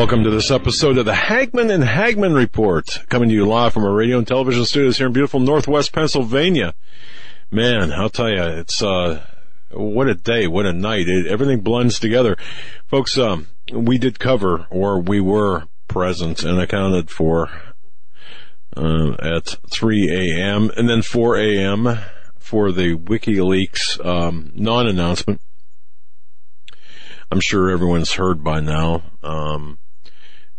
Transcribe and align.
Welcome 0.00 0.24
to 0.24 0.30
this 0.30 0.50
episode 0.50 0.96
of 0.96 1.04
the 1.04 1.12
Hagmann 1.12 1.70
and 1.70 1.84
Hagmann 1.84 2.34
Report, 2.34 3.00
coming 3.10 3.28
to 3.28 3.34
you 3.34 3.44
live 3.44 3.74
from 3.74 3.84
our 3.84 3.92
radio 3.92 4.16
and 4.16 4.26
television 4.26 4.64
studios 4.64 4.96
here 4.96 5.08
in 5.08 5.12
beautiful 5.12 5.40
Northwest 5.40 5.92
Pennsylvania. 5.92 6.72
Man, 7.50 7.92
I'll 7.92 8.08
tell 8.08 8.30
you, 8.30 8.42
it's 8.42 8.82
uh, 8.82 9.22
what 9.70 10.08
a 10.08 10.14
day, 10.14 10.46
what 10.46 10.64
a 10.64 10.72
night! 10.72 11.06
It, 11.06 11.26
everything 11.26 11.60
blends 11.60 11.98
together, 11.98 12.38
folks. 12.86 13.18
Um, 13.18 13.48
we 13.74 13.98
did 13.98 14.18
cover, 14.18 14.66
or 14.70 14.98
we 14.98 15.20
were 15.20 15.64
present 15.86 16.44
and 16.44 16.58
accounted 16.58 17.10
for 17.10 17.50
uh, 18.74 19.16
at 19.20 19.54
3 19.70 20.34
a.m. 20.34 20.70
and 20.78 20.88
then 20.88 21.02
4 21.02 21.36
a.m. 21.36 21.98
for 22.38 22.72
the 22.72 22.96
WikiLeaks 22.96 24.02
um, 24.02 24.50
non-announcement. 24.54 25.42
I'm 27.30 27.40
sure 27.40 27.70
everyone's 27.70 28.14
heard 28.14 28.42
by 28.42 28.60
now. 28.60 29.02
Um, 29.22 29.78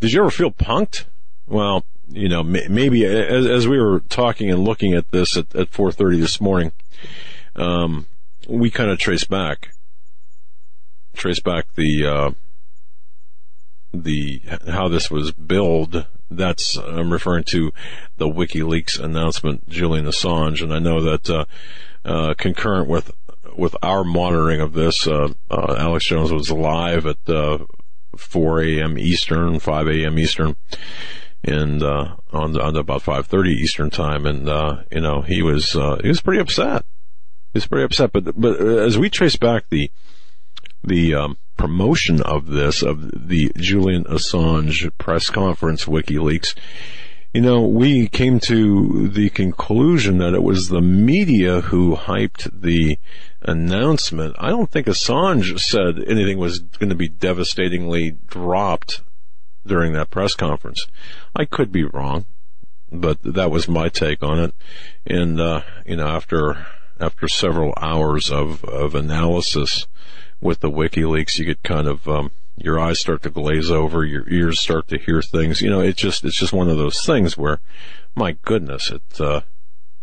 did 0.01 0.11
you 0.11 0.21
ever 0.21 0.31
feel 0.31 0.51
punked? 0.51 1.05
Well, 1.47 1.85
you 2.09 2.27
know, 2.27 2.43
maybe 2.43 3.05
as, 3.05 3.45
as 3.45 3.67
we 3.67 3.79
were 3.79 4.01
talking 4.01 4.51
and 4.51 4.65
looking 4.65 4.93
at 4.93 5.11
this 5.11 5.37
at, 5.37 5.55
at 5.55 5.71
4:30 5.71 6.19
this 6.19 6.41
morning, 6.41 6.73
um, 7.55 8.07
we 8.49 8.69
kind 8.69 8.89
of 8.89 8.97
trace 8.97 9.23
back, 9.23 9.69
trace 11.13 11.39
back 11.39 11.67
the 11.75 12.05
uh, 12.05 12.31
the 13.93 14.41
how 14.67 14.87
this 14.87 15.09
was 15.09 15.31
billed. 15.31 16.05
That's 16.29 16.77
I'm 16.77 17.13
referring 17.13 17.43
to 17.45 17.71
the 18.17 18.27
WikiLeaks 18.27 18.99
announcement, 18.99 19.69
Julian 19.69 20.05
Assange, 20.05 20.61
and 20.61 20.73
I 20.73 20.79
know 20.79 21.01
that 21.01 21.29
uh, 21.29 21.45
uh, 22.03 22.33
concurrent 22.33 22.89
with 22.89 23.11
with 23.55 23.75
our 23.83 24.03
monitoring 24.03 24.61
of 24.61 24.73
this, 24.73 25.07
uh, 25.07 25.29
uh, 25.49 25.75
Alex 25.77 26.07
Jones 26.07 26.31
was 26.31 26.51
live 26.51 27.05
at 27.05 27.17
uh, 27.29 27.59
4 28.17 28.63
a.m. 28.63 28.97
Eastern, 28.97 29.59
5 29.59 29.87
a.m. 29.87 30.19
Eastern, 30.19 30.55
and 31.43 31.81
uh, 31.81 32.15
on, 32.31 32.59
on 32.59 32.75
about 32.75 33.03
5:30 33.03 33.47
Eastern 33.49 33.89
time, 33.89 34.25
and 34.25 34.47
uh, 34.47 34.83
you 34.91 35.01
know 35.01 35.21
he 35.21 35.41
was 35.41 35.75
uh, 35.75 35.99
he 36.01 36.07
was 36.07 36.21
pretty 36.21 36.41
upset. 36.41 36.85
He 37.53 37.57
was 37.57 37.67
pretty 37.67 37.85
upset. 37.85 38.11
But 38.11 38.39
but 38.39 38.59
as 38.59 38.97
we 38.97 39.09
trace 39.09 39.35
back 39.35 39.65
the 39.69 39.91
the 40.83 41.15
um, 41.15 41.37
promotion 41.57 42.21
of 42.21 42.47
this 42.47 42.81
of 42.81 43.27
the 43.27 43.51
Julian 43.57 44.03
Assange 44.05 44.91
press 44.97 45.29
conference, 45.29 45.85
WikiLeaks 45.85 46.55
you 47.33 47.41
know, 47.41 47.61
we 47.61 48.09
came 48.09 48.39
to 48.41 49.07
the 49.07 49.29
conclusion 49.29 50.17
that 50.17 50.33
it 50.33 50.43
was 50.43 50.67
the 50.67 50.81
media 50.81 51.61
who 51.61 51.95
hyped 51.95 52.49
the 52.61 52.99
announcement. 53.41 54.35
I 54.37 54.49
don't 54.49 54.69
think 54.69 54.87
Assange 54.87 55.57
said 55.59 56.03
anything 56.07 56.37
was 56.37 56.59
going 56.59 56.89
to 56.89 56.95
be 56.95 57.07
devastatingly 57.07 58.17
dropped 58.27 59.01
during 59.65 59.93
that 59.93 60.09
press 60.09 60.33
conference. 60.33 60.85
I 61.33 61.45
could 61.45 61.71
be 61.71 61.85
wrong, 61.85 62.25
but 62.91 63.21
that 63.23 63.49
was 63.49 63.67
my 63.69 63.87
take 63.87 64.21
on 64.21 64.39
it. 64.39 64.53
And, 65.05 65.39
uh, 65.39 65.61
you 65.85 65.95
know, 65.95 66.07
after, 66.07 66.65
after 66.99 67.29
several 67.29 67.73
hours 67.77 68.29
of, 68.29 68.65
of 68.65 68.93
analysis 68.93 69.87
with 70.41 70.59
the 70.59 70.71
WikiLeaks, 70.71 71.37
you 71.37 71.45
get 71.45 71.63
kind 71.63 71.87
of, 71.87 72.07
um, 72.09 72.31
your 72.57 72.79
eyes 72.79 72.99
start 72.99 73.23
to 73.23 73.29
glaze 73.29 73.71
over, 73.71 74.03
your 74.03 74.27
ears 74.29 74.59
start 74.59 74.87
to 74.89 74.97
hear 74.97 75.21
things. 75.21 75.61
You 75.61 75.69
know, 75.69 75.81
it's 75.81 75.99
just 75.99 76.23
it's 76.23 76.37
just 76.37 76.53
one 76.53 76.69
of 76.69 76.77
those 76.77 77.05
things 77.05 77.37
where, 77.37 77.59
my 78.15 78.37
goodness, 78.43 78.91
it 78.91 79.21
uh, 79.21 79.41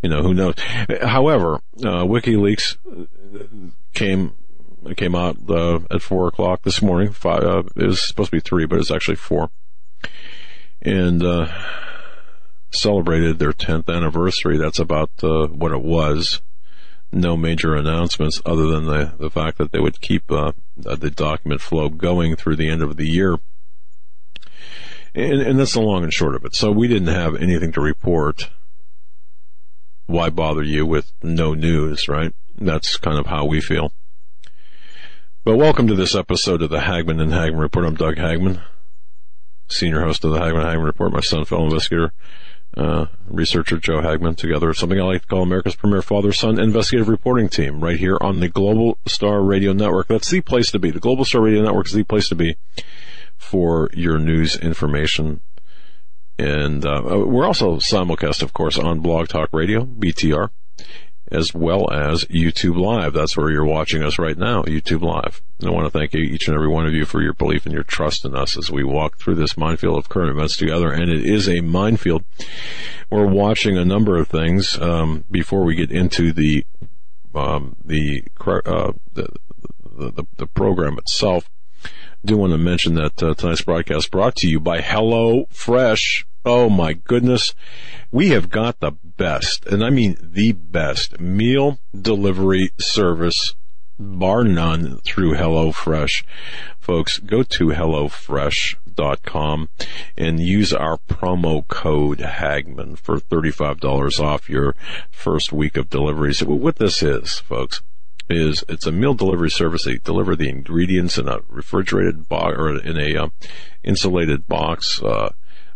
you 0.03 0.09
know 0.09 0.23
who 0.23 0.35
knows. 0.35 0.55
However, 1.03 1.61
uh, 1.79 2.05
WikiLeaks 2.05 2.77
came 3.95 4.33
came 4.97 5.15
out 5.15 5.37
uh, 5.49 5.81
at 5.91 6.03
four 6.03 6.29
o'clock 6.29 6.63
this 6.63 6.83
morning. 6.83 7.13
Five, 7.13 7.43
uh, 7.43 7.63
it 7.77 7.87
was 7.87 8.07
supposed 8.07 8.31
to 8.31 8.37
be 8.37 8.41
three, 8.41 8.67
but 8.67 8.79
it's 8.79 8.91
actually 8.91 9.17
four, 9.17 9.51
and 10.83 11.23
uh, 11.23 11.49
celebrated 12.71 13.39
their 13.39 13.53
tenth 13.53 13.89
anniversary. 13.89 14.57
That's 14.57 14.79
about 14.79 15.11
uh, 15.23 15.47
what 15.49 15.73
it 15.73 15.83
was 15.83 16.41
no 17.11 17.37
major 17.37 17.75
announcements 17.75 18.41
other 18.45 18.67
than 18.67 18.87
the, 18.87 19.13
the 19.19 19.31
fact 19.31 19.59
that 19.59 19.73
they 19.73 19.81
would 19.81 20.01
keep 20.01 20.31
uh, 20.31 20.53
the 20.77 21.11
document 21.11 21.61
flow 21.61 21.89
going 21.89 22.37
through 22.37 22.57
the 22.57 22.69
end 22.69 22.83
of 22.83 22.97
the 22.97 23.07
year. 23.07 23.39
And, 25.15 25.41
and 25.41 25.59
that's 25.59 25.73
the 25.73 25.81
long 25.81 26.05
and 26.05 26.13
short 26.13 26.35
of 26.35 26.45
it. 26.45 26.55
So 26.55 26.71
we 26.71 26.87
didn't 26.87 27.09
have 27.09 27.35
anything 27.37 27.73
to 27.73 27.81
report. 27.81 28.51
Why 30.07 30.31
bother 30.31 30.63
you 30.63 30.87
with 30.87 31.13
no 31.23 31.55
news, 31.55 32.09
right? 32.09 32.35
That's 32.57 32.97
kind 32.97 33.19
of 33.19 33.27
how 33.27 33.45
we 33.45 33.61
feel. 33.61 33.93
But 35.45 35.57
welcome 35.57 35.87
to 35.87 35.95
this 35.95 36.15
episode 36.15 36.63
of 36.63 36.71
the 36.71 36.81
Hagmann 36.81 37.21
and 37.21 37.33
Hagmann 37.33 37.61
Report. 37.61 37.87
I'm 37.87 37.95
Doug 37.95 38.17
Hagmann, 38.17 38.61
senior 39.69 40.01
host 40.01 40.25
of 40.25 40.33
the 40.33 40.39
Hagmann 40.39 40.65
Hagmann 40.65 40.85
Report, 40.85 41.13
my 41.13 41.21
son, 41.21 41.45
fellow 41.47 41.65
investigator 41.65 42.13
uh, 42.77 43.07
researcher 43.27 43.79
Joe 43.79 44.01
Hagmann 44.01 44.37
together 44.37 44.73
something 44.75 45.01
I 45.01 45.05
like 45.05 45.23
to 45.23 45.27
call 45.29 45.43
America's 45.43 45.75
premier 45.75 46.03
father-son 46.03 46.59
investigative 46.59 47.09
reporting 47.09 47.49
team 47.49 47.83
right 47.83 47.99
here 47.99 48.19
on 48.21 48.41
the 48.41 48.49
Global 48.49 48.99
Star 49.07 49.43
Radio 49.43 49.73
Network. 49.73 50.09
That's 50.09 50.31
the 50.31 50.41
place 50.41 50.71
to 50.73 50.79
be. 50.79 50.91
The 50.91 51.01
Global 51.01 51.25
Star 51.25 51.41
Radio 51.41 51.63
Network 51.63 51.87
is 51.87 51.93
the 51.93 52.05
place 52.05 52.29
to 52.29 52.35
be 52.35 52.57
for 53.37 53.89
your 53.95 54.19
news 54.19 54.57
information. 54.57 55.41
And 56.39 56.87
uh, 56.87 57.25
we're 57.27 57.47
also 57.47 57.77
simulcast, 57.77 58.43
of 58.43 58.53
course, 58.53 58.79
on 58.79 59.01
Blog 59.01 59.29
Talk 59.29 59.49
Radio, 59.53 59.85
BTR, 59.85 60.51
as 61.31 61.55
well 61.55 61.91
as 61.93 62.25
YouTube 62.25 62.79
Live. 62.79 63.13
That's 63.13 63.37
where 63.37 63.51
you're 63.51 63.65
watching 63.65 64.03
us 64.03 64.19
right 64.19 64.37
now, 64.37 64.63
YouTube 64.63 65.03
Live. 65.03 65.43
And 65.61 65.69
I 65.69 65.73
want 65.73 65.87
to 65.87 65.99
thank 65.99 66.15
each 66.15 66.49
and 66.49 66.55
every 66.55 66.69
one 66.69 66.87
of 66.87 66.95
you 66.95 67.05
for 67.05 67.23
your 67.23 67.35
belief 67.35 67.65
and 67.65 67.73
your 67.73 67.83
trust 67.83 68.25
in 68.25 68.35
us 68.35 68.57
as 68.57 68.71
we 68.71 68.85
walk 68.85 69.19
through 69.19 69.35
this 69.37 69.57
minefield 69.57 69.99
of 69.99 70.09
current 70.09 70.31
events 70.31 70.57
together. 70.57 70.91
And 70.91 71.11
it 71.11 71.25
is 71.25 71.49
a 71.49 71.61
minefield. 71.61 72.25
We're 73.11 73.27
watching 73.27 73.77
a 73.77 73.85
number 73.85 74.17
of 74.17 74.29
things 74.29 74.79
um, 74.79 75.25
before 75.31 75.65
we 75.65 75.75
get 75.75 75.91
into 75.91 76.33
the 76.33 76.65
um, 77.35 77.77
the, 77.85 78.25
uh, 78.47 78.93
the, 79.13 79.29
the 79.97 80.27
the 80.37 80.47
program 80.47 80.99
itself. 80.99 81.49
I 81.85 81.89
do 82.25 82.37
want 82.37 82.53
to 82.53 82.59
mention 82.59 82.95
that 82.95 83.23
uh, 83.23 83.35
tonight's 83.35 83.63
broadcast 83.63 84.11
brought 84.11 84.35
to 84.37 84.49
you 84.49 84.59
by 84.59 84.81
Hello 84.81 85.47
Fresh. 85.51 86.27
Oh 86.51 86.71
my 86.71 86.95
goodness. 86.95 87.55
We 88.11 88.31
have 88.31 88.49
got 88.49 88.81
the 88.81 88.93
best, 88.93 89.67
and 89.67 89.85
I 89.85 89.91
mean 89.91 90.17
the 90.19 90.53
best 90.53 91.21
meal 91.21 91.79
delivery 91.95 92.71
service 92.81 93.55
bar 93.99 94.45
none 94.45 94.97
through 95.01 95.35
HelloFresh. 95.35 96.25
Folks, 96.81 97.19
go 97.19 97.43
to 97.43 97.67
HelloFresh.com 97.67 99.69
and 100.17 100.41
use 100.41 100.73
our 100.73 100.97
promo 100.97 101.69
code 101.69 102.21
Hagmann 102.21 102.97
for 102.97 103.21
$35 103.21 104.19
off 104.19 104.49
your 104.49 104.75
first 105.11 105.53
week 105.53 105.77
of 105.77 105.91
deliveries. 105.91 106.43
What 106.43 106.77
this 106.77 107.03
is, 107.03 107.41
folks, 107.41 107.83
is 108.31 108.65
it's 108.71 108.87
a 108.87 108.93
meal 108.93 109.13
delivery 109.13 109.51
service. 109.51 109.85
They 109.85 109.99
deliver 109.99 110.35
the 110.35 110.49
ingredients 110.49 111.19
in 111.19 111.29
a 111.29 111.41
refrigerated 111.47 112.27
box 112.27 112.57
or 112.57 112.79
in 112.79 112.97
a 112.97 113.25
uh, 113.25 113.29
insulated 113.85 114.49
box. 114.49 115.03
Uh, 115.03 115.33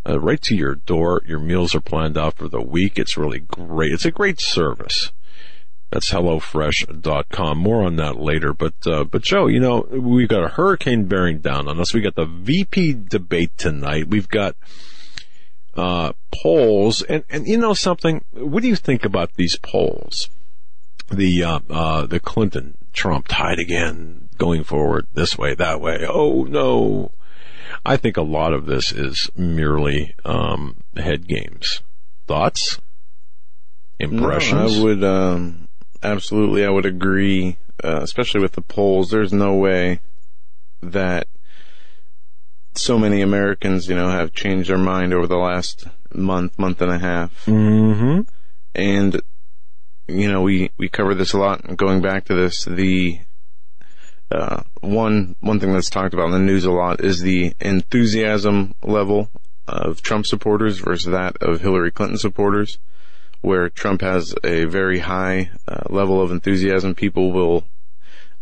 uh, 0.08 0.18
right 0.18 0.40
to 0.42 0.56
your 0.56 0.74
door. 0.74 1.22
Your 1.26 1.38
meals 1.38 1.74
are 1.74 1.80
planned 1.80 2.18
out 2.18 2.36
for 2.36 2.48
the 2.48 2.62
week. 2.62 2.98
It's 2.98 3.16
really 3.16 3.40
great. 3.40 3.92
It's 3.92 4.04
a 4.04 4.10
great 4.10 4.40
service. 4.40 5.12
That's 5.90 6.10
HelloFresh.com. 6.10 7.58
More 7.58 7.84
on 7.84 7.96
that 7.96 8.16
later. 8.16 8.54
But, 8.54 8.74
uh, 8.86 9.04
but 9.04 9.22
Joe, 9.22 9.46
you 9.46 9.60
know, 9.60 9.86
we've 9.90 10.28
got 10.28 10.44
a 10.44 10.48
hurricane 10.48 11.04
bearing 11.04 11.38
down 11.38 11.68
on 11.68 11.78
us. 11.78 11.92
We 11.92 12.00
got 12.00 12.14
the 12.14 12.24
VP 12.24 12.94
debate 13.08 13.56
tonight. 13.58 14.08
We've 14.08 14.28
got, 14.28 14.56
uh, 15.74 16.14
polls. 16.34 17.02
And, 17.02 17.24
and 17.28 17.46
you 17.46 17.58
know 17.58 17.74
something? 17.74 18.24
What 18.32 18.62
do 18.62 18.68
you 18.68 18.76
think 18.76 19.04
about 19.04 19.34
these 19.34 19.56
polls? 19.56 20.30
The, 21.10 21.44
uh, 21.44 21.60
uh, 21.68 22.06
the 22.06 22.20
Clinton 22.20 22.78
Trump 22.94 23.28
tied 23.28 23.58
again 23.58 24.30
going 24.38 24.64
forward 24.64 25.06
this 25.14 25.38
way, 25.38 25.54
that 25.54 25.80
way. 25.80 26.06
Oh 26.08 26.44
no. 26.44 27.10
I 27.84 27.96
think 27.96 28.16
a 28.16 28.22
lot 28.22 28.52
of 28.52 28.66
this 28.66 28.92
is 28.92 29.30
merely 29.36 30.14
um, 30.24 30.76
head 30.96 31.26
games. 31.26 31.82
Thoughts? 32.26 32.80
Impressions? 33.98 34.76
No, 34.76 34.80
I 34.80 34.84
would 34.84 35.04
um, 35.04 35.68
absolutely. 36.02 36.64
I 36.64 36.70
would 36.70 36.86
agree, 36.86 37.58
uh, 37.82 38.00
especially 38.02 38.40
with 38.40 38.52
the 38.52 38.62
polls. 38.62 39.10
There's 39.10 39.32
no 39.32 39.54
way 39.54 40.00
that 40.82 41.28
so 42.74 42.98
many 42.98 43.20
Americans, 43.20 43.88
you 43.88 43.94
know, 43.94 44.08
have 44.08 44.32
changed 44.32 44.70
their 44.70 44.78
mind 44.78 45.12
over 45.12 45.26
the 45.26 45.36
last 45.36 45.86
month, 46.14 46.58
month 46.58 46.80
and 46.80 46.90
a 46.90 46.98
half. 46.98 47.44
Mm-hmm. 47.46 48.20
And, 48.74 49.20
you 50.08 50.30
know, 50.30 50.42
we, 50.42 50.70
we 50.78 50.88
cover 50.88 51.14
this 51.14 51.32
a 51.32 51.38
lot. 51.38 51.76
Going 51.76 52.00
back 52.00 52.24
to 52.26 52.34
this, 52.34 52.64
the, 52.64 53.20
uh, 54.32 54.62
one, 54.80 55.36
one 55.40 55.60
thing 55.60 55.72
that's 55.72 55.90
talked 55.90 56.14
about 56.14 56.26
in 56.26 56.32
the 56.32 56.38
news 56.38 56.64
a 56.64 56.70
lot 56.70 57.04
is 57.04 57.20
the 57.20 57.54
enthusiasm 57.60 58.74
level 58.82 59.30
of 59.68 60.02
Trump 60.02 60.26
supporters 60.26 60.78
versus 60.78 61.12
that 61.12 61.36
of 61.42 61.60
Hillary 61.60 61.90
Clinton 61.90 62.18
supporters, 62.18 62.78
where 63.42 63.68
Trump 63.68 64.00
has 64.00 64.34
a 64.44 64.64
very 64.64 65.00
high 65.00 65.50
uh, 65.68 65.82
level 65.88 66.20
of 66.20 66.30
enthusiasm. 66.30 66.94
People 66.94 67.32
will, 67.32 67.64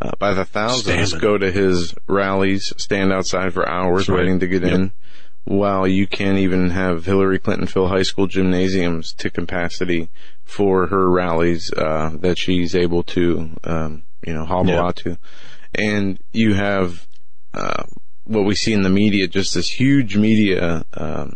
uh, 0.00 0.12
by 0.18 0.32
the 0.32 0.44
thousands, 0.44 1.12
go 1.14 1.36
to 1.38 1.50
his 1.50 1.94
rallies, 2.06 2.72
stand 2.76 3.12
outside 3.12 3.52
for 3.52 3.68
hours 3.68 4.08
right. 4.08 4.18
waiting 4.18 4.40
to 4.40 4.46
get 4.46 4.62
Yep. 4.62 4.72
in. 4.72 4.92
While 5.44 5.88
you 5.88 6.06
can't 6.06 6.38
even 6.38 6.70
have 6.70 7.06
Hillary 7.06 7.38
Clinton 7.38 7.66
fill 7.66 7.88
high 7.88 8.02
school 8.02 8.26
gymnasiums 8.26 9.12
to 9.14 9.30
capacity 9.30 10.10
for 10.44 10.86
her 10.88 11.10
rallies 11.10 11.72
uh, 11.72 12.10
that 12.20 12.38
she's 12.38 12.74
able 12.76 13.02
to, 13.04 13.50
um, 13.64 14.02
you 14.24 14.34
know, 14.34 14.44
hobble 14.44 14.70
Yeah. 14.72 14.82
out 14.84 14.96
to, 14.96 15.16
and 15.74 16.18
you 16.32 16.54
have 16.54 17.06
uh, 17.54 17.84
what 18.24 18.44
we 18.44 18.54
see 18.54 18.72
in 18.72 18.82
the 18.82 18.90
media, 18.90 19.26
just 19.26 19.54
this 19.54 19.70
huge 19.70 20.16
media 20.16 20.84
um, 20.94 21.34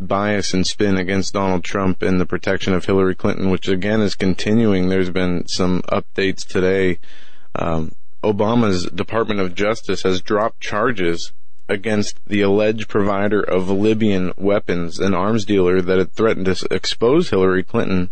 bias 0.00 0.52
and 0.54 0.66
spin 0.66 0.96
against 0.96 1.32
Donald 1.32 1.64
Trump 1.64 2.02
and 2.02 2.20
the 2.20 2.26
protection 2.26 2.74
of 2.74 2.84
Hillary 2.84 3.14
Clinton, 3.14 3.50
which 3.50 3.68
again 3.68 4.00
is 4.00 4.14
continuing. 4.14 4.88
There's 4.88 5.10
been 5.10 5.46
some 5.46 5.82
updates 5.82 6.46
today. 6.46 6.98
Um, 7.54 7.92
Obama's 8.22 8.86
Department 8.86 9.40
of 9.40 9.54
Justice 9.54 10.02
has 10.02 10.20
dropped 10.20 10.60
charges 10.60 11.32
against 11.68 12.18
the 12.26 12.42
alleged 12.42 12.88
provider 12.88 13.40
of 13.40 13.70
Libyan 13.70 14.32
weapons, 14.36 14.98
an 14.98 15.14
arms 15.14 15.44
dealer 15.44 15.80
that 15.80 15.98
had 15.98 16.12
threatened 16.12 16.46
to 16.46 16.66
expose 16.70 17.30
Hillary 17.30 17.62
Clinton, 17.62 18.10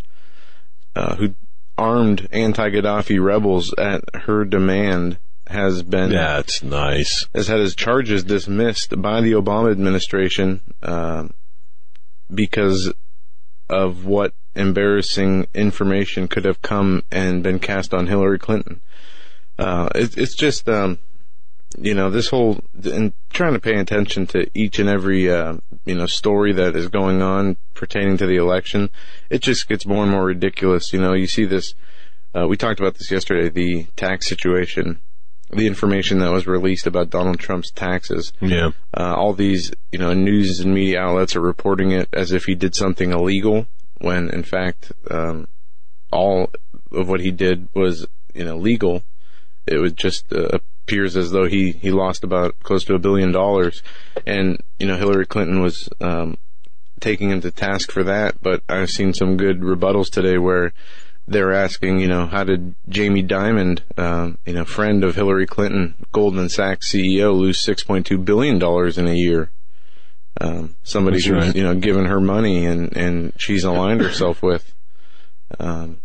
uh, 0.94 1.16
who 1.16 1.34
armed 1.82 2.29
anti-Gaddafi 2.31 3.23
rebels 3.23 3.75
at 3.76 4.02
her 4.14 4.44
demand, 4.44 5.19
has 5.49 5.82
been 5.82 6.11
That's 6.11 6.62
nice. 6.62 7.26
has 7.34 7.49
had 7.49 7.58
his 7.58 7.75
charges 7.75 8.23
dismissed 8.25 9.00
by 9.02 9.20
the 9.20 9.32
Obama 9.32 9.70
administration 9.73 10.61
um, 10.82 11.34
because 12.32 12.93
of 13.69 14.06
what 14.06 14.32
embarrassing 14.55 15.46
information 15.55 16.29
could 16.29 16.44
have 16.44 16.62
come 16.62 17.02
and 17.11 17.43
been 17.43 17.58
cast 17.58 17.93
on 17.93 18.06
Hillary 18.06 18.38
Clinton. 18.38 18.81
Uh, 19.58 19.88
it, 19.94 20.17
it's 20.17 20.37
just, 20.37 20.69
um, 20.69 20.99
you 21.78 21.94
know, 21.94 22.10
this 22.10 22.28
whole 22.28 22.60
and 22.84 23.12
trying 23.30 23.54
to 23.54 23.60
pay 23.60 23.78
attention 23.78 24.26
to 24.28 24.46
each 24.54 24.78
and 24.78 24.88
every 24.88 25.30
uh, 25.30 25.56
you 25.84 25.94
know 25.94 26.06
story 26.06 26.52
that 26.54 26.76
is 26.76 26.88
going 26.88 27.22
on 27.22 27.56
pertaining 27.74 28.16
to 28.19 28.26
the 28.26 28.36
election. 28.36 28.90
It 29.30 29.42
just 29.42 29.69
gets 29.69 29.86
more 29.86 30.02
and 30.02 30.12
more 30.12 30.24
ridiculous. 30.24 30.92
You 30.92 31.00
know, 31.00 31.14
you 31.14 31.26
see 31.26 31.44
this. 31.44 31.74
Uh, 32.34 32.46
we 32.48 32.56
talked 32.56 32.80
about 32.80 32.94
this 32.94 33.10
yesterday. 33.10 33.48
The 33.48 33.86
tax 33.96 34.28
situation 34.28 35.00
the 35.52 35.66
information 35.66 36.19
that 36.20 36.32
was 36.32 36.46
released 36.46 36.86
about 36.86 37.10
Donald 37.10 37.38
Trump's 37.38 37.70
taxes. 37.70 38.32
Yeah. 38.40 38.70
Uh, 38.96 39.14
all 39.14 39.34
these, 39.34 39.70
you 39.92 39.98
know, 39.98 40.14
news 40.14 40.60
and 40.60 40.72
media 40.72 41.00
outlets 41.00 41.36
are 41.36 41.40
reporting 41.40 41.92
it 41.92 42.08
as 42.12 42.32
if 42.32 42.44
he 42.44 42.54
did 42.54 42.74
something 42.74 43.12
illegal, 43.12 43.66
when 43.98 44.30
in 44.30 44.42
fact, 44.42 44.92
um, 45.10 45.46
all 46.10 46.50
of 46.90 47.08
what 47.08 47.20
he 47.20 47.30
did 47.30 47.69
was, 47.74 48.06
you 48.34 48.44
know, 48.44 48.56
legal. 48.56 49.02
It 49.66 49.78
was 49.78 49.92
just 49.92 50.32
uh, 50.32 50.58
appears 50.84 51.17
as 51.17 51.31
though 51.31 51.46
he 51.46 51.73
he 51.73 51.90
lost 51.90 52.25
about 52.25 52.58
close 52.61 52.84
to 52.84 52.94
a 52.94 52.99
billion 52.99 53.32
dollars, 53.32 53.82
and 54.26 54.61
you 54.79 54.87
know, 54.87 54.96
Hillary 54.96 55.26
Clinton 55.26 55.61
was 55.61 55.88
um, 56.00 56.37
taking 57.00 57.31
him 57.31 57.40
to 57.40 57.50
task 57.50 57.90
for 57.90 58.02
that. 58.05 58.40
But 58.43 58.62
I've 58.69 58.90
seen 58.90 59.14
some 59.14 59.37
good 59.37 59.61
rebuttals 59.61 60.11
today 60.11 60.38
where 60.38 60.73
they're 61.26 61.52
asking, 61.52 62.00
you 62.00 62.08
know, 62.08 62.26
how 62.26 62.44
did 62.44 62.75
Jamie 62.88 63.23
Dimon, 63.23 63.81
um, 63.96 64.38
you 64.44 64.55
know, 64.55 64.64
friend 64.64 65.05
of 65.05 65.14
Hillary 65.14 65.46
Clinton, 65.46 65.94
Goldman 66.11 66.49
Sachs 66.49 66.93
CEO, 66.93 67.34
lose 67.34 67.61
six 67.61 67.84
point 67.84 68.06
two 68.06 68.19
billion 68.19 68.58
dollars 68.58 68.99
in 68.99 69.06
a 69.06 69.14
year? 69.14 69.50
Um, 70.40 70.75
somebody 70.82 71.19
who's 71.19 71.31
right. 71.31 71.55
you 71.55 71.62
know 71.62 71.75
given 71.75 72.06
her 72.06 72.20
money 72.20 72.64
and 72.64 72.96
and 72.96 73.32
she's 73.37 73.64
aligned 73.64 74.00
herself 74.00 74.43
with. 74.43 74.75
Um, 75.61 75.99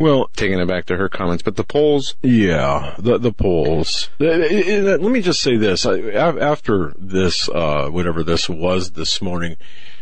Well, 0.00 0.30
taking 0.34 0.58
it 0.58 0.66
back 0.66 0.86
to 0.86 0.96
her 0.96 1.10
comments, 1.10 1.42
but 1.42 1.56
the 1.56 1.62
polls, 1.62 2.16
Yeah, 2.22 2.94
the 2.98 3.18
the 3.18 3.32
polls. 3.32 4.08
Uh, 4.18 4.24
uh, 4.24 4.30
uh, 4.30 4.98
Let 4.98 5.12
me 5.12 5.20
just 5.20 5.42
say 5.42 5.58
this: 5.58 5.84
after 5.84 6.94
this, 6.96 7.50
uh, 7.50 7.90
whatever 7.90 8.22
this 8.22 8.48
was 8.48 8.92
this 8.92 9.20
morning, 9.20 9.56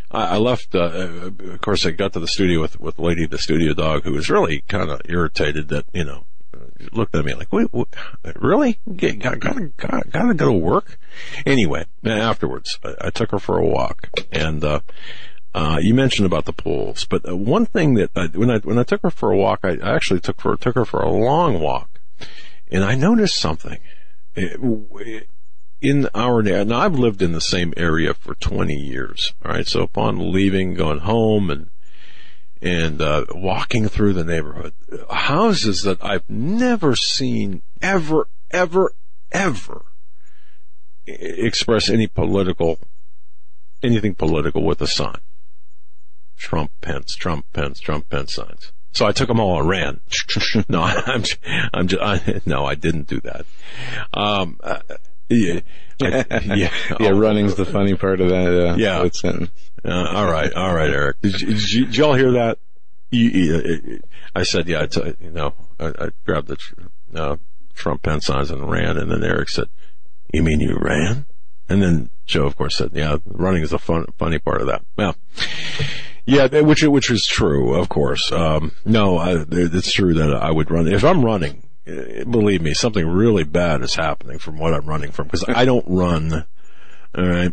I, 0.09 0.37
left. 0.37 0.77
Uh, 0.77 1.33
of 1.41 1.61
course, 1.62 1.85
I 1.85 1.91
got 1.91 2.12
to 2.12 2.21
the 2.21 2.29
studio 2.29 2.61
with 2.61 2.79
with 2.79 3.00
Lady 3.00 3.27
the 3.27 3.39
studio 3.39 3.75
dog, 3.75 4.05
who 4.05 4.12
was 4.12 4.31
really 4.31 4.62
kind 4.69 4.89
of 4.89 5.00
irritated 5.06 5.69
that 5.71 5.85
you 5.93 6.05
know 6.05 6.27
looked 6.93 7.17
at 7.17 7.25
me 7.25 7.35
like, 7.35 7.53
"Wait, 7.53 7.73
what, 7.73 7.89
really? 8.37 8.79
Get, 8.95 9.19
gotta, 9.19 9.39
gotta 9.39 9.73
gotta 9.77 10.09
gotta 10.09 10.35
go 10.35 10.47
to 10.47 10.53
work?" 10.53 10.97
Anyway, 11.45 11.87
afterwards, 12.05 12.79
I, 12.85 12.95
I 13.06 13.11
took 13.11 13.33
her 13.33 13.41
for 13.41 13.59
a 13.59 13.67
walk, 13.67 14.11
and 14.31 14.62
uh, 14.62 14.79
uh, 15.55 15.79
you 15.81 15.95
mentioned 15.95 16.27
about 16.27 16.45
the 16.45 16.53
pools, 16.53 17.05
but 17.05 17.29
uh, 17.29 17.37
one 17.37 17.67
thing 17.67 17.95
that 17.95 18.11
I, 18.15 18.27
when 18.27 18.50
I 18.50 18.59
when 18.59 18.79
I 18.79 18.83
took 18.83 19.03
her 19.03 19.11
for 19.11 19.33
a 19.33 19.37
walk, 19.37 19.61
I, 19.62 19.77
actually 19.83 20.21
took 20.21 20.41
for 20.41 20.56
took 20.56 20.75
her 20.75 20.85
for 20.85 21.00
a 21.00 21.11
long 21.11 21.61
walk, 21.61 22.00
and 22.71 22.85
I 22.85 22.95
noticed 22.95 23.37
something. 23.37 23.79
It- 24.35 24.61
w- 24.61 25.23
in 25.81 26.09
our 26.12 26.43
now, 26.43 26.81
I've 26.81 26.99
lived 26.99 27.23
in 27.23 27.31
the 27.33 27.41
same 27.41 27.73
area 27.77 28.12
for 28.12 28.35
20 28.35 28.75
years. 28.75 29.33
All 29.45 29.53
right, 29.53 29.67
so 29.67 29.83
upon 29.83 30.33
leaving, 30.33 30.75
going 30.75 30.99
home, 30.99 31.50
and 31.50 31.71
and 32.61 33.00
uh, 33.00 33.25
walking 33.31 33.89
through 33.89 34.15
the 34.15 34.25
neighborhood, 34.25 34.75
houses 35.09 35.83
that 35.83 36.03
I've 36.05 36.29
never 36.29 36.97
seen 36.97 37.62
ever, 37.81 38.29
ever, 38.50 38.93
ever 39.31 39.85
express 41.06 41.89
any 41.89 42.06
political 42.06 42.79
anything 43.83 44.15
political 44.15 44.65
with 44.65 44.81
a 44.83 44.87
sign. 44.87 45.21
Trump, 46.38 46.70
Pence, 46.81 47.14
Trump, 47.14 47.44
Pence, 47.52 47.81
Trump, 47.81 48.08
Pence 48.08 48.35
signs. 48.35 48.73
So 48.93 49.06
I 49.06 49.12
took 49.12 49.29
them 49.29 49.38
all 49.40 49.61
and 49.61 49.69
ran. 49.69 50.00
no, 50.69 50.82
I'm, 50.82 51.25
I'm 51.75 51.88
just, 51.88 52.02
I, 52.02 52.40
no, 52.46 52.64
I 52.64 52.75
didn't 52.75 53.06
do 53.06 53.20
that. 53.20 53.44
Um, 54.14 54.58
uh, 54.62 54.81
yeah, 55.29 55.61
I- 56.02 56.25
yeah, 56.56 56.70
yeah, 57.00 57.11
running's 57.11 57.55
the 57.56 57.67
funny 57.67 57.94
part 57.94 58.20
of 58.20 58.31
that. 58.31 58.70
Uh, 58.70 58.75
Yeah. 58.76 59.00
uh, 59.85 60.07
all 60.16 60.26
right, 60.30 60.52
all 60.54 60.75
right, 60.75 60.90
Eric. 60.90 61.21
Did, 61.21 61.40
you- 61.40 61.47
did, 61.49 61.73
you, 61.73 61.85
did 61.87 61.97
y'all 61.97 62.14
hear 62.14 62.33
that? 62.33 62.59
You, 63.11 63.28
you, 63.30 64.00
I 64.35 64.42
said, 64.42 64.68
yeah, 64.68 64.83
I 64.83 64.87
t- 64.87 65.14
you 65.21 65.30
know, 65.30 65.54
I, 65.80 65.87
I 65.99 66.09
grabbed 66.26 66.49
the 66.49 66.59
uh, 67.14 67.37
Trump 67.75 68.02
Pence 68.02 68.26
signs 68.26 68.50
and 68.50 68.71
ran, 68.71 68.97
and 68.99 69.11
then 69.11 69.23
Eric 69.25 69.49
said, 69.49 69.68
"You 70.33 70.42
mean 70.42 70.61
you 70.61 70.76
ran?" 70.78 71.25
And 71.71 71.83
then 71.83 72.11
Joe, 72.26 72.45
of 72.45 72.57
course, 72.57 72.76
said, 72.76 72.90
"Yeah, 72.92 73.16
running 73.25 73.62
is 73.62 73.71
the 73.71 73.78
fun, 73.78 74.04
funny 74.18 74.38
part 74.38 74.61
of 74.61 74.66
that." 74.66 74.83
Well, 74.97 75.16
yeah, 76.28 76.61
which 76.61 76.82
which 76.82 77.11
is 77.11 77.26
true, 77.26 77.75
of 77.75 77.88
course. 77.88 78.30
Um, 78.30 78.73
no, 78.85 79.16
I, 79.16 79.44
it's 79.50 79.92
true 79.92 80.12
that 80.14 80.35
I 80.35 80.50
would 80.50 80.70
run 80.70 80.87
if 80.87 81.02
I'm 81.04 81.25
running. 81.25 81.62
eh, 81.87 82.25
Believe 82.25 82.61
me, 82.61 82.75
something 82.75 83.06
really 83.06 83.44
bad 83.44 83.80
is 83.82 83.94
happening 83.94 84.38
from 84.38 84.58
what 84.58 84.75
I'm 84.75 84.85
running 84.87 85.11
from 85.11 85.26
because 85.26 85.44
I 85.49 85.64
don't 85.64 85.87
run. 85.88 86.44
All 87.16 87.26
right. 87.26 87.52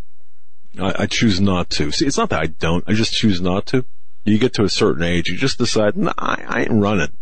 I, 0.78 0.94
I 1.00 1.06
choose 1.06 1.40
not 1.40 1.70
to. 1.72 1.92
See, 1.92 2.06
it's 2.06 2.18
not 2.18 2.30
that 2.32 2.42
I 2.42 2.48
don't. 2.48 2.84
I 2.86 2.94
just 2.94 3.14
choose 3.14 3.40
not 3.40 3.66
to. 3.68 3.86
You 4.26 4.38
get 4.38 4.54
to 4.56 4.64
a 4.64 4.70
certain 4.70 5.04
age, 5.04 5.30
you 5.30 5.38
just 5.38 5.58
decide, 5.58 5.96
nah, 5.96 6.14
I, 6.18 6.44
I 6.48 6.62
ain't 6.64 6.72
running. 6.72 7.14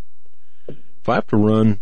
If 0.68 1.10
I 1.10 1.16
have 1.16 1.28
to 1.28 1.38
run, 1.38 1.82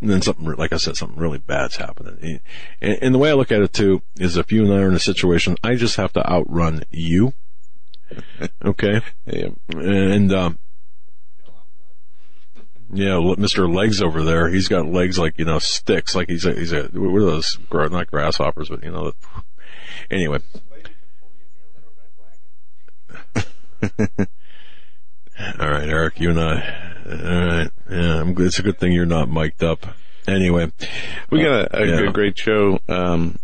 then 0.00 0.22
something, 0.22 0.46
like 0.46 0.72
I 0.72 0.76
said, 0.76 0.96
something 0.96 1.18
really 1.18 1.38
bad's 1.38 1.76
happening. 1.76 2.40
And, 2.80 2.98
and 3.02 3.14
the 3.14 3.18
way 3.18 3.30
I 3.30 3.34
look 3.34 3.50
at 3.52 3.60
it 3.60 3.72
too 3.74 4.00
is 4.16 4.36
if 4.36 4.50
you 4.52 4.64
and 4.64 4.72
I 4.72 4.76
are 4.78 4.88
in 4.88 4.94
a 4.94 4.98
situation, 5.00 5.56
I 5.62 5.74
just 5.74 5.96
have 5.96 6.12
to 6.14 6.26
outrun 6.26 6.84
you. 6.90 7.34
Okay. 8.64 9.00
And, 9.26 10.32
um, 10.32 10.58
yeah, 12.92 13.12
Mr. 13.14 13.72
Legs 13.72 14.00
over 14.02 14.22
there, 14.22 14.48
he's 14.48 14.68
got 14.68 14.86
legs 14.86 15.18
like, 15.18 15.38
you 15.38 15.44
know, 15.44 15.58
sticks, 15.58 16.14
like 16.14 16.28
he's 16.28 16.44
a, 16.46 16.52
he's 16.54 16.72
a, 16.72 16.84
what 16.92 17.22
are 17.22 17.24
those, 17.26 17.58
not 17.72 18.10
grasshoppers, 18.10 18.68
but 18.68 18.82
you 18.84 18.90
know, 18.90 19.12
anyway. 20.10 20.38
All 25.58 25.68
right, 25.70 25.88
Eric, 25.88 26.20
you 26.20 26.30
and 26.30 26.40
I. 26.40 26.90
All 27.06 27.46
right, 27.46 27.70
yeah, 27.90 28.20
I'm, 28.20 28.34
it's 28.40 28.58
a 28.58 28.62
good 28.62 28.78
thing 28.78 28.92
you're 28.92 29.04
not 29.06 29.28
mic'd 29.28 29.62
up. 29.64 29.86
Anyway, 30.26 30.72
We 31.30 31.42
got 31.42 31.72
a, 31.74 31.82
a 31.82 32.04
Yeah. 32.04 32.12
great 32.12 32.38
show 32.38 32.78
um, 32.88 33.38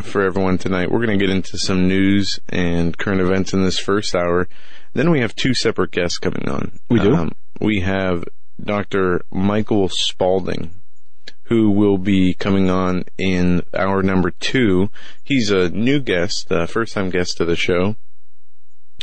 for 0.00 0.22
everyone 0.22 0.58
tonight. 0.58 0.90
We're 0.90 1.04
going 1.04 1.18
to 1.18 1.24
get 1.24 1.34
into 1.34 1.58
some 1.58 1.86
news 1.88 2.40
and 2.48 2.96
current 2.96 3.20
events 3.20 3.52
in 3.52 3.62
this 3.62 3.78
first 3.78 4.14
hour. 4.14 4.48
Then 4.94 5.10
we 5.10 5.20
have 5.20 5.34
two 5.34 5.54
separate 5.54 5.90
guests 5.90 6.18
coming 6.18 6.48
on. 6.48 6.62
Um, 6.62 6.80
We 6.88 7.00
do? 7.00 7.30
we 7.60 7.80
have 7.80 8.24
Dr. 8.62 9.24
Michael 9.30 9.88
Spaulding, 9.88 10.70
who 11.44 11.70
will 11.70 11.98
be 11.98 12.34
coming 12.34 12.70
on 12.70 13.04
in 13.18 13.62
hour 13.74 14.02
number 14.02 14.30
two. 14.30 14.90
He's 15.22 15.50
a 15.50 15.68
new 15.68 16.00
guest, 16.00 16.50
uh, 16.50 16.66
first 16.66 16.94
time 16.94 17.10
guest 17.10 17.36
to 17.38 17.44
the 17.44 17.56
show. 17.56 17.96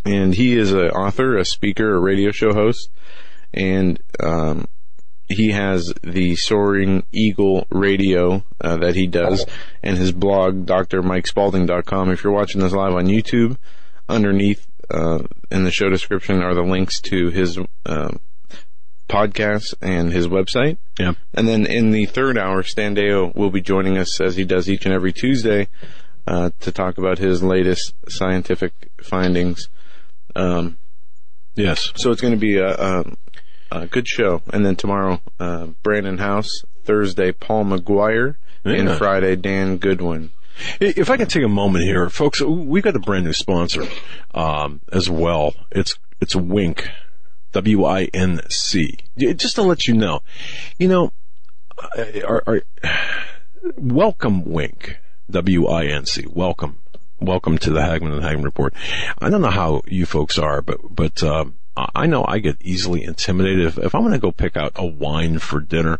And 0.05 0.33
he 0.33 0.55
is 0.57 0.71
an 0.71 0.89
author, 0.91 1.37
a 1.37 1.43
speaker, 1.45 1.95
a 1.95 1.99
radio 1.99 2.31
show 2.31 2.53
host, 2.53 2.89
and 3.53 4.01
um, 4.21 4.67
he 5.29 5.51
has 5.51 5.93
the 6.03 6.35
Soaring 6.35 7.03
Eagle 7.11 7.67
radio 7.69 8.43
uh, 8.61 8.77
that 8.77 8.95
he 8.95 9.07
does, 9.07 9.45
and 9.83 9.97
his 9.97 10.11
blog, 10.11 10.65
drmikespaulding.com. 10.65 12.09
If 12.11 12.23
you're 12.23 12.33
watching 12.33 12.61
this 12.61 12.73
live 12.73 12.93
on 12.93 13.05
YouTube, 13.05 13.57
underneath 14.07 14.65
uh, 14.89 15.19
in 15.51 15.63
the 15.63 15.71
show 15.71 15.89
description 15.89 16.41
are 16.41 16.55
the 16.55 16.63
links 16.63 16.99
to 17.01 17.29
his 17.29 17.59
uh, 17.85 18.11
podcast 19.07 19.75
and 19.81 20.11
his 20.11 20.27
website. 20.27 20.77
Yeah. 20.99 21.13
And 21.33 21.47
then 21.47 21.65
in 21.65 21.91
the 21.91 22.05
third 22.07 22.37
hour, 22.37 22.63
Stan 22.63 22.95
Deyo 22.95 23.35
will 23.35 23.51
be 23.51 23.61
joining 23.61 23.97
us 23.97 24.19
as 24.19 24.35
he 24.35 24.45
does 24.45 24.69
each 24.69 24.85
and 24.85 24.93
every 24.93 25.13
Tuesday 25.13 25.67
uh, 26.27 26.49
to 26.61 26.71
talk 26.71 26.97
about 26.97 27.19
his 27.19 27.43
latest 27.43 27.93
scientific 28.07 28.73
findings. 29.01 29.69
Um, 30.35 30.77
Yes. 31.55 31.91
so 31.95 32.11
it's 32.11 32.21
going 32.21 32.33
to 32.33 32.39
be 32.39 32.57
a, 32.57 32.69
a, 32.69 33.03
a 33.71 33.87
good 33.87 34.07
show. 34.07 34.41
And 34.51 34.65
then 34.65 34.75
tomorrow, 34.75 35.21
uh, 35.39 35.67
Brandon 35.83 36.17
House. 36.17 36.63
Thursday, 36.85 37.31
Paul 37.31 37.65
McGuire. 37.65 38.35
And 38.65 38.91
Friday, 38.97 39.35
Dan 39.35 39.77
Goodwin. 39.77 40.31
If 40.79 41.09
I 41.09 41.17
can 41.17 41.27
take 41.27 41.43
a 41.43 41.47
moment 41.47 41.85
here, 41.85 42.09
folks, 42.09 42.41
we 42.41 42.81
got 42.81 42.95
a 42.95 42.99
brand 42.99 43.25
new 43.25 43.33
sponsor 43.33 43.87
um, 44.33 44.81
as 44.91 45.09
well. 45.09 45.53
It's 45.71 45.97
it's 46.19 46.35
Winc, 46.35 46.89
W 47.53 47.85
I 47.85 48.05
N 48.13 48.41
C. 48.49 48.97
Just 49.17 49.55
to 49.55 49.61
let 49.61 49.87
you 49.87 49.93
know, 49.93 50.21
you 50.77 50.87
know, 50.87 51.13
are, 52.27 52.43
are, 52.45 52.61
welcome 53.77 54.43
Winc, 54.43 54.97
W 55.29 55.67
I 55.67 55.85
N 55.85 56.05
C. 56.05 56.25
Welcome, 56.27 56.79
welcome 57.21 57.57
to 57.59 57.69
the 57.69 57.81
Hagmann 57.81 58.13
and 58.13 58.23
Hagmann 58.23 58.43
Report. 58.43 58.73
I 59.19 59.29
don't 59.29 59.41
know 59.41 59.51
how 59.51 59.83
you 59.87 60.05
folks 60.05 60.37
are, 60.37 60.61
but 60.61 60.79
but. 60.89 61.23
Um, 61.23 61.55
I 61.95 62.05
know 62.05 62.25
I 62.27 62.39
get 62.39 62.57
easily 62.61 63.03
intimidated 63.03 63.65
if, 63.65 63.77
if 63.77 63.95
I'm 63.95 64.01
going 64.01 64.13
to 64.13 64.19
go 64.19 64.31
pick 64.31 64.57
out 64.57 64.73
a 64.75 64.85
wine 64.85 65.39
for 65.39 65.59
dinner. 65.59 65.99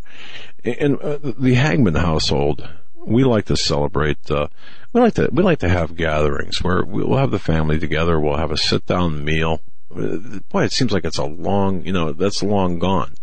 And 0.63 0.99
uh, 0.99 1.17
the 1.21 1.55
Hagmann 1.55 1.95
household, 1.95 2.67
we 2.95 3.23
like 3.23 3.45
to 3.45 3.57
celebrate. 3.57 4.29
Uh, 4.29 4.47
we 4.93 5.01
like 5.01 5.13
to 5.15 5.29
we 5.31 5.43
like 5.43 5.59
to 5.59 5.69
have 5.69 5.95
gatherings 5.95 6.61
where 6.61 6.83
we'll 6.83 7.17
have 7.17 7.31
the 7.31 7.39
family 7.39 7.79
together. 7.79 8.19
We'll 8.19 8.37
have 8.37 8.51
a 8.51 8.57
sit 8.57 8.85
down 8.85 9.23
meal. 9.23 9.61
Uh, 9.95 10.39
Boy, 10.49 10.65
it 10.65 10.73
seems 10.73 10.91
like 10.91 11.05
it's 11.05 11.17
a 11.17 11.25
long, 11.25 11.85
you 11.85 11.93
know, 11.93 12.11
that's 12.11 12.43
long 12.43 12.79
gone. 12.79 13.15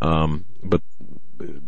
Um, 0.00 0.44
but 0.62 0.82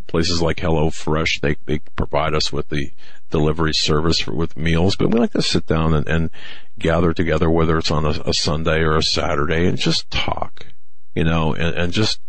places 0.07 0.43
like 0.43 0.61
Hello 0.61 0.91
Fresh, 0.91 1.41
they 1.41 1.57
they 1.67 1.81
provide 1.97 2.35
us 2.35 2.52
with 2.52 2.69
the 2.69 2.91
delivery 3.31 3.73
service 3.73 4.21
for, 4.21 4.33
with 4.33 4.57
meals. 4.57 4.97
But 4.97 5.11
we 5.11 5.19
like 5.19 5.33
to 5.33 5.43
sit 5.43 5.67
down 5.67 5.95
and, 5.95 6.07
and 6.07 6.31
gather 6.79 7.12
together, 7.12 7.50
whether 7.50 7.79
it's 7.79 7.91
on 7.91 8.05
a, 8.05 8.21
a 8.26 8.35
Sunday 8.35 8.81
or 8.81 8.97
a 8.97 9.02
Saturday, 9.02 9.67
and 9.67 9.79
just 9.79 10.11
talk, 10.11 10.67
you 11.14 11.25
know, 11.25 11.55
and, 11.55 11.75
and 11.76 11.93
just 11.93 12.21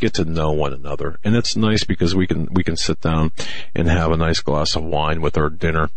get 0.00 0.14
to 0.14 0.24
know 0.24 0.50
one 0.50 0.72
another. 0.72 1.18
And 1.22 1.36
it's 1.36 1.56
nice 1.56 1.84
because 1.84 2.14
we 2.14 2.26
can, 2.26 2.48
we 2.50 2.64
can 2.64 2.76
sit 2.76 3.00
down 3.00 3.32
and 3.74 3.86
have 3.88 4.10
a 4.10 4.16
nice 4.16 4.40
glass 4.40 4.74
of 4.74 4.82
wine 4.82 5.20
with 5.20 5.36
our 5.36 5.50
dinner. 5.50 5.90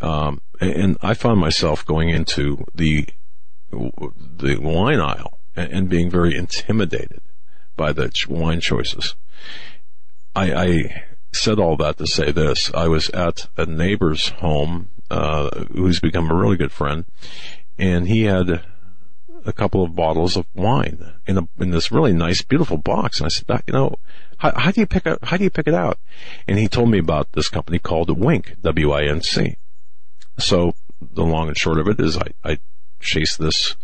Um, 0.00 0.40
and 0.60 0.96
I 1.00 1.14
found 1.14 1.40
myself 1.40 1.86
going 1.86 2.10
into 2.10 2.64
the, 2.74 3.08
the 3.70 4.58
wine 4.60 5.00
aisle 5.00 5.38
and 5.56 5.88
being 5.88 6.10
very 6.10 6.36
intimidated 6.36 7.20
by 7.76 7.92
the 7.92 8.12
wine 8.28 8.60
choices. 8.60 9.14
I, 10.38 10.52
I 10.52 11.04
said 11.32 11.58
all 11.58 11.76
that 11.78 11.98
to 11.98 12.06
say 12.06 12.30
this. 12.30 12.72
I 12.72 12.86
was 12.86 13.10
at 13.10 13.48
a 13.56 13.66
neighbor's 13.66 14.28
home, 14.28 14.90
uh, 15.10 15.64
who's 15.72 15.98
become 15.98 16.30
a 16.30 16.34
really 16.34 16.56
good 16.56 16.70
friend, 16.70 17.06
and 17.76 18.06
he 18.06 18.22
had 18.22 18.62
a 19.44 19.52
couple 19.52 19.82
of 19.82 19.96
bottles 19.96 20.36
of 20.36 20.46
wine 20.54 21.14
in 21.26 21.38
a 21.38 21.48
in 21.58 21.70
this 21.70 21.90
really 21.90 22.12
nice, 22.12 22.42
beautiful 22.42 22.76
box. 22.76 23.18
And 23.18 23.26
I 23.26 23.30
said, 23.30 23.48
"Doc, 23.48 23.64
you 23.66 23.72
know, 23.72 23.96
how, 24.36 24.52
how 24.54 24.70
do 24.70 24.80
you 24.80 24.86
pick 24.86 25.08
out, 25.08 25.18
how 25.24 25.36
do 25.36 25.42
you 25.42 25.50
pick 25.50 25.66
it 25.66 25.74
out? 25.74 25.98
And 26.46 26.56
he 26.56 26.68
told 26.68 26.88
me 26.88 26.98
about 26.98 27.32
this 27.32 27.48
company 27.48 27.80
called 27.80 28.08
Winc, 28.16 28.62
W-I-N-C. 28.62 29.56
So 30.38 30.74
the 31.00 31.24
long 31.24 31.48
and 31.48 31.58
short 31.58 31.78
of 31.78 31.88
it 31.88 31.98
is 31.98 32.16
I, 32.16 32.28
I 32.44 32.58
chased 33.00 33.40
this, 33.40 33.74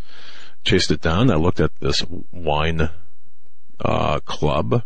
chased 0.62 0.92
it 0.92 1.00
down. 1.00 1.32
I 1.32 1.34
looked 1.34 1.58
at 1.58 1.74
this 1.80 2.04
wine, 2.30 2.90
uh, 3.80 4.20
club 4.20 4.84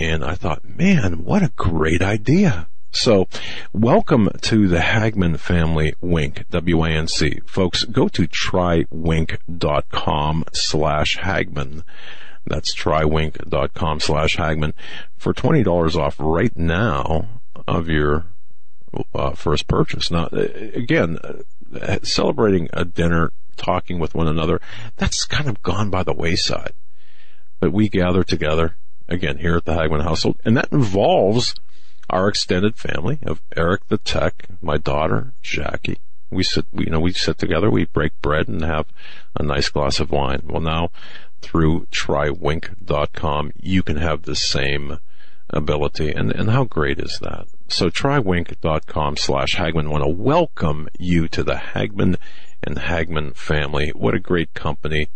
and 0.00 0.24
I 0.24 0.34
thought, 0.34 0.64
man, 0.64 1.24
what 1.24 1.42
a 1.42 1.52
great 1.56 2.00
idea. 2.00 2.66
So, 2.90 3.28
welcome 3.72 4.30
to 4.40 4.66
the 4.66 4.80
Hagmann 4.80 5.38
family 5.38 5.94
Winc, 6.00 6.48
W-A-N-C. 6.48 7.42
Folks, 7.46 7.84
go 7.84 8.08
to 8.08 8.26
trywinc.com 8.26 9.34
slash 10.54 11.18
Hagmann. 11.18 11.84
That's 12.46 12.74
trywinc.com 12.74 14.00
slash 14.00 14.36
Hagmann 14.36 14.72
for 15.18 15.34
$20 15.34 15.96
off 15.96 16.16
right 16.18 16.56
now 16.56 17.28
of 17.68 17.88
your 17.90 18.24
uh, 19.14 19.32
first 19.34 19.68
purchase. 19.68 20.10
Now, 20.10 20.30
uh, 20.32 20.48
again, 20.74 21.18
uh, 21.78 21.98
celebrating 22.02 22.70
a 22.72 22.86
dinner, 22.86 23.32
talking 23.58 23.98
with 24.00 24.14
one 24.14 24.28
another, 24.28 24.62
that's 24.96 25.26
kind 25.26 25.48
of 25.48 25.62
gone 25.62 25.90
by 25.90 26.02
the 26.02 26.14
wayside. 26.14 26.72
But 27.60 27.72
we 27.72 27.90
gather 27.90 28.24
together 28.24 28.76
again 29.10 29.38
here 29.38 29.56
at 29.56 29.64
the 29.64 29.74
Hagmann 29.74 30.02
household, 30.02 30.40
and 30.44 30.56
that 30.56 30.72
involves 30.72 31.54
our 32.08 32.28
extended 32.28 32.76
family 32.76 33.18
of 33.22 33.42
Eric 33.56 33.86
the 33.88 33.98
tech, 33.98 34.46
my 34.62 34.78
daughter 34.78 35.34
Jackie. 35.42 35.98
We 36.30 36.44
sit, 36.44 36.66
we, 36.72 36.84
you 36.84 36.90
know, 36.90 37.00
we 37.00 37.12
sit 37.12 37.38
together, 37.38 37.70
we 37.70 37.86
break 37.86 38.20
bread 38.22 38.48
and 38.48 38.62
have 38.62 38.86
a 39.36 39.42
nice 39.42 39.68
glass 39.68 39.98
of 39.98 40.10
wine. 40.10 40.42
Well, 40.44 40.60
now 40.60 40.90
through 41.42 41.86
trywinc.com, 41.86 43.52
you 43.60 43.82
can 43.82 43.96
have 43.96 44.22
the 44.22 44.36
same 44.36 44.98
ability, 45.48 46.10
and 46.12 46.30
and 46.30 46.50
how 46.50 46.64
great 46.64 46.98
is 46.98 47.18
that? 47.22 47.46
So 47.68 47.90
trywinc.com 47.90 49.16
slash 49.16 49.56
Hagmann 49.56 49.90
want 49.90 50.04
to 50.04 50.10
welcome 50.10 50.88
you 50.98 51.28
to 51.28 51.42
the 51.42 51.56
Hagmann 51.56 52.16
and 52.62 52.78
Hagmann 52.78 53.34
family. 53.34 53.90
What 53.90 54.14
a 54.14 54.20
great 54.20 54.54
company. 54.54 55.08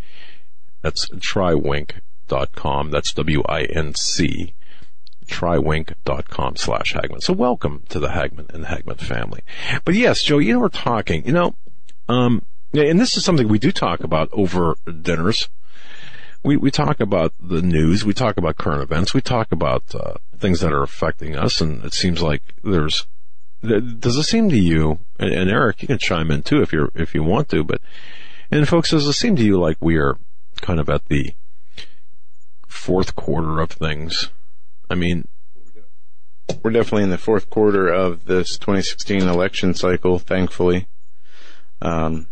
That's 0.83 1.09
trywinc.com. 1.09 2.01
Dot 2.27 2.53
com 2.53 2.91
that's 2.91 3.13
W-I-N-C. 3.13 4.55
Trywinc.com 5.27 6.57
slash 6.57 6.93
Hagmann. 6.93 7.23
So 7.23 7.33
welcome 7.33 7.83
to 7.89 7.99
the 7.99 8.09
Hagmann 8.09 8.47
and 8.53 8.65
the 8.65 8.69
Hagmann 8.69 8.99
family. 8.99 9.41
But 9.85 9.95
yes, 9.95 10.23
Joe, 10.23 10.39
you 10.39 10.53
know, 10.53 10.59
we're 10.61 10.69
talking, 10.69 11.25
you 11.27 11.33
know, 11.33 11.55
um, 12.09 12.43
and 12.75 13.01
this 13.01 13.17
is 13.17 13.25
something 13.25 13.49
we 13.49 13.59
do 13.59 13.73
talk 13.73 14.01
about 14.05 14.29
over 14.33 14.77
dinners. 14.85 15.49
We, 16.43 16.59
we 16.59 16.71
talk 16.71 17.01
about 17.01 17.33
the 17.41 17.63
news. 17.63 18.05
We 18.05 18.13
talk 18.13 18.37
about 18.37 18.59
current 18.59 18.83
events. 18.83 19.15
We 19.15 19.23
talk 19.23 19.51
about, 19.51 19.95
uh, 19.95 20.15
things 20.37 20.61
that 20.61 20.73
are 20.73 20.83
affecting 20.83 21.37
us. 21.37 21.63
And 21.63 21.83
it 21.85 21.95
seems 21.95 22.21
like 22.21 22.43
there's, 22.63 23.07
does 23.63 24.17
it 24.17 24.25
seem 24.25 24.51
to 24.51 24.59
you, 24.59 24.99
and, 25.19 25.33
and 25.33 25.51
Eric, 25.51 25.81
you 25.81 25.89
can 25.89 25.97
chime 25.97 26.31
in 26.31 26.43
too 26.43 26.61
if 26.61 26.71
you're, 26.71 26.91
if 26.95 27.15
you 27.15 27.23
want 27.23 27.49
to, 27.49 27.65
but, 27.65 27.81
and 28.51 28.69
folks, 28.69 28.91
does 28.91 29.07
it 29.07 29.15
seem 29.15 29.37
to 29.37 29.43
you 29.43 29.59
like 29.59 29.79
we 29.81 29.97
are 29.97 30.19
kind 30.61 30.79
of 30.79 30.91
at 30.91 31.07
the 31.07 31.33
fourth 32.75 33.15
quarter 33.15 33.61
of 33.61 33.71
things? 33.71 34.31
I 34.91 34.95
mean, 34.95 35.27
We're 36.63 36.73
definitely 36.73 37.05
in 37.05 37.11
the 37.11 37.19
fourth 37.19 37.49
quarter 37.49 37.89
of 37.89 38.27
this 38.27 38.59
2016 38.59 39.23
election 39.23 39.73
cycle, 39.75 40.19
thankfully. 40.19 40.87
Um, 41.81 42.27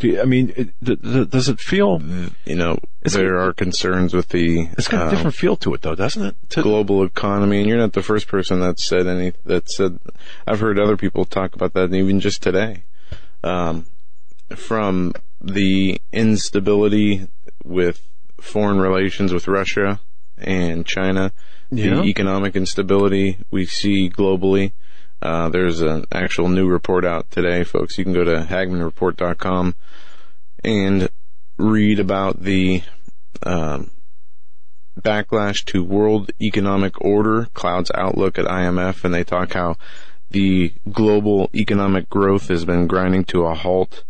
you- 0.00 0.20
I 0.20 0.24
mean, 0.24 0.52
it, 0.56 0.70
th- 0.84 1.00
th- 1.00 1.30
does 1.30 1.48
it 1.48 1.60
feel, 1.60 2.02
you 2.44 2.56
know, 2.56 2.78
there 3.02 3.38
are 3.40 3.52
concerns 3.52 4.12
with 4.12 4.28
the 4.28 4.68
it's 4.76 4.88
got 4.88 5.02
a 5.02 5.04
um, 5.06 5.10
different 5.10 5.36
feel 5.36 5.56
to 5.56 5.72
it 5.74 5.82
though, 5.82 5.94
doesn't 5.94 6.22
it? 6.24 6.36
To- 6.50 6.62
global 6.62 7.02
economy, 7.04 7.60
and 7.60 7.68
you're 7.68 7.78
not 7.78 7.92
the 7.94 8.02
first 8.02 8.28
person 8.28 8.60
that 8.60 8.78
said 8.78 9.06
any 9.06 9.32
that 9.44 9.70
said. 9.70 9.98
I've 10.46 10.60
heard 10.60 10.78
other 10.78 10.96
people 10.96 11.24
talk 11.24 11.54
about 11.54 11.72
that, 11.74 11.92
even 11.94 12.20
just 12.20 12.42
today. 12.42 12.84
Um, 13.42 13.86
from 14.56 15.12
the 15.40 16.00
instability 16.12 17.28
with 17.62 18.00
foreign 18.40 18.80
relations 18.80 19.32
with 19.32 19.48
Russia 19.48 20.00
and 20.38 20.84
China, 20.86 21.32
Yeah. 21.70 21.96
the 21.96 22.02
economic 22.04 22.56
instability 22.56 23.38
we 23.50 23.66
see 23.66 24.10
globally. 24.10 24.72
Uh, 25.22 25.48
there's 25.48 25.80
an 25.80 26.04
actual 26.12 26.48
new 26.48 26.66
report 26.68 27.04
out 27.04 27.30
today, 27.30 27.64
folks. 27.64 27.96
You 27.96 28.04
can 28.04 28.12
go 28.12 28.24
to 28.24 28.42
hagmannreport.com 28.48 29.74
and 30.62 31.08
read 31.56 31.98
about 32.00 32.42
the 32.42 32.82
um, 33.42 33.90
backlash 35.00 35.64
to 35.66 35.82
world 35.82 36.30
economic 36.40 37.00
order, 37.00 37.46
clouds 37.54 37.90
outlook 37.94 38.38
at 38.38 38.44
IMF, 38.46 39.04
and 39.04 39.14
they 39.14 39.24
talk 39.24 39.52
how 39.54 39.76
the 40.30 40.72
global 40.90 41.48
economic 41.54 42.08
growth 42.10 42.48
has 42.48 42.64
been 42.64 42.86
grinding 42.86 43.24
to 43.24 43.44
a 43.46 43.54
halt. 43.54 44.04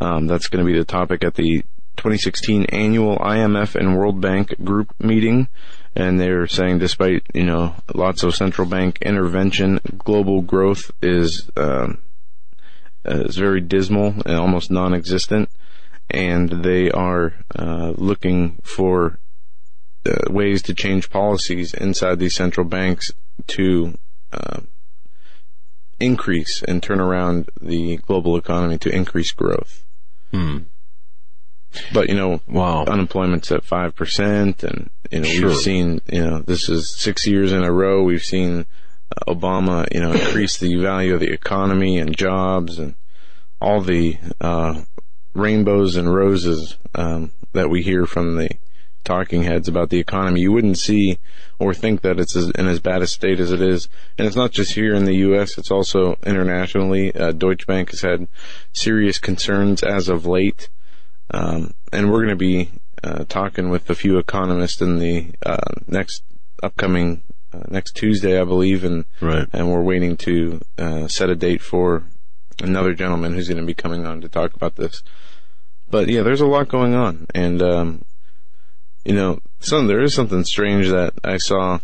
Um, 0.00 0.26
that's 0.26 0.48
going 0.48 0.64
to 0.64 0.70
be 0.70 0.76
the 0.78 0.84
topic 0.84 1.24
at 1.24 1.34
the 1.34 1.62
2016 2.06 2.66
annual 2.66 3.18
IMF 3.18 3.74
and 3.74 3.98
World 3.98 4.20
Bank 4.20 4.54
group 4.62 4.94
meeting. 5.00 5.48
and 5.96 6.20
they're 6.20 6.46
saying 6.46 6.78
despite 6.78 7.24
you 7.34 7.42
know 7.42 7.74
lots 7.94 8.22
of 8.22 8.32
central 8.32 8.68
bank 8.68 8.98
intervention, 9.02 9.80
global 9.98 10.40
growth 10.40 10.92
is 11.02 11.50
um, 11.56 11.98
is 13.04 13.36
very 13.36 13.60
dismal 13.60 14.14
and 14.24 14.36
almost 14.36 14.70
non-existent, 14.70 15.48
and 16.08 16.62
they 16.62 16.92
are 16.92 17.34
uh, 17.58 17.92
looking 17.96 18.60
for 18.62 19.18
uh, 20.08 20.30
ways 20.30 20.62
to 20.62 20.74
change 20.74 21.10
policies 21.10 21.74
inside 21.74 22.20
these 22.20 22.36
central 22.36 22.66
banks 22.68 23.10
to 23.48 23.98
uh, 24.32 24.60
increase 25.98 26.62
and 26.68 26.84
turn 26.84 27.00
around 27.00 27.48
the 27.60 27.96
global 27.96 28.36
economy 28.36 28.78
to 28.78 28.94
increase 28.94 29.32
growth. 29.32 29.84
Hmm. 30.30 30.58
But 31.92 32.08
you 32.08 32.14
know, 32.14 32.40
Wow. 32.46 32.84
unemployment's 32.86 33.50
at 33.52 33.64
five 33.64 33.94
percent, 33.94 34.62
and 34.64 34.90
you 35.10 35.20
know 35.20 35.28
Sure. 35.28 35.48
we've 35.48 35.56
seen 35.58 36.00
you 36.12 36.24
know 36.24 36.40
this 36.40 36.68
is 36.68 36.94
six 36.96 37.26
years 37.26 37.52
in 37.52 37.62
a 37.62 37.72
row 37.72 38.02
we've 38.02 38.22
seen 38.22 38.66
uh, 39.10 39.32
Obama 39.32 39.86
you 39.94 40.00
know 40.00 40.12
increase 40.12 40.58
the 40.58 40.74
value 40.76 41.14
of 41.14 41.20
the 41.20 41.32
economy 41.32 41.98
and 41.98 42.16
jobs 42.16 42.78
and 42.78 42.94
all 43.60 43.80
the 43.80 44.18
uh, 44.40 44.82
rainbows 45.34 45.96
and 45.96 46.12
roses 46.14 46.76
um, 46.94 47.30
that 47.52 47.70
we 47.70 47.82
hear 47.82 48.06
from 48.06 48.36
the 48.36 48.48
talking 49.04 49.44
heads 49.44 49.68
about 49.68 49.88
the 49.90 50.00
economy. 50.00 50.40
You 50.40 50.50
wouldn't 50.52 50.78
see 50.78 51.18
or 51.60 51.72
think 51.72 52.02
that 52.02 52.18
it's 52.18 52.34
as, 52.36 52.50
in 52.50 52.66
as 52.66 52.80
bad 52.80 53.02
a 53.02 53.06
state 53.06 53.38
as 53.40 53.52
it 53.52 53.62
is, 53.62 53.88
and 54.18 54.26
it's 54.26 54.36
not 54.36 54.50
just 54.50 54.72
here 54.74 54.94
in 54.94 55.04
the 55.04 55.14
U.S. 55.18 55.56
It's 55.56 55.70
also 55.70 56.18
internationally. 56.26 57.14
Uh, 57.14 57.30
Deutsche 57.32 57.66
Bank 57.66 57.90
has 57.90 58.00
had 58.00 58.26
serious 58.72 59.18
concerns 59.18 59.82
as 59.82 60.08
of 60.08 60.26
late. 60.26 60.68
Um, 61.30 61.74
and 61.92 62.10
we're 62.10 62.20
going 62.24 62.30
to 62.30 62.36
be 62.36 62.70
uh, 63.02 63.24
talking 63.28 63.68
with 63.70 63.88
a 63.90 63.94
few 63.94 64.18
economists 64.18 64.80
in 64.80 64.98
the 64.98 65.30
uh, 65.44 65.58
next 65.86 66.22
upcoming 66.62 67.22
uh, 67.52 67.62
next 67.68 67.92
Tuesday, 67.92 68.40
I 68.40 68.44
believe, 68.44 68.84
and 68.84 69.04
Right. 69.20 69.48
and 69.52 69.70
we're 69.70 69.82
waiting 69.82 70.16
to 70.18 70.60
uh, 70.78 71.08
set 71.08 71.30
a 71.30 71.34
date 71.36 71.62
for 71.62 72.04
another 72.62 72.94
gentleman 72.94 73.34
who's 73.34 73.48
going 73.48 73.60
to 73.60 73.66
be 73.66 73.74
coming 73.74 74.06
on 74.06 74.20
to 74.22 74.28
talk 74.28 74.54
about 74.54 74.76
this. 74.76 75.02
But 75.88 76.08
yeah, 76.08 76.22
there's 76.22 76.40
a 76.40 76.46
lot 76.46 76.68
going 76.68 76.94
on, 76.94 77.26
and 77.34 77.62
um, 77.62 78.04
you 79.04 79.14
know, 79.14 79.40
some 79.60 79.86
there 79.86 80.02
is 80.02 80.14
something 80.14 80.42
strange 80.44 80.88
that 80.88 81.14
I 81.22 81.36
saw 81.36 81.78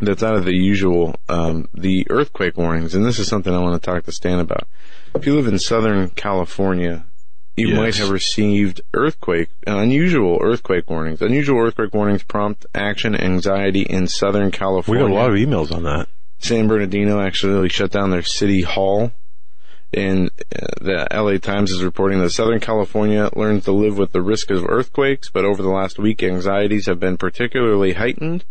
that's 0.00 0.22
out 0.24 0.34
of 0.34 0.44
the 0.44 0.56
usual. 0.56 1.14
Um, 1.28 1.68
the 1.72 2.06
earthquake 2.10 2.56
warnings, 2.56 2.94
and 2.94 3.04
this 3.04 3.18
is 3.18 3.28
something 3.28 3.54
I 3.54 3.60
want 3.60 3.80
to 3.80 3.84
talk 3.90 4.04
to 4.04 4.12
Stan 4.12 4.40
about. 4.40 4.66
If 5.14 5.26
you 5.26 5.36
live 5.36 5.46
in 5.46 5.58
Southern 5.60 6.10
California, 6.10 7.04
you 7.56 7.68
Yes. 7.68 7.76
might 7.76 7.94
have 7.96 8.10
received 8.10 8.80
earthquake, 8.94 9.48
unusual 9.66 10.38
earthquake 10.42 10.90
warnings. 10.90 11.22
Unusual 11.22 11.60
earthquake 11.60 11.94
warnings 11.94 12.22
prompt 12.22 12.66
action 12.74 13.14
anxiety 13.14 13.82
in 13.82 14.06
Southern 14.08 14.50
California. 14.50 15.04
We 15.04 15.10
got 15.10 15.14
a 15.14 15.20
lot 15.20 15.30
of 15.30 15.36
emails 15.36 15.72
on 15.74 15.84
that. 15.84 16.08
San 16.38 16.66
Bernardino 16.68 17.20
actually 17.20 17.68
shut 17.68 17.90
down 17.92 18.10
their 18.10 18.22
city 18.22 18.62
hall. 18.62 19.12
And 19.92 20.30
uh, 20.52 20.66
the 20.80 21.06
LA 21.12 21.38
Times 21.38 21.70
is 21.70 21.84
reporting 21.84 22.18
that 22.18 22.30
Southern 22.30 22.58
California 22.58 23.30
learns 23.36 23.64
to 23.64 23.72
live 23.72 23.96
with 23.96 24.10
the 24.10 24.22
risk 24.22 24.50
of 24.50 24.66
earthquakes, 24.68 25.30
but 25.30 25.44
over 25.44 25.62
the 25.62 25.68
last 25.68 26.00
week, 26.00 26.20
anxieties 26.24 26.86
have 26.86 26.98
been 26.98 27.16
particularly 27.16 27.92
heightened, 27.92 28.44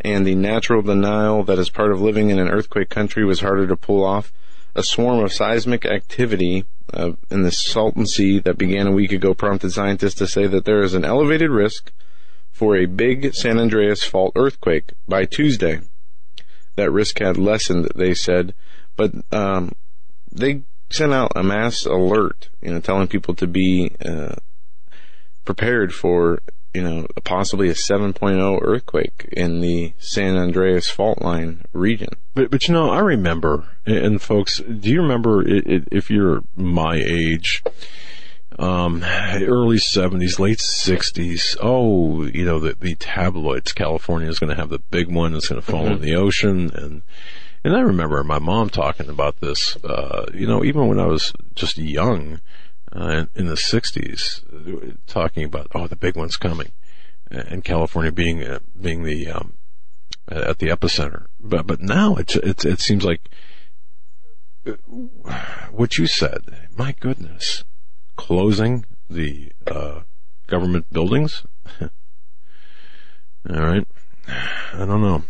and 0.00 0.26
the 0.26 0.34
natural 0.34 0.82
denial 0.82 1.44
that 1.44 1.60
is 1.60 1.70
part 1.70 1.92
of 1.92 2.00
living 2.00 2.30
in 2.30 2.40
an 2.40 2.48
earthquake 2.48 2.88
country 2.88 3.24
was 3.24 3.40
harder 3.40 3.68
to 3.68 3.76
pull 3.76 4.04
off. 4.04 4.32
A 4.74 4.82
swarm 4.82 5.22
of 5.22 5.32
seismic 5.32 5.86
activity 5.86 6.64
uh, 6.92 7.12
in 7.30 7.42
the 7.42 7.50
Salton 7.50 8.06
Sea 8.06 8.38
that 8.40 8.58
began 8.58 8.86
a 8.86 8.92
week 8.92 9.12
ago 9.12 9.34
prompted 9.34 9.72
scientists 9.72 10.14
to 10.14 10.26
say 10.26 10.46
that 10.46 10.64
there 10.64 10.82
is 10.82 10.94
an 10.94 11.04
elevated 11.04 11.50
risk 11.50 11.92
for 12.50 12.76
a 12.76 12.86
big 12.86 13.34
San 13.34 13.58
Andreas 13.58 14.04
Fault 14.04 14.32
earthquake 14.36 14.92
by 15.08 15.24
Tuesday. 15.24 15.80
That 16.76 16.90
risk 16.90 17.18
had 17.18 17.36
lessened, 17.36 17.88
they 17.94 18.14
said, 18.14 18.54
but 18.96 19.12
um, 19.30 19.72
they 20.30 20.62
sent 20.90 21.12
out 21.12 21.32
a 21.34 21.42
mass 21.42 21.84
alert, 21.86 22.50
you 22.60 22.72
know, 22.72 22.80
telling 22.80 23.08
people 23.08 23.34
to 23.34 23.46
be 23.46 23.92
uh, 24.04 24.36
prepared 25.44 25.92
for, 25.92 26.40
you 26.74 26.82
know, 26.82 27.06
possibly 27.24 27.68
a 27.68 27.74
7.0 27.74 28.58
earthquake 28.62 29.28
in 29.32 29.60
the 29.60 29.92
San 29.98 30.36
Andreas 30.36 30.88
fault 30.88 31.20
line 31.20 31.62
region. 31.72 32.10
But, 32.34 32.50
but 32.50 32.68
you 32.68 32.74
know, 32.74 32.90
I 32.90 33.00
remember, 33.00 33.68
and 33.86 34.20
folks, 34.20 34.58
do 34.58 34.90
you 34.90 35.02
remember 35.02 35.42
if 35.46 36.10
you're 36.10 36.42
my 36.56 36.96
age, 36.96 37.62
um, 38.58 39.02
early 39.04 39.78
70s, 39.78 40.38
late 40.38 40.58
60s, 40.58 41.56
oh, 41.60 42.24
you 42.24 42.44
know, 42.44 42.58
the, 42.58 42.74
the 42.74 42.94
tabloids, 42.96 43.72
California 43.72 44.28
is 44.28 44.38
going 44.38 44.50
to 44.50 44.60
have 44.60 44.70
the 44.70 44.78
big 44.78 45.10
one 45.10 45.32
that's 45.32 45.48
going 45.48 45.60
to 45.60 45.66
fall 45.66 45.86
in 45.86 46.00
the 46.00 46.14
ocean. 46.14 46.70
And, 46.74 47.02
and 47.64 47.76
I 47.76 47.80
remember 47.80 48.22
my 48.24 48.38
mom 48.38 48.70
talking 48.70 49.08
about 49.08 49.40
this, 49.40 49.76
uh, 49.84 50.26
you 50.34 50.46
know, 50.46 50.64
even 50.64 50.88
when 50.88 51.00
I 51.00 51.06
was 51.06 51.32
just 51.54 51.78
young, 51.78 52.40
uh, 52.92 53.26
in, 53.34 53.46
the 53.46 53.54
60s, 53.54 54.42
uh, 54.52 54.94
talking 55.06 55.44
about, 55.44 55.68
oh, 55.74 55.86
the 55.86 55.96
big 55.96 56.16
one's 56.16 56.36
coming. 56.36 56.72
And 57.30 57.64
California 57.64 58.12
being, 58.12 58.44
uh, 58.44 58.58
being 58.78 59.04
the, 59.04 59.28
um, 59.28 59.54
at 60.28 60.58
the 60.58 60.68
epicenter. 60.68 61.26
But 61.40 61.66
but 61.66 61.80
now 61.80 62.16
it 62.16 62.36
it 62.36 62.64
it 62.64 62.80
seems 62.80 63.04
like 63.04 63.28
uh, 64.66 64.72
what 65.70 65.98
you 65.98 66.06
said. 66.06 66.68
My 66.76 66.94
goodness, 66.98 67.64
closing 68.16 68.84
the 69.08 69.52
uh, 69.66 70.02
government 70.46 70.86
buildings. 70.90 71.44
All 71.80 71.90
right, 73.60 73.86
I 74.28 74.86
don't 74.86 75.02
know. 75.02 75.24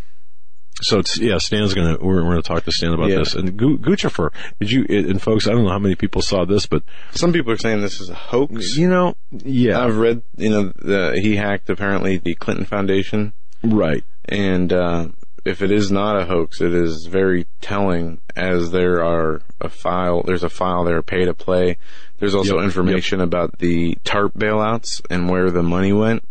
So 0.81 0.99
it's 0.99 1.19
yeah. 1.19 1.39
Stan's 1.39 1.75
gonna 1.75 1.99
we're, 2.01 2.25
we're 2.25 2.31
gonna 2.31 2.43
talk 2.43 2.65
to 2.65 2.73
Stan 2.73 2.93
about 2.93 3.11
Yeah. 3.11 3.19
this 3.19 3.35
and 3.35 3.57
Gu- 3.57 3.79
Guccifer. 3.79 4.31
Did 4.59 4.71
you 4.73 4.87
and 4.89 5.21
folks? 5.21 5.47
I 5.47 5.53
don't 5.53 5.65
know 5.65 5.71
how 5.71 5.79
many 5.79 5.95
people 5.95 6.23
saw 6.23 6.45
this, 6.45 6.67
but 6.67 6.83
Some 7.13 7.33
people 7.33 7.53
are 7.53 7.59
saying 7.59 7.83
this 7.83 8.01
is 8.01 8.09
a 8.09 8.15
hoax. 8.15 8.77
you 8.77 8.89
know, 8.89 9.15
yeah, 9.31 9.85
I've 9.85 9.97
read, 9.99 10.23
you 10.37 10.51
know, 10.51 10.73
the, 10.77 11.19
he 11.23 11.37
hacked 11.37 11.69
apparently 11.71 12.17
the 12.19 12.35
Clinton 12.35 12.65
Foundation. 12.67 13.33
right. 13.63 14.03
And 14.25 14.73
uh, 14.73 15.09
if 15.45 15.63
it 15.63 15.71
is 15.73 15.91
not 15.93 16.17
a 16.17 16.25
hoax, 16.25 16.61
it 16.61 16.73
is 16.73 17.07
very 17.07 17.47
telling, 17.61 18.21
as 18.37 18.71
there 18.71 19.05
are 19.05 19.43
a 19.61 19.69
file. 19.69 20.23
There's 20.23 20.45
a 20.45 20.49
file 20.49 20.85
there, 20.85 21.03
pay 21.03 21.25
to 21.27 21.35
play. 21.35 21.77
There's 22.19 22.35
also 22.35 22.57
Yep, 22.57 22.65
information 22.65 23.21
about 23.21 23.59
the 23.59 23.97
TARP 24.05 24.33
bailouts 24.35 25.03
and 25.11 25.29
where 25.29 25.51
the 25.51 25.63
money 25.65 25.93
went. 25.93 26.23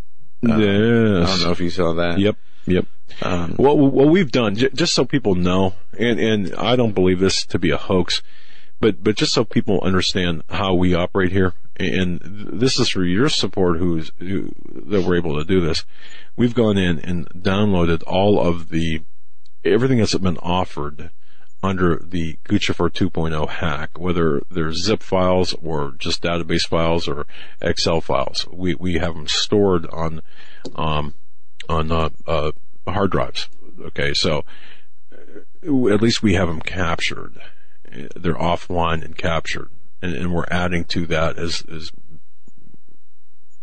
Uh, 0.46 0.54
I 0.54 0.58
don't 0.58 1.42
know 1.42 1.50
if 1.52 1.60
you 1.60 1.68
saw 1.70 1.92
that. 1.94 2.18
Yep. 2.18 2.36
Yep. 2.66 2.86
Um, 3.22 3.54
What 3.56 3.76
what 3.78 4.08
we've 4.08 4.30
done, 4.30 4.54
j- 4.56 4.70
just 4.74 4.94
so 4.94 5.04
people 5.04 5.34
know, 5.34 5.74
and 5.98 6.18
and 6.18 6.54
I 6.54 6.76
don't 6.76 6.94
believe 6.94 7.18
this 7.20 7.44
to 7.46 7.58
be 7.58 7.70
a 7.70 7.76
hoax, 7.76 8.22
but 8.80 9.02
but 9.02 9.16
just 9.16 9.32
so 9.32 9.44
people 9.44 9.80
understand 9.82 10.42
how 10.48 10.74
we 10.74 10.94
operate 10.94 11.32
here, 11.32 11.54
and 11.78 12.20
this 12.22 12.78
is 12.78 12.88
for 12.88 13.04
your 13.04 13.28
support, 13.28 13.78
who's 13.78 14.10
who, 14.18 14.52
that 14.86 15.02
we're 15.02 15.16
able 15.16 15.38
to 15.38 15.44
do 15.44 15.60
this. 15.60 15.84
We've 16.36 16.54
gone 16.54 16.78
in 16.78 16.98
and 17.00 17.28
downloaded 17.30 18.02
all 18.06 18.40
of 18.40 18.70
the 18.70 19.02
everything 19.64 19.98
that's 19.98 20.16
been 20.16 20.38
offered 20.38 21.10
under 21.62 21.96
the 22.02 22.38
Guccifer 22.48 22.90
2.0 22.90 23.48
hack, 23.48 23.90
whether 23.98 24.40
they're 24.50 24.72
zip 24.72 25.00
files 25.02 25.54
or 25.62 25.92
just 25.98 26.22
database 26.22 26.66
files 26.68 27.06
or 27.06 27.26
Excel 27.60 28.00
files. 28.00 28.48
We 28.50 28.74
we 28.74 28.94
have 28.94 29.14
them 29.14 29.28
stored 29.28 29.86
on 29.92 30.22
um, 30.74 31.14
on 31.72 31.90
uh, 31.90 32.10
uh, 32.26 32.52
hard 32.86 33.10
drives. 33.10 33.48
Okay, 33.80 34.12
so 34.14 34.44
uh, 35.12 35.88
at 35.88 36.02
least 36.02 36.22
we 36.22 36.34
have 36.34 36.48
them 36.48 36.60
captured. 36.60 37.40
They're 38.14 38.34
offline 38.34 39.04
and 39.04 39.16
captured, 39.16 39.70
and, 40.00 40.14
and 40.14 40.34
we're 40.34 40.46
adding 40.50 40.84
to 40.86 41.06
that 41.06 41.38
as 41.38 41.64
as 41.70 41.90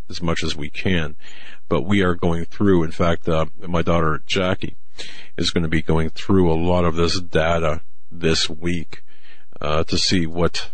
as 0.10 0.22
much 0.22 0.44
as 0.44 0.56
we 0.56 0.70
can. 0.70 1.16
But 1.68 1.84
we 1.84 2.02
are 2.02 2.16
going 2.16 2.46
through. 2.46 2.84
In 2.84 2.92
fact, 2.92 3.30
uh, 3.30 3.46
my 3.60 3.82
daughter 3.82 4.22
Jackie 4.26 4.76
is 5.38 5.52
going 5.52 5.64
to 5.64 5.70
be 5.70 5.82
going 5.82 6.10
through 6.10 6.52
a 6.52 6.56
lot 6.56 6.84
of 6.84 6.96
this 6.96 7.22
data 7.22 7.82
this 8.12 8.50
week 8.50 9.04
uh, 9.62 9.84
to 9.86 9.98
see 9.98 10.26
what. 10.26 10.72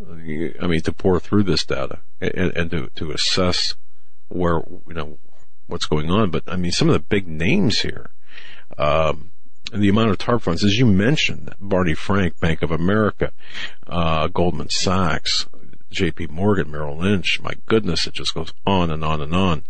I 0.00 0.68
mean, 0.68 0.80
to 0.82 0.92
pour 0.92 1.18
through 1.18 1.42
this 1.42 1.64
data 1.64 1.98
and, 2.20 2.56
and 2.56 2.70
to 2.70 2.88
to 2.94 3.10
assess 3.10 3.74
where 4.28 4.62
you 4.86 4.94
know 4.94 5.18
what's 5.68 5.86
going 5.86 6.10
on. 6.10 6.30
But 6.30 6.42
I 6.48 6.56
mean, 6.56 6.72
some 6.72 6.88
of 6.88 6.94
the 6.94 6.98
big 6.98 7.28
names 7.28 7.80
here, 7.80 8.10
um, 8.76 9.30
the 9.72 9.88
amount 9.88 10.10
of 10.10 10.18
TARP 10.18 10.42
funds, 10.42 10.64
as 10.64 10.78
you 10.78 10.86
mentioned, 10.86 11.54
Barney 11.60 11.94
Frank, 11.94 12.40
Bank 12.40 12.62
of 12.62 12.70
America, 12.70 13.32
uh, 13.86 14.26
Goldman 14.28 14.70
Sachs, 14.70 15.46
J.P. 15.90 16.28
Morgan, 16.28 16.70
Merrill 16.70 16.98
Lynch. 16.98 17.40
My 17.40 17.54
goodness, 17.66 18.06
it 18.06 18.14
just 18.14 18.34
goes 18.34 18.52
on 18.66 18.90
and 18.90 19.04
on 19.04 19.20
and 19.20 19.34
on. 19.34 19.64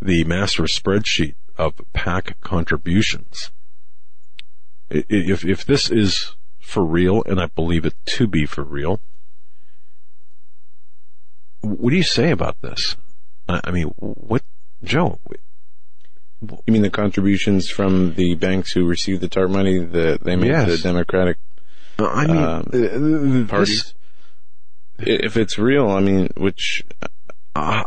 The 0.00 0.24
master 0.24 0.64
spreadsheet 0.64 1.34
of 1.56 1.74
PAC 1.92 2.40
contributions. 2.40 3.50
If 4.90 5.44
if 5.44 5.66
this 5.66 5.90
is 5.90 6.36
for 6.60 6.84
real, 6.84 7.22
and 7.24 7.40
I 7.40 7.46
believe 7.46 7.84
it 7.84 7.94
to 8.16 8.26
be 8.26 8.46
for 8.46 8.62
real, 8.62 9.00
what 11.60 11.90
do 11.90 11.96
you 11.96 12.02
say 12.02 12.30
about 12.30 12.60
this? 12.62 12.96
I 13.48 13.70
mean, 13.70 13.86
what, 13.96 14.42
Joe? 14.84 15.18
You 16.40 16.72
mean 16.72 16.82
the 16.82 16.90
contributions 16.90 17.68
from 17.68 18.14
the 18.14 18.34
banks 18.36 18.72
who 18.72 18.86
received 18.86 19.20
the 19.20 19.28
TARP 19.28 19.50
money 19.50 19.78
that 19.78 20.22
they 20.22 20.36
made 20.36 20.48
to 20.48 20.52
Yes. 20.52 20.68
the 20.82 20.88
Democratic 20.88 21.36
I 21.98 22.26
mean, 22.28 22.36
Um, 22.36 22.60
uh, 22.60 22.62
this- 22.70 23.50
parties? 23.50 23.94
if 25.00 25.36
it's 25.36 25.58
real, 25.58 25.88
I 25.90 25.98
mean, 26.00 26.28
which 26.36 26.84
uh, 27.56 27.82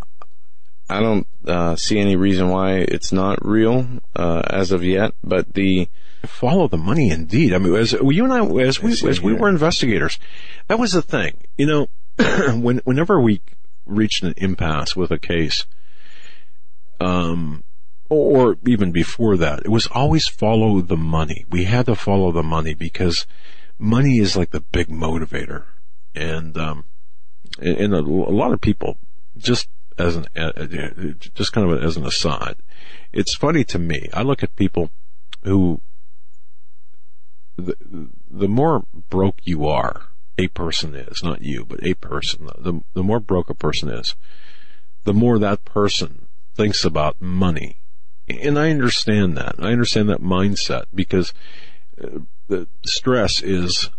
I 0.90 1.00
don't 1.00 1.26
uh, 1.48 1.78
see 1.78 1.98
any 1.98 2.18
reason 2.18 2.50
why 2.50 2.80
it's 2.80 3.14
not 3.14 3.46
real 3.46 3.88
uh, 4.18 4.42
as 4.50 4.74
of 4.74 4.84
yet. 4.84 5.14
But 5.24 5.54
the 5.54 5.88
follow 6.26 6.68
the 6.68 6.78
money 6.78 7.10
indeed. 7.10 7.54
I 7.54 7.58
mean, 7.58 7.74
as 7.76 7.94
you 7.94 8.26
and 8.26 8.34
I, 8.34 8.46
as 8.62 8.82
we, 8.82 8.92
as 8.92 9.22
we 9.22 9.34
were 9.34 9.48
investigators, 9.48 10.20
that 10.68 10.78
was 10.78 10.92
the 10.92 11.02
thing. 11.02 11.38
You 11.58 11.66
know, 11.68 11.88
when, 12.60 12.80
whenever 12.84 13.22
we 13.22 13.42
reached 13.86 14.24
an 14.24 14.34
impasse 14.36 14.94
with 14.94 15.12
a 15.12 15.18
case, 15.20 15.66
um, 17.02 17.64
or 18.10 18.58
even 18.68 18.92
before 18.92 19.38
that, 19.38 19.62
it 19.66 19.70
was 19.70 19.88
always 19.88 20.28
follow 20.28 20.82
the 20.82 20.98
money. 20.98 21.46
We 21.50 21.64
had 21.64 21.88
to 21.88 21.96
follow 21.96 22.32
the 22.32 22.44
money 22.44 22.76
because 22.76 23.26
money 23.80 24.20
is 24.20 24.38
like 24.38 24.52
the 24.52 24.62
big 24.62 24.88
motivator. 24.88 25.64
And, 26.14 26.56
um, 26.58 26.84
and 27.60 27.94
a, 27.94 28.02
lot 28.02 28.54
of 28.54 28.62
people 28.62 28.98
just 29.36 29.68
as 29.98 30.16
an, 30.16 30.28
just 31.34 31.54
kind 31.54 31.72
of 31.72 31.84
as 31.84 31.98
an 31.98 32.06
aside, 32.06 32.58
it's 33.12 33.36
funny 33.36 33.64
to 33.64 33.80
me. 33.80 34.08
I 34.14 34.22
look 34.22 34.44
at 34.44 34.56
people 34.56 34.92
who 35.44 35.82
the, 37.56 37.76
the 38.30 38.48
more 38.48 38.86
broke 39.10 39.38
you 39.44 39.68
are, 39.68 40.04
a 40.38 40.50
person 40.50 40.94
is, 40.96 41.24
not 41.24 41.42
you, 41.42 41.66
but 41.66 41.84
a 41.84 41.96
person, 41.96 42.48
the, 42.60 42.82
the 42.94 43.04
more 43.04 43.20
broke 43.20 43.50
a 43.50 43.56
person 43.56 43.90
is, 43.90 44.16
the 45.04 45.14
more 45.14 45.40
that 45.40 45.66
person 45.66 46.28
thinks 46.56 46.84
about 46.86 47.22
money. 47.22 47.78
And 48.28 48.58
I 48.58 48.70
understand 48.70 49.36
that. 49.38 49.56
I 49.60 49.72
understand 49.72 50.10
that 50.10 50.22
mindset 50.22 50.86
because 50.94 51.34
uh, 52.02 52.20
the 52.48 52.68
stress 52.86 53.42
is 53.42 53.90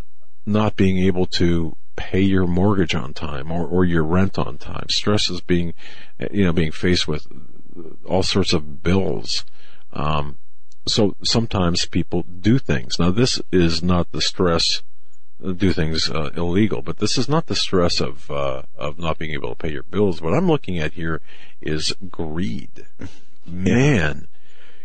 not 0.47 0.77
being 0.77 0.99
able 0.99 1.27
to 1.27 1.77
pay 1.97 2.21
your 2.21 2.47
mortgage 2.47 2.95
on 2.95 3.13
time 3.13 3.51
or, 3.51 3.67
or 3.67 3.85
your 3.85 4.05
rent 4.05 4.39
on 4.39 4.59
time. 4.59 4.87
Stress 4.89 5.29
is 5.29 5.41
being, 5.41 5.75
you 6.31 6.45
know, 6.45 6.53
being 6.53 6.73
faced 6.73 7.07
with 7.07 7.27
all 8.05 8.23
sorts 8.23 8.53
of 8.53 8.83
bills. 8.83 9.45
Um, 9.93 10.39
so 10.87 11.15
sometimes 11.23 11.87
people 11.87 12.23
do 12.23 12.59
things. 12.59 12.99
Now 12.99 13.11
this 13.11 13.41
is 13.53 13.83
not 13.83 14.11
the 14.13 14.21
stress 14.21 14.83
do 15.43 15.73
things 15.73 16.09
uh, 16.09 16.31
illegal, 16.37 16.83
but 16.83 16.99
this 16.99 17.19
is 17.19 17.29
not 17.29 17.47
the 17.47 17.57
stress 17.57 18.01
of 18.01 18.31
uh, 18.31 18.63
of 18.77 18.99
not 18.99 19.19
being 19.19 19.33
able 19.33 19.51
to 19.51 19.55
pay 19.57 19.73
your 19.73 19.83
bills. 19.83 20.21
What 20.21 20.35
I'm 20.35 20.47
looking 20.47 20.79
at 20.79 20.93
here 20.93 21.21
is 21.61 21.95
greed. 22.11 22.87
Man, 23.47 24.29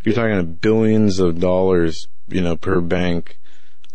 you're 0.04 0.16
talking 0.16 0.38
of 0.38 0.62
billions 0.62 1.20
of 1.20 1.40
dollars, 1.40 2.08
you 2.28 2.42
know, 2.42 2.56
per 2.56 2.82
bank. 2.82 3.40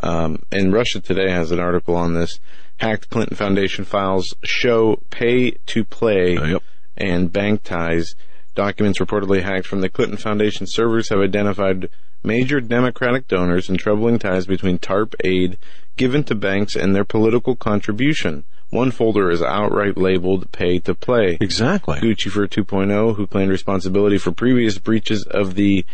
Um, 0.03 0.43
and 0.51 0.73
Russia 0.73 1.01
Today 1.01 1.31
has 1.31 1.51
an 1.51 1.61
article 1.61 1.97
on 1.97 2.15
this. 2.15 2.41
Hacked 2.79 3.11
Clinton 3.11 3.37
Foundation 3.37 3.85
files 3.85 4.35
show 4.43 5.03
pay 5.11 5.53
to 5.67 5.85
play 5.85 6.35
yep. 6.35 6.63
and 6.97 7.33
bank 7.33 7.63
ties. 7.63 8.15
Documents 8.55 8.99
reportedly 8.99 9.43
hacked 9.43 9.67
from 9.67 9.81
the 9.81 9.89
Clinton 9.89 10.19
Foundation 10.19 10.67
servers 10.67 11.09
have 11.09 11.21
identified 11.21 11.89
major 12.23 12.61
Democratic 12.61 13.27
donors 13.27 13.69
and 13.69 13.79
troubling 13.79 14.19
ties 14.19 14.47
between 14.47 14.79
TARP 14.79 15.15
aid 15.25 15.59
given 15.97 16.25
to 16.25 16.35
banks 16.35 16.77
and 16.77 16.95
their 16.95 17.05
political 17.05 17.57
contribution. 17.57 18.45
One 18.71 18.91
folder 18.91 19.31
is 19.31 19.43
outright 19.43 19.99
labeled 19.99 20.51
pay 20.53 20.79
to 20.81 20.95
play. 20.95 21.37
exactly. 21.41 21.99
Guccifer 22.01 22.49
2.0, 22.49 23.17
who 23.17 23.27
claimed 23.27 23.51
responsibility 23.51 24.17
for 24.19 24.33
previous 24.33 24.79
breaches 24.79 25.27
of 25.31 25.55
the 25.55 25.85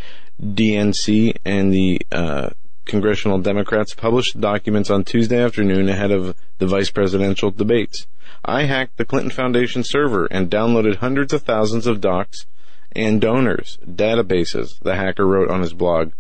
DNC 0.41 1.37
and 1.45 1.73
the 1.73 2.01
uh, 2.13 2.51
congressional 2.85 3.39
Democrats, 3.39 3.95
published 3.95 4.41
documents 4.41 4.91
on 4.91 5.05
Tuesday 5.05 5.43
afternoon 5.43 5.89
ahead 5.89 6.11
of 6.11 6.37
the 6.59 6.67
vice 6.67 6.91
presidential 6.91 7.51
debates. 7.51 8.07
I 8.45 8.65
hacked 8.65 8.97
the 8.97 9.05
Clinton 9.05 9.31
Foundation 9.31 9.83
server 9.85 10.27
and 10.27 10.51
downloaded 10.51 10.97
hundreds 10.97 11.33
of 11.33 11.43
thousands 11.43 11.87
of 11.87 12.01
docs 12.01 12.47
and 12.93 13.21
donors 13.21 13.79
databases, 13.87 14.79
the 14.81 14.97
hacker 14.97 15.27
wrote 15.27 15.51
on 15.51 15.61
his 15.61 15.75
blog. 15.75 16.13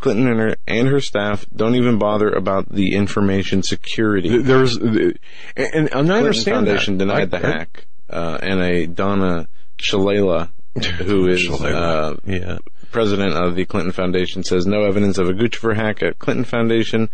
Clinton 0.00 0.26
and 0.28 0.38
her, 0.38 0.56
and 0.66 0.88
her 0.88 1.00
staff 1.00 1.46
don't 1.54 1.76
even 1.76 1.98
bother 1.98 2.28
about 2.30 2.68
the 2.68 2.94
information 2.94 3.62
security. 3.62 4.38
There's, 4.38 4.76
and, 4.76 5.18
and 5.56 5.86
I 5.86 5.88
Clinton 5.90 6.10
understand 6.12 6.66
Foundation 6.66 6.98
that. 6.98 7.04
denied 7.06 7.34
I- 7.34 7.38
the 7.38 7.46
I- 7.46 7.50
hack, 7.50 7.86
uh, 8.10 8.38
and 8.42 8.60
a 8.60 8.86
Donna 8.86 9.48
Shalala, 9.78 10.50
who 10.98 11.28
is 11.28 11.48
Shalala. 11.48 11.72
uh, 11.72 12.16
yeah. 12.26 12.58
president 12.92 13.32
of 13.34 13.54
the 13.56 13.64
Clinton 13.64 13.92
Foundation, 13.92 14.44
says 14.44 14.66
no 14.66 14.82
evidence 14.84 15.16
of 15.18 15.28
a 15.28 15.32
Guccifer 15.32 15.74
hack 15.74 16.02
at 16.02 16.18
Clinton 16.18 16.44
Foundation, 16.44 17.08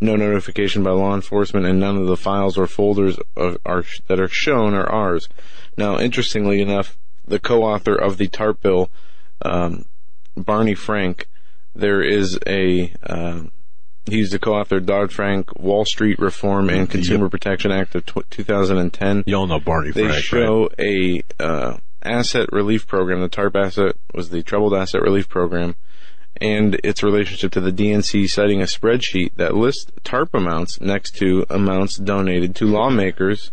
no 0.00 0.16
notification 0.16 0.82
by 0.82 0.90
law 0.90 1.14
enforcement, 1.14 1.66
and 1.66 1.80
none 1.80 1.96
of 1.96 2.06
the 2.06 2.16
files 2.16 2.58
or 2.58 2.66
folders 2.66 3.18
of, 3.36 3.58
are 3.64 3.84
that 4.08 4.20
are 4.20 4.28
shown 4.28 4.74
are 4.74 4.88
ours. 4.88 5.28
Now, 5.76 5.98
interestingly 5.98 6.60
enough, 6.60 6.96
the 7.26 7.38
co-author 7.38 7.94
of 7.94 8.18
the 8.18 8.28
TARP 8.28 8.60
bill, 8.62 8.90
um, 9.42 9.84
Barney 10.36 10.74
Frank, 10.74 11.28
there 11.74 12.02
is 12.02 12.38
a 12.46 12.92
um, 13.02 13.52
he's 14.06 14.30
the 14.30 14.38
co-author 14.38 14.76
of 14.76 14.86
Dodd-Frank 14.86 15.58
Wall 15.58 15.84
Street 15.84 16.18
Reform 16.18 16.70
and 16.70 16.88
Consumer 16.88 17.28
Protection 17.28 17.72
Act 17.72 17.94
of 17.94 18.06
tw 18.06 18.28
2010 18.30 19.24
Y'all 19.26 19.46
know 19.46 19.60
Barney 19.60 19.90
they 19.90 20.02
Frank, 20.02 20.14
right? 20.14 20.22
show 20.22 20.70
a 20.78 21.22
uh, 21.40 21.76
asset 22.02 22.48
relief 22.52 22.86
program. 22.86 23.20
The 23.20 23.28
TARP 23.28 23.56
asset 23.56 23.96
was 24.14 24.30
the 24.30 24.42
troubled 24.42 24.74
asset 24.74 25.02
relief 25.02 25.28
program, 25.28 25.74
and 26.40 26.74
its 26.84 27.02
relationship 27.02 27.52
to 27.52 27.60
the 27.60 27.70
DNC, 27.72 28.28
citing 28.28 28.60
a 28.60 28.64
spreadsheet 28.64 29.34
that 29.36 29.54
lists 29.54 29.90
TARP 30.04 30.34
amounts 30.34 30.80
next 30.80 31.16
to 31.16 31.44
amounts 31.50 31.96
donated 31.96 32.54
to 32.56 32.66
lawmakers, 32.66 33.50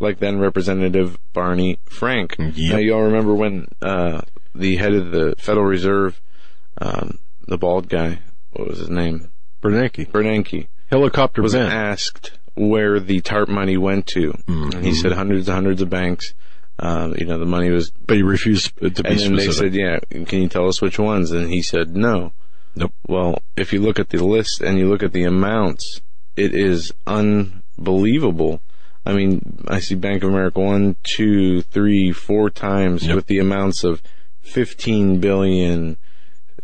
like 0.00 0.18
then 0.18 0.38
Representative 0.38 1.18
Barney 1.32 1.78
Frank. 1.84 2.36
Yep. 2.38 2.54
Now, 2.56 2.78
y'all 2.78 3.02
remember 3.02 3.34
when 3.34 3.68
uh, 3.82 4.22
the 4.54 4.76
head 4.76 4.94
of 4.94 5.10
the 5.10 5.34
Federal 5.38 5.66
Reserve, 5.66 6.20
um, 6.80 7.18
the 7.46 7.58
bald 7.58 7.88
guy, 7.88 8.20
what 8.52 8.68
was 8.68 8.78
his 8.78 8.90
name, 8.90 9.30
Bernanke. 9.62 10.10
Bernanke, 10.10 10.68
Helicopter 10.90 11.42
was 11.42 11.52
Ben. 11.54 11.70
asked 11.70 12.38
where 12.54 12.98
the 13.00 13.20
TARP 13.20 13.48
money 13.48 13.76
went 13.76 14.06
to, 14.08 14.32
Mm-hmm. 14.46 14.76
and 14.76 14.84
he 14.84 14.94
said 14.94 15.12
hundreds 15.12 15.48
and 15.48 15.54
hundreds 15.54 15.82
of 15.82 15.90
banks. 15.90 16.32
Uh, 16.78 17.12
you 17.18 17.26
know, 17.26 17.38
the 17.38 17.44
money 17.46 17.70
was, 17.70 17.90
but 18.06 18.16
he 18.16 18.22
refused 18.22 18.76
to 18.76 18.90
be 18.90 19.08
and 19.08 19.18
then 19.18 19.34
they 19.34 19.50
said, 19.50 19.74
"Yeah, 19.74 19.98
can 20.26 20.42
you 20.42 20.48
tell 20.48 20.68
us 20.68 20.80
which 20.80 20.98
ones?" 20.98 21.32
And 21.32 21.50
he 21.50 21.60
said, 21.62 21.96
"No." 21.96 22.32
Nope. 22.76 22.92
Well, 23.08 23.42
if 23.56 23.72
you 23.72 23.80
look 23.80 23.98
at 23.98 24.10
the 24.10 24.24
list 24.24 24.60
and 24.60 24.78
you 24.78 24.88
look 24.88 25.02
at 25.02 25.12
the 25.12 25.24
amounts, 25.24 26.00
it 26.36 26.54
is 26.54 26.92
unbelievable. 27.06 28.62
I 29.04 29.12
mean, 29.14 29.64
I 29.66 29.80
see 29.80 29.94
Bank 29.94 30.22
of 30.22 30.30
America 30.30 30.60
one, 30.60 30.96
two, 31.02 31.62
three, 31.62 32.12
four 32.12 32.50
times 32.50 33.06
Yep. 33.06 33.16
with 33.16 33.26
the 33.26 33.38
amounts 33.38 33.82
of 33.82 34.02
15 34.42 35.18
billion, 35.18 35.96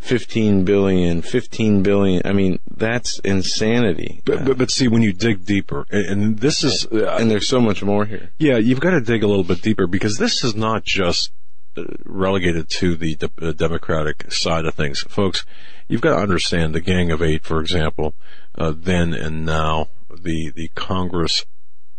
15 0.05 0.65
billion, 0.65 1.23
15 1.23 1.83
billion. 1.83 2.21
I 2.27 2.33
mean, 2.35 2.59
that's 2.71 3.19
insanity. 3.21 4.21
But, 4.27 4.45
but, 4.45 4.59
but 4.59 4.71
see, 4.71 4.87
when 4.87 5.01
you 5.01 5.15
dig 5.15 5.47
deeper, 5.47 5.87
and, 5.91 6.07
and 6.07 6.39
this 6.39 6.63
is, 6.63 6.87
uh, 6.93 7.17
and 7.19 7.31
there's 7.31 7.49
so 7.49 7.59
much 7.59 7.83
more 7.83 8.05
here. 8.05 8.29
yeah, 8.37 8.59
you've 8.59 8.81
got 8.81 8.91
to 8.91 9.01
dig 9.01 9.23
a 9.23 9.27
little 9.27 9.45
bit 9.45 9.63
deeper 9.63 9.87
because 9.87 10.19
this 10.19 10.45
is 10.45 10.55
not 10.55 10.85
just 10.85 11.31
uh, 11.79 11.85
relegated 12.05 12.69
to 12.69 12.97
the 12.97 13.15
de- 13.15 13.31
uh, 13.41 13.53
Democratic 13.53 14.31
side 14.31 14.67
of 14.67 14.75
things. 14.75 15.01
Folks, 15.09 15.47
you've 15.89 16.03
got 16.03 16.17
to 16.17 16.23
understand 16.23 16.75
the 16.75 16.83
Gang 16.83 17.11
of 17.11 17.23
Eight, 17.23 17.43
for 17.43 17.59
example, 17.59 18.13
uh, 18.57 18.75
then 18.77 19.15
and 19.15 19.47
now, 19.47 19.89
the, 20.15 20.53
the 20.55 20.69
Congress 20.75 21.47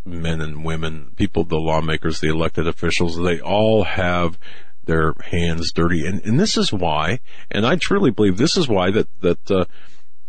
men 0.04 0.40
and 0.40 0.64
women, 0.64 1.10
people, 1.16 1.42
the 1.42 1.56
lawmakers, 1.56 2.20
the 2.20 2.28
elected 2.28 2.68
officials, 2.68 3.16
they 3.16 3.40
all 3.40 3.82
have 3.82 4.38
their 4.86 5.14
hands 5.30 5.72
dirty. 5.72 6.06
And, 6.06 6.24
and 6.24 6.40
this 6.40 6.56
is 6.56 6.72
why, 6.72 7.20
and 7.50 7.66
I 7.66 7.76
truly 7.76 8.10
believe 8.10 8.36
this 8.36 8.56
is 8.56 8.68
why 8.68 8.90
that, 8.90 9.08
that, 9.20 9.50
uh, 9.50 9.64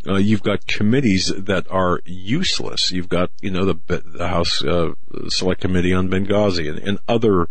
uh, 0.07 0.17
you've 0.17 0.43
got 0.43 0.67
committees 0.67 1.33
that 1.35 1.69
are 1.69 1.99
useless. 2.05 2.91
You've 2.91 3.09
got, 3.09 3.29
you 3.41 3.51
know, 3.51 3.65
the, 3.65 4.03
the 4.05 4.27
House 4.27 4.63
uh, 4.63 4.93
Select 5.27 5.59
Committee 5.59 5.93
on 5.93 6.09
Benghazi 6.09 6.69
and, 6.69 6.79
and 6.79 6.99
other 7.07 7.47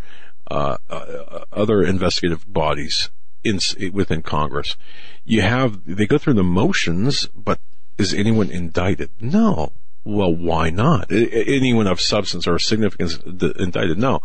uh, 0.48 0.76
uh, 0.88 1.44
other 1.52 1.82
investigative 1.82 2.50
bodies 2.50 3.10
in, 3.42 3.58
within 3.92 4.22
Congress. 4.22 4.76
You 5.24 5.42
have 5.42 5.84
they 5.84 6.06
go 6.06 6.18
through 6.18 6.34
the 6.34 6.44
motions, 6.44 7.26
but 7.34 7.58
is 7.98 8.14
anyone 8.14 8.50
indicted? 8.50 9.10
No. 9.20 9.72
Well, 10.06 10.32
why 10.32 10.70
not? 10.70 11.10
Anyone 11.10 11.88
of 11.88 12.00
substance 12.00 12.46
or 12.46 12.60
significance 12.60 13.18
indicted? 13.18 13.98
No, 13.98 14.20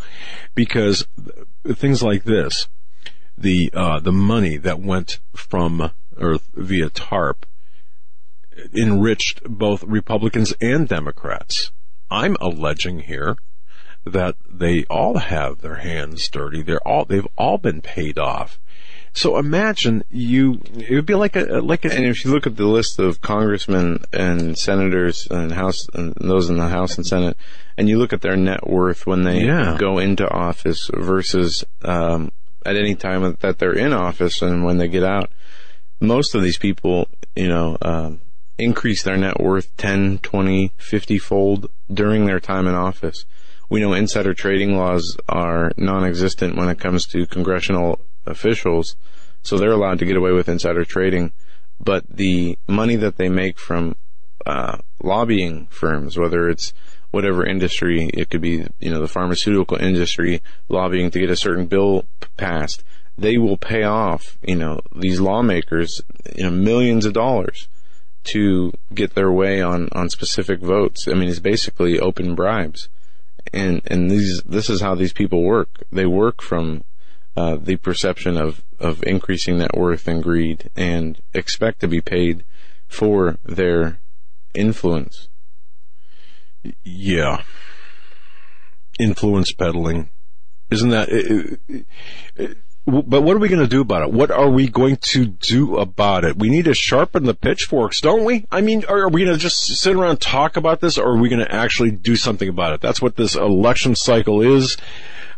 because 0.54 1.08
things 1.66 2.04
like 2.04 2.24
this, 2.24 2.68
the 3.36 3.72
uh, 3.74 4.00
the 4.00 4.12
money 4.12 4.58
that 4.58 4.80
went 4.80 5.18
from 5.36 5.90
or 6.16 6.38
via 6.54 6.92
TARP 6.92 7.48
enriched 8.76 9.42
both 9.44 9.84
Republicans 9.84 10.54
and 10.62 10.88
Democrats. 10.88 11.72
I'm 12.12 12.38
alleging 12.40 13.00
here 13.00 13.38
that 14.06 14.36
they 14.48 14.84
all 14.84 15.18
have 15.18 15.62
their 15.62 15.78
hands 15.78 16.30
dirty. 16.30 16.62
They're 16.62 16.88
all 16.88 17.06
they've 17.06 17.28
all 17.36 17.58
been 17.58 17.82
paid 17.82 18.20
off. 18.20 18.60
So 19.14 19.38
imagine 19.38 20.04
you, 20.10 20.62
it 20.74 20.92
would 20.92 21.06
be 21.06 21.16
like 21.16 21.36
a, 21.36 21.60
like 21.60 21.84
a, 21.84 21.94
And 21.94 22.06
if 22.06 22.24
you 22.24 22.32
look 22.32 22.48
at 22.48 22.56
the 22.56 22.66
list 22.66 22.98
of 22.98 23.20
congressmen 23.20 24.04
and 24.14 24.58
senators 24.58 25.28
and 25.30 25.52
House 25.52 25.86
and 25.94 26.14
those 26.16 26.50
in 26.50 26.58
the 26.58 26.70
House 26.70 26.96
and 26.96 27.06
Senate, 27.06 27.36
and 27.78 27.90
you 27.90 27.98
look 27.98 28.14
at 28.14 28.22
their 28.22 28.38
net 28.38 28.66
worth 28.68 29.06
when 29.06 29.24
they 29.24 29.44
Yeah. 29.44 29.76
go 29.78 29.98
into 30.00 30.30
office 30.30 30.90
versus 30.94 31.66
um, 31.84 32.32
at 32.66 32.78
any 32.78 32.96
time 32.96 33.36
that 33.42 33.60
they're 33.60 33.74
in 33.74 33.92
office 33.92 34.42
and 34.42 34.64
when 34.64 34.78
they 34.78 34.88
get 34.88 35.04
out, 35.04 35.30
most 36.00 36.34
of 36.34 36.42
these 36.42 36.58
people, 36.58 37.08
you 37.36 37.48
know, 37.50 37.78
um, 37.82 38.22
increase 38.58 39.04
their 39.04 39.18
net 39.18 39.42
worth 39.42 39.76
10, 39.78 40.20
20, 40.20 40.72
50 40.78 41.18
fold 41.18 41.70
during 41.94 42.26
their 42.28 42.40
time 42.40 42.66
in 42.68 42.76
office. 42.76 43.26
We 43.70 43.82
know 43.82 43.94
insider 43.94 44.34
trading 44.34 44.78
laws 44.78 45.18
are 45.28 45.72
non-existent 45.78 46.56
when 46.56 46.70
it 46.70 46.80
comes 46.80 47.06
to 47.08 47.26
congressional 47.26 48.00
officials, 48.26 48.96
so 49.44 49.58
they're 49.58 49.72
allowed 49.72 50.00
to 50.00 50.06
get 50.06 50.18
away 50.18 50.32
with 50.32 50.50
insider 50.50 50.86
trading. 50.86 51.32
But 51.80 52.06
the 52.08 52.58
money 52.68 52.96
that 52.98 53.18
they 53.18 53.30
make 53.30 53.58
from 53.58 53.96
uh, 54.46 54.78
lobbying 55.02 55.68
firms, 55.68 56.18
whether 56.18 56.48
it's 56.50 56.74
whatever 57.12 57.46
industry, 57.46 58.10
it 58.14 58.30
could 58.30 58.42
be, 58.42 58.66
you 58.80 58.90
know, 58.90 59.02
the 59.02 59.08
pharmaceutical 59.08 59.78
industry 59.78 60.42
lobbying 60.70 61.12
to 61.12 61.20
get 61.20 61.30
a 61.30 61.36
certain 61.36 61.66
bill 61.66 62.06
passed, 62.38 62.84
they 63.18 63.38
will 63.38 63.58
pay 63.58 63.84
off, 63.84 64.38
you 64.42 64.56
know, 64.56 64.80
these 64.96 65.20
lawmakers, 65.20 66.02
you 66.36 66.44
know, 66.44 66.52
millions 66.52 67.06
of 67.06 67.14
dollars 67.14 67.68
to 68.24 68.72
get 68.94 69.16
their 69.16 69.32
way 69.32 69.62
on, 69.62 69.90
on 69.92 70.10
specific 70.10 70.60
votes. 70.60 71.08
I 71.08 71.14
mean, 71.14 71.30
it's 71.30 71.40
basically 71.40 72.00
open 72.00 72.36
bribes. 72.36 72.88
And, 73.54 73.82
and 73.88 74.10
these, 74.10 74.42
this 74.46 74.70
is 74.70 74.82
how 74.82 74.96
these 74.96 75.14
people 75.14 75.44
work. 75.44 75.84
They 75.92 76.06
work 76.06 76.42
from, 76.42 76.84
uh, 77.36 77.56
the 77.56 77.78
perception 77.78 78.38
of, 78.38 78.62
of 78.80 79.02
increasing 79.04 79.58
net 79.58 79.76
worth 79.76 80.08
and 80.08 80.22
greed 80.22 80.70
and 80.76 81.22
expect 81.34 81.80
to 81.82 81.88
be 81.88 82.02
paid 82.02 82.44
for 82.88 83.38
their 83.46 84.00
influence. 84.54 85.30
yeah. 86.84 87.42
Influence 89.00 89.52
peddling. 89.54 90.10
Isn't 90.70 90.90
that, 90.90 91.10
it- 91.10 91.60
it- 91.68 91.86
it- 92.36 92.58
but 92.86 93.22
what 93.22 93.36
are 93.36 93.40
we 93.40 93.48
going 93.48 93.62
to 93.62 93.68
do 93.68 93.82
about 93.82 94.02
it? 94.02 94.12
What 94.12 94.32
are 94.32 94.50
we 94.50 94.68
going 94.68 94.98
to 95.12 95.26
do 95.28 95.78
about 95.78 96.26
it? 96.26 96.38
We 96.38 96.50
need 96.50 96.66
to 96.66 96.74
sharpen 96.74 97.26
the 97.26 97.36
pitchforks, 97.36 98.02
don't 98.02 98.26
we? 98.26 98.48
I 98.52 98.62
mean, 98.62 98.84
are, 98.86 99.08
we 99.08 99.24
going 99.24 99.36
to 99.38 99.40
just 99.42 99.66
sit 99.66 99.96
around 99.96 100.20
talk 100.20 100.58
about 100.58 100.82
this 100.82 100.98
or 100.98 101.12
are 101.12 101.18
we 101.18 101.30
going 101.30 101.46
to 101.46 101.54
actually 101.54 101.92
do 101.92 102.16
something 102.16 102.50
about 102.50 102.74
it? 102.74 102.82
That's 102.82 103.00
what 103.02 103.16
this 103.16 103.36
election 103.36 103.96
cycle 103.96 104.42
is. 104.42 104.78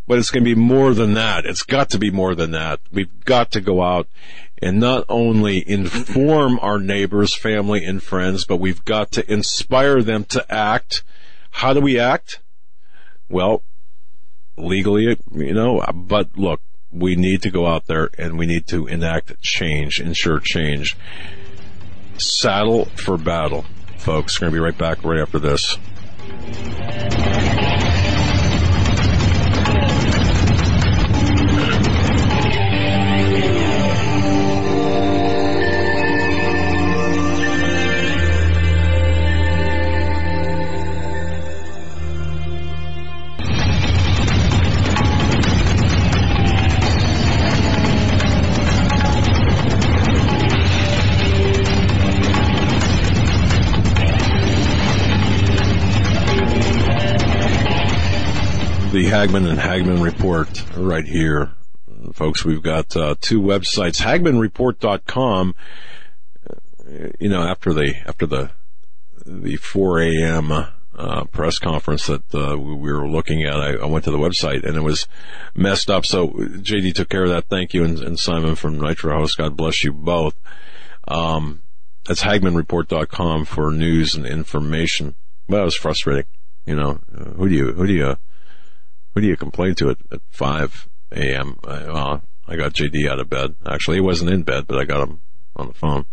But 0.05 0.19
it's 0.19 0.31
going 0.31 0.43
to 0.43 0.55
be 0.55 0.59
more 0.59 0.93
than 0.93 1.13
that. 1.13 1.45
It's 1.45 1.63
got 1.63 1.89
to 1.91 1.97
be 1.97 2.11
more 2.11 2.35
than 2.35 2.51
that. 2.51 2.81
We've 2.91 3.23
got 3.23 3.51
to 3.51 3.61
go 3.61 3.81
out 3.81 4.07
and 4.61 4.79
not 4.79 5.05
only 5.09 5.63
inform 5.67 6.59
our 6.61 6.79
neighbors, 6.79 7.35
family, 7.35 7.83
and 7.85 8.01
friends, 8.01 8.45
but 8.45 8.57
we've 8.57 8.83
got 8.85 9.11
to 9.11 9.31
inspire 9.31 10.01
them 10.01 10.25
to 10.25 10.53
act. 10.53 11.03
How 11.51 11.73
do 11.73 11.81
we 11.81 11.99
act? 11.99 12.39
Well, 13.29 13.63
legally, 14.57 15.17
you 15.31 15.53
know, 15.53 15.83
but 15.93 16.37
look, 16.37 16.61
we 16.91 17.15
need 17.15 17.41
to 17.41 17.49
go 17.49 17.65
out 17.65 17.87
there 17.87 18.09
and 18.17 18.37
we 18.37 18.45
need 18.45 18.67
to 18.67 18.87
enact 18.87 19.41
change, 19.41 19.99
ensure 19.99 20.39
change. 20.39 20.95
Saddle 22.17 22.85
for 22.85 23.17
battle, 23.17 23.65
folks. 23.97 24.39
We're 24.39 24.45
going 24.45 24.53
to 24.53 24.59
be 24.59 24.63
right 24.63 24.77
back 24.77 25.03
right 25.03 25.19
after 25.19 25.39
this. 25.39 25.77
Hagmann 59.13 59.45
and 59.45 59.59
Hagmann 59.59 60.01
report 60.01 60.65
right 60.75 61.05
here. 61.05 61.51
Folks, 62.13 62.43
we've 62.43 62.63
got 62.63 62.97
uh, 62.97 63.13
two 63.21 63.39
websites, 63.39 64.01
hagmannreport.com. 64.01 65.53
Uh, 66.49 67.09
You 67.19 67.29
know, 67.29 67.43
after 67.43 67.73
the, 67.73 67.93
after 68.07 68.25
the, 68.25 68.49
the 69.23 69.57
4 69.57 70.01
a.m. 70.01 70.51
Uh, 70.51 71.25
press 71.25 71.59
conference 71.59 72.07
that 72.07 72.23
uh, 72.33 72.57
we 72.57 72.73
we 72.73 72.91
were 72.91 73.07
looking 73.07 73.43
at, 73.43 73.53
I, 73.53 73.73
I 73.75 73.85
went 73.85 74.03
to 74.05 74.11
the 74.11 74.17
website 74.17 74.63
and 74.63 74.75
it 74.75 74.81
was 74.81 75.07
messed 75.53 75.91
up. 75.91 76.07
So 76.07 76.29
JD 76.29 76.95
took 76.95 77.09
care 77.09 77.25
of 77.25 77.29
that. 77.29 77.45
Thank 77.49 77.75
you. 77.75 77.83
And, 77.83 77.99
and 77.99 78.19
Simon 78.19 78.55
from 78.55 78.79
Nitro 78.79 79.19
House, 79.19 79.35
God 79.35 79.55
bless 79.55 79.83
you 79.83 79.93
both. 79.93 80.33
Um, 81.07 81.61
that's 82.07 82.23
hagmannreport.com 82.23 83.45
for 83.45 83.69
news 83.69 84.15
and 84.15 84.25
information. 84.25 85.13
It 85.47 85.53
was 85.53 85.75
frustrating. 85.75 86.25
You 86.65 86.75
know, 86.75 86.99
uh, 87.15 87.25
who 87.35 87.47
do 87.47 87.55
you, 87.55 87.73
who 87.73 87.85
do 87.85 87.93
you, 87.93 88.17
who 89.13 89.21
do 89.21 89.27
you 89.27 89.37
complain 89.37 89.75
to 89.75 89.89
at, 89.89 89.97
at 90.11 90.21
5 90.31 90.87
a.m.? 91.11 91.59
Uh, 91.63 91.83
well, 91.87 92.21
I 92.47 92.55
got 92.55 92.73
JD 92.73 93.07
out 93.09 93.19
of 93.19 93.29
bed. 93.29 93.55
Actually, 93.65 93.97
he 93.97 94.01
wasn't 94.01 94.31
in 94.31 94.43
bed, 94.43 94.67
but 94.67 94.77
I 94.79 94.85
got 94.85 95.07
him 95.07 95.21
on 95.55 95.67
the 95.67 95.73
phone. 95.73 96.05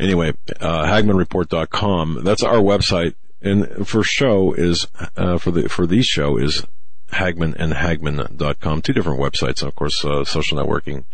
Anyway, 0.00 0.32
uh, 0.60 0.84
HagmannReport.com. 0.86 2.22
That's 2.22 2.42
our 2.42 2.58
website. 2.58 3.14
And 3.40 3.86
for 3.86 4.02
show 4.02 4.52
is, 4.52 4.86
uh, 5.16 5.38
for 5.38 5.50
the, 5.50 5.68
for 5.68 5.86
the 5.86 6.02
show 6.02 6.36
is 6.36 6.64
Hagmann 7.12 7.54
and 7.54 7.72
Hagmann.com. 7.72 8.82
Two 8.82 8.92
different 8.92 9.20
websites. 9.20 9.60
And 9.60 9.68
of 9.68 9.74
course, 9.74 10.04
uh, 10.04 10.24
social 10.24 10.58
networking, 10.58 11.04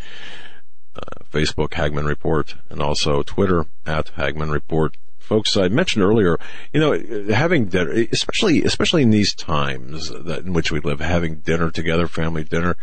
uh, 0.97 1.25
Facebook, 1.33 1.75
Hagmann 1.75 2.07
Report, 2.07 2.55
and 2.71 2.81
also 2.81 3.23
Twitter 3.23 3.67
at 3.87 4.09
Hagmann 4.17 4.51
Report. 4.51 4.97
Folks, 5.25 5.57
I 5.57 5.69
mentioned 5.69 6.05
earlier, 6.05 6.39
you 6.73 6.81
know, 6.81 7.33
having 7.35 7.65
dinner, 7.65 7.93
especially, 8.13 8.63
especially 8.63 9.03
in 9.03 9.11
these 9.11 9.35
times 9.35 10.11
that 10.11 10.41
in 10.41 10.53
which 10.53 10.71
we 10.71 10.81
live, 10.81 11.01
having 11.01 11.37
dinner 11.37 11.71
together, 11.71 12.07
family 12.07 12.45
dinner. 12.45 12.77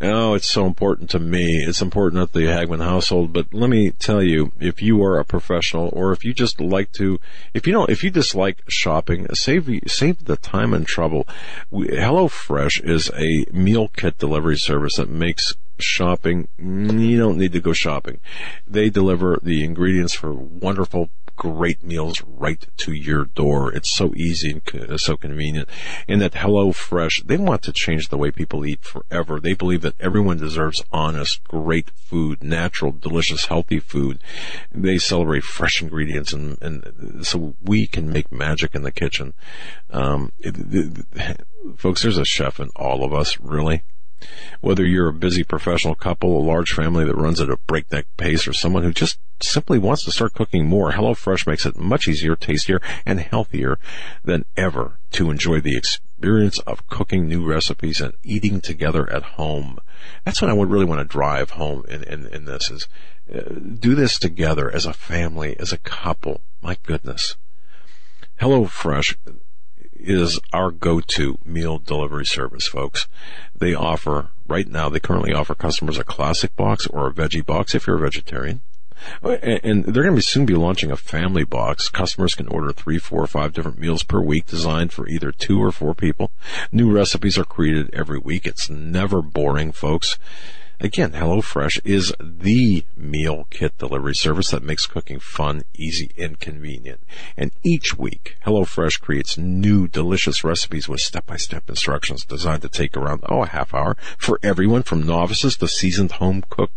Oh, 0.00 0.34
it's 0.34 0.50
so 0.50 0.66
important 0.66 1.08
to 1.10 1.18
me. 1.18 1.64
It's 1.66 1.80
important 1.80 2.20
at 2.20 2.32
the 2.32 2.46
Hagmann 2.46 2.80
household. 2.80 3.32
But 3.32 3.54
let 3.54 3.70
me 3.70 3.92
tell 3.92 4.22
you, 4.22 4.52
if 4.60 4.82
you 4.82 5.02
are 5.02 5.18
a 5.18 5.24
professional 5.24 5.88
or 5.94 6.12
if 6.12 6.22
you 6.22 6.34
just 6.34 6.60
like 6.60 6.92
to, 6.92 7.18
if 7.54 7.66
you 7.66 7.72
don't, 7.72 7.88
if 7.88 8.04
you 8.04 8.10
dislike 8.10 8.62
shopping, 8.68 9.26
save, 9.34 9.70
save 9.86 10.24
the 10.24 10.36
time 10.36 10.74
and 10.74 10.86
trouble. 10.86 11.26
HelloFresh 11.72 12.84
is 12.84 13.10
a 13.16 13.46
meal 13.52 13.88
kit 13.88 14.18
delivery 14.18 14.58
service 14.58 14.96
that 14.96 15.08
makes 15.08 15.54
shopping, 15.78 16.48
you 16.58 17.18
don't 17.18 17.38
need 17.38 17.52
to 17.52 17.60
go 17.60 17.72
shopping. 17.72 18.20
They 18.66 18.90
deliver 18.90 19.38
the 19.42 19.64
ingredients 19.64 20.14
for 20.14 20.32
wonderful 20.32 21.10
great 21.36 21.82
meals 21.82 22.22
right 22.26 22.66
to 22.78 22.92
your 22.92 23.24
door. 23.24 23.72
It's 23.72 23.90
so 23.90 24.12
easy 24.14 24.50
and 24.52 24.64
co- 24.64 24.96
so 24.96 25.16
convenient. 25.16 25.68
And 26.08 26.20
that 26.20 26.34
Hello 26.34 26.72
Fresh, 26.72 27.22
they 27.24 27.36
want 27.36 27.62
to 27.62 27.72
change 27.72 28.08
the 28.08 28.18
way 28.18 28.30
people 28.30 28.64
eat 28.64 28.82
forever. 28.82 29.40
They 29.40 29.54
believe 29.54 29.82
that 29.82 30.00
everyone 30.00 30.38
deserves 30.38 30.84
honest, 30.92 31.42
great 31.44 31.90
food, 31.90 32.42
natural, 32.42 32.92
delicious, 32.92 33.46
healthy 33.46 33.80
food. 33.80 34.18
They 34.72 34.98
celebrate 34.98 35.44
fresh 35.44 35.82
ingredients 35.82 36.32
and, 36.32 36.58
and 36.60 37.26
so 37.26 37.54
we 37.62 37.86
can 37.86 38.10
make 38.10 38.30
magic 38.32 38.74
in 38.74 38.82
the 38.82 38.92
kitchen. 38.92 39.34
Um, 39.90 40.32
it, 40.40 40.56
it, 40.58 41.46
folks, 41.76 42.02
there's 42.02 42.18
a 42.18 42.24
chef 42.24 42.60
in 42.60 42.70
all 42.76 43.04
of 43.04 43.12
us, 43.12 43.38
really. 43.40 43.82
Whether 44.60 44.84
you're 44.84 45.08
a 45.08 45.12
busy 45.12 45.44
professional 45.44 45.94
couple, 45.94 46.38
a 46.38 46.42
large 46.42 46.72
family 46.72 47.04
that 47.04 47.16
runs 47.16 47.40
at 47.40 47.50
a 47.50 47.58
breakneck 47.66 48.06
pace, 48.16 48.48
or 48.48 48.52
someone 48.52 48.82
who 48.82 48.92
just 48.92 49.18
simply 49.40 49.78
wants 49.78 50.04
to 50.04 50.12
start 50.12 50.34
cooking 50.34 50.66
more, 50.66 50.92
HelloFresh 50.92 51.46
makes 51.46 51.66
it 51.66 51.76
much 51.76 52.08
easier, 52.08 52.36
tastier, 52.36 52.80
and 53.04 53.20
healthier 53.20 53.78
than 54.24 54.44
ever 54.56 54.98
to 55.12 55.30
enjoy 55.30 55.60
the 55.60 55.76
experience 55.76 56.58
of 56.60 56.86
cooking 56.88 57.28
new 57.28 57.44
recipes 57.44 58.00
and 58.00 58.14
eating 58.22 58.60
together 58.60 59.10
at 59.12 59.22
home. 59.22 59.78
That's 60.24 60.40
what 60.40 60.50
I 60.50 60.54
would 60.54 60.70
really 60.70 60.86
want 60.86 61.00
to 61.00 61.04
drive 61.04 61.50
home 61.50 61.84
in, 61.88 62.02
in, 62.04 62.26
in 62.26 62.44
this 62.44 62.70
is 62.70 62.88
uh, 63.32 63.40
do 63.78 63.94
this 63.94 64.18
together 64.18 64.70
as 64.70 64.84
a 64.86 64.92
family, 64.92 65.56
as 65.58 65.72
a 65.72 65.78
couple. 65.78 66.42
My 66.62 66.76
goodness. 66.82 67.36
HelloFresh 68.40 69.16
is 70.06 70.40
our 70.52 70.70
go-to 70.70 71.38
meal 71.44 71.78
delivery 71.78 72.26
service, 72.26 72.66
folks. 72.66 73.08
They 73.54 73.74
offer, 73.74 74.28
right 74.46 74.68
now, 74.68 74.88
they 74.88 75.00
currently 75.00 75.32
offer 75.32 75.54
customers 75.54 75.98
a 75.98 76.04
classic 76.04 76.54
box 76.56 76.86
or 76.86 77.06
a 77.06 77.12
veggie 77.12 77.44
box 77.44 77.74
if 77.74 77.86
you're 77.86 77.96
a 77.96 78.00
vegetarian. 78.00 78.60
And 79.22 79.84
they're 79.84 80.04
going 80.04 80.16
to 80.16 80.22
soon 80.22 80.46
be 80.46 80.54
launching 80.54 80.90
a 80.90 80.96
family 80.96 81.44
box. 81.44 81.88
Customers 81.88 82.34
can 82.34 82.48
order 82.48 82.72
three, 82.72 82.98
four, 82.98 83.22
or 83.22 83.26
five 83.26 83.52
different 83.52 83.78
meals 83.78 84.02
per 84.02 84.20
week 84.20 84.46
designed 84.46 84.92
for 84.92 85.08
either 85.08 85.30
two 85.30 85.62
or 85.62 85.72
four 85.72 85.94
people. 85.94 86.30
New 86.72 86.90
recipes 86.90 87.36
are 87.36 87.44
created 87.44 87.92
every 87.92 88.18
week. 88.18 88.46
It's 88.46 88.70
never 88.70 89.20
boring, 89.20 89.72
folks. 89.72 90.18
Again, 90.84 91.12
HelloFresh 91.12 91.80
is 91.82 92.12
the 92.20 92.84
meal 92.94 93.46
kit 93.48 93.78
delivery 93.78 94.14
service 94.14 94.50
that 94.50 94.62
makes 94.62 94.84
cooking 94.84 95.18
fun, 95.18 95.62
easy, 95.74 96.10
and 96.18 96.38
convenient. 96.38 97.00
And 97.38 97.52
each 97.64 97.96
week, 97.96 98.36
HelloFresh 98.44 99.00
creates 99.00 99.38
new 99.38 99.88
delicious 99.88 100.44
recipes 100.44 100.86
with 100.86 101.00
step-by-step 101.00 101.70
instructions 101.70 102.26
designed 102.26 102.60
to 102.60 102.68
take 102.68 102.98
around, 102.98 103.22
oh, 103.30 103.44
a 103.44 103.46
half 103.46 103.72
hour 103.72 103.96
for 104.18 104.38
everyone 104.42 104.82
from 104.82 105.06
novices 105.06 105.56
to 105.56 105.68
seasoned 105.68 106.12
home 106.12 106.44
cook, 106.50 106.70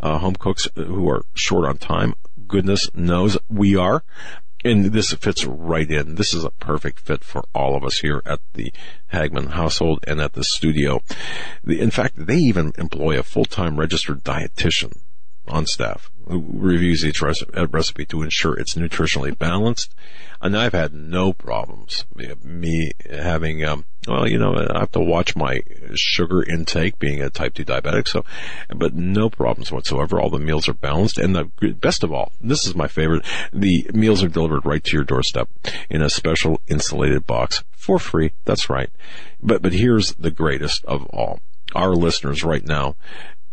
uh, 0.00 0.16
home 0.20 0.36
cooks 0.36 0.66
who 0.74 1.06
are 1.10 1.26
short 1.34 1.68
on 1.68 1.76
time. 1.76 2.14
Goodness 2.48 2.88
knows 2.94 3.36
we 3.50 3.76
are 3.76 4.04
and 4.64 4.86
this 4.86 5.12
fits 5.12 5.44
right 5.44 5.90
in. 5.90 6.14
This 6.14 6.32
is 6.32 6.44
a 6.44 6.50
perfect 6.50 7.00
fit 7.00 7.22
for 7.22 7.44
all 7.54 7.76
of 7.76 7.84
us 7.84 7.98
here 7.98 8.22
at 8.24 8.40
the 8.54 8.72
Hagmann 9.12 9.50
household 9.50 10.02
and 10.06 10.20
at 10.20 10.32
the 10.32 10.44
studio. 10.44 11.02
In 11.66 11.90
fact, 11.90 12.14
they 12.16 12.38
even 12.38 12.72
employ 12.78 13.18
a 13.18 13.22
full-time 13.22 13.78
registered 13.78 14.24
dietitian 14.24 14.92
on 15.46 15.66
staff 15.66 16.10
who 16.26 16.44
reviews 16.54 17.04
each 17.04 17.20
recipe 17.20 18.06
to 18.06 18.22
ensure 18.22 18.54
it's 18.54 18.74
nutritionally 18.74 19.36
balanced. 19.36 19.94
And 20.40 20.56
I've 20.56 20.72
had 20.72 20.92
no 20.92 21.32
problems 21.32 22.04
me 22.42 22.92
having, 23.10 23.64
um, 23.64 23.84
well, 24.06 24.28
you 24.28 24.38
know, 24.38 24.54
I 24.54 24.80
have 24.80 24.92
to 24.92 25.00
watch 25.00 25.36
my 25.36 25.62
sugar 25.94 26.42
intake 26.42 26.98
being 26.98 27.22
a 27.22 27.30
type 27.30 27.54
2 27.54 27.64
diabetic. 27.64 28.08
So, 28.08 28.24
but 28.74 28.94
no 28.94 29.30
problems 29.30 29.72
whatsoever. 29.72 30.20
All 30.20 30.30
the 30.30 30.38
meals 30.38 30.68
are 30.68 30.74
balanced. 30.74 31.18
And 31.18 31.34
the 31.34 31.44
best 31.80 32.02
of 32.04 32.12
all, 32.12 32.32
this 32.40 32.66
is 32.66 32.74
my 32.74 32.88
favorite. 32.88 33.24
The 33.52 33.90
meals 33.94 34.22
are 34.22 34.28
delivered 34.28 34.66
right 34.66 34.84
to 34.84 34.96
your 34.96 35.04
doorstep 35.04 35.48
in 35.88 36.02
a 36.02 36.10
special 36.10 36.60
insulated 36.68 37.26
box 37.26 37.64
for 37.72 37.98
free. 37.98 38.32
That's 38.44 38.68
right. 38.68 38.90
But, 39.42 39.62
but 39.62 39.72
here's 39.72 40.14
the 40.14 40.30
greatest 40.30 40.84
of 40.84 41.06
all. 41.06 41.40
Our 41.74 41.94
listeners 41.94 42.44
right 42.44 42.64
now 42.64 42.96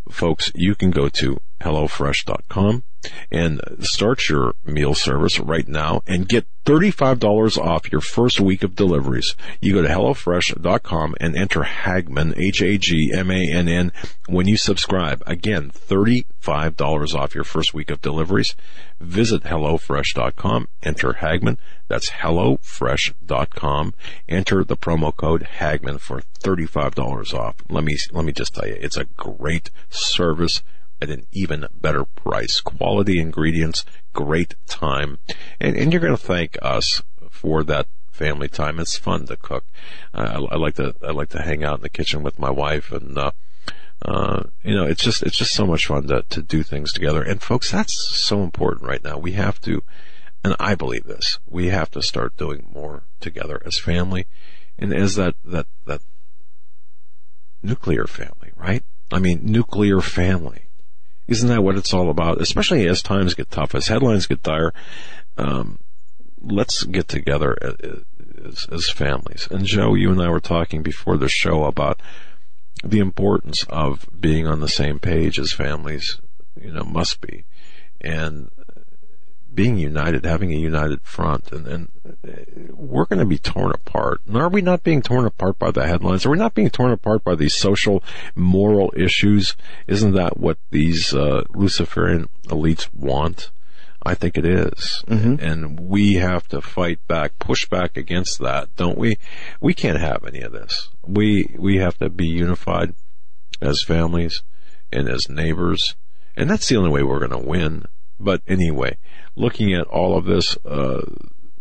folks, 0.10 0.52
you 0.56 0.76
can 0.76 0.92
go 0.92 1.10
to 1.10 1.40
HelloFresh.com 1.62 2.84
and 3.32 3.62
start 3.80 4.30
your 4.30 4.54
meal 4.66 4.94
service 4.94 5.40
right 5.40 5.68
now 5.68 6.02
and 6.06 6.28
get 6.28 6.46
$35 6.66 7.58
off 7.58 7.92
your 7.92 8.02
first 8.02 8.40
week 8.40 8.62
of 8.62 8.76
deliveries. 8.76 9.36
You 9.60 9.74
go 9.74 9.82
to 9.82 9.88
HelloFresh.com 9.88 11.16
and 11.20 11.36
enter 11.36 11.64
Hagmann, 11.64 12.38
H-A-G-M-A-N-N, 12.38 13.92
when 14.28 14.48
you 14.48 14.58
subscribe. 14.58 15.24
Again, 15.26 15.72
$35 15.72 17.16
off 17.16 17.34
your 17.34 17.44
first 17.44 17.74
week 17.74 17.90
of 17.90 18.02
deliveries. 18.02 18.56
Visit 19.00 19.44
HelloFresh.com, 19.44 20.68
enter 20.84 21.14
Hagmann. 21.14 21.58
That's 21.88 22.12
HelloFresh.com. 22.12 23.94
Enter 24.30 24.64
the 24.64 24.78
promo 24.78 25.16
code 25.16 25.48
Hagmann 25.60 26.00
for 26.00 26.22
$35 26.44 27.34
off. 27.34 27.56
Let 27.70 27.84
me, 27.84 27.98
let 28.12 28.24
me 28.26 28.32
just 28.32 28.54
tell 28.54 28.68
you, 28.68 28.78
it's 28.80 28.98
a 28.98 29.06
great 29.06 29.72
service 29.90 30.62
at 31.02 31.10
an 31.10 31.26
even 31.32 31.66
better 31.74 32.06
price. 32.06 32.62
Quality 32.62 33.20
ingredients, 33.20 33.84
great 34.14 34.56
time, 34.68 35.18
and, 35.60 35.76
and 35.76 35.92
you're 35.92 36.02
going 36.02 36.16
to 36.16 36.24
thank 36.24 36.58
us 36.62 37.02
for 37.30 37.64
that 37.64 37.88
family 38.12 38.48
time. 38.48 38.80
It's 38.80 38.98
fun 38.98 39.26
to 39.28 39.38
cook. 39.38 39.66
I, 40.14 40.24
I, 40.24 40.56
like 40.58 40.76
to 40.76 40.94
I 41.02 41.12
like 41.12 41.30
to 41.30 41.42
hang 41.42 41.64
out 41.64 41.78
in 41.78 41.82
the 41.82 41.90
kitchen 41.90 42.22
with 42.22 42.38
my 42.38 42.52
wife, 42.52 42.92
and 42.92 43.18
uh, 43.18 43.32
uh, 44.04 44.44
you 44.64 44.76
know, 44.76 44.86
it's 44.86 45.04
just 45.04 45.24
it's 45.24 45.38
just 45.38 45.54
so 45.54 45.66
much 45.66 45.88
fun 45.88 46.08
to 46.08 46.24
to 46.30 46.42
do 46.42 46.64
things 46.64 46.94
together. 46.94 47.24
And 47.24 47.42
folks, 47.42 47.72
that's 47.72 47.94
so 48.16 48.44
important 48.44 48.88
right 48.88 49.04
now. 49.04 49.18
We 49.18 49.34
have 49.34 49.60
to, 49.62 49.84
and 50.44 50.56
I 50.60 50.76
believe 50.76 51.06
this. 51.06 51.40
We 51.48 51.68
have 51.68 51.90
to 51.92 52.02
start 52.02 52.38
doing 52.38 52.68
more 52.72 53.04
together 53.20 53.62
as 53.66 53.80
family, 53.80 54.28
and 54.78 54.94
as 54.94 55.16
that 55.16 55.36
that 55.46 55.68
that 55.86 56.02
nuclear 57.64 58.06
family, 58.06 58.52
right? 58.56 58.84
I 59.12 59.20
mean, 59.20 59.42
nuclear 59.44 60.02
family. 60.02 60.66
Isn't 61.32 61.48
that 61.48 61.64
what 61.64 61.78
it's 61.78 61.94
all 61.94 62.10
about? 62.10 62.42
Especially 62.42 62.88
as 62.88 63.02
times 63.02 63.34
get 63.34 63.50
tough, 63.50 63.74
as 63.74 63.88
headlines 63.88 64.28
get 64.28 64.44
dire. 64.44 64.74
Um, 65.38 65.80
let's 66.42 66.84
get 66.84 67.08
together 67.08 67.58
as, 68.44 68.68
as 68.70 68.90
families. 68.90 69.48
And 69.50 69.66
Joe, 69.66 69.96
you 69.96 70.12
and 70.12 70.22
I 70.22 70.30
were 70.30 70.42
talking 70.42 70.84
before 70.84 71.18
the 71.18 71.30
show 71.30 71.64
about 71.64 72.02
the 72.84 73.00
importance 73.00 73.64
of 73.70 74.06
being 74.20 74.46
on 74.46 74.60
the 74.60 74.68
same 74.68 75.00
page 75.00 75.40
as 75.40 75.54
families, 75.54 76.20
you 76.60 76.74
know, 76.74 76.84
must 76.84 77.22
be. 77.22 77.46
And 78.02 78.50
being 79.54 79.78
united, 79.78 80.26
having 80.26 80.52
a 80.52 80.58
united 80.58 81.02
front, 81.02 81.52
and, 81.52 81.68
and 81.68 81.90
we're 82.74 83.06
going 83.06 83.20
to 83.20 83.26
be 83.26 83.38
torn 83.38 83.72
apart. 83.72 84.22
And 84.28 84.38
are 84.38 84.50
we 84.50 84.62
not 84.62 84.84
being 84.84 85.02
torn 85.02 85.26
apart 85.26 85.60
by 85.60 85.72
the 85.72 85.86
headlines? 85.86 86.26
Are 86.26 86.30
we 86.30 86.38
not 86.38 86.54
being 86.54 86.70
torn 86.70 86.92
apart 86.92 87.24
by 87.24 87.36
these 87.36 87.56
social, 87.56 88.04
moral 88.36 88.94
issues? 88.96 89.56
Isn't 89.88 90.14
that 90.14 90.38
what 90.38 90.58
these 90.70 91.14
uh, 91.14 91.44
Luciferian 91.50 92.30
elites 92.48 92.94
want? 92.94 93.52
I 94.04 94.16
think 94.16 94.38
it 94.38 94.46
is. 94.46 95.04
Mm-hmm. 95.08 95.44
And 95.44 95.80
we 95.80 96.16
have 96.16 96.48
to 96.48 96.62
fight 96.62 97.06
back, 97.08 97.38
push 97.38 97.68
back 97.68 97.98
against 97.98 98.40
that, 98.40 98.76
don't 98.76 98.98
we? 98.98 99.18
We 99.60 99.74
can't 99.74 100.00
have 100.00 100.26
any 100.26 100.42
of 100.42 100.54
this. 100.54 100.90
We, 101.06 101.56
we 101.58 101.78
have 101.78 101.98
to 102.00 102.10
be 102.10 102.26
unified 102.26 102.96
as 103.62 103.84
families 103.84 104.42
and 104.92 105.08
as 105.08 105.30
neighbors. 105.30 105.96
And 106.36 106.50
that's 106.50 106.68
the 106.68 106.78
only 106.78 106.90
way 106.90 107.04
we're 107.04 107.20
going 107.20 107.32
to 107.32 107.48
win. 107.48 107.86
But 108.24 108.42
anyway, 108.48 108.98
looking 109.36 109.74
at 109.74 109.88
all 109.88 110.18
of 110.18 110.26
this, 110.26 110.58
uh, 110.66 111.02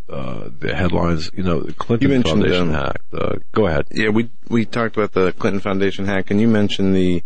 uh, 0.09 0.51
the 0.59 0.75
headlines, 0.75 1.31
you 1.35 1.43
know, 1.43 1.61
the 1.61 1.73
Clinton 1.73 2.11
you 2.11 2.23
Foundation 2.23 2.69
um, 2.69 2.75
hack. 2.75 3.01
Uh, 3.13 3.37
go 3.53 3.67
ahead. 3.67 3.87
Yeah, 3.91 4.09
we 4.09 4.31
we 4.49 4.65
talked 4.65 4.97
about 4.97 5.13
the 5.13 5.33
Clinton 5.33 5.61
Foundation 5.61 6.07
hack, 6.07 6.31
and 6.31 6.41
you 6.41 6.49
mentioned 6.49 6.95
the 6.95 7.23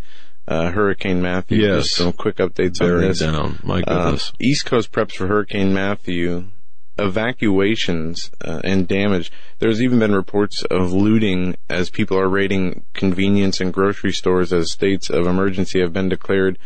uh, 0.47 0.71
Hurricane 0.71 1.23
Matthew. 1.23 1.63
Yes. 1.63 1.85
Just 1.85 1.97
some 1.97 2.13
quick 2.13 2.37
updates 2.37 2.81
on 2.81 3.01
this. 3.01 3.21
down. 3.21 3.59
My 3.63 3.81
uh, 3.81 4.05
goodness. 4.05 4.33
East 4.41 4.67
Coast 4.67 4.93
preps 4.93 5.13
for 5.13 5.27
Hurricane 5.27 5.73
Matthew. 5.73 6.49
Evacuations 6.97 8.31
uh, 8.41 8.61
and 8.63 8.87
damage. 8.87 9.33
There's 9.59 9.83
even 9.83 9.99
been 9.99 10.15
reports 10.15 10.63
of 10.71 10.93
looting 10.93 11.57
as 11.69 11.91
people 11.91 12.17
are 12.17 12.29
raiding 12.29 12.85
convenience 12.93 13.61
and 13.61 13.73
grocery 13.73 14.13
stores 14.13 14.53
as 14.53 14.71
states 14.71 15.11
of 15.11 15.27
emergency 15.27 15.81
have 15.81 15.93
been 15.93 16.09
declared 16.09 16.57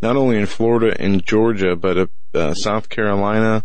not 0.00 0.16
only 0.16 0.36
in 0.36 0.46
Florida 0.46 0.96
and 1.00 1.24
Georgia, 1.24 1.76
but 1.76 2.08
uh, 2.34 2.54
South 2.54 2.88
Carolina 2.88 3.64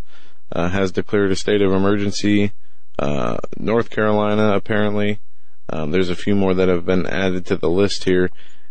uh, 0.52 0.70
has 0.70 0.92
declared 0.92 1.32
a 1.32 1.36
state 1.36 1.62
of 1.62 1.72
emergency. 1.72 2.52
Uh, 2.98 3.38
North 3.58 3.90
Carolina, 3.90 4.54
apparently. 4.56 5.20
Um, 5.70 5.92
there's 5.92 6.10
a 6.10 6.16
few 6.16 6.36
more 6.36 6.54
that 6.54 6.68
have 6.68 6.86
been 6.86 7.08
added 7.08 7.46
to 7.48 7.56
the 7.56 7.70
list 7.70 8.04
here, 8.04 8.30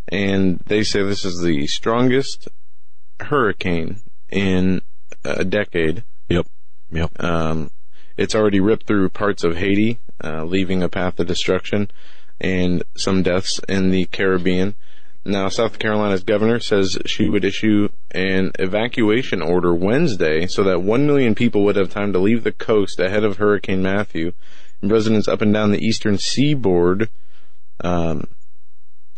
and 0.08 0.60
they 0.66 0.82
say 0.82 1.02
this 1.02 1.24
is 1.24 1.40
the 1.40 1.66
strongest 1.66 2.48
hurricane 3.20 4.00
in 4.30 4.82
a 5.24 5.44
decade. 5.44 6.04
Yep. 6.28 6.46
Yep. 6.90 7.22
Um, 7.22 7.70
it's 8.16 8.34
already 8.34 8.60
ripped 8.60 8.86
through 8.86 9.08
parts 9.08 9.42
of 9.42 9.56
Haiti, 9.56 9.98
uh, 10.22 10.44
leaving 10.44 10.82
a 10.82 10.88
path 10.88 11.18
of 11.18 11.26
destruction 11.26 11.90
and 12.40 12.82
some 12.96 13.22
deaths 13.22 13.60
in 13.68 13.90
the 13.90 14.04
Caribbean. 14.06 14.74
Now, 15.24 15.48
South 15.48 15.78
Carolina's 15.78 16.24
governor 16.24 16.58
says 16.58 16.98
she 17.06 17.28
would 17.28 17.44
issue 17.44 17.88
an 18.10 18.52
evacuation 18.58 19.40
order 19.40 19.72
Wednesday 19.72 20.46
so 20.46 20.64
that 20.64 20.82
1 20.82 21.06
million 21.06 21.34
people 21.34 21.62
would 21.64 21.76
have 21.76 21.90
time 21.90 22.12
to 22.12 22.18
leave 22.18 22.42
the 22.42 22.52
coast 22.52 22.98
ahead 22.98 23.22
of 23.22 23.36
Hurricane 23.36 23.82
Matthew. 23.82 24.32
And 24.80 24.90
residents 24.90 25.28
up 25.28 25.40
and 25.40 25.54
down 25.54 25.70
the 25.70 25.78
eastern 25.78 26.18
seaboard 26.18 27.08
um, 27.82 28.26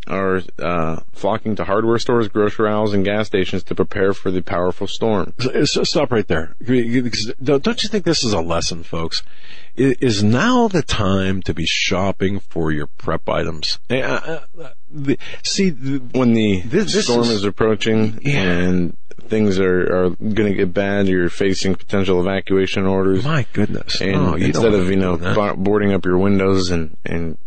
are 0.07 0.43
uh, 0.59 1.01
flocking 1.13 1.57
to 1.57 1.65
hardware 1.65 1.99
stores, 1.99 2.29
grocery 2.29 2.69
aisles, 2.69 2.93
and 2.93 3.05
gas 3.05 3.27
stations 3.27 3.63
to 3.65 3.75
prepare 3.75 4.13
for 4.13 4.31
the 4.31 4.43
powerful 4.43 4.87
storm. 4.87 5.33
Stop 5.65 6.13
right 6.13 6.29
there. 6.29 6.55
Don't 7.43 7.83
you 7.83 7.89
think 7.89 8.05
this 8.05 8.23
is 8.23 8.35
a 8.35 8.41
lesson, 8.41 8.83
folks? 8.83 9.23
Is 9.77 10.23
now 10.23 10.69
the 10.69 10.83
time 10.83 11.43
to 11.43 11.55
be 11.55 11.67
shopping 11.67 12.41
for 12.41 12.71
your 12.71 12.87
prep 12.87 13.29
items? 13.29 13.79
Uh, 14.97 15.15
see, 15.43 15.71
when 15.71 16.33
the 16.35 16.61
this, 16.65 17.05
storm 17.05 17.23
is, 17.23 17.31
is 17.31 17.45
approaching 17.45 18.19
yeah. 18.23 18.43
and 18.43 18.97
things 19.29 19.59
are, 19.59 19.83
are 19.83 20.11
going 20.11 20.51
to 20.51 20.55
get 20.55 20.73
bad, 20.73 21.09
you're 21.09 21.29
facing 21.29 21.75
potential 21.75 22.21
evacuation 22.21 22.87
orders. 22.87 23.25
My 23.25 23.47
goodness! 23.53 24.01
And 24.01 24.17
oh, 24.17 24.35
instead 24.35 24.75
of 24.75 24.91
you 24.91 24.97
know 24.97 25.55
boarding 25.57 25.93
up 25.93 26.05
your 26.05 26.19
windows 26.19 26.71
and 26.71 26.97
and 27.05 27.39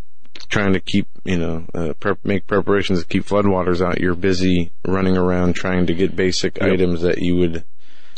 trying 0.49 0.73
to 0.73 0.79
keep, 0.79 1.07
you 1.23 1.37
know, 1.37 1.65
uh, 1.73 1.93
prep, 1.99 2.19
make 2.23 2.47
preparations 2.47 3.01
to 3.01 3.05
keep 3.05 3.25
floodwaters 3.25 3.85
out. 3.85 3.99
You're 3.99 4.15
busy 4.15 4.71
running 4.85 5.17
around 5.17 5.55
trying 5.55 5.87
to 5.87 5.93
get 5.93 6.15
basic 6.15 6.57
yep. 6.57 6.73
items 6.73 7.01
that 7.01 7.19
you 7.19 7.35
would 7.37 7.63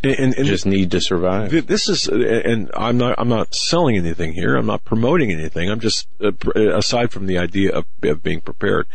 and, 0.03 0.33
and, 0.35 0.45
just 0.45 0.65
need 0.65 0.91
to 0.91 1.01
survive. 1.01 1.67
This 1.67 1.89
is, 1.89 2.07
and 2.07 2.71
I'm 2.73 2.97
not, 2.97 3.15
I'm 3.17 3.27
not 3.27 3.53
selling 3.53 3.97
anything 3.97 4.33
here. 4.33 4.55
I'm 4.55 4.65
not 4.65 4.85
promoting 4.85 5.31
anything. 5.31 5.69
I'm 5.69 5.79
just, 5.79 6.07
uh, 6.23 6.31
aside 6.55 7.11
from 7.11 7.25
the 7.25 7.37
idea 7.37 7.71
of, 7.71 7.85
of, 8.03 8.23
being 8.23 8.41
prepared, 8.41 8.87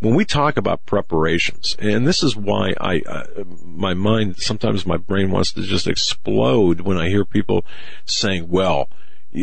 when 0.00 0.14
we 0.14 0.24
talk 0.24 0.56
about 0.56 0.84
preparations, 0.86 1.76
and 1.78 2.06
this 2.06 2.22
is 2.22 2.36
why 2.36 2.74
I, 2.80 3.00
uh, 3.00 3.44
my 3.64 3.94
mind, 3.94 4.38
sometimes 4.38 4.84
my 4.84 4.96
brain 4.96 5.30
wants 5.30 5.52
to 5.52 5.62
just 5.62 5.86
explode 5.86 6.82
when 6.82 6.98
I 6.98 7.08
hear 7.08 7.24
people 7.24 7.64
saying, 8.04 8.48
well, 8.48 8.90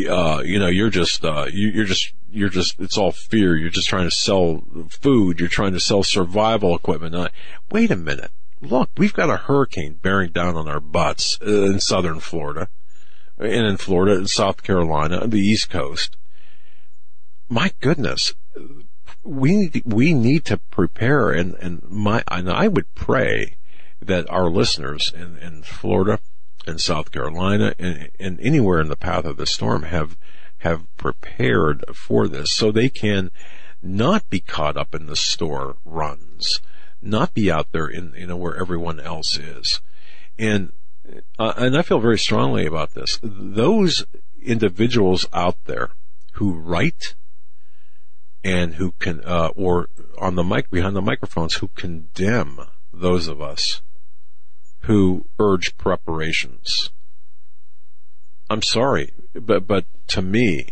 uh, 0.08 0.42
you 0.44 0.58
know, 0.58 0.68
you're 0.68 0.90
just, 0.90 1.24
uh, 1.24 1.46
you, 1.50 1.68
you're 1.68 1.84
just, 1.84 2.12
you're 2.30 2.50
just, 2.50 2.78
it's 2.78 2.98
all 2.98 3.10
fear. 3.10 3.56
You're 3.56 3.70
just 3.70 3.88
trying 3.88 4.08
to 4.08 4.14
sell 4.14 4.62
food. 4.90 5.40
You're 5.40 5.48
trying 5.48 5.72
to 5.72 5.80
sell 5.80 6.02
survival 6.02 6.76
equipment. 6.76 7.14
Uh, 7.14 7.28
wait 7.70 7.90
a 7.90 7.96
minute. 7.96 8.30
Look, 8.60 8.90
we've 8.96 9.12
got 9.12 9.30
a 9.30 9.36
hurricane 9.36 9.98
bearing 10.02 10.32
down 10.32 10.56
on 10.56 10.68
our 10.68 10.80
butts 10.80 11.38
uh, 11.40 11.64
in 11.64 11.80
southern 11.80 12.20
Florida 12.20 12.68
and 13.38 13.66
in 13.66 13.76
Florida 13.76 14.16
and 14.16 14.28
South 14.28 14.62
Carolina, 14.62 15.26
the 15.26 15.38
East 15.38 15.70
Coast. 15.70 16.16
My 17.48 17.72
goodness, 17.80 18.34
we 19.22 19.82
we 19.84 20.12
need 20.12 20.44
to 20.46 20.58
prepare, 20.58 21.30
and 21.30 21.54
and 21.54 21.82
my 21.88 22.22
and 22.28 22.50
I 22.50 22.68
would 22.68 22.94
pray 22.94 23.56
that 24.00 24.28
our 24.30 24.50
listeners 24.50 25.12
in, 25.14 25.38
in 25.38 25.62
Florida 25.62 26.20
and 26.66 26.80
South 26.80 27.10
Carolina 27.10 27.74
and, 27.78 28.10
and 28.18 28.40
anywhere 28.40 28.80
in 28.80 28.88
the 28.88 28.96
path 28.96 29.24
of 29.24 29.36
the 29.36 29.46
storm 29.46 29.84
have 29.84 30.16
have 30.58 30.84
prepared 30.96 31.84
for 31.94 32.26
this, 32.26 32.52
so 32.52 32.70
they 32.70 32.88
can 32.88 33.30
not 33.82 34.28
be 34.28 34.40
caught 34.40 34.76
up 34.76 34.94
in 34.94 35.06
the 35.06 35.16
store 35.16 35.76
runs, 35.84 36.60
not 37.00 37.34
be 37.34 37.50
out 37.50 37.72
there 37.72 37.86
in 37.86 38.12
you 38.16 38.26
know 38.26 38.36
where 38.36 38.56
everyone 38.56 39.00
else 39.00 39.38
is, 39.38 39.80
and 40.38 40.72
uh, 41.38 41.54
and 41.56 41.76
I 41.76 41.82
feel 41.82 42.00
very 42.00 42.18
strongly 42.18 42.66
about 42.66 42.94
this. 42.94 43.18
Those 43.22 44.04
individuals 44.42 45.26
out 45.32 45.64
there 45.64 45.90
who 46.32 46.52
write 46.52 47.14
and 48.44 48.74
who 48.74 48.92
can, 48.98 49.20
uh, 49.24 49.50
or 49.56 49.88
on 50.18 50.36
the 50.36 50.44
mic 50.44 50.70
behind 50.70 50.94
the 50.94 51.02
microphones, 51.02 51.54
who 51.54 51.68
condemn 51.68 52.60
those 52.92 53.26
of 53.26 53.40
us 53.40 53.82
who 54.82 55.26
urge 55.38 55.76
preparations. 55.76 56.90
I'm 58.48 58.62
sorry, 58.62 59.12
but 59.34 59.66
but 59.66 59.84
to 60.08 60.22
me, 60.22 60.68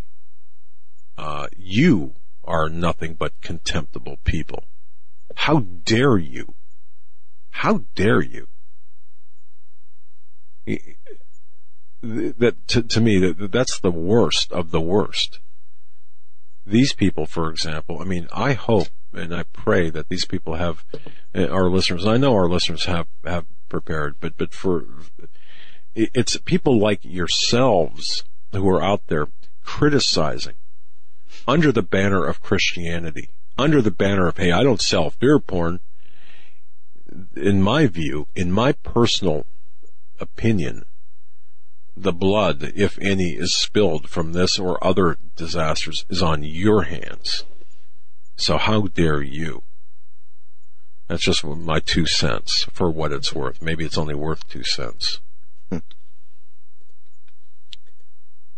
uh, 1.18 1.49
you 1.57 2.14
are 2.45 2.68
nothing 2.68 3.14
but 3.14 3.39
contemptible 3.43 4.18
people. 4.24 4.64
How 5.37 5.61
dare 5.61 6.18
you? 6.18 6.55
How 7.51 7.84
dare 7.95 8.22
you? 8.22 8.49
That 12.03 12.57
to, 12.68 12.82
to 12.82 13.01
me, 13.01 13.18
that 13.18 13.53
that's 13.53 13.78
the 13.78 13.91
worst 13.91 14.53
of 14.53 14.70
the 14.70 14.80
worst 14.80 15.41
these 16.66 16.93
people, 16.93 17.26
for 17.26 17.49
example, 17.49 18.01
I 18.01 18.05
mean, 18.05 18.28
I 18.32 18.55
hope 18.55 18.89
and 19.12 19.34
I 19.34 19.45
pray 19.45 19.89
that 19.91 20.09
these 20.09 20.26
people 20.26 20.57
have 20.57 20.84
uh, 21.34 21.47
our 21.47 21.70
listeners. 21.70 22.05
I 22.05 22.16
know 22.16 22.34
our 22.34 22.49
listeners 22.49 22.84
have 22.84 23.07
have 23.24 23.47
prepared, 23.68 24.16
but 24.20 24.37
but 24.37 24.53
for 24.53 24.84
it's 25.95 26.37
people 26.39 26.78
like 26.78 27.01
yourselves 27.03 28.24
who 28.53 28.68
are 28.68 28.82
out 28.82 29.07
there 29.07 29.28
criticizing 29.62 30.55
under 31.49 31.72
the 31.72 31.82
banner 31.82 32.26
of 32.26 32.43
Christianity, 32.43 33.30
under 33.59 33.81
the 33.83 33.91
banner 33.91 34.27
of 34.27 34.37
hey, 34.37 34.53
I 34.53 34.63
don't 34.63 34.81
sell 34.81 35.11
fear 35.11 35.39
porn. 35.39 35.81
In 37.35 37.63
my 37.63 37.87
view, 37.87 38.27
in 38.35 38.53
my 38.53 38.73
personal 38.73 39.47
opinion, 40.21 40.85
the 41.97 42.13
blood, 42.13 42.73
if 42.75 42.99
any, 42.99 43.31
is 43.31 43.55
spilled 43.55 44.09
from 44.09 44.33
this 44.33 44.59
or 44.59 44.83
other 44.85 45.17
disasters 45.35 46.05
is 46.11 46.23
on 46.23 46.43
your 46.43 46.83
hands. 46.83 47.45
So 48.37 48.59
how 48.59 48.83
dare 48.83 49.23
you? 49.23 49.63
That's 51.09 51.23
just 51.23 51.45
my 51.45 51.81
two 51.81 52.05
cents 52.05 52.67
for 52.73 52.91
what 52.91 53.13
it's 53.13 53.33
worth. 53.33 53.63
Maybe 53.63 53.85
it's 53.85 53.97
only 53.97 54.15
worth 54.15 54.47
two 54.49 54.65
cents. 54.65 55.21
Hmm. 55.71 55.79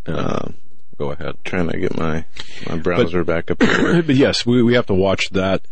Uh, 0.07 0.49
go 0.99 1.13
ahead. 1.13 1.37
Trying 1.45 1.69
to 1.69 1.79
get 1.79 1.97
my 1.97 2.25
my 2.69 2.77
browser 2.77 3.25
but, 3.25 3.47
back 3.47 3.51
up. 3.51 3.59
but 4.07 4.15
yes, 4.15 4.45
we 4.45 4.63
we 4.63 4.75
have 4.75 4.87
to 4.87 4.95
watch 4.95 5.31
that. 5.31 5.67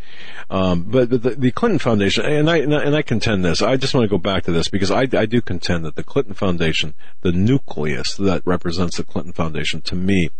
Um, 0.49 0.85
but, 0.85 1.11
but 1.11 1.22
the, 1.22 1.31
the, 1.31 1.51
Clinton 1.51 1.81
Foundation, 1.81 2.24
and 2.24 2.49
I, 2.49 2.59
and 2.59 2.95
I 2.95 3.03
contend 3.03 3.45
this. 3.45 3.61
I 3.61 3.77
just 3.77 3.95
want 3.95 4.05
to 4.05 4.09
go 4.09 4.18
back 4.18 4.45
to 4.45 4.53
this 4.53 4.68
because 4.68 4.91
I 4.91 5.01
I 5.01 5.27
do 5.27 5.41
contend 5.41 5.85
that 5.85 5.97
the 5.97 6.05
Clinton 6.05 6.35
Foundation, 6.35 6.95
the 7.22 7.33
nucleus 7.33 8.14
that 8.14 8.43
represents 8.45 8.97
the 8.97 9.05
Clinton 9.05 9.33
Foundation, 9.33 9.83
to 9.83 9.97
me, 9.97 10.31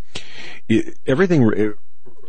it, 0.69 0.97
everything 1.05 1.73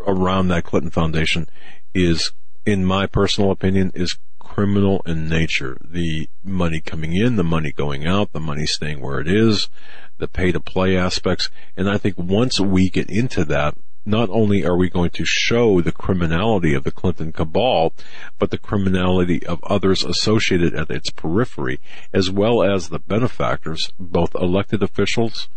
around 0.06 0.48
that 0.48 0.64
Clinton 0.64 0.90
Foundation 0.90 1.48
is, 1.94 2.32
in 2.66 2.84
my 2.84 3.06
personal 3.06 3.50
opinion, 3.50 3.92
is 3.94 4.18
criminal 4.48 5.02
in 5.06 5.28
nature. 5.28 5.76
The 5.84 6.28
money 6.42 6.80
coming 6.80 7.14
in, 7.14 7.36
the 7.36 7.44
money 7.44 7.70
going 7.70 8.06
out, 8.06 8.32
the 8.32 8.40
money 8.40 8.66
staying 8.66 9.00
where 9.00 9.20
it 9.20 9.28
is, 9.28 9.68
the 10.16 10.26
pay 10.26 10.52
to 10.52 10.60
play 10.60 10.96
aspects. 10.96 11.50
And 11.76 11.88
I 11.88 11.98
think 11.98 12.16
once 12.18 12.58
we 12.58 12.88
get 12.88 13.10
into 13.10 13.44
that, 13.44 13.76
not 14.06 14.30
only 14.30 14.64
are 14.64 14.76
we 14.76 14.88
going 14.88 15.10
to 15.10 15.24
show 15.24 15.82
the 15.82 15.92
criminality 15.92 16.72
of 16.72 16.82
the 16.84 16.90
Clinton 16.90 17.30
cabal, 17.30 17.92
but 18.38 18.50
the 18.50 18.58
criminality 18.58 19.46
of 19.46 19.62
others 19.64 20.02
associated 20.02 20.74
at 20.74 20.90
its 20.90 21.10
periphery, 21.10 21.78
as 22.12 22.30
well 22.30 22.62
as 22.62 22.88
the 22.88 22.98
benefactors, 22.98 23.92
both 23.98 24.34
elected 24.34 24.82
officials 24.82 25.48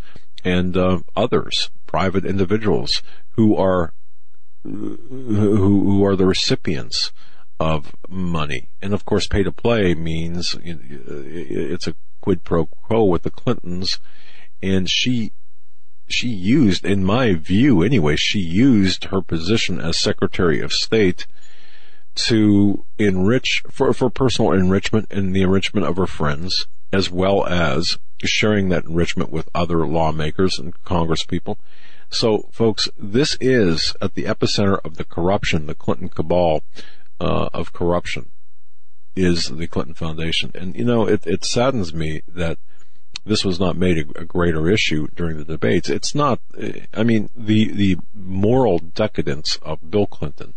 and 0.44 0.76
uh, 0.76 1.00
others, 1.16 1.70
private 1.88 2.26
individuals 2.26 3.02
who 3.32 3.56
are 3.56 3.94
who, 4.64 4.98
who 5.08 6.06
are 6.06 6.16
the 6.16 6.26
recipients 6.26 7.12
of 7.62 7.96
money. 8.10 8.68
And 8.82 8.92
of 8.92 9.06
course, 9.06 9.28
pay 9.28 9.44
to 9.44 9.52
play 9.52 9.94
means 9.94 10.58
it's 10.64 11.86
a 11.86 11.94
quid 12.20 12.44
pro 12.44 12.66
quo 12.66 13.04
with 13.04 13.22
the 13.22 13.30
Clintons 13.30 14.00
and 14.64 14.90
she 14.90 15.32
she 16.08 16.28
used, 16.28 16.84
in 16.84 17.06
my 17.06 17.36
view 17.36 17.84
anyway, 17.84 18.16
she 18.16 18.40
used 18.40 19.06
her 19.06 19.22
position 19.22 19.80
as 19.80 20.00
Secretary 20.00 20.60
of 20.60 20.74
State 20.74 21.28
to 22.16 22.84
enrich 22.98 23.64
for 23.70 23.94
for 23.94 24.10
personal 24.10 24.52
enrichment 24.54 25.08
and 25.12 25.36
the 25.36 25.44
enrichment 25.44 25.86
of 25.86 25.98
her 25.98 26.08
friends, 26.08 26.66
as 26.92 27.12
well 27.12 27.46
as 27.46 28.00
sharing 28.24 28.70
that 28.70 28.86
enrichment 28.86 29.32
with 29.32 29.50
other 29.54 29.86
lawmakers 29.86 30.58
and 30.58 30.74
congresspeople. 30.84 31.58
So, 32.10 32.50
folks, 32.52 32.90
this 32.98 33.38
is 33.40 33.96
at 34.02 34.16
the 34.16 34.26
epicenter 34.26 34.80
of 34.84 34.98
the 34.98 35.06
corruption, 35.06 35.68
the 35.68 35.76
Clinton 35.76 36.10
cabal 36.10 36.64
uh, 37.22 37.50
of 37.54 37.72
corruption, 37.72 38.32
is 39.16 39.50
the 39.50 39.68
Clinton 39.68 39.94
Foundation. 39.94 40.52
And 40.56 40.76
you 40.76 40.84
know, 40.84 41.08
it, 41.08 41.28
it 41.28 41.46
saddens 41.46 41.94
me 41.94 42.24
that 42.28 42.58
this 43.26 43.46
was 43.46 43.60
not 43.60 43.78
made 43.78 44.00
a, 44.00 44.22
a, 44.22 44.26
greater 44.26 44.68
issue 44.68 45.08
during 45.16 45.38
the 45.38 45.46
debates. 45.46 45.88
It's 45.88 46.16
not. 46.16 46.40
I 46.94 47.04
mean, 47.04 47.30
the 47.36 47.72
the 47.72 47.98
moral 48.16 48.80
decadence 48.80 49.58
of 49.62 49.92
Bill 49.92 50.08
Clinton 50.08 50.56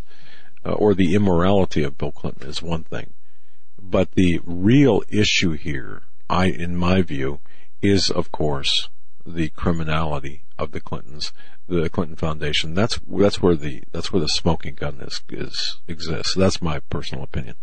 uh, 0.64 0.72
or 0.72 0.94
the 0.94 1.14
immorality 1.14 1.82
of 1.82 1.98
Bill 1.98 2.12
Clinton 2.12 2.48
is 2.48 2.62
one 2.62 2.84
thing, 2.84 3.12
but 3.78 4.12
the 4.12 4.40
real 4.44 5.02
issue 5.10 5.52
here, 5.52 6.04
I 6.30 6.46
in 6.46 6.76
my 6.76 7.02
view, 7.02 7.40
is 7.82 8.08
of 8.08 8.32
course 8.32 8.88
the 9.26 9.50
criminality 9.50 10.43
of 10.58 10.72
the 10.72 10.80
Clintons, 10.80 11.32
the 11.68 11.88
Clinton 11.88 12.16
Foundation. 12.16 12.74
That's 12.74 12.98
that's 13.06 13.40
where 13.42 13.54
the 13.54 13.82
that's 13.92 14.12
where 14.12 14.20
the 14.20 14.28
smoking 14.28 14.74
gun 14.74 15.00
is 15.00 15.20
is 15.30 15.78
exists. 15.88 16.34
That's 16.34 16.62
my 16.62 16.80
personal 16.80 17.24
opinion. 17.24 17.56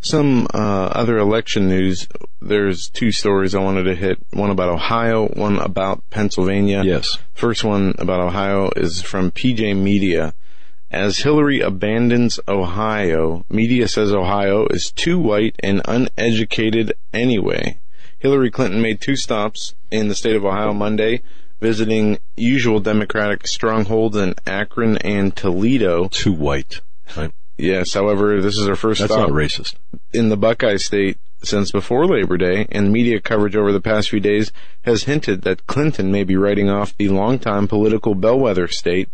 Some 0.00 0.46
uh, 0.54 0.86
other 0.92 1.18
election 1.18 1.68
news. 1.68 2.06
There's 2.40 2.88
two 2.88 3.10
stories 3.10 3.54
I 3.54 3.60
wanted 3.60 3.84
to 3.84 3.94
hit. 3.94 4.18
One 4.30 4.50
about 4.50 4.68
Ohio, 4.68 5.26
one 5.28 5.58
about 5.58 6.08
Pennsylvania. 6.10 6.84
Yes. 6.84 7.18
First 7.34 7.64
one 7.64 7.94
about 7.98 8.20
Ohio 8.20 8.70
is 8.76 9.02
from 9.02 9.32
PJ 9.32 9.76
Media. 9.76 10.34
As 10.90 11.18
Hillary 11.18 11.60
abandons 11.60 12.38
Ohio, 12.46 13.44
media 13.50 13.88
says 13.88 14.12
Ohio 14.12 14.66
is 14.70 14.92
too 14.92 15.18
white 15.18 15.56
and 15.58 15.82
uneducated 15.86 16.92
anyway. 17.12 17.80
Hillary 18.18 18.50
Clinton 18.50 18.80
made 18.80 19.00
two 19.00 19.16
stops 19.16 19.74
in 19.90 20.08
the 20.08 20.14
state 20.14 20.36
of 20.36 20.44
Ohio 20.44 20.72
Monday, 20.72 21.22
visiting 21.60 22.18
usual 22.36 22.80
Democratic 22.80 23.46
strongholds 23.46 24.16
in 24.16 24.34
Akron 24.46 24.98
and 24.98 25.34
Toledo. 25.34 26.08
Too 26.08 26.32
white. 26.32 26.80
Right. 27.16 27.32
Yes, 27.58 27.94
however, 27.94 28.40
this 28.42 28.58
is 28.58 28.68
our 28.68 28.76
first 28.76 29.00
That's 29.00 29.12
stop 29.12 29.30
not 29.30 29.36
racist. 29.36 29.76
in 30.12 30.28
the 30.28 30.36
Buckeye 30.36 30.76
State 30.76 31.18
since 31.42 31.70
before 31.70 32.06
Labor 32.06 32.36
Day, 32.36 32.66
and 32.70 32.92
media 32.92 33.20
coverage 33.20 33.56
over 33.56 33.72
the 33.72 33.80
past 33.80 34.10
few 34.10 34.20
days 34.20 34.52
has 34.82 35.04
hinted 35.04 35.42
that 35.42 35.66
Clinton 35.66 36.10
may 36.10 36.24
be 36.24 36.36
writing 36.36 36.68
off 36.68 36.96
the 36.96 37.08
longtime 37.08 37.68
political 37.68 38.14
bellwether 38.14 38.68
state. 38.68 39.08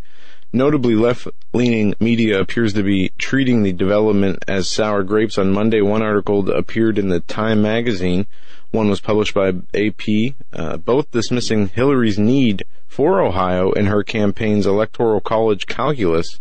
Notably, 0.53 0.95
left-leaning 0.95 1.95
media 1.99 2.40
appears 2.40 2.74
to 2.74 2.82
be 2.82 3.11
treating 3.18 3.62
the 3.62 3.72
development 3.72 4.45
as 4.47 4.68
sour 4.68 5.03
grapes. 5.03 5.38
On 5.38 5.51
Monday, 5.53 5.80
one 5.80 6.03
article 6.03 6.51
appeared 6.51 6.99
in 6.99 7.09
the 7.09 7.20
Time 7.20 7.62
magazine. 7.62 8.26
One 8.72 8.88
was 8.90 9.00
published 9.00 9.34
by 9.34 9.52
AP, 9.74 10.34
uh, 10.52 10.78
both 10.78 11.10
dismissing 11.12 11.68
Hillary's 11.68 12.18
need 12.18 12.64
for 12.88 13.20
Ohio 13.20 13.72
in 13.72 13.86
her 13.86 14.02
campaign's 14.02 14.66
electoral 14.66 15.20
college 15.20 15.66
calculus 15.66 16.40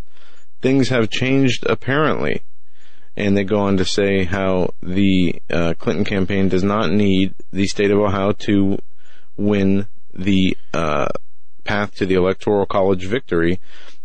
things 0.62 0.90
have 0.90 1.10
changed 1.10 1.66
apparently. 1.66 2.44
And 3.18 3.36
they 3.36 3.44
go 3.44 3.60
on 3.60 3.78
to 3.78 3.86
say 3.86 4.24
how 4.24 4.74
the 4.82 5.42
uh, 5.50 5.74
Clinton 5.78 6.06
campaign 6.06 6.48
does 6.48 6.64
not 6.64 6.92
need 6.92 7.34
the 7.52 7.68
state 7.68 7.92
of 7.92 8.00
Ohio 8.00 8.32
to 8.32 8.78
win 9.36 9.88
the 10.14 10.58
uh, 10.74 11.10
path 11.66 11.96
to 11.96 12.06
the 12.06 12.16
electoral 12.16 12.66
college 12.66 13.06
victory. 13.06 13.60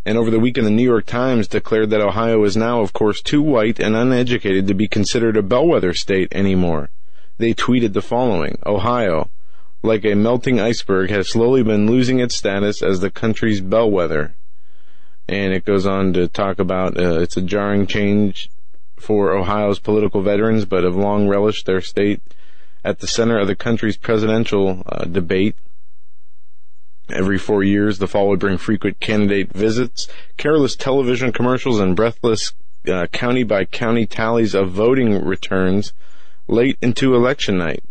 And 0.05 0.19
over 0.19 0.31
the 0.31 0.41
weekend, 0.41 0.67
the 0.67 0.73
New 0.73 0.83
York 0.83 1.07
Times 1.07 1.47
declared 1.47 1.91
that 1.91 2.01
Ohio 2.01 2.43
is 2.45 2.57
now, 2.57 2.81
of 2.81 2.93
course, 2.93 3.21
too 3.23 3.43
white 3.43 3.79
and 3.79 3.95
uneducated 3.95 4.67
to 4.67 4.75
be 4.75 4.89
considered 4.89 5.37
a 5.37 5.43
bellwether 5.43 5.95
state 5.95 6.29
anymore. 6.33 6.91
They 7.39 7.53
tweeted 7.53 7.93
the 7.93 8.03
following, 8.03 8.59
Ohio, 8.65 9.31
like 9.83 10.05
a 10.05 10.15
melting 10.15 10.59
iceberg, 10.59 11.11
has 11.11 11.31
slowly 11.31 11.63
been 11.63 11.87
losing 11.87 12.19
its 12.19 12.35
status 12.35 12.83
as 12.83 13.01
the 13.01 13.11
country's 13.11 13.61
bellwether. 13.61 14.35
And 15.29 15.53
it 15.53 15.65
goes 15.65 15.87
on 15.87 16.13
to 16.15 16.29
talk 16.29 16.59
about 16.59 16.97
uh, 16.99 17.21
it's 17.21 17.37
a 17.37 17.43
jarring 17.43 17.87
change 17.87 18.51
for 18.99 19.33
Ohio's 19.33 19.79
political 19.79 20.23
veterans, 20.23 20.65
but 20.65 20.85
have 20.85 20.97
long 20.97 21.29
relished 21.29 21.67
their 21.67 21.81
state 21.81 22.23
at 22.85 23.01
the 23.01 23.07
center 23.07 23.39
of 23.39 23.49
the 23.49 23.57
country's 23.57 23.97
presidential 23.97 24.83
uh, 24.87 25.05
debate. 25.05 25.57
Every 27.11 27.39
four 27.39 27.63
years, 27.63 27.99
the 27.99 28.09
fall 28.09 28.29
would 28.29 28.41
bring 28.41 28.57
frequent 28.57 28.99
candidate 29.01 29.53
visits, 29.53 30.09
careless 30.37 30.75
television 30.75 31.33
commercials, 31.33 31.81
and 31.81 31.95
breathless 31.95 32.53
uh, 32.89 33.07
county 33.09 33.43
by 33.43 33.65
county 33.65 34.07
tallies 34.07 34.55
of 34.55 34.71
voting 34.71 35.23
returns 35.25 35.93
late 36.49 36.79
into 36.81 37.15
election 37.15 37.59
night. 37.59 37.83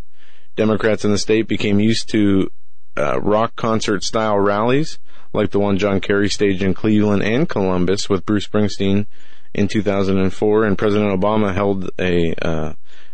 Democrats 0.55 1.03
in 1.03 1.11
the 1.11 1.17
state 1.17 1.47
became 1.47 1.79
used 1.79 2.09
to 2.09 2.49
uh, 2.97 3.19
rock 3.19 3.55
concert 3.55 4.03
style 4.03 4.39
rallies 4.39 4.99
like 5.35 5.51
the 5.51 5.59
one 5.59 5.77
John 5.77 5.99
Kerry 5.99 6.29
staged 6.29 6.63
in 6.63 6.73
Cleveland 6.73 7.21
and 7.21 7.47
Columbus 7.47 8.09
with 8.09 8.25
Bruce 8.25 8.47
Springsteen 8.47 9.05
in 9.53 9.67
2004, 9.67 10.63
and 10.63 10.77
President 10.77 11.19
Obama 11.19 11.53
held 11.53 11.89
a 11.99 12.33
uh, 12.41 12.73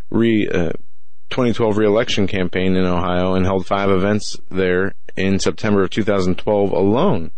re 0.10 0.48
uh, 0.48 0.72
2012 1.30 1.78
reelection 1.78 2.28
campaign 2.28 2.76
in 2.76 2.86
Ohio 2.86 3.34
and 3.34 3.46
held 3.46 3.66
five 3.66 3.90
events 3.90 4.38
there 4.50 4.94
in 5.16 5.40
September 5.40 5.84
of 5.84 5.90
2012 5.90 6.72
alone. 6.72 7.32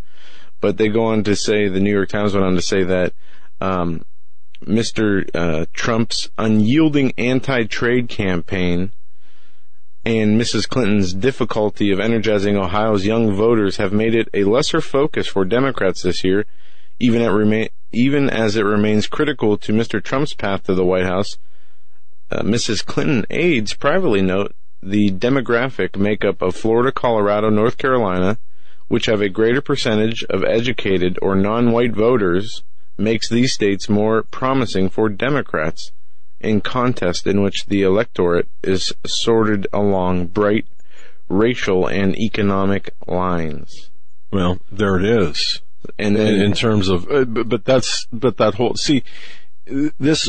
But 0.62 0.78
they 0.78 0.90
go 0.90 1.06
on 1.06 1.24
to 1.24 1.36
say, 1.36 1.68
the 1.68 1.80
New 1.80 1.92
York 1.92 2.10
Times 2.10 2.34
went 2.34 2.46
on 2.46 2.56
to 2.56 2.62
say 2.62 2.84
that 2.84 3.14
um, 3.62 4.04
Mr. 4.66 5.30
Uh, 5.34 5.66
Trump's 5.74 6.30
unyielding 6.38 7.14
anti-trade 7.18 8.10
campaign 8.10 8.92
and 10.06 10.40
Mrs. 10.40 10.68
Clinton's 10.68 11.14
difficulty 11.14 11.92
of 11.92 12.00
energizing 12.00 12.58
Ohio's 12.58 13.06
young 13.06 13.34
voters 13.34 13.78
have 13.78 13.94
made 13.94 14.14
it 14.14 14.28
a 14.34 14.44
lesser 14.44 14.82
focus 14.82 15.28
for 15.28 15.46
Democrats 15.46 16.02
this 16.04 16.24
year, 16.24 16.46
even, 17.00 17.70
even 17.92 18.30
as 18.30 18.58
it 18.58 18.64
remains 18.64 19.08
critical 19.08 19.58
to 19.58 19.72
Mr. 19.72 20.04
Trump's 20.04 20.34
path 20.34 20.64
to 20.64 20.76
the 20.76 20.86
White 20.86 21.06
House. 21.06 21.38
Uh, 22.30 22.42
Mrs. 22.42 22.86
Clinton 22.86 23.26
aides 23.30 23.74
privately 23.74 24.22
note 24.22 24.54
the 24.82 25.12
demographic 25.12 25.96
makeup 25.96 26.42
of 26.42 26.56
Florida, 26.56 26.92
Colorado, 26.92 27.50
North 27.50 27.78
Carolina, 27.78 28.38
which 28.90 29.06
have 29.06 29.22
a 29.22 29.30
greater 29.30 29.62
percentage 29.62 30.26
of 30.30 30.44
educated 30.44 31.18
or 31.22 31.36
non-white 31.36 31.94
voters, 31.94 32.64
makes 32.98 33.30
these 33.30 33.54
states 33.54 33.90
more 33.90 34.24
promising 34.24 34.90
for 34.90 35.10
Democrats 35.10 35.92
in 36.40 36.62
contest 36.62 37.26
in 37.26 37.42
which 37.42 37.66
the 37.68 37.82
electorate 37.82 38.48
is 38.64 38.92
sorted 39.06 39.66
along 39.72 40.28
bright 40.28 40.68
racial 41.30 41.88
and 41.88 42.18
economic 42.18 42.94
lines. 43.08 43.90
Well, 44.32 44.60
there 44.72 44.98
it 44.98 45.06
is. 45.06 45.62
And 45.98 46.16
then, 46.16 46.36
in, 46.36 46.42
in 46.42 46.54
terms 46.54 46.90
of, 46.90 47.10
uh, 47.10 47.26
but 47.26 47.66
that's, 47.66 48.08
but 48.12 48.38
that 48.38 48.56
whole, 48.56 48.76
see, 48.76 49.04
this 49.66 50.28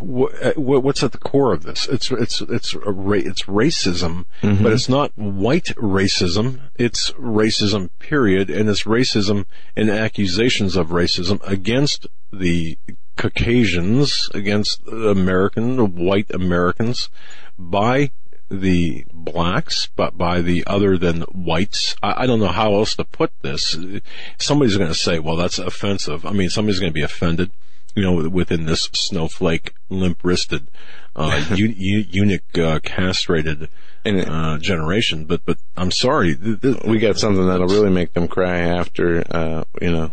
what's 0.00 1.02
at 1.02 1.12
the 1.12 1.18
core 1.18 1.52
of 1.52 1.62
this 1.62 1.86
it's 1.88 2.10
it's 2.10 2.40
it's 2.40 2.74
it's 2.74 3.42
racism 3.44 4.24
mm-hmm. 4.42 4.62
but 4.62 4.72
it's 4.72 4.88
not 4.88 5.12
white 5.16 5.66
racism 5.76 6.60
it's 6.76 7.10
racism 7.12 7.90
period 8.00 8.50
and 8.50 8.68
it's 8.68 8.82
racism 8.82 9.44
and 9.76 9.88
accusations 9.88 10.76
of 10.76 10.88
racism 10.88 11.40
against 11.46 12.06
the 12.32 12.76
Caucasians 13.16 14.28
against 14.34 14.86
American 14.88 15.94
white 15.94 16.30
Americans 16.30 17.08
by 17.58 18.10
the 18.52 19.04
blacks, 19.12 19.88
but 19.96 20.18
by 20.18 20.40
the 20.40 20.64
other 20.66 20.98
than 20.98 21.22
whites. 21.22 21.96
I, 22.02 22.22
I 22.22 22.26
don't 22.26 22.40
know 22.40 22.48
how 22.48 22.74
else 22.74 22.94
to 22.96 23.04
put 23.04 23.32
this. 23.42 23.76
Somebody's 24.38 24.76
going 24.76 24.90
to 24.90 24.98
say, 24.98 25.18
well, 25.18 25.36
that's 25.36 25.58
offensive. 25.58 26.26
I 26.26 26.32
mean, 26.32 26.50
somebody's 26.50 26.78
going 26.78 26.90
to 26.92 26.94
be 26.94 27.02
offended, 27.02 27.50
you 27.94 28.02
know, 28.02 28.28
within 28.28 28.66
this 28.66 28.88
snowflake, 28.94 29.74
limp-wristed, 29.88 30.68
uh, 31.16 31.44
eunuch, 31.54 32.58
uh, 32.58 32.80
castrated, 32.80 33.68
uh, 34.04 34.58
generation. 34.58 35.24
But, 35.24 35.44
but 35.44 35.58
I'm 35.76 35.90
sorry. 35.90 36.36
Th- 36.36 36.60
th- 36.60 36.82
we 36.84 36.98
got 36.98 37.18
something 37.18 37.46
that'll 37.46 37.68
really 37.68 37.90
make 37.90 38.14
them 38.14 38.28
cry 38.28 38.58
after, 38.58 39.24
uh, 39.30 39.64
you 39.80 39.92
know, 39.92 40.12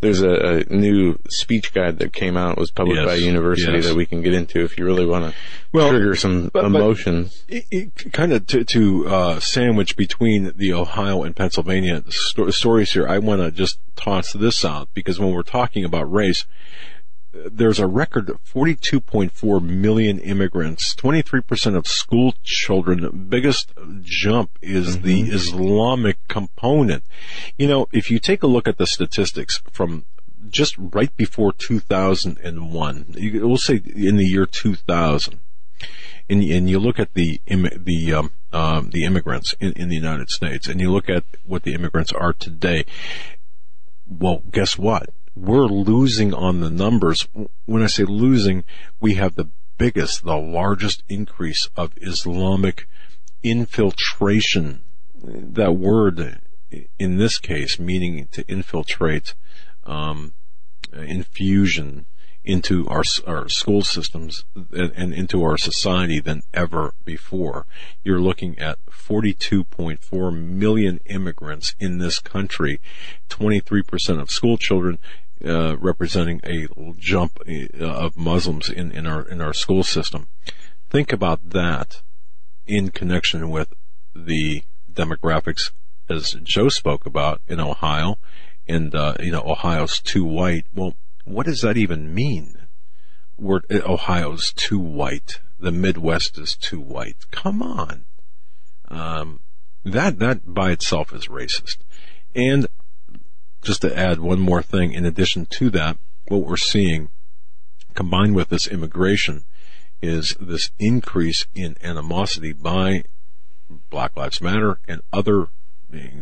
there's 0.00 0.22
a, 0.22 0.30
a, 0.30 0.64
new 0.64 1.18
speech 1.28 1.74
guide 1.74 1.98
that 1.98 2.12
came 2.12 2.36
out 2.36 2.56
was 2.56 2.70
published 2.70 3.00
yes, 3.00 3.06
by 3.06 3.14
a 3.14 3.18
university 3.18 3.72
yes. 3.72 3.86
that 3.86 3.94
we 3.94 4.06
can 4.06 4.22
get 4.22 4.32
into 4.32 4.64
if 4.64 4.78
you 4.78 4.84
really 4.84 5.04
want 5.04 5.30
to 5.30 5.38
well, 5.72 5.90
trigger 5.90 6.14
some 6.14 6.50
but, 6.52 6.64
emotions. 6.64 7.44
But 7.46 7.56
it, 7.56 7.64
it, 7.70 8.12
kind 8.12 8.32
of 8.32 8.46
to, 8.48 8.64
to 8.64 9.08
uh, 9.08 9.40
sandwich 9.40 9.96
between 9.96 10.52
the 10.56 10.72
Ohio 10.72 11.22
and 11.22 11.36
Pennsylvania 11.36 12.02
sto- 12.08 12.50
stories 12.50 12.92
here, 12.92 13.06
I 13.06 13.18
want 13.18 13.42
to 13.42 13.50
just 13.50 13.78
toss 13.96 14.32
this 14.32 14.64
out 14.64 14.88
because 14.94 15.20
when 15.20 15.32
we're 15.32 15.42
talking 15.42 15.84
about 15.84 16.10
race, 16.10 16.46
there's 17.32 17.78
a 17.78 17.86
record 17.86 18.26
42.4 18.26 19.62
million 19.62 20.18
immigrants, 20.18 20.94
23% 20.94 21.76
of 21.76 21.86
school 21.86 22.34
children. 22.42 23.02
The 23.02 23.10
biggest 23.10 23.72
jump 24.02 24.58
is 24.60 24.96
mm-hmm. 24.96 25.06
the 25.06 25.20
Islamic 25.30 26.16
component. 26.28 27.04
You 27.56 27.68
know, 27.68 27.86
if 27.92 28.10
you 28.10 28.18
take 28.18 28.42
a 28.42 28.48
look 28.48 28.66
at 28.66 28.78
the 28.78 28.86
statistics 28.86 29.60
from 29.70 30.04
just 30.48 30.74
right 30.78 31.16
before 31.16 31.52
2001, 31.52 33.14
you, 33.16 33.46
we'll 33.46 33.56
say 33.56 33.80
in 33.94 34.16
the 34.16 34.26
year 34.26 34.46
2000, 34.46 35.38
and, 36.28 36.42
and 36.42 36.70
you 36.70 36.78
look 36.78 36.98
at 36.98 37.14
the 37.14 37.40
the 37.46 38.12
um, 38.12 38.32
um, 38.52 38.90
the 38.90 39.04
immigrants 39.04 39.54
in, 39.60 39.72
in 39.72 39.88
the 39.88 39.96
United 39.96 40.30
States, 40.30 40.68
and 40.68 40.80
you 40.80 40.90
look 40.92 41.08
at 41.08 41.24
what 41.44 41.62
the 41.62 41.74
immigrants 41.74 42.12
are 42.12 42.32
today. 42.32 42.84
Well, 44.08 44.42
guess 44.50 44.76
what? 44.76 45.10
We're 45.34 45.66
losing 45.66 46.34
on 46.34 46.60
the 46.60 46.70
numbers. 46.70 47.26
When 47.64 47.82
I 47.82 47.86
say 47.86 48.04
losing, 48.04 48.64
we 49.00 49.14
have 49.14 49.34
the 49.34 49.48
biggest, 49.78 50.24
the 50.24 50.36
largest 50.36 51.02
increase 51.08 51.68
of 51.76 51.92
Islamic 51.96 52.86
infiltration. 53.42 54.82
That 55.14 55.76
word, 55.76 56.40
in 56.98 57.16
this 57.16 57.38
case, 57.38 57.78
meaning 57.78 58.28
to 58.32 58.46
infiltrate, 58.48 59.34
um, 59.84 60.34
infusion 60.92 62.06
into 62.50 62.88
our, 62.88 63.04
our 63.28 63.48
school 63.48 63.82
systems 63.82 64.44
and, 64.72 64.92
and 64.96 65.14
into 65.14 65.42
our 65.44 65.56
society 65.56 66.18
than 66.18 66.42
ever 66.52 66.94
before. 67.04 67.64
You're 68.02 68.20
looking 68.20 68.58
at 68.58 68.84
42.4 68.86 70.36
million 70.36 70.98
immigrants 71.06 71.76
in 71.78 71.98
this 71.98 72.18
country, 72.18 72.80
23% 73.28 74.20
of 74.20 74.30
school 74.30 74.58
children, 74.58 74.98
uh, 75.44 75.76
representing 75.78 76.40
a 76.44 76.66
jump 76.98 77.38
uh, 77.48 77.84
of 77.84 78.16
Muslims 78.16 78.68
in, 78.68 78.90
in 78.92 79.06
our 79.06 79.22
in 79.22 79.40
our 79.40 79.54
school 79.54 79.82
system. 79.82 80.28
Think 80.90 81.12
about 81.12 81.50
that 81.50 82.02
in 82.66 82.90
connection 82.90 83.48
with 83.48 83.72
the 84.14 84.64
demographics, 84.92 85.70
as 86.10 86.36
Joe 86.42 86.68
spoke 86.68 87.06
about 87.06 87.40
in 87.46 87.58
Ohio, 87.58 88.18
and 88.68 88.94
uh, 88.94 89.14
you 89.20 89.30
know 89.30 89.42
Ohio's 89.46 89.98
too 89.98 90.24
white. 90.24 90.66
Well, 90.74 90.94
what 91.30 91.46
does 91.46 91.60
that 91.62 91.76
even 91.76 92.14
mean? 92.14 92.56
Ohio's 93.40 94.52
too 94.52 94.78
white. 94.78 95.40
The 95.58 95.72
Midwest 95.72 96.38
is 96.38 96.56
too 96.56 96.80
white. 96.80 97.30
Come 97.30 97.62
on. 97.62 98.04
Um, 98.88 99.40
that 99.84 100.18
that 100.18 100.52
by 100.52 100.72
itself 100.72 101.12
is 101.14 101.28
racist. 101.28 101.78
And 102.34 102.66
just 103.62 103.82
to 103.82 103.96
add 103.96 104.20
one 104.20 104.40
more 104.40 104.62
thing, 104.62 104.92
in 104.92 105.04
addition 105.04 105.46
to 105.46 105.70
that, 105.70 105.96
what 106.28 106.44
we're 106.44 106.56
seeing 106.56 107.08
combined 107.94 108.34
with 108.34 108.48
this 108.48 108.66
immigration 108.66 109.44
is 110.02 110.36
this 110.40 110.70
increase 110.78 111.46
in 111.54 111.76
animosity 111.82 112.52
by 112.52 113.04
Black 113.90 114.16
Lives 114.16 114.40
Matter 114.40 114.80
and 114.88 115.02
other 115.12 115.48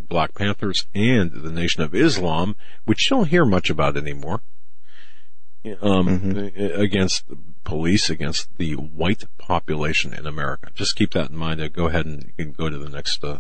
Black 0.08 0.34
Panthers 0.34 0.86
and 0.94 1.30
the 1.32 1.52
Nation 1.52 1.82
of 1.82 1.94
Islam, 1.94 2.56
which 2.84 3.10
you 3.10 3.16
don't 3.16 3.28
hear 3.28 3.44
much 3.44 3.70
about 3.70 3.96
anymore, 3.96 4.40
um, 5.80 6.08
mm-hmm. 6.08 6.80
against 6.80 7.24
police, 7.64 8.10
against 8.10 8.48
the 8.56 8.74
white 8.74 9.24
population 9.36 10.14
in 10.14 10.26
America. 10.26 10.70
Just 10.74 10.96
keep 10.96 11.12
that 11.12 11.30
in 11.30 11.36
mind. 11.36 11.72
Go 11.72 11.86
ahead 11.86 12.06
and 12.06 12.24
you 12.24 12.44
can 12.44 12.52
go 12.52 12.68
to 12.68 12.78
the 12.78 12.88
next. 12.88 13.22
Uh, 13.22 13.38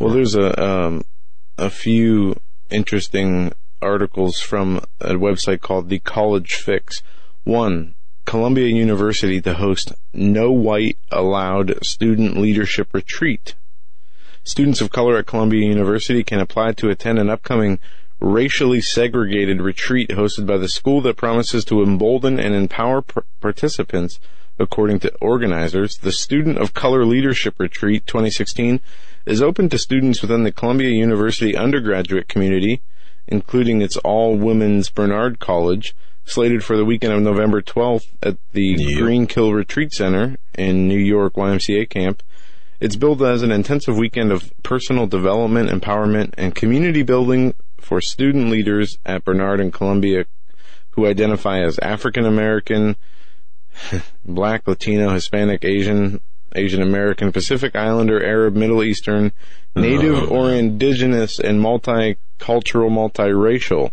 well, 0.00 0.10
there's 0.10 0.34
a 0.34 0.62
um, 0.62 1.04
a 1.56 1.70
few 1.70 2.40
interesting 2.70 3.52
articles 3.80 4.40
from 4.40 4.78
a 5.00 5.14
website 5.14 5.60
called 5.60 5.88
The 5.88 5.98
College 5.98 6.54
Fix. 6.54 7.02
One, 7.44 7.94
Columbia 8.24 8.68
University 8.68 9.40
to 9.42 9.54
host 9.54 9.92
no 10.12 10.50
white 10.50 10.98
allowed 11.10 11.78
student 11.84 12.36
leadership 12.36 12.88
retreat. 12.92 13.54
Students 14.42 14.80
of 14.80 14.90
color 14.90 15.18
at 15.18 15.26
Columbia 15.26 15.66
University 15.66 16.24
can 16.24 16.40
apply 16.40 16.72
to 16.72 16.90
attend 16.90 17.18
an 17.18 17.30
upcoming 17.30 17.78
racially 18.24 18.80
segregated 18.80 19.60
retreat 19.60 20.08
hosted 20.08 20.46
by 20.46 20.56
the 20.56 20.68
school 20.68 21.02
that 21.02 21.16
promises 21.16 21.62
to 21.66 21.82
embolden 21.82 22.40
and 22.40 22.54
empower 22.54 23.02
participants 23.40 24.18
according 24.58 24.98
to 24.98 25.12
organizers. 25.20 25.96
The 25.96 26.12
Student 26.12 26.56
of 26.56 26.72
Color 26.72 27.04
Leadership 27.04 27.54
Retreat 27.58 28.06
2016 28.06 28.80
is 29.26 29.42
open 29.42 29.68
to 29.68 29.78
students 29.78 30.22
within 30.22 30.42
the 30.42 30.52
Columbia 30.52 30.88
University 30.88 31.54
undergraduate 31.54 32.28
community, 32.28 32.80
including 33.26 33.82
its 33.82 33.98
all 33.98 34.36
women's 34.36 34.88
Barnard 34.88 35.38
College, 35.38 35.94
slated 36.24 36.64
for 36.64 36.78
the 36.78 36.84
weekend 36.84 37.12
of 37.12 37.20
November 37.20 37.60
12th 37.60 38.06
at 38.22 38.38
the 38.52 38.76
Greenkill 38.76 39.54
Retreat 39.54 39.92
Center 39.92 40.36
in 40.54 40.88
New 40.88 40.98
York 40.98 41.34
YMCA 41.34 41.90
camp. 41.90 42.22
It's 42.80 42.96
billed 42.96 43.22
as 43.22 43.42
an 43.42 43.52
intensive 43.52 43.98
weekend 43.98 44.32
of 44.32 44.50
personal 44.62 45.06
development, 45.06 45.68
empowerment, 45.68 46.32
and 46.38 46.54
community 46.54 47.02
building 47.02 47.54
for 47.84 48.00
student 48.00 48.50
leaders 48.50 48.98
at 49.04 49.24
Barnard 49.24 49.60
and 49.60 49.72
Columbia 49.72 50.26
who 50.94 51.06
identify 51.06 51.60
as 51.60 51.78
African 51.80 52.24
American, 52.24 52.96
Black, 54.24 54.66
Latino, 54.68 55.10
Hispanic, 55.10 55.64
Asian, 55.64 56.20
Asian 56.54 56.82
American, 56.82 57.32
Pacific 57.32 57.74
Islander, 57.74 58.24
Arab, 58.24 58.54
Middle 58.54 58.84
Eastern, 58.84 59.32
Native 59.74 60.22
oh. 60.22 60.26
or 60.26 60.52
Indigenous, 60.52 61.40
and 61.40 61.60
multicultural, 61.60 62.16
multiracial. 62.38 63.90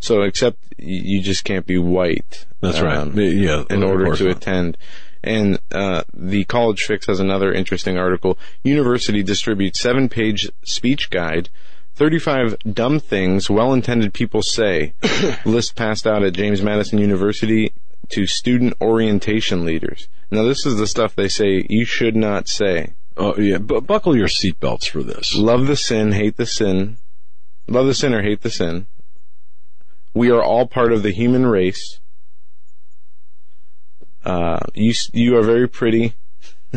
So, 0.00 0.22
except 0.22 0.58
you 0.78 1.20
just 1.20 1.44
can't 1.44 1.66
be 1.66 1.76
white. 1.76 2.46
That's 2.60 2.78
um, 2.78 2.86
right. 2.86 3.14
Yeah. 3.14 3.64
In 3.68 3.82
order 3.82 4.14
to 4.16 4.24
not. 4.24 4.36
attend. 4.36 4.78
And 5.22 5.58
uh, 5.72 6.04
the 6.14 6.44
College 6.44 6.84
Fix 6.84 7.08
has 7.08 7.20
another 7.20 7.52
interesting 7.52 7.98
article. 7.98 8.38
University 8.62 9.22
distributes 9.22 9.80
seven 9.80 10.08
page 10.08 10.48
speech 10.64 11.10
guide 11.10 11.50
35 11.98 12.58
dumb 12.60 13.00
things 13.00 13.50
well-intended 13.50 14.14
people 14.14 14.40
say. 14.40 14.94
List 15.44 15.74
passed 15.74 16.06
out 16.06 16.22
at 16.22 16.32
James 16.32 16.62
Madison 16.62 17.00
University 17.00 17.72
to 18.10 18.24
student 18.24 18.74
orientation 18.80 19.64
leaders. 19.64 20.06
Now 20.30 20.44
this 20.44 20.64
is 20.64 20.76
the 20.76 20.86
stuff 20.86 21.16
they 21.16 21.26
say 21.26 21.66
you 21.68 21.84
should 21.84 22.14
not 22.14 22.46
say. 22.46 22.94
Oh 23.16 23.36
yeah, 23.36 23.58
but 23.58 23.80
buckle 23.80 24.16
your 24.16 24.28
seatbelts 24.28 24.88
for 24.88 25.02
this. 25.02 25.34
Love 25.34 25.66
the 25.66 25.74
sin, 25.74 26.12
hate 26.12 26.36
the 26.36 26.46
sin. 26.46 26.98
Love 27.66 27.86
the 27.86 27.94
sinner, 27.94 28.22
hate 28.22 28.42
the 28.42 28.50
sin. 28.50 28.86
We 30.14 30.30
are 30.30 30.42
all 30.42 30.68
part 30.68 30.92
of 30.92 31.02
the 31.02 31.10
human 31.10 31.46
race. 31.46 31.98
Uh, 34.24 34.60
you 34.72 34.94
you 35.12 35.36
are 35.36 35.42
very 35.42 35.68
pretty. 35.68 36.14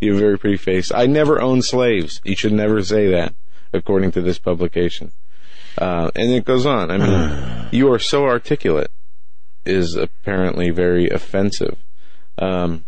you 0.00 0.12
have 0.12 0.16
a 0.16 0.20
very 0.20 0.38
pretty 0.38 0.58
face. 0.58 0.92
I 0.94 1.06
never 1.06 1.40
owned 1.40 1.64
slaves. 1.64 2.20
You 2.22 2.36
should 2.36 2.52
never 2.52 2.84
say 2.84 3.08
that 3.08 3.34
according 3.72 4.12
to 4.12 4.20
this 4.20 4.38
publication. 4.38 5.12
Uh, 5.78 6.10
and 6.14 6.30
it 6.30 6.44
goes 6.44 6.66
on. 6.66 6.90
I 6.90 6.98
mean, 6.98 7.68
you 7.72 7.92
are 7.92 7.98
so 7.98 8.24
articulate 8.24 8.90
is 9.64 9.94
apparently 9.94 10.70
very 10.70 11.08
offensive. 11.08 11.78
Um, 12.38 12.84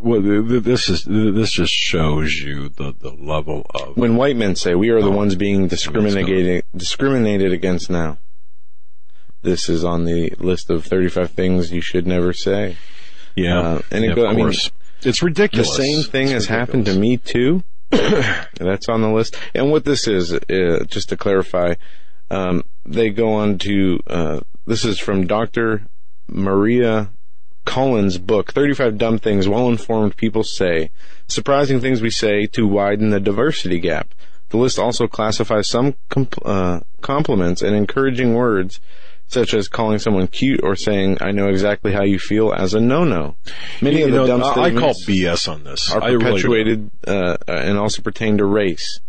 well, 0.00 0.20
this 0.20 0.88
is 0.88 1.04
this 1.04 1.52
just 1.52 1.72
shows 1.72 2.34
you 2.34 2.68
the, 2.68 2.94
the 2.98 3.12
level 3.12 3.64
of 3.74 3.96
when 3.96 4.16
white 4.16 4.36
men 4.36 4.56
say 4.56 4.74
we 4.74 4.90
are 4.90 5.00
the 5.00 5.08
oh, 5.08 5.16
ones 5.16 5.36
being 5.36 5.68
discriminated 5.68 6.64
discriminated 6.76 7.52
against 7.52 7.88
now. 7.88 8.18
This 9.42 9.68
is 9.68 9.84
on 9.84 10.04
the 10.04 10.30
list 10.38 10.70
of 10.70 10.84
35 10.84 11.30
things 11.30 11.70
you 11.70 11.82
should 11.82 12.06
never 12.06 12.32
say. 12.32 12.76
Yeah, 13.36 13.60
uh, 13.60 13.82
and 13.90 14.04
it 14.04 14.08
yeah, 14.08 14.14
go, 14.14 14.26
I 14.26 14.32
mean, 14.32 14.52
it's 15.02 15.22
ridiculous. 15.22 15.68
The 15.68 15.82
same 15.82 16.02
thing 16.02 16.22
it's 16.24 16.32
has 16.32 16.44
ridiculous. 16.44 16.46
happened 16.46 16.86
to 16.86 16.94
me 16.98 17.16
too. 17.18 17.62
That's 18.54 18.88
on 18.88 19.02
the 19.02 19.10
list. 19.10 19.36
And 19.54 19.70
what 19.70 19.84
this 19.84 20.08
is, 20.08 20.32
uh, 20.32 20.84
just 20.86 21.08
to 21.10 21.16
clarify, 21.16 21.74
um, 22.30 22.62
they 22.84 23.10
go 23.10 23.34
on 23.34 23.58
to, 23.58 24.00
uh, 24.06 24.40
this 24.66 24.84
is 24.84 24.98
from 24.98 25.26
Dr. 25.26 25.86
Maura 26.28 27.10
Cullen's 27.64 28.18
book, 28.18 28.52
35 28.52 28.98
Dumb 28.98 29.18
Things 29.18 29.48
Well 29.48 29.68
Informed 29.68 30.16
People 30.16 30.42
Say, 30.42 30.90
Surprising 31.28 31.80
Things 31.80 32.02
We 32.02 32.10
Say 32.10 32.46
to 32.46 32.66
Widen 32.66 33.10
the 33.10 33.20
Diversity 33.20 33.78
Gap. 33.78 34.14
The 34.50 34.56
list 34.58 34.78
also 34.78 35.06
classifies 35.06 35.68
some 35.68 35.94
uh, 36.44 36.80
compliments 37.00 37.62
and 37.62 37.74
encouraging 37.74 38.34
words 38.34 38.80
such 39.26 39.54
as 39.54 39.68
calling 39.68 39.98
someone 39.98 40.26
cute 40.26 40.60
or 40.62 40.76
saying 40.76 41.18
"I 41.20 41.30
know 41.32 41.48
exactly 41.48 41.92
how 41.92 42.04
you 42.04 42.18
feel" 42.18 42.52
as 42.52 42.74
a 42.74 42.80
no-no. 42.80 43.36
Many 43.80 43.98
you 43.98 44.06
of 44.06 44.10
the 44.12 44.18
know, 44.18 44.26
dumb 44.26 44.42
I 44.42 44.70
call 44.70 44.94
BS 44.94 45.48
on 45.48 45.64
this. 45.64 45.90
Are 45.92 46.00
perpetuated 46.00 46.90
really 47.06 47.20
uh, 47.20 47.36
and 47.48 47.78
also 47.78 48.02
pertain 48.02 48.38
to 48.38 48.44
race, 48.44 49.00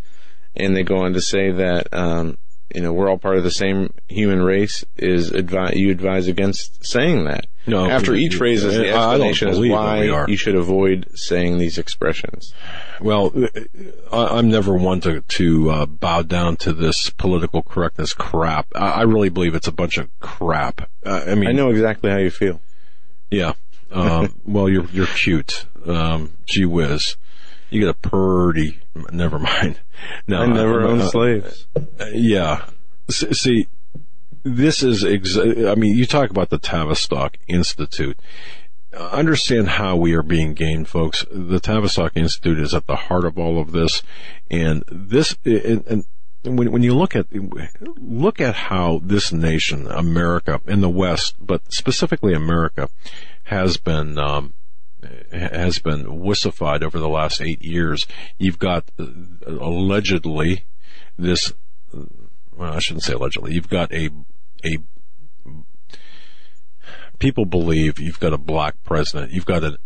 and 0.55 0.75
they 0.75 0.83
go 0.83 0.97
on 0.97 1.13
to 1.13 1.21
say 1.21 1.51
that 1.51 1.93
um, 1.93 2.37
you 2.75 2.81
know 2.81 2.91
we're 2.91 3.09
all 3.09 3.17
part 3.17 3.37
of 3.37 3.43
the 3.43 3.51
same 3.51 3.93
human 4.09 4.41
race. 4.41 4.83
Is 4.97 5.31
advi- 5.31 5.75
you 5.75 5.91
advise 5.91 6.27
against 6.27 6.85
saying 6.85 7.23
that? 7.23 7.45
No. 7.65 7.89
After 7.89 8.13
each 8.13 8.35
phrase 8.35 8.63
is 8.63 8.75
the 8.75 8.89
explanation 8.89 9.47
is 9.47 9.59
why 9.59 10.03
you 10.27 10.37
should 10.37 10.55
avoid 10.55 11.07
saying 11.15 11.57
these 11.57 11.77
expressions. 11.77 12.53
Well, 13.01 13.33
I, 14.11 14.37
am 14.37 14.49
never 14.49 14.75
one 14.75 14.99
to 15.01 15.21
to 15.21 15.71
uh, 15.71 15.85
bow 15.85 16.21
down 16.21 16.57
to 16.57 16.73
this 16.73 17.09
political 17.09 17.63
correctness 17.63 18.13
crap. 18.13 18.67
I, 18.75 18.91
I, 18.91 19.01
really 19.03 19.29
believe 19.29 19.55
it's 19.55 19.67
a 19.67 19.71
bunch 19.71 19.97
of 19.97 20.09
crap. 20.19 20.89
Uh, 21.05 21.23
I 21.27 21.35
mean, 21.35 21.47
I 21.47 21.53
know 21.53 21.69
exactly 21.69 22.11
how 22.11 22.17
you 22.17 22.29
feel. 22.29 22.61
Yeah. 23.31 23.53
Um, 23.91 24.35
well, 24.45 24.69
you're 24.69 24.85
you're 24.91 25.07
cute. 25.07 25.65
Um, 25.85 26.33
gee 26.45 26.65
whiz, 26.65 27.15
you 27.75 27.81
get 27.81 27.89
a 27.89 27.93
purdy. 28.09 28.79
Never 29.11 29.37
mind. 29.39 29.79
No, 30.27 30.41
I 30.41 30.45
never 30.47 30.83
uh, 30.83 30.87
owned 30.87 31.01
uh, 31.01 31.09
slaves. 31.09 31.67
yeah. 32.13 32.65
See, 33.09 33.67
this 34.43 34.81
is, 34.81 35.03
exa- 35.03 35.71
I 35.71 35.75
mean, 35.75 35.95
you 35.95 36.05
talk 36.05 36.29
about 36.29 36.49
the 36.49 36.57
Tavistock 36.57 37.37
Institute. 37.47 38.19
Understand 38.93 39.67
how 39.69 39.97
we 39.97 40.13
are 40.13 40.23
being 40.23 40.53
gained, 40.53 40.87
folks. 40.87 41.25
The 41.29 41.59
Tavistock 41.59 42.15
Institute 42.15 42.59
is 42.59 42.73
at 42.73 42.87
the 42.87 42.95
heart 42.95 43.25
of 43.25 43.37
all 43.37 43.59
of 43.59 43.73
this, 43.73 44.01
and 44.49 44.83
this, 44.87 45.35
and, 45.43 45.85
and 45.87 46.05
when, 46.45 46.71
when 46.71 46.83
you 46.83 46.95
look 46.95 47.15
at 47.15 47.27
look 47.97 48.39
at 48.39 48.55
how 48.55 49.01
this 49.03 49.33
nation, 49.33 49.87
America, 49.87 50.61
in 50.65 50.79
the 50.79 50.89
West, 50.89 51.35
but 51.41 51.73
specifically 51.73 52.33
America, 52.33 52.89
has 53.45 53.77
been 53.77 54.17
um, 54.17 54.53
has 55.31 55.79
been 55.79 56.05
wussified 56.05 56.83
over 56.83 56.99
the 56.99 57.09
last 57.09 57.41
eight 57.41 57.61
years. 57.63 58.07
You've 58.37 58.59
got 58.59 58.89
uh, 58.99 59.05
allegedly 59.47 60.65
this. 61.17 61.53
Well, 62.55 62.73
I 62.73 62.79
shouldn't 62.79 63.03
say 63.03 63.13
allegedly. 63.13 63.53
You've 63.53 63.69
got 63.69 63.93
a 63.93 64.09
a 64.63 64.77
people 67.19 67.45
believe 67.45 67.99
you've 67.99 68.19
got 68.19 68.33
a 68.33 68.37
black 68.37 68.75
president, 68.83 69.31
you've 69.31 69.45
got 69.45 69.63
a 69.63 69.77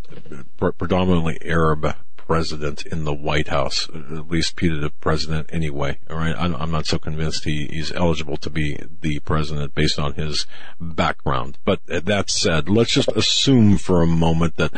predominantly 0.57 1.38
Arab 1.43 1.95
president 2.30 2.86
in 2.86 3.06
the 3.06 3.14
White 3.14 3.48
House, 3.48 3.90
at 3.90 4.30
least 4.30 4.56
putative 4.56 4.98
president 5.02 5.50
anyway. 5.52 5.98
All 6.12 6.18
right, 6.18 6.36
I'm, 6.38 6.56
I'm 6.58 6.70
not 6.70 6.86
so 6.86 7.00
convinced 7.00 7.44
he, 7.44 7.66
he's 7.72 7.92
eligible 7.92 8.38
to 8.38 8.52
be 8.52 8.78
the 9.02 9.18
president 9.22 9.74
based 9.74 9.98
on 9.98 10.14
his 10.14 10.46
background. 10.80 11.58
But 11.66 11.80
that 11.88 12.30
said, 12.30 12.70
let's 12.70 12.94
just 12.94 13.10
assume 13.16 13.80
for 13.80 14.04
a 14.04 14.08
moment 14.08 14.58
that 14.58 14.74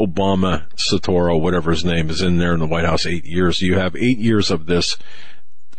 Obama, 0.00 0.64
Soetoro, 0.76 1.38
whatever 1.38 1.72
his 1.72 1.84
name, 1.84 2.08
is 2.08 2.22
in 2.22 2.38
there 2.38 2.54
in 2.54 2.60
the 2.60 2.66
White 2.66 2.86
House 2.86 3.04
eight 3.04 3.26
years. 3.26 3.60
You 3.60 3.78
have 3.78 3.94
eight 3.96 4.18
years 4.18 4.50
of 4.50 4.64
this 4.64 4.96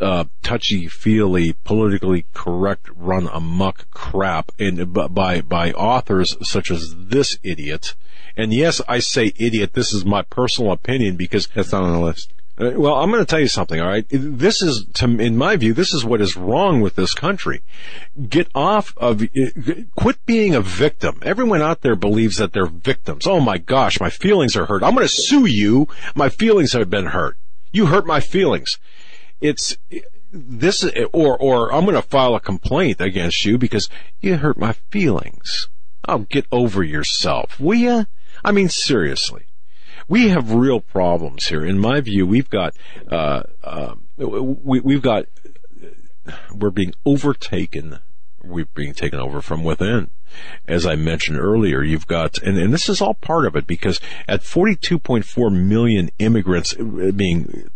uh, 0.00 0.26
touchy 0.44 0.86
feely, 0.86 1.54
politically 1.64 2.26
correct, 2.34 2.88
run 2.94 3.28
amok 3.32 3.90
crap 3.90 4.52
and 4.60 4.92
by 4.92 5.40
by 5.40 5.72
authors 5.72 6.36
such 6.48 6.70
as 6.70 6.94
this 6.96 7.36
idiot. 7.42 7.96
And 8.36 8.52
yes, 8.52 8.80
I 8.86 8.98
say 8.98 9.32
idiot. 9.36 9.72
This 9.72 9.92
is 9.92 10.04
my 10.04 10.22
personal 10.22 10.72
opinion 10.72 11.16
because 11.16 11.48
it's 11.54 11.72
not 11.72 11.82
on 11.82 11.92
the 11.92 12.00
list. 12.00 12.32
Uh, 12.58 12.72
well, 12.74 12.94
I'm 12.94 13.10
going 13.10 13.22
to 13.22 13.28
tell 13.28 13.40
you 13.40 13.48
something. 13.48 13.80
All 13.80 13.88
right, 13.88 14.06
this 14.10 14.62
is, 14.62 14.86
to, 14.94 15.04
in 15.04 15.36
my 15.36 15.56
view, 15.56 15.74
this 15.74 15.92
is 15.92 16.04
what 16.04 16.22
is 16.22 16.36
wrong 16.36 16.80
with 16.80 16.96
this 16.96 17.12
country. 17.12 17.62
Get 18.28 18.48
off 18.54 18.94
of, 18.96 19.22
uh, 19.22 19.26
quit 19.94 20.24
being 20.24 20.54
a 20.54 20.62
victim. 20.62 21.20
Everyone 21.22 21.60
out 21.60 21.82
there 21.82 21.96
believes 21.96 22.38
that 22.38 22.54
they're 22.54 22.66
victims. 22.66 23.26
Oh 23.26 23.40
my 23.40 23.58
gosh, 23.58 24.00
my 24.00 24.10
feelings 24.10 24.56
are 24.56 24.66
hurt. 24.66 24.82
I'm 24.82 24.94
going 24.94 25.06
to 25.06 25.12
sue 25.12 25.44
you. 25.44 25.88
My 26.14 26.30
feelings 26.30 26.72
have 26.72 26.88
been 26.88 27.06
hurt. 27.06 27.36
You 27.72 27.86
hurt 27.86 28.06
my 28.06 28.20
feelings 28.20 28.78
it's 29.40 29.76
this 30.32 30.84
or 31.12 31.36
or 31.38 31.72
I'm 31.72 31.84
going 31.84 31.94
to 31.94 32.02
file 32.02 32.34
a 32.34 32.40
complaint 32.40 33.00
against 33.00 33.44
you 33.44 33.58
because 33.58 33.88
you 34.20 34.36
hurt 34.36 34.58
my 34.58 34.72
feelings. 34.90 35.68
Oh, 36.08 36.18
get 36.18 36.46
over 36.52 36.82
yourself, 36.82 37.58
will 37.58 37.78
you? 37.78 38.06
I 38.46 38.52
mean, 38.52 38.68
seriously, 38.68 39.46
we 40.06 40.28
have 40.28 40.52
real 40.52 40.80
problems 40.80 41.48
here. 41.48 41.64
In 41.64 41.80
my 41.80 42.00
view, 42.00 42.24
we've 42.28 42.48
got 42.48 42.76
uh, 43.10 43.42
uh, 43.64 43.96
we, 44.16 44.78
we've 44.78 45.02
got 45.02 45.26
we're 46.54 46.70
being 46.70 46.94
overtaken. 47.04 47.98
We're 48.44 48.68
being 48.72 48.94
taken 48.94 49.18
over 49.18 49.42
from 49.42 49.64
within. 49.64 50.10
As 50.68 50.86
I 50.86 50.94
mentioned 50.94 51.40
earlier, 51.40 51.82
you've 51.82 52.06
got, 52.06 52.38
and, 52.38 52.56
and 52.56 52.72
this 52.72 52.88
is 52.88 53.00
all 53.00 53.14
part 53.14 53.46
of 53.46 53.56
it 53.56 53.66
because 53.66 54.00
at 54.28 54.42
42.4 54.42 55.52
million 55.52 56.10
immigrants 56.20 56.74
being 56.74 57.68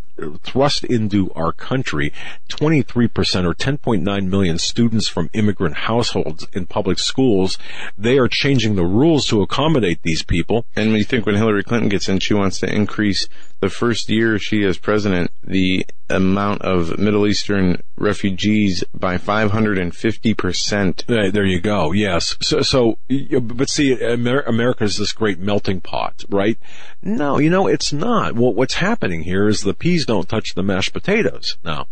thrust 0.43 0.85
into 0.85 1.33
our 1.35 1.53
country. 1.53 2.13
23% 2.49 3.45
or 3.45 3.55
10.9 3.55 4.29
million 4.29 4.59
students 4.59 5.09
from 5.09 5.31
immigrant 5.33 5.77
households 5.77 6.47
in 6.53 6.67
public 6.67 6.99
schools. 6.99 7.59
They 7.97 8.19
are 8.19 8.29
changing 8.29 8.77
the 8.77 8.85
rules 8.85 9.27
to 9.27 9.43
accommodate 9.43 10.03
these 10.03 10.23
people. 10.23 10.67
And 10.77 10.93
you 10.93 11.05
think 11.05 11.27
when 11.27 11.37
Hillary 11.37 11.65
Clinton 11.65 11.89
gets 11.89 12.09
in, 12.09 12.21
she 12.21 12.35
wants 12.35 12.61
to 12.61 12.73
increase 12.73 13.29
the 13.61 13.69
first 13.69 14.09
year 14.09 14.39
she 14.39 14.63
is 14.63 14.79
president, 14.79 15.31
the 15.45 15.85
amount 16.09 16.63
of 16.63 16.99
Middle 16.99 17.27
Eastern 17.27 17.83
refugees 17.97 18.83
by 18.95 19.19
550%. 19.19 21.33
There 21.33 21.45
you 21.45 21.61
go. 21.61 21.93
Yes. 21.93 22.37
So, 22.41 22.63
so 22.63 22.99
but 23.41 23.69
see, 23.69 24.01
America 24.01 24.85
is 24.85 24.97
this 24.97 25.13
great 25.13 25.39
melting 25.39 25.83
pot, 25.83 26.25
right? 26.31 26.59
No, 27.03 27.39
you 27.39 27.51
know, 27.51 27.67
it's 27.67 27.93
not. 27.93 28.35
Well, 28.35 28.55
what's 28.55 28.75
happening 28.75 29.23
here 29.23 29.47
is 29.47 29.61
the 29.61 29.75
peas 29.75 30.07
don't 30.11 30.29
touch 30.29 30.55
the 30.55 30.63
mashed 30.63 30.93
potatoes. 30.93 31.57
Now, 31.65 31.87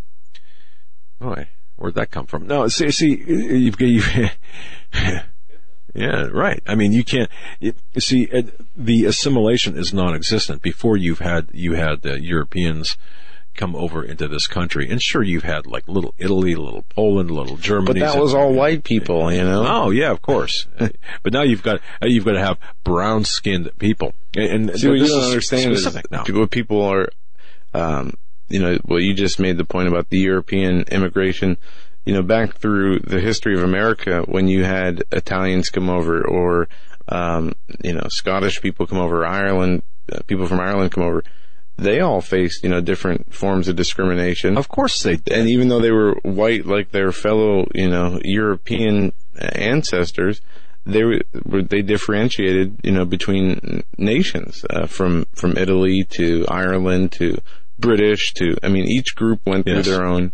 boy, 1.21 1.49
where'd 1.77 1.95
that 1.95 2.11
come 2.11 2.27
from? 2.27 2.47
No, 2.47 2.67
see, 2.69 2.91
see, 2.91 3.25
you've, 3.27 3.81
you've 3.81 4.31
Yeah, 5.95 6.29
right. 6.31 6.63
I 6.67 6.75
mean, 6.75 6.93
you 6.93 7.03
can't 7.03 7.31
you, 7.61 7.75
see 7.99 8.29
uh, 8.33 8.43
the 8.77 9.07
assimilation 9.07 9.77
is 9.77 9.93
non-existent. 9.93 10.63
Before 10.63 10.97
you've 10.97 11.19
had 11.19 11.49
you 11.53 11.75
had 11.75 12.03
the 12.03 12.23
Europeans 12.23 12.97
come 13.55 13.75
over 13.75 14.05
into 14.05 14.29
this 14.29 14.47
country, 14.47 14.89
and 14.89 15.03
sure, 15.03 15.23
you've 15.23 15.43
had 15.43 15.67
like 15.67 15.89
little 15.89 16.15
Italy, 16.19 16.55
little 16.55 16.85
Poland, 16.91 17.31
little 17.31 17.57
Germany. 17.57 18.01
But 18.01 18.13
that 18.13 18.21
was 18.21 18.35
all 18.35 18.53
white 18.53 18.85
people, 18.85 19.33
you 19.33 19.43
know. 19.43 19.67
Oh 19.67 19.91
yeah, 19.91 20.11
of 20.11 20.23
course. 20.23 20.67
but 20.79 21.33
now 21.33 21.43
you've 21.43 21.63
got 21.63 21.81
you've 22.03 22.25
got 22.25 22.33
to 22.33 22.41
have 22.41 22.59
brown-skinned 22.85 23.71
people, 23.79 24.15
and, 24.37 24.71
and 24.71 24.81
see 24.81 24.89
what 24.89 24.99
you 24.99 25.09
don't 25.09 25.25
understand 25.25 25.73
is 25.73 25.99
now. 26.11 26.25
what 26.29 26.51
people 26.51 26.83
are. 26.83 27.09
Um, 27.75 28.15
you 28.49 28.61
know, 28.61 28.79
well, 28.85 29.01
you 29.01 29.15
just 29.15 29.39
made 29.39 29.59
the 29.59 29.65
point 29.65 29.89
about 29.89 30.09
the 30.09 30.19
European 30.19 30.83
immigration 30.91 31.59
you 32.09 32.15
know, 32.15 32.23
back 32.23 32.57
through 32.57 33.01
the 33.01 33.21
history 33.21 33.55
of 33.55 33.63
America, 33.63 34.23
when 34.23 34.49
you 34.49 34.65
had 34.65 35.05
Italians 35.13 35.69
come 35.69 35.91
over 35.91 36.27
or, 36.27 36.67
um, 37.09 37.53
you 37.85 37.93
know, 37.93 38.07
Scottish 38.09 38.63
people 38.63 38.87
come 38.87 38.97
over, 38.97 39.27
Ireland, 39.27 39.83
uh, 40.11 40.21
people 40.27 40.47
from 40.47 40.59
Ireland 40.59 40.91
come 40.91 41.05
over, 41.05 41.23
they 41.77 42.01
all 42.01 42.23
faced, 42.23 42.65
you 42.65 42.71
know, 42.71 42.81
different 42.81 43.35
forms 43.35 43.69
of 43.69 43.77
discrimination. 43.77 44.57
Of 44.57 44.69
course 44.69 45.03
they 45.03 45.17
did. 45.17 45.37
And 45.37 45.51
even 45.51 45.69
though 45.69 45.81
they 45.81 45.91
were 45.91 46.15
white 46.23 46.65
like 46.65 46.93
their 46.93 47.13
fellow, 47.13 47.67
you 47.75 47.91
know, 47.91 48.19
European 48.25 49.13
ancestors, 49.39 50.41
they 50.87 51.05
were, 51.05 51.21
they 51.45 51.83
differentiated, 51.83 52.81
you 52.85 52.93
know, 52.93 53.05
between 53.05 53.83
nations, 53.99 54.65
uh, 54.71 54.87
from, 54.87 55.27
from 55.35 55.59
Italy 55.59 56.07
to 56.13 56.47
Ireland 56.49 57.13
to 57.13 57.37
British 57.79 58.33
to, 58.35 58.57
I 58.63 58.69
mean, 58.69 58.85
each 58.85 59.15
group 59.15 59.41
went 59.47 59.67
yes. 59.67 59.85
through 59.85 59.95
their 59.95 60.07
own, 60.07 60.33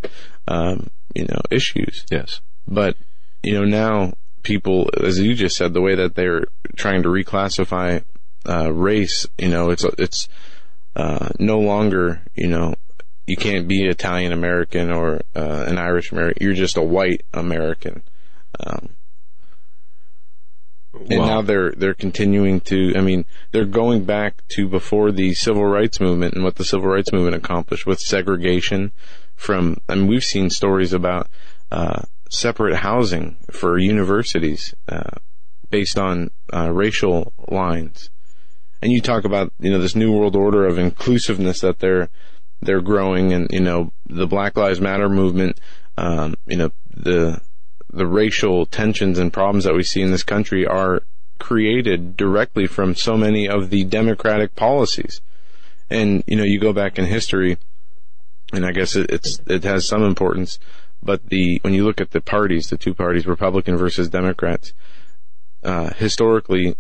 um, 0.49 0.91
you 1.15 1.27
know, 1.27 1.41
issues. 1.51 2.05
Yes. 2.11 2.41
But, 2.67 2.97
you 3.43 3.55
know, 3.55 3.65
now 3.65 4.15
people, 4.43 4.91
as 5.03 5.19
you 5.19 5.35
just 5.35 5.57
said, 5.57 5.75
the 5.75 5.83
way 5.83 5.95
that 5.95 6.15
they're 6.15 6.47
trying 6.77 7.03
to 7.03 7.09
reclassify, 7.09 8.03
uh, 8.49 8.73
race, 8.73 9.27
you 9.39 9.49
know, 9.49 9.71
it's, 9.71 9.85
it's, 9.99 10.29
uh, 10.97 11.29
no 11.39 11.59
longer, 11.59 12.23
you 12.35 12.49
know, 12.49 12.75
you 13.27 13.37
can't 13.37 13.67
be 13.67 13.87
Italian 13.87 14.33
American 14.33 14.91
or, 14.91 15.21
uh, 15.35 15.65
an 15.67 15.79
Irish 15.79 16.13
American. 16.13 16.43
You're 16.43 16.55
just 16.55 16.77
a 16.77 16.83
white 16.83 17.23
American. 17.33 18.03
Um, 18.61 18.91
and 21.11 21.21
now 21.21 21.43
they're 21.43 21.73
they're 21.73 21.95
continuing 21.95 22.61
to. 22.61 22.95
I 22.97 23.01
mean, 23.01 23.25
they're 23.53 23.65
going 23.65 24.05
back 24.05 24.43
to 24.57 24.69
before 24.69 25.13
the 25.13 25.35
civil 25.35 25.65
rights 25.65 26.01
movement 26.01 26.35
and 26.35 26.45
what 26.45 26.57
the 26.57 26.65
civil 26.65 26.89
rights 26.89 27.13
movement 27.13 27.37
accomplished 27.37 27.87
with 27.87 28.01
segregation, 28.01 28.93
from, 29.37 29.79
I 29.89 29.95
mean, 29.95 30.07
we've 30.07 30.25
seen 30.25 30.51
stories 30.51 30.93
about, 30.93 31.29
uh, 31.71 32.03
separate 32.31 32.77
housing 32.77 33.37
for 33.51 33.79
universities, 33.79 34.75
uh, 34.89 35.19
based 35.71 35.99
on, 35.99 36.31
uh, 36.53 36.71
racial 36.73 37.33
lines. 37.49 38.11
And 38.83 38.93
you 38.93 39.01
talk 39.01 39.25
about, 39.25 39.53
you 39.59 39.71
know, 39.71 39.79
this 39.79 39.97
new 39.97 40.13
world 40.13 40.37
order 40.37 40.67
of 40.67 40.79
inclusiveness 40.79 41.61
that 41.61 41.79
they're, 41.79 42.09
they're 42.61 42.81
growing 42.81 43.33
and, 43.33 43.49
you 43.51 43.61
know, 43.61 43.93
the 44.07 44.27
Black 44.27 44.57
Lives 44.57 44.81
Matter 44.81 45.09
movement, 45.09 45.59
um, 45.97 46.35
you 46.47 46.57
know, 46.57 46.71
the, 46.95 47.41
the 47.95 48.07
racial 48.07 48.67
tensions 48.67 49.19
and 49.19 49.33
problems 49.33 49.65
that 49.65 49.75
we 49.75 49.83
see 49.83 50.03
in 50.03 50.11
this 50.11 50.23
country 50.23 50.67
are 50.67 51.03
created 51.39 52.17
directly 52.17 52.67
from 52.67 52.95
so 52.95 53.17
many 53.17 53.49
of 53.49 53.71
the 53.71 53.85
democratic 53.85 54.55
policies. 54.55 55.21
And, 55.91 56.25
you 56.27 56.37
know, 56.37 56.45
you 56.45 56.59
go 56.59 56.73
back 56.73 56.99
in 56.99 57.05
history, 57.05 57.59
and 58.53 58.65
I 58.65 58.73
guess 58.73 58.97
it, 58.97 59.11
it's 59.11 59.41
it 59.47 59.65
has 59.65 59.87
some 59.87 60.03
importance. 60.03 60.59
But 61.03 61.29
the 61.29 61.59
when 61.63 61.75
you 61.75 61.85
look 61.85 62.01
at 62.01 62.13
the 62.13 62.21
parties, 62.21 62.71
the 62.71 62.79
two 62.79 62.95
parties, 62.95 63.27
Republican 63.27 63.77
versus 63.77 64.09
Democrats, 64.09 64.73
uh, 65.63 65.91
historically, 65.95 66.77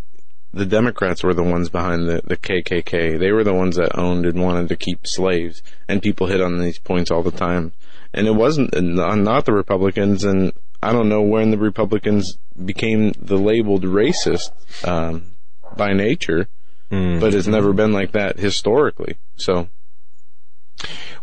the 0.52 0.64
Democrats 0.64 1.22
were 1.22 1.34
the 1.34 1.42
ones 1.42 1.68
behind 1.68 2.08
the, 2.08 2.22
the 2.24 2.36
KKK. 2.36 3.18
They 3.18 3.32
were 3.32 3.44
the 3.44 3.54
ones 3.54 3.76
that 3.76 3.98
owned 3.98 4.24
and 4.24 4.40
wanted 4.40 4.68
to 4.68 4.76
keep 4.76 5.06
slaves, 5.06 5.62
and 5.88 6.00
people 6.02 6.28
hit 6.28 6.40
on 6.40 6.58
these 6.58 6.78
points 6.78 7.10
all 7.10 7.22
the 7.22 7.30
time. 7.30 7.72
And 8.12 8.26
it 8.26 8.34
wasn't 8.34 8.72
not 8.72 9.44
the 9.44 9.52
Republicans, 9.52 10.24
and 10.24 10.52
I 10.84 10.92
don't 10.92 11.08
know 11.08 11.22
when 11.22 11.50
the 11.50 11.58
Republicans 11.58 12.38
became 12.62 13.12
the 13.18 13.36
labeled 13.36 13.84
racist 13.84 14.50
um, 14.86 15.32
by 15.76 15.92
nature, 15.92 16.48
mm. 16.90 17.20
but 17.20 17.34
it's 17.34 17.46
never 17.46 17.72
been 17.72 17.92
like 17.92 18.12
that 18.12 18.38
historically. 18.38 19.16
So 19.36 19.68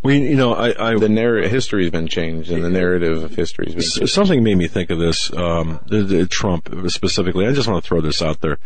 we, 0.04 0.18
you 0.18 0.36
know, 0.36 0.54
I, 0.54 0.92
I 0.92 0.98
the 0.98 1.10
narrative 1.10 1.52
history 1.52 1.84
has 1.84 1.92
been 1.92 2.08
changed, 2.08 2.50
and 2.50 2.64
the 2.64 2.70
narrative 2.70 3.24
of 3.24 3.36
history 3.36 3.66
has 3.66 3.76
been 3.76 3.84
changed. 3.84 4.14
Something 4.14 4.44
made 4.44 4.58
me 4.58 4.68
think 4.68 4.90
of 4.90 4.98
this. 4.98 5.32
Um, 5.34 5.80
the, 5.86 6.02
the 6.02 6.28
Trump 6.28 6.70
specifically. 6.88 7.46
I 7.46 7.54
just 7.54 7.68
want 7.68 7.84
to 7.84 7.88
throw 7.88 8.02
this 8.02 8.22
out 8.22 8.42
there. 8.42 8.58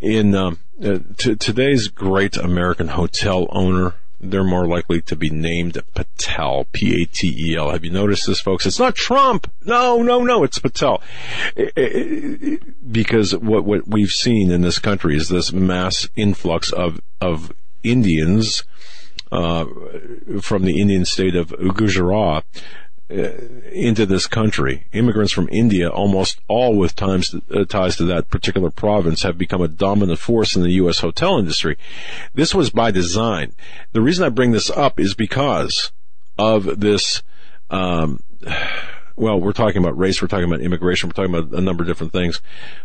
In 0.00 0.34
um, 0.34 0.58
uh, 0.84 0.98
t- 1.16 1.36
today's 1.36 1.86
great 1.88 2.36
American 2.36 2.88
hotel 2.88 3.46
owner, 3.50 3.94
they're 4.20 4.44
more 4.44 4.66
likely 4.66 5.00
to 5.02 5.16
be 5.16 5.30
named 5.30 5.82
Patel, 5.94 6.66
P-A-T-E-L. 6.72 7.70
Have 7.70 7.84
you 7.84 7.90
noticed 7.90 8.26
this, 8.26 8.40
folks? 8.40 8.66
It's 8.66 8.78
not 8.78 8.94
Trump. 8.94 9.50
No, 9.64 10.02
no, 10.02 10.22
no, 10.22 10.44
it's 10.44 10.58
Patel. 10.58 11.02
Because 12.90 13.34
what, 13.36 13.64
what 13.64 13.88
we've 13.88 14.10
seen 14.10 14.50
in 14.50 14.60
this 14.60 14.78
country 14.78 15.16
is 15.16 15.28
this 15.28 15.52
mass 15.52 16.08
influx 16.16 16.72
of, 16.72 17.00
of 17.20 17.52
Indians 17.82 18.64
uh, 19.32 19.64
from 20.40 20.64
the 20.64 20.80
Indian 20.80 21.04
state 21.04 21.36
of 21.36 21.54
Gujarat 21.74 22.44
into 23.10 24.06
this 24.06 24.26
country. 24.26 24.86
Immigrants 24.92 25.32
from 25.32 25.48
India, 25.50 25.88
almost 25.88 26.40
all 26.48 26.76
with 26.76 26.94
ties 26.94 27.30
to, 27.30 27.42
uh, 27.52 27.64
ties 27.64 27.96
to 27.96 28.04
that 28.04 28.30
particular 28.30 28.70
province, 28.70 29.22
have 29.22 29.36
become 29.36 29.60
a 29.60 29.68
dominant 29.68 30.18
force 30.18 30.54
in 30.54 30.62
the 30.62 30.72
U.S. 30.72 31.00
hotel 31.00 31.38
industry. 31.38 31.76
This 32.34 32.54
was 32.54 32.70
by 32.70 32.90
design. 32.90 33.52
The 33.92 34.00
reason 34.00 34.24
I 34.24 34.28
bring 34.28 34.52
this 34.52 34.70
up 34.70 35.00
is 35.00 35.14
because 35.14 35.90
of 36.38 36.80
this. 36.80 37.22
Um, 37.68 38.20
well, 39.16 39.40
we're 39.40 39.52
talking 39.52 39.82
about 39.82 39.98
race, 39.98 40.22
we're 40.22 40.28
talking 40.28 40.46
about 40.46 40.60
immigration, 40.60 41.08
we're 41.08 41.12
talking 41.12 41.34
about 41.34 41.58
a 41.58 41.60
number 41.60 41.82
of 41.82 41.88
different 41.88 42.12
things, 42.12 42.40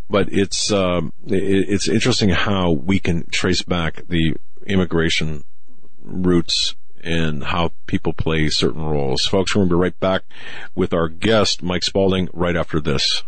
but 0.09 0.27
it's 0.31 0.71
um, 0.71 1.13
it, 1.27 1.69
it's 1.69 1.87
interesting 1.87 2.29
how 2.29 2.71
we 2.71 2.99
can 2.99 3.25
trace 3.31 3.61
back 3.61 4.01
the 4.07 4.35
immigration 4.65 5.43
roots 6.03 6.75
and 7.05 7.43
how 7.43 7.71
people 7.85 8.11
play 8.11 8.49
certain 8.49 8.83
roles. 8.83 9.25
Folks, 9.25 9.55
we're 9.55 9.61
going 9.61 9.69
to 9.69 9.75
be 9.75 9.79
right 9.79 9.99
back 9.99 10.23
with 10.73 10.93
our 10.93 11.07
guest, 11.07 11.61
Mike 11.61 11.83
Spaulding, 11.83 12.27
right 12.33 12.55
after 12.55 12.81
this. 12.81 13.23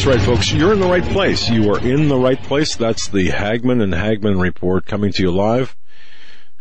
That's 0.00 0.16
right, 0.16 0.26
folks. 0.26 0.50
You're 0.50 0.72
in 0.72 0.80
the 0.80 0.88
right 0.88 1.04
place. 1.04 1.50
You 1.50 1.74
are 1.74 1.78
in 1.78 2.08
the 2.08 2.16
right 2.16 2.42
place. 2.42 2.74
That's 2.74 3.06
the 3.08 3.28
Hagmann 3.28 3.82
and 3.82 3.92
Hagmann 3.92 4.40
Report 4.40 4.86
coming 4.86 5.12
to 5.12 5.22
you 5.22 5.30
live. 5.30 5.76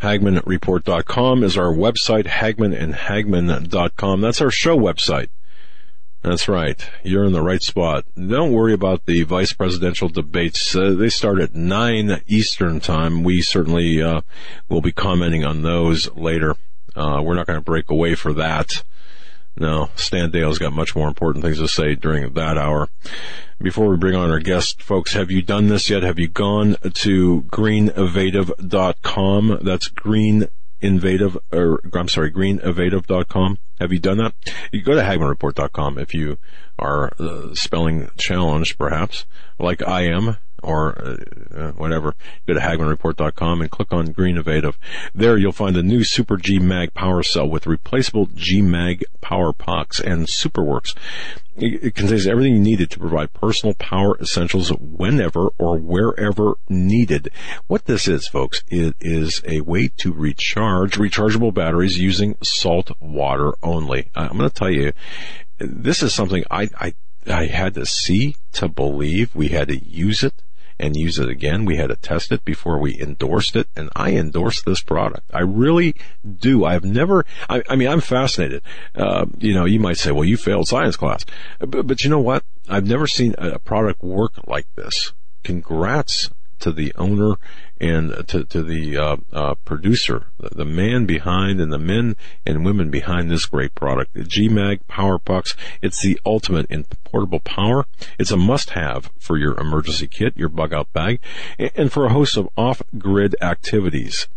HagmannReport.com 0.01 1.45
is 1.45 1.57
our 1.57 1.73
website, 1.73 2.25
HagmannandHagmann.com. 2.25 4.19
That's 4.19 4.41
our 4.41 4.51
show 4.51 4.77
website. 4.77 5.29
That's 6.21 6.49
right. 6.49 6.85
You're 7.01 7.23
in 7.23 7.31
the 7.31 7.41
right 7.41 7.63
spot. 7.63 8.03
Don't 8.17 8.51
worry 8.51 8.73
about 8.73 9.05
the 9.05 9.23
vice 9.23 9.53
presidential 9.53 10.09
debates. 10.09 10.75
Uh, 10.75 10.89
they 10.89 11.07
start 11.07 11.39
at 11.39 11.55
9 11.55 12.23
Eastern 12.27 12.81
time. 12.81 13.23
We 13.23 13.41
certainly 13.41 14.03
uh, 14.03 14.19
will 14.67 14.81
be 14.81 14.91
commenting 14.91 15.45
on 15.45 15.61
those 15.61 16.13
later. 16.13 16.57
Uh, 16.93 17.21
we're 17.23 17.35
not 17.35 17.47
going 17.47 17.59
to 17.59 17.63
break 17.63 17.89
away 17.89 18.15
for 18.15 18.33
that. 18.33 18.83
No, 19.59 19.89
Stan 19.95 20.31
Deyo's 20.31 20.57
got 20.57 20.71
much 20.71 20.95
more 20.95 21.09
important 21.09 21.43
things 21.43 21.59
to 21.59 21.67
say 21.67 21.93
during 21.93 22.33
that 22.33 22.57
hour. 22.57 22.87
Before 23.61 23.89
we 23.89 23.97
bring 23.97 24.15
on 24.15 24.31
our 24.31 24.39
guest, 24.39 24.81
folks, 24.81 25.11
have 25.13 25.29
you 25.29 25.41
done 25.41 25.67
this 25.67 25.89
yet? 25.89 26.01
Have 26.01 26.17
you 26.17 26.29
gone 26.29 26.77
to 26.93 27.41
greenevative.com? 27.41 29.59
That's 29.61 29.89
green 29.89 30.47
invasive, 30.79 31.37
or 31.51 31.81
I'm 31.93 32.07
sorry, 32.07 32.31
greenevative.com. 32.31 33.57
Have 33.81 33.91
you 33.91 33.99
done 33.99 34.19
that? 34.19 34.33
You 34.71 34.81
go 34.81 34.95
to 34.95 35.01
hagmannreport.com 35.01 35.97
if 35.97 36.13
you 36.13 36.37
are 36.77 37.11
uh, 37.19 37.53
spelling 37.53 38.09
challenged, 38.17 38.77
perhaps, 38.77 39.25
like 39.59 39.85
I 39.85 40.03
am 40.03 40.37
or 40.63 40.97
uh, 40.97 41.17
uh, 41.55 41.71
whatever, 41.73 42.15
go 42.47 42.53
to 42.53 42.59
HagmannReport.com 42.59 43.61
and 43.61 43.71
click 43.71 43.91
on 43.91 44.11
Green 44.11 44.37
Evative. 44.37 44.77
There 45.13 45.37
you'll 45.37 45.51
find 45.51 45.75
the 45.75 45.83
new 45.83 46.03
Super 46.03 46.37
G 46.37 46.59
Mag 46.59 46.93
power 46.93 47.23
cell 47.23 47.47
with 47.47 47.67
replaceable 47.67 48.27
G 48.33 48.61
Mag 48.61 49.03
power 49.21 49.53
pucks 49.53 49.99
and 49.99 50.27
SuperWorks. 50.27 50.95
It, 51.55 51.83
it 51.83 51.95
contains 51.95 52.27
everything 52.27 52.53
you 52.53 52.59
needed 52.59 52.89
to 52.91 52.99
provide 52.99 53.33
personal 53.33 53.75
power 53.75 54.17
essentials 54.19 54.71
whenever 54.79 55.49
or 55.57 55.77
wherever 55.77 56.55
needed. 56.69 57.29
What 57.67 57.85
this 57.85 58.07
is, 58.07 58.27
folks, 58.27 58.63
it 58.67 58.95
is 58.99 59.41
a 59.45 59.61
way 59.61 59.89
to 59.97 60.13
recharge 60.13 60.97
rechargeable 60.97 61.53
batteries 61.53 61.99
using 61.99 62.37
salt 62.43 62.91
water 62.99 63.53
only. 63.61 64.09
I'm 64.15 64.37
going 64.37 64.49
to 64.49 64.55
tell 64.55 64.71
you, 64.71 64.93
this 65.57 66.01
is 66.01 66.13
something 66.13 66.43
I, 66.49 66.69
I 66.79 66.93
I 67.27 67.47
had 67.47 67.73
to 67.75 67.85
see 67.85 68.35
to 68.53 68.67
believe. 68.67 69.35
We 69.35 69.49
had 69.49 69.67
to 69.67 69.77
use 69.77 70.23
it 70.23 70.33
and 70.79 70.95
use 70.95 71.19
it 71.19 71.29
again. 71.29 71.65
We 71.65 71.75
had 71.75 71.89
to 71.89 71.95
test 71.95 72.31
it 72.31 72.45
before 72.45 72.79
we 72.79 72.99
endorsed 72.99 73.55
it, 73.55 73.67
and 73.75 73.89
I 73.95 74.11
endorse 74.11 74.61
this 74.61 74.81
product. 74.81 75.29
I 75.33 75.41
really 75.41 75.95
do. 76.39 76.65
I've 76.65 76.85
never. 76.85 77.25
I, 77.49 77.63
I 77.69 77.75
mean, 77.75 77.89
I'm 77.89 78.01
fascinated. 78.01 78.61
Uh, 78.95 79.25
you 79.37 79.53
know, 79.53 79.65
you 79.65 79.79
might 79.79 79.97
say, 79.97 80.11
"Well, 80.11 80.25
you 80.25 80.37
failed 80.37 80.67
science 80.67 80.95
class," 80.95 81.25
but, 81.59 81.85
but 81.85 82.03
you 82.03 82.09
know 82.09 82.19
what? 82.19 82.43
I've 82.67 82.87
never 82.87 83.07
seen 83.07 83.35
a 83.37 83.59
product 83.59 84.03
work 84.03 84.33
like 84.47 84.67
this. 84.75 85.13
Congrats 85.43 86.29
to 86.59 86.71
the 86.71 86.93
owner 86.95 87.35
and 87.79 88.27
to, 88.27 88.43
to 88.45 88.63
the 88.63 88.97
uh, 88.97 89.17
uh, 89.31 89.55
producer, 89.65 90.27
the, 90.39 90.49
the, 90.49 90.65
man 90.65 91.05
behind 91.05 91.61
and 91.61 91.71
the 91.71 91.79
men 91.79 92.15
and 92.45 92.65
women 92.65 92.89
behind 92.89 93.29
this 93.29 93.45
great 93.45 93.73
product. 93.75 94.13
The 94.13 94.23
GMAG 94.23 94.87
Power 94.87 95.17
Pucks, 95.17 95.55
it's 95.81 96.01
the 96.01 96.19
ultimate 96.25 96.65
in 96.69 96.85
portable 97.03 97.39
power. 97.39 97.85
It's 98.17 98.31
a 98.31 98.37
must-have 98.37 99.11
for 99.19 99.37
your 99.37 99.57
emergency 99.57 100.07
kit, 100.07 100.35
your 100.35 100.49
bug-out 100.49 100.91
bag, 100.93 101.19
and 101.57 101.91
for 101.91 102.05
a 102.05 102.13
host 102.13 102.37
of 102.37 102.49
off-grid 102.57 103.35
activities. 103.41 104.27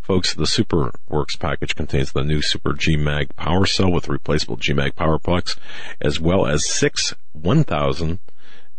Folks, 0.00 0.34
the 0.34 0.44
SuperWorks 0.44 1.38
package 1.38 1.76
contains 1.76 2.12
the 2.12 2.24
new 2.24 2.42
Super 2.42 2.72
GMAG 2.72 3.36
power 3.36 3.66
cell 3.66 3.90
with 3.90 4.08
replaceable 4.08 4.56
GMAG 4.56 4.96
power 4.96 5.18
pucks, 5.18 5.56
as 6.00 6.18
well 6.18 6.46
as 6.46 6.68
six 6.68 7.14
1000 7.32 8.18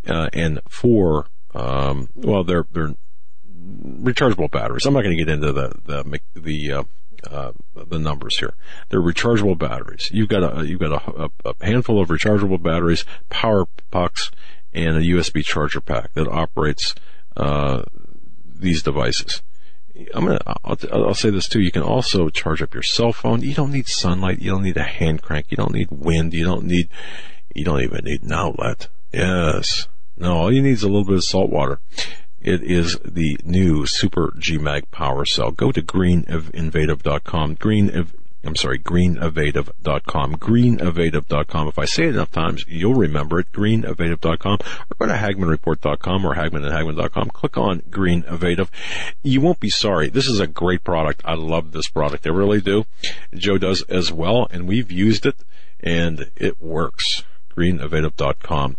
uh, 0.07 0.30
and 0.34 0.59
four 0.67 1.28
um, 1.55 2.09
well, 2.15 2.43
they're 2.43 2.65
they're 2.71 2.95
rechargeable 3.64 4.51
batteries. 4.51 4.86
I'm 4.86 4.93
not 4.93 5.03
going 5.03 5.18
to 5.18 5.24
get 5.24 5.32
into 5.32 5.51
the 5.51 5.74
the 5.86 6.20
the 6.36 6.72
uh, 6.72 6.84
uh, 7.30 7.51
the 7.76 7.99
numbers 7.99 8.38
here. 8.38 8.53
They're 8.89 9.01
rechargeable 9.01 9.57
batteries. 9.57 10.09
You've 10.11 10.30
got 10.30 10.57
a 10.57 10.66
you've 10.66 10.80
got 10.80 10.91
a, 10.91 11.30
a, 11.45 11.66
handful 11.66 12.01
of 12.01 12.09
rechargeable 12.09 12.61
batteries, 12.61 13.05
power 13.30 13.66
pucks, 13.91 14.32
and 14.74 14.97
a 14.97 15.01
USB 15.01 15.43
charger 15.43 15.82
pack 15.82 16.14
that 16.14 16.28
operates 16.28 16.95
uh, 17.38 17.84
these 18.45 18.84
devices. 18.84 19.41
I'm 20.14 20.26
gonna 20.26 20.39
I'll, 20.64 20.78
I'll, 20.91 21.14
say 21.14 21.30
this 21.30 21.47
too. 21.47 21.61
You 21.61 21.72
can 21.72 21.84
also 21.84 22.30
charge 22.30 22.61
up 22.61 22.74
your 22.74 22.84
cell 22.84 23.14
phone. 23.14 23.41
You 23.41 23.53
don't 23.53 23.72
need 23.72 23.88
sunlight. 23.88 24.41
You 24.41 24.51
don't 24.51 24.64
need 24.64 24.78
a 24.78 24.84
hand 24.84 25.22
crank. 25.22 25.51
You 25.51 25.57
don't 25.57 25.74
need 25.74 25.89
wind. 25.91 26.34
You 26.34 26.43
don't 26.43 26.66
need 26.66 26.89
you 27.53 27.64
don't 27.64 27.82
even 27.82 28.03
need 28.03 28.24
an 28.24 28.34
outlet. 28.34 28.88
Yes, 29.14 29.88
no, 30.18 30.34
all 30.34 30.51
you 30.51 30.61
need 30.61 30.72
is 30.72 30.84
a 30.84 30.88
little 30.88 31.05
bit 31.05 31.16
of 31.16 31.24
salt 31.24 31.51
water. 31.51 31.80
It 32.44 32.62
is 32.62 33.00
the 33.06 33.38
new 33.46 33.86
Super 33.86 34.32
GMAG 34.38 34.91
power 34.91 35.24
cell. 35.24 35.52
Go 35.52 35.72
to 35.72 35.82
greenevative.com. 35.82 37.56
Green, 37.56 38.08
I'm 38.44 38.58
sorry, 38.58 38.80
greenevative.com. 38.80 40.36
Greenevative.com. 40.36 41.68
If 41.70 41.80
I 41.80 41.86
say 41.86 42.04
it 42.04 42.16
enough 42.16 42.32
times, 42.32 42.66
you'll 42.68 42.96
remember 42.96 43.39
it. 43.39 43.54
Greenevative.com 43.54 44.58
or 44.62 44.96
go 45.00 45.06
to 45.06 45.14
HagmannReport.com 45.14 46.26
or 46.26 46.36
hagmann 46.36 46.66
and 46.66 46.74
hagmann.com. 46.74 47.30
Click 47.30 47.58
on 47.58 47.82
Green 47.89 48.26
Evative. 48.28 48.70
You 49.22 49.39
won't 49.39 49.62
be 49.62 49.70
sorry. 49.70 50.10
This 50.10 50.28
is 50.28 50.41
a 50.41 50.48
great 50.48 50.84
product. 50.84 51.22
I 51.24 51.36
love 51.36 51.72
this 51.72 51.88
product. 51.88 52.28
I 52.28 52.32
really 52.32 52.60
do. 52.60 52.86
Joe 53.34 53.58
does 53.58 53.84
as 53.84 54.12
well, 54.12 54.48
and 54.52 54.68
we've 54.68 54.91
used 54.91 55.26
it 55.26 55.38
and 55.80 56.30
it 56.36 56.62
works 56.62 57.24
greenevative.com. 57.56 58.76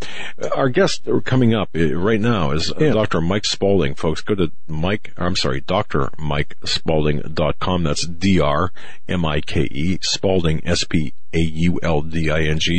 Our 0.55 0.69
guest 0.69 1.07
coming 1.23 1.53
up 1.53 1.69
uh, 1.75 1.95
right 1.95 2.19
now 2.19 2.49
is 2.51 2.73
yeah. 2.79 2.93
Dr. 2.93 3.21
Mike 3.21 3.45
Spaulding. 3.45 3.93
Folks, 3.95 4.21
go 4.21 4.35
to 4.35 4.51
Mike, 4.67 5.13
I'm 5.17 5.35
sorry, 5.35 5.61
drmikespaulding.com. 5.61 7.83
That's 7.83 8.05
D-R-M-I-K-E, 8.05 9.99
Spaulding, 10.01 10.67
S-P-A-U-L-D-I-N-G 10.67 11.11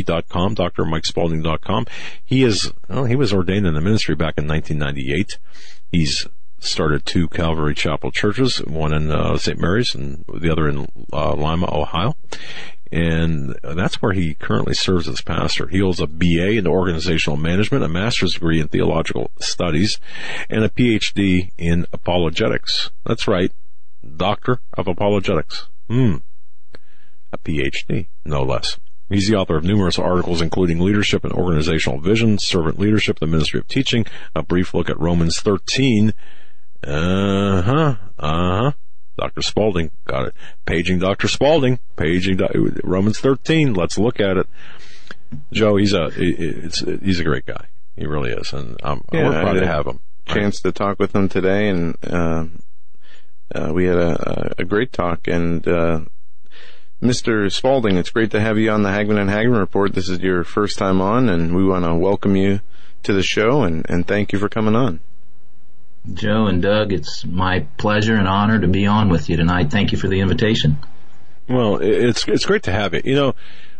dot 0.03 0.29
com, 0.29 0.55
drmikespaulding.com. 0.55 1.85
He 2.23 2.43
is, 2.43 2.71
well, 2.87 3.05
he 3.05 3.15
was 3.15 3.33
ordained 3.33 3.65
in 3.67 3.73
the 3.73 3.81
ministry 3.81 4.15
back 4.15 4.35
in 4.37 4.47
1998. 4.47 5.39
He's 5.91 6.27
started 6.59 7.05
two 7.05 7.27
Calvary 7.29 7.75
Chapel 7.75 8.11
churches, 8.11 8.57
one 8.65 8.93
in 8.93 9.11
uh, 9.11 9.37
St. 9.37 9.59
Mary's 9.59 9.93
and 9.93 10.25
the 10.27 10.51
other 10.51 10.67
in 10.67 10.87
uh, 11.13 11.33
Lima, 11.33 11.67
Ohio 11.71 12.15
and 12.91 13.57
that's 13.63 14.01
where 14.01 14.13
he 14.13 14.33
currently 14.33 14.73
serves 14.73 15.07
as 15.07 15.21
pastor. 15.21 15.67
He 15.67 15.79
holds 15.79 15.99
a 15.99 16.07
BA 16.07 16.57
in 16.57 16.67
organizational 16.67 17.37
management, 17.37 17.83
a 17.83 17.89
master's 17.89 18.33
degree 18.33 18.59
in 18.59 18.67
theological 18.67 19.31
studies, 19.39 19.99
and 20.49 20.63
a 20.63 20.69
PhD 20.69 21.51
in 21.57 21.85
apologetics. 21.91 22.91
That's 23.05 23.27
right, 23.27 23.51
doctor 24.15 24.61
of 24.73 24.87
apologetics. 24.87 25.67
Hmm, 25.89 26.17
a 27.31 27.37
PhD, 27.37 28.07
no 28.25 28.43
less. 28.43 28.79
He's 29.09 29.29
the 29.29 29.37
author 29.37 29.55
of 29.55 29.63
numerous 29.63 29.97
articles, 29.97 30.41
including 30.41 30.79
Leadership 30.79 31.23
and 31.23 31.31
Organizational 31.31 32.01
Vision, 32.01 32.37
Servant 32.39 32.77
Leadership, 32.77 33.19
the 33.19 33.27
Ministry 33.27 33.59
of 33.59 33.67
Teaching, 33.67 34.05
a 34.35 34.43
brief 34.43 34.73
look 34.73 34.89
at 34.89 34.99
Romans 34.99 35.39
13. 35.39 36.13
Uh 36.83 37.61
huh, 37.61 37.95
uh 38.19 38.61
huh. 38.61 38.71
Dr. 39.17 39.41
Spaulding. 39.41 39.91
Got 40.05 40.27
it. 40.27 40.33
Paging 40.65 40.99
Dr. 40.99 41.27
Spaulding. 41.27 41.79
Paging 41.95 42.39
Romans 42.83 43.19
13. 43.19 43.73
Let's 43.73 43.97
look 43.97 44.19
at 44.19 44.37
it. 44.37 44.47
Joe, 45.51 45.75
he's 45.75 45.93
a 45.93 46.09
it's 46.15 46.79
he's 46.79 47.19
a 47.19 47.23
great 47.23 47.45
guy. 47.45 47.67
He 47.95 48.05
really 48.05 48.31
is, 48.31 48.53
and 48.53 48.77
I'm, 48.83 49.03
yeah, 49.11 49.27
we're 49.27 49.41
proud 49.41 49.53
to 49.53 49.67
have 49.67 49.87
him. 49.87 49.99
Chance 50.25 50.61
to 50.61 50.71
talk 50.71 50.99
with 50.99 51.15
him 51.15 51.27
today, 51.27 51.67
and 51.67 51.97
uh, 52.05 52.45
uh, 53.53 53.71
we 53.73 53.85
had 53.85 53.97
a, 53.97 54.53
a, 54.59 54.65
great 54.65 54.93
talk. 54.93 55.27
And 55.27 55.67
uh, 55.67 56.01
Mr. 57.01 57.51
Spaulding, 57.51 57.97
it's 57.97 58.11
great 58.11 58.31
to 58.31 58.39
have 58.39 58.57
you 58.57 58.69
on 58.69 58.83
the 58.83 58.89
Hagmann 58.89 59.17
and 59.17 59.29
Hagmann 59.29 59.59
Report. 59.59 59.95
This 59.95 60.09
is 60.09 60.19
your 60.19 60.43
first 60.43 60.77
time 60.77 61.01
on, 61.01 61.27
and 61.27 61.55
we 61.55 61.65
want 61.65 61.85
to 61.85 61.95
welcome 61.95 62.35
you 62.35 62.59
to 63.03 63.13
the 63.13 63.23
show 63.23 63.63
and, 63.63 63.85
and 63.89 64.05
thank 64.05 64.31
you 64.31 64.39
for 64.39 64.49
coming 64.49 64.75
on. 64.75 64.99
Joe 66.13 66.47
and 66.47 66.61
Doug, 66.61 66.93
it's 66.93 67.25
my 67.25 67.61
pleasure 67.77 68.15
and 68.15 68.27
honor 68.27 68.59
to 68.59 68.67
be 68.67 68.85
on 68.85 69.09
with 69.09 69.29
you 69.29 69.37
tonight. 69.37 69.71
Thank 69.71 69.91
you 69.91 69.97
for 69.97 70.07
the 70.07 70.19
invitation. 70.19 70.77
Well, 71.49 71.77
it's 71.77 72.27
it's 72.27 72.45
great 72.45 72.63
to 72.63 72.71
have 72.71 72.93
you. 72.93 73.01
You 73.05 73.15
know, 73.15 73.35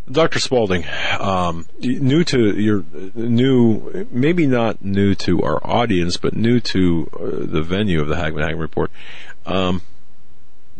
Dr. 0.09 0.39
Spaulding, 0.39 0.85
um, 1.19 1.65
new 1.79 2.23
to 2.25 2.59
your 2.59 2.85
new, 3.13 4.07
maybe 4.09 4.47
not 4.47 4.83
new 4.83 5.15
to 5.15 5.41
our 5.43 5.59
audience, 5.65 6.15
but 6.15 6.33
new 6.33 6.59
to 6.61 7.09
uh, 7.13 7.19
the 7.45 7.61
venue 7.61 8.01
of 8.01 8.07
the 8.07 8.15
Hagmann 8.15 8.43
Hagmann 8.43 8.59
Report. 8.59 8.91
Um, 9.45 9.81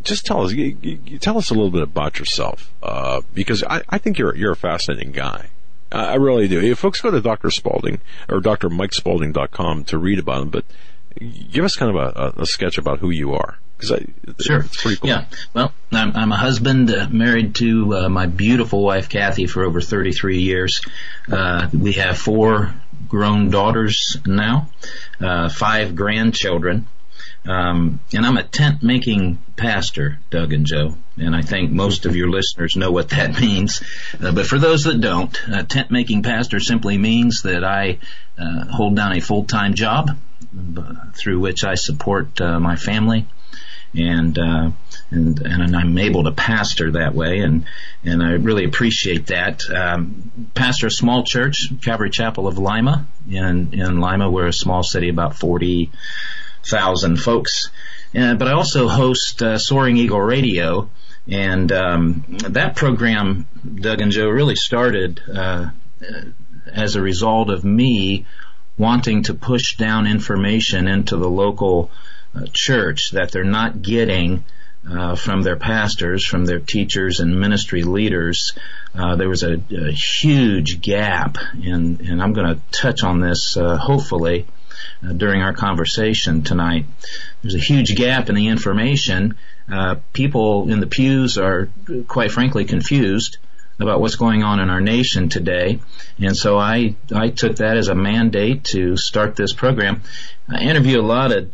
just 0.03 0.25
tell 0.25 0.45
us, 0.45 0.53
you, 0.53 0.77
you, 0.81 1.19
tell 1.19 1.37
us 1.37 1.49
a 1.49 1.53
little 1.53 1.71
bit 1.71 1.81
about 1.81 2.19
yourself, 2.19 2.73
uh, 2.81 3.21
because 3.33 3.63
I, 3.63 3.81
I 3.89 3.97
think 3.97 4.17
you're 4.17 4.35
you're 4.35 4.53
a 4.53 4.57
fascinating 4.57 5.11
guy. 5.11 5.49
I 5.91 6.15
really 6.15 6.47
do. 6.47 6.59
If 6.59 6.79
folks 6.79 6.99
go 6.99 7.11
to 7.11 7.21
Dr. 7.21 7.49
Spaulding 7.49 8.01
or 8.27 8.39
drmikespaulding.com 8.41 9.85
to 9.85 9.97
read 9.97 10.19
about 10.19 10.41
him, 10.41 10.49
but 10.49 10.65
give 11.19 11.65
us 11.65 11.75
kind 11.75 11.95
of 11.95 12.15
a, 12.15 12.41
a 12.41 12.45
sketch 12.45 12.77
about 12.77 12.99
who 12.99 13.09
you 13.09 13.33
are. 13.33 13.57
I, 13.91 14.05
sure. 14.41 14.65
Cool. 14.83 14.95
Yeah. 15.03 15.25
Well, 15.53 15.71
I'm, 15.91 16.15
I'm 16.15 16.31
a 16.31 16.37
husband 16.37 16.91
uh, 16.91 17.07
married 17.09 17.55
to 17.55 17.95
uh, 17.95 18.09
my 18.09 18.25
beautiful 18.25 18.83
wife 18.83 19.09
Kathy 19.09 19.45
for 19.45 19.63
over 19.63 19.81
33 19.81 20.39
years. 20.39 20.81
Uh, 21.31 21.69
we 21.73 21.93
have 21.93 22.17
four 22.17 22.73
grown 23.07 23.49
daughters 23.49 24.17
now, 24.25 24.69
uh, 25.21 25.49
five 25.49 25.95
grandchildren. 25.95 26.87
Um, 27.45 28.01
and 28.13 28.25
I'm 28.25 28.37
a 28.37 28.43
tent 28.43 28.83
making 28.83 29.37
pastor, 29.55 30.19
Doug 30.31 30.51
and 30.51 30.65
Joe, 30.65 30.95
and 31.15 31.33
I 31.33 31.41
think 31.41 31.71
most 31.71 32.05
of 32.05 32.15
your 32.15 32.29
listeners 32.29 32.75
know 32.75 32.91
what 32.91 33.09
that 33.09 33.39
means. 33.41 33.81
Uh, 34.21 34.31
but 34.31 34.47
for 34.47 34.57
those 34.57 34.83
that 34.83 34.99
don't, 34.99 35.39
a 35.47 35.63
tent 35.63 35.91
making 35.91 36.23
pastor 36.23 36.59
simply 36.59 36.97
means 36.97 37.43
that 37.43 37.63
I 37.63 37.99
uh, 38.37 38.65
hold 38.65 38.95
down 38.95 39.13
a 39.13 39.21
full 39.21 39.45
time 39.45 39.75
job 39.75 40.17
through 41.13 41.39
which 41.39 41.63
I 41.63 41.75
support 41.75 42.39
uh, 42.41 42.59
my 42.59 42.75
family 42.75 43.27
and 43.93 44.37
uh, 44.37 44.71
and 45.09 45.39
and 45.39 45.75
I'm 45.75 45.97
able 45.97 46.23
to 46.25 46.31
pastor 46.31 46.91
that 46.91 47.13
way, 47.13 47.39
and 47.39 47.65
and 48.03 48.21
I 48.21 48.31
really 48.33 48.65
appreciate 48.65 49.27
that. 49.27 49.61
Um, 49.69 50.49
pastor 50.53 50.87
a 50.87 50.91
small 50.91 51.23
church, 51.23 51.71
Calvary 51.81 52.09
Chapel 52.09 52.47
of 52.47 52.57
Lima, 52.57 53.07
in 53.29 53.73
in 53.73 53.99
Lima, 53.99 54.29
we're 54.29 54.47
a 54.47 54.53
small 54.53 54.83
city, 54.83 55.09
about 55.09 55.35
forty 55.35 55.91
thousand 56.63 57.17
folks. 57.17 57.69
Uh, 58.17 58.35
but 58.35 58.47
I 58.47 58.53
also 58.53 58.87
host 58.87 59.41
uh, 59.41 59.57
Soaring 59.57 59.97
Eagle 59.97 60.21
Radio, 60.21 60.89
and 61.27 61.71
um, 61.71 62.25
that 62.49 62.75
program, 62.75 63.47
Doug 63.75 64.01
and 64.01 64.11
Joe, 64.11 64.29
really 64.29 64.55
started 64.55 65.21
uh, 65.33 65.69
as 66.67 66.95
a 66.95 67.01
result 67.01 67.49
of 67.49 67.63
me 67.63 68.25
wanting 68.77 69.23
to 69.23 69.33
push 69.33 69.77
down 69.77 70.07
information 70.07 70.87
into 70.87 71.17
the 71.17 71.29
local 71.29 71.89
uh, 72.35 72.45
church 72.53 73.11
that 73.11 73.31
they're 73.31 73.43
not 73.43 73.81
getting 73.81 74.43
uh, 74.89 75.15
from 75.15 75.41
their 75.41 75.55
pastors, 75.55 76.23
from 76.23 76.45
their 76.45 76.59
teachers 76.59 77.19
and 77.19 77.39
ministry 77.39 77.83
leaders. 77.83 78.53
Uh, 78.95 79.15
there 79.15 79.29
was 79.29 79.43
a, 79.43 79.59
a, 79.71 79.91
huge 79.91 80.81
gap, 80.81 81.37
and, 81.53 81.99
and 82.01 82.21
I'm 82.21 82.33
going 82.33 82.55
to 82.55 82.61
touch 82.71 83.03
on 83.03 83.19
this 83.19 83.57
uh, 83.57 83.77
hopefully 83.77 84.45
uh, 85.03 85.13
during 85.13 85.41
our 85.41 85.53
conversation 85.53 86.43
tonight. 86.43 86.85
There's 87.41 87.55
a 87.55 87.59
huge 87.59 87.95
gap 87.95 88.29
in 88.29 88.35
the 88.35 88.47
information. 88.47 89.35
Uh, 89.69 89.95
people 90.13 90.71
in 90.71 90.79
the 90.79 90.87
pews 90.87 91.37
are, 91.37 91.69
quite 92.07 92.31
frankly, 92.31 92.63
confused 92.63 93.37
about 93.79 94.01
what's 94.01 94.15
going 94.15 94.43
on 94.43 94.59
in 94.59 94.69
our 94.69 94.81
nation 94.81 95.29
today. 95.29 95.79
And 96.19 96.35
so 96.35 96.57
I, 96.57 96.95
I 97.13 97.29
took 97.29 97.57
that 97.57 97.77
as 97.77 97.89
a 97.89 97.95
mandate 97.95 98.63
to 98.65 98.97
start 98.97 99.35
this 99.35 99.53
program. 99.53 100.01
I 100.49 100.61
interview 100.61 100.99
a 100.99 101.03
lot 101.03 101.31
of 101.31 101.51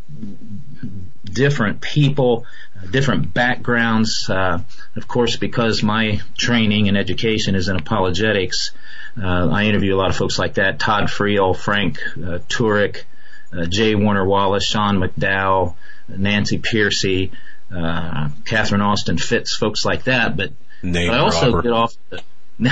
different 1.24 1.80
people, 1.80 2.46
different 2.90 3.34
backgrounds. 3.34 4.28
Uh, 4.30 4.60
of 4.96 5.08
course, 5.08 5.36
because 5.36 5.82
my 5.82 6.20
training 6.36 6.88
and 6.88 6.96
education 6.96 7.54
is 7.54 7.68
in 7.68 7.76
apologetics, 7.76 8.70
uh, 9.22 9.48
I 9.48 9.64
interview 9.64 9.94
a 9.94 9.98
lot 9.98 10.10
of 10.10 10.16
folks 10.16 10.38
like 10.38 10.54
that: 10.54 10.78
Todd 10.78 11.04
Friel, 11.04 11.54
Frank 11.56 11.98
uh, 12.16 12.38
Turek, 12.48 13.04
uh, 13.52 13.66
J. 13.66 13.94
Warner 13.94 14.24
Wallace, 14.24 14.64
Sean 14.64 14.96
McDowell, 14.98 15.74
Nancy 16.08 16.58
Pearcey, 16.58 17.30
uh, 17.74 18.28
Catherine 18.44 18.80
Austin 18.80 19.18
Fitts, 19.18 19.56
folks 19.56 19.84
like 19.84 20.04
that. 20.04 20.36
But, 20.36 20.52
but 20.92 21.14
I 21.14 21.18
also 21.18 21.46
robber. 21.46 21.62
get 21.62 21.72
off. 21.72 21.96
The, 22.10 22.22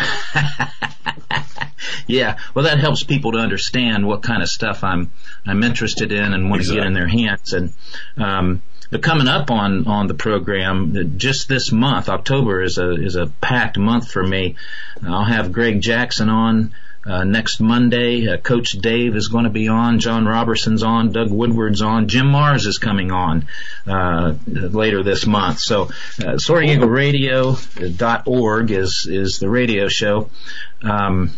yeah, 2.06 2.38
well, 2.54 2.64
that 2.64 2.78
helps 2.78 3.02
people 3.02 3.32
to 3.32 3.38
understand 3.38 4.06
what 4.06 4.22
kind 4.22 4.42
of 4.42 4.48
stuff 4.48 4.84
I'm 4.84 5.10
I'm 5.46 5.62
interested 5.62 6.12
in 6.12 6.32
and 6.32 6.50
want 6.50 6.60
exactly. 6.60 6.76
to 6.76 6.80
get 6.82 6.86
in 6.86 6.92
their 6.94 7.08
hands. 7.08 7.52
And 7.52 7.72
um, 8.16 8.62
but 8.90 9.02
coming 9.02 9.28
up 9.28 9.50
on 9.50 9.86
on 9.86 10.06
the 10.06 10.14
program, 10.14 11.18
just 11.18 11.48
this 11.48 11.72
month, 11.72 12.08
October 12.08 12.62
is 12.62 12.78
a 12.78 12.92
is 12.92 13.16
a 13.16 13.26
packed 13.26 13.78
month 13.78 14.10
for 14.10 14.22
me. 14.22 14.56
I'll 15.04 15.24
have 15.24 15.52
Greg 15.52 15.80
Jackson 15.80 16.28
on. 16.28 16.74
Uh, 17.04 17.24
next 17.24 17.58
Monday, 17.60 18.28
uh, 18.28 18.36
Coach 18.36 18.70
Dave 18.72 19.16
is 19.16 19.28
going 19.28 19.44
to 19.44 19.50
be 19.50 19.68
on. 19.68 19.98
John 19.98 20.26
Robertson's 20.26 20.84
on. 20.84 21.10
Doug 21.10 21.30
Woodward's 21.30 21.80
on. 21.82 22.06
Jim 22.08 22.26
Marrs 22.26 22.66
is 22.66 22.78
coming 22.78 23.10
on 23.10 23.46
uh, 23.86 24.34
later 24.46 25.02
this 25.02 25.26
month. 25.26 25.58
So, 25.58 25.84
uh, 25.84 26.38
SoaringEagleRadio.org 26.38 28.70
is 28.70 29.06
is 29.10 29.40
the 29.40 29.50
radio 29.50 29.88
show. 29.88 30.30
Um, 30.82 31.32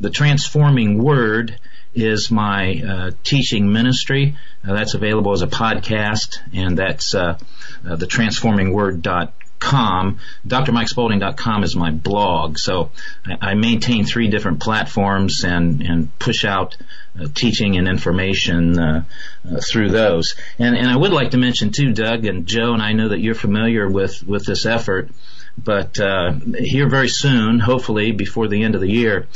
the 0.00 0.10
Transforming 0.10 1.02
Word 1.02 1.58
is 1.94 2.30
my 2.30 2.82
uh, 2.86 3.10
teaching 3.22 3.72
ministry. 3.72 4.36
Uh, 4.66 4.74
that's 4.74 4.94
available 4.94 5.32
as 5.32 5.42
a 5.42 5.46
podcast, 5.46 6.38
and 6.54 6.78
that's 6.78 7.14
uh, 7.14 7.38
uh, 7.86 7.96
the 7.96 8.06
transformingword.com 8.06 9.32
com. 9.62 10.18
DrMikeSpaulding.com 10.46 11.62
is 11.62 11.76
my 11.76 11.92
blog. 11.92 12.58
So 12.58 12.90
I, 13.24 13.52
I 13.52 13.54
maintain 13.54 14.04
three 14.04 14.28
different 14.28 14.60
platforms 14.60 15.44
and, 15.44 15.80
and 15.82 16.18
push 16.18 16.44
out 16.44 16.76
uh, 17.18 17.28
teaching 17.32 17.76
and 17.76 17.86
information 17.86 18.78
uh, 18.78 19.04
uh, 19.48 19.60
through 19.60 19.90
those. 19.90 20.34
And, 20.58 20.76
and 20.76 20.90
I 20.90 20.96
would 20.96 21.12
like 21.12 21.30
to 21.30 21.38
mention 21.38 21.70
too, 21.70 21.92
Doug 21.92 22.24
and 22.26 22.46
Joe, 22.46 22.72
and 22.74 22.82
I 22.82 22.92
know 22.92 23.10
that 23.10 23.20
you're 23.20 23.36
familiar 23.36 23.88
with, 23.88 24.26
with 24.26 24.44
this 24.44 24.66
effort, 24.66 25.10
but 25.56 26.00
uh, 26.00 26.32
here 26.58 26.88
very 26.88 27.08
soon, 27.08 27.60
hopefully 27.60 28.10
before 28.10 28.48
the 28.48 28.64
end 28.64 28.74
of 28.74 28.80
the 28.80 28.90
year, 28.90 29.28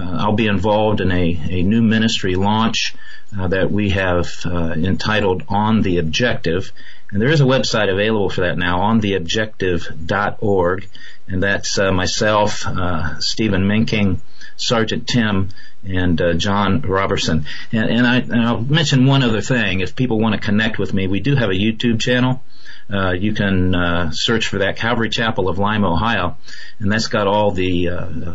I'll 0.00 0.32
be 0.32 0.46
involved 0.46 1.00
in 1.00 1.10
a, 1.10 1.40
a 1.50 1.62
new 1.62 1.82
ministry 1.82 2.34
launch 2.34 2.94
uh, 3.38 3.48
that 3.48 3.70
we 3.70 3.90
have 3.90 4.28
entitled 4.44 5.44
On 5.48 5.82
the 5.82 5.98
Objective. 5.98 6.72
And 7.10 7.22
there 7.22 7.30
is 7.30 7.40
a 7.40 7.44
website 7.44 7.90
available 7.90 8.28
for 8.28 8.42
that 8.42 8.58
now 8.58 8.80
on 8.80 9.00
theobjective.org. 9.00 10.88
And 11.26 11.42
that's 11.42 11.78
uh, 11.78 11.92
myself, 11.92 12.66
uh, 12.66 13.18
Stephen 13.20 13.66
Minking, 13.66 14.20
Sergeant 14.56 15.06
Tim, 15.06 15.50
and 15.84 16.20
uh, 16.20 16.34
John 16.34 16.82
Robertson. 16.82 17.46
And, 17.72 17.90
and, 17.90 18.06
I, 18.06 18.52
will 18.52 18.62
mention 18.62 19.06
one 19.06 19.22
other 19.22 19.40
thing. 19.40 19.80
If 19.80 19.96
people 19.96 20.18
want 20.18 20.34
to 20.34 20.40
connect 20.40 20.78
with 20.78 20.92
me, 20.92 21.06
we 21.06 21.20
do 21.20 21.34
have 21.34 21.50
a 21.50 21.54
YouTube 21.54 22.00
channel. 22.00 22.42
Uh, 22.90 23.12
you 23.12 23.32
can 23.32 23.74
uh, 23.74 24.10
search 24.10 24.48
for 24.48 24.58
that 24.58 24.76
Calvary 24.76 25.10
Chapel 25.10 25.48
of 25.48 25.58
Lima, 25.58 25.92
Ohio, 25.92 26.36
and 26.78 26.90
that's 26.90 27.08
got 27.08 27.26
all 27.26 27.50
the 27.50 27.88
uh, 27.88 28.34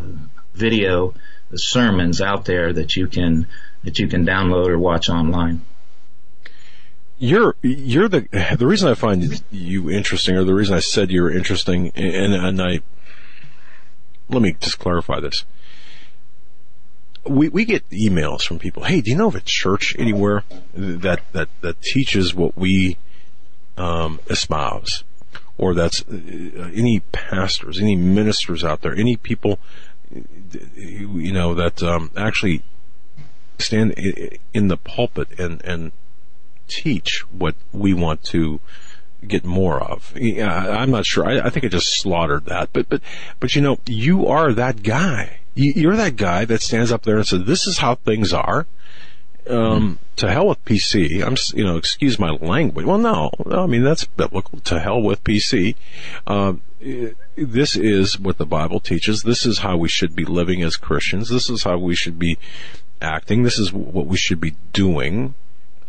video 0.53 1.15
sermons 1.55 2.21
out 2.21 2.45
there 2.45 2.73
that 2.73 2.95
you 2.95 3.07
can 3.07 3.47
that 3.83 3.99
you 3.99 4.07
can 4.07 4.25
download 4.25 4.67
or 4.67 4.79
watch 4.79 5.09
online 5.09 5.61
you're 7.23 7.55
you're 7.61 8.09
the 8.09 8.27
the 8.57 8.67
reason 8.67 8.89
I 8.89 8.95
find 8.95 9.41
you 9.49 9.89
interesting, 9.89 10.35
or 10.35 10.43
the 10.43 10.53
reason 10.53 10.75
I 10.75 10.79
said 10.79 11.09
you're 11.09 11.31
interesting, 11.31 11.91
and 11.95 12.33
and 12.33 12.61
I 12.61 12.81
let 14.29 14.41
me 14.41 14.55
just 14.59 14.79
clarify 14.79 15.19
this. 15.19 15.45
We 17.25 17.47
we 17.47 17.63
get 17.63 17.89
emails 17.91 18.41
from 18.41 18.59
people. 18.59 18.83
Hey, 18.83 18.99
do 18.99 19.09
you 19.09 19.15
know 19.15 19.27
of 19.27 19.35
a 19.35 19.41
church 19.41 19.95
anywhere 19.97 20.43
that 20.73 21.21
that 21.31 21.47
that 21.61 21.81
teaches 21.81 22.35
what 22.35 22.57
we 22.57 22.97
um, 23.77 24.19
espouse, 24.29 25.05
or 25.57 25.73
that's 25.73 26.01
uh, 26.01 26.71
any 26.73 27.01
pastors, 27.13 27.79
any 27.79 27.95
ministers 27.95 28.65
out 28.65 28.81
there, 28.81 28.93
any 28.93 29.15
people, 29.15 29.59
you 30.75 31.31
know, 31.31 31.53
that 31.53 31.81
um, 31.83 32.11
actually 32.15 32.63
stand 33.59 33.93
in 34.53 34.67
the 34.67 34.77
pulpit 34.77 35.39
and 35.39 35.63
and 35.63 35.91
teach 36.67 37.23
what 37.31 37.55
we 37.71 37.93
want 37.93 38.23
to 38.23 38.59
get 39.27 39.45
more 39.45 39.81
of. 39.81 40.13
I'm 40.15 40.91
not 40.91 41.05
sure. 41.05 41.25
I, 41.25 41.47
I, 41.47 41.49
think 41.49 41.65
I 41.65 41.69
just 41.69 41.99
slaughtered 41.99 42.45
that, 42.45 42.69
but 42.73 42.89
but 42.89 43.01
but 43.39 43.55
you 43.55 43.61
know, 43.61 43.79
you 43.85 44.27
are 44.27 44.53
that 44.53 44.83
guy. 44.83 45.39
You're 45.55 45.95
that 45.95 46.15
guy 46.15 46.45
that 46.45 46.61
stands 46.61 46.91
up 46.91 47.03
there 47.03 47.17
and 47.17 47.27
says, 47.27 47.45
"This 47.45 47.67
is 47.67 47.77
how 47.77 47.95
things 47.95 48.33
are." 48.33 48.65
Um, 49.47 49.99
to 50.15 50.31
hell 50.31 50.47
with 50.47 50.63
PC. 50.63 51.21
I'm, 51.21 51.35
you 51.53 51.65
know, 51.65 51.75
excuse 51.75 52.17
my 52.17 52.29
language. 52.29 52.85
Well, 52.85 52.97
no, 52.97 53.29
I 53.51 53.65
mean 53.67 53.83
that's 53.83 54.05
biblical. 54.05 54.59
To 54.59 54.79
hell 54.79 55.01
with 55.01 55.23
PC. 55.23 55.75
Uh, 56.25 56.53
this 57.35 57.75
is 57.75 58.19
what 58.19 58.37
the 58.37 58.45
Bible 58.45 58.79
teaches. 58.79 59.23
This 59.23 59.45
is 59.45 59.59
how 59.59 59.77
we 59.77 59.89
should 59.89 60.15
be 60.15 60.25
living 60.25 60.61
as 60.63 60.75
Christians. 60.75 61.29
This 61.29 61.49
is 61.49 61.63
how 61.63 61.77
we 61.77 61.95
should 61.95 62.19
be 62.19 62.37
acting. 63.01 63.43
This 63.43 63.59
is 63.59 63.71
what 63.71 64.07
we 64.07 64.17
should 64.17 64.39
be 64.39 64.55
doing. 64.71 65.35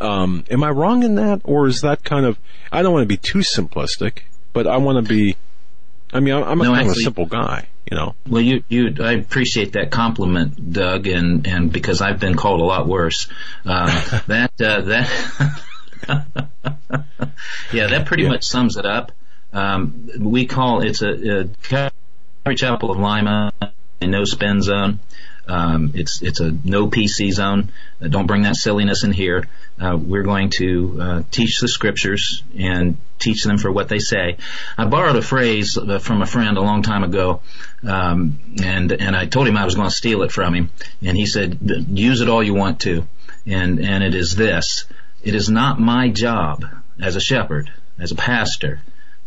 Um, 0.00 0.44
am 0.50 0.62
I 0.64 0.70
wrong 0.70 1.02
in 1.02 1.14
that, 1.16 1.40
or 1.44 1.66
is 1.66 1.80
that 1.82 2.04
kind 2.04 2.26
of? 2.26 2.38
I 2.70 2.82
don't 2.82 2.92
want 2.92 3.04
to 3.04 3.08
be 3.08 3.16
too 3.16 3.38
simplistic, 3.40 4.22
but 4.52 4.66
I 4.66 4.76
want 4.78 5.04
to 5.04 5.08
be. 5.08 5.36
I 6.12 6.20
mean, 6.20 6.34
I'm 6.34 6.60
a 6.60 6.64
no, 6.64 6.70
kind 6.70 6.88
actually, 6.88 6.90
of 6.90 6.96
a 6.96 7.00
simple 7.00 7.26
guy, 7.26 7.68
you 7.90 7.96
know. 7.96 8.14
Well, 8.28 8.42
you, 8.42 8.62
you, 8.68 8.94
I 9.00 9.12
appreciate 9.12 9.72
that 9.72 9.90
compliment, 9.90 10.72
Doug, 10.72 11.06
and 11.06 11.46
and 11.46 11.72
because 11.72 12.00
I've 12.00 12.20
been 12.20 12.36
called 12.36 12.60
a 12.60 12.64
lot 12.64 12.86
worse. 12.86 13.28
Uh, 13.64 14.20
that 14.26 14.52
uh, 14.60 14.80
that. 14.82 15.60
yeah, 17.72 17.86
that 17.88 18.06
pretty 18.06 18.24
yeah. 18.24 18.28
much 18.28 18.44
sums 18.44 18.76
it 18.76 18.84
up. 18.84 19.12
Um, 19.54 20.10
we 20.18 20.46
call 20.46 20.82
it's 20.82 21.00
a, 21.00 21.40
a 21.40 21.44
Calvary 21.62 22.56
Chapel 22.56 22.90
of 22.90 22.98
Lima, 22.98 23.52
a 24.00 24.06
no 24.06 24.24
spend 24.24 24.64
zone. 24.64 24.98
Um, 25.46 25.92
it's 25.94 26.22
it's 26.22 26.40
a 26.40 26.52
no 26.64 26.88
PC 26.88 27.30
zone. 27.32 27.70
Uh, 28.02 28.08
don't 28.08 28.26
bring 28.26 28.42
that 28.42 28.56
silliness 28.56 29.04
in 29.04 29.12
here. 29.12 29.46
Uh, 29.80 29.96
we're 29.96 30.22
going 30.22 30.50
to 30.50 30.98
uh, 31.00 31.22
teach 31.30 31.60
the 31.60 31.68
scriptures 31.68 32.42
and 32.58 32.96
teach 33.18 33.44
them 33.44 33.58
for 33.58 33.70
what 33.70 33.88
they 33.88 33.98
say. 33.98 34.38
I 34.76 34.86
borrowed 34.86 35.16
a 35.16 35.22
phrase 35.22 35.76
uh, 35.76 35.98
from 35.98 36.22
a 36.22 36.26
friend 36.26 36.56
a 36.56 36.62
long 36.62 36.82
time 36.82 37.04
ago, 37.04 37.42
um, 37.86 38.38
and 38.62 38.90
and 38.90 39.14
I 39.14 39.26
told 39.26 39.46
him 39.46 39.56
I 39.56 39.64
was 39.64 39.74
going 39.74 39.88
to 39.88 39.94
steal 39.94 40.22
it 40.22 40.32
from 40.32 40.54
him, 40.54 40.70
and 41.02 41.16
he 41.16 41.26
said, 41.26 41.58
"Use 41.90 42.20
it 42.22 42.28
all 42.28 42.42
you 42.42 42.54
want 42.54 42.80
to," 42.80 43.06
and 43.46 43.78
and 43.78 44.02
it 44.02 44.14
is 44.14 44.34
this: 44.34 44.86
it 45.22 45.34
is 45.34 45.48
not 45.48 45.78
my 45.78 46.08
job 46.08 46.64
as 47.00 47.16
a 47.16 47.20
shepherd, 47.20 47.70
as 47.98 48.12
a 48.12 48.16
pastor, 48.16 48.80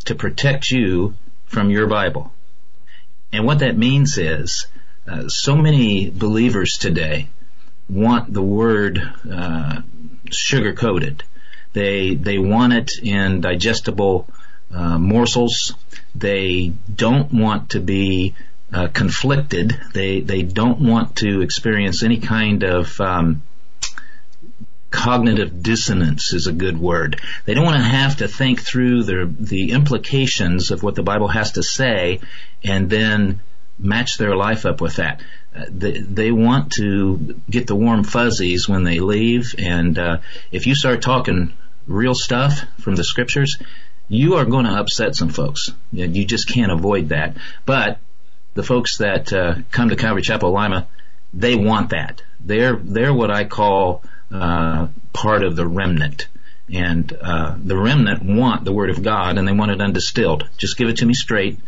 to 0.08 0.14
protect 0.14 0.70
you 0.70 1.14
from 1.44 1.70
your 1.70 1.86
Bible. 1.86 2.32
And 3.32 3.44
what 3.44 3.58
that 3.58 3.76
means 3.76 4.16
is 4.16 4.66
uh, 5.06 5.28
so 5.28 5.54
many 5.54 6.08
believers 6.08 6.78
today 6.78 7.28
want 7.90 8.32
the 8.32 8.42
word 8.42 9.00
uh, 9.30 9.82
sugar 10.30 10.72
coated. 10.72 11.22
They 11.74 12.14
they 12.14 12.38
want 12.38 12.72
it 12.72 12.92
in 13.02 13.42
digestible 13.42 14.26
uh, 14.72 14.98
morsels. 14.98 15.74
They 16.14 16.72
don't 16.94 17.32
want 17.32 17.70
to 17.70 17.80
be 17.80 18.34
uh, 18.72 18.88
conflicted. 18.88 19.78
They 19.92 20.20
they 20.20 20.42
don't 20.42 20.80
want 20.80 21.16
to 21.16 21.42
experience 21.42 22.02
any 22.02 22.18
kind 22.18 22.62
of 22.62 22.98
um, 23.00 23.42
cognitive 24.90 25.62
dissonance 25.62 26.32
is 26.32 26.46
a 26.46 26.52
good 26.52 26.78
word. 26.78 27.20
They 27.44 27.54
don't 27.54 27.64
want 27.64 27.76
to 27.76 27.82
have 27.82 28.16
to 28.16 28.28
think 28.28 28.62
through 28.62 29.04
the 29.04 29.32
the 29.38 29.72
implications 29.72 30.70
of 30.70 30.82
what 30.82 30.94
the 30.94 31.02
Bible 31.02 31.28
has 31.28 31.52
to 31.52 31.62
say 31.62 32.20
and 32.64 32.88
then 32.88 33.40
match 33.78 34.18
their 34.18 34.34
life 34.34 34.66
up 34.66 34.80
with 34.80 34.96
that. 34.96 35.20
Uh, 35.54 35.64
they, 35.68 35.98
they 35.98 36.32
want 36.32 36.72
to 36.72 37.40
get 37.48 37.66
the 37.66 37.76
warm 37.76 38.04
fuzzies 38.04 38.68
when 38.68 38.84
they 38.84 39.00
leave, 39.00 39.54
and 39.58 39.98
uh, 39.98 40.18
if 40.50 40.66
you 40.66 40.74
start 40.74 41.02
talking 41.02 41.52
real 41.86 42.14
stuff 42.14 42.64
from 42.80 42.96
the 42.96 43.04
scriptures, 43.04 43.56
you 44.08 44.36
are 44.36 44.44
going 44.44 44.64
to 44.64 44.72
upset 44.72 45.14
some 45.14 45.28
folks. 45.28 45.72
You 45.92 46.24
just 46.24 46.48
can't 46.48 46.72
avoid 46.72 47.10
that. 47.10 47.36
But 47.66 47.98
the 48.54 48.62
folks 48.62 48.98
that 48.98 49.32
uh, 49.32 49.56
come 49.70 49.90
to 49.90 49.96
Calvary 49.96 50.22
Chapel 50.22 50.52
Lima, 50.52 50.88
they 51.34 51.54
want 51.54 51.90
that. 51.90 52.22
They're 52.40 52.76
they're 52.76 53.12
what 53.12 53.30
I 53.30 53.44
call 53.44 54.02
uh, 54.32 54.88
part 55.12 55.42
of 55.42 55.56
the 55.56 55.66
remnant. 55.66 56.28
And 56.72 57.10
uh, 57.20 57.56
the 57.58 57.78
remnant 57.78 58.22
want 58.22 58.64
the 58.64 58.72
Word 58.72 58.90
of 58.90 59.02
God, 59.02 59.38
and 59.38 59.48
they 59.48 59.52
want 59.52 59.70
it 59.70 59.80
undistilled. 59.80 60.48
Just 60.58 60.76
give 60.76 60.88
it 60.88 60.98
to 60.98 61.06
me 61.06 61.14
straight, 61.14 61.58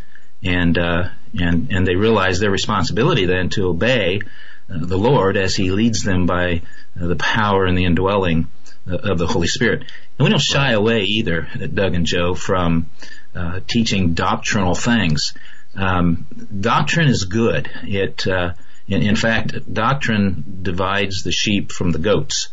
and 0.43 0.77
uh, 0.77 1.09
and 1.39 1.71
and 1.71 1.87
they 1.87 1.95
realize 1.95 2.39
their 2.39 2.51
responsibility 2.51 3.25
then 3.25 3.49
to 3.49 3.69
obey 3.69 4.21
uh, 4.69 4.77
the 4.85 4.97
Lord 4.97 5.37
as 5.37 5.55
He 5.55 5.71
leads 5.71 6.03
them 6.03 6.27
by 6.27 6.61
uh, 6.99 7.07
the 7.07 7.15
power 7.15 7.65
and 7.65 7.75
the 7.75 7.85
indwelling 7.85 8.47
uh, 8.87 8.95
of 8.95 9.17
the 9.17 9.27
Holy 9.27 9.47
Spirit. 9.47 9.81
And 9.81 10.25
we 10.25 10.29
don't 10.29 10.39
shy 10.39 10.73
away 10.73 11.01
either, 11.01 11.47
Doug 11.73 11.95
and 11.95 12.05
Joe, 12.05 12.35
from 12.35 12.91
uh, 13.33 13.61
teaching 13.65 14.13
doctrinal 14.13 14.75
things. 14.75 15.33
Um, 15.75 16.27
doctrine 16.59 17.07
is 17.07 17.25
good. 17.25 17.71
It, 17.83 18.27
uh, 18.27 18.53
in, 18.91 19.01
in, 19.01 19.15
fact, 19.15 19.73
doctrine 19.73 20.59
divides 20.61 21.23
the 21.23 21.31
sheep 21.31 21.71
from 21.71 21.91
the 21.91 21.99
goats. 21.99 22.49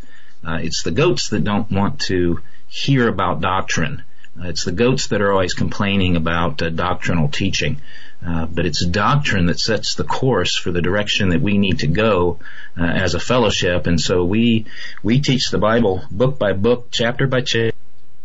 Uh, 0.47 0.59
it's 0.63 0.83
the 0.83 0.91
goats 0.93 1.31
that 1.31 1.45
don't 1.45 1.71
want 1.71 2.01
to 2.03 2.41
hear 2.69 3.09
about 3.09 3.41
doctrine. 3.41 4.03
Uh, 4.41 4.49
it's 4.49 4.65
the 4.65 4.73
goats 4.73 5.09
that 5.09 5.21
are 5.21 5.33
always 5.33 5.55
complaining 5.55 6.17
about 6.17 6.63
uh, 6.63 6.71
doctrinal 6.71 7.29
teaching. 7.29 7.81
Uh, 8.25 8.47
but 8.47 8.67
it's 8.67 8.85
doctrine 8.85 9.47
that 9.47 9.61
sets 9.61 9.95
the 9.95 10.05
course 10.05 10.57
for 10.57 10.73
the 10.73 10.83
direction 10.83 11.29
that 11.29 11.41
we 11.41 11.57
need 11.57 11.81
to 11.81 11.87
go 11.87 12.39
uh, 12.77 12.85
as 12.85 13.15
a 13.15 13.21
fellowship. 13.21 13.87
And 13.87 14.01
so 14.01 14.25
we 14.25 14.67
we 15.03 15.21
teach 15.21 15.51
the 15.51 15.59
Bible 15.59 16.05
book 16.11 16.39
by 16.39 16.53
book, 16.53 16.89
chapter 16.91 17.27
by 17.27 17.43
chapter 17.43 17.78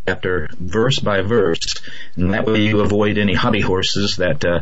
chapter, 0.05 0.49
verse 0.59 0.99
by 0.99 1.21
verse, 1.21 1.75
and 2.15 2.33
that 2.33 2.45
way 2.45 2.61
you 2.61 2.81
avoid 2.81 3.17
any 3.17 3.33
hobby 3.33 3.61
horses 3.61 4.17
that 4.17 4.43
uh, 4.43 4.61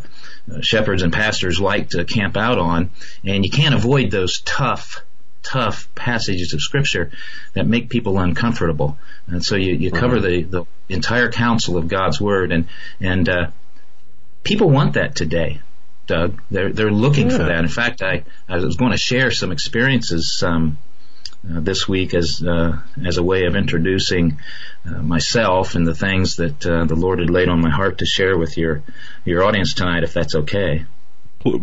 shepherds 0.61 1.01
and 1.01 1.11
pastors 1.11 1.59
like 1.59 1.89
to 1.89 2.05
camp 2.05 2.37
out 2.37 2.59
on, 2.59 2.91
and 3.25 3.43
you 3.43 3.51
can't 3.51 3.75
avoid 3.75 4.11
those 4.11 4.41
tough, 4.41 5.01
tough 5.43 5.89
passages 5.95 6.53
of 6.53 6.61
scripture 6.61 7.11
that 7.53 7.65
make 7.65 7.89
people 7.89 8.19
uncomfortable. 8.19 8.97
And 9.27 9.43
so 9.43 9.55
you, 9.55 9.73
you 9.73 9.91
cover 9.91 10.19
the, 10.19 10.43
the 10.43 10.65
entire 10.89 11.31
counsel 11.31 11.77
of 11.77 11.87
God's 11.87 12.21
word, 12.21 12.51
and 12.51 12.67
and 12.99 13.27
uh, 13.27 13.47
people 14.43 14.69
want 14.69 14.93
that 14.93 15.15
today. 15.15 15.61
Doug, 16.07 16.41
they're 16.51 16.73
they're 16.73 16.91
looking 16.91 17.29
yeah. 17.29 17.37
for 17.37 17.43
that. 17.43 17.59
In 17.59 17.69
fact, 17.69 18.01
I 18.01 18.23
I 18.47 18.57
was 18.57 18.75
going 18.75 18.91
to 18.91 18.97
share 18.97 19.31
some 19.31 19.51
experiences. 19.51 20.43
Um, 20.45 20.77
uh, 21.49 21.59
this 21.59 21.87
week 21.87 22.13
as 22.13 22.43
uh, 22.43 22.79
as 23.03 23.17
a 23.17 23.23
way 23.23 23.45
of 23.45 23.55
introducing 23.55 24.39
uh, 24.85 25.01
myself 25.01 25.75
and 25.75 25.87
the 25.87 25.95
things 25.95 26.35
that 26.35 26.65
uh, 26.65 26.85
the 26.85 26.95
Lord 26.95 27.19
had 27.19 27.29
laid 27.29 27.49
on 27.49 27.61
my 27.61 27.69
heart 27.69 27.97
to 27.99 28.05
share 28.05 28.37
with 28.37 28.57
your 28.57 28.83
your 29.25 29.43
audience 29.43 29.73
tonight, 29.73 30.03
if 30.03 30.13
that's 30.13 30.35
okay. 30.35 30.85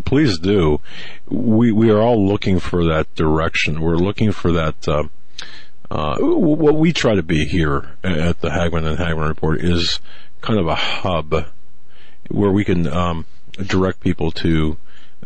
Please 0.04 0.38
do. 0.38 0.80
We 1.28 1.70
we 1.70 1.90
are 1.90 2.00
all 2.00 2.26
looking 2.26 2.58
for 2.58 2.86
that 2.86 3.14
direction. 3.14 3.80
We're 3.80 3.96
looking 3.96 4.32
for 4.32 4.52
that. 4.52 4.88
Uh, 4.88 5.04
uh, 5.90 6.18
what 6.18 6.74
we 6.74 6.92
try 6.92 7.14
to 7.14 7.22
be 7.22 7.46
here 7.46 7.88
at 8.04 8.40
the 8.40 8.50
Hagmann 8.50 8.84
and 8.84 8.98
Hagmann 8.98 9.28
Report 9.28 9.60
is 9.60 10.00
kind 10.42 10.58
of 10.58 10.66
a 10.66 10.74
hub 10.74 11.46
where 12.28 12.50
we 12.50 12.64
can 12.64 12.86
um, 12.86 13.24
direct 13.52 14.00
people 14.00 14.30
to 14.32 14.76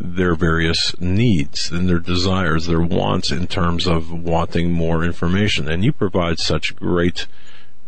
their 0.01 0.35
various 0.35 0.99
needs 1.01 1.71
and 1.71 1.89
their 1.89 1.99
desires, 1.99 2.67
their 2.67 2.81
wants 2.81 3.31
in 3.31 3.47
terms 3.47 3.87
of 3.87 4.11
wanting 4.11 4.73
more 4.73 5.05
information. 5.05 5.69
And 5.69 5.85
you 5.85 5.93
provide 5.93 6.39
such 6.39 6.77
great 6.77 7.27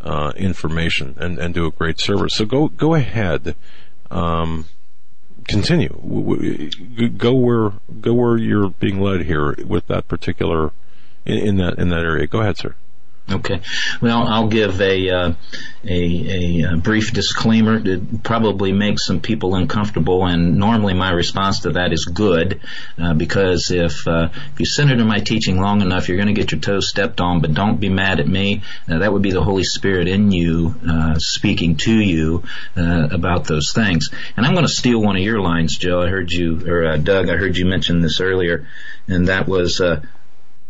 uh, 0.00 0.32
information 0.36 1.16
and, 1.18 1.38
and 1.38 1.54
do 1.54 1.66
a 1.66 1.70
great 1.70 1.98
service. 1.98 2.34
So 2.34 2.44
go 2.44 2.68
go 2.68 2.94
ahead, 2.94 3.56
um, 4.10 4.66
continue, 5.48 7.10
go 7.16 7.34
where 7.34 7.72
go 8.00 8.14
where 8.14 8.36
you're 8.36 8.68
being 8.68 9.00
led 9.00 9.22
here 9.22 9.54
with 9.64 9.86
that 9.86 10.06
particular 10.06 10.72
in, 11.24 11.38
in 11.38 11.56
that 11.56 11.78
in 11.78 11.88
that 11.88 12.04
area. 12.04 12.26
Go 12.26 12.40
ahead, 12.40 12.58
sir. 12.58 12.74
Okay. 13.30 13.62
Well, 14.02 14.28
I'll 14.28 14.48
give 14.48 14.82
a, 14.82 15.08
uh, 15.08 15.32
a, 15.82 16.62
a 16.62 16.76
brief 16.76 17.10
disclaimer 17.14 17.80
that 17.80 18.22
probably 18.22 18.70
makes 18.70 19.06
some 19.06 19.20
people 19.20 19.54
uncomfortable, 19.54 20.26
and 20.26 20.58
normally 20.58 20.92
my 20.92 21.10
response 21.10 21.60
to 21.60 21.70
that 21.70 21.94
is 21.94 22.04
good, 22.04 22.60
uh, 22.98 23.14
because 23.14 23.70
if 23.70 24.06
uh, 24.06 24.28
if 24.52 24.60
you 24.60 24.66
sit 24.66 24.90
under 24.90 25.06
my 25.06 25.20
teaching 25.20 25.58
long 25.58 25.80
enough, 25.80 26.06
you're 26.06 26.18
going 26.18 26.34
to 26.34 26.38
get 26.38 26.52
your 26.52 26.60
toes 26.60 26.86
stepped 26.86 27.18
on. 27.18 27.40
But 27.40 27.54
don't 27.54 27.80
be 27.80 27.88
mad 27.88 28.20
at 28.20 28.28
me. 28.28 28.60
Uh, 28.86 28.98
that 28.98 29.10
would 29.10 29.22
be 29.22 29.32
the 29.32 29.42
Holy 29.42 29.64
Spirit 29.64 30.06
in 30.06 30.30
you 30.30 30.74
uh, 30.86 31.14
speaking 31.18 31.76
to 31.76 31.94
you 31.94 32.42
uh, 32.76 33.08
about 33.10 33.46
those 33.46 33.72
things. 33.72 34.10
And 34.36 34.44
I'm 34.44 34.52
going 34.52 34.66
to 34.66 34.72
steal 34.72 35.00
one 35.00 35.16
of 35.16 35.22
your 35.22 35.40
lines, 35.40 35.78
Joe. 35.78 36.02
I 36.02 36.08
heard 36.08 36.30
you, 36.30 36.60
or 36.70 36.98
Doug. 36.98 37.30
I 37.30 37.36
heard 37.36 37.56
you 37.56 37.64
mention 37.64 38.00
this 38.00 38.20
earlier, 38.20 38.68
and 39.08 39.28
that 39.28 39.48
was 39.48 39.80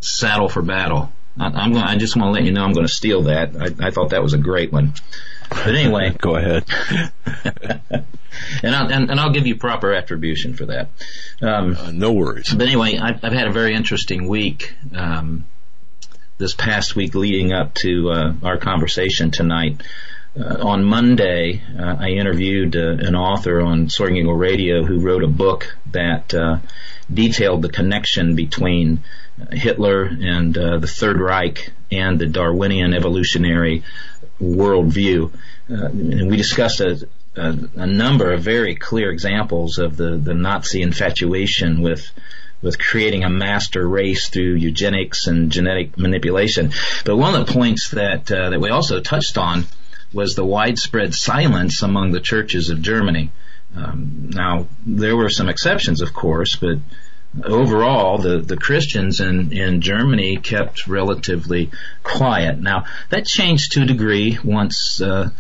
saddle 0.01 0.49
for 0.49 0.63
battle. 0.63 1.11
I, 1.39 1.65
am 1.65 1.73
going. 1.73 1.85
I 1.85 1.97
just 1.97 2.17
want 2.17 2.29
to 2.29 2.33
let 2.33 2.45
you 2.45 2.53
know 2.53 2.65
I'm 2.65 2.73
going 2.73 2.87
to 2.87 2.93
steal 2.93 3.23
that. 3.23 3.57
I, 3.57 3.89
I 3.89 3.91
thought 3.91 4.11
that 4.11 4.23
was 4.23 4.35
a 4.35 4.39
great 4.39 4.73
one. 4.73 4.95
But 5.49 5.69
anyway, 5.75 6.15
go 6.21 6.37
ahead. 6.37 6.65
and, 8.63 8.77
I'll, 8.77 8.93
and, 8.93 9.11
and 9.11 9.21
I'll 9.21 9.33
give 9.33 9.47
you 9.47 9.57
proper 9.57 9.93
attribution 9.93 10.55
for 10.55 10.67
that. 10.67 10.89
Um, 11.43 11.77
uh, 11.77 11.91
no 11.91 12.13
worries. 12.13 12.53
But 12.53 12.67
anyway, 12.67 12.99
I've, 12.99 13.25
I've 13.25 13.33
had 13.33 13.49
a 13.49 13.53
very 13.53 13.75
interesting 13.75 14.29
week. 14.29 14.75
Um, 14.95 15.45
this 16.37 16.55
past 16.55 16.97
week 16.97 17.15
leading 17.15 17.53
up 17.53 17.75
to 17.75 18.11
uh, 18.11 18.33
our 18.43 18.57
conversation 18.57 19.31
tonight. 19.31 19.81
Uh, 20.37 20.67
on 20.67 20.83
Monday, 20.83 21.63
uh, 21.79 21.97
I 21.99 22.09
interviewed 22.09 22.75
uh, 22.75 22.97
an 22.99 23.15
author 23.15 23.61
on 23.61 23.89
Soaring 23.89 24.17
Eagle 24.17 24.35
Radio 24.35 24.85
who 24.85 24.99
wrote 24.99 25.23
a 25.23 25.29
book 25.29 25.77
that 25.93 26.35
uh, 26.35 26.59
detailed 27.13 27.63
the 27.63 27.69
connection 27.69 28.35
between 28.35 29.05
Hitler 29.53 30.05
and 30.05 30.57
uh, 30.57 30.79
the 30.79 30.87
Third 30.87 31.21
Reich 31.21 31.73
and 31.91 32.19
the 32.19 32.27
Darwinian 32.27 32.95
evolutionary 32.95 33.83
worldview. 34.41 35.33
Uh, 35.71 35.87
and 35.87 36.31
we 36.31 36.37
discussed 36.37 36.81
a, 36.81 37.09
a, 37.37 37.59
a, 37.77 37.87
number 37.87 38.33
of 38.33 38.43
very 38.43 38.75
clear 38.75 39.11
examples 39.11 39.79
of 39.79 39.97
the, 39.97 40.17
the 40.17 40.35
Nazi 40.35 40.83
infatuation 40.83 41.81
with 41.81 42.11
with 42.63 42.79
creating 42.79 43.25
a 43.25 43.29
master 43.29 43.87
race 43.87 44.31
through 44.31 44.55
eugenics 44.55 45.27
and 45.27 45.53
genetic 45.53 45.99
manipulation. 45.99 46.73
But 47.05 47.17
one 47.17 47.35
of 47.35 47.47
the 47.47 47.53
points 47.53 47.91
that 47.91 48.31
uh, 48.33 48.51
that 48.51 48.61
we 48.61 48.71
also 48.71 49.01
touched 49.01 49.37
on 49.37 49.67
was 50.13 50.35
the 50.35 50.45
widespread 50.45 51.15
silence 51.15 51.83
among 51.83 52.13
the 52.13 52.21
churches 52.21 52.71
of 52.71 52.81
Germany. 52.81 53.31
Um, 53.77 54.31
now 54.33 54.69
there 54.87 55.17
were 55.17 55.29
some 55.29 55.49
exceptions, 55.49 56.01
of 56.01 56.13
course, 56.13 56.57
but 56.57 56.79
overall, 57.43 58.19
the, 58.19 58.39
the 58.39 58.57
Christians 58.57 59.21
in, 59.21 59.53
in 59.53 59.81
Germany 59.81 60.37
kept 60.37 60.87
relatively 60.87 61.71
quiet. 62.03 62.61
Now, 62.61 62.85
that 63.11 63.27
changed 63.27 63.73
to 63.73 63.83
a 63.83 63.87
degree 63.87 64.39
once 64.43 65.01
uh, 65.01 65.31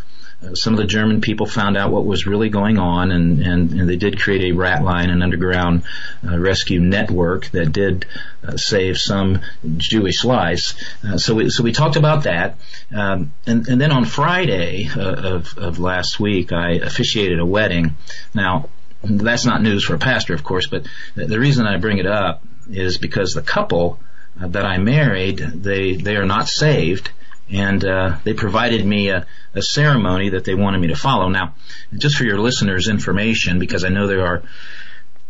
some 0.52 0.74
of 0.74 0.78
the 0.78 0.86
German 0.86 1.20
people 1.20 1.46
found 1.46 1.76
out 1.76 1.90
what 1.90 2.04
was 2.04 2.26
really 2.26 2.50
going 2.50 2.78
on, 2.78 3.10
and, 3.10 3.40
and, 3.40 3.72
and 3.72 3.88
they 3.88 3.96
did 3.96 4.20
create 4.20 4.52
a 4.52 4.56
rat 4.56 4.82
line, 4.82 5.08
an 5.08 5.22
underground 5.22 5.84
uh, 6.26 6.38
rescue 6.38 6.80
network 6.80 7.46
that 7.52 7.72
did 7.72 8.04
uh, 8.46 8.56
save 8.56 8.98
some 8.98 9.40
Jewish 9.76 10.24
lives. 10.24 10.74
Uh, 11.06 11.16
so, 11.16 11.34
we, 11.34 11.48
so 11.48 11.62
we 11.62 11.72
talked 11.72 11.96
about 11.96 12.24
that. 12.24 12.56
Um, 12.94 13.32
and, 13.46 13.66
and 13.68 13.80
then 13.80 13.90
on 13.90 14.04
Friday 14.04 14.88
uh, 14.94 15.36
of, 15.36 15.56
of 15.56 15.78
last 15.78 16.20
week, 16.20 16.52
I 16.52 16.72
officiated 16.72 17.38
a 17.38 17.46
wedding. 17.46 17.96
Now, 18.34 18.68
that's 19.06 19.44
not 19.44 19.62
news 19.62 19.84
for 19.84 19.94
a 19.94 19.98
pastor, 19.98 20.34
of 20.34 20.42
course, 20.44 20.66
but 20.66 20.86
the 21.14 21.38
reason 21.38 21.66
I 21.66 21.76
bring 21.78 21.98
it 21.98 22.06
up 22.06 22.42
is 22.70 22.98
because 22.98 23.34
the 23.34 23.42
couple 23.42 23.98
uh, 24.40 24.48
that 24.48 24.64
I 24.64 24.78
married, 24.78 25.38
they 25.38 25.94
they 25.94 26.16
are 26.16 26.24
not 26.24 26.48
saved, 26.48 27.10
and 27.50 27.84
uh, 27.84 28.16
they 28.24 28.34
provided 28.34 28.84
me 28.84 29.10
a, 29.10 29.26
a 29.54 29.62
ceremony 29.62 30.30
that 30.30 30.44
they 30.44 30.54
wanted 30.54 30.80
me 30.80 30.88
to 30.88 30.96
follow. 30.96 31.28
Now, 31.28 31.54
just 31.96 32.16
for 32.16 32.24
your 32.24 32.40
listeners' 32.40 32.88
information, 32.88 33.58
because 33.58 33.84
I 33.84 33.90
know 33.90 34.06
there 34.06 34.26
are 34.26 34.42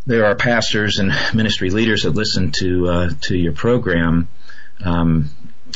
there 0.07 0.27
are 0.27 0.35
pastors 0.35 0.99
and 0.99 1.13
ministry 1.35 1.71
leaders 1.71 2.03
that 2.03 2.11
listen 2.11 2.53
to 2.53 2.89
uh, 2.89 3.11
to 3.23 3.37
your 3.37 3.53
program. 3.53 4.29
Um, 4.83 5.31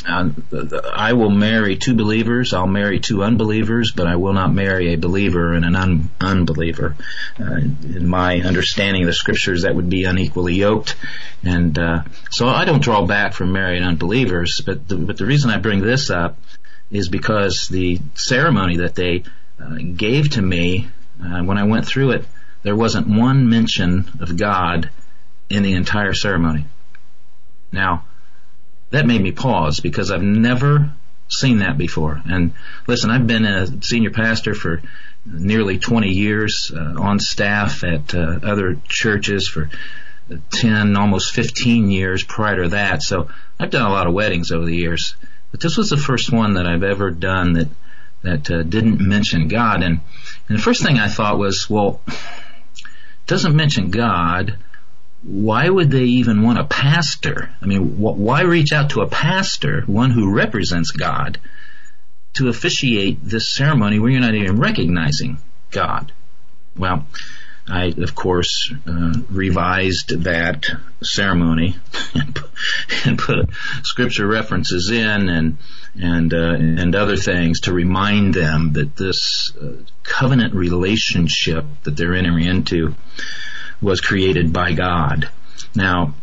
I 0.05 1.13
will 1.13 1.29
marry 1.29 1.75
two 1.75 1.93
believers. 1.93 2.53
I'll 2.53 2.67
marry 2.67 2.99
two 2.99 3.23
unbelievers, 3.23 3.91
but 3.91 4.07
I 4.07 4.15
will 4.15 4.33
not 4.33 4.53
marry 4.53 4.93
a 4.93 4.97
believer 4.97 5.53
and 5.53 5.65
an 5.65 5.75
un- 5.75 6.09
unbeliever. 6.21 6.95
Uh, 7.39 7.55
in 7.55 8.07
my 8.07 8.39
understanding 8.39 9.03
of 9.03 9.07
the 9.07 9.13
scriptures, 9.13 9.63
that 9.63 9.75
would 9.75 9.89
be 9.89 10.05
unequally 10.05 10.55
yoked, 10.55 10.95
and 11.43 11.77
uh, 11.77 12.03
so 12.31 12.47
I 12.47 12.65
don't 12.65 12.81
draw 12.81 13.05
back 13.05 13.33
from 13.33 13.51
marrying 13.51 13.83
unbelievers. 13.83 14.61
But 14.65 14.87
the, 14.87 14.95
but 14.95 15.17
the 15.17 15.25
reason 15.25 15.49
I 15.49 15.57
bring 15.57 15.81
this 15.81 16.09
up 16.09 16.37
is 16.91 17.09
because 17.09 17.67
the 17.67 17.99
ceremony 18.15 18.77
that 18.77 18.95
they 18.95 19.23
uh, 19.61 19.77
gave 19.95 20.31
to 20.31 20.41
me 20.41 20.87
uh, 21.23 21.41
when 21.43 21.57
I 21.57 21.63
went 21.63 21.85
through 21.85 22.11
it, 22.11 22.25
there 22.63 22.75
wasn't 22.75 23.07
one 23.07 23.49
mention 23.49 24.09
of 24.19 24.37
God 24.37 24.89
in 25.49 25.63
the 25.63 25.73
entire 25.73 26.13
ceremony. 26.13 26.65
Now 27.71 28.05
that 28.91 29.05
made 29.05 29.21
me 29.21 29.31
pause 29.31 29.79
because 29.79 30.11
I've 30.11 30.23
never 30.23 30.91
seen 31.27 31.59
that 31.59 31.77
before. 31.77 32.21
And 32.25 32.53
listen, 32.87 33.11
I've 33.11 33.27
been 33.27 33.45
a 33.45 33.83
senior 33.83 34.11
pastor 34.11 34.55
for 34.55 34.81
nearly 35.25 35.77
20 35.77 36.09
years 36.09 36.71
uh, 36.75 36.95
on 36.99 37.19
staff 37.19 37.83
at 37.83 38.15
uh, 38.15 38.39
other 38.41 38.77
churches 38.87 39.47
for 39.47 39.69
10, 40.51 40.95
almost 40.95 41.33
15 41.33 41.91
years 41.91 42.23
prior 42.23 42.63
to 42.63 42.69
that. 42.69 43.03
So 43.03 43.29
I've 43.59 43.69
done 43.69 43.85
a 43.85 43.93
lot 43.93 44.07
of 44.07 44.13
weddings 44.13 44.51
over 44.51 44.65
the 44.65 44.75
years, 44.75 45.15
but 45.51 45.59
this 45.59 45.77
was 45.77 45.89
the 45.89 45.97
first 45.97 46.31
one 46.31 46.55
that 46.55 46.65
I've 46.65 46.83
ever 46.83 47.11
done 47.11 47.53
that 47.53 47.67
that 48.21 48.51
uh, 48.51 48.63
didn't 48.63 48.99
mention 48.99 49.47
God. 49.47 49.81
And, 49.81 50.01
and 50.47 50.57
the 50.57 50.61
first 50.61 50.83
thing 50.83 50.99
I 50.99 51.07
thought 51.07 51.37
was, 51.37 51.69
well, 51.69 52.01
doesn't 53.27 53.55
mention 53.55 53.91
God 53.91 54.57
why 55.23 55.69
would 55.69 55.91
they 55.91 56.05
even 56.05 56.43
want 56.43 56.59
a 56.59 56.63
pastor? 56.63 57.49
I 57.61 57.65
mean, 57.65 57.95
wh- 57.95 58.17
why 58.17 58.41
reach 58.41 58.71
out 58.71 58.91
to 58.91 59.01
a 59.01 59.07
pastor, 59.07 59.83
one 59.85 60.11
who 60.11 60.33
represents 60.33 60.91
God, 60.91 61.39
to 62.33 62.47
officiate 62.47 63.23
this 63.23 63.49
ceremony 63.49 63.99
where 63.99 64.11
you're 64.11 64.21
not 64.21 64.35
even 64.35 64.59
recognizing 64.59 65.39
God? 65.71 66.11
Well, 66.77 67.05
I, 67.67 67.93
of 67.97 68.15
course, 68.15 68.73
uh, 68.87 69.13
revised 69.29 70.23
that 70.23 70.65
ceremony 71.03 71.75
and 73.05 73.19
put 73.19 73.49
scripture 73.83 74.25
references 74.25 74.89
in 74.89 75.29
and 75.29 75.57
and 75.95 76.33
uh, 76.33 76.55
and 76.55 76.95
other 76.95 77.17
things 77.17 77.61
to 77.61 77.73
remind 77.73 78.33
them 78.33 78.73
that 78.73 78.95
this 78.95 79.51
uh, 79.61 79.73
covenant 80.03 80.55
relationship 80.55 81.65
that 81.83 81.95
they're 81.95 82.15
entering 82.15 82.45
into 82.45 82.95
was 83.81 84.01
created 84.01 84.51
by 84.51 84.73
God. 84.73 85.29
Now, 85.75 86.13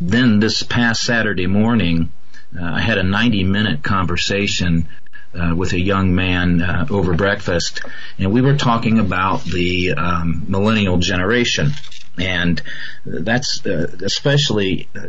then 0.00 0.40
this 0.40 0.62
past 0.62 1.02
Saturday 1.02 1.46
morning, 1.46 2.12
uh, 2.58 2.64
I 2.64 2.80
had 2.80 2.98
a 2.98 3.02
90 3.02 3.44
minute 3.44 3.82
conversation 3.82 4.88
uh, 5.34 5.54
with 5.54 5.72
a 5.72 5.80
young 5.80 6.14
man 6.14 6.62
uh, 6.62 6.86
over 6.90 7.14
breakfast, 7.14 7.80
and 8.18 8.32
we 8.32 8.40
were 8.40 8.56
talking 8.56 8.98
about 8.98 9.42
the 9.44 9.92
um, 9.92 10.44
millennial 10.48 10.98
generation. 10.98 11.72
And 12.16 12.62
that's 13.04 13.66
uh, 13.66 13.90
especially 14.04 14.88
uh, 14.94 15.08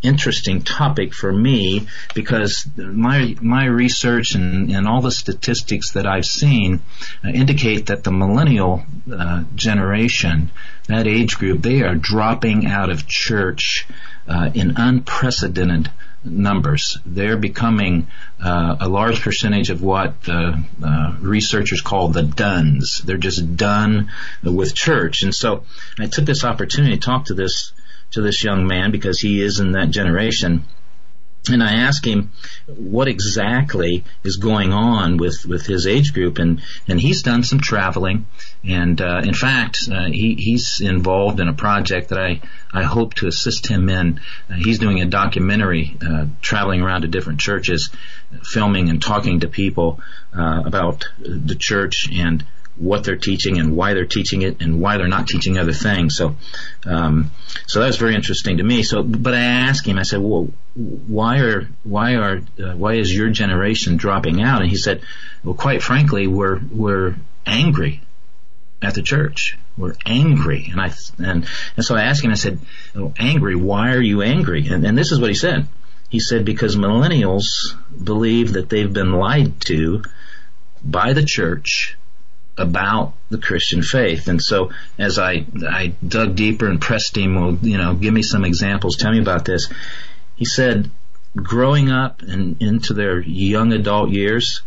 interesting 0.00 0.62
topic 0.62 1.12
for 1.12 1.30
me 1.30 1.86
because 2.14 2.66
my 2.76 3.36
my 3.42 3.66
research 3.66 4.34
and, 4.34 4.70
and 4.70 4.88
all 4.88 5.02
the 5.02 5.10
statistics 5.10 5.90
that 5.90 6.06
I've 6.06 6.24
seen 6.24 6.80
uh, 7.22 7.28
indicate 7.28 7.86
that 7.86 8.04
the 8.04 8.12
millennial 8.12 8.84
generation, 9.54 10.50
that 10.88 11.06
age 11.06 11.36
group, 11.36 11.60
they 11.60 11.82
are 11.82 11.94
dropping 11.94 12.64
out 12.64 12.88
of 12.88 13.06
church 13.06 13.86
in 14.54 14.72
unprecedented 14.78 15.90
numbers. 16.26 16.98
They're 17.06 17.36
becoming 17.36 18.08
uh, 18.42 18.76
a 18.80 18.88
large 18.88 19.20
percentage 19.20 19.70
of 19.70 19.82
what 19.82 20.14
uh, 20.28 20.56
uh, 20.84 21.16
researchers 21.20 21.80
call 21.80 22.08
the 22.08 22.22
duns. 22.22 23.00
They're 23.04 23.16
just 23.16 23.56
done 23.56 24.10
with 24.42 24.74
church. 24.74 25.22
And 25.22 25.34
so 25.34 25.64
I 25.98 26.06
took 26.06 26.24
this 26.24 26.44
opportunity 26.44 26.96
to 26.96 27.00
talk 27.00 27.26
to 27.26 27.34
this 27.34 27.72
to 28.12 28.22
this 28.22 28.44
young 28.44 28.66
man 28.66 28.92
because 28.92 29.20
he 29.20 29.42
is 29.42 29.58
in 29.58 29.72
that 29.72 29.90
generation 29.90 30.64
and 31.54 31.62
I 31.62 31.74
asked 31.74 32.04
him 32.04 32.32
what 32.66 33.08
exactly 33.08 34.04
is 34.24 34.36
going 34.36 34.72
on 34.72 35.16
with, 35.16 35.44
with 35.46 35.66
his 35.66 35.86
age 35.86 36.12
group, 36.12 36.38
and, 36.38 36.62
and 36.88 37.00
he's 37.00 37.22
done 37.22 37.42
some 37.42 37.60
traveling, 37.60 38.26
and 38.64 39.00
uh, 39.00 39.22
in 39.24 39.34
fact, 39.34 39.88
uh, 39.90 40.06
he, 40.06 40.34
he's 40.34 40.80
involved 40.80 41.40
in 41.40 41.48
a 41.48 41.54
project 41.54 42.08
that 42.08 42.18
I, 42.18 42.40
I 42.72 42.82
hope 42.82 43.14
to 43.14 43.26
assist 43.26 43.66
him 43.66 43.88
in. 43.88 44.20
Uh, 44.50 44.54
he's 44.54 44.78
doing 44.78 45.00
a 45.00 45.06
documentary, 45.06 45.96
uh, 46.00 46.26
traveling 46.40 46.82
around 46.82 47.02
to 47.02 47.08
different 47.08 47.40
churches, 47.40 47.90
filming 48.42 48.88
and 48.88 49.00
talking 49.00 49.40
to 49.40 49.48
people 49.48 50.00
uh, 50.36 50.62
about 50.64 51.08
the 51.18 51.54
church. 51.54 52.08
And 52.12 52.44
what 52.78 53.04
they're 53.04 53.16
teaching 53.16 53.58
and 53.58 53.74
why 53.74 53.94
they're 53.94 54.06
teaching 54.06 54.42
it 54.42 54.60
and 54.60 54.80
why 54.80 54.98
they're 54.98 55.08
not 55.08 55.26
teaching 55.26 55.58
other 55.58 55.72
things. 55.72 56.16
So, 56.16 56.36
um, 56.84 57.30
so 57.66 57.80
that 57.80 57.86
was 57.86 57.96
very 57.96 58.14
interesting 58.14 58.58
to 58.58 58.62
me. 58.62 58.82
So, 58.82 59.02
but 59.02 59.34
I 59.34 59.40
asked 59.40 59.86
him, 59.86 59.98
I 59.98 60.02
said, 60.02 60.20
well, 60.20 60.48
why 60.74 61.38
are, 61.38 61.68
why 61.84 62.16
are, 62.16 62.42
uh, 62.62 62.76
why 62.76 62.94
is 62.94 63.14
your 63.14 63.30
generation 63.30 63.96
dropping 63.96 64.42
out? 64.42 64.60
And 64.60 64.70
he 64.70 64.76
said, 64.76 65.02
well, 65.42 65.54
quite 65.54 65.82
frankly, 65.82 66.26
we're, 66.26 66.60
we're 66.70 67.16
angry 67.46 68.02
at 68.82 68.94
the 68.94 69.02
church. 69.02 69.56
We're 69.78 69.94
angry. 70.04 70.68
And 70.70 70.80
I, 70.80 70.92
and, 71.18 71.46
and 71.76 71.84
so 71.84 71.96
I 71.96 72.02
asked 72.02 72.22
him, 72.22 72.30
I 72.30 72.34
said, 72.34 72.58
oh, 72.94 73.14
angry, 73.18 73.56
why 73.56 73.92
are 73.92 74.02
you 74.02 74.22
angry? 74.22 74.68
And, 74.68 74.84
and 74.84 74.96
this 74.96 75.12
is 75.12 75.20
what 75.20 75.30
he 75.30 75.34
said. 75.34 75.66
He 76.08 76.20
said, 76.20 76.44
because 76.44 76.76
millennials 76.76 77.74
believe 78.02 78.52
that 78.52 78.68
they've 78.68 78.92
been 78.92 79.12
lied 79.12 79.60
to 79.62 80.02
by 80.84 81.14
the 81.14 81.24
church 81.24 81.96
about 82.58 83.12
the 83.28 83.38
Christian 83.38 83.82
faith. 83.82 84.28
And 84.28 84.42
so 84.42 84.70
as 84.98 85.18
I, 85.18 85.44
I 85.68 85.92
dug 86.06 86.36
deeper 86.36 86.68
and 86.68 86.80
pressed 86.80 87.16
him, 87.16 87.34
well, 87.34 87.58
you 87.60 87.76
know, 87.76 87.94
give 87.94 88.14
me 88.14 88.22
some 88.22 88.44
examples, 88.44 88.96
tell 88.96 89.12
me 89.12 89.20
about 89.20 89.44
this. 89.44 89.68
He 90.36 90.44
said, 90.44 90.90
growing 91.34 91.90
up 91.90 92.22
and 92.22 92.60
into 92.62 92.94
their 92.94 93.20
young 93.20 93.72
adult 93.72 94.10
years, 94.10 94.62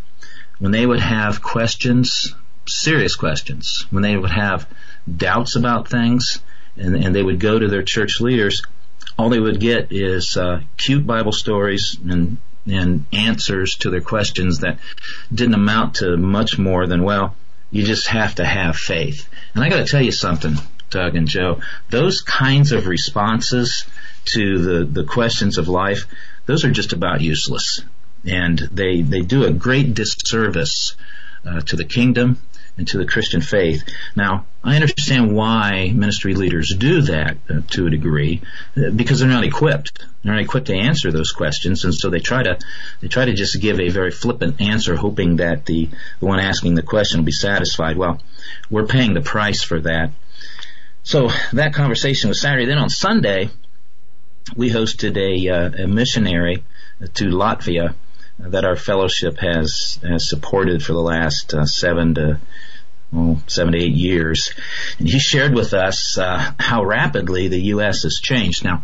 when 0.60 0.72
they 0.72 0.86
would 0.86 1.00
have 1.00 1.42
questions, 1.42 2.36
serious 2.68 3.16
questions, 3.16 3.86
when 3.90 4.04
they 4.04 4.16
would 4.16 4.32
have 4.32 4.68
doubts 5.18 5.56
about 5.56 5.88
things, 5.88 6.40
and, 6.78 6.96
and 6.96 7.16
they 7.16 7.24
would 7.24 7.40
go 7.40 7.58
to 7.58 7.68
their 7.68 7.84
church 7.84 8.22
leaders, 8.22 8.62
all 9.18 9.30
they 9.30 9.40
would 9.40 9.60
get 9.60 9.92
is 9.92 10.38
uh, 10.38 10.62
cute 10.78 11.06
Bible 11.06 11.32
stories 11.32 11.98
and 12.08 12.38
and 12.68 13.06
answers 13.12 13.78
to 13.78 13.90
their 13.90 14.02
questions 14.02 14.60
that 14.60 14.78
didn't 15.34 15.56
amount 15.56 15.96
to 15.96 16.18
much 16.18 16.60
more 16.60 16.86
than 16.86 17.04
well 17.04 17.36
you 17.72 17.84
just 17.84 18.08
have 18.08 18.36
to 18.36 18.46
have 18.46 18.76
faith. 18.76 19.28
And 19.54 19.64
I 19.64 19.70
got 19.70 19.78
to 19.78 19.86
tell 19.86 20.02
you 20.02 20.12
something, 20.12 20.56
Doug 20.90 21.16
and 21.16 21.28
Joe. 21.28 21.62
Those 21.90 22.22
kinds 22.22 22.72
of 22.72 22.88
responses 22.88 23.86
to 24.26 24.58
the, 24.60 24.86
the 24.86 25.04
questions 25.04 25.58
of 25.58 25.68
life, 25.68 26.06
those 26.46 26.66
are 26.66 26.72
just 26.72 26.94
about 26.94 27.22
useless. 27.22 27.82
And 28.26 28.58
they, 28.72 29.02
they 29.02 29.22
do 29.22 29.46
a 29.46 29.52
great 29.52 29.94
disservice 29.94 30.96
uh, 31.46 31.62
to 31.62 31.76
the 31.76 31.86
kingdom 31.86 32.40
and 32.80 32.88
to 32.88 32.98
the 32.98 33.06
Christian 33.06 33.42
faith. 33.42 33.84
Now, 34.16 34.46
I 34.64 34.76
understand 34.76 35.36
why 35.36 35.92
ministry 35.94 36.34
leaders 36.34 36.74
do 36.74 37.02
that 37.02 37.36
uh, 37.50 37.60
to 37.72 37.88
a 37.88 37.90
degree 37.90 38.42
uh, 38.78 38.92
because 38.92 39.20
they're 39.20 39.28
not 39.28 39.44
equipped. 39.44 40.00
They're 40.24 40.34
not 40.34 40.42
equipped 40.42 40.68
to 40.68 40.76
answer 40.76 41.12
those 41.12 41.32
questions, 41.32 41.84
and 41.84 41.94
so 41.94 42.10
they 42.10 42.22
try 42.22 42.42
to 42.42 42.58
they 43.02 43.10
try 43.10 43.26
to 43.26 43.34
just 43.34 43.60
give 43.60 43.82
a 43.82 43.90
very 43.90 44.12
flippant 44.12 44.62
answer, 44.62 44.96
hoping 44.96 45.36
that 45.38 45.66
the, 45.66 45.90
the 46.20 46.26
one 46.26 46.40
asking 46.40 46.76
the 46.76 46.82
question 46.82 47.20
will 47.20 47.26
be 47.26 47.34
satisfied. 47.34 47.98
Well, 47.98 48.22
we're 48.70 48.88
paying 48.88 49.14
the 49.14 49.22
price 49.22 49.62
for 49.62 49.82
that. 49.82 50.12
So 51.04 51.30
that 51.52 51.74
conversation 51.74 52.30
was 52.30 52.40
Saturday. 52.40 52.66
Then 52.66 52.78
on 52.78 52.90
Sunday, 52.90 53.50
we 54.56 54.70
hosted 54.70 55.18
a, 55.18 55.50
uh, 55.50 55.84
a 55.84 55.88
missionary 55.88 56.64
to 57.16 57.26
Latvia 57.26 57.96
that 58.40 58.64
our 58.64 58.76
fellowship 58.76 59.38
has, 59.40 60.00
has 60.02 60.30
supported 60.30 60.82
for 60.82 60.94
the 60.94 61.02
last 61.02 61.54
uh, 61.54 61.66
seven 61.66 62.16
to 62.16 62.40
well, 63.12 63.42
seven 63.48 63.74
to 63.74 63.80
eight 63.80 63.94
years. 63.94 64.54
And 65.00 65.08
he 65.08 65.20
shared 65.20 65.54
with 65.54 65.74
us 65.74 66.18
uh, 66.18 66.54
how 66.60 66.84
rapidly 66.84 67.48
the 67.48 67.62
U.S. 67.74 68.04
has 68.04 68.20
changed. 68.20 68.64
Now, 68.64 68.84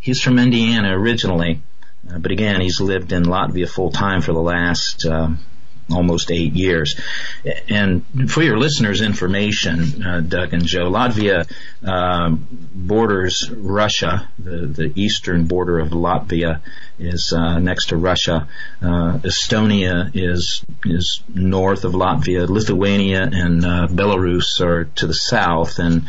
he's 0.00 0.20
from 0.20 0.38
Indiana 0.38 0.96
originally, 0.98 1.62
uh, 2.10 2.18
but 2.18 2.32
again, 2.32 2.60
he's 2.60 2.80
lived 2.80 3.12
in 3.12 3.24
Latvia 3.24 3.68
full 3.68 3.90
time 3.90 4.22
for 4.22 4.32
the 4.32 4.40
last 4.40 5.04
uh, 5.04 5.30
almost 5.90 6.30
eight 6.30 6.52
years. 6.52 7.00
And 7.68 8.04
for 8.30 8.42
your 8.42 8.58
listeners' 8.58 9.00
information, 9.00 10.04
uh, 10.04 10.20
Doug 10.20 10.52
and 10.52 10.64
Joe, 10.64 10.90
Latvia 10.90 11.48
um, 11.84 12.46
borders 12.74 13.50
Russia. 13.50 14.28
The, 14.38 14.66
the 14.66 14.92
eastern 14.94 15.46
border 15.46 15.78
of 15.78 15.90
Latvia 15.90 16.60
is 16.98 17.32
uh, 17.32 17.58
next 17.58 17.86
to 17.86 17.96
Russia. 17.96 18.48
Uh, 18.82 19.18
Estonia 19.18 20.10
is 20.14 20.64
is 20.84 21.22
north 21.32 21.84
of 21.84 21.92
Latvia. 21.92 22.48
Lithuania 22.48 23.22
and 23.22 23.64
uh, 23.64 23.86
Belarus 23.88 24.60
are 24.60 24.84
to 24.96 25.06
the 25.06 25.14
south, 25.14 25.78
and 25.78 26.06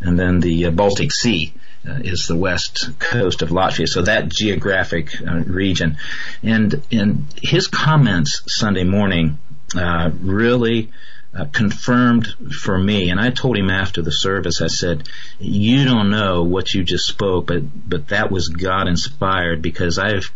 and 0.00 0.18
then 0.18 0.40
the 0.40 0.66
uh, 0.66 0.70
Baltic 0.70 1.12
Sea 1.12 1.52
uh, 1.54 1.60
is 2.02 2.26
the 2.26 2.36
west 2.36 2.90
coast 2.98 3.42
of 3.42 3.50
Latvia, 3.50 3.88
so 3.88 4.02
that 4.02 4.28
geographic 4.28 5.10
uh, 5.20 5.42
region. 5.46 5.98
And 6.42 6.82
and 6.90 7.26
his 7.42 7.68
comments 7.68 8.42
Sunday 8.46 8.84
morning 8.84 9.38
uh, 9.76 10.10
really 10.20 10.90
uh, 11.36 11.44
confirmed 11.52 12.26
for 12.62 12.78
me, 12.78 13.10
and 13.10 13.20
I 13.20 13.30
told 13.30 13.58
him 13.58 13.68
after 13.68 14.00
the 14.00 14.12
service, 14.12 14.62
I 14.62 14.68
said, 14.68 15.08
"You 15.38 15.84
don't 15.84 16.10
know 16.10 16.44
what 16.44 16.72
you 16.72 16.82
just 16.82 17.06
spoke, 17.06 17.46
but 17.46 17.62
but 17.88 18.08
that 18.08 18.30
was 18.30 18.48
God 18.48 18.88
inspired 18.88 19.60
because 19.60 19.98
I've 19.98 20.30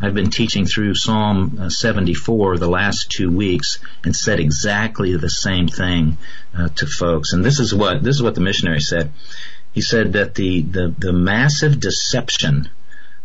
I've 0.00 0.14
been 0.14 0.30
teaching 0.30 0.64
through 0.64 0.94
Psalm 0.94 1.58
uh, 1.60 1.68
74 1.68 2.58
the 2.58 2.68
last 2.68 3.10
two 3.10 3.30
weeks 3.30 3.78
and 4.04 4.16
said 4.16 4.40
exactly 4.40 5.16
the 5.16 5.30
same 5.30 5.68
thing 5.68 6.16
uh, 6.56 6.68
to 6.76 6.86
folks. 6.86 7.32
And 7.32 7.44
this 7.44 7.60
is 7.60 7.74
what 7.74 8.02
this 8.02 8.16
is 8.16 8.22
what 8.22 8.34
the 8.34 8.40
missionary 8.40 8.80
said. 8.80 9.12
He 9.76 9.82
said 9.82 10.14
that 10.14 10.34
the 10.34 10.62
the, 10.62 10.94
the 10.98 11.12
massive 11.12 11.78
deception 11.78 12.70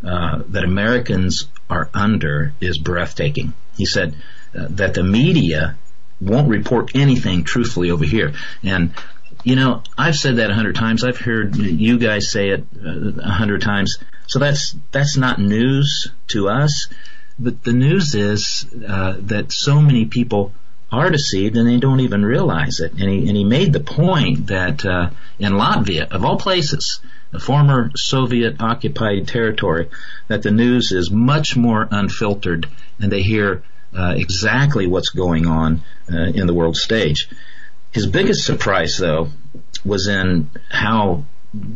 uh, 0.03 0.44
that 0.49 0.65
Americans 0.65 1.48
are 1.69 1.90
under 1.94 2.53
is 2.60 2.78
breathtaking. 2.78 3.53
He 3.78 3.86
said 3.86 4.15
uh, 4.53 4.68
that 4.72 4.94
the 4.94 5.03
media 5.03 5.78
won't 6.19 6.49
report 6.49 6.91
anything 6.94 7.45
truthfully 7.45 7.90
over 7.90 8.03
here. 8.03 8.34
And 8.64 8.94
you 9.45 9.56
know, 9.56 9.82
I've 9.98 10.18
said 10.18 10.36
that 10.36 10.52
a 10.52 10.53
hundred 10.53 10.76
times. 10.76 11.06
I've 11.06 11.18
heard 11.18 11.56
you 11.56 11.98
guys 11.98 12.30
say 12.30 12.49
it 12.49 12.65
uh, 12.86 13.22
a 13.23 13.32
hundred 13.32 13.61
times. 13.61 13.98
So 14.28 14.38
that's 14.38 14.76
that's 14.91 15.15
not 15.15 15.40
news 15.40 16.11
to 16.34 16.49
us. 16.49 16.90
But 17.40 17.64
the 17.64 17.72
news 17.72 18.14
is 18.14 18.65
uh, 18.86 19.15
that 19.19 19.53
so 19.53 19.82
many 19.82 20.03
people 20.03 20.52
are 20.91 21.09
deceived 21.09 21.55
and 21.55 21.68
they 21.68 21.77
don't 21.77 22.01
even 22.01 22.26
realize 22.26 22.80
it. 22.80 22.91
And 22.91 23.09
he, 23.09 23.27
and 23.27 23.38
he 23.38 23.43
made 23.43 23.72
the 23.73 23.80
point 23.80 24.47
that 24.47 24.85
uh, 24.85 25.09
in 25.39 25.53
Latvia, 25.53 26.11
of 26.11 26.26
all 26.26 26.38
places, 26.38 26.99
the 27.31 27.39
former 27.39 27.91
Soviet 27.95 28.61
occupied 28.61 29.27
territory, 29.27 29.89
that 30.27 30.43
the 30.43 30.51
news 30.51 30.91
is 30.91 31.09
much 31.09 31.55
more 31.55 31.88
unfiltered 31.89 32.68
and 32.99 33.11
they 33.11 33.22
hear 33.22 33.63
uh, 33.97 34.13
exactly 34.18 34.88
what's 34.88 35.09
going 35.09 35.47
on 35.47 35.81
uh, 36.11 36.18
in 36.18 36.47
the 36.47 36.53
world 36.53 36.76
stage. 36.76 37.30
His 37.91 38.07
biggest 38.07 38.45
surprise, 38.45 38.97
though, 38.97 39.30
was 39.84 40.07
in 40.07 40.49
how 40.69 41.26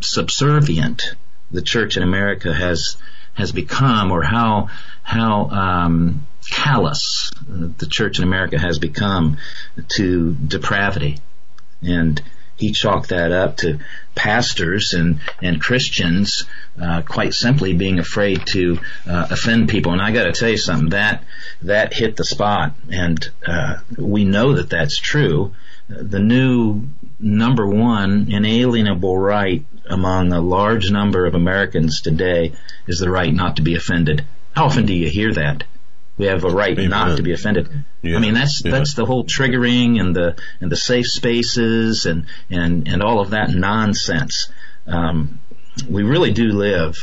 subservient 0.01 1.15
the 1.51 1.61
church 1.61 1.97
in 1.97 2.03
America 2.03 2.53
has 2.53 2.97
has 3.33 3.51
become, 3.51 4.11
or 4.11 4.23
how 4.23 4.69
how 5.03 5.49
um, 5.49 6.25
callous 6.49 7.31
the 7.47 7.87
church 7.89 8.17
in 8.17 8.23
America 8.23 8.59
has 8.59 8.79
become 8.79 9.37
to 9.89 10.33
depravity, 10.33 11.19
and 11.81 12.21
he 12.55 12.71
chalked 12.71 13.09
that 13.09 13.31
up 13.31 13.57
to 13.57 13.79
pastors 14.15 14.93
and 14.93 15.19
and 15.41 15.61
Christians 15.61 16.45
uh, 16.81 17.01
quite 17.01 17.33
simply 17.33 17.73
being 17.73 17.99
afraid 17.99 18.45
to 18.47 18.79
uh, 19.07 19.27
offend 19.29 19.69
people. 19.69 19.91
And 19.91 20.01
I 20.01 20.11
got 20.11 20.23
to 20.23 20.31
tell 20.31 20.49
you 20.49 20.57
something 20.57 20.89
that 20.89 21.23
that 21.63 21.93
hit 21.93 22.15
the 22.15 22.25
spot, 22.25 22.73
and 22.89 23.29
uh, 23.45 23.77
we 23.97 24.23
know 24.23 24.53
that 24.53 24.69
that's 24.69 24.97
true. 24.97 25.53
The 25.87 26.19
new 26.19 26.87
number 27.19 27.67
one 27.67 28.31
inalienable 28.31 29.17
right 29.17 29.63
among 29.87 30.33
a 30.33 30.41
large 30.41 30.89
number 30.89 31.25
of 31.25 31.35
Americans 31.35 32.01
today 32.01 32.53
is 32.87 32.99
the 32.99 33.09
right 33.09 33.33
not 33.33 33.57
to 33.57 33.61
be 33.61 33.75
offended. 33.75 34.25
How 34.55 34.65
often 34.65 34.85
do 34.85 34.93
you 34.93 35.09
hear 35.09 35.33
that? 35.33 35.63
We 36.17 36.27
have 36.27 36.43
a 36.45 36.49
right 36.49 36.77
Amen. 36.77 36.89
not 36.89 37.17
to 37.17 37.23
be 37.23 37.33
offended. 37.33 37.69
Yeah. 38.01 38.15
I 38.15 38.19
mean, 38.19 38.33
that's 38.33 38.63
yeah. 38.63 38.71
that's 38.71 38.93
the 38.93 39.05
whole 39.05 39.25
triggering 39.25 39.99
and 39.99 40.15
the 40.15 40.37
and 40.61 40.71
the 40.71 40.77
safe 40.77 41.07
spaces 41.07 42.05
and 42.05 42.25
and 42.49 42.87
and 42.87 43.03
all 43.03 43.19
of 43.19 43.31
that 43.31 43.49
nonsense. 43.49 44.49
Um, 44.87 45.39
we 45.89 46.03
really 46.03 46.31
do 46.31 46.49
live 46.53 46.95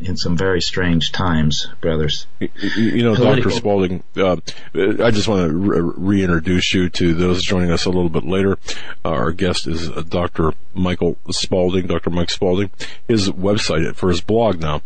in 0.00 0.16
some 0.16 0.36
very 0.36 0.60
strange 0.60 1.12
times, 1.12 1.68
brothers. 1.80 2.26
You, 2.40 3.04
know, 3.04 3.14
Political. 3.14 3.50
Dr. 3.50 3.50
Spaulding, 3.50 4.02
uh, 4.16 4.36
I 4.74 5.10
just 5.10 5.28
want 5.28 5.48
to 5.48 5.56
re- 5.56 5.92
reintroduce 5.96 6.74
you 6.74 6.88
to 6.90 7.14
those 7.14 7.42
joining 7.42 7.70
us 7.70 7.84
a 7.84 7.90
little 7.90 8.08
bit 8.08 8.24
later. 8.24 8.58
Uh, 9.04 9.10
our 9.10 9.32
guest 9.32 9.66
is 9.66 9.88
uh, 9.88 10.02
Dr. 10.06 10.54
Michael 10.74 11.16
Spaulding, 11.30 11.86
Dr. 11.86 12.10
Mike 12.10 12.30
Spaulding. 12.30 12.70
His 13.06 13.30
website 13.30 13.94
for 13.94 14.08
his 14.08 14.20
blog 14.20 14.60
now 14.60 14.82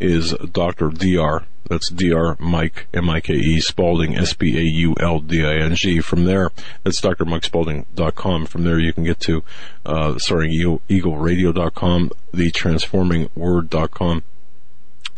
is 0.00 0.32
Dr. 0.32 0.90
Dr. 0.90 1.46
That's 1.72 1.88
Dr. 1.88 2.36
Mike, 2.38 2.86
M-I-K-E, 2.92 3.60
Spaulding, 3.60 4.14
S-P-A-U-L-D-I-N-G. 4.18 6.00
From 6.00 6.26
there, 6.26 6.50
that's 6.84 7.00
drmikespaulding.com. 7.00 8.44
From 8.44 8.64
there, 8.64 8.78
you 8.78 8.92
can 8.92 9.04
get 9.04 9.18
to, 9.20 9.42
uh, 9.86 10.16
soaringeagleradio.com, 10.16 12.10
thetransformingword.com. 12.34 14.22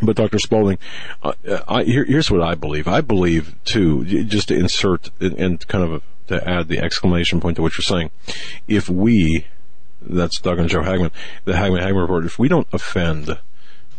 But 0.01 0.14
Dr. 0.14 0.39
Spaulding, 0.39 0.78
uh, 1.24 1.32
I, 1.66 1.82
here, 1.82 2.05
here's 2.05 2.31
what 2.31 2.43
I 2.43 2.55
believe. 2.55 2.86
I 2.86 3.01
believe 3.01 3.56
too, 3.64 4.05
just 4.05 4.47
to 4.48 4.55
insert 4.55 5.10
and 5.20 5.66
kind 5.66 5.82
of 5.82 6.05
to 6.28 6.48
add 6.48 6.68
the 6.68 6.78
exclamation 6.78 7.40
point 7.40 7.56
to 7.56 7.62
what 7.62 7.76
you're 7.76 7.82
saying, 7.82 8.12
if 8.68 8.89
we, 8.89 9.48
that's 10.01 10.39
Doug 10.40 10.60
and 10.60 10.68
Joe 10.68 10.82
Hagmann, 10.82 11.10
the 11.47 11.55
Hagmann 11.55 11.82
Hagmann 11.82 12.02
report, 12.02 12.24
if 12.24 12.39
we 12.39 12.47
don't 12.47 12.68
offend 12.72 13.40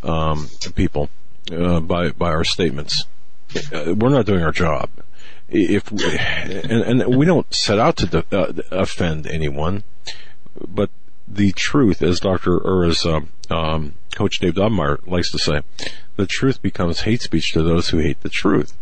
um, 0.02 0.48
people 0.74 1.10
uh, 1.52 1.80
by 1.80 2.10
by 2.10 2.30
our 2.30 2.44
statements, 2.44 3.04
uh, 3.72 3.94
we're 3.94 4.10
not 4.10 4.26
doing 4.26 4.42
our 4.42 4.52
job. 4.52 4.90
If 5.48 5.92
we, 5.92 6.04
and, 6.18 7.02
and 7.02 7.16
we 7.16 7.24
don't 7.24 7.52
set 7.54 7.78
out 7.78 7.96
to 7.98 8.06
de- 8.06 8.36
uh, 8.36 8.52
offend 8.72 9.28
anyone, 9.28 9.84
but 10.66 10.90
the 11.28 11.52
truth, 11.52 12.02
as 12.02 12.20
Doctor 12.20 12.58
or 12.58 12.84
as 12.84 13.04
um, 13.06 13.28
um, 13.50 13.94
Coach 14.14 14.38
Dave 14.40 14.54
Daubenmire 14.54 15.06
likes 15.06 15.30
to 15.30 15.38
say, 15.38 15.60
the 16.16 16.26
truth 16.26 16.62
becomes 16.62 17.02
hate 17.02 17.22
speech 17.22 17.52
to 17.52 17.62
those 17.62 17.90
who 17.90 17.98
hate 17.98 18.22
the 18.22 18.28
truth. 18.28 18.76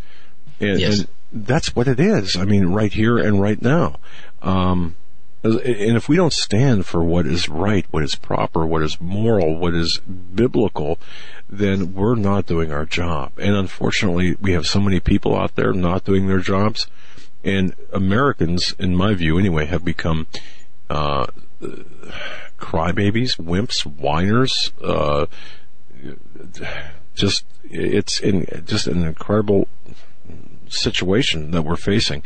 And, 0.60 0.80
yes. 0.80 1.00
and 1.00 1.08
that's 1.32 1.74
what 1.74 1.88
it 1.88 2.00
is. 2.00 2.36
I 2.36 2.44
mean, 2.44 2.66
right 2.66 2.92
here 2.92 3.18
and 3.18 3.40
right 3.40 3.60
now. 3.60 3.96
Um, 4.40 4.96
and 5.44 5.96
if 5.96 6.08
we 6.08 6.16
don't 6.16 6.32
stand 6.32 6.86
for 6.86 7.04
what 7.04 7.26
is 7.26 7.50
right, 7.50 7.84
what 7.90 8.02
is 8.02 8.14
proper, 8.14 8.64
what 8.64 8.82
is 8.82 8.98
moral, 8.98 9.58
what 9.58 9.74
is 9.74 9.98
biblical, 9.98 10.98
then 11.50 11.92
we're 11.92 12.14
not 12.14 12.46
doing 12.46 12.72
our 12.72 12.86
job. 12.86 13.32
And 13.36 13.54
unfortunately, 13.54 14.36
we 14.40 14.52
have 14.52 14.66
so 14.66 14.80
many 14.80 15.00
people 15.00 15.36
out 15.36 15.54
there 15.54 15.74
not 15.74 16.04
doing 16.04 16.28
their 16.28 16.38
jobs. 16.38 16.86
And 17.44 17.74
Americans, 17.92 18.74
in 18.78 18.96
my 18.96 19.12
view 19.12 19.38
anyway, 19.38 19.66
have 19.66 19.84
become 19.84 20.26
uh, 20.88 21.26
crybabies, 22.58 23.36
wimps, 23.36 23.84
whiners. 23.84 24.72
Uh, 24.82 25.26
just 27.14 27.44
it's 27.64 28.18
in, 28.18 28.46
just 28.64 28.86
an 28.86 29.04
incredible 29.04 29.68
situation 30.68 31.50
that 31.50 31.62
we're 31.62 31.76
facing. 31.76 32.22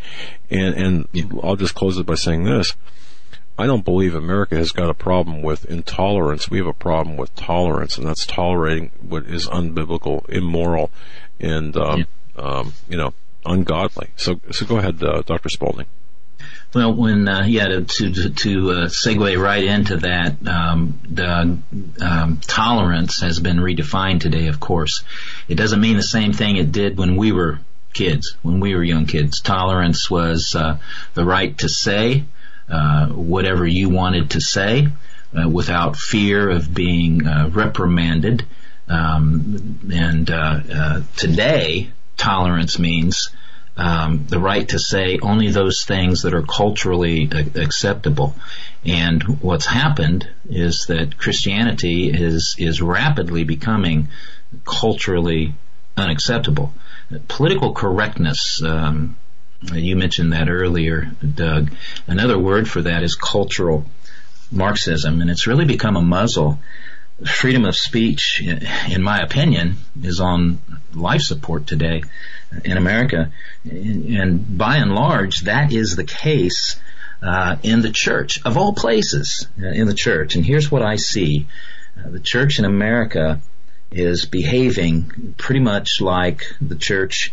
And 0.51 0.75
and 0.77 1.39
I'll 1.43 1.57
just 1.57 1.75
close 1.75 1.99
it 1.99 2.07
by 2.07 2.15
saying 2.15 2.45
this. 2.45 2.77
I 3.59 3.67
don't 3.67 3.85
believe 3.85 4.15
America 4.15 4.55
has 4.55 4.71
got 4.71 4.89
a 4.89 4.95
problem 4.95 5.43
with 5.43 5.65
intolerance. 5.65 6.49
We 6.49 6.59
have 6.59 6.69
a 6.69 6.73
problem 6.73 7.17
with 7.17 7.35
tolerance, 7.35 7.99
and 7.99 8.07
that's 8.07 8.25
tolerating 8.25 8.93
what 9.01 9.25
is 9.25 9.49
unbiblical, 9.49 10.29
immoral, 10.29 10.93
and 11.41 11.77
um, 11.77 12.07
yeah. 12.37 12.43
um, 12.43 12.75
you 12.89 12.97
know 12.97 13.13
ungodly. 13.45 14.11
So, 14.15 14.41
so 14.53 14.65
go 14.65 14.77
ahead, 14.77 15.03
uh, 15.03 15.23
Dr. 15.23 15.49
Spaulding. 15.49 15.87
Well, 16.73 16.95
when 16.95 17.27
uh, 17.27 17.47
yeah, 17.47 17.67
to 17.67 17.85
to, 17.85 18.31
to 18.31 18.71
uh, 18.71 18.87
segue 18.87 19.43
right 19.43 19.65
into 19.65 19.97
that, 19.99 20.47
um, 20.47 21.01
the 21.11 21.59
um, 22.01 22.41
tolerance 22.47 23.23
has 23.23 23.41
been 23.41 23.57
redefined 23.57 24.21
today. 24.21 24.47
Of 24.47 24.61
course, 24.61 25.03
it 25.49 25.57
doesn't 25.57 25.81
mean 25.81 25.97
the 25.97 26.03
same 26.05 26.33
thing 26.33 26.57
it 26.57 26.71
did 26.71 26.97
when 26.97 27.17
we 27.17 27.33
were 27.33 27.59
kids, 27.93 28.37
when 28.43 28.61
we 28.61 28.77
were 28.77 28.85
young 28.85 29.07
kids. 29.07 29.41
Tolerance 29.41 30.09
was 30.09 30.55
uh, 30.55 30.79
the 31.15 31.25
right 31.25 31.59
to 31.59 31.69
say 31.69 32.25
uh, 32.71 33.09
whatever 33.09 33.67
you 33.67 33.89
wanted 33.89 34.31
to 34.31 34.41
say 34.41 34.89
uh, 35.37 35.49
without 35.49 35.97
fear 35.97 36.49
of 36.51 36.73
being 36.73 37.27
uh, 37.27 37.49
reprimanded. 37.53 38.45
Um, 38.89 39.81
and 39.93 40.31
uh, 40.31 40.61
uh, 40.73 41.03
today, 41.17 41.91
tolerance 42.17 42.79
means 42.79 43.31
um, 43.77 44.27
the 44.29 44.39
right 44.41 44.69
to 44.71 44.79
say 44.79 45.19
only 45.21 45.51
those 45.51 45.85
things 45.85 46.23
that 46.23 46.35
are 46.35 46.43
culturally 46.43 47.31
acceptable. 47.55 48.35
And 48.85 49.23
what's 49.41 49.67
happened 49.67 50.29
is 50.49 50.87
that 50.89 51.19
Christianity 51.19 52.11
is 52.11 52.57
is 52.59 52.83
rapidly 52.83 53.45
becoming 53.45 54.09
culturally 54.65 55.55
unacceptable. 55.97 56.73
Political 57.29 57.75
correctness. 57.75 58.63
Um, 58.63 59.17
you 59.63 59.97
mentioned 59.97 60.33
that 60.33 60.49
earlier, 60.49 61.11
Doug. 61.35 61.71
Another 62.07 62.39
word 62.39 62.69
for 62.69 62.83
that 62.83 63.03
is 63.03 63.15
cultural 63.15 63.85
Marxism, 64.51 65.21
and 65.21 65.31
it's 65.31 65.47
really 65.47 65.65
become 65.65 65.97
a 65.97 66.03
muzzle. 66.03 66.59
Freedom 67.27 67.65
of 67.65 67.77
speech, 67.77 68.41
in 68.89 69.03
my 69.03 69.21
opinion, 69.21 69.77
is 70.03 70.21
on 70.21 70.61
life 70.95 71.23
support 71.23 71.67
today 71.67 72.05
in 72.65 72.77
America. 72.77 73.33
And 73.65 74.57
by 74.57 74.77
and 74.77 74.95
large, 74.95 75.41
that 75.41 75.73
is 75.73 75.97
the 75.97 76.05
case 76.05 76.81
uh, 77.21 77.57
in 77.65 77.83
the 77.83 77.91
church, 77.91 78.41
of 78.45 78.57
all 78.57 78.73
places, 78.73 79.49
uh, 79.61 79.67
in 79.67 79.89
the 79.89 79.95
church. 79.95 80.37
And 80.37 80.47
here's 80.47 80.71
what 80.71 80.83
I 80.83 80.97
see. 80.97 81.49
Uh, 81.99 82.11
the 82.11 82.21
church 82.21 82.61
in 82.61 82.65
America 82.65 83.41
is 83.91 84.25
behaving 84.27 85.35
pretty 85.37 85.61
much 85.61 86.01
like 86.01 86.45
the 86.61 86.77
church 86.77 87.33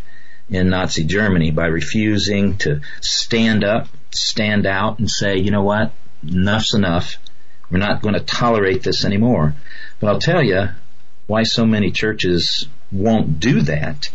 in 0.49 0.69
Nazi 0.69 1.03
Germany 1.03 1.51
by 1.51 1.67
refusing 1.67 2.57
to 2.57 2.81
stand 3.01 3.63
up, 3.63 3.87
stand 4.11 4.65
out 4.65 4.99
and 4.99 5.09
say, 5.09 5.37
you 5.37 5.51
know 5.51 5.63
what, 5.63 5.91
enough's 6.23 6.73
enough. 6.73 7.17
We're 7.69 7.79
not 7.79 8.01
going 8.01 8.13
to 8.13 8.21
tolerate 8.21 8.83
this 8.83 9.05
anymore. 9.05 9.55
But 9.99 10.09
I'll 10.09 10.19
tell 10.19 10.43
you 10.43 10.69
why 11.27 11.43
so 11.43 11.65
many 11.65 11.91
churches 11.91 12.67
won't 12.91 13.39
do 13.39 13.61
that. 13.61 14.09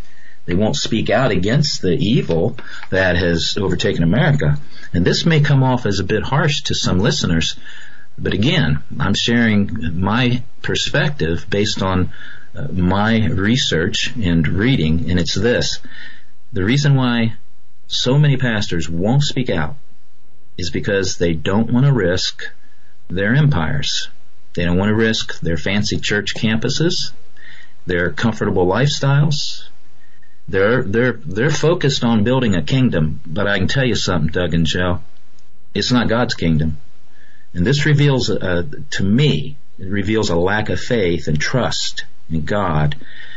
They 0.46 0.54
won't 0.54 0.76
speak 0.76 1.10
out 1.10 1.30
against 1.30 1.82
the 1.82 1.92
evil 1.92 2.56
that 2.90 3.16
has 3.16 3.56
overtaken 3.56 4.02
America. 4.02 4.58
And 4.92 5.04
this 5.04 5.26
may 5.26 5.40
come 5.40 5.62
off 5.62 5.86
as 5.86 6.00
a 6.00 6.04
bit 6.04 6.22
harsh 6.22 6.62
to 6.62 6.74
some 6.74 6.98
listeners, 6.98 7.56
but 8.18 8.34
again, 8.34 8.82
I'm 8.98 9.14
sharing 9.14 10.00
my 10.00 10.42
perspective 10.62 11.46
based 11.48 11.82
on 11.82 12.12
uh, 12.54 12.68
my 12.70 13.26
research 13.26 14.12
and 14.16 14.46
reading, 14.46 15.10
and 15.10 15.18
it's 15.18 15.34
this. 15.34 15.78
The 16.52 16.64
reason 16.64 16.96
why 16.96 17.34
so 17.86 18.18
many 18.18 18.36
pastors 18.36 18.88
won't 18.88 19.22
speak 19.22 19.50
out 19.50 19.76
is 20.58 20.70
because 20.70 21.16
they 21.16 21.32
don't 21.32 21.72
want 21.72 21.86
to 21.86 21.92
risk 21.92 22.42
their 23.08 23.34
empires. 23.34 24.08
They 24.54 24.64
don't 24.64 24.76
want 24.76 24.88
to 24.88 24.94
risk 24.96 25.40
their 25.40 25.56
fancy 25.56 25.98
church 25.98 26.34
campuses, 26.34 27.12
their 27.86 28.10
comfortable 28.10 28.66
lifestyles. 28.66 29.64
They're, 30.48 30.82
they're, 30.82 31.12
they're 31.12 31.50
focused 31.50 32.02
on 32.02 32.24
building 32.24 32.56
a 32.56 32.62
kingdom, 32.62 33.20
but 33.24 33.46
I 33.46 33.58
can 33.58 33.68
tell 33.68 33.84
you 33.84 33.94
something, 33.94 34.32
Doug 34.32 34.52
and 34.52 34.66
Joe. 34.66 35.00
It's 35.72 35.92
not 35.92 36.08
God's 36.08 36.34
kingdom. 36.34 36.78
And 37.54 37.64
this 37.64 37.86
reveals, 37.86 38.28
uh, 38.28 38.64
to 38.90 39.04
me, 39.04 39.56
it 39.78 39.86
reveals 39.86 40.30
a 40.30 40.36
lack 40.36 40.68
of 40.68 40.80
faith 40.80 41.28
and 41.28 41.40
trust 41.40 42.04
in 42.28 42.44
God 42.44 42.96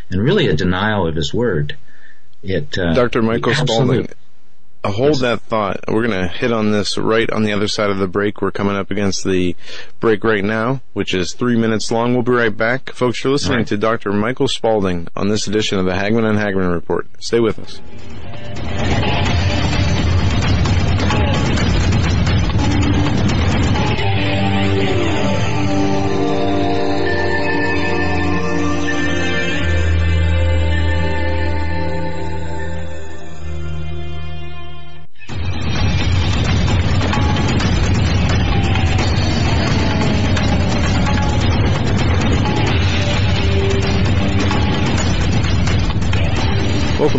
and 0.09 0.21
really 0.21 0.47
a 0.47 0.55
denial 0.55 1.07
of 1.07 1.15
His 1.15 1.31
Word. 1.31 1.77
It, 2.43 2.77
uh, 2.77 2.93
Dr. 2.93 3.21
Michael 3.21 3.53
Spaulding, 3.53 4.07
uh, 4.83 4.91
hold 4.91 5.21
that 5.21 5.41
thought. 5.41 5.79
We're 5.87 6.05
going 6.05 6.21
to 6.21 6.27
hit 6.27 6.51
on 6.51 6.71
this 6.71 6.97
right 6.97 7.29
on 7.29 7.43
the 7.43 7.53
other 7.53 7.67
side 7.67 7.89
of 7.89 7.97
the 7.97 8.07
break. 8.07 8.41
We're 8.41 8.51
coming 8.51 8.75
up 8.75 8.91
against 8.91 9.23
the 9.23 9.55
break 9.99 10.23
right 10.23 10.43
now, 10.43 10.81
which 10.91 11.13
is 11.13 11.33
three 11.33 11.57
minutes 11.57 11.91
long. 11.91 12.13
We'll 12.13 12.23
be 12.23 12.33
right 12.33 12.55
back. 12.55 12.91
Folks, 12.91 13.23
you're 13.23 13.31
listening 13.31 13.59
right. 13.59 13.67
to 13.67 13.77
Dr. 13.77 14.11
Michael 14.11 14.49
Spaulding 14.49 15.07
on 15.15 15.29
this 15.29 15.47
edition 15.47 15.79
of 15.79 15.85
the 15.85 15.93
Hagmann 15.93 16.25
and 16.25 16.37
Hagmann 16.37 16.73
Report. 16.73 17.07
Stay 17.19 17.39
with 17.39 17.59
us. 17.59 19.32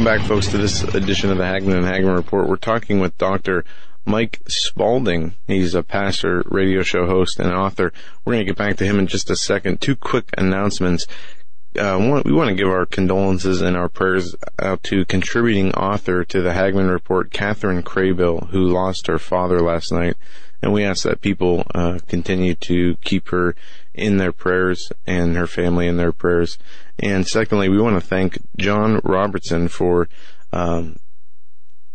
Welcome 0.05 0.21
back, 0.21 0.29
folks, 0.29 0.49
to 0.49 0.59
this 0.59 0.83
edition 0.83 1.31
of 1.31 1.39
the 1.39 1.47
Hagmann 1.47 1.79
and 1.79 1.87
Hagmann 1.87 2.17
Report. 2.17 2.47
We're 2.47 2.57
talking 2.57 3.01
with 3.01 3.17
Dr. 3.17 3.65
Mike 4.05 4.43
Spaulding. 4.47 5.33
He's 5.47 5.75
a 5.75 5.83
pastor, 5.83 6.43
radio 6.45 6.83
show 6.83 7.07
host, 7.07 7.41
and 7.41 7.51
author. 7.51 7.91
We're 8.23 8.35
going 8.35 8.45
to 8.45 8.53
get 8.53 8.59
back 8.59 8.77
to 8.77 8.85
him 8.85 8.99
in 8.99 9.07
just 9.07 9.31
a 9.31 9.35
second. 9.35 9.81
Two 9.81 9.97
quick 9.97 10.29
announcements. 10.37 11.07
Uh, 11.79 12.21
we 12.23 12.33
want 12.35 12.51
to 12.51 12.55
give 12.55 12.69
our 12.69 12.85
condolences 12.85 13.63
and 13.63 13.79
our 13.79 13.89
prayers 13.89 14.37
out 14.59 14.83
to 14.83 15.07
contributing 15.07 15.73
author 15.73 16.23
to 16.23 16.43
the 16.43 16.53
Hagmann 16.53 16.93
Report, 16.93 17.33
Catherine 17.33 17.83
Craybill, 17.83 18.51
who 18.51 18.61
lost 18.61 19.07
her 19.07 19.19
father 19.19 19.63
last 19.63 19.91
night. 19.91 20.19
And 20.65 20.73
we 20.73 20.83
ask 20.83 21.03
that 21.03 21.21
people 21.21 21.67
uh, 21.75 21.99
continue 22.09 22.55
to 22.55 22.97
keep 23.05 23.29
her 23.29 23.55
in 23.93 24.17
their 24.17 24.33
prayers 24.33 24.91
and 25.07 25.37
her 25.37 25.47
family 25.47 25.87
in 25.87 25.99
their 25.99 26.11
prayers. 26.11 26.57
And 26.99 27.27
secondly, 27.27 27.69
we 27.69 27.79
want 27.79 28.01
to 28.01 28.09
thank 28.09 28.39
John 28.57 28.99
Robertson 29.05 29.69
for 29.69 30.09
um, 30.55 30.97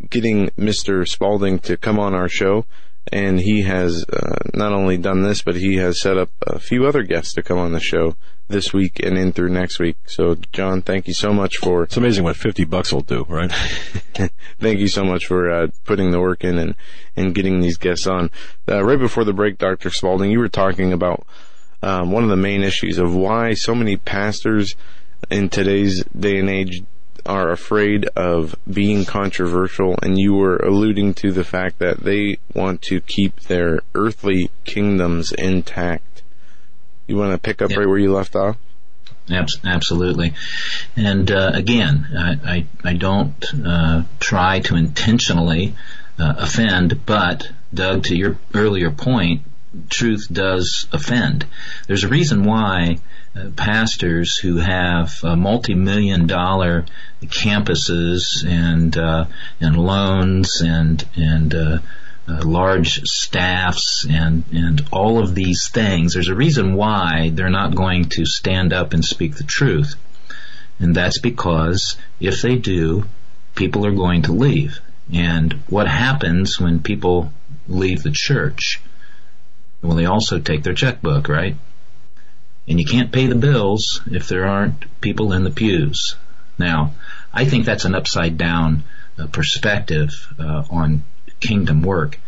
getting 0.08 0.50
Mr. 0.50 1.08
Spaulding 1.08 1.58
to 1.62 1.78
come 1.78 1.98
on 1.98 2.14
our 2.14 2.30
show. 2.30 2.68
And 3.11 3.40
he 3.40 3.64
has 3.64 4.06
uh, 4.06 4.38
not 4.53 4.72
only 4.72 4.98
done 4.98 5.23
this, 5.23 5.41
but 5.41 5.56
he 5.56 5.77
has 5.77 5.99
set 5.99 6.18
up 6.18 6.30
a 6.45 6.60
few 6.60 6.86
other 6.86 7.03
guests 7.03 7.34
to 7.34 7.44
come 7.44 7.57
on 7.57 7.72
the 7.72 7.80
show 7.80 8.15
this 8.49 8.73
week 8.73 8.99
and 8.99 9.18
in 9.18 9.31
through 9.31 9.49
next 9.49 9.80
week. 9.80 9.98
So, 10.06 10.36
John, 10.52 10.81
thank 10.81 11.07
you 11.07 11.14
so 11.14 11.31
much 11.31 11.57
for. 11.57 11.84
It's 11.84 11.98
amazing 11.98 12.23
what 12.23 12.36
50 12.36 12.65
bucks 12.65 12.91
will 12.91 13.02
do, 13.02 13.26
right? 13.30 13.52
thank 14.60 14.80
you 14.80 14.88
so 14.88 15.03
much 15.03 15.26
for 15.27 15.49
uh, 15.49 15.68
putting 15.86 16.11
the 16.11 16.19
work 16.19 16.44
in 16.44 16.57
and, 16.57 16.76
and 17.15 17.34
getting 17.34 17.61
these 17.61 17.77
guests 17.77 18.07
on. 18.07 18.31
Uh, 18.68 18.84
right 18.84 18.99
before 18.99 19.23
the 19.23 19.34
break, 19.34 19.57
Dr. 19.57 19.90
Spaulding, 19.90 20.31
you 20.31 20.40
were 20.40 20.49
talking 20.49 20.91
about 20.91 21.26
um, 21.81 22.11
one 22.11 22.23
of 22.23 22.30
the 22.30 22.36
main 22.36 22.61
issues 22.61 22.98
of 22.98 23.15
why 23.15 23.53
so 23.53 23.73
many 23.73 23.98
pastors 23.98 24.76
in 25.30 25.49
today's 25.49 26.03
day 26.06 26.40
and 26.40 26.49
age 26.49 26.84
are 27.26 27.52
afraid 27.52 28.06
of 28.16 28.56
being 28.72 29.06
controversial, 29.06 29.96
and 30.02 30.20
you 30.20 30.34
were 30.34 30.58
alluding 30.58 31.14
to 31.16 31.32
the 31.32 31.44
fact 31.44 31.80
that 31.80 32.00
they 32.00 32.38
want 32.54 32.82
to 32.84 33.02
keep 33.02 33.40
their 33.41 33.82
earthly 33.96 34.50
kingdoms 34.66 35.32
intact. 35.32 36.22
You 37.08 37.18
want 37.18 37.34
to 37.34 37.38
pick 37.38 37.62
up 37.62 37.72
yep. 37.72 37.80
right 37.80 37.88
where 37.88 37.98
you 37.98 38.14
left 38.14 38.36
off? 38.36 38.58
Absolutely. 39.32 40.34
And 40.96 41.30
uh, 41.32 41.52
again, 41.54 42.08
I, 42.18 42.52
I, 42.52 42.66
I 42.84 42.94
don't 42.94 43.46
uh, 43.66 44.04
try 44.20 44.60
to 44.62 44.76
intentionally 44.76 45.76
uh, 46.18 46.34
offend, 46.38 47.06
but 47.06 47.52
Doug, 47.74 48.04
to 48.06 48.16
your 48.16 48.38
earlier 48.54 48.91
point, 48.91 49.44
truth 49.90 50.28
does 50.32 50.88
offend. 50.91 51.46
There's 51.88 52.04
a 52.04 52.08
reason 52.08 52.44
why 52.44 52.98
pastors 53.56 54.38
who 54.38 54.58
have 54.58 55.24
uh, 55.24 55.36
multi-million 55.36 56.28
dollar 56.28 56.86
campuses 57.26 58.46
and 58.46 58.98
uh, 58.98 59.26
and 59.60 59.78
loans 59.78 60.62
and 60.62 61.06
and 61.16 61.54
uh, 61.54 61.80
uh, 62.28 62.42
large 62.44 63.02
staffs 63.04 64.06
and 64.10 64.44
and 64.52 64.86
all 64.92 65.20
of 65.20 65.36
these 65.36 65.70
things. 65.70 66.14
There's 66.14 66.30
a 66.30 66.36
reason 66.36 66.74
why 66.74 67.32
they're 67.34 67.50
not 67.50 67.76
going 67.76 68.06
to 68.10 68.26
stand 68.26 68.74
up 68.74 68.94
and 68.94 69.04
speak 69.04 69.36
the 69.36 69.44
truth, 69.44 69.96
and 70.80 70.96
that's 70.96 71.20
because 71.20 71.98
if 72.20 72.42
they 72.42 72.56
do, 72.56 73.06
people 73.56 73.86
are 73.86 73.96
going 73.96 74.24
to 74.24 74.32
leave. 74.32 74.80
And 75.12 75.54
what 75.68 75.88
happens 75.88 76.60
when 76.60 76.82
people 76.82 77.34
leave 77.68 78.04
the 78.04 78.12
church? 78.12 78.80
Well, 79.82 79.96
they 79.96 80.06
also 80.06 80.40
take 80.40 80.64
their 80.64 80.74
checkbook, 80.74 81.30
right? 81.30 81.56
And 82.70 82.80
you 82.80 82.86
can't 82.86 83.12
pay 83.12 83.26
the 83.26 83.36
bills 83.36 84.02
if 84.10 84.28
there 84.30 84.46
aren't 84.48 85.02
people 85.02 85.34
in 85.34 85.44
the 85.44 85.50
pews. 85.50 86.16
Now, 86.60 86.94
I 87.34 87.46
think 87.46 87.66
that's 87.66 87.86
an 87.86 87.96
upside 87.96 88.38
down 88.38 88.84
uh, 89.18 89.28
perspective 89.28 90.12
uh, 90.40 90.64
on 90.70 91.04
kingdom 91.40 91.82
work. 91.82 92.20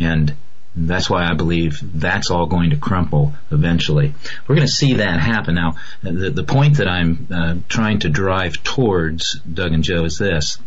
And 0.00 0.34
that's 0.76 1.08
why 1.08 1.24
I 1.30 1.34
believe 1.34 1.80
that's 1.94 2.30
all 2.30 2.46
going 2.46 2.70
to 2.70 2.76
crumple 2.76 3.34
eventually. 3.52 4.14
We're 4.46 4.56
going 4.56 4.66
to 4.66 4.72
see 4.72 4.94
that 4.94 5.20
happen. 5.20 5.54
Now, 5.54 5.76
the, 6.02 6.30
the 6.30 6.42
point 6.42 6.78
that 6.78 6.88
I'm 6.88 7.28
uh, 7.30 7.54
trying 7.68 8.00
to 8.00 8.08
drive 8.08 8.64
towards, 8.64 9.38
Doug 9.40 9.72
and 9.72 9.84
Joe, 9.84 10.04
is 10.04 10.18
this. 10.18 10.58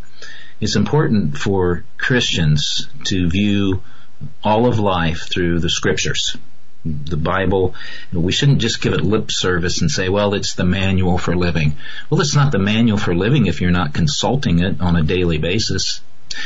It's 0.60 0.76
important 0.76 1.36
for 1.36 1.84
Christians 1.98 2.88
to 3.04 3.28
view 3.28 3.82
all 4.42 4.66
of 4.66 4.78
life 4.78 5.28
through 5.30 5.60
the 5.60 5.70
scriptures. 5.70 6.36
The 7.04 7.16
Bible, 7.16 7.74
we 8.12 8.32
shouldn't 8.32 8.60
just 8.60 8.80
give 8.80 8.92
it 8.92 9.02
lip 9.02 9.30
service 9.30 9.80
and 9.80 9.90
say, 9.90 10.08
well, 10.08 10.34
it's 10.34 10.54
the 10.54 10.64
manual 10.64 11.18
for 11.18 11.36
living. 11.36 11.76
Well, 12.08 12.20
it's 12.20 12.34
not 12.34 12.52
the 12.52 12.58
manual 12.58 12.98
for 12.98 13.14
living 13.14 13.46
if 13.46 13.60
you're 13.60 13.70
not 13.70 13.94
consulting 13.94 14.60
it 14.60 14.80
on 14.80 14.96
a 14.96 15.02
daily 15.02 15.38
basis. 15.38 16.00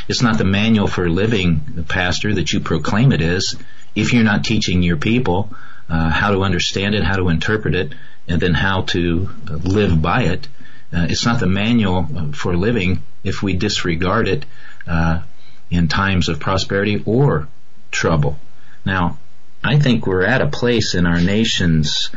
It's 0.09 0.23
not 0.23 0.39
the 0.39 0.45
manual 0.45 0.87
for 0.87 1.09
living, 1.09 1.85
pastor, 1.89 2.35
that 2.35 2.53
you 2.53 2.61
proclaim 2.61 3.13
it 3.13 3.21
is 3.21 3.57
if 3.95 4.13
you're 4.13 4.25
not 4.25 4.45
teaching 4.45 4.83
your 4.83 4.97
people 4.97 5.51
uh, 5.89 6.11
how 6.11 6.31
to 6.31 6.43
understand 6.43 6.95
it, 6.95 7.05
how 7.05 7.17
to 7.17 7.29
interpret 7.29 7.75
it, 7.75 7.93
and 8.29 8.41
then 8.41 8.55
how 8.55 8.83
to 8.83 9.29
live 9.47 10.01
by 10.01 10.23
it. 10.23 10.49
Uh, 10.93 11.07
it's 11.09 11.27
not 11.27 11.41
the 11.41 11.47
manual 11.47 12.33
for 12.33 12.57
living 12.57 13.03
if 13.25 13.43
we 13.43 13.55
disregard 13.55 14.29
it 14.29 14.45
uh, 14.87 15.23
in 15.71 15.89
times 15.89 16.29
of 16.29 16.39
prosperity 16.39 17.03
or 17.07 17.49
trouble. 17.91 18.39
Now, 18.85 19.19
I 19.65 19.79
think 19.79 20.07
we're 20.07 20.25
at 20.25 20.43
a 20.43 20.49
place 20.49 20.95
in 20.95 21.07
our 21.07 21.21
nation's 21.21 22.11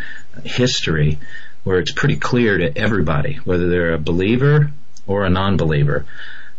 history 0.43 1.19
where 1.63 1.79
it's 1.79 1.91
pretty 1.91 2.15
clear 2.15 2.57
to 2.57 2.77
everybody, 2.77 3.35
whether 3.43 3.69
they're 3.69 3.93
a 3.93 3.99
believer 3.99 4.71
or 5.07 5.25
a 5.25 5.29
non-believer, 5.29 6.05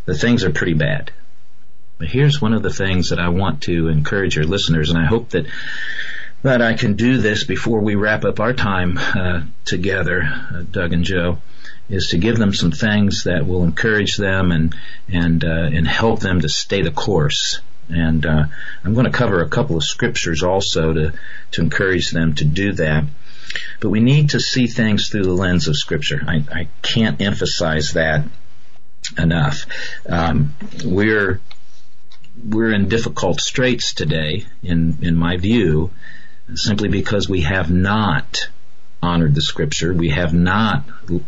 that 0.04 0.14
things 0.14 0.44
are 0.44 0.50
pretty 0.50 0.74
bad. 0.74 1.10
But 1.98 2.08
here's 2.08 2.40
one 2.40 2.52
of 2.52 2.62
the 2.62 2.72
things 2.72 3.10
that 3.10 3.18
I 3.18 3.28
want 3.30 3.62
to 3.62 3.88
encourage 3.88 4.36
your 4.36 4.44
listeners, 4.44 4.90
and 4.90 4.98
I 4.98 5.06
hope 5.06 5.30
that 5.30 5.46
But 6.42 6.62
I 6.62 6.74
can 6.74 6.94
do 6.94 7.18
this 7.18 7.44
before 7.44 7.80
we 7.80 7.96
wrap 7.96 8.24
up 8.24 8.38
our 8.38 8.52
time 8.52 8.98
uh, 8.98 9.42
together, 9.64 10.22
uh, 10.22 10.62
Doug 10.70 10.92
and 10.92 11.04
Joe, 11.04 11.38
is 11.88 12.08
to 12.08 12.18
give 12.18 12.36
them 12.36 12.52
some 12.54 12.70
things 12.70 13.24
that 13.24 13.46
will 13.46 13.64
encourage 13.64 14.16
them 14.16 14.52
and 14.52 14.74
and 15.08 15.44
uh, 15.44 15.70
and 15.72 15.88
help 15.88 16.20
them 16.20 16.40
to 16.42 16.48
stay 16.48 16.82
the 16.82 16.90
course. 16.90 17.60
And 17.88 18.26
uh, 18.26 18.44
I'm 18.84 18.94
going 18.94 19.06
to 19.06 19.12
cover 19.12 19.42
a 19.42 19.48
couple 19.48 19.76
of 19.76 19.84
scriptures 19.84 20.42
also 20.42 20.92
to 20.92 21.12
to 21.52 21.60
encourage 21.60 22.10
them 22.10 22.34
to 22.36 22.44
do 22.44 22.72
that. 22.72 23.04
But 23.80 23.90
we 23.90 24.00
need 24.00 24.30
to 24.30 24.40
see 24.40 24.66
things 24.66 25.08
through 25.08 25.24
the 25.24 25.32
lens 25.32 25.68
of 25.68 25.76
Scripture. 25.76 26.22
I, 26.26 26.44
I 26.52 26.68
can't 26.82 27.20
emphasize 27.20 27.92
that 27.92 28.26
enough. 29.16 29.66
Um, 30.08 30.54
we're 30.84 31.40
we're 32.44 32.72
in 32.72 32.88
difficult 32.88 33.40
straits 33.40 33.94
today, 33.94 34.46
in 34.62 34.98
in 35.02 35.14
my 35.14 35.36
view, 35.36 35.90
simply 36.54 36.88
because 36.88 37.28
we 37.28 37.42
have 37.42 37.70
not 37.70 38.48
honored 39.02 39.34
the 39.34 39.42
scripture. 39.42 39.92
We 39.92 40.10
have 40.10 40.32
not 40.32 40.84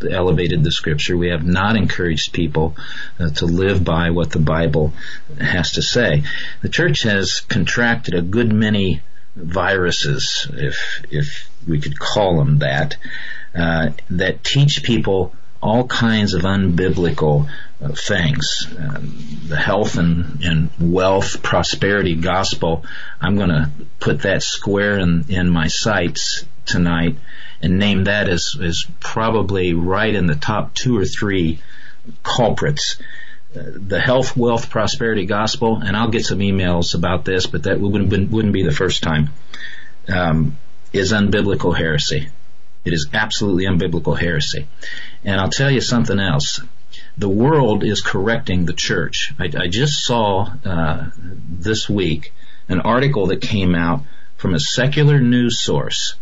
elevated 0.08 0.64
the 0.64 0.72
scripture. 0.72 1.16
We 1.16 1.28
have 1.28 1.44
not 1.44 1.76
encouraged 1.76 2.32
people 2.32 2.76
uh, 3.18 3.30
to 3.30 3.46
live 3.46 3.84
by 3.84 4.10
what 4.10 4.30
the 4.30 4.40
Bible 4.40 4.92
has 5.40 5.72
to 5.72 5.82
say. 5.82 6.24
The 6.62 6.68
church 6.68 7.02
has 7.02 7.40
contracted 7.40 8.14
a 8.14 8.22
good 8.22 8.52
many 8.52 9.02
viruses, 9.36 10.48
if 10.52 11.04
if 11.10 11.48
we 11.66 11.80
could 11.80 11.98
call 11.98 12.38
them 12.38 12.58
that, 12.58 12.96
uh, 13.54 13.90
that 14.10 14.42
teach 14.42 14.82
people 14.82 15.34
all 15.60 15.86
kinds 15.86 16.34
of 16.34 16.42
unbiblical 16.42 17.48
uh, 17.82 17.88
things. 17.92 18.66
Um, 18.78 19.40
the 19.48 19.56
health 19.56 19.98
and, 19.98 20.42
and 20.42 20.70
wealth 20.80 21.42
prosperity 21.42 22.14
gospel, 22.14 22.84
I'm 23.20 23.36
going 23.36 23.50
to 23.50 23.70
put 23.98 24.22
that 24.22 24.42
square 24.42 24.98
in, 24.98 25.26
in 25.28 25.50
my 25.50 25.66
sights 25.66 26.44
tonight 26.64 27.16
and 27.62 27.78
name 27.78 28.04
that 28.04 28.28
as, 28.28 28.56
as 28.62 28.84
probably 29.00 29.74
right 29.74 30.14
in 30.14 30.26
the 30.26 30.36
top 30.36 30.74
two 30.74 30.96
or 30.96 31.04
three 31.04 31.60
culprits. 32.22 33.00
Uh, 33.56 33.62
the 33.74 34.00
health, 34.00 34.36
wealth, 34.36 34.70
prosperity 34.70 35.24
gospel, 35.24 35.80
and 35.82 35.96
I'll 35.96 36.10
get 36.10 36.24
some 36.24 36.38
emails 36.40 36.94
about 36.94 37.24
this, 37.24 37.46
but 37.46 37.64
that 37.64 37.80
wouldn't, 37.80 38.30
wouldn't 38.30 38.52
be 38.52 38.62
the 38.62 38.72
first 38.72 39.02
time, 39.02 39.30
um, 40.08 40.58
is 40.92 41.12
unbiblical 41.12 41.76
heresy. 41.76 42.28
It 42.84 42.92
is 42.92 43.08
absolutely 43.12 43.64
unbiblical 43.64 44.18
heresy. 44.18 44.66
And 45.24 45.40
I'll 45.40 45.50
tell 45.50 45.70
you 45.70 45.80
something 45.80 46.18
else. 46.18 46.60
The 47.16 47.28
world 47.28 47.84
is 47.84 48.00
correcting 48.00 48.64
the 48.64 48.72
church. 48.72 49.32
I, 49.38 49.50
I 49.56 49.68
just 49.68 50.04
saw 50.04 50.52
uh, 50.64 51.10
this 51.16 51.88
week 51.88 52.32
an 52.68 52.80
article 52.80 53.26
that 53.26 53.40
came 53.40 53.74
out 53.74 54.02
from 54.36 54.54
a 54.54 54.60
secular 54.60 55.20
news 55.20 55.60
source, 55.60 56.14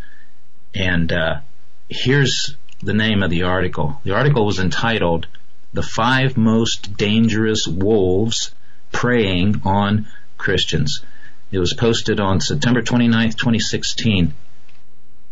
and 0.77 1.13
uh, 1.13 1.41
here's 1.89 2.57
the 2.83 2.95
name 2.95 3.23
of 3.23 3.31
the 3.31 3.45
article. 3.45 4.01
The 4.05 4.15
article 4.15 4.47
was 4.47 4.59
entitled 4.59 5.27
"The 5.73 5.83
Five 5.83 6.37
Most 6.37 6.97
Dangerous 6.97 7.67
Wolves 7.67 8.55
Preying 8.93 9.63
on 9.65 10.07
Christians." 10.39 11.03
It 11.51 11.59
was 11.59 11.75
posted 11.75 12.21
on 12.21 12.41
September 12.41 12.83
29th, 12.83 13.37
2016 13.37 14.35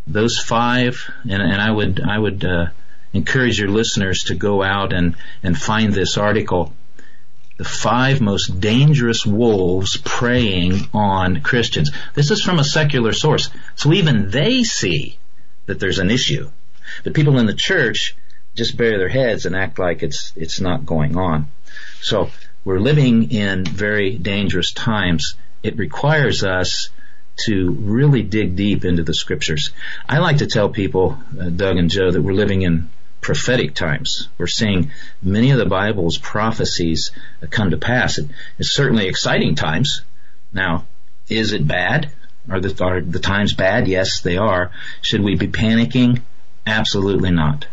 those 0.07 0.39
five, 0.39 1.11
and, 1.23 1.41
and 1.41 1.61
I 1.61 1.71
would 1.71 2.01
I 2.01 2.17
would 2.17 2.45
uh, 2.45 2.67
encourage 3.13 3.59
your 3.59 3.69
listeners 3.69 4.23
to 4.25 4.35
go 4.35 4.61
out 4.61 4.93
and 4.93 5.15
and 5.41 5.57
find 5.57 5.93
this 5.93 6.17
article. 6.17 6.73
The 7.57 7.63
five 7.63 8.19
most 8.19 8.59
dangerous 8.59 9.25
wolves 9.25 9.97
preying 10.03 10.89
on 10.93 11.41
Christians. 11.41 11.89
This 12.13 12.29
is 12.29 12.41
from 12.41 12.59
a 12.59 12.65
secular 12.65 13.13
source, 13.13 13.49
so 13.75 13.93
even 13.93 14.29
they 14.29 14.63
see 14.63 15.17
that 15.65 15.79
there's 15.79 15.99
an 15.99 16.11
issue. 16.11 16.49
But 17.03 17.13
people 17.13 17.39
in 17.39 17.45
the 17.45 17.53
church 17.53 18.15
just 18.55 18.77
bury 18.77 18.97
their 18.97 19.09
heads 19.09 19.45
and 19.45 19.55
act 19.55 19.79
like 19.79 20.03
it's 20.03 20.31
it's 20.35 20.61
not 20.61 20.85
going 20.85 21.17
on. 21.17 21.47
So 22.01 22.29
we're 22.63 22.79
living 22.79 23.31
in 23.31 23.65
very 23.65 24.17
dangerous 24.17 24.71
times. 24.71 25.35
It 25.63 25.77
requires 25.77 26.43
us 26.43 26.89
to 27.47 27.71
really 27.71 28.23
dig 28.23 28.55
deep 28.55 28.85
into 28.85 29.03
the 29.03 29.13
scriptures. 29.13 29.71
I 30.07 30.19
like 30.19 30.37
to 30.37 30.47
tell 30.47 30.69
people, 30.69 31.17
uh, 31.39 31.49
Doug 31.49 31.77
and 31.77 31.89
Joe, 31.89 32.09
that 32.09 32.21
we're 32.21 32.33
living 32.33 32.61
in 32.61 32.89
prophetic 33.19 33.73
times. 33.73 34.29
We're 34.37 34.47
seeing 34.47 34.91
many 35.21 35.51
of 35.51 35.57
the 35.57 35.65
Bible's 35.65 36.17
prophecies 36.17 37.11
come 37.49 37.71
to 37.71 37.77
pass. 37.77 38.19
it's 38.57 38.71
certainly 38.71 39.07
exciting 39.07 39.55
times. 39.55 40.01
Now, 40.53 40.85
is 41.27 41.51
it 41.51 41.67
bad? 41.67 42.11
Are 42.49 42.59
the, 42.59 42.83
are 42.83 43.01
the 43.01 43.19
times 43.19 43.53
bad? 43.53 43.87
Yes, 43.87 44.21
they 44.21 44.37
are. 44.37 44.71
Should 45.01 45.21
we 45.21 45.35
be 45.35 45.47
panicking? 45.47 46.21
Absolutely 46.65 47.31
not. 47.31 47.67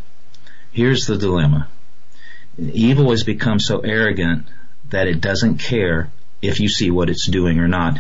Here's 0.72 1.06
the 1.06 1.16
dilemma. 1.16 1.68
Evil 2.58 3.10
has 3.10 3.24
become 3.24 3.58
so 3.58 3.80
arrogant 3.80 4.46
that 4.90 5.08
it 5.08 5.20
doesn't 5.20 5.58
care 5.58 6.10
if 6.40 6.60
you 6.60 6.68
see 6.68 6.90
what 6.90 7.10
it's 7.10 7.26
doing 7.26 7.58
or 7.58 7.68
not 7.68 7.98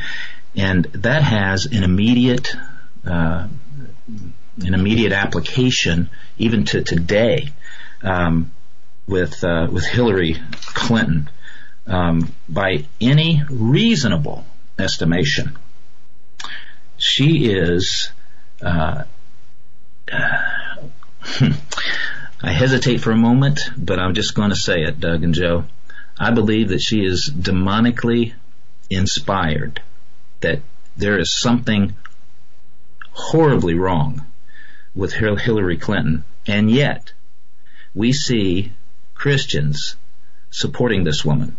and 0.54 0.84
that 0.86 1.22
has 1.22 1.66
an 1.66 1.82
immediate 1.82 2.54
uh, 3.06 3.48
an 4.58 4.74
immediate 4.74 5.12
application 5.12 6.10
even 6.38 6.64
to 6.64 6.82
today 6.82 7.48
um, 8.02 8.52
with 9.06 9.42
uh, 9.44 9.68
with 9.70 9.84
Hillary 9.84 10.36
Clinton 10.66 11.28
um, 11.86 12.32
by 12.48 12.84
any 13.00 13.42
reasonable 13.48 14.44
estimation 14.78 15.56
she 17.02 17.52
is 17.52 18.10
uh, 18.62 19.04
I 22.44 22.52
hesitate 22.52 23.00
for 23.00 23.10
a 23.10 23.16
moment 23.16 23.60
but 23.76 23.98
I'm 23.98 24.14
just 24.14 24.34
going 24.34 24.50
to 24.50 24.56
say 24.56 24.82
it 24.82 25.00
Doug 25.00 25.24
and 25.24 25.34
Joe 25.34 25.64
I 26.18 26.30
believe 26.30 26.68
that 26.68 26.80
she 26.80 27.04
is 27.04 27.28
demonically 27.34 28.34
inspired 28.90 29.80
that 30.40 30.60
there 30.96 31.18
is 31.18 31.34
something 31.34 31.96
horribly 33.12 33.74
wrong 33.74 34.26
with 34.94 35.14
Hillary 35.14 35.78
Clinton, 35.78 36.24
and 36.46 36.70
yet 36.70 37.12
we 37.94 38.12
see 38.12 38.72
Christians 39.14 39.96
supporting 40.50 41.04
this 41.04 41.24
woman. 41.24 41.56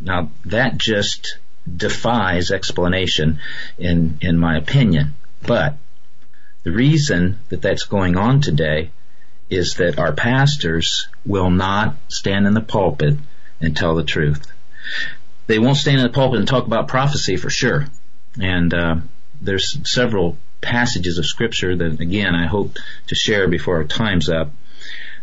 Now 0.00 0.30
that 0.44 0.78
just 0.78 1.38
defies 1.76 2.50
explanation 2.50 3.38
in, 3.78 4.18
in 4.20 4.38
my 4.38 4.56
opinion, 4.56 5.14
but 5.46 5.76
the 6.64 6.72
reason 6.72 7.38
that 7.48 7.62
that's 7.62 7.84
going 7.84 8.16
on 8.16 8.40
today 8.40 8.90
is 9.50 9.74
that 9.74 9.98
our 9.98 10.12
pastors 10.12 11.08
will 11.26 11.50
not 11.50 11.96
stand 12.08 12.46
in 12.46 12.54
the 12.54 12.60
pulpit 12.60 13.16
and 13.60 13.76
tell 13.76 13.94
the 13.94 14.04
truth. 14.04 14.46
They 15.46 15.58
won't 15.58 15.76
stand 15.76 15.98
in 15.98 16.04
the 16.04 16.12
pulpit 16.12 16.38
and 16.38 16.48
talk 16.48 16.66
about 16.66 16.88
prophecy 16.88 17.36
for 17.36 17.50
sure. 17.50 17.86
And 18.40 18.72
uh, 18.72 18.96
there's 19.40 19.78
several 19.90 20.38
passages 20.60 21.18
of 21.18 21.26
scripture 21.26 21.76
that, 21.76 22.00
again, 22.00 22.34
I 22.34 22.46
hope 22.46 22.78
to 23.08 23.14
share 23.14 23.48
before 23.48 23.76
our 23.76 23.84
time's 23.84 24.28
up. 24.30 24.52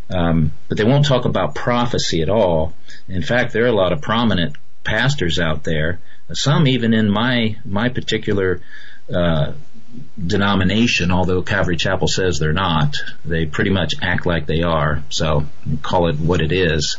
Um, 0.10 0.52
but 0.68 0.78
they 0.78 0.84
won't 0.84 1.06
talk 1.06 1.26
about 1.26 1.56
prophecy 1.56 2.22
at 2.22 2.30
all. 2.30 2.74
In 3.07 3.22
fact, 3.22 3.53
there 3.53 3.64
are 3.64 3.68
a 3.68 3.72
lot 3.72 3.94
of 3.94 4.02
prominent 4.02 4.56
pastors 4.84 5.40
out 5.40 5.64
there. 5.64 5.99
Some 6.34 6.68
even 6.68 6.94
in 6.94 7.10
my 7.10 7.58
my 7.66 7.90
particular 7.90 8.62
uh, 9.14 9.54
denomination, 10.24 11.12
although 11.12 11.42
Calvary 11.42 11.78
Chapel 11.78 12.08
says 12.08 12.40
they're 12.40 12.54
not. 12.54 12.96
They 13.26 13.46
pretty 13.46 13.72
much 13.72 13.96
act 14.02 14.26
like 14.26 14.46
they 14.46 14.62
are. 14.62 15.04
So 15.10 15.46
call 15.82 16.10
it 16.10 16.20
what 16.20 16.42
it 16.42 16.52
is. 16.52 16.98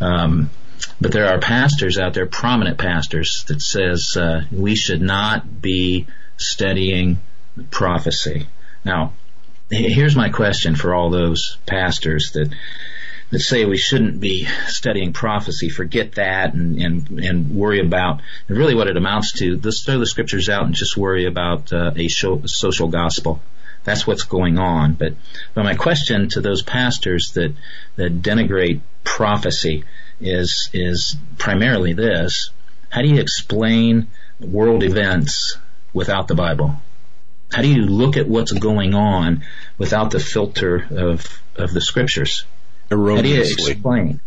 Um, 0.00 0.50
but 1.00 1.12
there 1.12 1.32
are 1.32 1.38
pastors 1.38 1.98
out 1.98 2.14
there, 2.14 2.26
prominent 2.26 2.78
pastors, 2.78 3.44
that 3.48 3.62
says 3.62 4.16
uh, 4.16 4.42
we 4.50 4.74
should 4.74 5.00
not 5.00 5.60
be 5.60 6.06
studying 6.36 7.18
prophecy. 7.70 8.46
Now, 8.84 9.12
here's 9.70 10.16
my 10.16 10.28
question 10.30 10.74
for 10.74 10.94
all 10.94 11.10
those 11.10 11.58
pastors 11.66 12.32
that 12.32 12.52
that 13.30 13.38
say 13.38 13.64
we 13.64 13.76
shouldn't 13.76 14.20
be 14.20 14.46
studying 14.66 15.12
prophecy. 15.12 15.68
Forget 15.68 16.12
that 16.12 16.54
and 16.54 16.78
and, 16.80 17.20
and 17.20 17.50
worry 17.54 17.80
about 17.80 18.20
and 18.48 18.58
really 18.58 18.74
what 18.74 18.88
it 18.88 18.96
amounts 18.96 19.32
to. 19.38 19.58
Let's 19.62 19.82
throw 19.82 19.98
the 19.98 20.06
scriptures 20.06 20.48
out 20.48 20.64
and 20.64 20.74
just 20.74 20.96
worry 20.96 21.26
about 21.26 21.72
uh, 21.72 21.92
a 21.96 22.08
show, 22.08 22.42
social 22.46 22.88
gospel. 22.88 23.40
That's 23.84 24.06
what's 24.06 24.24
going 24.24 24.58
on. 24.58 24.94
But 24.94 25.14
but 25.54 25.64
my 25.64 25.74
question 25.74 26.28
to 26.30 26.40
those 26.40 26.62
pastors 26.62 27.32
that 27.32 27.54
that 27.96 28.22
denigrate 28.22 28.80
prophecy 29.04 29.84
is 30.20 30.68
is 30.72 31.16
primarily 31.38 31.92
this: 31.92 32.50
How 32.90 33.02
do 33.02 33.08
you 33.08 33.20
explain 33.20 34.08
world 34.40 34.82
events 34.82 35.56
without 35.92 36.28
the 36.28 36.34
Bible? 36.34 36.76
How 37.52 37.62
do 37.62 37.68
you 37.68 37.82
look 37.82 38.16
at 38.16 38.28
what's 38.28 38.52
going 38.52 38.94
on 38.94 39.44
without 39.78 40.10
the 40.10 40.20
filter 40.20 40.86
of 40.90 41.42
of 41.56 41.72
the 41.72 41.80
scriptures? 41.80 42.44
Erroneously. 42.90 43.16
How 43.16 43.22
do 43.22 43.28
you 43.28 43.70
explain? 43.72 44.20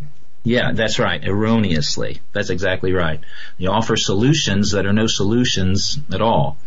Yeah, 0.44 0.72
that's 0.74 1.00
right. 1.00 1.24
Erroneously. 1.24 2.22
That's 2.34 2.50
exactly 2.50 2.94
right. 2.94 3.22
You 3.58 3.70
offer 3.70 3.96
solutions 3.96 4.72
that 4.72 4.86
are 4.86 4.94
no 4.94 5.08
solutions 5.08 6.00
at 6.14 6.22
all. 6.22 6.58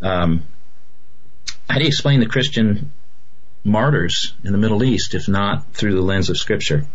Um, 0.00 0.44
how 1.68 1.76
do 1.76 1.82
you 1.82 1.88
explain 1.88 2.20
the 2.20 2.26
Christian 2.26 2.92
martyrs 3.64 4.34
in 4.44 4.52
the 4.52 4.58
Middle 4.58 4.82
East 4.82 5.14
if 5.14 5.28
not 5.28 5.72
through 5.72 5.94
the 5.94 6.02
lens 6.02 6.30
of 6.30 6.38
Scripture? 6.38 6.86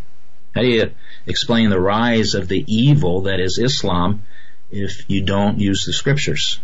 How 0.54 0.62
do 0.62 0.68
you 0.68 0.90
explain 1.26 1.70
the 1.70 1.80
rise 1.80 2.34
of 2.34 2.48
the 2.48 2.64
evil 2.66 3.22
that 3.22 3.40
is 3.40 3.58
Islam 3.58 4.22
if 4.70 5.08
you 5.08 5.22
don't 5.22 5.58
use 5.58 5.84
the 5.84 5.92
Scriptures? 5.92 6.60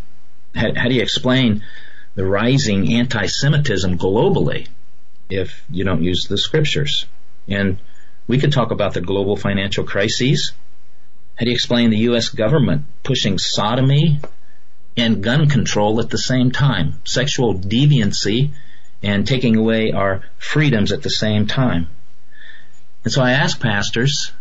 How, 0.55 0.75
how 0.75 0.89
do 0.89 0.95
you 0.95 1.03
explain 1.03 1.63
the 2.15 2.27
rising 2.27 2.93
anti-Semitism 2.95 3.99
globally 3.99 4.69
if 5.29 5.65
you 5.71 5.85
don't 5.85 6.03
use 6.03 6.25
the 6.25 6.39
Scriptures? 6.39 7.07
And 7.51 7.79
we 8.27 8.39
could 8.39 8.53
talk 8.53 8.71
about 8.71 8.95
the 8.95 9.01
global 9.01 9.37
financial 9.37 9.85
crises. 9.85 10.53
How 11.35 11.45
do 11.45 11.51
you 11.51 11.55
explain 11.55 11.91
the 11.91 11.99
U.S. 12.11 12.29
government 12.29 12.85
pushing 13.03 13.39
sodomy 13.39 14.21
and 14.97 15.23
gun 15.23 15.49
control 15.49 16.01
at 16.01 16.11
the 16.11 16.19
same 16.19 16.53
time? 16.53 17.01
Sexual 17.05 17.57
deviancy 17.57 18.53
and 19.03 19.27
taking 19.27 19.57
away 19.57 19.93
our 19.93 20.23
freedoms 20.39 20.93
at 20.93 21.03
the 21.03 21.11
same 21.11 21.47
time. 21.47 21.89
And 23.05 23.13
so 23.13 23.23
I 23.23 23.33
ask 23.33 23.61
pastors, 23.61 24.33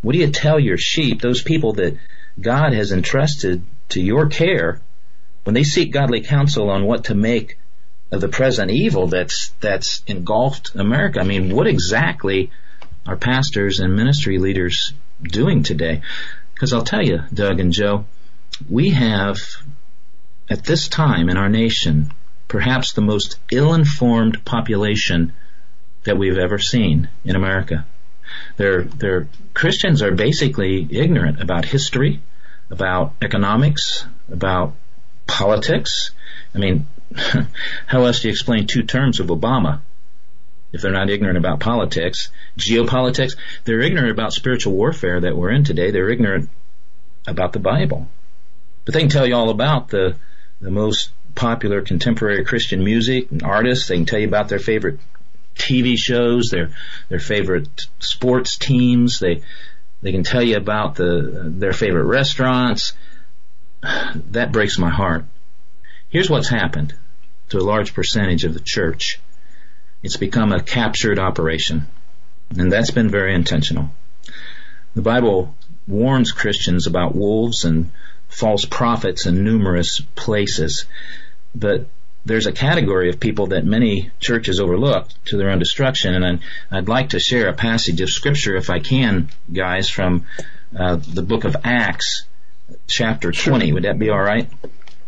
what 0.00 0.12
do 0.12 0.18
you 0.18 0.30
tell 0.30 0.60
your 0.60 0.78
sheep, 0.78 1.20
those 1.20 1.42
people 1.42 1.74
that 1.74 1.98
God 2.40 2.72
has 2.72 2.92
entrusted 2.92 3.64
to 3.90 4.00
your 4.00 4.28
care, 4.28 4.80
when 5.44 5.54
they 5.54 5.64
seek 5.64 5.92
godly 5.92 6.20
counsel 6.20 6.70
on 6.70 6.84
what 6.84 7.04
to 7.04 7.14
make 7.14 7.58
of 8.10 8.20
the 8.20 8.28
present 8.28 8.70
evil 8.70 9.06
that's 9.06 9.50
that's 9.60 10.02
engulfed 10.06 10.74
America? 10.74 11.20
I 11.20 11.24
mean, 11.24 11.54
what 11.54 11.66
exactly 11.66 12.50
are 13.06 13.16
pastors 13.16 13.80
and 13.80 13.96
ministry 13.96 14.38
leaders 14.38 14.92
doing 15.22 15.62
today? 15.62 16.02
Because 16.54 16.72
I'll 16.72 16.82
tell 16.82 17.02
you, 17.02 17.20
Doug 17.32 17.60
and 17.60 17.72
Joe, 17.72 18.04
we 18.68 18.90
have 18.90 19.38
at 20.50 20.64
this 20.64 20.88
time 20.88 21.28
in 21.28 21.36
our 21.36 21.48
nation 21.48 22.10
perhaps 22.48 22.92
the 22.92 23.02
most 23.02 23.38
ill-informed 23.52 24.44
population 24.44 25.34
that 26.04 26.16
we've 26.16 26.38
ever 26.38 26.58
seen 26.58 27.08
in 27.24 27.36
America. 27.36 27.86
Their, 28.56 28.84
their 28.84 29.28
Christians 29.54 30.02
are 30.02 30.12
basically 30.12 30.86
ignorant 30.90 31.40
about 31.40 31.66
history, 31.66 32.20
about 32.70 33.14
economics, 33.22 34.06
about 34.30 34.74
politics. 35.26 36.12
I 36.54 36.58
mean, 36.58 36.86
how 37.86 38.04
else 38.04 38.20
do 38.20 38.28
you 38.28 38.32
explain 38.32 38.66
two 38.66 38.82
terms 38.82 39.20
of 39.20 39.28
Obama? 39.28 39.80
If 40.72 40.82
they're 40.82 40.92
not 40.92 41.08
ignorant 41.08 41.38
about 41.38 41.60
politics, 41.60 42.30
geopolitics, 42.58 43.36
they're 43.64 43.80
ignorant 43.80 44.10
about 44.10 44.34
spiritual 44.34 44.74
warfare 44.74 45.20
that 45.20 45.36
we're 45.36 45.50
in 45.50 45.64
today. 45.64 45.90
They're 45.90 46.10
ignorant 46.10 46.50
about 47.26 47.52
the 47.52 47.58
Bible. 47.58 48.08
But 48.84 48.94
they 48.94 49.00
can 49.00 49.08
tell 49.08 49.26
you 49.26 49.34
all 49.34 49.48
about 49.48 49.88
the, 49.88 50.16
the 50.60 50.70
most 50.70 51.10
popular 51.34 51.80
contemporary 51.80 52.44
Christian 52.44 52.84
music 52.84 53.30
and 53.30 53.42
artists. 53.42 53.88
They 53.88 53.96
can 53.96 54.06
tell 54.06 54.18
you 54.18 54.28
about 54.28 54.48
their 54.48 54.58
favorite 54.58 54.98
TV 55.54 55.96
shows, 55.96 56.50
their 56.50 56.70
their 57.08 57.18
favorite 57.18 57.68
sports 57.98 58.56
teams. 58.56 59.18
They 59.18 59.42
they 60.02 60.12
can 60.12 60.22
tell 60.22 60.42
you 60.42 60.56
about 60.56 60.94
the 60.94 61.44
their 61.44 61.72
favorite 61.72 62.04
restaurants. 62.04 62.92
That 64.30 64.52
breaks 64.52 64.78
my 64.78 64.90
heart. 64.90 65.24
Here's 66.10 66.30
what's 66.30 66.48
happened 66.48 66.94
to 67.50 67.58
a 67.58 67.60
large 67.60 67.92
percentage 67.92 68.44
of 68.44 68.54
the 68.54 68.60
church. 68.60 69.20
It's 70.02 70.16
become 70.16 70.52
a 70.52 70.62
captured 70.62 71.18
operation, 71.18 71.86
and 72.56 72.72
that's 72.72 72.90
been 72.90 73.10
very 73.10 73.34
intentional. 73.34 73.90
The 74.94 75.02
Bible 75.02 75.54
warns 75.86 76.32
Christians 76.32 76.86
about 76.86 77.14
wolves 77.14 77.66
and 77.66 77.90
false 78.28 78.64
prophets 78.64 79.26
in 79.26 79.44
numerous 79.44 80.00
places. 80.14 80.86
But 81.54 81.88
there's 82.24 82.46
a 82.46 82.52
category 82.52 83.10
of 83.10 83.20
people 83.20 83.48
that 83.48 83.66
many 83.66 84.10
churches 84.18 84.60
overlook 84.60 85.08
to 85.26 85.36
their 85.36 85.50
own 85.50 85.58
destruction, 85.58 86.14
and 86.14 86.40
I'd, 86.70 86.88
like 86.88 87.10
to 87.10 87.20
share 87.20 87.48
a 87.48 87.54
passage 87.54 88.00
of 88.00 88.08
scripture, 88.08 88.56
if 88.56 88.70
I 88.70 88.78
can, 88.78 89.28
guys, 89.52 89.90
from 89.90 90.24
uh, 90.74 90.96
the 90.96 91.22
book 91.22 91.44
of 91.44 91.56
Acts, 91.64 92.24
chapter 92.86 93.30
20. 93.30 93.72
Would 93.72 93.84
that 93.84 93.98
be 93.98 94.08
all 94.08 94.22
right? 94.22 94.48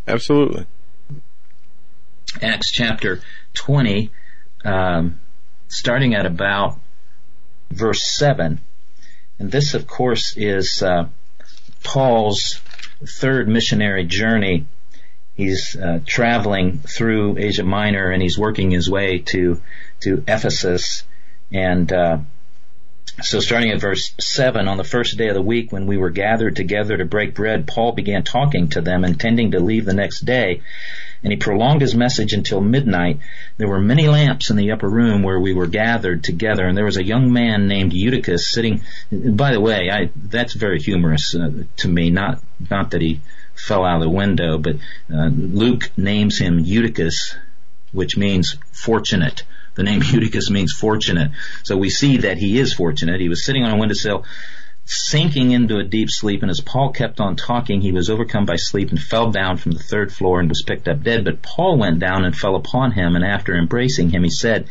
Absolutely. 0.06 0.66
Acts 2.42 2.70
chapter 2.70 3.20
20, 3.54 4.10
um, 4.64 5.18
starting 5.68 6.14
at 6.14 6.26
about 6.26 6.78
verse 7.70 8.04
7. 8.04 8.60
And 9.38 9.50
this, 9.50 9.74
of 9.74 9.86
course, 9.86 10.36
is 10.36 10.82
uh, 10.82 11.08
Paul's 11.82 12.60
third 13.06 13.48
missionary 13.48 14.04
journey 14.04 14.66
he's 15.34 15.74
uh, 15.74 16.00
traveling 16.06 16.78
through 16.78 17.38
Asia 17.38 17.64
Minor 17.64 18.10
and 18.10 18.22
he's 18.22 18.38
working 18.38 18.70
his 18.70 18.90
way 18.90 19.18
to 19.18 19.60
to 20.00 20.22
Ephesus 20.28 21.04
and 21.50 21.90
uh, 21.92 22.18
so 23.22 23.40
starting 23.40 23.70
at 23.70 23.80
verse 23.80 24.14
7, 24.18 24.66
on 24.68 24.78
the 24.78 24.84
first 24.84 25.18
day 25.18 25.28
of 25.28 25.34
the 25.34 25.42
week 25.42 25.72
when 25.72 25.86
we 25.86 25.96
were 25.96 26.10
gathered 26.10 26.56
together 26.56 26.96
to 26.96 27.04
break 27.04 27.34
bread, 27.34 27.66
Paul 27.66 27.92
began 27.92 28.22
talking 28.22 28.68
to 28.68 28.80
them, 28.80 29.04
intending 29.04 29.50
to 29.50 29.60
leave 29.60 29.84
the 29.84 29.94
next 29.94 30.24
day. 30.24 30.62
And 31.22 31.32
he 31.32 31.36
prolonged 31.36 31.82
his 31.82 31.94
message 31.94 32.32
until 32.32 32.60
midnight. 32.60 33.18
There 33.58 33.68
were 33.68 33.80
many 33.80 34.08
lamps 34.08 34.50
in 34.50 34.56
the 34.56 34.72
upper 34.72 34.88
room 34.88 35.22
where 35.22 35.38
we 35.38 35.52
were 35.52 35.66
gathered 35.66 36.24
together, 36.24 36.66
and 36.66 36.76
there 36.76 36.84
was 36.84 36.96
a 36.96 37.04
young 37.04 37.32
man 37.32 37.68
named 37.68 37.92
Eutychus 37.92 38.48
sitting. 38.48 38.82
By 39.12 39.52
the 39.52 39.60
way, 39.60 39.90
I, 39.90 40.10
that's 40.16 40.54
very 40.54 40.80
humorous 40.80 41.34
uh, 41.34 41.64
to 41.78 41.88
me. 41.88 42.10
Not 42.10 42.42
not 42.70 42.92
that 42.92 43.02
he 43.02 43.20
fell 43.54 43.84
out 43.84 43.96
of 43.96 44.02
the 44.02 44.08
window, 44.08 44.58
but 44.58 44.76
uh, 45.12 45.28
Luke 45.28 45.90
names 45.96 46.38
him 46.38 46.58
Eutychus, 46.58 47.36
which 47.92 48.16
means 48.16 48.56
fortunate. 48.72 49.44
The 49.74 49.82
name 49.82 50.02
Eutychus 50.04 50.50
means 50.50 50.72
fortunate. 50.72 51.32
So 51.64 51.76
we 51.76 51.90
see 51.90 52.18
that 52.18 52.38
he 52.38 52.58
is 52.58 52.74
fortunate. 52.74 53.20
He 53.20 53.28
was 53.28 53.44
sitting 53.44 53.64
on 53.64 53.72
a 53.72 53.76
windowsill, 53.76 54.24
sinking 54.92 55.52
into 55.52 55.78
a 55.78 55.84
deep 55.84 56.10
sleep, 56.10 56.42
and 56.42 56.50
as 56.50 56.60
Paul 56.60 56.90
kept 56.90 57.20
on 57.20 57.36
talking, 57.36 57.80
he 57.80 57.92
was 57.92 58.10
overcome 58.10 58.44
by 58.44 58.56
sleep 58.56 58.90
and 58.90 59.00
fell 59.00 59.30
down 59.30 59.56
from 59.56 59.70
the 59.70 59.78
third 59.78 60.12
floor 60.12 60.40
and 60.40 60.48
was 60.48 60.64
picked 60.66 60.88
up 60.88 61.04
dead. 61.04 61.24
But 61.24 61.42
Paul 61.42 61.78
went 61.78 62.00
down 62.00 62.24
and 62.24 62.36
fell 62.36 62.56
upon 62.56 62.90
him, 62.90 63.14
and 63.14 63.24
after 63.24 63.56
embracing 63.56 64.10
him, 64.10 64.24
he 64.24 64.30
said, 64.30 64.66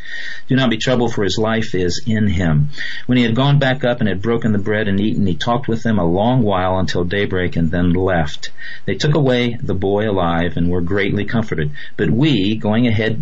Do 0.50 0.58
not 0.58 0.70
be 0.70 0.78
troubled, 0.78 1.14
for 1.14 1.24
his 1.24 1.38
life 1.38 1.74
is 1.74 2.04
in 2.06 2.28
him. 2.28 2.68
When 3.06 3.18
he 3.18 3.24
had 3.24 3.34
gone 3.34 3.60
back 3.60 3.86
up 3.86 4.02
and 4.02 4.10
had 4.10 4.22
broken 4.22 4.52
the 4.52 4.58
bread 4.58 4.90
and 4.90 5.00
eaten, 5.00 5.26
he 5.26 5.36
talked 5.36 5.70
with 5.70 5.84
them 5.84 5.98
a 5.98 6.06
long 6.06 6.42
while 6.42 6.78
until 6.78 7.06
daybreak 7.06 7.56
and 7.56 7.72
then 7.72 7.94
left. 7.94 8.52
They 8.86 8.96
took 8.96 9.16
away 9.16 9.58
the 9.62 9.74
boy 9.74 10.10
alive 10.10 10.58
and 10.58 10.70
were 10.70 10.82
greatly 10.82 11.24
comforted. 11.24 11.72
But 11.96 12.10
we, 12.10 12.58
going 12.58 12.88
ahead 12.88 13.22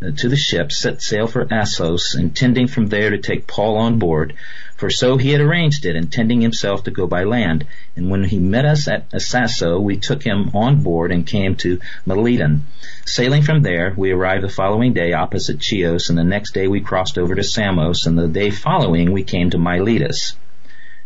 uh, 0.00 0.12
to 0.18 0.28
the 0.28 0.36
ship, 0.36 0.70
set 0.70 1.02
sail 1.02 1.26
for 1.26 1.52
Assos, 1.52 2.14
intending 2.14 2.68
from 2.68 2.86
there 2.86 3.10
to 3.10 3.18
take 3.18 3.48
Paul 3.48 3.78
on 3.78 3.98
board, 3.98 4.34
for 4.76 4.90
so 4.90 5.16
he 5.16 5.30
had 5.30 5.40
arranged 5.40 5.86
it, 5.86 5.96
intending 5.96 6.42
himself 6.42 6.84
to 6.84 6.90
go 6.90 7.06
by 7.06 7.24
land. 7.24 7.66
And 7.96 8.10
when 8.10 8.24
he 8.24 8.38
met 8.38 8.66
us 8.66 8.86
at 8.88 9.10
Assasso, 9.10 9.80
we 9.80 9.96
took 9.96 10.22
him 10.22 10.50
on 10.54 10.82
board 10.82 11.10
and 11.10 11.26
came 11.26 11.56
to 11.56 11.80
Mitylene. 12.06 12.60
Sailing 13.06 13.42
from 13.42 13.62
there, 13.62 13.94
we 13.96 14.10
arrived 14.10 14.44
the 14.44 14.48
following 14.48 14.92
day 14.92 15.14
opposite 15.14 15.62
Chios, 15.62 16.10
and 16.10 16.18
the 16.18 16.24
next 16.24 16.52
day 16.52 16.68
we 16.68 16.80
crossed 16.80 17.16
over 17.16 17.34
to 17.34 17.42
Samos, 17.42 18.06
and 18.06 18.18
the 18.18 18.28
day 18.28 18.50
following 18.50 19.12
we 19.12 19.22
came 19.22 19.50
to 19.50 19.58
Miletus. 19.58 20.36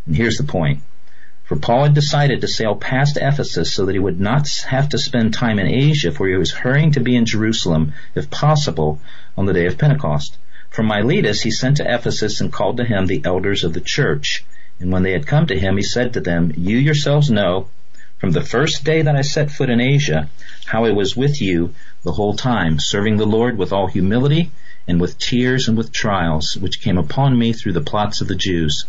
And 0.07 0.17
here's 0.17 0.37
the 0.37 0.45
point. 0.45 0.81
For 1.45 1.57
Paul 1.57 1.85
had 1.85 1.95
decided 1.95 2.41
to 2.41 2.49
sail 2.49 2.75
past 2.75 3.19
Ephesus 3.21 3.75
so 3.75 3.87
that 3.87 3.93
he 3.93 3.99
would 3.99 4.21
not 4.21 4.49
have 4.67 4.89
to 4.91 4.99
spend 4.99 5.35
time 5.35 5.59
in 5.59 5.67
Asia, 5.67 6.11
for 6.13 6.29
he 6.29 6.37
was 6.37 6.53
hurrying 6.53 6.93
to 6.93 7.01
be 7.01 7.17
in 7.17 7.25
Jerusalem, 7.27 7.93
if 8.15 8.31
possible, 8.31 9.01
on 9.37 9.47
the 9.47 9.53
day 9.53 9.67
of 9.67 9.79
Pentecost. 9.79 10.39
From 10.71 10.87
Miletus 10.87 11.43
he 11.43 11.51
sent 11.51 11.77
to 11.77 11.95
Ephesus 11.95 12.41
and 12.41 12.53
called 12.53 12.77
to 12.77 12.85
him 12.85 13.07
the 13.07 13.23
elders 13.25 13.65
of 13.65 13.75
the 13.75 13.81
church. 13.81 14.45
And 14.79 14.91
when 14.91 15.03
they 15.03 15.13
had 15.13 15.27
come 15.27 15.47
to 15.49 15.59
him, 15.59 15.77
he 15.77 15.83
said 15.83 16.13
to 16.13 16.21
them, 16.21 16.53
You 16.57 16.79
yourselves 16.79 17.31
know, 17.31 17.69
from 18.19 18.31
the 18.31 18.41
first 18.41 18.85
day 18.85 19.03
that 19.03 19.17
I 19.17 19.23
set 19.23 19.51
foot 19.51 19.69
in 19.69 19.81
Asia, 19.81 20.29
how 20.67 20.85
I 20.85 20.93
was 20.93 21.17
with 21.17 21.43
you 21.43 21.75
the 22.05 22.13
whole 22.13 22.35
time, 22.35 22.79
serving 22.79 23.17
the 23.17 23.27
Lord 23.27 23.59
with 23.59 23.73
all 23.73 23.89
humility 23.89 24.51
and 24.87 25.01
with 25.01 25.19
tears 25.19 25.69
and 25.69 25.77
with 25.77 25.93
trials, 25.93 26.57
which 26.57 26.81
came 26.81 26.99
upon 26.99 27.39
me 27.39 27.53
through 27.53 27.73
the 27.73 27.81
plots 27.81 28.21
of 28.21 28.29
the 28.29 28.37
Jews 28.37 28.87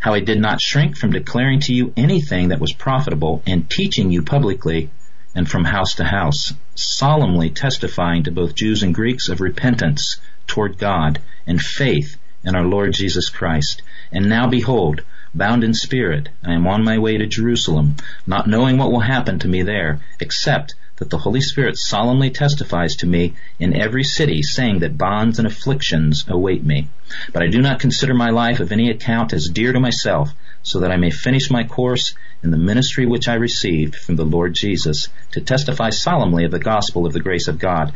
how 0.00 0.14
I 0.14 0.20
did 0.20 0.40
not 0.40 0.60
shrink 0.60 0.96
from 0.96 1.10
declaring 1.10 1.60
to 1.60 1.74
you 1.74 1.92
anything 1.96 2.48
that 2.48 2.60
was 2.60 2.72
profitable 2.72 3.42
and 3.46 3.68
teaching 3.68 4.12
you 4.12 4.22
publicly 4.22 4.90
and 5.34 5.48
from 5.48 5.64
house 5.64 5.94
to 5.94 6.04
house, 6.04 6.54
solemnly 6.76 7.50
testifying 7.50 8.22
to 8.22 8.30
both 8.30 8.54
Jews 8.54 8.82
and 8.82 8.94
Greeks 8.94 9.28
of 9.28 9.40
repentance 9.40 10.18
toward 10.48 10.78
God 10.78 11.20
and 11.46 11.60
faith 11.60 12.16
in 12.42 12.56
our 12.56 12.64
Lord 12.64 12.92
Jesus 12.92 13.28
Christ. 13.28 13.82
And 14.10 14.28
now 14.28 14.48
behold, 14.48 15.02
bound 15.34 15.62
in 15.62 15.74
spirit, 15.74 16.28
I 16.44 16.54
am 16.54 16.66
on 16.66 16.82
my 16.82 16.98
way 16.98 17.16
to 17.18 17.26
Jerusalem, 17.26 17.94
not 18.26 18.48
knowing 18.48 18.78
what 18.78 18.90
will 18.90 19.00
happen 19.00 19.38
to 19.38 19.48
me 19.48 19.62
there, 19.62 20.00
except 20.18 20.74
that 20.96 21.10
the 21.10 21.18
Holy 21.18 21.40
Spirit 21.40 21.78
solemnly 21.78 22.30
testifies 22.30 22.96
to 22.96 23.06
me 23.06 23.34
in 23.60 23.72
every 23.72 24.02
city, 24.02 24.42
saying 24.42 24.80
that 24.80 24.98
bonds 24.98 25.38
and 25.38 25.46
afflictions 25.46 26.24
await 26.28 26.64
me. 26.64 26.88
But 27.32 27.42
I 27.42 27.46
do 27.46 27.60
not 27.60 27.78
consider 27.78 28.14
my 28.14 28.30
life 28.30 28.58
of 28.58 28.72
any 28.72 28.90
account 28.90 29.32
as 29.32 29.48
dear 29.52 29.72
to 29.72 29.80
myself, 29.80 30.32
so 30.62 30.80
that 30.80 30.90
I 30.90 30.96
may 30.96 31.10
finish 31.10 31.50
my 31.50 31.64
course 31.64 32.14
in 32.42 32.50
the 32.50 32.56
ministry 32.56 33.04
which 33.04 33.28
I 33.28 33.34
received 33.34 33.96
from 33.96 34.16
the 34.16 34.24
Lord 34.24 34.54
Jesus 34.54 35.08
to 35.32 35.40
testify 35.40 35.90
solemnly 35.90 36.44
of 36.44 36.52
the 36.52 36.58
gospel 36.58 37.04
of 37.04 37.12
the 37.12 37.20
grace 37.20 37.48
of 37.48 37.58
God. 37.58 37.92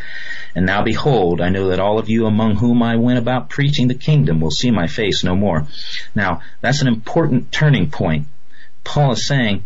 And 0.55 0.67
now 0.67 0.83
behold, 0.83 1.41
I 1.41 1.49
know 1.49 1.69
that 1.69 1.81
all 1.81 1.99
of 1.99 2.09
you 2.09 2.27
among 2.27 2.57
whom 2.57 2.83
I 2.83 2.97
went 2.97 3.19
about 3.19 3.51
preaching 3.51 3.89
the 3.89 3.95
kingdom 3.95 4.41
will 4.41 4.51
see 4.51 4.71
my 4.71 4.89
face 4.89 5.23
no 5.23 5.37
more. 5.37 5.67
Now, 6.15 6.41
that's 6.61 6.83
an 6.83 6.89
important 6.89 7.53
turning 7.53 7.91
point. 7.91 8.27
Paul 8.85 9.13
is 9.13 9.25
saying, 9.25 9.65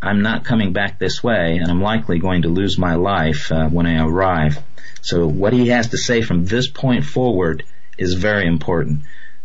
I'm 0.00 0.22
not 0.22 0.44
coming 0.44 0.72
back 0.72 0.98
this 0.98 1.22
way 1.24 1.56
and 1.56 1.70
I'm 1.70 1.82
likely 1.82 2.18
going 2.18 2.42
to 2.42 2.48
lose 2.48 2.78
my 2.78 2.94
life 2.94 3.50
uh, 3.50 3.68
when 3.68 3.86
I 3.86 4.04
arrive. 4.04 4.58
So 5.00 5.26
what 5.26 5.52
he 5.52 5.68
has 5.68 5.88
to 5.88 5.98
say 5.98 6.22
from 6.22 6.44
this 6.44 6.68
point 6.68 7.04
forward 7.04 7.64
is 7.96 8.14
very 8.14 8.46
important. 8.46 9.00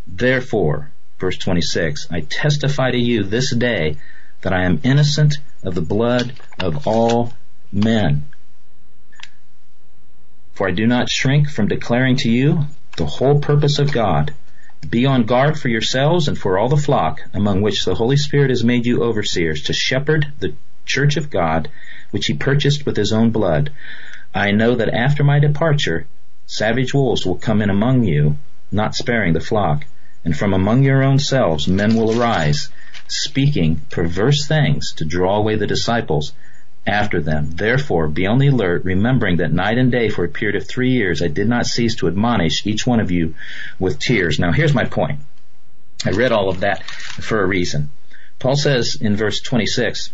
Therefore, 0.05 0.91
verse 1.19 1.38
26, 1.38 2.07
I 2.11 2.19
testify 2.19 2.91
to 2.91 2.97
you 2.97 3.23
this 3.23 3.55
day 3.55 3.97
that 4.43 4.53
I 4.53 4.63
am 4.63 4.79
innocent 4.83 5.35
of 5.63 5.73
the 5.73 5.81
blood 5.81 6.33
of 6.59 6.87
all 6.87 7.33
men. 7.71 8.25
For 10.53 10.67
I 10.67 10.71
do 10.71 10.85
not 10.85 11.09
shrink 11.09 11.49
from 11.49 11.67
declaring 11.67 12.17
to 12.17 12.29
you 12.29 12.67
the 12.97 13.05
whole 13.05 13.39
purpose 13.39 13.79
of 13.79 13.91
God. 13.91 14.33
Be 14.87 15.05
on 15.05 15.23
guard 15.23 15.57
for 15.57 15.69
yourselves 15.69 16.27
and 16.27 16.37
for 16.37 16.59
all 16.59 16.69
the 16.69 16.77
flock 16.77 17.21
among 17.33 17.61
which 17.61 17.85
the 17.85 17.95
Holy 17.95 18.17
Spirit 18.17 18.49
has 18.49 18.63
made 18.63 18.85
you 18.85 19.01
overseers 19.01 19.63
to 19.63 19.73
shepherd 19.73 20.31
the 20.39 20.53
church 20.85 21.17
of 21.17 21.29
God, 21.29 21.69
which 22.11 22.27
he 22.27 22.33
purchased 22.33 22.85
with 22.85 22.97
his 22.97 23.13
own 23.13 23.31
blood. 23.31 23.71
I 24.35 24.51
know 24.51 24.75
that 24.75 24.93
after 24.93 25.23
my 25.23 25.39
departure, 25.39 26.05
savage 26.45 26.93
wolves 26.93 27.25
will 27.25 27.37
come 27.37 27.61
in 27.61 27.69
among 27.69 28.03
you, 28.03 28.37
not 28.71 28.95
sparing 28.95 29.33
the 29.33 29.39
flock. 29.39 29.85
And 30.25 30.37
from 30.37 30.53
among 30.53 30.83
your 30.83 31.03
own 31.03 31.19
selves 31.19 31.67
men 31.67 31.95
will 31.95 32.19
arise, 32.19 32.69
speaking 33.07 33.81
perverse 33.89 34.47
things 34.47 34.93
to 34.93 35.05
draw 35.05 35.38
away 35.38 35.55
the 35.55 35.67
disciples 35.67 36.34
after 36.85 37.21
them. 37.21 37.51
Therefore, 37.51 38.07
be 38.07 38.25
on 38.25 38.39
the 38.39 38.47
alert, 38.47 38.84
remembering 38.84 39.38
that 39.38 39.53
night 39.53 39.77
and 39.77 39.91
day 39.91 40.09
for 40.09 40.25
a 40.25 40.30
period 40.30 40.61
of 40.61 40.67
three 40.67 40.91
years 40.91 41.21
I 41.21 41.27
did 41.27 41.47
not 41.47 41.65
cease 41.65 41.95
to 41.95 42.07
admonish 42.07 42.65
each 42.65 42.85
one 42.85 42.99
of 42.99 43.11
you 43.11 43.35
with 43.80 43.99
tears. 43.99 44.39
Now 44.39 44.51
here's 44.51 44.73
my 44.73 44.85
point. 44.85 45.19
I 46.05 46.11
read 46.11 46.31
all 46.31 46.49
of 46.49 46.61
that 46.61 46.84
for 46.84 47.41
a 47.41 47.47
reason. 47.47 47.89
Paul 48.39 48.57
says 48.57 48.95
in 48.99 49.15
verse 49.15 49.39
26, 49.39 50.09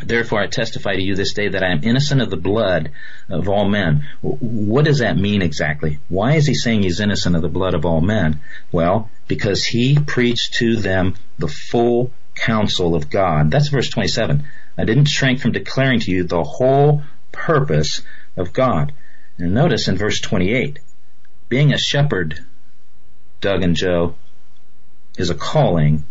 Therefore 0.00 0.40
I 0.40 0.46
testify 0.46 0.94
to 0.94 1.02
you 1.02 1.14
this 1.14 1.34
day 1.34 1.48
that 1.48 1.62
I 1.62 1.70
am 1.70 1.84
innocent 1.84 2.22
of 2.22 2.30
the 2.30 2.36
blood 2.36 2.92
of 3.28 3.48
all 3.48 3.68
men. 3.68 4.06
What 4.20 4.84
does 4.86 5.00
that 5.00 5.18
mean 5.18 5.42
exactly? 5.42 5.98
Why 6.08 6.34
is 6.34 6.46
he 6.46 6.54
saying 6.54 6.82
he's 6.82 7.00
innocent 7.00 7.36
of 7.36 7.42
the 7.42 7.48
blood 7.48 7.74
of 7.74 7.84
all 7.84 8.00
men? 8.00 8.40
Well, 8.72 9.10
because 9.28 9.64
he 9.64 9.98
preached 9.98 10.54
to 10.54 10.76
them 10.76 11.14
the 11.38 11.48
full 11.48 12.10
counsel 12.34 12.94
of 12.94 13.10
God. 13.10 13.50
That's 13.50 13.68
verse 13.68 13.90
27. 13.90 14.44
I 14.78 14.84
didn't 14.84 15.04
shrink 15.04 15.40
from 15.40 15.52
declaring 15.52 16.00
to 16.00 16.10
you 16.10 16.24
the 16.24 16.42
whole 16.42 17.02
purpose 17.30 18.00
of 18.36 18.52
God. 18.52 18.92
And 19.36 19.52
notice 19.52 19.88
in 19.88 19.96
verse 19.96 20.20
28, 20.20 20.78
being 21.48 21.72
a 21.72 21.78
shepherd, 21.78 22.40
Doug 23.40 23.62
and 23.62 23.76
Joe, 23.76 24.14
is 25.18 25.28
a 25.28 25.34
calling. 25.34 26.04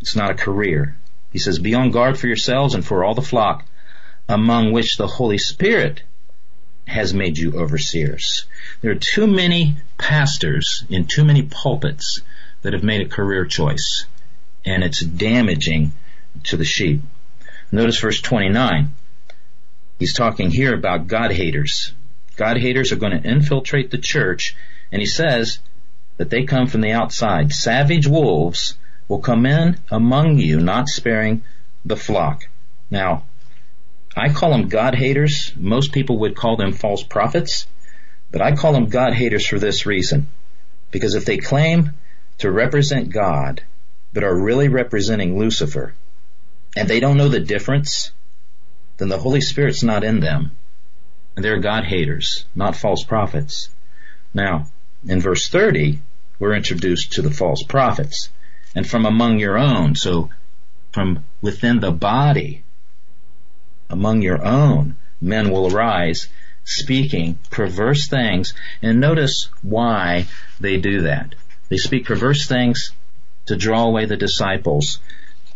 It's 0.00 0.16
not 0.16 0.32
a 0.32 0.34
career. 0.34 0.97
He 1.30 1.38
says, 1.38 1.58
be 1.58 1.74
on 1.74 1.90
guard 1.90 2.18
for 2.18 2.26
yourselves 2.26 2.74
and 2.74 2.84
for 2.84 3.04
all 3.04 3.14
the 3.14 3.22
flock 3.22 3.66
among 4.28 4.72
which 4.72 4.96
the 4.96 5.06
Holy 5.06 5.38
Spirit 5.38 6.02
has 6.86 7.12
made 7.12 7.36
you 7.36 7.58
overseers. 7.58 8.46
There 8.80 8.90
are 8.90 8.96
too 8.96 9.26
many 9.26 9.76
pastors 9.98 10.84
in 10.88 11.06
too 11.06 11.24
many 11.24 11.42
pulpits 11.42 12.20
that 12.62 12.72
have 12.72 12.82
made 12.82 13.02
a 13.02 13.08
career 13.08 13.44
choice 13.44 14.06
and 14.64 14.82
it's 14.82 15.00
damaging 15.00 15.92
to 16.44 16.56
the 16.56 16.64
sheep. 16.64 17.02
Notice 17.70 18.00
verse 18.00 18.20
29. 18.20 18.94
He's 19.98 20.14
talking 20.14 20.50
here 20.50 20.74
about 20.74 21.08
God 21.08 21.32
haters. 21.32 21.92
God 22.36 22.56
haters 22.56 22.92
are 22.92 22.96
going 22.96 23.20
to 23.20 23.28
infiltrate 23.28 23.90
the 23.90 23.98
church 23.98 24.56
and 24.90 25.00
he 25.00 25.06
says 25.06 25.58
that 26.16 26.30
they 26.30 26.44
come 26.44 26.66
from 26.66 26.80
the 26.80 26.92
outside. 26.92 27.52
Savage 27.52 28.06
wolves 28.06 28.76
will 29.08 29.20
come 29.20 29.46
in 29.46 29.78
among 29.90 30.38
you, 30.38 30.60
not 30.60 30.88
sparing 30.88 31.42
the 31.84 31.96
flock. 31.96 32.48
Now, 32.90 33.24
I 34.14 34.28
call 34.28 34.50
them 34.50 34.68
God 34.68 34.94
haters. 34.94 35.52
Most 35.56 35.92
people 35.92 36.18
would 36.20 36.36
call 36.36 36.56
them 36.56 36.72
false 36.72 37.02
prophets, 37.02 37.66
but 38.30 38.42
I 38.42 38.54
call 38.54 38.72
them 38.72 38.88
God 38.88 39.14
haters 39.14 39.46
for 39.46 39.58
this 39.58 39.86
reason. 39.86 40.28
Because 40.90 41.14
if 41.14 41.24
they 41.24 41.38
claim 41.38 41.94
to 42.38 42.50
represent 42.50 43.10
God, 43.10 43.62
but 44.12 44.24
are 44.24 44.34
really 44.34 44.68
representing 44.68 45.38
Lucifer, 45.38 45.94
and 46.76 46.88
they 46.88 47.00
don't 47.00 47.16
know 47.16 47.28
the 47.28 47.40
difference, 47.40 48.12
then 48.98 49.08
the 49.08 49.18
Holy 49.18 49.40
Spirit's 49.40 49.82
not 49.82 50.04
in 50.04 50.20
them. 50.20 50.52
And 51.36 51.44
they're 51.44 51.60
God 51.60 51.84
haters, 51.84 52.44
not 52.54 52.76
false 52.76 53.04
prophets. 53.04 53.68
Now, 54.34 54.66
in 55.06 55.20
verse 55.20 55.48
30, 55.48 56.00
we're 56.38 56.54
introduced 56.54 57.12
to 57.12 57.22
the 57.22 57.30
false 57.30 57.62
prophets 57.62 58.30
and 58.74 58.86
from 58.86 59.06
among 59.06 59.38
your 59.38 59.58
own. 59.58 59.94
So 59.94 60.30
from 60.92 61.24
within 61.40 61.80
the 61.80 61.92
body, 61.92 62.62
among 63.90 64.22
your 64.22 64.44
own, 64.44 64.96
men 65.20 65.50
will 65.50 65.74
arise 65.74 66.28
speaking 66.64 67.38
perverse 67.50 68.08
things. 68.08 68.54
And 68.82 69.00
notice 69.00 69.48
why 69.62 70.26
they 70.60 70.76
do 70.76 71.02
that. 71.02 71.34
They 71.68 71.78
speak 71.78 72.04
perverse 72.04 72.46
things 72.46 72.92
to 73.46 73.56
draw 73.56 73.84
away 73.84 74.04
the 74.04 74.16
disciples 74.16 75.00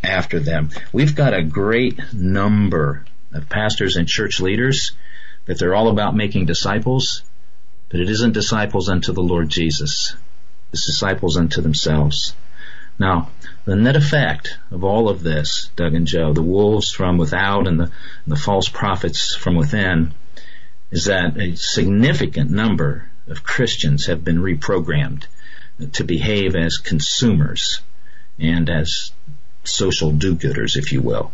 after 0.03 0.41
them. 0.41 0.71
We've 0.93 1.15
got 1.15 1.35
a 1.35 1.43
great 1.43 2.15
number 2.15 3.05
of 3.33 3.49
pastors 3.49 3.97
and 3.97 4.09
church 4.09 4.41
leaders 4.41 4.93
that 5.47 5.59
they're 5.59 5.75
all 5.75 5.89
about 5.89 6.17
making 6.17 6.47
disciples, 6.47 7.23
but 7.89 8.01
it 8.01 8.09
isn't 8.09 8.33
disciples 8.33 8.89
unto 8.89 9.13
the 9.13 9.23
Lord 9.23 9.49
Jesus. 9.49 10.17
It's 10.73 10.87
disciples 10.87 11.37
unto 11.37 11.61
themselves. 11.61 12.35
Now, 13.03 13.31
the 13.65 13.75
net 13.75 13.97
effect 13.97 14.59
of 14.71 14.85
all 14.85 15.09
of 15.09 15.25
this, 15.25 15.71
Doug 15.75 15.93
and 15.95 16.07
Joe, 16.07 16.33
the 16.33 16.41
wolves 16.41 16.93
from 16.93 17.19
without 17.19 17.67
and 17.67 17.81
the, 17.81 17.85
and 17.87 17.93
the 18.29 18.37
false 18.37 18.69
prophets 18.69 19.35
from 19.35 19.57
within, 19.57 20.15
is 20.93 21.07
that 21.07 21.37
a 21.37 21.57
significant 21.57 22.53
number 22.53 23.11
of 23.27 23.43
Christians 23.43 24.07
have 24.07 24.23
been 24.23 24.39
reprogrammed 24.39 25.25
to 25.95 26.05
behave 26.05 26.55
as 26.55 26.79
consumers 26.79 27.81
and 28.39 28.71
as 28.71 29.11
social 29.65 30.13
do-gooders, 30.13 30.77
if 30.77 30.93
you 30.93 31.03
will. 31.03 31.33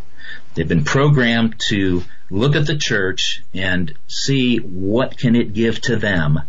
They've 0.55 0.67
been 0.67 0.85
programmed 0.85 1.61
to 1.67 2.03
look 2.31 2.55
at 2.55 2.65
the 2.65 2.77
church 2.77 3.43
and 3.53 3.93
see 4.07 4.57
what 4.57 5.19
can 5.19 5.35
it 5.35 5.53
give 5.53 5.79
to 5.81 5.97
them 5.97 6.39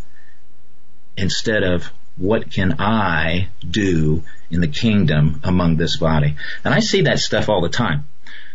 instead 1.15 1.63
of 1.63 1.93
what 2.17 2.51
can 2.51 2.77
I 2.81 3.49
do 3.69 4.23
in 4.51 4.60
the 4.60 4.68
kingdom 4.68 5.40
among 5.44 5.77
this 5.77 5.97
body? 5.97 6.36
And 6.64 6.74
I 6.74 6.81
see 6.81 7.02
that 7.02 7.18
stuff 7.18 7.48
all 7.48 7.60
the 7.60 7.68
time. 7.68 8.05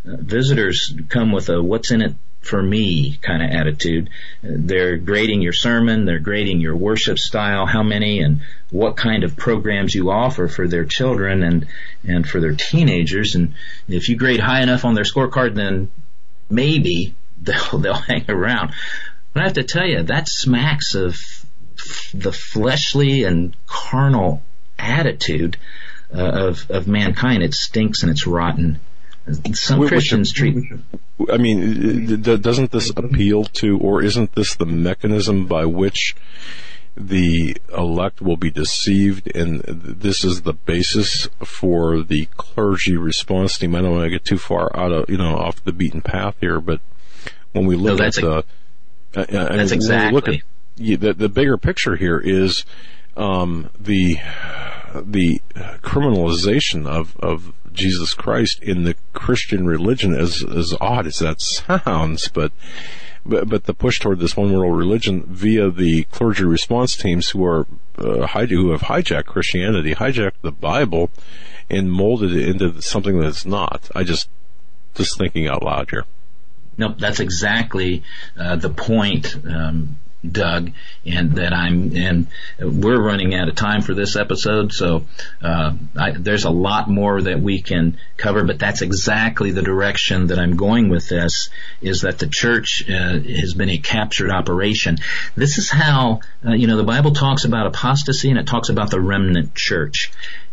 Uh, 0.07 0.17
visitors 0.17 0.93
come 1.09 1.31
with 1.31 1.49
a 1.49 1.61
what's 1.61 1.91
in 1.91 2.01
it 2.01 2.15
for 2.45 2.61
me 2.61 3.17
kind 3.21 3.41
of 3.43 3.49
attitude. 3.49 4.09
They're 4.43 4.97
grading 4.97 5.41
your 5.41 5.53
sermon, 5.53 6.05
they're 6.05 6.19
grading 6.19 6.61
your 6.61 6.75
worship 6.75 7.17
style, 7.17 7.65
how 7.65 7.81
many 7.81 8.19
and 8.19 8.41
what 8.69 8.95
kind 8.95 9.23
of 9.23 9.35
programs 9.35 9.95
you 9.95 10.11
offer 10.11 10.47
for 10.47 10.67
their 10.67 10.85
children 10.85 11.43
and, 11.43 11.67
and 12.03 12.27
for 12.27 12.39
their 12.39 12.53
teenagers. 12.53 13.35
And 13.35 13.55
if 13.87 14.09
you 14.09 14.15
grade 14.15 14.39
high 14.39 14.61
enough 14.61 14.85
on 14.85 14.93
their 14.93 15.03
scorecard, 15.03 15.55
then 15.55 15.89
maybe 16.49 17.15
they'll, 17.41 17.77
they'll 17.79 17.93
hang 17.95 18.29
around. 18.29 18.73
But 19.33 19.41
I 19.41 19.43
have 19.45 19.53
to 19.53 19.63
tell 19.63 19.85
you, 19.85 20.03
that 20.03 20.29
smacks 20.29 20.95
of 20.95 21.17
the 22.13 22.31
fleshly 22.31 23.23
and 23.23 23.55
carnal 23.67 24.41
attitude 24.77 25.57
uh, 26.13 26.47
of 26.49 26.69
of 26.69 26.87
mankind. 26.87 27.43
It 27.43 27.53
stinks 27.53 28.03
and 28.03 28.11
it's 28.11 28.27
rotten. 28.27 28.79
Some 29.53 29.87
Christians 29.87 30.31
treat. 30.31 30.71
I 31.31 31.37
mean, 31.37 32.21
doesn't 32.21 32.71
this 32.71 32.91
appeal 32.95 33.45
to, 33.45 33.79
or 33.79 34.03
isn't 34.03 34.35
this 34.35 34.55
the 34.55 34.67
mechanism 34.67 35.47
by 35.47 35.65
which 35.65 36.15
the 36.95 37.57
elect 37.75 38.21
will 38.21 38.37
be 38.37 38.51
deceived, 38.51 39.35
and 39.35 39.61
this 39.61 40.23
is 40.23 40.43
the 40.43 40.53
basis 40.53 41.27
for 41.43 42.03
the 42.03 42.27
clergy 42.37 42.95
response 42.95 43.57
team? 43.57 43.73
I 43.73 43.81
don't 43.81 43.93
want 43.93 44.03
to 44.03 44.11
get 44.11 44.25
too 44.25 44.37
far 44.37 44.69
out 44.77 44.91
of, 44.91 45.09
you 45.09 45.17
know, 45.17 45.35
off 45.35 45.63
the 45.63 45.73
beaten 45.73 46.01
path 46.01 46.35
here, 46.39 46.61
but 46.61 46.79
when 47.53 47.65
we 47.65 47.75
look 47.75 47.99
no, 47.99 48.05
at 48.05 48.13
the, 48.13 48.43
uh, 49.15 49.21
uh, 49.21 49.55
that's 49.55 49.71
exactly. 49.71 50.13
look 50.13 50.27
at 50.27 50.41
the 50.77 51.13
the 51.13 51.29
bigger 51.29 51.57
picture 51.57 51.95
here 51.95 52.19
is 52.19 52.63
um, 53.17 53.69
the 53.79 54.19
the 55.03 55.41
criminalization 55.81 56.87
of, 56.87 57.15
of 57.17 57.53
Jesus 57.73 58.13
Christ 58.13 58.61
in 58.61 58.83
the 58.83 58.95
Christian 59.13 59.65
religion, 59.65 60.13
as 60.13 60.43
as 60.43 60.73
odd 60.79 61.07
as 61.07 61.19
that 61.19 61.41
sounds, 61.41 62.29
but 62.29 62.51
but, 63.25 63.49
but 63.49 63.63
the 63.65 63.73
push 63.73 63.99
toward 63.99 64.19
this 64.19 64.37
one 64.37 64.53
world 64.53 64.77
religion 64.77 65.23
via 65.23 65.69
the 65.71 66.03
clergy 66.05 66.43
response 66.43 66.95
teams 66.95 67.29
who 67.29 67.43
are 67.43 67.67
uh, 67.97 68.27
who 68.27 68.71
have 68.71 68.81
hijacked 68.81 69.25
Christianity, 69.25 69.95
hijacked 69.95 70.41
the 70.41 70.51
Bible, 70.51 71.09
and 71.69 71.91
molded 71.91 72.33
it 72.33 72.47
into 72.47 72.81
something 72.81 73.19
that 73.19 73.27
it's 73.27 73.45
not. 73.45 73.89
I 73.95 74.03
just 74.03 74.29
just 74.93 75.17
thinking 75.17 75.47
out 75.47 75.63
loud 75.63 75.89
here. 75.89 76.05
Nope, 76.77 76.97
that's 76.99 77.19
exactly 77.19 78.03
uh, 78.37 78.57
the 78.57 78.69
point. 78.69 79.35
Um, 79.47 79.97
Doug, 80.31 80.71
and 81.05 81.33
that 81.33 81.53
I'm, 81.53 81.95
and 81.95 82.27
we're 82.59 83.01
running 83.01 83.33
out 83.35 83.47
of 83.47 83.55
time 83.55 83.81
for 83.81 83.93
this 83.93 84.15
episode, 84.15 84.73
so 84.73 85.05
uh, 85.41 85.73
I, 85.95 86.11
there's 86.11 86.45
a 86.45 86.49
lot 86.49 86.89
more 86.89 87.21
that 87.21 87.39
we 87.39 87.61
can 87.61 87.97
cover, 88.17 88.43
but 88.43 88.59
that's 88.59 88.81
exactly 88.81 89.51
the 89.51 89.61
direction 89.61 90.27
that 90.27 90.39
I'm 90.39 90.55
going 90.55 90.89
with 90.89 91.09
this, 91.09 91.49
is 91.81 92.01
that 92.01 92.19
the 92.19 92.27
church 92.27 92.83
uh, 92.89 93.19
has 93.19 93.53
been 93.53 93.69
a 93.69 93.77
captured 93.77 94.31
operation. 94.31 94.97
This 95.35 95.57
is 95.57 95.69
how, 95.69 96.21
uh, 96.45 96.53
you 96.53 96.67
know, 96.67 96.77
the 96.77 96.83
Bible 96.83 97.11
talks 97.11 97.45
about 97.45 97.67
apostasy 97.67 98.29
and 98.29 98.39
it 98.39 98.47
talks 98.47 98.69
about 98.69 98.91
the 98.91 99.01
remnant 99.01 99.55
church 99.55 100.11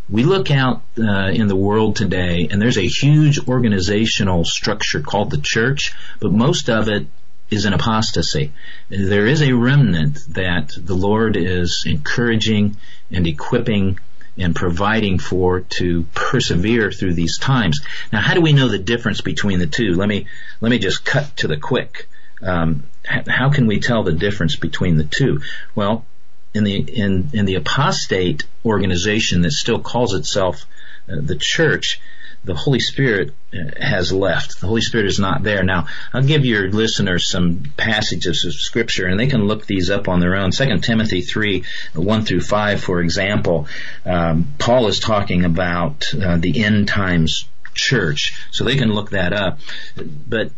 we 0.09 0.24
look 0.24 0.51
out 0.51 0.82
uh, 0.99 1.28
in 1.28 1.47
the 1.47 1.57
world 1.57 1.97
today 1.97 2.49
and 2.51 2.61
there's 2.61 2.77
a 2.77 2.86
huge 2.86 3.49
organizational 3.49 4.44
structure 4.44 5.01
called 5.01 5.31
the 5.31 5.39
church, 5.39 5.94
but 6.20 6.32
most 6.32 6.69
of 6.69 6.89
it 6.89 7.07
is 7.53 7.66
an 7.66 7.74
apostasy. 7.74 8.53
There 8.89 9.27
is 9.27 9.43
a 9.43 9.53
remnant 9.53 10.19
that 10.29 10.73
the 10.77 10.95
Lord 10.95 11.37
is 11.37 11.85
encouraging 11.87 12.77
and 13.11 13.27
equipping 13.27 13.99
and 14.39 14.57
providing 14.57 15.19
for 15.19 15.61
to 15.61 16.05
persevere 16.15 16.91
through 16.91 17.12
these 17.12 17.37
times. 17.37 17.81
Now, 18.12 18.20
how 18.20 18.35
do 18.35 18.41
we 18.41 18.55
know 18.55 18.69
the 18.69 18.79
difference 18.79 19.20
between 19.20 19.59
the 19.59 19.66
two? 19.66 19.95
Let 19.95 20.09
me 20.09 20.27
let 20.62 20.70
me 20.70 20.79
just 20.79 21.05
cut 21.05 21.37
to 21.39 21.49
the 21.49 21.59
quick. 21.59 22.09
Um, 22.41 22.85
how 23.05 23.51
can 23.51 23.66
we 23.66 23.79
tell 23.79 24.03
the 24.03 24.12
difference 24.12 24.57
between 24.57 24.97
the 24.97 25.05
two? 25.05 25.43
Well, 25.74 26.07
in 26.55 26.65
the 26.65 26.77
in 26.77 27.31
in 27.35 27.45
the 27.45 27.57
apostate 27.57 28.45
organization 28.65 29.43
that 29.43 29.53
still 29.53 29.81
calls 29.81 30.15
itself 30.15 30.65
uh, 31.09 31.16
the 31.20 31.37
church, 31.37 32.01
the 32.44 32.55
Holy 32.55 32.81
Spirit 32.81 33.35
uh, 33.55 33.81
has 33.81 34.12
left. 34.12 34.60
The 34.60 34.66
Holy 34.66 34.81
Spirit 34.81 35.06
is 35.06 35.19
not 35.19 35.43
there. 35.43 35.62
Now, 35.62 35.86
I'll 36.12 36.23
give 36.23 36.44
your 36.44 36.70
listeners 36.70 37.28
some 37.28 37.62
passages 37.77 38.44
of 38.44 38.55
scripture 38.55 39.06
and 39.06 39.19
they 39.19 39.28
can 39.28 39.47
look 39.47 39.66
these 39.66 39.90
up 39.90 40.09
on 40.09 40.20
their 40.20 40.36
own. 40.36 40.51
2 40.51 40.78
Timothy 40.78 41.23
3, 41.23 41.64
1 41.94 42.24
through 42.24 42.40
5, 42.40 42.82
for 42.82 43.01
example, 43.01 43.69
um, 44.05 44.55
Paul 44.59 44.89
is 44.89 44.98
talking 44.98 45.44
about 45.44 46.12
uh, 46.14 46.36
the 46.39 46.64
end 46.64 46.89
times 46.89 47.47
church, 47.74 48.35
so 48.51 48.64
they 48.64 48.77
can 48.77 48.93
look 48.93 49.10
that 49.10 49.32
up. 49.32 49.59
But 49.97 50.51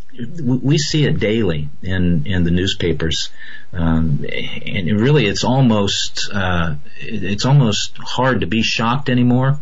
we 0.42 0.78
see 0.78 1.04
it 1.04 1.18
daily 1.18 1.68
in 1.82 2.26
in 2.26 2.44
the 2.44 2.50
newspapers, 2.50 3.30
um, 3.72 4.24
and 4.28 5.00
really, 5.00 5.26
it's 5.26 5.44
almost 5.44 6.28
uh, 6.32 6.74
it's 6.98 7.44
almost 7.44 7.96
hard 7.98 8.40
to 8.40 8.46
be 8.46 8.62
shocked 8.62 9.08
anymore. 9.08 9.58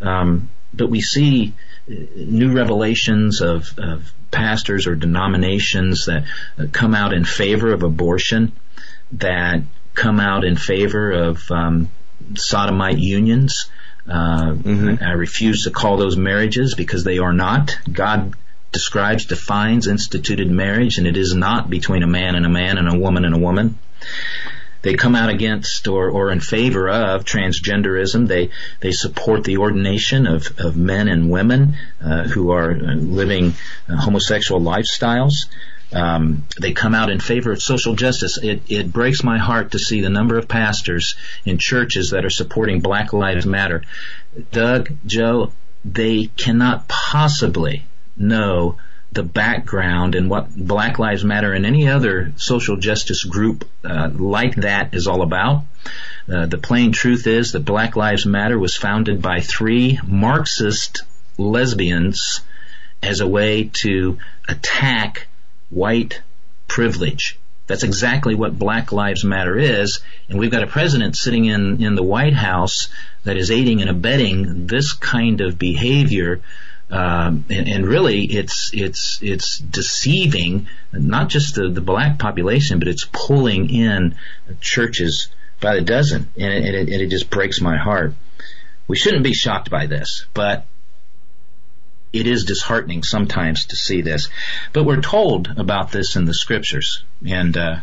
Um, 0.00 0.48
but 0.74 0.90
we 0.90 1.00
see 1.00 1.54
new 1.88 2.52
revelations 2.52 3.40
of, 3.40 3.78
of 3.78 4.12
pastors 4.30 4.86
or 4.86 4.94
denominations 4.94 6.06
that 6.06 6.24
come 6.72 6.94
out 6.94 7.12
in 7.12 7.24
favor 7.24 7.72
of 7.72 7.82
abortion, 7.82 8.52
that 9.12 9.62
come 9.94 10.20
out 10.20 10.44
in 10.44 10.56
favor 10.56 11.10
of 11.10 11.50
um, 11.50 11.90
sodomite 12.34 12.98
unions. 12.98 13.70
Uh, 14.08 14.52
mm-hmm. 14.52 15.02
I 15.02 15.12
refuse 15.12 15.64
to 15.64 15.70
call 15.70 15.96
those 15.96 16.16
marriages 16.16 16.74
because 16.74 17.04
they 17.04 17.18
are 17.18 17.32
not. 17.32 17.78
God 17.90 18.34
describes, 18.72 19.24
defines 19.24 19.86
instituted 19.86 20.50
marriage, 20.50 20.98
and 20.98 21.06
it 21.06 21.16
is 21.16 21.34
not 21.34 21.70
between 21.70 22.02
a 22.02 22.06
man 22.06 22.34
and 22.34 22.44
a 22.44 22.48
man 22.48 22.78
and 22.78 22.88
a 22.88 22.98
woman 22.98 23.24
and 23.24 23.34
a 23.34 23.38
woman 23.38 23.78
they 24.82 24.94
come 24.94 25.14
out 25.14 25.30
against 25.30 25.88
or, 25.88 26.08
or 26.08 26.30
in 26.30 26.40
favor 26.40 26.88
of 26.88 27.24
transgenderism. 27.24 28.28
They 28.28 28.50
they 28.80 28.92
support 28.92 29.44
the 29.44 29.58
ordination 29.58 30.26
of, 30.26 30.58
of 30.58 30.76
men 30.76 31.08
and 31.08 31.30
women 31.30 31.76
uh, 32.02 32.24
who 32.24 32.50
are 32.50 32.74
living 32.74 33.54
uh, 33.88 33.96
homosexual 33.96 34.60
lifestyles. 34.60 35.46
Um, 35.92 36.44
they 36.60 36.72
come 36.72 36.94
out 36.94 37.10
in 37.10 37.20
favor 37.20 37.52
of 37.52 37.62
social 37.62 37.94
justice. 37.94 38.38
It, 38.42 38.62
it 38.68 38.92
breaks 38.92 39.22
my 39.22 39.38
heart 39.38 39.72
to 39.72 39.78
see 39.78 40.00
the 40.00 40.10
number 40.10 40.36
of 40.36 40.48
pastors 40.48 41.14
in 41.44 41.58
churches 41.58 42.10
that 42.10 42.24
are 42.24 42.30
supporting 42.30 42.80
Black 42.80 43.12
Lives 43.12 43.46
Matter. 43.46 43.82
Doug, 44.50 44.90
Joe, 45.06 45.52
they 45.84 46.26
cannot 46.36 46.88
possibly 46.88 47.84
know 48.16 48.76
the 49.16 49.22
background 49.24 50.14
and 50.14 50.30
what 50.30 50.54
Black 50.54 50.98
Lives 50.98 51.24
Matter 51.24 51.52
and 51.52 51.66
any 51.66 51.88
other 51.88 52.32
social 52.36 52.76
justice 52.76 53.24
group 53.24 53.68
uh, 53.82 54.10
like 54.14 54.56
that 54.56 54.94
is 54.94 55.08
all 55.08 55.22
about. 55.22 55.64
Uh, 56.28 56.46
the 56.46 56.58
plain 56.58 56.92
truth 56.92 57.26
is 57.26 57.52
that 57.52 57.64
Black 57.64 57.96
Lives 57.96 58.26
Matter 58.26 58.58
was 58.58 58.76
founded 58.76 59.22
by 59.22 59.40
three 59.40 59.98
Marxist 60.06 61.02
lesbians 61.38 62.40
as 63.02 63.20
a 63.20 63.26
way 63.26 63.70
to 63.72 64.18
attack 64.48 65.26
white 65.70 66.20
privilege. 66.68 67.38
That's 67.66 67.82
exactly 67.82 68.34
what 68.34 68.58
Black 68.58 68.92
Lives 68.92 69.24
Matter 69.24 69.58
is, 69.58 70.00
and 70.28 70.38
we've 70.38 70.50
got 70.50 70.62
a 70.62 70.68
president 70.68 71.16
sitting 71.16 71.46
in, 71.46 71.82
in 71.82 71.94
the 71.94 72.02
White 72.02 72.34
House 72.34 72.88
that 73.24 73.36
is 73.36 73.50
aiding 73.50 73.80
and 73.80 73.90
abetting 73.90 74.66
this 74.66 74.92
kind 74.92 75.40
of 75.40 75.58
behavior 75.58 76.42
um, 76.88 77.44
and, 77.50 77.68
and, 77.68 77.86
really, 77.86 78.24
it's 78.24 78.70
it's 78.72 79.18
it's 79.20 79.58
deceiving 79.58 80.68
not 80.92 81.28
just 81.28 81.56
the, 81.56 81.68
the 81.68 81.80
black 81.80 82.18
population, 82.18 82.78
but 82.78 82.86
it's 82.86 83.08
pulling 83.12 83.70
in 83.70 84.14
churches 84.60 85.28
by 85.60 85.74
the 85.74 85.80
dozen, 85.80 86.28
and 86.36 86.52
it, 86.52 86.64
and 86.64 86.88
it, 86.88 87.02
it 87.02 87.10
just 87.10 87.28
breaks 87.28 87.60
my 87.60 87.76
heart. 87.76 88.14
We 88.86 88.96
shouldn't 88.96 89.24
be 89.24 89.34
shocked 89.34 89.68
by 89.68 89.86
this, 89.86 90.26
but 90.32 90.64
it 92.12 92.28
is 92.28 92.44
disheartening 92.44 93.02
sometimes 93.02 93.66
to 93.66 93.76
see 93.76 94.02
this. 94.02 94.28
But 94.72 94.84
we're 94.84 95.00
told 95.00 95.52
about 95.56 95.90
this 95.90 96.14
in 96.14 96.24
the 96.24 96.34
scriptures, 96.34 97.02
and 97.26 97.56
uh, 97.56 97.76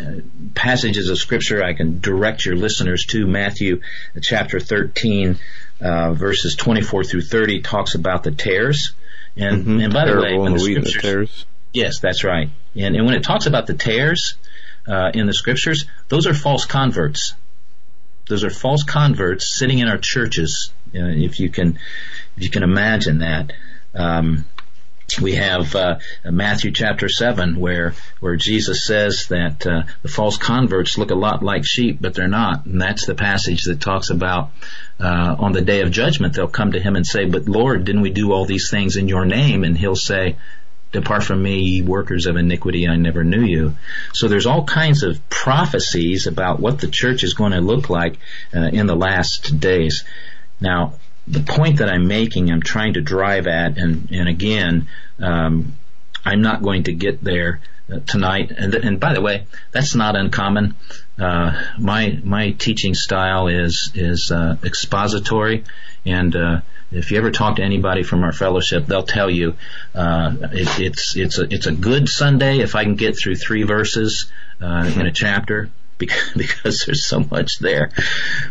uh, 0.00 0.20
passages 0.54 1.08
of 1.08 1.18
scripture 1.18 1.62
I 1.62 1.72
can 1.72 2.00
direct 2.00 2.44
your 2.44 2.56
listeners 2.56 3.04
to. 3.06 3.26
Matthew 3.26 3.80
chapter 4.22 4.60
13, 4.60 5.38
uh, 5.80 6.12
verses 6.12 6.54
24 6.56 7.04
through 7.04 7.22
30 7.22 7.62
talks 7.62 7.94
about 7.94 8.22
the 8.22 8.30
tares. 8.30 8.92
And, 9.36 9.62
mm-hmm. 9.62 9.80
and 9.80 9.92
by 9.92 10.06
the 10.06 10.20
way, 10.20 10.38
when 10.38 10.54
the, 10.54 10.74
the 10.74 10.88
scriptures, 10.88 11.46
yes, 11.72 12.00
that's 12.00 12.24
right. 12.24 12.50
And, 12.74 12.96
and 12.96 13.06
when 13.06 13.14
it 13.14 13.22
talks 13.22 13.46
about 13.46 13.66
the 13.66 13.74
tares, 13.74 14.34
uh, 14.86 15.10
in 15.14 15.26
the 15.26 15.34
scriptures, 15.34 15.86
those 16.08 16.26
are 16.26 16.34
false 16.34 16.64
converts. 16.64 17.34
Those 18.28 18.44
are 18.44 18.50
false 18.50 18.82
converts 18.82 19.46
sitting 19.46 19.78
in 19.78 19.88
our 19.88 19.98
churches. 19.98 20.72
Uh, 20.94 21.06
if 21.06 21.40
you 21.40 21.50
can, 21.50 21.78
if 22.36 22.42
you 22.42 22.50
can 22.50 22.62
imagine 22.62 23.18
that. 23.18 23.52
Um, 23.94 24.44
we 25.18 25.36
have 25.36 25.74
uh, 25.74 25.98
Matthew 26.24 26.72
chapter 26.72 27.08
seven, 27.08 27.58
where 27.58 27.94
where 28.20 28.36
Jesus 28.36 28.86
says 28.86 29.26
that 29.28 29.66
uh, 29.66 29.82
the 30.02 30.08
false 30.08 30.36
converts 30.36 30.98
look 30.98 31.10
a 31.10 31.14
lot 31.14 31.42
like 31.42 31.64
sheep, 31.64 31.98
but 32.00 32.14
they're 32.14 32.28
not, 32.28 32.66
and 32.66 32.80
that's 32.80 33.06
the 33.06 33.14
passage 33.14 33.64
that 33.64 33.80
talks 33.80 34.10
about 34.10 34.50
uh, 35.00 35.36
on 35.38 35.52
the 35.52 35.62
day 35.62 35.80
of 35.80 35.90
judgment 35.90 36.34
they'll 36.34 36.48
come 36.48 36.72
to 36.72 36.80
him 36.80 36.96
and 36.96 37.06
say, 37.06 37.24
"But 37.24 37.48
Lord, 37.48 37.84
didn't 37.84 38.02
we 38.02 38.10
do 38.10 38.32
all 38.32 38.44
these 38.44 38.70
things 38.70 38.96
in 38.96 39.08
your 39.08 39.24
name?" 39.24 39.64
And 39.64 39.76
he'll 39.76 39.96
say, 39.96 40.36
Depart 40.92 41.22
from 41.22 41.42
me, 41.42 41.60
ye 41.60 41.82
workers 41.82 42.26
of 42.26 42.36
iniquity, 42.36 42.88
I 42.88 42.96
never 42.96 43.22
knew 43.22 43.42
you. 43.42 43.76
So 44.12 44.26
there's 44.26 44.46
all 44.46 44.64
kinds 44.64 45.04
of 45.04 45.28
prophecies 45.28 46.26
about 46.26 46.58
what 46.58 46.80
the 46.80 46.88
church 46.88 47.22
is 47.22 47.34
going 47.34 47.52
to 47.52 47.60
look 47.60 47.90
like 47.90 48.18
uh, 48.54 48.70
in 48.72 48.86
the 48.86 48.96
last 48.96 49.60
days. 49.60 50.04
Now, 50.60 50.94
the 51.30 51.40
point 51.40 51.78
that 51.78 51.88
I'm 51.88 52.08
making, 52.08 52.50
I'm 52.50 52.62
trying 52.62 52.94
to 52.94 53.00
drive 53.00 53.46
at, 53.46 53.78
and, 53.78 54.08
and 54.10 54.28
again, 54.28 54.88
um, 55.20 55.74
I'm 56.24 56.42
not 56.42 56.62
going 56.62 56.84
to 56.84 56.92
get 56.92 57.22
there 57.22 57.60
uh, 57.90 58.00
tonight. 58.00 58.50
And, 58.50 58.74
and, 58.74 59.00
by 59.00 59.14
the 59.14 59.20
way, 59.20 59.46
that's 59.70 59.94
not 59.94 60.16
uncommon. 60.16 60.74
Uh, 61.18 61.62
my 61.78 62.18
my 62.24 62.50
teaching 62.52 62.94
style 62.94 63.46
is 63.48 63.92
is 63.94 64.30
uh, 64.32 64.56
expository, 64.64 65.64
and 66.04 66.34
uh, 66.34 66.60
if 66.90 67.10
you 67.10 67.18
ever 67.18 67.30
talk 67.30 67.56
to 67.56 67.62
anybody 67.62 68.02
from 68.02 68.24
our 68.24 68.32
fellowship, 68.32 68.86
they'll 68.86 69.02
tell 69.02 69.30
you 69.30 69.54
uh, 69.94 70.34
it, 70.52 70.80
it's 70.80 71.16
it's 71.16 71.38
a 71.38 71.44
it's 71.52 71.66
a 71.66 71.72
good 71.72 72.08
Sunday 72.08 72.60
if 72.60 72.74
I 72.74 72.84
can 72.84 72.96
get 72.96 73.18
through 73.18 73.36
three 73.36 73.62
verses 73.62 74.30
uh, 74.60 74.90
in 74.96 75.06
a 75.06 75.12
chapter 75.12 75.70
because, 76.00 76.32
because 76.36 76.84
there's 76.84 77.04
so 77.04 77.20
much 77.20 77.60
there. 77.60 77.90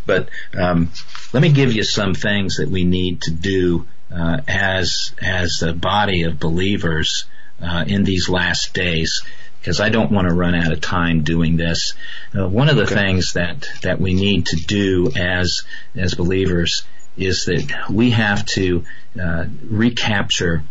But 0.05 0.29
um, 0.57 0.91
let 1.33 1.41
me 1.41 1.51
give 1.51 1.73
you 1.73 1.83
some 1.83 2.13
things 2.13 2.57
that 2.57 2.69
we 2.69 2.85
need 2.85 3.23
to 3.23 3.31
do 3.31 3.85
uh, 4.15 4.39
as 4.47 5.11
as 5.21 5.61
a 5.61 5.73
body 5.73 6.23
of 6.23 6.39
believers 6.39 7.25
uh, 7.61 7.83
in 7.85 8.05
these 8.05 8.29
last 8.29 8.73
days. 8.73 9.21
Because 9.59 9.81
I 9.81 9.89
don't 9.89 10.09
want 10.09 10.29
to 10.29 10.33
run 10.33 10.55
out 10.55 10.71
of 10.71 10.79
time 10.79 11.23
doing 11.23 11.57
this. 11.57 11.93
Uh, 12.33 12.47
one 12.47 12.69
of 12.69 12.77
the 12.77 12.83
okay. 12.83 12.95
things 12.95 13.33
that 13.33 13.67
that 13.81 13.99
we 13.99 14.13
need 14.13 14.45
to 14.47 14.55
do 14.55 15.11
as 15.17 15.63
as 15.95 16.15
believers 16.15 16.83
is 17.17 17.43
that 17.45 17.89
we 17.89 18.11
have 18.11 18.45
to 18.45 18.85
uh, 19.21 19.45
recapture 19.69 20.63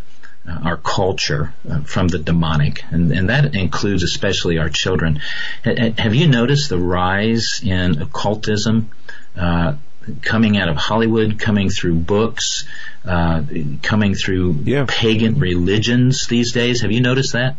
our 0.49 0.77
culture 0.77 1.55
uh, 1.69 1.81
from 1.83 2.09
the 2.09 2.19
demonic, 2.19 2.83
and, 2.91 3.13
and, 3.13 3.29
that 3.29 3.55
includes 3.55 4.03
especially 4.03 4.59
our 4.59 4.69
children. 4.69 5.21
Have 5.65 6.15
you 6.15 6.27
noticed 6.29 6.69
the 6.69 6.79
rise 6.79 7.61
in 7.63 8.01
occultism? 8.01 8.91
Uh, 9.37 9.75
coming 10.23 10.57
out 10.57 10.69
of 10.69 10.77
Hollywood, 10.77 11.39
coming 11.39 11.69
through 11.69 11.95
books, 11.95 12.65
uh, 13.05 13.43
coming 13.83 14.15
through 14.15 14.61
yeah. 14.65 14.87
pagan 14.89 15.39
religions 15.39 16.27
these 16.29 16.53
days. 16.53 16.81
Have 16.81 16.93
you 16.93 17.01
noticed 17.01 17.33
that? 17.33 17.57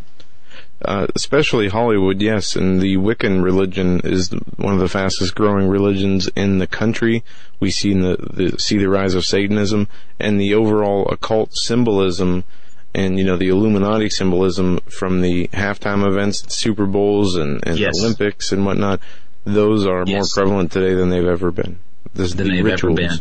Uh, 0.83 1.07
especially 1.13 1.67
Hollywood, 1.67 2.21
yes, 2.21 2.55
and 2.55 2.79
the 2.79 2.95
Wiccan 2.95 3.43
religion 3.43 3.99
is 4.05 4.29
one 4.55 4.73
of 4.73 4.79
the 4.79 4.87
fastest 4.87 5.35
growing 5.35 5.67
religions 5.67 6.29
in 6.37 6.57
the 6.59 6.67
country. 6.67 7.23
We 7.59 7.69
see 7.69 7.93
the, 7.93 8.15
the 8.15 8.59
see 8.59 8.77
the 8.77 8.87
rise 8.87 9.13
of 9.13 9.25
Satanism 9.25 9.89
and 10.19 10.39
the 10.39 10.53
overall 10.53 11.09
occult 11.09 11.53
symbolism, 11.53 12.45
and 12.93 13.17
you 13.17 13.25
know 13.25 13.37
the 13.37 13.49
Illuminati 13.49 14.09
symbolism 14.09 14.79
from 14.89 15.21
the 15.21 15.47
halftime 15.47 16.05
events, 16.07 16.53
Super 16.53 16.85
Bowls, 16.85 17.35
and, 17.35 17.65
and 17.67 17.77
yes. 17.77 17.99
Olympics 17.99 18.51
and 18.51 18.65
whatnot. 18.65 18.99
Those 19.45 19.85
are 19.85 20.03
yes. 20.05 20.35
more 20.35 20.43
prevalent 20.43 20.71
today 20.71 20.93
than 20.93 21.09
they've 21.09 21.25
ever 21.25 21.51
been. 21.51 21.79
This, 22.13 22.33
than 22.33 22.47
the 22.47 22.55
they've 22.55 22.65
rituals. 22.65 22.99
ever 22.99 23.09
been. 23.09 23.19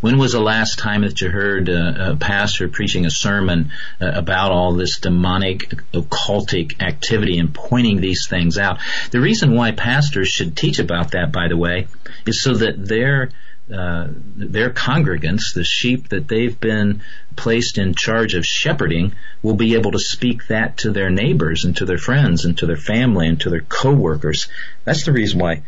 When 0.00 0.18
was 0.18 0.32
the 0.32 0.40
last 0.40 0.78
time 0.78 1.02
that 1.02 1.20
you 1.20 1.28
heard 1.28 1.68
uh, 1.68 2.12
a 2.12 2.16
pastor 2.16 2.68
preaching 2.68 3.04
a 3.04 3.10
sermon 3.10 3.72
uh, 4.00 4.12
about 4.14 4.52
all 4.52 4.74
this 4.74 5.00
demonic, 5.00 5.70
occultic 5.92 6.80
activity 6.80 7.38
and 7.38 7.52
pointing 7.52 8.00
these 8.00 8.28
things 8.28 8.58
out? 8.58 8.78
The 9.10 9.20
reason 9.20 9.54
why 9.54 9.72
pastors 9.72 10.28
should 10.28 10.56
teach 10.56 10.78
about 10.78 11.12
that, 11.12 11.32
by 11.32 11.48
the 11.48 11.56
way, 11.56 11.88
is 12.26 12.40
so 12.40 12.54
that 12.54 12.86
their 12.86 13.30
uh, 13.72 14.08
their 14.36 14.70
congregants, 14.70 15.54
the 15.54 15.64
sheep 15.64 16.08
that 16.10 16.28
they've 16.28 16.58
been 16.58 17.02
placed 17.34 17.78
in 17.78 17.94
charge 17.94 18.34
of 18.34 18.46
shepherding, 18.46 19.14
will 19.42 19.56
be 19.56 19.74
able 19.74 19.92
to 19.92 19.98
speak 19.98 20.46
that 20.48 20.78
to 20.78 20.92
their 20.92 21.10
neighbors 21.10 21.64
and 21.64 21.76
to 21.76 21.84
their 21.84 21.98
friends 21.98 22.44
and 22.44 22.58
to 22.58 22.66
their 22.66 22.76
family 22.76 23.26
and 23.28 23.40
to 23.40 23.50
their 23.50 23.62
coworkers. 23.62 24.48
That's 24.84 25.04
the 25.04 25.12
reason 25.12 25.40
why 25.40 25.62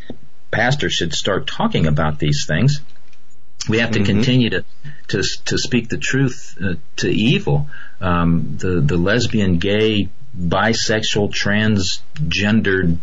pastors 0.51 0.95
should 0.95 1.13
start 1.13 1.47
talking 1.47 1.87
about 1.87 2.19
these 2.19 2.47
things 2.47 2.81
we 3.69 3.79
have 3.79 3.93
to 3.93 3.99
mm-hmm. 3.99 4.07
continue 4.07 4.51
to, 4.51 4.65
to 5.09 5.23
to 5.47 5.59
speak 5.59 5.89
the 5.89 5.99
truth 5.99 6.57
uh, 6.63 6.75
to 6.97 7.09
evil. 7.09 7.69
Um, 8.01 8.57
the 8.59 8.81
the 8.81 8.97
lesbian, 8.97 9.59
gay, 9.59 10.09
bisexual, 10.37 11.31
transgendered, 11.33 12.99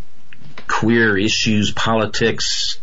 queer 0.68 1.18
issues, 1.18 1.72
politics, 1.72 2.80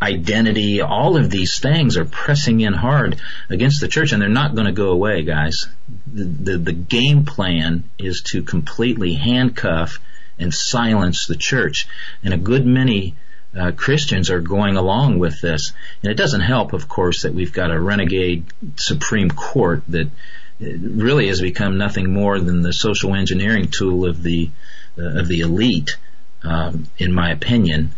identity, 0.00 0.80
all 0.80 1.16
of 1.16 1.30
these 1.30 1.58
things 1.58 1.96
are 1.96 2.04
pressing 2.04 2.60
in 2.60 2.72
hard 2.72 3.20
against 3.48 3.80
the 3.80 3.88
church, 3.88 4.12
and 4.12 4.22
they're 4.22 4.28
not 4.28 4.54
going 4.54 4.66
to 4.66 4.72
go 4.72 4.90
away, 4.90 5.22
guys. 5.22 5.66
The, 6.06 6.24
the 6.24 6.58
the 6.58 6.72
game 6.72 7.24
plan 7.24 7.84
is 7.98 8.22
to 8.32 8.42
completely 8.42 9.14
handcuff 9.14 9.98
and 10.38 10.54
silence 10.54 11.26
the 11.26 11.36
church, 11.36 11.88
and 12.22 12.32
a 12.32 12.38
good 12.38 12.64
many 12.64 13.16
uh, 13.58 13.72
Christians 13.72 14.30
are 14.30 14.40
going 14.40 14.76
along 14.76 15.18
with 15.18 15.40
this. 15.40 15.72
And 16.02 16.12
it 16.12 16.16
doesn't 16.16 16.42
help, 16.42 16.72
of 16.72 16.88
course, 16.88 17.22
that 17.22 17.34
we've 17.34 17.52
got 17.52 17.70
a 17.70 17.80
renegade 17.80 18.44
Supreme 18.76 19.30
Court 19.30 19.82
that 19.88 20.06
uh, 20.06 20.10
really 20.60 21.28
has 21.28 21.40
become 21.40 21.78
nothing 21.78 22.12
more 22.12 22.38
than 22.38 22.62
the 22.62 22.72
social 22.72 23.14
engineering 23.14 23.68
tool 23.68 24.08
of 24.08 24.22
the 24.22 24.50
uh, 24.96 25.20
of 25.20 25.28
the 25.28 25.40
elite, 25.40 25.96
um, 26.42 26.86
in 26.98 27.12
my 27.12 27.30
opinion. 27.30 27.90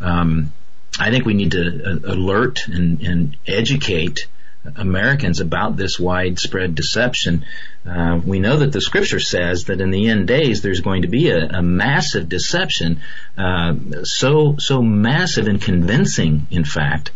Um, 0.00 0.52
I 0.98 1.10
think 1.10 1.24
we 1.24 1.34
need 1.34 1.52
to 1.52 1.84
uh, 1.84 2.12
alert 2.12 2.68
and, 2.68 3.00
and 3.02 3.36
educate 3.46 4.26
Americans 4.74 5.40
about 5.40 5.76
this 5.76 5.98
widespread 5.98 6.74
deception. 6.74 7.44
Uh, 7.86 8.20
we 8.24 8.40
know 8.40 8.56
that 8.56 8.72
the 8.72 8.80
scripture 8.80 9.20
says 9.20 9.66
that 9.66 9.80
in 9.80 9.90
the 9.90 10.08
end 10.08 10.26
days 10.26 10.62
there's 10.62 10.80
going 10.80 11.02
to 11.02 11.08
be 11.08 11.30
a, 11.30 11.46
a 11.46 11.62
massive 11.62 12.28
deception, 12.28 13.00
uh, 13.36 13.74
so 14.02 14.56
so 14.58 14.82
massive 14.82 15.46
and 15.46 15.60
convincing, 15.60 16.46
in 16.50 16.64
fact, 16.64 17.12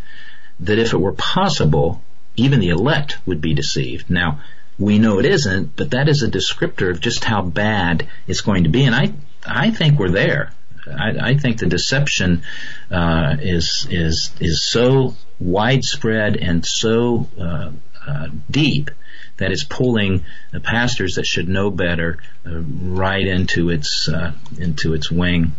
that 0.61 0.79
if 0.79 0.93
it 0.93 1.01
were 1.01 1.13
possible, 1.13 2.03
even 2.37 2.61
the 2.61 2.69
elect 2.69 3.19
would 3.27 3.41
be 3.41 3.55
deceived. 3.55 4.09
Now 4.11 4.41
we 4.79 4.99
know 4.99 5.19
it 5.19 5.27
isn't, 5.27 5.75
but 5.77 5.91
that 5.91 6.09
is 6.09 6.23
a 6.23 6.31
descriptor 6.31 6.91
of 6.91 7.01
just 7.01 7.25
how 7.25 7.43
bad 7.43 8.07
it's 8.27 8.43
going 8.43 8.65
to 8.65 8.71
be, 8.71 8.85
and 8.85 8.95
I 8.95 9.13
I 9.45 9.71
think 9.71 9.99
we're 9.99 10.11
there. 10.11 10.53
I, 10.91 11.31
I 11.31 11.35
think 11.37 11.59
the 11.59 11.67
deception 11.67 12.43
uh, 12.91 13.37
is 13.41 13.87
is 13.91 14.33
is 14.41 14.63
so 14.63 15.15
widespread 15.39 16.37
and 16.37 16.65
so 16.65 17.29
uh, 17.39 17.71
uh, 18.07 18.29
deep 18.51 18.91
that 19.39 19.51
it's 19.51 19.65
pulling 19.65 20.25
the 20.53 20.61
pastors 20.61 21.15
that 21.15 21.27
should 21.27 21.49
know 21.49 21.71
better 21.71 22.19
uh, 22.47 22.61
right 22.61 23.27
into 23.27 23.71
its 23.71 24.09
uh, 24.09 24.33
into 24.59 24.95
its 24.95 25.11
wing. 25.11 25.53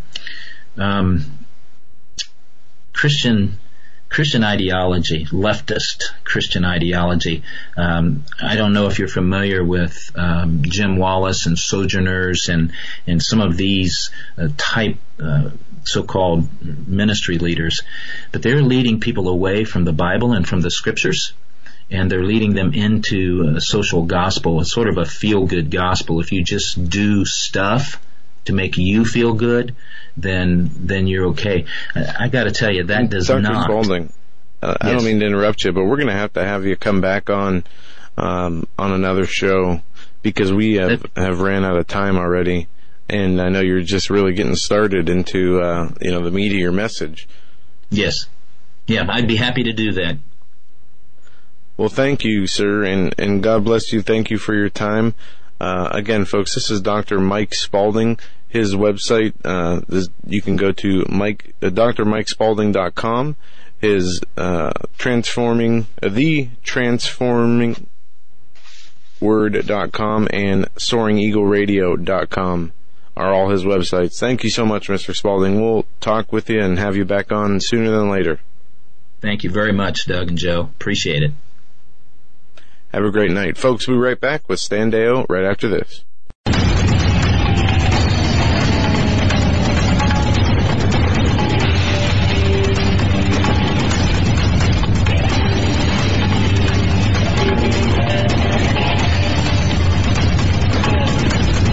Um, 0.77 1.39
Christian 2.93 3.57
Christian 4.11 4.43
ideology, 4.43 5.25
leftist 5.27 6.11
Christian 6.25 6.65
ideology. 6.65 7.43
Um, 7.77 8.25
I 8.41 8.57
don't 8.57 8.73
know 8.73 8.87
if 8.87 8.99
you're 8.99 9.07
familiar 9.07 9.63
with 9.63 10.11
um, 10.15 10.63
Jim 10.63 10.97
Wallis 10.97 11.45
and 11.45 11.57
Sojourners 11.57 12.49
and 12.49 12.73
and 13.07 13.23
some 13.23 13.39
of 13.39 13.55
these 13.55 14.11
uh, 14.37 14.49
type 14.57 14.97
uh, 15.17 15.51
so-called 15.85 16.45
ministry 16.87 17.37
leaders, 17.37 17.83
but 18.33 18.41
they're 18.41 18.61
leading 18.61 18.99
people 18.99 19.29
away 19.29 19.63
from 19.63 19.85
the 19.85 19.93
Bible 19.93 20.33
and 20.33 20.45
from 20.45 20.59
the 20.59 20.69
Scriptures 20.69 21.31
and 21.89 22.11
they're 22.11 22.23
leading 22.23 22.53
them 22.53 22.73
into 22.73 23.53
a 23.55 23.61
social 23.61 24.03
gospel, 24.03 24.59
a 24.59 24.65
sort 24.65 24.87
of 24.87 24.97
a 24.97 25.05
feel-good 25.05 25.71
gospel. 25.71 26.19
If 26.19 26.31
you 26.31 26.43
just 26.43 26.89
do 26.89 27.25
stuff 27.25 28.01
to 28.45 28.53
make 28.53 28.77
you 28.77 29.03
feel 29.05 29.33
good, 29.33 29.75
then 30.17 30.69
then 30.75 31.07
you're 31.07 31.27
okay. 31.27 31.65
I, 31.95 32.25
I 32.25 32.27
got 32.27 32.45
to 32.45 32.51
tell 32.51 32.71
you 32.71 32.83
that 32.85 33.09
does 33.09 33.27
Dr. 33.27 33.41
not. 33.41 33.65
Spaulding, 33.65 34.13
uh, 34.61 34.77
yes. 34.81 34.89
I 34.89 34.93
don't 34.93 35.05
mean 35.05 35.19
to 35.19 35.25
interrupt 35.25 35.63
you, 35.63 35.71
but 35.71 35.85
we're 35.85 35.97
going 35.97 36.07
to 36.07 36.13
have 36.13 36.33
to 36.33 36.43
have 36.43 36.65
you 36.65 36.75
come 36.75 37.01
back 37.01 37.29
on 37.29 37.63
um, 38.17 38.67
on 38.77 38.91
another 38.91 39.25
show 39.25 39.81
because 40.21 40.53
we 40.53 40.75
have 40.75 41.05
have 41.15 41.41
ran 41.41 41.65
out 41.65 41.77
of 41.77 41.87
time 41.87 42.17
already, 42.17 42.67
and 43.09 43.41
I 43.41 43.49
know 43.49 43.61
you're 43.61 43.81
just 43.81 44.09
really 44.09 44.33
getting 44.33 44.55
started 44.55 45.09
into 45.09 45.61
uh, 45.61 45.91
you 46.01 46.11
know 46.11 46.23
the 46.23 46.31
meat 46.31 46.51
of 46.51 46.59
your 46.59 46.71
message. 46.71 47.27
Yes, 47.89 48.27
yeah, 48.87 49.05
I'd 49.09 49.27
be 49.27 49.35
happy 49.35 49.63
to 49.63 49.73
do 49.73 49.93
that. 49.93 50.17
Well, 51.77 51.89
thank 51.89 52.23
you, 52.23 52.45
sir, 52.47 52.83
and 52.83 53.15
and 53.17 53.41
God 53.41 53.63
bless 53.63 53.91
you. 53.91 54.01
Thank 54.01 54.29
you 54.29 54.37
for 54.37 54.53
your 54.53 54.69
time. 54.69 55.15
Uh, 55.59 55.89
again, 55.91 56.25
folks, 56.25 56.55
this 56.55 56.71
is 56.71 56.81
Dr. 56.81 57.19
Mike 57.19 57.53
Spaulding. 57.53 58.19
His 58.51 58.75
website, 58.75 59.33
uh, 59.45 59.79
is, 59.87 60.09
you 60.27 60.41
can 60.41 60.57
go 60.57 60.73
to 60.73 61.05
Mike, 61.09 61.55
uh, 61.61 61.67
drmikespaulding.com. 61.67 63.37
His 63.79 64.21
uh, 64.35 64.71
transforming, 64.97 65.87
uh, 66.03 66.09
the 66.09 66.49
transforming 66.61 67.87
word.com 69.21 70.27
and 70.33 70.65
soaringeagleradio.com 70.75 72.73
are 73.15 73.33
all 73.33 73.49
his 73.49 73.63
websites. 73.63 74.19
Thank 74.19 74.43
you 74.43 74.49
so 74.49 74.65
much, 74.65 74.89
Mr. 74.89 75.15
Spaulding. 75.15 75.61
We'll 75.61 75.85
talk 76.01 76.33
with 76.33 76.49
you 76.49 76.61
and 76.61 76.77
have 76.77 76.97
you 76.97 77.05
back 77.05 77.31
on 77.31 77.61
sooner 77.61 77.89
than 77.89 78.09
later. 78.09 78.41
Thank 79.21 79.45
you 79.45 79.49
very 79.49 79.71
much, 79.71 80.07
Doug 80.07 80.27
and 80.27 80.37
Joe. 80.37 80.71
Appreciate 80.75 81.23
it. 81.23 81.31
Have 82.91 83.05
a 83.05 83.11
great 83.11 83.31
night. 83.31 83.57
Folks, 83.57 83.87
we'll 83.87 83.95
be 83.95 84.03
right 84.03 84.19
back 84.19 84.49
with 84.49 84.59
Stan 84.59 84.91
Deyo 84.91 85.25
right 85.29 85.45
after 85.45 85.69
this. 85.69 86.03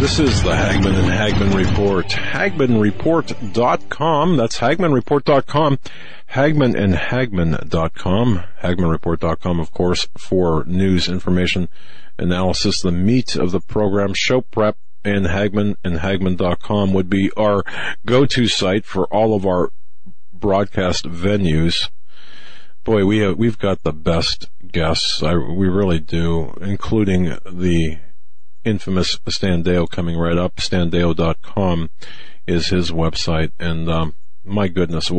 This 0.08 0.20
is 0.20 0.42
the 0.42 0.56
Hagmann 0.56 0.94
and 0.94 1.10
Hagmann 1.10 1.54
Report. 1.54 2.06
HagmannReport.com. 2.06 4.36
That's 4.38 4.58
HagmannReport.com. 4.58 5.78
Hagmann 6.28 6.74
and 6.74 6.94
Hagmann.com. 6.94 8.44
HagmannReport.com, 8.62 9.60
of 9.60 9.70
course, 9.70 10.08
for 10.16 10.64
news, 10.64 11.10
information, 11.10 11.68
analysis, 12.18 12.80
the 12.80 12.90
meat 12.90 13.36
of 13.36 13.50
the 13.50 13.60
program, 13.60 14.14
show 14.14 14.40
prep, 14.40 14.78
and 15.04 15.26
Hagmann 15.26 15.76
and 15.84 15.98
Hagmann.com 15.98 16.94
would 16.94 17.10
be 17.10 17.30
our 17.36 17.62
go-to 18.06 18.48
site 18.48 18.86
for 18.86 19.04
all 19.08 19.34
of 19.34 19.44
our 19.44 19.68
broadcast 20.32 21.04
venues. 21.04 21.90
Boy, 22.82 23.04
we 23.04 23.18
have, 23.18 23.36
we've 23.36 23.58
got 23.58 23.82
the 23.82 23.92
best 23.92 24.48
guests. 24.72 25.22
I, 25.22 25.34
we 25.34 25.68
really 25.68 26.00
do, 26.00 26.56
including 26.62 27.36
the 27.44 27.98
infamous 28.68 29.18
Stan 29.28 29.64
Deyo 29.64 29.88
coming 29.88 30.16
right 30.16 30.36
up. 30.36 30.56
StanDeyo.com 30.56 31.90
is 32.46 32.68
his 32.68 32.90
website. 32.90 33.52
And, 33.58 33.88
um, 33.88 34.14
my 34.44 34.68
goodness, 34.68 35.10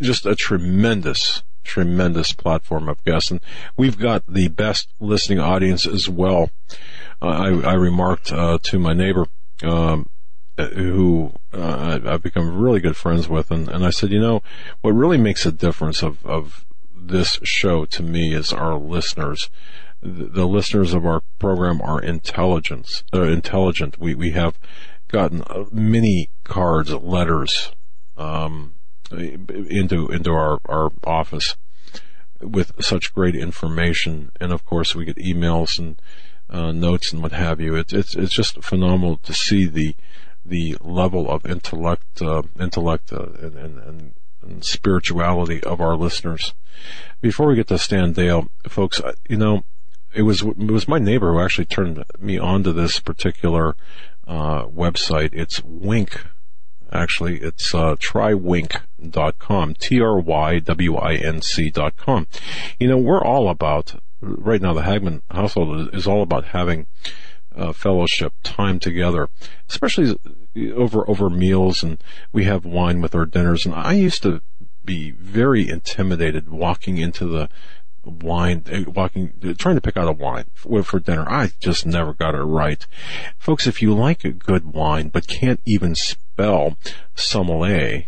just 0.00 0.26
a 0.26 0.34
tremendous, 0.34 1.42
tremendous 1.64 2.32
platform 2.32 2.88
of 2.88 3.02
guests. 3.04 3.30
And 3.30 3.40
we've 3.76 3.98
got 3.98 4.24
the 4.26 4.48
best 4.48 4.88
listening 5.00 5.38
audience 5.38 5.86
as 5.86 6.08
well. 6.08 6.50
Uh, 7.20 7.26
I, 7.26 7.70
I, 7.70 7.74
remarked, 7.74 8.32
uh, 8.32 8.58
to 8.64 8.78
my 8.78 8.92
neighbor, 8.92 9.26
um, 9.62 10.08
who 10.56 11.32
uh, 11.52 12.00
I've 12.04 12.22
become 12.22 12.58
really 12.58 12.80
good 12.80 12.96
friends 12.96 13.28
with, 13.28 13.50
and, 13.50 13.68
and 13.68 13.84
I 13.84 13.90
said, 13.90 14.10
you 14.10 14.20
know, 14.20 14.42
what 14.80 14.92
really 14.92 15.18
makes 15.18 15.46
a 15.46 15.52
difference 15.52 16.02
of, 16.02 16.24
of 16.26 16.64
this 16.94 17.38
show 17.42 17.84
to 17.86 18.02
me 18.02 18.34
is 18.34 18.52
our 18.52 18.74
listeners. 18.74 19.50
The, 20.02 20.46
listeners 20.46 20.94
of 20.94 21.06
our 21.06 21.22
program 21.38 21.80
are 21.80 22.02
intelligence, 22.02 23.04
uh, 23.14 23.22
intelligent. 23.22 23.98
We, 24.00 24.16
we 24.16 24.32
have 24.32 24.58
gotten 25.06 25.42
uh, 25.42 25.66
many 25.70 26.30
cards, 26.42 26.92
letters, 26.92 27.70
um, 28.16 28.74
into, 29.12 30.08
into 30.08 30.30
our, 30.32 30.58
our 30.66 30.90
office 31.04 31.56
with 32.40 32.72
such 32.82 33.14
great 33.14 33.36
information. 33.36 34.32
And 34.40 34.52
of 34.52 34.64
course 34.64 34.94
we 34.94 35.04
get 35.04 35.16
emails 35.18 35.78
and, 35.78 36.02
uh, 36.50 36.72
notes 36.72 37.12
and 37.12 37.22
what 37.22 37.32
have 37.32 37.60
you. 37.60 37.76
It's, 37.76 37.92
it's, 37.92 38.16
it's 38.16 38.34
just 38.34 38.62
phenomenal 38.62 39.18
to 39.18 39.32
see 39.32 39.66
the, 39.66 39.94
the 40.44 40.76
level 40.80 41.30
of 41.30 41.46
intellect, 41.46 42.20
uh, 42.20 42.42
intellect, 42.58 43.12
uh, 43.12 43.26
and, 43.40 43.56
and, 43.56 43.78
and, 43.78 44.14
and 44.42 44.64
spirituality 44.64 45.62
of 45.62 45.80
our 45.80 45.94
listeners. 45.94 46.54
Before 47.20 47.46
we 47.46 47.54
get 47.54 47.68
to 47.68 47.78
Stan 47.78 48.14
Deyo, 48.14 48.48
folks, 48.68 49.00
you 49.28 49.36
know, 49.36 49.62
it 50.14 50.22
was 50.22 50.42
it 50.42 50.70
was 50.70 50.88
my 50.88 50.98
neighbor 50.98 51.32
who 51.32 51.40
actually 51.40 51.66
turned 51.66 52.04
me 52.18 52.38
on 52.38 52.62
to 52.64 52.72
this 52.72 53.00
particular 53.00 53.76
uh, 54.26 54.66
website. 54.66 55.30
It's 55.32 55.60
Winc. 55.60 56.26
Actually, 56.92 57.38
it's 57.38 57.74
uh, 57.74 57.96
trywinc.com. 57.96 59.74
T-R-Y-W-I-N-C 59.74 61.70
dot 61.70 61.96
com. 61.96 62.26
You 62.78 62.88
know, 62.88 62.98
we're 62.98 63.24
all 63.24 63.48
about, 63.48 63.98
right 64.20 64.60
now 64.60 64.74
the 64.74 64.82
Hagmann 64.82 65.22
household 65.30 65.94
is 65.94 66.06
all 66.06 66.20
about 66.22 66.46
having 66.46 66.86
uh, 67.56 67.72
fellowship, 67.72 68.34
time 68.42 68.78
together, 68.78 69.30
especially 69.68 70.18
over 70.74 71.08
over 71.08 71.30
meals, 71.30 71.82
and 71.82 72.02
we 72.30 72.44
have 72.44 72.64
wine 72.64 73.00
with 73.00 73.14
our 73.14 73.24
dinners. 73.26 73.64
And 73.64 73.74
I 73.74 73.94
used 73.94 74.22
to 74.24 74.42
be 74.84 75.12
very 75.12 75.68
intimidated 75.68 76.50
walking 76.50 76.98
into 76.98 77.26
the 77.26 77.48
wine, 78.04 78.64
uh, 78.72 78.90
walking, 78.90 79.32
trying 79.58 79.76
to 79.76 79.80
pick 79.80 79.96
out 79.96 80.08
a 80.08 80.12
wine 80.12 80.46
for, 80.54 80.82
for 80.82 80.98
dinner. 81.00 81.28
I 81.28 81.52
just 81.60 81.86
never 81.86 82.12
got 82.12 82.34
it 82.34 82.42
right. 82.42 82.84
Folks, 83.38 83.66
if 83.66 83.82
you 83.82 83.94
like 83.94 84.24
a 84.24 84.30
good 84.30 84.72
wine 84.72 85.08
but 85.08 85.26
can't 85.26 85.60
even 85.64 85.94
spell 85.94 86.76
sommelier, 87.14 88.04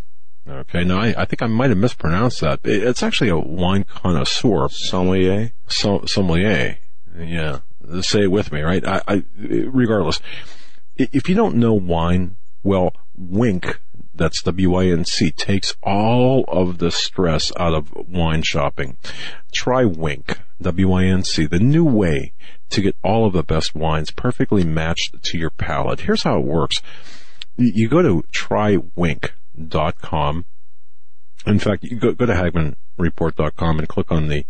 Okay, 0.47 0.85
now 0.85 1.01
I, 1.01 1.15
I 1.17 1.25
think 1.25 1.41
I 1.41 1.47
might 1.47 1.71
have 1.71 1.79
mispronounced 1.79 2.43
that. 2.43 2.61
It's 2.65 3.03
actually 3.03 3.31
a 3.31 3.39
wine 3.39 3.85
connoisseur. 3.85 4.69
Sommelier? 4.69 5.53
So, 5.69 6.05
sommelier. 6.07 6.79
Yeah. 7.19 7.61
Say 8.03 8.25
it 8.25 8.31
with 8.31 8.53
me, 8.53 8.61
right? 8.61 8.87
I, 8.87 9.01
I, 9.09 9.25
regardless. 9.39 10.21
If 10.97 11.29
you 11.29 11.35
don't 11.35 11.57
know 11.57 11.73
wine, 11.73 12.37
well, 12.63 12.93
Winc 13.17 13.79
that's 14.15 14.43
W-I-N-C, 14.43 15.33
takes 15.33 15.75
all 15.83 16.45
of 16.49 16.79
the 16.79 16.91
stress 16.91 17.53
out 17.59 17.75
of 17.75 17.93
wine 17.95 18.43
shopping. 18.43 18.97
Try 19.53 19.85
Winc, 19.85 20.39
W-I-N-C, 20.61 21.47
the 21.47 21.59
new 21.59 21.85
way 21.85 22.33
to 22.71 22.81
get 22.81 22.97
all 23.03 23.27
of 23.27 23.33
the 23.33 23.43
best 23.43 23.75
wines 23.75 24.11
perfectly 24.11 24.65
matched 24.65 25.23
to 25.23 25.39
your 25.39 25.51
palate. 25.51 26.01
Here's 26.01 26.23
how 26.23 26.39
it 26.39 26.45
works. 26.45 26.81
You 27.57 27.89
go 27.89 28.03
to 28.03 28.25
trywinc.com. 28.33 30.45
In 31.47 31.59
fact, 31.59 31.85
you 31.85 31.97
go, 31.97 32.13
go 32.13 32.27
to 32.27 32.33
hagmannreport.com 32.33 33.79
and 33.79 33.89
click 33.89 34.11
on 34.11 34.29
the 34.29 34.47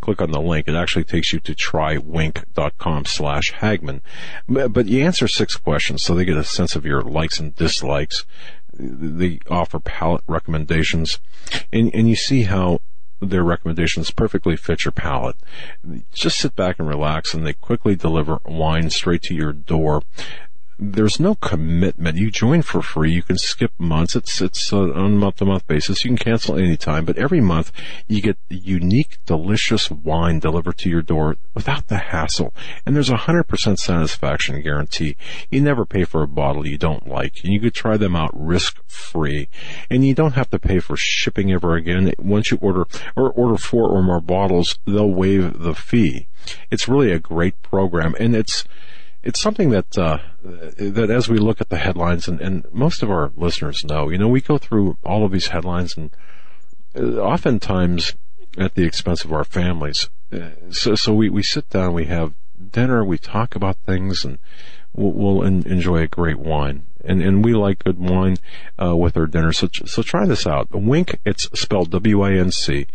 click 0.00 0.22
on 0.22 0.30
the 0.30 0.40
link. 0.40 0.68
It 0.68 0.74
actually 0.74 1.04
takes 1.04 1.32
you 1.32 1.40
to 1.40 1.54
trywinc.com 1.54 3.04
slash 3.04 3.52
Hagmann. 3.54 4.00
But 4.48 4.86
you 4.86 5.04
answer 5.04 5.28
six 5.28 5.56
questions 5.56 6.02
so 6.02 6.14
they 6.14 6.24
get 6.24 6.36
a 6.36 6.44
sense 6.44 6.76
of 6.76 6.86
your 6.86 7.02
likes 7.02 7.38
and 7.38 7.54
dislikes 7.54 8.24
they 8.78 9.40
offer 9.50 9.80
palate 9.80 10.22
recommendations, 10.26 11.18
and 11.72 11.90
and 11.94 12.08
you 12.08 12.16
see 12.16 12.42
how 12.44 12.80
their 13.20 13.42
recommendations 13.42 14.10
perfectly 14.10 14.56
fit 14.56 14.84
your 14.84 14.92
palate. 14.92 15.36
Just 16.12 16.38
sit 16.38 16.54
back 16.54 16.78
and 16.78 16.88
relax, 16.88 17.34
and 17.34 17.46
they 17.46 17.52
quickly 17.52 17.96
deliver 17.96 18.40
wine 18.44 18.90
straight 18.90 19.22
to 19.22 19.34
your 19.34 19.52
door 19.52 20.02
there's 20.78 21.18
no 21.18 21.34
commitment. 21.34 22.18
You 22.18 22.30
join 22.30 22.62
for 22.62 22.80
free. 22.82 23.12
You 23.12 23.22
can 23.22 23.36
skip 23.36 23.72
months. 23.78 24.14
It's 24.14 24.40
it's 24.40 24.72
on 24.72 24.90
a 24.96 25.08
month 25.08 25.36
to 25.36 25.44
month 25.44 25.66
basis. 25.66 26.04
You 26.04 26.10
can 26.10 26.18
cancel 26.18 26.56
anytime, 26.56 27.04
but 27.04 27.18
every 27.18 27.40
month 27.40 27.72
you 28.06 28.22
get 28.22 28.38
unique, 28.48 29.18
delicious 29.26 29.90
wine 29.90 30.38
delivered 30.38 30.78
to 30.78 30.88
your 30.88 31.02
door 31.02 31.36
without 31.54 31.88
the 31.88 31.98
hassle. 31.98 32.54
And 32.86 32.94
there's 32.94 33.10
a 33.10 33.16
hundred 33.16 33.44
percent 33.44 33.80
satisfaction 33.80 34.62
guarantee. 34.62 35.16
You 35.50 35.60
never 35.60 35.84
pay 35.84 36.04
for 36.04 36.22
a 36.22 36.28
bottle 36.28 36.66
you 36.66 36.78
don't 36.78 37.08
like, 37.08 37.40
and 37.42 37.52
you 37.52 37.60
could 37.60 37.74
try 37.74 37.96
them 37.96 38.14
out 38.14 38.30
risk 38.32 38.78
free. 38.86 39.48
And 39.90 40.06
you 40.06 40.14
don't 40.14 40.34
have 40.34 40.50
to 40.50 40.60
pay 40.60 40.78
for 40.78 40.96
shipping 40.96 41.50
ever 41.52 41.74
again. 41.74 42.12
Once 42.18 42.52
you 42.52 42.58
order 42.60 42.86
or 43.16 43.30
order 43.32 43.56
four 43.56 43.88
or 43.88 44.02
more 44.02 44.20
bottles, 44.20 44.78
they'll 44.86 45.10
waive 45.10 45.58
the 45.58 45.74
fee. 45.74 46.28
It's 46.70 46.88
really 46.88 47.10
a 47.10 47.18
great 47.18 47.60
program, 47.62 48.14
and 48.20 48.36
it's 48.36 48.64
it's 49.28 49.40
something 49.40 49.68
that 49.68 49.98
uh, 49.98 50.18
that 50.42 51.10
as 51.10 51.28
we 51.28 51.36
look 51.36 51.60
at 51.60 51.68
the 51.68 51.76
headlines, 51.76 52.28
and, 52.28 52.40
and 52.40 52.64
most 52.72 53.02
of 53.02 53.10
our 53.10 53.30
listeners 53.36 53.84
know, 53.84 54.08
you 54.08 54.16
know, 54.16 54.26
we 54.26 54.40
go 54.40 54.56
through 54.56 54.96
all 55.04 55.26
of 55.26 55.32
these 55.32 55.48
headlines, 55.48 55.98
and 55.98 56.10
uh, 56.96 57.20
oftentimes 57.20 58.16
at 58.56 58.74
the 58.74 58.84
expense 58.84 59.26
of 59.26 59.32
our 59.34 59.44
families. 59.44 60.08
Uh, 60.32 60.48
so, 60.70 60.94
so 60.94 61.12
we, 61.12 61.28
we 61.28 61.42
sit 61.42 61.68
down, 61.68 61.92
we 61.92 62.06
have 62.06 62.32
dinner, 62.70 63.04
we 63.04 63.18
talk 63.18 63.54
about 63.54 63.76
things, 63.84 64.24
and 64.24 64.38
we'll, 64.94 65.12
we'll 65.12 65.42
enjoy 65.42 65.98
a 65.98 66.08
great 66.08 66.38
wine. 66.38 66.86
And, 67.04 67.20
and 67.20 67.44
we 67.44 67.52
like 67.52 67.84
good 67.84 67.98
wine 67.98 68.38
uh, 68.82 68.96
with 68.96 69.14
our 69.18 69.26
dinner. 69.26 69.52
So, 69.52 69.68
so 69.84 70.02
try 70.02 70.24
this 70.24 70.46
out. 70.46 70.70
Winc, 70.70 71.18
it's 71.26 71.50
spelled 71.58 71.90
W-I-N-C. 71.90 72.86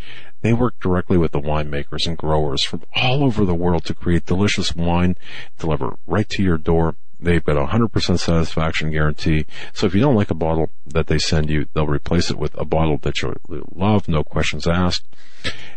They 0.43 0.51
work 0.51 0.77
directly 0.81 1.17
with 1.17 1.31
the 1.31 1.39
winemakers 1.39 2.05
and 2.05 2.17
growers 2.17 2.63
from 2.63 2.83
all 2.93 3.23
over 3.23 3.45
the 3.45 3.55
world 3.55 3.85
to 3.85 3.93
create 3.93 4.25
delicious 4.25 4.75
wine 4.75 5.15
delivered 5.57 5.95
right 6.05 6.27
to 6.29 6.43
your 6.43 6.57
door. 6.57 6.97
They've 7.17 7.43
got 7.43 7.55
a 7.55 7.67
100% 7.67 8.19
satisfaction 8.19 8.91
guarantee. 8.91 9.45
So 9.71 9.87
if 9.87 9.95
you 9.95 10.01
don't 10.01 10.15
like 10.15 10.29
a 10.29 10.35
bottle 10.35 10.69
that 10.85 11.07
they 11.07 11.17
send 11.17 11.49
you, 11.49 11.67
they'll 11.73 11.87
replace 11.87 12.29
it 12.29 12.37
with 12.37 12.53
a 12.59 12.65
bottle 12.65 12.97
that 13.03 13.21
you 13.21 13.33
love, 13.73 14.09
no 14.09 14.25
questions 14.25 14.67
asked. 14.67 15.05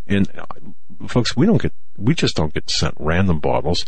And 0.04 0.28
uh, 0.36 0.46
folks, 1.06 1.36
we 1.36 1.46
don't 1.46 1.62
get, 1.62 1.72
we 1.96 2.14
just 2.14 2.34
don't 2.34 2.52
get 2.52 2.68
sent 2.68 2.94
random 2.98 3.38
bottles. 3.38 3.84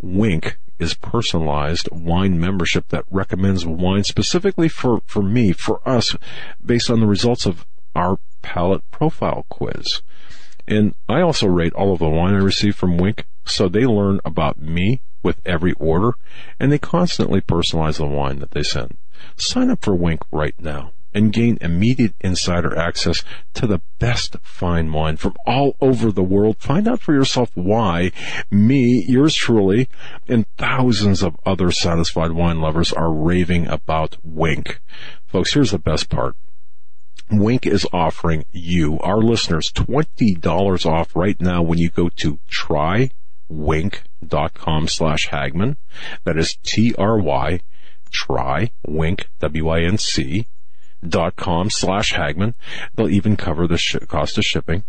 Winc 0.00 0.56
is 0.78 0.94
personalized 0.94 1.90
wine 1.92 2.40
membership 2.40 2.88
that 2.88 3.04
recommends 3.10 3.66
wine 3.66 4.04
specifically 4.04 4.68
for, 4.68 5.02
for 5.04 5.22
me, 5.22 5.52
for 5.52 5.86
us, 5.86 6.16
based 6.64 6.88
on 6.88 7.00
the 7.00 7.06
results 7.06 7.44
of 7.44 7.66
our 7.94 8.18
palate 8.40 8.90
profile 8.90 9.44
quiz. 9.50 10.00
And 10.72 10.94
I 11.06 11.20
also 11.20 11.48
rate 11.48 11.74
all 11.74 11.92
of 11.92 11.98
the 11.98 12.08
wine 12.08 12.32
I 12.32 12.38
receive 12.38 12.74
from 12.76 12.96
Winc, 12.96 13.26
so 13.44 13.68
they 13.68 13.84
learn 13.84 14.20
about 14.24 14.58
me 14.58 15.02
with 15.22 15.38
every 15.44 15.74
order, 15.74 16.14
and 16.58 16.72
they 16.72 16.78
constantly 16.78 17.42
personalize 17.42 17.98
the 17.98 18.06
wine 18.06 18.38
that 18.38 18.52
they 18.52 18.62
send. 18.62 18.96
Sign 19.36 19.68
up 19.68 19.82
for 19.82 19.94
Winc 19.94 20.22
right 20.30 20.54
now 20.58 20.92
and 21.12 21.34
gain 21.34 21.58
immediate 21.60 22.14
insider 22.22 22.74
access 22.74 23.22
to 23.52 23.66
the 23.66 23.82
best 23.98 24.36
fine 24.40 24.90
wine 24.90 25.18
from 25.18 25.36
all 25.46 25.76
over 25.82 26.10
the 26.10 26.22
world. 26.22 26.56
Find 26.58 26.88
out 26.88 27.02
for 27.02 27.12
yourself 27.12 27.50
why 27.52 28.10
me, 28.50 29.04
yours 29.06 29.34
truly, 29.34 29.90
and 30.26 30.46
thousands 30.56 31.22
of 31.22 31.36
other 31.44 31.70
satisfied 31.70 32.32
wine 32.32 32.62
lovers 32.62 32.94
are 32.94 33.12
raving 33.12 33.66
about 33.66 34.16
Winc. 34.22 34.80
Folks, 35.26 35.52
here's 35.52 35.72
the 35.72 35.78
best 35.78 36.08
part. 36.08 36.34
Winc 37.30 37.66
is 37.66 37.86
offering 37.92 38.44
you, 38.52 38.98
our 39.00 39.18
listeners, 39.18 39.70
$20 39.72 40.86
off 40.86 41.16
right 41.16 41.40
now 41.40 41.62
when 41.62 41.78
you 41.78 41.90
go 41.90 42.08
to 42.16 42.38
trywinc.com 42.50 43.10
slash 44.88 45.28
Hagmann. 45.28 45.76
That 46.24 46.36
is 46.36 46.58
T-R-Y, 46.62 47.60
try, 48.10 48.70
winc, 48.86 49.28
W-I-N-C, 49.40 50.46
dot 51.06 51.36
com 51.36 51.70
slash 51.70 52.12
Hagmann. 52.12 52.54
They'll 52.94 53.08
even 53.08 53.36
cover 53.36 53.66
the 53.66 53.78
sh- 53.78 53.96
cost 54.06 54.38
of 54.38 54.44
shipping. 54.44 54.84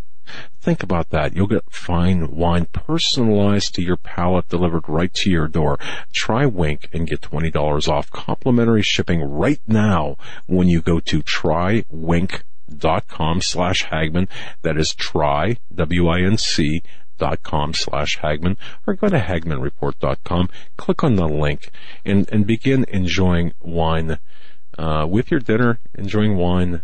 Think 0.61 0.83
about 0.83 1.09
that. 1.09 1.35
You'll 1.35 1.47
get 1.47 1.69
fine 1.69 2.31
wine 2.31 2.67
personalized 2.71 3.75
to 3.75 3.81
your 3.81 3.97
palate 3.97 4.47
delivered 4.49 4.87
right 4.87 5.13
to 5.15 5.29
your 5.29 5.47
door. 5.47 5.77
Try 6.13 6.45
Winc 6.45 6.87
and 6.93 7.07
get 7.07 7.21
$20 7.21 7.87
off 7.87 8.09
complimentary 8.11 8.81
shipping 8.81 9.21
right 9.21 9.59
now 9.67 10.17
when 10.47 10.67
you 10.67 10.81
go 10.81 10.99
to 11.01 11.21
trywinc.com 11.21 12.41
slash 13.41 13.85
Hagmann. 13.85 14.27
That 14.61 14.77
is 14.77 14.93
try, 14.93 15.57
W-I-N-C 15.73 16.81
dot 17.17 17.43
com 17.43 17.73
slash 17.73 18.19
Hagmann 18.19 18.57
or 18.87 18.95
go 18.95 19.07
to 19.07 19.19
HagmannReport.com, 19.19 20.49
click 20.77 21.03
on 21.03 21.15
the 21.15 21.27
link 21.27 21.69
and, 22.03 22.27
and 22.31 22.47
begin 22.47 22.85
enjoying 22.87 23.53
wine, 23.61 24.19
uh, 24.77 25.05
with 25.07 25.29
your 25.29 25.39
dinner, 25.39 25.79
enjoying 25.93 26.35
wine 26.35 26.81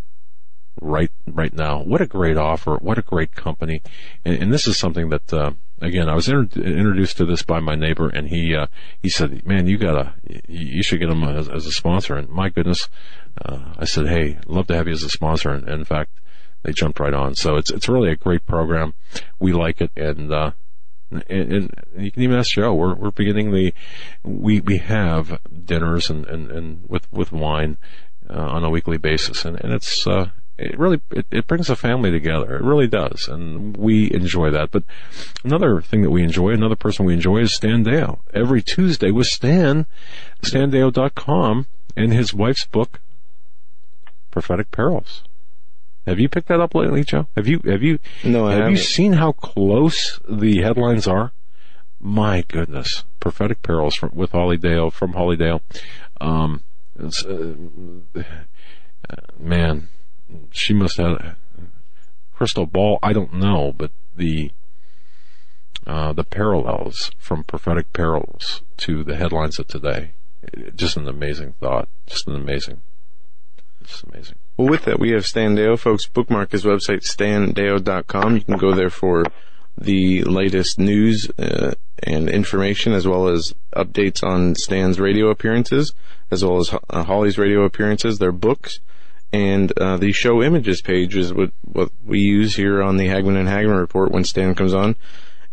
right 0.82 1.12
right 1.28 1.54
now. 1.54 1.82
What 1.82 2.02
a 2.02 2.08
great 2.08 2.38
offer! 2.38 2.76
What 2.76 2.98
a 2.98 3.02
great 3.02 3.36
company! 3.36 3.82
And, 4.26 4.44
and 4.44 4.54
this 4.54 4.68
is 4.68 4.78
something 4.78 5.10
that 5.10 5.34
uh, 5.34 5.52
again 5.82 6.10
I 6.10 6.16
was 6.16 6.28
inter- 6.28 6.62
introduced 6.62 7.18
to 7.18 7.26
this 7.26 7.44
by 7.44 7.60
my 7.60 7.76
neighbor, 7.76 8.10
and 8.10 8.28
he 8.28 8.56
uh, 8.56 8.68
he 9.02 9.10
said, 9.10 9.46
"Man, 9.46 9.68
you 9.68 9.78
gotta 9.78 10.14
you 10.48 10.84
should 10.84 11.00
get 11.00 11.10
him 11.10 11.24
as, 11.24 11.50
as 11.50 11.66
a 11.66 11.72
sponsor." 11.72 12.16
And 12.16 12.30
my 12.30 12.50
goodness, 12.50 12.90
uh, 13.44 13.74
I 13.78 13.86
said, 13.86 14.08
"Hey, 14.08 14.40
love 14.48 14.68
to 14.68 14.76
have 14.76 14.88
you 14.88 14.94
as 14.94 15.04
a 15.04 15.10
sponsor." 15.10 15.52
And, 15.52 15.64
and 15.68 15.80
in 15.80 15.86
fact, 15.86 16.12
they 16.64 16.72
jumped 16.72 17.00
right 17.00 17.14
on. 17.14 17.36
So 17.36 17.56
it's 17.56 17.72
it's 17.72 17.90
really 17.90 18.12
a 18.12 18.16
great 18.16 18.46
program. 18.46 18.94
We 19.40 19.54
like 19.54 19.82
it, 19.82 19.92
and 19.96 20.32
uh, 20.32 20.52
and, 21.12 21.24
and 21.30 21.74
you 21.98 22.12
can 22.12 22.24
even 22.24 22.38
ask 22.38 22.52
Joe. 22.52 22.74
We're 22.74 22.96
we're 22.96 23.12
beginning 23.12 23.52
the 23.52 23.74
we 24.24 24.62
we 24.62 24.78
have 24.78 25.40
dinners 25.66 26.10
and 26.10 26.26
and, 26.28 26.52
and 26.52 26.84
with 26.88 27.12
with 27.12 27.32
wine 27.32 27.78
uh, 28.30 28.34
on 28.34 28.64
a 28.64 28.70
weekly 28.70 28.98
basis, 28.98 29.46
and 29.46 29.60
and 29.64 29.74
it's 29.74 30.06
uh, 30.06 30.30
it 30.60 30.78
really 30.78 31.02
it, 31.12 31.26
it 31.32 31.48
brings 31.48 31.70
a 31.70 31.76
family 31.76 32.12
together. 32.12 32.56
It 32.56 32.64
really 32.64 32.88
does, 32.88 33.28
and 33.28 33.76
we 33.78 34.12
enjoy 34.12 34.52
that. 34.52 34.72
But 34.72 34.84
another 35.44 35.82
thing 35.82 36.02
that 36.02 36.12
we 36.12 36.24
enjoy, 36.24 36.50
another 36.50 36.76
person 36.76 37.06
we 37.06 37.14
enjoy, 37.14 37.40
is 37.40 37.56
Stan 37.56 37.86
Deyo. 37.86 38.20
Every 38.34 38.62
Tuesday 38.62 39.12
with 39.12 39.28
Stan, 39.28 39.86
StanDeyo.com, 40.42 41.68
and 41.96 42.14
his 42.14 42.34
wife's 42.34 42.66
book, 42.66 43.00
Prophetic 44.32 44.72
Perils. 44.72 45.24
Have 46.06 46.20
you 46.20 46.28
picked 46.28 46.48
that 46.48 46.60
up 46.60 46.76
lately, 46.76 47.04
Joe? 47.04 47.28
Have 47.36 47.48
you 47.48 47.62
have 47.66 47.84
you 47.84 48.00
no? 48.24 48.48
I 48.48 48.52
have 48.52 48.60
haven't. 48.60 48.72
you 48.72 48.78
seen 48.78 49.14
how 49.14 49.32
close 49.32 50.20
the 50.28 50.62
headlines 50.62 51.08
are? 51.08 51.32
My 52.02 52.44
goodness, 52.48 53.04
prophetic 53.20 53.62
perils 53.62 53.96
from, 53.96 54.12
with 54.14 54.32
Holly 54.32 54.58
Deyo 54.58 54.92
from 54.92 55.14
Holly 55.14 55.38
Deyo. 55.38 55.62
Um, 56.20 56.64
uh, 57.00 57.54
man, 59.38 59.90
she 60.52 60.74
must 60.74 60.98
have 60.98 61.12
a 61.12 61.38
crystal 62.34 62.66
ball. 62.66 63.00
I 63.04 63.14
don't 63.14 63.34
know, 63.34 63.74
but 63.76 63.92
the 64.16 64.52
uh, 65.88 66.14
the 66.14 66.24
parallels 66.24 67.12
from 67.18 67.44
prophetic 67.44 67.94
perils 67.94 68.62
to 68.78 69.04
the 69.04 69.16
headlines 69.16 69.60
of 69.60 69.68
today, 69.68 70.12
just 70.76 70.98
an 70.98 71.08
amazing 71.08 71.54
thought. 71.60 71.88
Just 72.06 72.28
an 72.28 72.36
amazing, 72.36 72.82
just 73.84 74.04
amazing. 74.04 74.36
Well, 74.58 74.68
with 74.68 74.86
that, 74.86 75.00
we 75.00 75.12
have 75.12 75.26
Stan 75.26 75.56
Deyo. 75.56 75.80
Folks, 75.80 76.06
bookmark 76.06 76.52
his 76.52 76.66
website, 76.66 77.04
standeyo.com. 77.04 78.36
You 78.36 78.42
can 78.42 78.58
go 78.58 78.74
there 78.74 78.90
for 78.90 79.24
the 79.78 80.24
latest 80.24 80.78
news 80.78 81.30
uh, 81.40 81.74
and 82.04 82.30
information, 82.30 82.94
as 82.94 83.08
well 83.08 83.30
as 83.30 83.54
updates 83.76 84.24
on 84.24 84.56
Stan's 84.56 85.00
radio 85.00 85.30
appearances, 85.30 85.94
as 86.30 86.44
well 86.44 86.58
as 86.60 86.74
uh, 86.90 87.04
Holly's 87.04 87.38
radio 87.38 87.64
appearances, 87.64 88.20
their 88.20 88.34
books, 88.34 88.80
and 89.32 89.72
uh, 89.80 89.98
the 89.98 90.12
show 90.12 90.42
images 90.42 90.82
page 90.82 91.16
is 91.16 91.34
what, 91.34 91.52
what 91.64 91.92
we 92.04 92.20
use 92.20 92.56
here 92.56 92.82
on 92.82 92.98
the 92.98 93.08
Hagmann 93.08 93.38
and 93.38 93.48
Hagmann 93.48 93.80
report 93.80 94.12
when 94.12 94.24
Stan 94.24 94.56
comes 94.56 94.74
on 94.74 94.96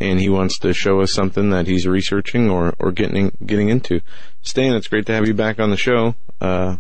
and 0.01 0.21
he 0.21 0.29
wants 0.29 0.59
to 0.59 0.73
show 0.73 1.01
us 1.01 1.13
something 1.13 1.51
that 1.51 1.67
he's 1.67 1.87
researching 1.87 2.51
or, 2.51 2.75
or 2.79 2.93
getting 2.93 3.37
getting 3.45 3.69
into. 3.69 4.01
Stan, 4.43 4.75
it's 4.75 4.89
great 4.89 5.07
to 5.07 5.15
have 5.15 5.27
you 5.27 5.35
back 5.35 5.59
on 5.59 5.71
the 5.71 5.77
show. 5.77 6.15
Uh, 6.41 6.77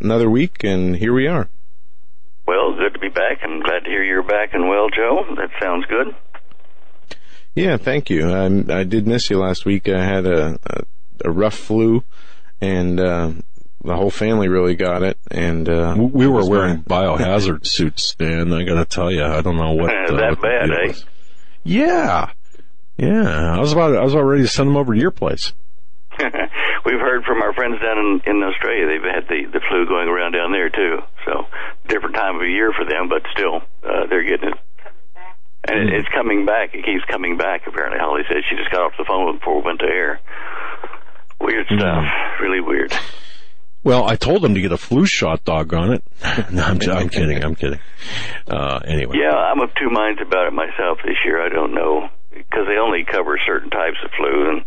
another 0.00 0.30
week, 0.30 0.62
and 0.64 0.96
here 0.96 1.12
we 1.12 1.26
are. 1.26 1.48
Well, 2.46 2.74
good 2.76 2.94
to 2.94 2.98
be 2.98 3.08
back. 3.08 3.38
I'm 3.42 3.60
glad 3.60 3.84
to 3.84 3.90
hear 3.90 4.04
you're 4.04 4.22
back 4.22 4.54
and 4.54 4.68
well, 4.68 4.88
Joe. 4.90 5.24
That 5.36 5.50
sounds 5.60 5.86
good. 5.86 6.14
Yeah, 7.54 7.76
thank 7.76 8.10
you. 8.10 8.30
I, 8.30 8.46
I 8.80 8.84
did 8.84 9.06
miss 9.06 9.28
you 9.28 9.38
last 9.38 9.64
week. 9.64 9.88
I 9.88 10.02
had 10.02 10.26
a, 10.26 10.58
a, 10.64 10.84
a 11.26 11.30
rough 11.30 11.54
flu, 11.54 12.02
and 12.60 12.98
uh, 12.98 13.32
the 13.84 13.96
whole 13.96 14.10
family 14.10 14.48
really 14.48 14.74
got 14.74 15.02
it. 15.02 15.18
And 15.30 15.68
uh, 15.68 15.96
we 15.98 16.26
were 16.26 16.48
wearing 16.48 16.82
biohazard 16.88 17.66
suits, 17.66 18.14
Dan. 18.14 18.52
I 18.52 18.64
got 18.64 18.74
to 18.74 18.84
tell 18.84 19.10
you, 19.10 19.24
I 19.24 19.40
don't 19.40 19.56
know 19.56 19.72
what 19.72 19.88
that 19.88 20.10
uh, 20.10 20.28
what 20.30 20.42
bad, 20.42 20.70
eh? 20.70 20.88
Was. 20.88 21.04
Yeah, 21.64 22.30
yeah. 22.96 23.56
I 23.56 23.60
was 23.60 23.72
about 23.72 23.96
I 23.96 24.02
was 24.02 24.14
about 24.14 24.24
ready 24.24 24.42
to 24.42 24.48
send 24.48 24.68
them 24.68 24.76
over 24.76 24.94
to 24.94 25.00
your 25.00 25.10
place. 25.10 25.52
We've 26.18 27.00
heard 27.00 27.24
from 27.24 27.40
our 27.40 27.54
friends 27.54 27.80
down 27.80 27.98
in, 27.98 28.20
in 28.26 28.42
Australia. 28.42 28.86
They've 28.86 29.14
had 29.14 29.28
the 29.28 29.46
the 29.52 29.60
flu 29.68 29.86
going 29.86 30.08
around 30.08 30.32
down 30.32 30.52
there 30.52 30.70
too. 30.70 30.98
So 31.24 31.46
different 31.88 32.16
time 32.16 32.36
of 32.36 32.48
year 32.48 32.72
for 32.72 32.84
them, 32.84 33.08
but 33.08 33.22
still 33.32 33.62
uh, 33.82 34.06
they're 34.10 34.24
getting 34.24 34.50
it. 34.50 34.58
And 35.64 35.78
mm. 35.78 35.92
it, 35.92 36.00
it's 36.00 36.08
coming 36.08 36.44
back. 36.44 36.74
It 36.74 36.84
keeps 36.84 37.04
coming 37.08 37.36
back. 37.36 37.66
Apparently, 37.66 37.98
Holly 38.00 38.22
said 38.28 38.42
she 38.50 38.56
just 38.56 38.70
got 38.70 38.82
off 38.82 38.92
the 38.98 39.04
phone 39.06 39.38
before 39.38 39.58
we 39.58 39.62
went 39.62 39.78
to 39.80 39.86
air. 39.86 40.20
Weird 41.40 41.66
stuff. 41.66 42.04
Mm. 42.04 42.40
Really 42.40 42.60
weird. 42.60 42.92
Well, 43.84 44.04
I 44.04 44.14
told 44.14 44.42
them 44.42 44.54
to 44.54 44.60
get 44.60 44.70
a 44.70 44.76
flu 44.76 45.06
shot, 45.06 45.44
doggone 45.44 45.94
it. 45.94 46.04
no, 46.52 46.62
I'm, 46.62 46.80
I'm 46.90 47.08
kidding. 47.08 47.42
I'm 47.42 47.54
kidding. 47.54 47.80
Uh, 48.46 48.78
anyway. 48.86 49.16
Yeah, 49.18 49.34
I'm 49.34 49.60
of 49.60 49.70
two 49.74 49.90
minds 49.90 50.20
about 50.24 50.46
it 50.46 50.52
myself 50.52 50.98
this 51.04 51.18
year. 51.24 51.44
I 51.44 51.48
don't 51.48 51.74
know 51.74 52.08
because 52.30 52.66
they 52.66 52.78
only 52.78 53.04
cover 53.04 53.38
certain 53.44 53.70
types 53.70 53.98
of 54.04 54.10
flu, 54.16 54.50
and 54.50 54.64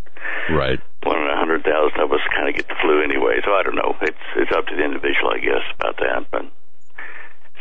right, 0.52 0.80
one 1.04 1.18
in 1.18 1.28
a 1.30 1.38
hundred 1.38 1.64
thousand 1.64 2.00
of 2.02 2.12
us 2.12 2.22
kind 2.36 2.50
of 2.50 2.56
get 2.56 2.68
the 2.68 2.76
flu 2.82 3.04
anyway. 3.04 3.40
So 3.44 3.52
I 3.52 3.64
don't 3.64 3.76
know. 3.76 3.96
It's 4.02 4.26
it's 4.36 4.52
up 4.52 4.68
to 4.68 4.76
the 4.76 4.84
individual, 4.84 5.32
I 5.32 5.40
guess, 5.40 5.66
about 5.80 5.98
that. 5.98 6.28
But 6.32 6.46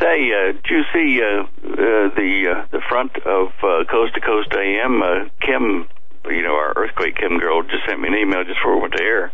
say, 0.00 0.30
uh, 0.34 0.52
did 0.58 0.68
you 0.68 0.82
see 0.92 1.20
uh, 1.22 1.44
uh, 1.46 2.08
the 2.18 2.30
uh, 2.50 2.66
the 2.72 2.82
front 2.88 3.16
of 3.24 3.48
uh, 3.62 3.84
Coast 3.90 4.14
to 4.14 4.20
Coast 4.20 4.50
AM? 4.52 5.02
Uh, 5.02 5.30
Kim 5.40 5.86
you 6.28 6.42
know, 6.42 6.54
our 6.54 6.72
earthquake 6.76 7.16
Kim 7.16 7.38
girl 7.38 7.62
just 7.62 7.84
sent 7.86 8.00
me 8.00 8.08
an 8.08 8.14
email 8.14 8.44
just 8.44 8.58
before 8.58 8.76
we 8.76 8.82
went 8.82 8.94
to 8.94 9.02
air 9.02 9.32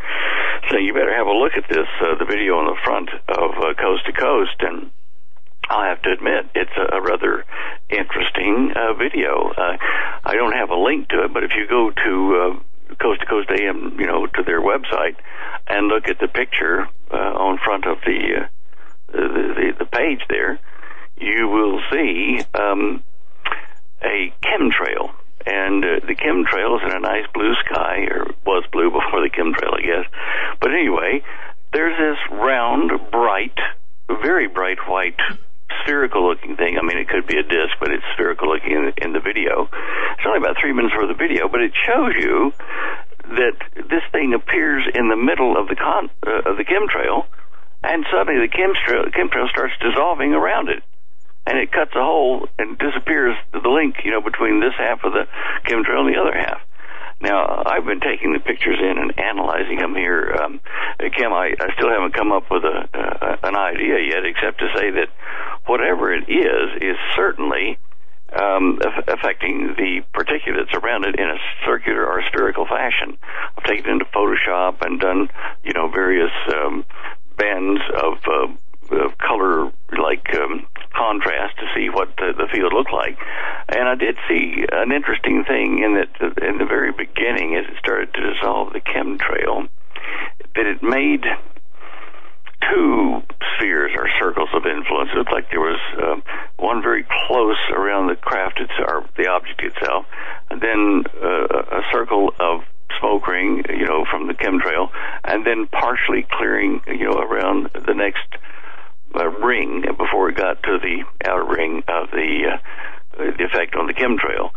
saying 0.70 0.84
you 0.84 0.92
better 0.92 1.14
have 1.14 1.26
a 1.26 1.32
look 1.32 1.52
at 1.56 1.68
this, 1.68 1.88
uh, 2.02 2.18
the 2.18 2.24
video 2.24 2.58
on 2.58 2.66
the 2.66 2.78
front 2.84 3.08
of 3.28 3.50
uh, 3.58 3.74
Coast 3.74 4.06
to 4.06 4.12
Coast. 4.12 4.56
And 4.60 4.90
I'll 5.68 5.88
have 5.88 6.02
to 6.02 6.10
admit, 6.10 6.50
it's 6.54 6.74
a, 6.76 6.96
a 6.96 7.00
rather 7.00 7.44
interesting 7.88 8.72
uh, 8.76 8.94
video. 8.94 9.50
Uh, 9.50 9.76
I 10.24 10.34
don't 10.34 10.52
have 10.52 10.70
a 10.70 10.76
link 10.76 11.08
to 11.08 11.24
it, 11.24 11.32
but 11.32 11.44
if 11.44 11.52
you 11.56 11.66
go 11.66 11.90
to 11.90 12.14
uh, 12.36 12.94
Coast 12.96 13.20
to 13.20 13.26
Coast 13.26 13.50
AM, 13.50 13.96
you 13.98 14.06
know, 14.06 14.26
to 14.26 14.42
their 14.42 14.60
website 14.60 15.16
and 15.68 15.88
look 15.88 16.08
at 16.08 16.18
the 16.18 16.28
picture 16.28 16.88
uh, 17.10 17.16
on 17.16 17.58
front 17.64 17.86
of 17.86 17.98
the, 18.04 18.42
uh, 18.42 18.46
the, 19.12 19.54
the 19.54 19.84
the 19.84 19.86
page 19.86 20.20
there, 20.28 20.58
you 21.16 21.48
will 21.48 21.80
see 21.92 22.40
um, 22.54 23.02
a 24.02 24.32
chemtrail 24.42 25.10
and 25.46 25.84
uh, 25.84 26.06
the 26.06 26.14
chemtrail 26.14 26.76
is 26.76 26.82
in 26.84 26.96
a 26.96 27.00
nice 27.00 27.26
blue 27.32 27.54
sky, 27.64 28.06
or 28.10 28.26
was 28.44 28.64
blue 28.72 28.90
before 28.90 29.22
the 29.22 29.30
chemtrail, 29.30 29.74
I 29.76 29.80
guess. 29.80 30.06
But 30.60 30.72
anyway, 30.72 31.22
there's 31.72 31.96
this 31.96 32.38
round, 32.38 32.90
bright, 33.10 33.56
very 34.08 34.48
bright 34.48 34.78
white 34.88 35.18
spherical 35.82 36.28
looking 36.28 36.56
thing. 36.56 36.76
I 36.78 36.82
mean, 36.82 36.98
it 36.98 37.08
could 37.08 37.26
be 37.26 37.38
a 37.38 37.42
disc, 37.42 37.72
but 37.80 37.90
it's 37.90 38.04
spherical 38.14 38.52
looking 38.52 38.72
in, 38.72 38.92
in 38.98 39.12
the 39.12 39.20
video. 39.20 39.68
It's 40.18 40.26
only 40.26 40.38
about 40.38 40.56
three 40.60 40.72
minutes 40.72 40.94
worth 40.94 41.10
of 41.10 41.16
video, 41.16 41.48
but 41.48 41.60
it 41.60 41.72
shows 41.86 42.12
you 42.18 42.52
that 43.36 43.56
this 43.74 44.02
thing 44.12 44.34
appears 44.34 44.84
in 44.94 45.08
the 45.08 45.16
middle 45.16 45.56
of 45.56 45.68
the 45.68 45.76
con 45.76 46.10
uh, 46.26 46.50
of 46.50 46.56
the 46.58 46.64
chemtrail, 46.64 47.24
and 47.82 48.04
suddenly 48.10 48.44
the 48.44 48.52
chemtrail 48.52 49.08
chemtrail 49.14 49.48
starts 49.48 49.74
dissolving 49.80 50.34
around 50.34 50.68
it 50.68 50.82
and 51.46 51.58
it 51.58 51.72
cuts 51.72 51.92
a 51.94 52.02
hole 52.02 52.48
and 52.58 52.78
disappears 52.78 53.36
the 53.52 53.68
link, 53.68 53.96
you 54.04 54.10
know, 54.10 54.20
between 54.20 54.60
this 54.60 54.74
half 54.78 55.00
of 55.04 55.12
the 55.12 55.26
chemtrail 55.66 56.06
and 56.06 56.14
the 56.14 56.20
other 56.20 56.36
half. 56.36 56.60
Now, 57.20 57.62
I've 57.66 57.84
been 57.84 58.00
taking 58.00 58.32
the 58.32 58.40
pictures 58.40 58.78
in 58.80 58.96
and 58.96 59.18
analyzing 59.18 59.76
them 59.76 59.94
here. 59.94 60.34
Um, 60.40 60.60
Kim, 60.98 61.32
I, 61.32 61.52
I 61.60 61.74
still 61.76 61.90
haven't 61.90 62.14
come 62.14 62.32
up 62.32 62.44
with 62.50 62.64
a, 62.64 62.88
uh, 62.94 63.36
an 63.42 63.56
idea 63.56 64.00
yet, 64.00 64.24
except 64.24 64.58
to 64.60 64.68
say 64.74 64.90
that 64.90 65.08
whatever 65.66 66.14
it 66.14 66.24
is, 66.30 66.80
is 66.80 66.96
certainly 67.14 67.78
um, 68.32 68.78
affecting 69.06 69.74
the 69.76 70.02
particulates 70.14 70.72
around 70.72 71.04
it 71.04 71.18
in 71.18 71.28
a 71.28 71.36
circular 71.66 72.06
or 72.06 72.22
spherical 72.28 72.64
fashion. 72.64 73.18
I've 73.58 73.64
taken 73.64 73.90
it 73.90 73.92
into 73.92 74.04
Photoshop 74.06 74.80
and 74.80 74.98
done, 74.98 75.28
you 75.62 75.72
know, 75.74 75.88
various 75.88 76.32
um, 76.54 76.84
bands 77.36 77.80
of 78.02 78.18
uh, 78.26 78.46
of 78.92 79.16
color 79.18 79.70
like 79.96 80.26
um, 80.34 80.59
contrast 81.10 81.58
to 81.58 81.66
see 81.74 81.88
what 81.90 82.08
the, 82.18 82.32
the 82.36 82.46
field 82.54 82.72
looked 82.72 82.92
like. 82.92 83.18
And 83.68 83.88
I 83.88 83.94
did 83.94 84.16
see 84.28 84.64
an 84.70 84.92
interesting 84.92 85.44
thing 85.44 85.82
in 85.82 85.94
that 85.98 86.10
in 86.42 86.58
the 86.58 86.66
very 86.66 86.92
beginning, 86.92 87.56
as 87.56 87.66
it 87.66 87.78
started 87.78 88.14
to 88.14 88.32
dissolve 88.32 88.72
the 88.72 88.80
chemtrail, 88.80 89.68
that 90.54 90.66
it 90.66 90.82
made 90.82 91.24
two 92.70 93.22
spheres 93.56 93.92
or 93.96 94.06
circles 94.20 94.50
of 94.54 94.66
influence. 94.66 95.10
It 95.12 95.18
looked 95.18 95.32
like 95.32 95.50
there 95.50 95.60
was 95.60 95.80
uh, 95.98 96.20
one 96.56 96.82
very 96.82 97.04
close 97.26 97.58
around 97.72 98.08
the 98.08 98.16
craft 98.16 98.60
itself, 98.60 99.08
the 99.16 99.28
object 99.28 99.62
itself, 99.62 100.06
and 100.50 100.60
then 100.60 101.04
uh, 101.22 101.80
a 101.80 101.82
circle 101.92 102.34
of 102.38 102.62
smoke 102.98 103.26
ring, 103.26 103.62
you 103.70 103.86
know, 103.86 104.04
from 104.10 104.26
the 104.26 104.34
chemtrail, 104.34 104.90
and 105.24 105.46
then 105.46 105.66
partially 105.66 106.26
clearing, 106.30 106.82
you 106.86 107.04
know, 107.08 107.18
around 107.18 107.70
the 107.86 107.94
next 107.94 108.26
uh, 109.14 109.28
ring 109.28 109.84
before 109.96 110.28
it 110.28 110.36
got 110.36 110.62
to 110.62 110.78
the 110.78 111.04
outer 111.28 111.44
ring 111.44 111.82
of 111.88 112.10
the 112.10 112.54
uh, 112.54 112.58
the 113.16 113.44
effect 113.44 113.74
on 113.76 113.86
the 113.86 113.94
chemtrail. 113.94 114.50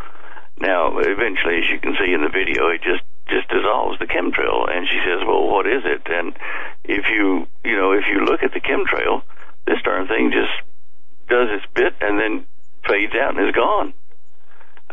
Now, 0.59 0.97
eventually, 0.99 1.57
as 1.57 1.69
you 1.71 1.79
can 1.79 1.95
see 1.99 2.13
in 2.13 2.21
the 2.21 2.29
video, 2.29 2.69
it 2.69 2.81
just 2.81 3.03
just 3.27 3.49
dissolves 3.49 3.99
the 3.99 4.05
chemtrail. 4.05 4.69
And 4.69 4.87
she 4.87 4.99
says, 5.05 5.25
"Well, 5.25 5.47
what 5.47 5.65
is 5.65 5.83
it?" 5.85 6.03
And 6.05 6.33
if 6.83 7.05
you 7.09 7.47
you 7.63 7.75
know 7.75 7.91
if 7.93 8.05
you 8.11 8.25
look 8.25 8.43
at 8.43 8.53
the 8.53 8.61
chemtrail, 8.61 9.23
this 9.65 9.81
darn 9.83 10.07
thing 10.07 10.31
just 10.31 10.53
does 11.29 11.49
its 11.51 11.65
bit 11.73 11.95
and 12.01 12.19
then 12.19 12.45
fades 12.87 13.13
out 13.15 13.35
and 13.35 13.47
is 13.47 13.55
gone. 13.55 13.93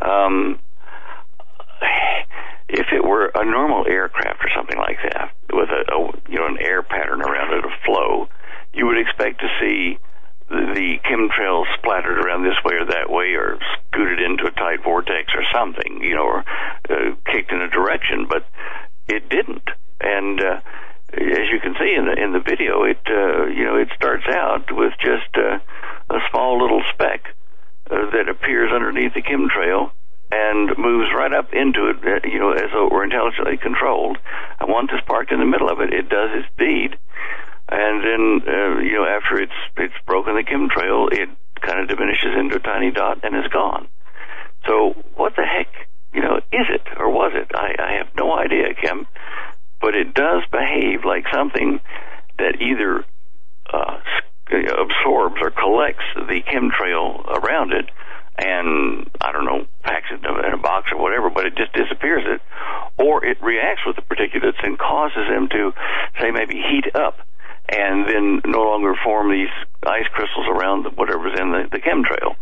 Um, 0.00 0.58
if 2.68 2.86
it 2.92 3.04
were 3.04 3.30
a 3.34 3.44
normal 3.44 3.86
aircraft 3.86 4.44
or 4.44 4.50
something 4.54 4.78
like 4.78 4.98
that, 5.02 5.34
with 5.52 5.68
a, 5.68 5.92
a 5.92 6.30
you 6.30 6.38
know 6.38 6.46
an 6.46 6.58
air 6.60 6.82
pattern 6.82 7.20
around 7.20 7.52
it, 7.52 7.64
a 7.64 7.84
flow, 7.84 8.28
you 8.72 8.86
would 8.86 8.98
expect 8.98 9.40
to 9.40 9.48
see 9.60 9.98
the 10.48 10.98
chemtrail 11.04 11.64
splattered 11.78 12.18
around 12.18 12.42
this 12.42 12.58
way 12.64 12.74
or 12.74 12.86
that 12.86 13.08
way, 13.08 13.34
or 13.34 13.58
scooted 13.88 14.20
into 14.20 14.46
a 14.46 14.50
tight 14.50 14.82
vortex 14.82 15.32
or 15.34 15.44
something, 15.54 16.02
you 16.02 16.16
know, 16.16 16.24
or 16.24 16.44
uh, 16.90 17.14
kicked 17.26 17.52
in 17.52 17.60
a 17.60 17.70
direction, 17.70 18.26
but 18.28 18.44
it 19.08 19.28
didn't. 19.28 19.68
And 20.00 20.40
uh, 20.40 20.60
as 21.12 21.46
you 21.52 21.60
can 21.62 21.74
see 21.78 21.94
in 21.94 22.06
the 22.06 22.14
in 22.18 22.32
the 22.32 22.40
video, 22.40 22.82
it 22.82 23.00
uh, 23.06 23.46
you 23.46 23.64
know 23.64 23.76
it 23.76 23.88
starts 23.94 24.26
out 24.28 24.70
with 24.70 24.92
just 24.98 25.30
uh, 25.36 25.58
a 26.10 26.18
small 26.30 26.60
little 26.60 26.82
speck 26.92 27.34
uh, 27.90 28.10
that 28.10 28.28
appears 28.28 28.72
underneath 28.72 29.14
the 29.14 29.22
chemtrail 29.22 29.92
and 30.32 30.78
moves 30.78 31.10
right 31.14 31.32
up 31.32 31.52
into 31.52 31.90
it, 31.90 31.96
uh, 32.06 32.26
you 32.26 32.38
know, 32.38 32.52
as 32.52 32.70
though 32.72 32.86
it 32.86 32.92
were 32.92 33.02
intelligently 33.02 33.56
controlled. 33.56 34.16
And 34.60 34.70
once 34.70 34.90
it's 34.92 35.04
parked 35.06 35.32
in 35.32 35.40
the 35.40 35.46
middle 35.46 35.68
of 35.68 35.80
it, 35.80 35.92
it 35.92 36.08
does 36.08 36.30
its 36.32 36.48
deed. 36.56 36.96
And 37.70 38.02
then, 38.02 38.52
uh, 38.52 38.80
you 38.80 38.94
know, 38.98 39.06
after 39.06 39.40
it's 39.40 39.54
it's 39.76 39.94
broken 40.04 40.34
the 40.34 40.42
chemtrail, 40.42 41.12
it 41.12 41.28
kind 41.62 41.78
of 41.78 41.88
diminishes 41.88 42.34
into 42.36 42.56
a 42.56 42.58
tiny 42.58 42.90
dot 42.90 43.20
and 43.22 43.36
is 43.36 43.50
gone. 43.52 43.86
So, 44.66 44.94
what 45.14 45.36
the 45.36 45.44
heck, 45.44 45.68
you 46.12 46.20
know, 46.20 46.38
is 46.52 46.66
it 46.68 46.82
or 46.98 47.08
was 47.10 47.32
it? 47.34 47.54
I, 47.54 47.76
I 47.78 47.92
have 47.98 48.08
no 48.16 48.36
idea, 48.36 48.74
Kim. 48.74 49.06
But 49.80 49.94
it 49.94 50.14
does 50.14 50.42
behave 50.50 51.04
like 51.04 51.24
something 51.32 51.80
that 52.38 52.60
either 52.60 53.04
uh, 53.72 54.00
absorbs 54.50 55.36
or 55.40 55.50
collects 55.50 56.04
the 56.16 56.42
chemtrail 56.42 57.24
around 57.28 57.72
it 57.72 57.88
and 58.36 59.10
I 59.20 59.32
don't 59.32 59.44
know, 59.44 59.66
packs 59.82 60.06
it 60.10 60.24
in 60.24 60.52
a 60.54 60.56
box 60.56 60.88
or 60.92 61.00
whatever, 61.00 61.28
but 61.30 61.44
it 61.46 61.56
just 61.56 61.72
disappears 61.74 62.24
it, 62.26 62.40
or 62.96 63.22
it 63.24 63.36
reacts 63.42 63.82
with 63.86 63.96
the 63.96 64.02
particulates 64.02 64.64
and 64.64 64.78
causes 64.78 65.28
them 65.28 65.48
to, 65.50 65.72
say, 66.18 66.30
maybe 66.30 66.54
heat 66.54 66.94
up 66.94 67.18
and 67.68 68.06
then 68.06 68.40
no 68.46 68.62
longer 68.62 68.94
form 69.04 69.30
these 69.30 69.52
ice 69.84 70.08
crystals 70.12 70.46
around 70.48 70.86
whatever's 70.96 71.38
in 71.38 71.52
the, 71.52 71.68
the 71.70 71.78
chemtrail. 71.78 72.34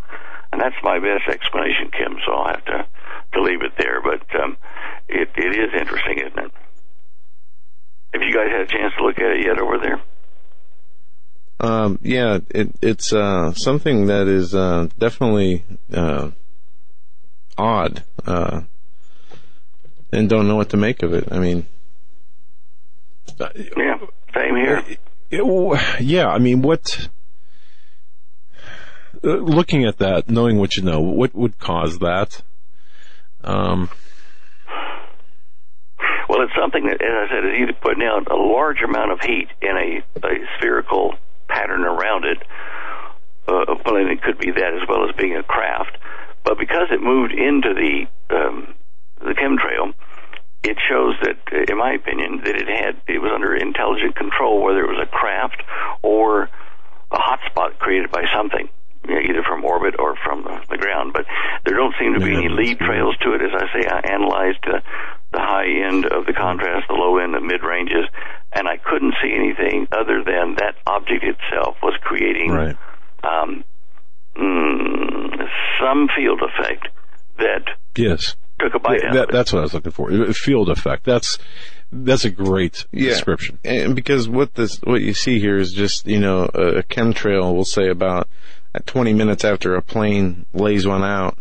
And 0.53 0.61
that's 0.61 0.77
my 0.83 0.99
best 0.99 1.29
explanation, 1.29 1.91
Kim. 1.91 2.17
So 2.25 2.33
I'll 2.33 2.55
have 2.55 2.65
to 2.67 2.87
to 3.35 3.43
leave 3.43 3.63
it 3.63 3.73
there. 3.79 4.01
But 4.01 4.23
um, 4.41 4.57
it 5.09 5.29
it 5.37 5.57
is 5.57 5.79
interesting, 5.79 6.19
isn't 6.19 6.39
it? 6.39 6.53
Have 8.15 8.23
you 8.23 8.33
guys 8.33 8.49
had 8.51 8.63
a 8.63 8.67
chance 8.67 8.95
to 8.97 9.05
look 9.05 9.19
at 9.19 9.37
it 9.37 9.45
yet 9.45 9.59
over 9.59 9.79
there? 9.79 10.01
Um, 11.61 11.99
yeah, 12.03 12.39
it, 12.51 12.71
it's 12.81 13.13
uh, 13.13 13.53
something 13.53 14.07
that 14.07 14.29
is 14.29 14.55
uh, 14.55 14.89
definitely 14.97 15.65
uh, 15.93 16.31
odd, 17.59 18.05
uh, 18.25 18.63
and 20.13 20.29
don't 20.29 20.47
know 20.47 20.55
what 20.55 20.71
to 20.71 20.77
make 20.77 21.03
of 21.03 21.13
it. 21.13 21.31
I 21.33 21.39
mean, 21.41 21.67
yeah, 23.41 23.99
same 24.35 24.57
here. 24.57 24.83
Yeah, 25.31 26.29
I 26.29 26.39
mean, 26.39 26.63
what? 26.63 27.09
Uh, 29.23 29.37
looking 29.37 29.85
at 29.85 29.99
that, 29.99 30.31
knowing 30.31 30.59
what 30.59 30.77
you 30.77 30.83
know, 30.83 31.01
what 31.01 31.35
would 31.35 31.59
cause 31.59 31.99
that? 31.99 32.43
Um, 33.43 33.91
well, 36.29 36.43
it's 36.43 36.53
something 36.61 36.87
that, 36.87 37.01
as 37.03 37.29
I 37.31 37.35
said, 37.35 37.45
is 37.45 37.55
either 37.63 37.73
putting 37.81 38.05
out 38.05 38.31
a 38.31 38.37
large 38.37 38.83
amount 38.83 39.13
of 39.13 39.21
heat 39.21 39.49
in 39.61 39.77
a, 39.77 40.27
a 40.27 40.35
spherical 40.59 41.15
pattern 41.49 41.83
around 41.83 42.25
it. 42.25 42.39
Uh, 43.49 43.75
well, 43.85 43.97
and 43.97 44.11
it 44.11 44.23
could 44.23 44.39
be 44.39 44.51
that 44.51 44.75
as 44.75 44.87
well 44.89 45.09
as 45.09 45.17
being 45.17 45.37
a 45.37 45.43
craft. 45.43 45.97
But 46.45 46.59
because 46.59 46.89
it 46.91 47.03
moved 47.03 47.33
into 47.33 47.75
the 47.75 48.07
um, 48.35 48.75
the 49.21 49.35
chemtrail, 49.35 49.95
it 50.63 50.77
shows 50.89 51.15
that, 51.23 51.39
in 51.69 51.79
my 51.79 51.93
opinion, 51.93 52.43
that 52.45 52.57
it 52.57 52.69
had 52.69 53.01
it 53.07 53.23
was 53.23 53.31
under 53.33 53.55
intelligent 53.55 54.17
control, 54.17 54.63
whether 54.63 54.83
it 54.83 54.89
was 54.89 55.01
a 55.03 55.11
craft 55.11 55.63
or 56.03 56.51
a 57.11 57.17
hotspot 57.19 57.79
created 57.79 58.11
by 58.11 58.25
something, 58.35 58.69
you 59.07 59.15
know, 59.15 59.21
either 59.21 59.43
from 59.47 59.65
orbit 59.65 59.95
or 59.99 60.17
from 60.25 60.43
the, 60.43 60.77
ground. 60.77 61.13
But 61.13 61.27
there 61.65 61.77
don't 61.77 61.95
seem 61.99 62.15
to 62.15 62.21
be 62.21 62.35
any 62.35 62.49
lead 62.49 62.79
trails 62.79 63.17
to 63.23 63.35
it. 63.35 63.43
As 63.43 63.55
I 63.55 63.67
say, 63.73 63.87
I 63.87 64.01
analyzed 64.13 64.65
uh, 64.67 64.81
the 65.33 65.41
high 65.41 65.71
end 65.87 66.07
of 66.07 66.27
the 66.27 66.33
contrast, 66.33 66.89
the 66.89 66.95
low 66.95 67.19
end, 67.19 67.35
the 67.35 67.41
mid 67.41 67.63
ranges, 67.63 68.07
and 68.53 68.67
I 68.69 68.79
couldn't 68.79 69.15
see 69.23 69.33
anything 69.33 69.87
other 69.93 70.23
than 70.25 70.57
that 70.57 70.75
object 70.87 71.25
itself 71.25 71.77
was 71.83 71.95
creating 72.03 72.51
right. 72.51 72.77
um, 73.23 73.65
mm, 74.37 75.49
some 75.81 76.09
field 76.17 76.43
effect 76.43 76.89
that 77.39 77.63
yes 77.97 78.35
took 78.35 78.35
a 78.35 78.37
bite 78.37 78.48
yeah, 79.03 79.09
out 79.09 79.15
that, 79.15 79.23
of 79.25 79.29
it. 79.29 79.33
That's 79.33 79.53
what 79.53 79.61
I 79.61 79.63
was 79.63 79.75
looking 79.75 79.93
for. 79.93 80.11
Field 80.33 80.69
effect. 80.69 81.05
That's 81.05 81.39
that's 81.91 82.25
a 82.25 82.31
great 82.31 82.87
yeah. 82.93 83.11
description. 83.11 83.59
And 83.65 83.95
because 83.95 84.29
what 84.29 84.55
this 84.55 84.79
what 84.83 85.01
you 85.01 85.15
see 85.15 85.39
here 85.39 85.57
is 85.57 85.73
just 85.73 86.07
you 86.07 86.19
know 86.19 86.45
a 86.45 86.83
chemtrail. 86.83 87.55
We'll 87.55 87.65
say 87.65 87.89
about 87.89 88.29
20 88.87 89.13
minutes 89.13 89.45
after 89.45 89.75
a 89.75 89.83
plane 89.83 90.47
lays 90.53 90.87
one 90.87 91.03
out, 91.03 91.39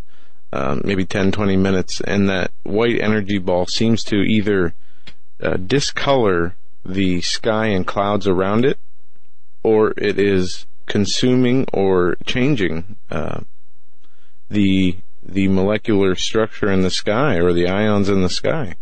um, 0.53 0.81
maybe 0.83 1.05
10, 1.05 1.31
20 1.31 1.57
minutes, 1.57 2.01
and 2.01 2.29
that 2.29 2.51
white 2.63 2.99
energy 3.01 3.37
ball 3.37 3.65
seems 3.65 4.03
to 4.05 4.17
either 4.17 4.73
uh, 5.41 5.57
discolor 5.57 6.55
the 6.85 7.21
sky 7.21 7.67
and 7.67 7.85
clouds 7.85 8.27
around 8.27 8.65
it, 8.65 8.79
or 9.63 9.93
it 9.97 10.17
is 10.17 10.65
consuming 10.85 11.65
or 11.73 12.15
changing 12.25 12.95
uh, 13.11 13.41
the 14.49 14.95
the 15.27 15.47
molecular 15.47 16.15
structure 16.15 16.71
in 16.71 16.81
the 16.81 16.89
sky 16.89 17.35
or 17.35 17.53
the 17.53 17.67
ions 17.67 18.09
in 18.09 18.21
the 18.21 18.29
sky. 18.29 18.75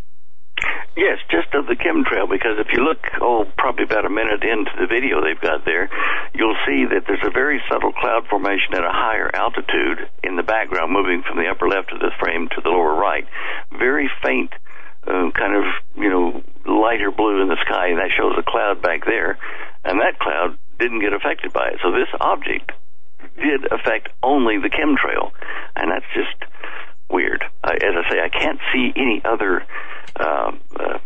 Yes, 0.95 1.19
just 1.27 1.51
of 1.51 1.67
the 1.67 1.75
chemtrail, 1.75 2.31
because 2.31 2.55
if 2.55 2.71
you 2.71 2.79
look, 2.79 3.03
oh, 3.19 3.43
probably 3.57 3.83
about 3.83 4.05
a 4.05 4.09
minute 4.09 4.39
into 4.47 4.71
the 4.79 4.87
video 4.87 5.19
they've 5.19 5.41
got 5.41 5.65
there, 5.65 5.91
you'll 6.31 6.55
see 6.63 6.87
that 6.87 7.03
there's 7.03 7.25
a 7.27 7.35
very 7.35 7.59
subtle 7.67 7.91
cloud 7.91 8.23
formation 8.29 8.71
at 8.71 8.87
a 8.87 8.95
higher 8.95 9.27
altitude 9.35 10.07
in 10.23 10.37
the 10.37 10.47
background, 10.47 10.95
moving 10.95 11.21
from 11.27 11.35
the 11.35 11.51
upper 11.51 11.67
left 11.67 11.91
of 11.91 11.99
the 11.99 12.15
frame 12.15 12.47
to 12.55 12.61
the 12.63 12.71
lower 12.71 12.95
right. 12.95 13.27
Very 13.75 14.07
faint, 14.23 14.55
uh, 15.03 15.35
kind 15.35 15.59
of, 15.59 15.67
you 15.99 16.07
know, 16.07 16.39
lighter 16.63 17.11
blue 17.11 17.43
in 17.43 17.51
the 17.51 17.59
sky, 17.67 17.91
and 17.91 17.99
that 17.99 18.15
shows 18.15 18.39
a 18.39 18.45
cloud 18.47 18.79
back 18.79 19.03
there, 19.03 19.35
and 19.83 19.99
that 19.99 20.15
cloud 20.23 20.55
didn't 20.79 21.03
get 21.03 21.11
affected 21.11 21.51
by 21.51 21.75
it. 21.75 21.83
So 21.83 21.91
this 21.91 22.07
object 22.23 22.71
did 23.35 23.71
affect 23.71 24.09
only 24.23 24.57
the 24.57 24.69
chemtrail, 24.69 25.31
and 25.75 25.91
that's 25.91 26.05
just 26.13 26.51
weird. 27.09 27.43
Uh, 27.63 27.71
as 27.73 27.93
I 27.95 28.09
say, 28.09 28.19
I 28.19 28.29
can't 28.29 28.59
see 28.73 28.91
any 28.95 29.21
other 29.23 29.65
uh, 30.19 30.51
uh, 30.79 30.99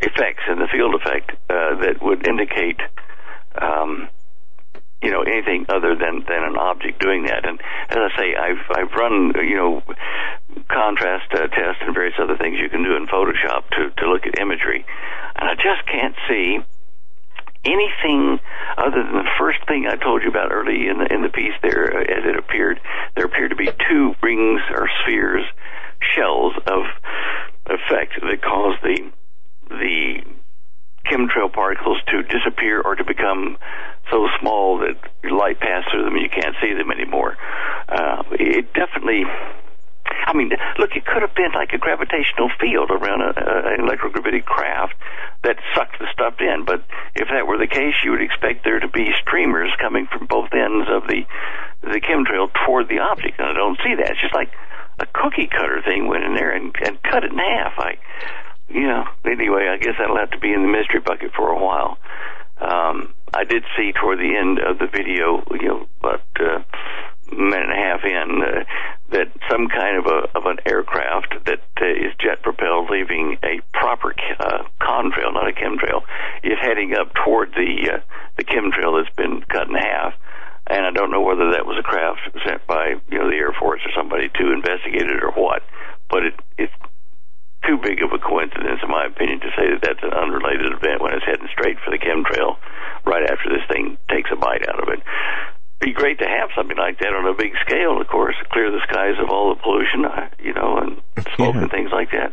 effects 0.00 0.42
in 0.50 0.58
the 0.58 0.68
field 0.70 0.94
effect 0.94 1.30
uh, 1.48 1.76
that 1.80 2.02
would 2.02 2.26
indicate, 2.26 2.80
um, 3.60 4.08
you 5.02 5.10
know, 5.10 5.22
anything 5.22 5.66
other 5.68 5.94
than 5.94 6.24
than 6.28 6.42
an 6.44 6.56
object 6.56 7.00
doing 7.00 7.24
that. 7.26 7.46
And 7.46 7.60
as 7.90 7.98
I 7.98 8.10
say, 8.16 8.34
I've 8.34 8.64
I've 8.70 8.92
run 8.92 9.32
you 9.42 9.56
know 9.56 9.82
contrast 10.68 11.32
uh, 11.32 11.46
tests 11.48 11.82
and 11.82 11.94
various 11.94 12.14
other 12.20 12.36
things 12.36 12.58
you 12.58 12.68
can 12.68 12.82
do 12.82 12.96
in 12.96 13.06
Photoshop 13.06 13.68
to 13.70 13.90
to 13.90 14.10
look 14.10 14.26
at 14.26 14.38
imagery, 14.40 14.84
and 15.36 15.48
I 15.48 15.54
just 15.54 15.86
can't 15.86 16.14
see 16.28 16.58
anything 17.64 18.40
other 18.76 19.02
than 19.02 19.12
the 19.12 19.30
first 19.38 19.58
thing 19.66 19.86
I 19.86 19.96
told 19.96 20.22
you 20.22 20.28
about 20.28 20.52
early 20.52 20.88
in 20.88 20.98
the, 20.98 21.12
in 21.12 21.22
the 21.22 21.28
piece 21.28 21.54
there, 21.62 21.96
uh, 21.96 22.00
as 22.02 22.24
it 22.24 22.36
appeared, 22.36 22.80
there 23.14 23.24
appeared 23.24 23.50
to 23.50 23.56
be 23.56 23.70
two 23.88 24.14
rings 24.22 24.60
or 24.70 24.88
spheres, 25.02 25.44
shells 26.14 26.54
of 26.66 26.82
effect 27.66 28.14
that 28.20 28.42
cause 28.42 28.74
the 28.82 29.10
the 29.68 30.24
chemtrail 31.06 31.52
particles 31.52 31.98
to 32.08 32.22
disappear 32.22 32.80
or 32.80 32.94
to 32.94 33.04
become 33.04 33.56
so 34.10 34.28
small 34.40 34.78
that 34.78 34.96
light 35.30 35.58
passes 35.60 35.90
through 35.90 36.04
them 36.04 36.14
and 36.14 36.22
you 36.22 36.28
can't 36.28 36.54
see 36.60 36.74
them 36.74 36.90
anymore. 36.90 37.36
Uh, 37.88 38.22
it 38.32 38.72
definitely 38.74 39.24
I 40.26 40.34
mean, 40.34 40.50
look, 40.78 40.94
it 40.94 41.04
could 41.04 41.22
have 41.22 41.34
been 41.34 41.52
like 41.54 41.72
a 41.72 41.78
gravitational 41.78 42.50
field 42.60 42.90
around 42.90 43.22
an 43.22 43.86
electrogravitic 43.86 44.44
craft 44.44 44.71
that 45.44 45.56
sucked 45.74 45.98
the 45.98 46.06
stuff 46.12 46.34
in. 46.40 46.64
But 46.64 46.84
if 47.14 47.28
that 47.28 47.46
were 47.46 47.58
the 47.58 47.66
case, 47.66 47.94
you 48.04 48.12
would 48.12 48.22
expect 48.22 48.64
there 48.64 48.80
to 48.80 48.88
be 48.88 49.10
streamers 49.22 49.70
coming 49.80 50.06
from 50.06 50.26
both 50.26 50.52
ends 50.52 50.88
of 50.90 51.06
the 51.08 51.24
the 51.82 52.00
chemtrail 52.00 52.48
toward 52.64 52.88
the 52.88 53.00
object, 53.00 53.40
and 53.40 53.48
I 53.48 53.52
don't 53.54 53.78
see 53.82 53.94
that. 53.96 54.10
It's 54.10 54.20
just 54.20 54.34
like 54.34 54.52
a 55.00 55.06
cookie 55.06 55.48
cutter 55.48 55.82
thing 55.82 56.06
went 56.06 56.24
in 56.24 56.34
there 56.34 56.54
and, 56.54 56.74
and 56.86 57.02
cut 57.02 57.24
it 57.24 57.32
in 57.32 57.38
half. 57.38 57.74
I, 57.76 57.98
you 58.68 58.86
know, 58.86 59.04
anyway, 59.24 59.68
I 59.68 59.78
guess 59.78 59.94
that'll 59.98 60.16
have 60.16 60.30
to 60.30 60.38
be 60.38 60.52
in 60.52 60.62
the 60.62 60.68
mystery 60.68 61.00
bucket 61.00 61.32
for 61.34 61.48
a 61.50 61.58
while. 61.58 61.98
Um, 62.60 63.12
I 63.34 63.44
did 63.44 63.64
see 63.76 63.92
toward 63.92 64.18
the 64.18 64.36
end 64.36 64.60
of 64.60 64.78
the 64.78 64.86
video, 64.86 65.42
you 65.58 65.68
know, 65.68 65.86
about 66.00 66.22
uh, 66.38 66.62
minute 67.32 67.68
and 67.68 67.72
a 67.72 67.76
half 67.76 68.04
in 68.04 68.42
uh, 68.42 68.64
that 69.10 69.32
some 69.50 69.68
kind 69.68 69.98
of 69.98 70.06
a 70.06 70.38
of 70.38 70.46
an 70.46 70.58
aircraft 70.66 71.44
that 71.46 71.60
is 72.02 72.12
jet 72.20 72.42
propelled, 72.42 72.90
leaving 72.90 73.38
a 73.42 73.60
proper 73.72 74.14
uh, 74.40 74.64
contrail, 74.80 75.32
not 75.32 75.48
a 75.48 75.52
chemtrail, 75.52 76.02
is 76.42 76.58
heading 76.60 76.94
up 76.94 77.14
toward 77.14 77.52
the 77.54 77.90
uh, 77.94 78.00
the 78.36 78.44
chemtrail 78.44 78.98
that's 78.98 79.14
been 79.16 79.42
cut 79.48 79.68
in 79.68 79.74
half. 79.74 80.14
And 80.66 80.86
I 80.86 80.90
don't 80.90 81.10
know 81.10 81.20
whether 81.20 81.50
that 81.52 81.66
was 81.66 81.76
a 81.78 81.82
craft 81.82 82.20
sent 82.46 82.66
by 82.66 82.94
you 83.10 83.18
know 83.18 83.28
the 83.28 83.36
Air 83.36 83.52
Force 83.58 83.80
or 83.84 83.92
somebody 83.96 84.28
to 84.28 84.52
investigate 84.52 85.08
it 85.08 85.22
or 85.22 85.32
what, 85.32 85.62
but 86.10 86.24
it 86.24 86.34
it's 86.58 86.74
too 87.66 87.78
big 87.78 88.02
of 88.02 88.10
a 88.10 88.18
coincidence, 88.18 88.80
in 88.82 88.90
my 88.90 89.06
opinion, 89.06 89.38
to 89.38 89.50
say 89.54 89.70
that 89.70 89.82
that's 89.82 90.02
an 90.02 90.12
unrelated 90.12 90.66
event 90.72 91.00
when 91.00 91.14
it's 91.14 91.24
heading 91.24 91.46
straight 91.52 91.78
for 91.84 91.90
the 91.94 91.98
chemtrail 91.98 92.58
right 93.06 93.22
after 93.30 93.50
this 93.50 93.62
thing 93.70 93.96
takes 94.10 94.30
a 94.32 94.36
bite 94.36 94.66
out 94.68 94.82
of 94.82 94.88
it 94.88 94.98
be 95.82 95.92
great 95.92 96.18
to 96.20 96.26
have 96.26 96.50
something 96.56 96.76
like 96.76 96.98
that 97.00 97.08
on 97.08 97.26
a 97.26 97.36
big 97.36 97.52
scale, 97.66 98.00
of 98.00 98.06
course, 98.06 98.36
clear 98.50 98.70
the 98.70 98.80
skies 98.88 99.18
of 99.22 99.28
all 99.30 99.54
the 99.54 99.60
pollution, 99.60 100.04
uh, 100.04 100.28
you 100.42 100.54
know, 100.54 100.78
and 100.78 101.26
smoke 101.34 101.54
yeah. 101.54 101.62
and 101.62 101.70
things 101.70 101.90
like 101.92 102.10
that. 102.12 102.32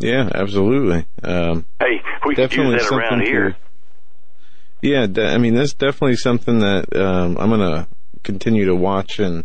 Yeah, 0.00 0.28
absolutely. 0.34 1.06
Um, 1.22 1.64
hey, 1.80 2.02
we 2.26 2.34
could 2.34 2.52
use 2.52 2.82
that 2.82 2.92
around 2.92 3.22
here. 3.22 3.50
To, 3.52 3.56
yeah, 4.82 5.06
I 5.32 5.38
mean, 5.38 5.54
that's 5.54 5.72
definitely 5.72 6.16
something 6.16 6.58
that 6.58 6.94
um, 6.96 7.38
I'm 7.38 7.48
going 7.48 7.60
to 7.60 7.86
continue 8.24 8.66
to 8.66 8.74
watch, 8.74 9.20
and 9.20 9.44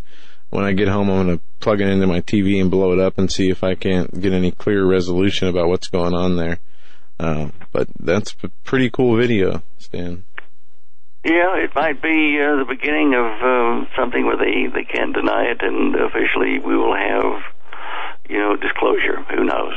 when 0.50 0.66
I 0.66 0.74
get 0.74 0.88
home, 0.88 1.10
I'm 1.10 1.28
going 1.28 1.38
to 1.38 1.44
plug 1.60 1.82
it 1.82 1.88
into 1.88 2.08
my 2.08 2.22
TV 2.22 2.60
and 2.60 2.72
blow 2.72 2.92
it 2.94 3.00
up 3.00 3.18
and 3.20 3.32
see 3.32 3.50
if 3.50 3.64
I 3.64 3.76
can't 3.76 4.20
get 4.20 4.34
any 4.34 4.52
clear 4.52 4.84
resolution 4.86 5.48
about 5.48 5.68
what's 5.68 5.88
going 5.88 6.16
on 6.16 6.36
there. 6.36 6.60
Um, 7.20 7.54
but 7.72 7.88
that's 8.00 8.36
a 8.44 8.50
pretty 8.64 8.90
cool 8.90 9.18
video, 9.18 9.62
Stan. 9.78 10.24
Yeah, 11.30 11.64
it 11.64 11.76
might 11.76 12.02
be 12.02 12.40
uh, 12.42 12.58
the 12.58 12.66
beginning 12.68 13.14
of 13.14 13.26
uh, 13.38 13.86
something 13.96 14.26
where 14.26 14.38
they 14.38 14.66
they 14.74 14.84
can't 14.84 15.14
deny 15.14 15.44
it, 15.52 15.62
and 15.62 15.94
officially 15.96 16.58
we 16.58 16.76
will 16.76 16.96
have, 16.96 17.44
you 18.28 18.40
know, 18.40 18.56
disclosure. 18.56 19.22
Who 19.30 19.46
knows? 19.46 19.74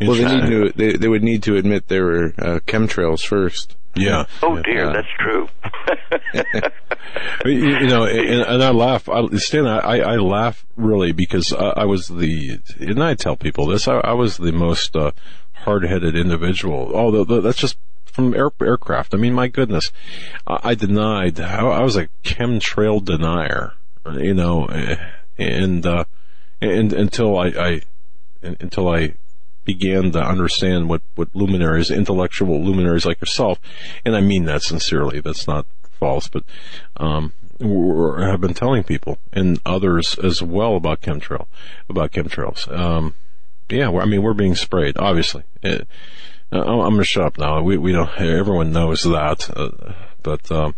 Well, 0.00 0.14
they 0.16 0.24
need 0.24 0.46
to. 0.50 0.72
They, 0.74 0.96
they 0.96 1.06
would 1.06 1.22
need 1.22 1.44
to 1.44 1.54
admit 1.54 1.86
there 1.86 2.04
were 2.04 2.34
uh, 2.36 2.58
chemtrails 2.66 3.24
first. 3.24 3.76
Yeah. 3.94 4.24
Oh 4.42 4.60
dear, 4.60 4.88
uh, 4.88 4.92
that's 4.92 5.08
true. 5.20 5.48
you, 7.44 7.52
you, 7.52 7.86
know, 7.86 8.04
and, 8.06 8.40
and 8.40 8.62
I 8.64 8.70
laugh. 8.70 9.08
I, 9.08 9.24
Stan, 9.36 9.66
I, 9.66 10.00
I 10.00 10.16
laugh 10.16 10.66
really 10.76 11.12
because 11.12 11.52
I, 11.52 11.74
I 11.76 11.84
was 11.84 12.08
the, 12.08 12.58
and 12.80 13.04
I 13.04 13.14
tell 13.14 13.36
people 13.36 13.66
this. 13.66 13.86
I, 13.86 13.98
I 13.98 14.14
was 14.14 14.36
the 14.36 14.50
most 14.50 14.96
uh, 14.96 15.12
hard-headed 15.52 16.16
individual. 16.16 16.92
Although 16.92 17.40
that's 17.40 17.58
just 17.58 17.76
from 18.12 18.34
air, 18.34 18.50
aircraft. 18.60 19.14
I 19.14 19.16
mean, 19.16 19.34
my 19.34 19.48
goodness, 19.48 19.90
I, 20.46 20.58
I 20.62 20.74
denied. 20.74 21.40
I, 21.40 21.66
I, 21.66 21.82
was 21.82 21.96
a 21.96 22.08
chemtrail 22.24 23.04
denier. 23.04 23.72
You 24.10 24.34
know, 24.34 24.66
and 25.38 25.86
uh, 25.86 26.04
and 26.60 26.92
until 26.92 27.38
I, 27.38 27.46
I 27.48 27.82
until 28.42 28.88
I 28.88 29.14
began 29.64 30.10
to 30.12 30.20
understand 30.20 30.88
what, 30.88 31.02
what 31.14 31.28
luminaries, 31.34 31.90
intellectual 31.90 32.62
luminaries 32.62 33.06
like 33.06 33.20
yourself, 33.20 33.58
and 34.04 34.16
I 34.16 34.20
mean 34.20 34.44
that 34.44 34.62
sincerely, 34.62 35.20
that's 35.20 35.46
not 35.46 35.66
false, 35.98 36.28
but, 36.28 36.44
um, 36.96 37.32
have 37.60 38.40
been 38.40 38.54
telling 38.54 38.82
people 38.82 39.18
and 39.32 39.60
others 39.64 40.18
as 40.18 40.42
well 40.42 40.74
about 40.74 41.00
chemtrail, 41.00 41.46
about 41.88 42.10
chemtrails. 42.10 42.68
Um, 42.76 43.14
yeah, 43.68 43.88
I 43.90 44.04
mean, 44.04 44.22
we're 44.22 44.34
being 44.34 44.56
sprayed, 44.56 44.96
obviously. 44.98 45.44
It, 45.62 45.82
uh, 45.82 45.84
I'm 46.52 46.78
going 46.78 46.98
to 46.98 47.04
shut 47.04 47.24
up 47.24 47.38
now. 47.38 47.62
We, 47.62 47.78
we 47.78 47.92
don't, 47.92 48.10
everyone 48.20 48.72
knows 48.72 49.02
that, 49.02 49.50
uh, 49.56 49.92
but, 50.22 50.50
um, 50.52 50.74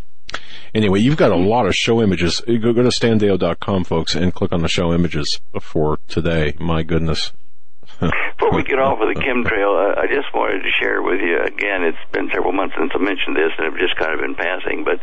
Anyway, 0.74 0.98
you've 0.98 1.16
got 1.16 1.30
a 1.30 1.36
lot 1.36 1.66
of 1.66 1.74
show 1.74 2.02
images. 2.02 2.40
Go, 2.40 2.72
go 2.72 2.82
to 2.82 2.88
standeyo.com, 2.88 3.84
folks, 3.84 4.16
and 4.16 4.34
click 4.34 4.52
on 4.52 4.60
the 4.60 4.68
show 4.68 4.92
images 4.92 5.40
for 5.60 6.00
today. 6.08 6.54
My 6.58 6.82
goodness. 6.82 7.32
Before 8.00 8.52
we 8.52 8.64
get 8.64 8.80
off 8.80 8.98
of 9.00 9.06
the 9.06 9.20
chemtrail, 9.20 9.70
uh, 9.70 10.00
I 10.00 10.06
just 10.10 10.34
wanted 10.34 10.66
to 10.66 10.70
share 10.82 11.00
with 11.00 11.20
you 11.20 11.38
again. 11.46 11.84
It's 11.84 12.10
been 12.10 12.28
several 12.34 12.52
months 12.52 12.74
since 12.76 12.90
I 12.92 12.98
mentioned 12.98 13.36
this, 13.36 13.52
and 13.56 13.70
I've 13.70 13.78
just 13.78 13.94
kind 13.96 14.12
of 14.12 14.20
been 14.20 14.34
passing. 14.34 14.82
But 14.82 14.98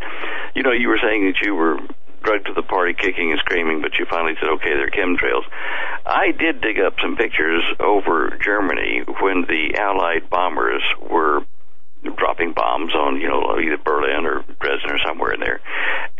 you 0.56 0.64
know, 0.64 0.74
you 0.76 0.90
were 0.90 1.00
saying 1.02 1.32
that 1.32 1.40
you 1.42 1.56
were 1.56 1.80
drugged 2.24 2.48
to 2.48 2.54
the 2.54 2.64
party, 2.64 2.94
kicking 2.94 3.32
and 3.32 3.40
screaming, 3.40 3.82
but 3.82 3.98
you 4.00 4.06
finally 4.06 4.36
said, 4.40 4.50
"Okay, 4.50 4.74
they're 4.74 4.90
chemtrails." 4.90 5.44
I 6.06 6.32
did 6.32 6.62
dig 6.62 6.80
up 6.80 7.00
some 7.02 7.16
pictures 7.16 7.64
over 7.80 8.38
Germany 8.42 9.04
when 9.20 9.44
the 9.44 9.76
Allied 9.78 10.30
bombers 10.30 10.84
were 11.00 11.46
dropping 12.16 12.54
bombs 12.54 12.94
on, 12.96 13.22
you 13.22 13.28
know, 13.28 13.60
either 13.60 13.78
Berlin 13.78 14.26
or 14.26 14.44
Dresden 14.60 14.92
or 14.92 15.00
somewhere 15.06 15.34
in 15.34 15.40
there, 15.40 15.62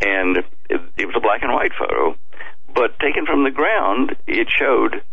and 0.02 0.38
it, 0.70 0.82
it 0.98 1.06
was 1.06 1.16
a 1.16 1.20
black 1.20 1.42
and 1.42 1.54
white 1.54 1.74
photo. 1.78 2.16
But 2.74 3.00
taken 3.00 3.26
from 3.26 3.44
the 3.44 3.52
ground, 3.52 4.16
it 4.28 4.48
showed 4.50 5.04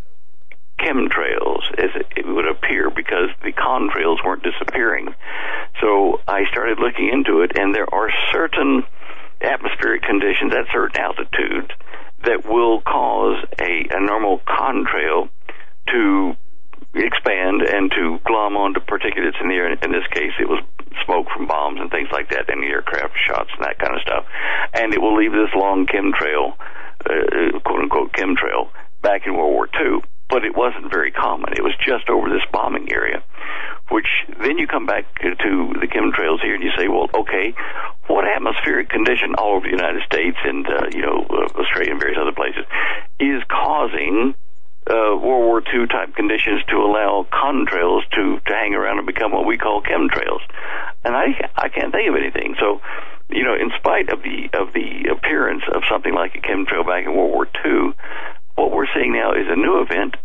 chemtrails, 0.79 1.63
as 1.77 1.91
it 2.17 2.27
would 2.27 2.47
appear, 2.47 2.91
because 2.91 3.31
the 3.43 3.53
contrails 3.53 4.25
weren't 4.25 4.45
disappearing. 4.45 5.15
So 5.81 6.21
I 6.29 6.45
started 6.51 6.79
looking 6.79 7.09
into 7.09 7.43
it, 7.43 7.59
and 7.59 7.75
there 7.75 7.93
are 7.93 8.11
certain 8.33 8.85
atmospheric 9.41 10.03
conditions 10.03 10.53
at 10.55 10.67
certain 10.73 11.01
altitudes 11.01 11.71
that 12.25 12.45
will 12.45 12.81
cause 12.83 13.45
a, 13.61 13.87
a 13.91 14.01
normal 14.01 14.41
contrail 14.41 15.29
to 15.89 16.37
expand 16.95 17.63
and 17.63 17.91
to 17.93 18.19
glom 18.25 18.57
onto 18.57 18.81
particulates 18.81 19.41
in 19.41 19.49
the 19.49 19.55
air. 19.55 19.71
In 19.71 19.93
this 19.93 20.07
case, 20.11 20.33
it 20.41 20.49
was 20.49 20.63
smoke 21.05 21.27
from 21.35 21.47
bombs 21.47 21.81
and 21.81 21.91
things 21.91 22.09
like 22.13 22.31
that, 22.31 22.51
and 22.51 22.65
aircraft 22.65 23.15
shots 23.27 23.51
and 23.57 23.65
that 23.65 23.79
kind 23.79 23.95
of 23.95 24.03
stuff. 24.03 24.25
And 24.75 24.93
it 24.93 25.01
will 25.01 25.17
leave 25.17 25.33
this 25.33 25.55
long 25.55 25.87
chemtrail, 25.87 26.55
uh, 27.07 27.59
quote 27.61 27.83
unquote 27.83 28.13
chemtrail, 28.13 28.69
back 29.03 29.27
in 29.27 29.35
World 29.35 29.53
War 29.53 29.69
II 29.81 30.03
but 30.29 30.45
it 30.45 30.55
wasn't 30.55 30.91
very 30.93 31.11
common. 31.11 31.53
It 31.55 31.65
was 31.65 31.75
just 31.85 32.09
over 32.09 32.29
this 32.29 32.45
bombing 32.53 32.93
area, 32.93 33.23
which 33.91 34.07
then 34.41 34.59
you 34.59 34.67
come 34.67 34.87
back 34.87 35.05
to 35.21 35.73
the 35.81 35.87
chemtrails 35.87 36.41
here 36.43 36.55
and 36.55 36.63
you 36.63 36.71
say, 36.77 36.89
well, 36.89 37.09
okay, 37.15 37.55
what 38.07 38.25
atmospheric 38.27 38.89
condition 38.89 39.35
all 39.37 39.57
over 39.57 39.67
the 39.67 39.77
United 39.77 40.03
States 40.05 40.37
and, 40.45 40.67
uh, 40.67 40.89
you 40.93 41.03
know, 41.03 41.25
uh, 41.29 41.61
Australia 41.61 41.93
and 41.93 42.01
various 42.01 42.19
other 42.21 42.33
places 42.33 42.65
is 43.19 43.43
causing 43.49 44.35
uh, 44.89 45.17
World 45.17 45.45
War 45.45 45.61
II 45.61 45.87
type 45.87 46.15
conditions 46.15 46.65
to 46.69 46.77
allow 46.77 47.27
contrails 47.31 48.09
to, 48.13 48.41
to 48.41 48.53
hang 48.53 48.75
around 48.75 48.99
and 48.99 49.07
become 49.07 49.33
what 49.33 49.47
we 49.47 49.59
call 49.59 49.83
chemtrails. 49.83 50.41
And 51.05 51.15
I, 51.15 51.51
I 51.57 51.69
can't 51.69 51.93
think 51.93 52.09
of 52.09 52.17
anything. 52.17 52.57
So, 52.59 52.81
you 53.29 53.45
know, 53.45 53.55
in 53.55 53.71
spite 53.79 54.09
of 54.09 54.23
the, 54.23 54.49
of 54.57 54.73
the 54.73 55.13
appearance 55.13 55.63
of 55.73 55.83
something 55.91 56.15
like 56.15 56.35
a 56.35 56.41
chemtrail 56.41 56.87
back 56.87 57.05
in 57.05 57.15
World 57.15 57.33
War 57.33 57.49
II, 57.65 57.93
what 58.57 58.73
we're 58.73 58.89
seeing 58.95 59.13
now 59.13 59.33
is 59.33 59.47
a 59.49 59.57
new 59.57 59.81
event, 59.83 60.17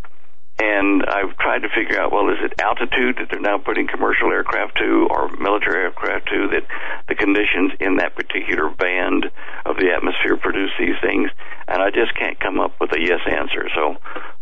and 0.63 1.03
I've 1.03 1.35
tried 1.37 1.67
to 1.67 1.69
figure 1.75 1.99
out, 1.99 2.11
well, 2.11 2.29
is 2.29 2.39
it 2.39 2.55
altitude 2.61 3.17
that 3.19 3.27
they're 3.29 3.43
now 3.43 3.57
putting 3.57 3.87
commercial 3.87 4.31
aircraft 4.31 4.77
to 4.77 5.07
or 5.11 5.27
military 5.35 5.83
aircraft 5.83 6.29
to 6.29 6.47
that 6.55 6.63
the 7.09 7.15
conditions 7.15 7.73
in 7.81 7.97
that 7.97 8.15
particular 8.15 8.69
band 8.69 9.27
of 9.65 9.75
the 9.75 9.91
atmosphere 9.91 10.37
produce 10.37 10.71
these 10.79 10.95
things? 11.03 11.29
And 11.67 11.83
I 11.83 11.89
just 11.91 12.15
can't 12.15 12.39
come 12.39 12.61
up 12.61 12.79
with 12.79 12.91
a 12.93 12.99
yes 12.99 13.19
answer. 13.27 13.67
So, 13.75 13.97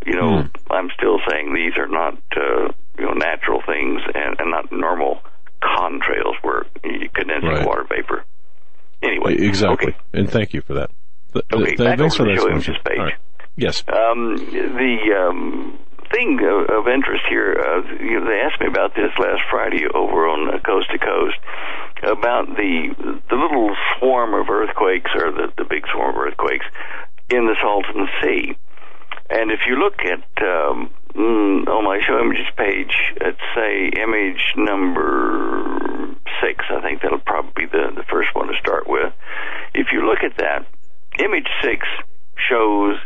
you 0.05 0.13
know, 0.13 0.45
mm. 0.45 0.49
I'm 0.69 0.89
still 0.93 1.17
saying 1.27 1.53
these 1.53 1.73
are 1.77 1.89
not, 1.89 2.21
uh, 2.37 2.69
you 2.99 3.05
know, 3.05 3.13
natural 3.17 3.61
things 3.65 4.01
and, 4.13 4.37
and 4.37 4.51
not 4.51 4.71
normal 4.71 5.21
contrails 5.63 6.37
where 6.43 6.65
you 6.83 7.09
condensing 7.13 7.49
right. 7.49 7.65
water 7.65 7.85
vapor. 7.89 8.25
Anyway. 9.01 9.41
Exactly. 9.41 9.93
Okay. 9.93 9.97
And 10.13 10.29
thank 10.29 10.53
you 10.53 10.61
for 10.61 10.75
that. 10.75 10.91
Okay, 11.33 11.75
back 11.75 11.99
over 11.99 12.09
to 12.09 12.23
the 12.25 12.35
show 12.35 12.49
images 12.49 12.75
page. 12.85 13.15
Yes. 13.55 13.83
Um, 13.87 14.35
the 14.35 14.97
um, 15.17 15.79
thing 16.11 16.39
of, 16.43 16.69
of 16.69 16.87
interest 16.87 17.23
here, 17.29 17.55
uh, 17.55 17.81
you 18.03 18.19
know, 18.19 18.25
they 18.27 18.39
asked 18.41 18.59
me 18.59 18.67
about 18.67 18.95
this 18.95 19.11
last 19.17 19.41
Friday 19.49 19.85
over 19.87 20.27
on 20.27 20.53
uh, 20.53 20.59
Coast 20.59 20.91
to 20.91 20.99
Coast 20.99 21.37
about 22.03 22.47
the 22.57 22.95
the 23.29 23.35
little 23.35 23.75
swarm 23.97 24.33
of 24.33 24.49
earthquakes 24.49 25.11
or 25.15 25.31
the 25.31 25.53
the 25.57 25.65
big 25.65 25.83
swarm 25.91 26.15
of 26.15 26.21
earthquakes 26.21 26.65
in 27.29 27.47
the 27.47 27.55
Salton 27.61 28.07
Sea. 28.21 28.55
And 29.29 29.51
if 29.51 29.61
you 29.65 29.79
look 29.79 29.99
at 30.03 30.27
um, 30.43 30.91
mm, 31.15 31.67
on 31.67 31.85
my 31.85 31.99
show 32.05 32.19
images 32.19 32.47
page, 32.57 32.91
let's 33.21 33.39
say 33.55 33.87
image 33.95 34.43
number 34.57 36.15
six, 36.43 36.65
I 36.69 36.81
think 36.81 37.01
that'll 37.01 37.19
probably 37.19 37.65
be 37.65 37.71
the, 37.71 37.95
the 37.95 38.03
first 38.11 38.29
one 38.33 38.47
to 38.47 38.53
start 38.59 38.87
with. 38.87 39.13
If 39.73 39.87
you 39.93 40.05
look 40.05 40.19
at 40.23 40.37
that, 40.37 40.65
image 41.23 41.47
six 41.63 41.87
shows 42.49 42.97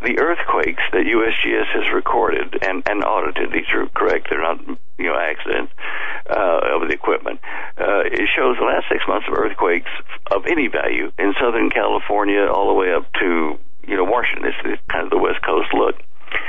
the 0.00 0.18
earthquakes 0.18 0.82
that 0.92 1.04
USGS 1.04 1.66
has 1.74 1.94
recorded 1.94 2.58
and, 2.62 2.82
and 2.88 3.04
audited, 3.04 3.50
these 3.52 3.66
are 3.74 3.86
correct, 3.94 4.28
they're 4.30 4.42
not, 4.42 4.60
you 4.98 5.06
know, 5.06 5.18
accidents, 5.18 5.72
uh, 6.30 6.78
of 6.78 6.88
the 6.88 6.94
equipment, 6.94 7.40
uh, 7.78 8.06
it 8.06 8.28
shows 8.36 8.56
the 8.58 8.64
last 8.64 8.86
six 8.90 9.02
months 9.08 9.26
of 9.28 9.34
earthquakes 9.34 9.90
of 10.30 10.46
any 10.46 10.68
value 10.68 11.10
in 11.18 11.34
Southern 11.40 11.70
California 11.70 12.46
all 12.46 12.68
the 12.68 12.74
way 12.74 12.92
up 12.92 13.10
to, 13.14 13.58
you 13.86 13.96
know, 13.96 14.04
Washington. 14.04 14.44
This 14.44 14.72
is 14.72 14.78
kind 14.90 15.04
of 15.04 15.10
the 15.10 15.18
West 15.18 15.42
Coast 15.42 15.72
look. 15.74 15.96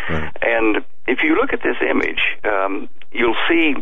Right. 0.10 0.36
And 0.42 0.84
if 1.08 1.20
you 1.24 1.36
look 1.36 1.54
at 1.54 1.62
this 1.64 1.78
image, 1.82 2.22
um, 2.44 2.90
you'll 3.12 3.40
see 3.48 3.74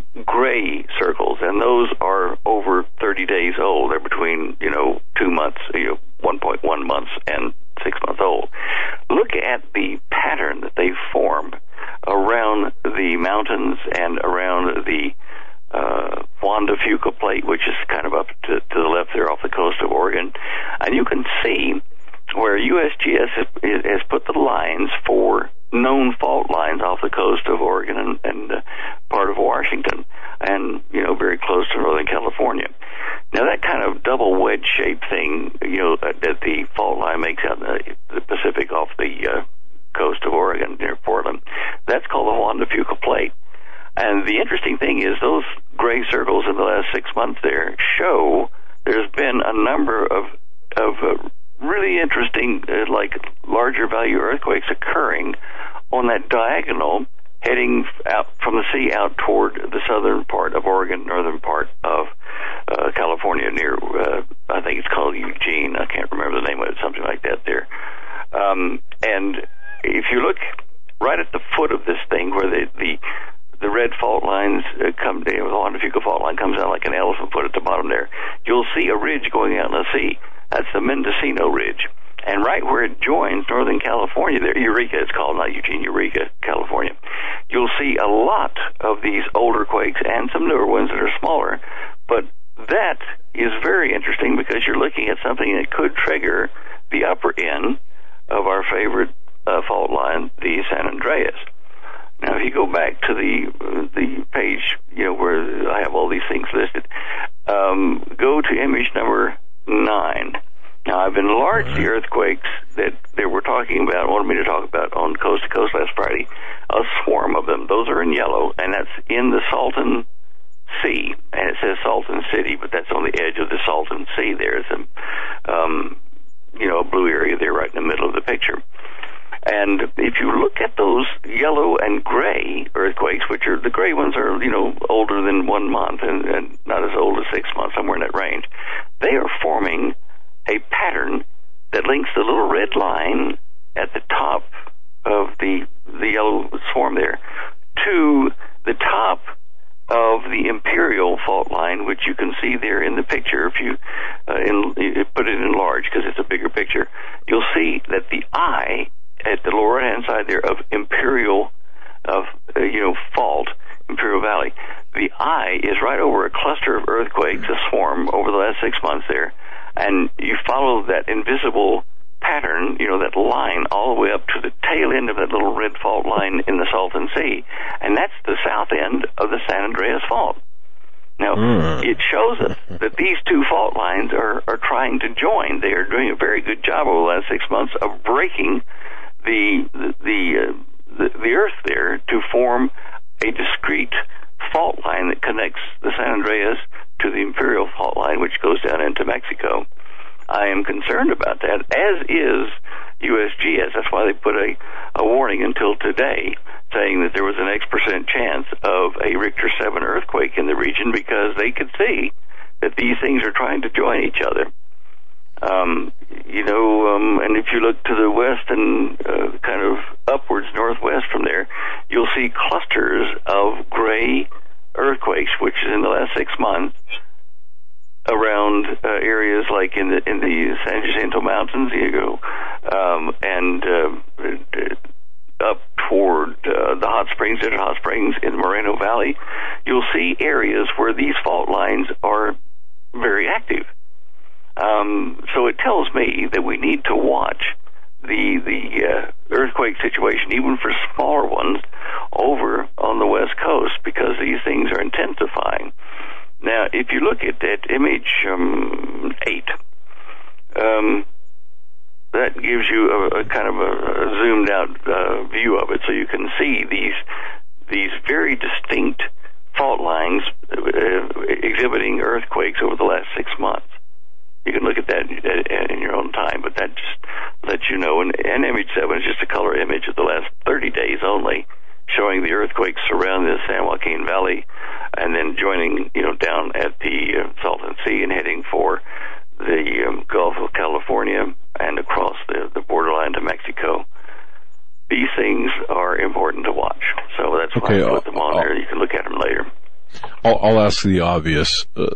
the 300.87 301.01
obvious 301.01 301.65
uh, 301.75 301.87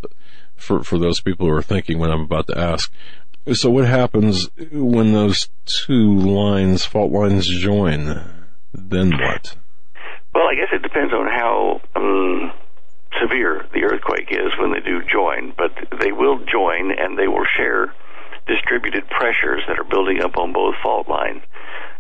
for 0.55 0.84
for 0.84 0.97
those 0.97 1.22
people 1.22 1.47
who 1.47 1.53
are 1.53 1.61
thinking 1.61 1.99
what 1.99 2.11
I'm 2.11 2.22
about 2.22 2.47
to 2.47 2.57
ask. 2.57 2.91
So, 3.53 3.72
what 3.72 3.88
happens 3.88 4.49
when 4.72 5.13
those 5.13 5.49
two 5.65 6.15
lines, 6.15 6.85
fault 6.85 7.11
lines, 7.11 7.47
join? 7.47 8.22
Then 8.73 9.11
what? 9.11 9.55
Well, 10.34 10.47
I 10.47 10.55
guess 10.55 10.69
it 10.72 10.84
depends 10.84 11.11
on 11.11 11.27
how 11.27 11.81
um, 11.95 12.51
severe 13.19 13.65
the 13.73 13.84
earthquake 13.84 14.30
is 14.30 14.51
when 14.59 14.72
they 14.72 14.80
do 14.80 15.01
join, 15.11 15.53
but 15.57 15.72
they 15.99 16.11
will 16.11 16.39
join 16.45 16.91
and 16.97 17.18
they 17.18 17.27
will 17.27 17.45
share 17.57 17.93
distributed 18.47 19.09
pressures 19.09 19.63
that 19.68 19.80
are 19.80 19.89
building 19.89 20.22
up 20.22 20.38
on 20.38 20.53
both 20.53 20.76
fault 20.84 21.09
lines. 21.09 21.41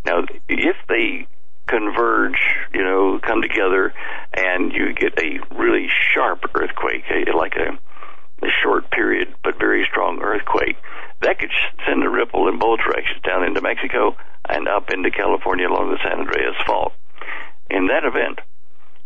Now, 0.05 0.23
if 0.47 0.75
they 0.87 1.27
converge, 1.71 2.37
you 2.73 2.83
know, 2.83 3.19
come 3.23 3.41
together, 3.41 3.93
and 4.33 4.73
you 4.73 4.93
get 4.93 5.17
a 5.17 5.39
really 5.55 5.87
sharp 6.13 6.43
earthquake, 6.53 7.03
like 7.33 7.55
a, 7.55 7.71
a 8.45 8.49
short 8.61 8.91
period 8.91 9.33
but 9.43 9.57
very 9.57 9.87
strong 9.89 10.21
earthquake. 10.21 10.75
That 11.21 11.39
could 11.39 11.51
send 11.87 12.03
a 12.03 12.09
ripple 12.09 12.49
in 12.49 12.59
both 12.59 12.79
directions, 12.79 13.21
down 13.23 13.45
into 13.45 13.61
Mexico 13.61 14.17
and 14.49 14.67
up 14.67 14.91
into 14.91 15.11
California 15.11 15.67
along 15.67 15.91
the 15.91 15.99
San 16.03 16.19
Andreas 16.19 16.55
Fault. 16.65 16.93
In 17.69 17.87
that 17.87 18.03
event, 18.03 18.39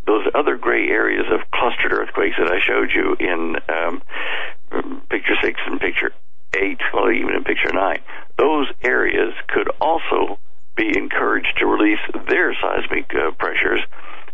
those 0.08 0.26
other 0.34 0.58
gray 0.58 0.88
areas 0.88 1.26
of 1.32 1.40
clustered 1.52 1.92
earthquakes 1.94 2.36
that 2.38 2.52
I 2.52 2.60
showed 2.66 2.90
you 2.94 3.16
in 3.20 3.58
um, 3.70 5.02
picture 5.10 5.36
six 5.42 5.60
and 5.68 5.80
picture 5.80 6.12
eight, 6.56 6.80
well, 6.94 7.12
even 7.12 7.36
in 7.36 7.44
picture 7.44 7.74
nine, 7.74 8.00
those 8.38 8.68
areas 8.82 9.34
could 9.48 9.70
also 9.82 10.40
be 10.76 10.97
encouraged 10.97 11.57
to 11.60 11.65
release 11.65 11.99
their 12.27 12.53
seismic 12.61 13.11
uh, 13.15 13.31
pressures 13.31 13.81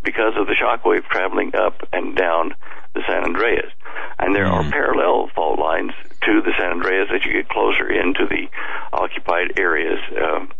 because 0.03 0.34
of 0.35 0.47
the 0.47 0.55
shock 0.55 0.85
wave 0.85 1.03
traveling 1.09 1.55
up 1.55 1.88
and 1.93 2.15
down 2.15 2.55
the 2.93 3.01
San 3.07 3.23
Andreas. 3.23 3.72
And 4.19 4.35
there 4.35 4.45
are 4.45 4.63
hmm. 4.63 4.69
parallel 4.69 5.30
fault 5.35 5.59
lines 5.59 5.91
to 6.23 6.41
the 6.41 6.51
San 6.57 6.72
Andreas 6.72 7.09
as 7.13 7.26
you 7.26 7.34
get 7.34 7.49
closer 7.49 7.89
into 7.89 8.26
the 8.27 8.47
occupied 8.93 9.59
areas, 9.59 9.99
um, 10.22 10.51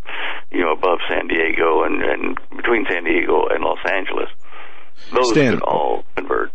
you 0.52 0.62
know, 0.62 0.72
above 0.72 1.00
San 1.10 1.28
Diego 1.28 1.84
and, 1.84 2.04
and 2.04 2.40
between 2.56 2.86
San 2.90 3.04
Diego 3.04 3.48
and 3.48 3.64
Los 3.64 3.80
Angeles. 3.86 4.30
Those 5.14 5.32
Stan, 5.32 5.60
all 5.62 6.06
convert. 6.16 6.52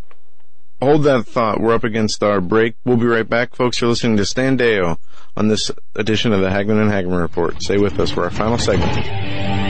Hold 0.80 1.04
that 1.04 1.26
thought. 1.26 1.60
We're 1.60 1.74
up 1.74 1.84
against 1.84 2.22
our 2.22 2.40
break. 2.40 2.74
We'll 2.84 2.98
be 2.98 3.06
right 3.06 3.28
back, 3.28 3.54
folks. 3.54 3.80
You're 3.80 3.88
listening 3.88 4.18
to 4.18 4.26
Stan 4.26 4.58
Deyo 4.58 4.98
on 5.36 5.48
this 5.48 5.70
edition 5.94 6.32
of 6.32 6.42
the 6.42 6.50
Hagmann 6.50 6.80
and 6.80 6.90
Hagmann 6.90 7.20
Report. 7.20 7.62
Stay 7.62 7.78
with 7.78 7.98
us 7.98 8.10
for 8.10 8.24
our 8.24 8.30
final 8.30 8.58
segment. 8.58 9.65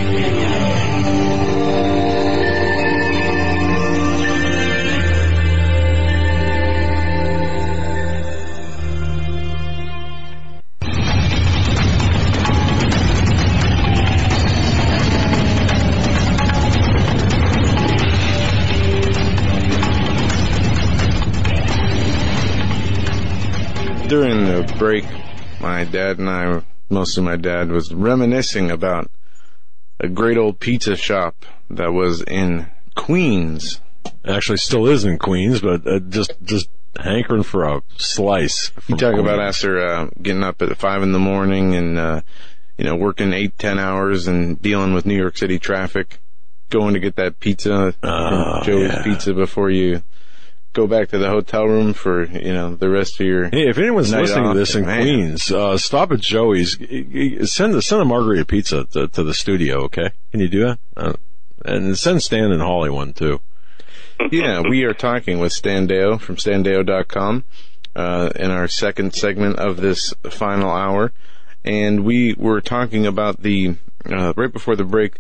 During 24.09 24.45
the 24.45 24.75
break, 24.79 25.05
my 25.61 25.85
dad 25.85 26.19
and 26.19 26.31
I, 26.31 26.63
mostly 26.89 27.25
my 27.25 27.37
dad, 27.37 27.71
was 27.71 27.93
reminiscing 27.93 28.71
about 28.71 29.11
a 29.99 30.09
great 30.09 30.39
old 30.39 30.61
pizza 30.61 30.97
shop 30.97 31.45
that 31.71 31.93
was 31.93 32.23
in 32.23 32.69
Queens. 32.95 33.81
Actually, 34.25 34.59
still 34.59 34.87
is 34.87 35.05
in 35.05 35.19
Queens, 35.19 35.61
but 35.61 35.87
uh, 35.87 35.99
just 35.99 36.35
just 36.43 36.69
hankering 36.99 37.43
for 37.43 37.65
a 37.65 37.83
slice. 37.99 38.71
You 38.87 38.97
talk 38.97 39.15
Queens. 39.15 39.21
about 39.21 39.41
after 39.41 39.85
uh, 39.85 40.09
getting 40.21 40.45
up 40.45 40.63
at 40.63 40.77
five 40.77 41.03
in 41.03 41.13
the 41.13 41.19
morning 41.19 41.75
and 41.75 41.99
uh, 41.99 42.21
you 42.79 42.85
know 42.85 42.95
working 42.95 43.33
eight 43.33 43.59
ten 43.59 43.79
hours 43.79 44.29
and 44.29 44.61
dealing 44.63 44.95
with 44.95 45.07
New 45.07 45.17
York 45.17 45.37
City 45.37 45.59
traffic, 45.59 46.19
going 46.71 46.95
to 46.95 47.01
get 47.01 47.17
that 47.17 47.41
pizza, 47.41 47.95
oh, 48.03 48.63
Joe's 48.63 48.93
yeah. 48.93 49.03
Pizza 49.03 49.35
before 49.35 49.71
you 49.71 50.03
go 50.77 50.87
back 50.87 51.09
to 51.09 51.19
the 51.19 51.29
hotel 51.29 51.65
room 51.65 51.95
for 51.95 52.25
you 52.25 52.53
know 52.53 52.77
the 52.77 52.89
rest 52.89 53.19
of 53.19 53.27
your. 53.27 53.49
Hey, 53.49 53.69
if 53.69 53.79
anyone's 53.79 54.13
listening 54.13 54.53
to 54.53 54.59
this 54.59 54.75
in 54.75 54.85
man. 54.85 55.03
Queens, 55.03 55.51
uh, 55.51 55.79
stop 55.79 56.13
at 56.13 56.21
Joey's. 56.21 56.79
Send 57.51 57.83
send 57.83 58.03
a 58.03 58.05
margarita 58.05 58.45
pizza 58.45 58.85
to, 58.85 59.09
to 59.09 59.25
the 59.25 59.35
studio. 59.35 59.85
Okay, 59.85 60.11
can 60.31 60.41
you 60.41 60.49
do 60.49 60.65
that? 60.67 60.79
Uh, 60.97 61.15
and 61.65 61.99
send 61.99 62.23
Stan 62.23 62.53
and 62.53 62.61
Holly 62.61 62.91
one 62.91 63.13
too. 63.15 63.41
Yeah, 64.31 64.63
we 64.69 64.85
are 64.85 64.95
talking 64.95 65.41
with 65.41 65.53
Stan 65.53 65.89
Deyo 65.89 66.21
from 66.21 66.37
standeyo.com 66.37 67.45
uh, 67.95 68.31
in 68.37 68.51
our 68.51 68.69
second 68.69 69.15
segment 69.15 69.59
of 69.59 69.79
this 69.79 70.15
final 70.31 70.71
hour, 70.71 71.13
and 71.65 72.05
we 72.05 72.35
were 72.35 72.61
talking 72.61 73.07
about 73.07 73.43
the 73.43 73.77
uh, 74.05 74.35
right 74.37 74.53
before 74.53 74.77
the 74.77 74.85
break. 74.85 75.17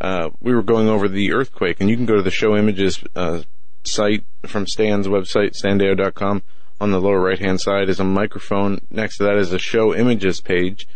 Uh, 0.00 0.30
we 0.40 0.54
were 0.54 0.62
going 0.62 0.88
over 0.88 1.08
the 1.08 1.32
earthquake, 1.32 1.78
and 1.80 1.90
you 1.90 1.96
can 1.96 2.06
go 2.06 2.16
to 2.16 2.22
the 2.22 2.30
show 2.30 2.56
images 2.56 3.04
uh, 3.14 3.42
site 3.84 4.24
from 4.46 4.66
Stan's 4.66 5.06
website, 5.06 5.54
standeyo.com. 5.60 6.42
On 6.80 6.90
the 6.90 7.00
lower 7.00 7.20
right 7.20 7.38
hand 7.38 7.60
side 7.60 7.90
is 7.90 8.00
a 8.00 8.04
microphone. 8.04 8.80
Next 8.90 9.18
to 9.18 9.24
that 9.24 9.36
is 9.36 9.52
a 9.52 9.58
show 9.58 9.94
images 9.94 10.40
page. 10.40 10.88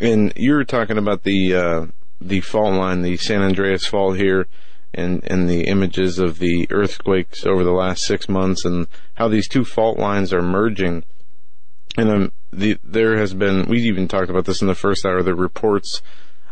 And 0.00 0.32
you 0.34 0.54
were 0.54 0.64
talking 0.64 0.98
about 0.98 1.22
the 1.22 1.54
uh, 1.54 1.86
the 2.20 2.40
fault 2.40 2.74
line, 2.74 3.02
the 3.02 3.16
San 3.16 3.42
Andreas 3.42 3.86
fault 3.86 4.16
here, 4.16 4.48
and 4.92 5.22
and 5.24 5.48
the 5.48 5.68
images 5.68 6.18
of 6.18 6.40
the 6.40 6.66
earthquakes 6.70 7.46
over 7.46 7.62
the 7.62 7.72
last 7.72 8.02
six 8.02 8.28
months, 8.28 8.64
and 8.64 8.88
how 9.14 9.28
these 9.28 9.48
two 9.48 9.64
fault 9.64 9.98
lines 9.98 10.32
are 10.32 10.42
merging. 10.42 11.04
And 11.96 12.10
um, 12.10 12.32
the, 12.52 12.78
there 12.82 13.16
has 13.18 13.34
been 13.34 13.68
we 13.68 13.82
even 13.82 14.08
talked 14.08 14.30
about 14.30 14.46
this 14.46 14.60
in 14.60 14.66
the 14.66 14.74
first 14.74 15.06
hour. 15.06 15.22
The 15.22 15.34
reports 15.34 16.02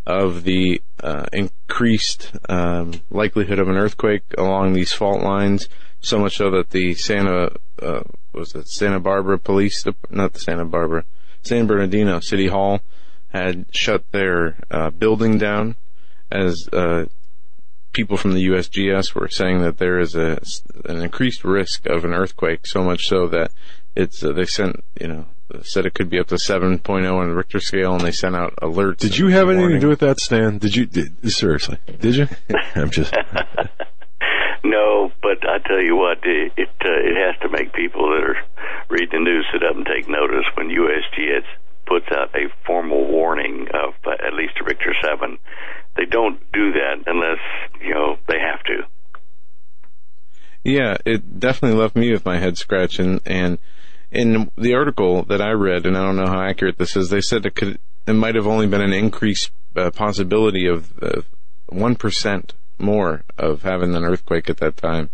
of 0.06 0.44
the 0.44 0.80
uh, 1.02 1.26
increased 1.32 2.32
um, 2.48 2.92
likelihood 3.10 3.58
of 3.58 3.68
an 3.68 3.76
earthquake 3.76 4.22
along 4.38 4.72
these 4.72 4.92
fault 4.92 5.22
lines. 5.22 5.68
So 6.00 6.18
much 6.18 6.36
so 6.36 6.50
that 6.50 6.70
the 6.70 6.94
Santa 6.94 7.56
uh, 7.82 8.02
was 8.32 8.54
it 8.54 8.68
Santa 8.68 9.00
Barbara 9.00 9.38
Police, 9.38 9.84
not 10.10 10.34
the 10.34 10.38
Santa 10.38 10.64
Barbara, 10.64 11.04
San 11.42 11.66
Bernardino 11.66 12.20
City 12.20 12.48
Hall 12.48 12.80
had 13.28 13.66
shut 13.70 14.04
their 14.12 14.56
uh, 14.70 14.90
building 14.90 15.38
down 15.38 15.76
as 16.30 16.68
uh, 16.72 17.06
people 17.92 18.16
from 18.16 18.32
the 18.34 18.46
USGS 18.46 19.14
were 19.14 19.28
saying 19.28 19.60
that 19.62 19.78
there 19.78 19.98
is 19.98 20.14
a 20.14 20.38
an 20.84 21.02
increased 21.02 21.44
risk 21.44 21.86
of 21.86 22.04
an 22.04 22.12
earthquake. 22.12 22.66
So 22.66 22.82
much 22.82 23.06
so 23.06 23.26
that 23.28 23.50
it's 23.96 24.22
uh, 24.22 24.32
they 24.32 24.44
sent 24.44 24.84
you 25.00 25.08
know 25.08 25.26
said 25.62 25.86
it 25.86 25.94
could 25.94 26.10
be 26.10 26.18
up 26.18 26.26
to 26.28 26.36
7.0 26.36 26.83
on 26.89 27.28
the 27.28 27.34
Richter 27.34 27.60
scale, 27.60 27.94
and 27.94 28.00
they 28.00 28.12
sent 28.12 28.34
out 28.34 28.57
alerts. 28.57 28.99
Did 28.99 29.16
you 29.16 29.28
have 29.28 29.49
anything 29.49 29.70
to 29.70 29.78
do 29.78 29.89
with 29.89 30.00
that, 30.00 30.18
Stan? 30.20 30.58
Did 30.58 30.75
you? 30.75 30.86
Did, 30.86 31.33
seriously? 31.33 31.78
Did 32.00 32.16
you? 32.16 32.28
I'm 32.75 32.91
just. 32.91 33.12
no, 34.65 35.12
but 35.23 35.49
I 35.49 35.58
tell 35.66 35.81
you 35.81 35.97
what, 35.97 36.18
it 36.25 36.52
it, 36.57 36.68
uh, 36.84 36.91
it 36.91 37.16
has 37.16 37.41
to 37.42 37.49
make 37.50 37.73
people 37.73 38.08
that 38.10 38.25
are 38.25 38.36
reading 38.89 39.10
the 39.12 39.25
news 39.25 39.47
sit 39.52 39.62
up 39.62 39.76
and 39.76 39.86
take 39.86 40.08
notice 40.08 40.44
when 40.55 40.68
USGS 40.68 41.44
puts 41.86 42.07
out 42.10 42.34
a 42.34 42.49
formal 42.66 43.07
warning 43.07 43.68
of 43.73 43.94
uh, 44.05 44.10
at 44.26 44.34
least 44.34 44.55
a 44.60 44.65
Richter 44.65 44.94
seven. 45.02 45.39
They 45.97 46.05
don't 46.05 46.41
do 46.52 46.73
that 46.73 47.05
unless 47.07 47.39
you 47.81 47.94
know 47.94 48.16
they 48.28 48.41
have 48.41 48.62
to. 48.65 48.83
Yeah, 50.65 50.97
it 51.05 51.39
definitely 51.39 51.78
left 51.78 51.94
me 51.94 52.10
with 52.10 52.25
my 52.25 52.39
head 52.39 52.58
scratching 52.58 53.20
and. 53.25 53.25
and 53.25 53.58
in 54.16 54.50
the 54.56 54.74
article 54.74 55.24
that 55.24 55.42
I 55.42 55.50
read, 55.50 55.84
and 55.84 55.96
I 55.96 56.02
don't 56.02 56.16
know 56.16 56.26
how 56.26 56.40
accurate 56.40 56.78
this 56.78 56.96
is, 56.96 57.10
they 57.10 57.20
said 57.20 57.44
it 57.44 57.54
could 57.54 57.78
it 58.06 58.14
might 58.14 58.34
have 58.34 58.46
only 58.46 58.66
been 58.66 58.80
an 58.80 58.92
increased 58.92 59.50
uh, 59.76 59.90
possibility 59.90 60.66
of 60.66 60.92
one 61.66 61.96
uh, 61.96 62.40
more 62.78 63.24
of 63.36 63.62
having 63.62 63.94
an 63.94 64.04
earthquake 64.04 64.48
at 64.48 64.58
that 64.58 64.76
time 64.76 65.10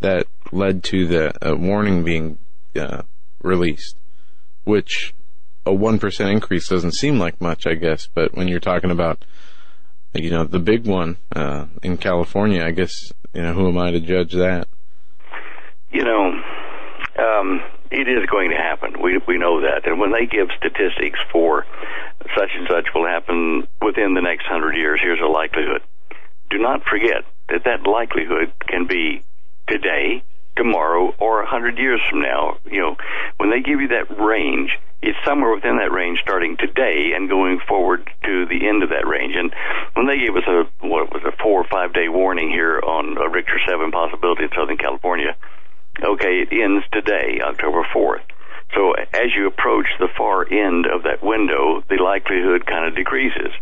that 0.00 0.26
led 0.52 0.84
to 0.84 1.06
the 1.06 1.48
uh, 1.48 1.56
warning 1.56 2.04
being 2.04 2.38
uh, 2.78 3.02
released, 3.42 3.96
which 4.64 5.14
a 5.64 5.74
one 5.74 5.98
percent 5.98 6.30
increase 6.30 6.68
doesn't 6.68 6.92
seem 6.92 7.18
like 7.18 7.40
much, 7.40 7.66
I 7.66 7.74
guess, 7.74 8.06
but 8.06 8.34
when 8.34 8.46
you're 8.46 8.60
talking 8.60 8.92
about 8.92 9.24
you 10.14 10.30
know 10.30 10.44
the 10.44 10.60
big 10.60 10.86
one 10.86 11.16
uh, 11.34 11.66
in 11.82 11.96
California, 11.96 12.64
I 12.64 12.70
guess 12.70 13.12
you 13.34 13.42
know 13.42 13.54
who 13.54 13.68
am 13.68 13.78
I 13.78 13.90
to 13.90 14.00
judge 14.00 14.32
that? 14.34 14.68
You 15.90 16.04
know, 16.04 16.42
um, 17.18 17.60
it 17.90 18.08
is 18.08 18.26
going 18.26 18.50
to 18.50 18.56
happen. 18.56 19.00
We 19.02 19.18
we 19.26 19.38
know 19.38 19.62
that, 19.62 19.86
and 19.86 20.00
when 20.00 20.12
they 20.12 20.26
give 20.26 20.48
statistics 20.56 21.18
for 21.32 21.66
such 22.36 22.50
and 22.56 22.66
such 22.68 22.88
will 22.94 23.06
happen 23.06 23.66
within 23.80 24.14
the 24.14 24.22
next 24.22 24.46
hundred 24.46 24.76
years, 24.76 25.00
here's 25.02 25.20
a 25.20 25.26
likelihood. 25.26 25.82
Do 26.50 26.58
not 26.58 26.84
forget 26.84 27.24
that 27.48 27.64
that 27.64 27.86
likelihood 27.86 28.52
can 28.66 28.86
be 28.86 29.22
today, 29.68 30.22
tomorrow, 30.56 31.14
or 31.18 31.42
a 31.42 31.46
hundred 31.46 31.78
years 31.78 32.00
from 32.10 32.22
now. 32.22 32.58
You 32.64 32.80
know, 32.80 32.96
when 33.38 33.50
they 33.50 33.60
give 33.60 33.80
you 33.80 33.88
that 33.88 34.10
range, 34.18 34.70
it's 35.02 35.18
somewhere 35.24 35.54
within 35.54 35.78
that 35.78 35.92
range 35.92 36.18
starting 36.22 36.56
today 36.56 37.12
and 37.14 37.28
going 37.28 37.60
forward 37.68 38.08
to 38.24 38.46
the 38.46 38.66
end 38.66 38.82
of 38.82 38.90
that 38.90 39.06
range. 39.06 39.34
And 39.36 39.52
when 39.94 40.06
they 40.06 40.18
gave 40.18 40.34
us 40.36 40.46
a 40.48 40.64
what 40.86 41.12
was 41.12 41.22
a 41.24 41.32
four 41.42 41.62
or 41.62 41.66
five 41.70 41.92
day 41.92 42.08
warning 42.08 42.50
here 42.50 42.80
on 42.80 43.16
a 43.18 43.28
Richter 43.28 43.60
seven 43.68 43.90
possibility 43.90 44.44
in 44.44 44.50
Southern 44.56 44.78
California 44.78 45.36
Okay, 46.02 46.44
it 46.44 46.52
ends 46.52 46.84
today, 46.92 47.40
October 47.42 47.82
4th. 47.94 48.20
So 48.74 48.92
as 48.92 49.32
you 49.34 49.46
approach 49.46 49.86
the 49.98 50.08
far 50.16 50.44
end 50.44 50.84
of 50.84 51.04
that 51.04 51.22
window, 51.22 51.82
the 51.88 51.96
likelihood 52.02 52.66
kind 52.66 52.86
of 52.86 52.94
decreases. 52.94 53.52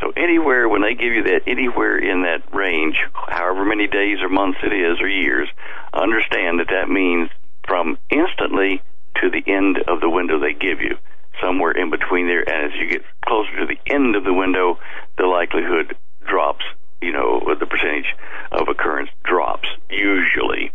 So 0.00 0.12
anywhere, 0.16 0.68
when 0.68 0.80
they 0.80 0.94
give 0.94 1.12
you 1.12 1.24
that, 1.24 1.42
anywhere 1.46 1.98
in 1.98 2.22
that 2.22 2.54
range, 2.54 2.96
however 3.28 3.66
many 3.66 3.86
days 3.86 4.18
or 4.22 4.30
months 4.30 4.58
it 4.62 4.72
is 4.72 5.00
or 5.02 5.08
years, 5.08 5.48
understand 5.92 6.60
that 6.60 6.72
that 6.72 6.88
means 6.88 7.28
from 7.68 7.98
instantly 8.08 8.80
to 9.20 9.28
the 9.28 9.44
end 9.46 9.76
of 9.86 10.00
the 10.00 10.08
window 10.08 10.40
they 10.40 10.54
give 10.54 10.80
you. 10.80 10.96
Somewhere 11.42 11.72
in 11.72 11.90
between 11.90 12.26
there, 12.26 12.40
and 12.40 12.72
as 12.72 12.80
you 12.80 12.88
get 12.88 13.04
closer 13.26 13.60
to 13.60 13.66
the 13.66 13.92
end 13.92 14.16
of 14.16 14.24
the 14.24 14.32
window, 14.32 14.78
the 15.18 15.26
likelihood 15.26 15.94
drops, 16.26 16.64
you 17.02 17.12
know, 17.12 17.40
the 17.58 17.66
percentage 17.66 18.08
of 18.50 18.68
occurrence 18.68 19.10
drops, 19.24 19.68
usually. 19.90 20.72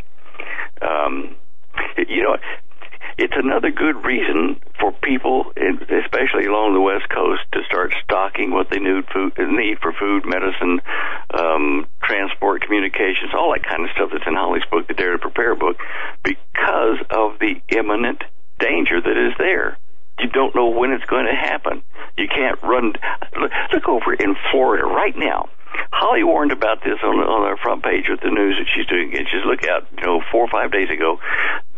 Um, 0.82 1.36
you 1.96 2.22
know, 2.22 2.36
it's 3.18 3.34
another 3.36 3.70
good 3.70 4.04
reason 4.04 4.60
for 4.78 4.92
people, 4.92 5.52
especially 5.56 6.44
along 6.44 6.74
the 6.74 6.80
west 6.80 7.08
coast, 7.08 7.40
to 7.52 7.60
start 7.64 7.94
stocking 8.04 8.50
what 8.52 8.68
they 8.70 8.78
need, 8.78 9.04
food, 9.12 9.32
need 9.38 9.78
for 9.80 9.92
food, 9.92 10.24
medicine, 10.26 10.80
um, 11.32 11.86
transport, 12.02 12.62
communications, 12.62 13.32
all 13.32 13.52
that 13.56 13.64
kind 13.64 13.84
of 13.84 13.90
stuff 13.96 14.10
that's 14.12 14.26
in 14.26 14.34
Holly's 14.34 14.68
book, 14.70 14.86
the 14.86 14.94
Dare 14.94 15.12
to 15.12 15.18
Prepare 15.18 15.54
book, 15.54 15.76
because 16.22 17.00
of 17.10 17.38
the 17.40 17.56
imminent 17.72 18.22
danger 18.58 19.00
that 19.00 19.16
is 19.16 19.32
there. 19.38 19.78
You 20.18 20.28
don't 20.28 20.54
know 20.54 20.68
when 20.68 20.92
it's 20.92 21.04
going 21.04 21.26
to 21.26 21.34
happen. 21.34 21.82
You 22.16 22.28
can't 22.28 22.62
run. 22.62 22.92
Look, 23.38 23.52
look 23.72 23.88
over 23.88 24.12
in 24.12 24.36
Florida 24.50 24.84
right 24.84 25.16
now. 25.16 25.48
Holly 25.92 26.24
warned 26.24 26.52
about 26.52 26.82
this 26.84 26.98
on 27.02 27.16
on 27.18 27.42
our 27.46 27.56
front 27.56 27.82
page 27.82 28.04
with 28.08 28.20
the 28.20 28.30
news 28.30 28.56
that 28.58 28.68
she's 28.74 28.86
doing. 28.86 29.16
And 29.16 29.26
she's 29.30 29.44
look 29.44 29.64
out, 29.64 29.86
you 29.98 30.06
know, 30.06 30.22
four 30.30 30.44
or 30.44 30.50
five 30.50 30.72
days 30.72 30.90
ago, 30.90 31.18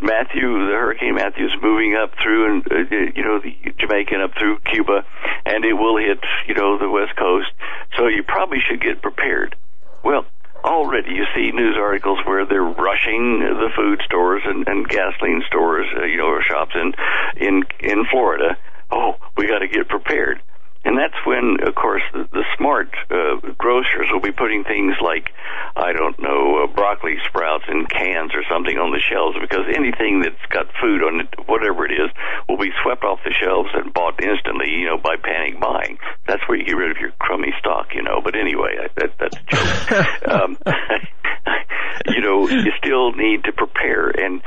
Matthew, 0.00 0.66
the 0.66 0.74
Hurricane 0.74 1.14
Matthew 1.14 1.46
is 1.46 1.56
moving 1.62 1.94
up 1.94 2.12
through 2.22 2.40
and 2.46 2.58
uh, 2.70 3.12
you 3.14 3.24
know 3.24 3.40
the 3.40 3.54
Jamaican 3.78 4.20
up 4.20 4.32
through 4.38 4.58
Cuba, 4.70 5.04
and 5.46 5.64
it 5.64 5.74
will 5.74 5.96
hit 5.96 6.20
you 6.46 6.54
know 6.54 6.78
the 6.78 6.88
west 6.88 7.16
coast. 7.16 7.50
So 7.96 8.06
you 8.06 8.22
probably 8.22 8.58
should 8.60 8.80
get 8.80 9.02
prepared. 9.02 9.56
Well, 10.04 10.26
already 10.64 11.14
you 11.14 11.24
see 11.34 11.50
news 11.50 11.76
articles 11.78 12.18
where 12.24 12.46
they're 12.46 12.62
rushing 12.62 13.40
the 13.40 13.70
food 13.74 14.00
stores 14.04 14.42
and, 14.44 14.66
and 14.68 14.88
gasoline 14.88 15.42
stores, 15.46 15.86
uh, 15.96 16.04
you 16.04 16.16
know, 16.16 16.26
or 16.26 16.42
shops 16.42 16.74
in 16.74 16.94
in 17.36 17.62
in 17.80 18.04
Florida. 18.10 18.56
Oh, 18.90 19.16
we 19.36 19.46
got 19.46 19.58
to 19.58 19.68
get 19.68 19.88
prepared. 19.88 20.40
And 20.84 20.96
that's 20.96 21.18
when, 21.26 21.58
of 21.66 21.74
course, 21.74 22.02
the, 22.12 22.28
the 22.32 22.44
smart 22.56 22.88
uh, 23.10 23.52
grocers 23.58 24.08
will 24.12 24.20
be 24.20 24.32
putting 24.32 24.64
things 24.64 24.94
like, 25.02 25.30
I 25.76 25.92
don't 25.92 26.18
know, 26.22 26.64
uh, 26.64 26.66
broccoli 26.72 27.16
sprouts 27.28 27.64
in 27.68 27.86
cans 27.86 28.32
or 28.34 28.42
something 28.48 28.78
on 28.78 28.92
the 28.92 29.02
shelves 29.02 29.36
because 29.40 29.66
anything 29.74 30.22
that's 30.22 30.40
got 30.50 30.66
food 30.80 31.02
on 31.02 31.20
it, 31.20 31.28
whatever 31.46 31.84
it 31.84 31.92
is, 31.92 32.10
will 32.48 32.58
be 32.58 32.70
swept 32.82 33.04
off 33.04 33.18
the 33.24 33.34
shelves 33.34 33.70
and 33.74 33.92
bought 33.92 34.22
instantly, 34.22 34.70
you 34.70 34.86
know, 34.86 34.96
by 34.96 35.16
panic 35.16 35.60
buying. 35.60 35.98
That's 36.26 36.42
where 36.48 36.56
you 36.56 36.64
get 36.64 36.76
rid 36.76 36.90
of 36.90 36.98
your 36.98 37.12
crummy 37.18 37.52
stock, 37.58 37.94
you 37.94 38.02
know. 38.02 38.20
But 38.22 38.36
anyway, 38.36 38.78
I, 38.78 38.86
that, 38.96 39.10
that's 39.18 39.36
a 39.36 39.44
joke. 39.50 40.28
um, 40.28 40.58
you 42.06 42.20
know, 42.20 42.48
you 42.48 42.72
still 42.78 43.12
need 43.12 43.44
to 43.44 43.52
prepare. 43.52 44.08
And 44.08 44.42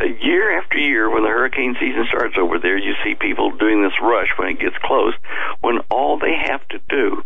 year 0.00 0.58
after 0.58 0.78
year, 0.78 1.10
when 1.10 1.22
the 1.22 1.28
hurricane 1.28 1.76
season 1.78 2.06
starts 2.08 2.34
over 2.40 2.58
there, 2.58 2.78
you 2.78 2.94
see 3.04 3.14
people 3.14 3.52
doing 3.56 3.82
this 3.82 3.96
rush 4.00 4.28
when 4.36 4.48
it 4.48 4.58
gets 4.58 4.76
close, 4.82 5.14
when 5.60 5.78
all 5.90 6.18
they 6.18 6.34
have 6.48 6.66
to 6.68 6.78
do 6.88 7.22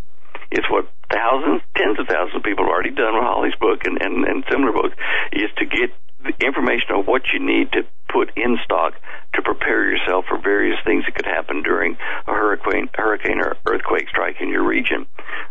is 0.51 0.63
what 0.69 0.87
thousands, 1.11 1.61
tens 1.75 1.99
of 1.99 2.07
thousands 2.07 2.35
of 2.35 2.43
people 2.43 2.65
have 2.65 2.71
already 2.71 2.91
done 2.91 3.15
with 3.15 3.23
Holly's 3.23 3.55
book 3.59 3.83
and, 3.83 3.99
and, 4.01 4.23
and 4.27 4.43
similar 4.51 4.71
books, 4.71 4.95
is 5.31 5.51
to 5.57 5.65
get 5.65 5.91
the 6.23 6.33
information 6.45 6.91
on 6.91 7.05
what 7.05 7.21
you 7.31 7.39
need 7.39 7.71
to 7.71 7.83
put 8.11 8.31
in 8.35 8.57
stock 8.63 8.93
to 9.35 9.41
prepare 9.41 9.87
yourself 9.87 10.25
for 10.27 10.39
various 10.39 10.79
things 10.83 11.05
that 11.05 11.15
could 11.15 11.27
happen 11.27 11.63
during 11.63 11.95
a 12.27 12.31
hurricane, 12.31 12.89
hurricane 12.95 13.39
or 13.39 13.55
earthquake 13.67 14.09
strike 14.09 14.37
in 14.41 14.49
your 14.49 14.65
region. 14.65 15.05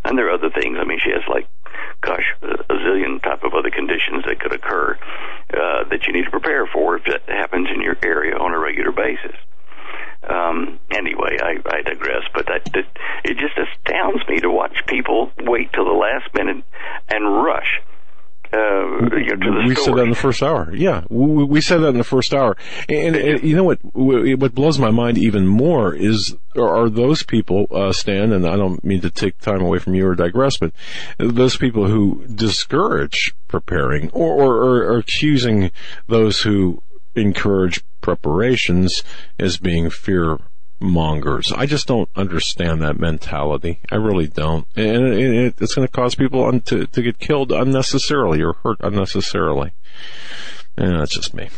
And 0.04 0.18
there 0.18 0.28
are 0.28 0.34
other 0.34 0.50
things. 0.50 0.76
I 0.80 0.84
mean, 0.84 0.98
she 1.02 1.12
has 1.12 1.22
like 1.28 1.48
gosh, 2.00 2.34
a 2.42 2.74
zillion 2.74 3.22
type 3.22 3.42
of 3.42 3.54
other 3.54 3.70
conditions 3.70 4.24
that 4.26 4.40
could 4.40 4.52
occur 4.52 4.98
uh, 5.54 5.84
that 5.90 6.06
you 6.06 6.12
need 6.12 6.24
to 6.24 6.30
prepare 6.30 6.66
for 6.66 6.96
if 6.96 7.04
that 7.04 7.22
happens 7.28 7.68
in 7.72 7.80
your 7.80 7.96
area 8.02 8.36
on 8.36 8.52
a 8.52 8.58
regular 8.58 8.92
basis. 8.92 9.36
Um, 10.28 10.80
anyway, 10.90 11.38
I, 11.40 11.58
I 11.66 11.82
digress, 11.82 12.24
but 12.34 12.46
that, 12.46 12.64
that, 12.72 12.86
it 13.24 13.36
just 13.38 13.56
astounds 13.56 14.26
me 14.28 14.40
to 14.40 14.50
watch 14.50 14.76
people 14.86 15.30
wait 15.38 15.72
till 15.72 15.84
the 15.84 15.92
last 15.92 16.32
minute 16.34 16.64
and 17.08 17.44
rush 17.44 17.80
uh, 18.52 19.16
you 19.16 19.36
know, 19.36 19.66
we 19.66 19.74
said 19.74 19.94
that 19.94 20.02
in 20.02 20.10
the 20.10 20.16
first 20.16 20.42
hour. 20.42 20.74
Yeah, 20.74 21.04
we, 21.08 21.44
we 21.44 21.60
said 21.60 21.78
that 21.78 21.88
in 21.88 21.98
the 21.98 22.04
first 22.04 22.34
hour. 22.34 22.56
And, 22.88 23.16
and, 23.16 23.42
you 23.42 23.56
know 23.56 23.64
what? 23.64 23.78
What 23.82 24.54
blows 24.54 24.78
my 24.78 24.90
mind 24.90 25.18
even 25.18 25.46
more 25.46 25.94
is 25.94 26.36
are 26.56 26.88
those 26.88 27.22
people, 27.22 27.66
uh, 27.70 27.92
Stan, 27.92 28.32
and 28.32 28.46
I 28.46 28.56
don't 28.56 28.82
mean 28.84 29.00
to 29.02 29.10
take 29.10 29.38
time 29.40 29.62
away 29.62 29.78
from 29.78 29.94
you 29.94 30.06
or 30.06 30.14
digress, 30.14 30.56
but 30.56 30.72
those 31.18 31.56
people 31.56 31.88
who 31.88 32.24
discourage 32.26 33.34
preparing 33.48 34.10
or, 34.10 34.32
or, 34.32 34.82
or 34.84 34.98
accusing 34.98 35.70
those 36.08 36.42
who 36.42 36.82
encourage 37.14 37.82
preparations 38.00 39.02
as 39.38 39.56
being 39.56 39.90
fear 39.90 40.38
mongers. 40.80 41.52
I 41.52 41.66
just 41.66 41.86
don't 41.86 42.08
understand 42.16 42.82
that 42.82 42.98
mentality. 42.98 43.80
I 43.90 43.96
really 43.96 44.26
don't. 44.26 44.66
And 44.76 45.06
it's 45.58 45.74
going 45.74 45.86
to 45.86 45.92
cause 45.92 46.14
people 46.14 46.60
to, 46.60 46.86
to 46.86 47.02
get 47.02 47.18
killed 47.18 47.52
unnecessarily 47.52 48.42
or 48.42 48.54
hurt 48.62 48.78
unnecessarily. 48.80 49.72
And 50.76 51.00
that's 51.00 51.14
just 51.14 51.34
me. 51.34 51.48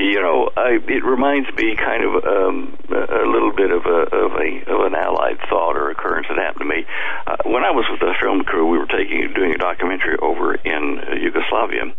You 0.00 0.16
know, 0.16 0.48
I, 0.56 0.80
it 0.80 1.04
reminds 1.04 1.52
me 1.60 1.76
kind 1.76 2.00
of 2.00 2.24
um, 2.24 2.78
a 2.88 3.28
little 3.28 3.52
bit 3.52 3.70
of 3.70 3.84
a 3.84 4.00
of 4.16 4.32
a 4.32 4.48
of 4.72 4.80
an 4.88 4.94
allied 4.96 5.36
thought 5.50 5.76
or 5.76 5.90
occurrence 5.90 6.26
that 6.30 6.38
happened 6.40 6.64
to 6.64 6.72
me 6.72 6.86
uh, 7.26 7.36
when 7.44 7.64
I 7.64 7.70
was 7.70 7.84
with 7.90 8.00
the 8.00 8.14
film 8.16 8.40
crew. 8.44 8.64
We 8.64 8.78
were 8.78 8.88
taking 8.88 9.28
doing 9.34 9.52
a 9.52 9.58
documentary 9.58 10.16
over 10.16 10.54
in 10.54 11.04
uh, 11.04 11.20
Yugoslavia, 11.20 11.92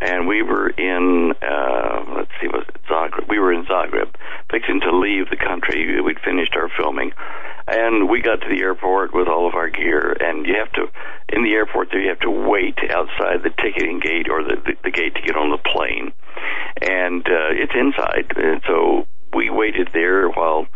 and 0.00 0.26
we 0.26 0.40
were 0.40 0.70
in 0.70 1.34
uh, 1.42 2.16
let's 2.16 2.32
see, 2.40 2.48
was 2.48 2.64
it 2.72 2.80
Zagreb? 2.88 3.28
We 3.28 3.38
were 3.38 3.52
in 3.52 3.66
Zagreb, 3.66 4.16
fixing 4.50 4.80
to 4.80 4.96
leave 4.96 5.28
the 5.28 5.36
country. 5.36 6.00
We'd 6.00 6.20
finished 6.24 6.56
our 6.56 6.70
filming, 6.72 7.12
and 7.66 8.08
we 8.08 8.22
got 8.22 8.40
to 8.40 8.48
the 8.48 8.62
airport 8.62 9.14
with 9.14 9.28
all 9.28 9.48
of 9.48 9.54
our 9.54 9.68
gear. 9.68 10.16
And 10.18 10.46
you 10.46 10.54
have 10.58 10.72
to, 10.72 10.86
in 11.28 11.44
the 11.44 11.52
airport 11.52 11.88
there, 11.90 12.00
you 12.00 12.08
have 12.08 12.20
to 12.20 12.30
wait 12.30 12.78
outside 12.90 13.42
the 13.42 13.50
ticketing 13.50 14.00
gate 14.00 14.28
or 14.30 14.42
the 14.42 14.56
the, 14.64 14.72
the 14.84 14.90
gate 14.90 15.14
to 15.14 15.22
get 15.22 15.36
on 15.36 15.50
the 15.50 15.58
plane, 15.58 16.12
and 16.82 17.26
uh, 17.26 17.50
it's 17.52 17.74
inside. 17.74 18.32
And 18.36 18.62
so 18.66 19.06
we 19.34 19.50
waited 19.50 19.90
there 19.92 20.28
while 20.28 20.66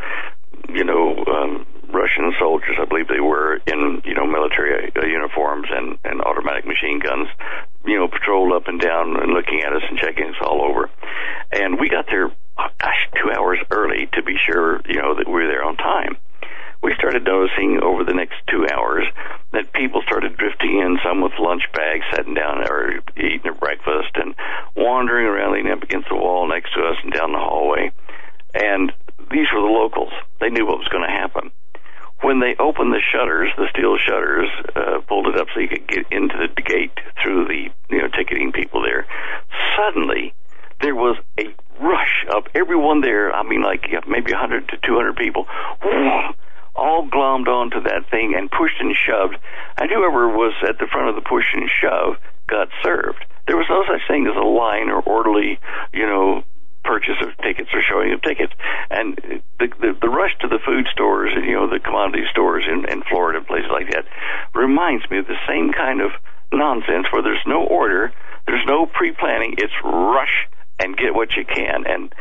you 0.69 0.85
know, 0.85 1.25
um, 1.27 1.67
Russian 1.93 2.33
soldiers, 2.39 2.77
I 2.81 2.85
believe 2.85 3.09
they 3.09 3.21
were 3.21 3.57
in, 3.67 4.03
you 4.05 4.15
know, 4.15 4.27
military 4.27 4.93
uh, 4.95 5.07
uniforms 5.07 5.67
and, 5.71 5.99
and 6.05 6.21
automatic 6.23 6.67
machine 6.67 7.01
guns, 7.01 7.29
you 7.85 7.99
know, 7.99 8.09
patrolled 8.09 8.53
up 8.53 8.69
and 8.69 8.81
down 8.81 9.17
and 9.21 9.33
looking 9.33 9.63
at 9.67 9.73
us 9.73 9.83
and 9.89 9.99
checking 9.99 10.29
us 10.29 10.39
all 10.43 10.63
over. 10.63 10.91
And 11.53 11.81
we 11.81 11.89
got 11.89 12.07
there, 12.07 12.31
oh, 12.31 12.69
gosh, 12.79 13.09
two 13.15 13.31
hours 13.33 13.59
early 13.71 14.09
to 14.15 14.23
be 14.23 14.37
sure, 14.47 14.81
you 14.87 15.01
know, 15.01 15.17
that 15.17 15.27
we 15.27 15.35
were 15.35 15.49
there 15.49 15.65
on 15.65 15.77
time. 15.77 16.17
We 16.83 16.95
started 16.97 17.25
noticing 17.25 17.81
over 17.83 18.05
the 18.05 18.15
next 18.15 18.37
two 18.49 18.67
hours 18.73 19.05
that 19.53 19.73
people 19.75 20.01
started 20.07 20.37
drifting 20.37 20.79
in, 20.79 20.99
some 21.05 21.21
with 21.21 21.33
lunch 21.39 21.63
bags, 21.75 22.05
sitting 22.15 22.35
down 22.35 22.65
or 22.69 23.01
eating 23.17 23.41
their 23.43 23.55
breakfast, 23.55 24.15
and 24.15 24.35
wandering 24.77 25.27
around, 25.27 25.53
leaning 25.53 25.73
up 25.73 25.83
against 25.83 26.09
the 26.09 26.17
wall 26.17 26.49
next 26.49 26.73
to 26.75 26.81
us 26.81 26.97
and 27.03 27.13
down 27.13 27.33
the 27.33 27.39
hallway. 27.39 27.93
And 28.55 28.93
these 29.31 29.47
were 29.53 29.61
the 29.61 29.75
locals. 29.75 30.13
They 30.41 30.49
knew 30.49 30.67
what 30.67 30.79
was 30.79 30.89
going 30.89 31.05
to 31.05 31.13
happen. 31.13 31.51
When 32.23 32.41
they 32.41 32.55
opened 32.59 32.93
the 32.93 33.01
shutters, 33.01 33.51
the 33.57 33.69
steel 33.73 33.97
shutters, 33.97 34.49
uh, 34.77 35.01
pulled 35.09 35.27
it 35.29 35.37
up 35.41 35.49
so 35.55 35.61
you 35.61 35.69
could 35.69 35.87
get 35.87 36.05
into 36.11 36.37
the 36.37 36.63
gate 36.63 36.97
through 37.23 37.47
the 37.47 37.69
you 37.89 37.99
know 37.99 38.09
ticketing 38.09 38.53
people 38.53 38.83
there. 38.83 39.07
Suddenly, 39.77 40.35
there 40.83 40.95
was 40.95 41.17
a 41.39 41.45
rush 41.81 42.27
of 42.35 42.45
everyone 42.55 43.01
there. 43.01 43.33
I 43.33 43.43
mean, 43.43 43.63
like 43.63 43.89
maybe 44.07 44.33
100 44.33 44.69
to 44.69 44.77
200 44.85 45.17
people, 45.17 45.47
all 46.75 47.07
glommed 47.07 47.49
onto 47.49 47.81
that 47.83 48.09
thing 48.11 48.35
and 48.37 48.51
pushed 48.51 48.81
and 48.81 48.95
shoved. 48.95 49.37
And 49.79 49.91
whoever 49.91 50.29
was 50.29 50.55
at 50.67 50.79
the 50.79 50.87
front 50.87 51.09
of 51.09 51.15
the 51.15 51.29
push 51.29 51.47
and 51.55 51.69
shove 51.81 52.17
got 52.49 52.69
served. 52.83 53.25
There 53.47 53.57
was 53.57 53.67
no 53.69 53.85
such 53.87 54.07
thing 54.09 54.27
as 54.27 54.37
a 54.37 54.47
line 54.47 54.91
or 54.91 55.01
orderly, 55.01 55.59
you 55.93 56.07
know, 56.07 56.45
purchase 56.85 57.17
of 57.21 57.37
tickets 57.43 57.71
or 57.73 57.83
showing 57.83 58.13
of 58.13 58.23
tickets. 58.23 58.53
And 58.91 59.43
the, 59.59 59.69
the, 59.81 59.97
the 60.01 60.09
rush 60.09 60.33
to 60.41 60.49
the 60.49 60.59
food 60.65 60.87
stores 60.93 61.33
and, 61.35 61.45
you 61.45 61.55
know, 61.55 61.69
the 61.69 61.81
commodity 61.81 62.25
stores 62.31 62.65
in, 62.67 62.89
in 62.91 63.03
Florida 63.09 63.39
and 63.39 63.47
places 63.47 63.71
like 63.71 63.91
that 63.91 64.05
reminds 64.55 65.09
me 65.11 65.19
of 65.19 65.27
the 65.27 65.39
same 65.47 65.73
kind 65.73 66.01
of 66.01 66.11
nonsense 66.53 67.07
where 67.13 67.23
there's 67.23 67.45
no 67.47 67.63
order, 67.63 68.13
there's 68.47 68.65
no 68.67 68.87
pre-planning, 68.87 69.55
it's 69.59 69.75
rush 69.85 70.49
and 70.79 70.97
get 70.97 71.15
what 71.15 71.29
you 71.37 71.45
can. 71.45 71.85
And 71.87 72.13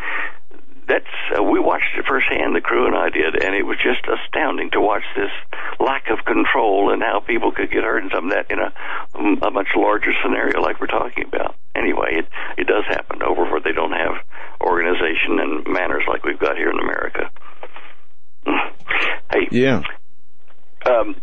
that's 0.90 1.14
uh, 1.38 1.44
we 1.44 1.60
watched 1.62 1.94
it 1.96 2.06
firsthand. 2.10 2.56
The 2.58 2.66
crew 2.66 2.90
and 2.90 2.98
I 2.98 3.10
did, 3.14 3.38
and 3.38 3.54
it 3.54 3.64
was 3.64 3.78
just 3.78 4.02
astounding 4.10 4.72
to 4.72 4.82
watch 4.82 5.06
this 5.16 5.30
lack 5.80 6.10
of 6.10 6.26
control 6.26 6.92
and 6.92 7.02
how 7.02 7.22
people 7.22 7.52
could 7.54 7.70
get 7.70 7.86
hurt 7.86 8.02
and 8.02 8.12
some 8.14 8.26
of 8.26 8.32
that 8.34 8.50
in 8.50 8.58
a, 8.58 8.74
a 9.46 9.52
much 9.52 9.70
larger 9.78 10.12
scenario 10.26 10.60
like 10.60 10.82
we're 10.82 10.90
talking 10.90 11.30
about. 11.30 11.56
Anyway, 11.76 12.18
it 12.18 12.28
it 12.58 12.66
does 12.66 12.84
happen 12.90 13.22
over 13.22 13.46
where 13.46 13.62
they 13.62 13.72
don't 13.72 13.94
have 13.94 14.18
organization 14.66 15.38
and 15.38 15.68
manners 15.70 16.04
like 16.10 16.26
we've 16.26 16.42
got 16.42 16.58
here 16.58 16.72
in 16.72 16.80
America. 16.80 17.30
Hey, 19.32 19.48
yeah. 19.52 19.84
Um, 20.86 21.16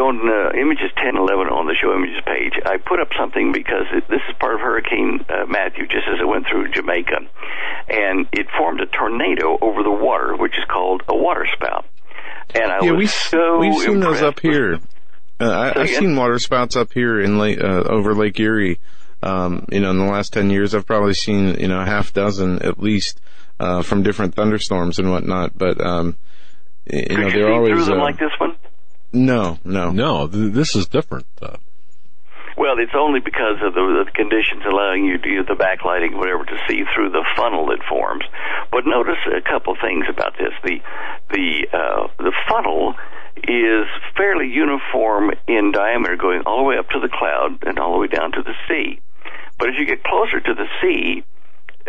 on 0.00 0.16
uh, 0.28 0.56
images 0.56 0.90
10, 0.96 1.16
11 1.16 1.48
on 1.48 1.66
the 1.66 1.76
show 1.76 1.92
images 1.94 2.22
page, 2.24 2.54
I 2.64 2.78
put 2.78 3.00
up 3.00 3.08
something 3.18 3.52
because 3.52 3.84
it, 3.92 4.08
this 4.08 4.20
is 4.28 4.34
part 4.40 4.54
of 4.54 4.60
Hurricane 4.60 5.20
uh, 5.28 5.46
Matthew, 5.46 5.86
just 5.86 6.08
as 6.08 6.18
it 6.20 6.26
went 6.26 6.46
through 6.50 6.72
Jamaica, 6.72 7.20
and 7.88 8.26
it 8.32 8.46
formed 8.56 8.80
a 8.80 8.86
tornado 8.86 9.58
over 9.60 9.82
the 9.82 9.92
water, 9.92 10.34
which 10.36 10.52
is 10.56 10.64
called 10.70 11.02
a 11.08 11.14
waterspout. 11.14 11.84
And 12.54 12.72
I 12.72 12.78
yeah, 12.82 12.92
was 12.92 12.98
we, 12.98 13.06
so 13.06 13.58
we've 13.58 13.82
seen 13.82 14.00
those 14.00 14.22
up 14.22 14.40
here. 14.40 14.80
Uh, 15.38 15.44
I, 15.44 15.80
I've 15.80 15.90
seen 15.90 16.16
waterspouts 16.16 16.76
up 16.76 16.92
here 16.92 17.20
in 17.20 17.38
Lake, 17.38 17.60
uh, 17.62 17.84
over 17.88 18.14
Lake 18.14 18.38
Erie. 18.40 18.80
Um, 19.22 19.66
you 19.70 19.80
know, 19.80 19.90
in 19.90 19.98
the 19.98 20.10
last 20.10 20.32
ten 20.32 20.50
years, 20.50 20.74
I've 20.74 20.86
probably 20.86 21.14
seen 21.14 21.60
you 21.60 21.68
know 21.68 21.80
a 21.80 21.86
half 21.86 22.12
dozen 22.12 22.62
at 22.62 22.80
least 22.80 23.20
uh, 23.60 23.82
from 23.82 24.02
different 24.02 24.34
thunderstorms 24.34 24.98
and 24.98 25.10
whatnot. 25.10 25.56
But 25.56 25.80
um, 25.84 26.16
You 26.86 27.02
Could 27.06 27.18
know, 27.18 27.26
you 27.26 27.32
they're 27.32 27.52
always 27.52 27.72
through 27.74 27.84
them 27.84 28.00
uh, 28.00 28.04
like 28.04 28.18
this 28.18 28.32
one? 28.38 28.56
No, 29.12 29.58
no, 29.64 29.90
No, 29.90 30.26
th- 30.28 30.52
this 30.52 30.74
is 30.76 30.86
different. 30.86 31.26
Uh, 31.40 31.56
Well, 32.56 32.78
it's 32.78 32.94
only 32.94 33.20
because 33.20 33.56
of 33.62 33.74
the, 33.74 34.04
the 34.04 34.10
conditions 34.12 34.62
allowing 34.68 35.04
you 35.06 35.18
to 35.18 35.28
use 35.28 35.46
the 35.48 35.54
backlighting, 35.56 36.16
whatever, 36.16 36.44
to 36.44 36.58
see 36.68 36.84
through 36.94 37.10
the 37.10 37.24
funnel 37.36 37.66
that 37.66 37.80
forms. 37.88 38.24
But 38.70 38.84
notice 38.86 39.18
a 39.26 39.40
couple 39.40 39.74
things 39.80 40.04
about 40.08 40.36
this. 40.38 40.52
The 40.62 40.78
the 41.32 41.66
uh, 41.72 42.08
the 42.18 42.32
funnel 42.48 42.94
is 43.48 43.86
fairly 44.16 44.48
uniform 44.52 45.32
in 45.48 45.72
diameter, 45.72 46.16
going 46.16 46.42
all 46.44 46.58
the 46.58 46.64
way 46.64 46.76
up 46.78 46.88
to 46.90 47.00
the 47.00 47.08
cloud 47.08 47.62
and 47.66 47.78
all 47.78 47.92
the 47.94 47.98
way 48.00 48.08
down 48.08 48.32
to 48.32 48.42
the 48.42 48.54
sea. 48.68 49.00
But 49.58 49.68
as 49.70 49.74
you 49.78 49.86
get 49.86 50.04
closer 50.04 50.40
to 50.40 50.54
the 50.54 50.66
sea, 50.82 51.24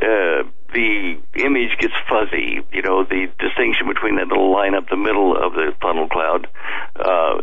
uh, 0.02 0.44
the 0.74 1.20
image 1.36 1.78
gets 1.80 1.94
fuzzy. 2.10 2.62
You 2.72 2.82
know, 2.82 3.04
the 3.04 3.28
distinction 3.40 3.88
between 3.88 4.16
that 4.16 4.28
little 4.28 4.52
line 4.52 4.76
up 4.76 4.90
the 4.90 4.98
middle 4.98 5.36
of 5.36 5.54
the 5.54 5.74
funnel 5.82 6.08
cloud 6.08 6.48
uh, 6.96 7.42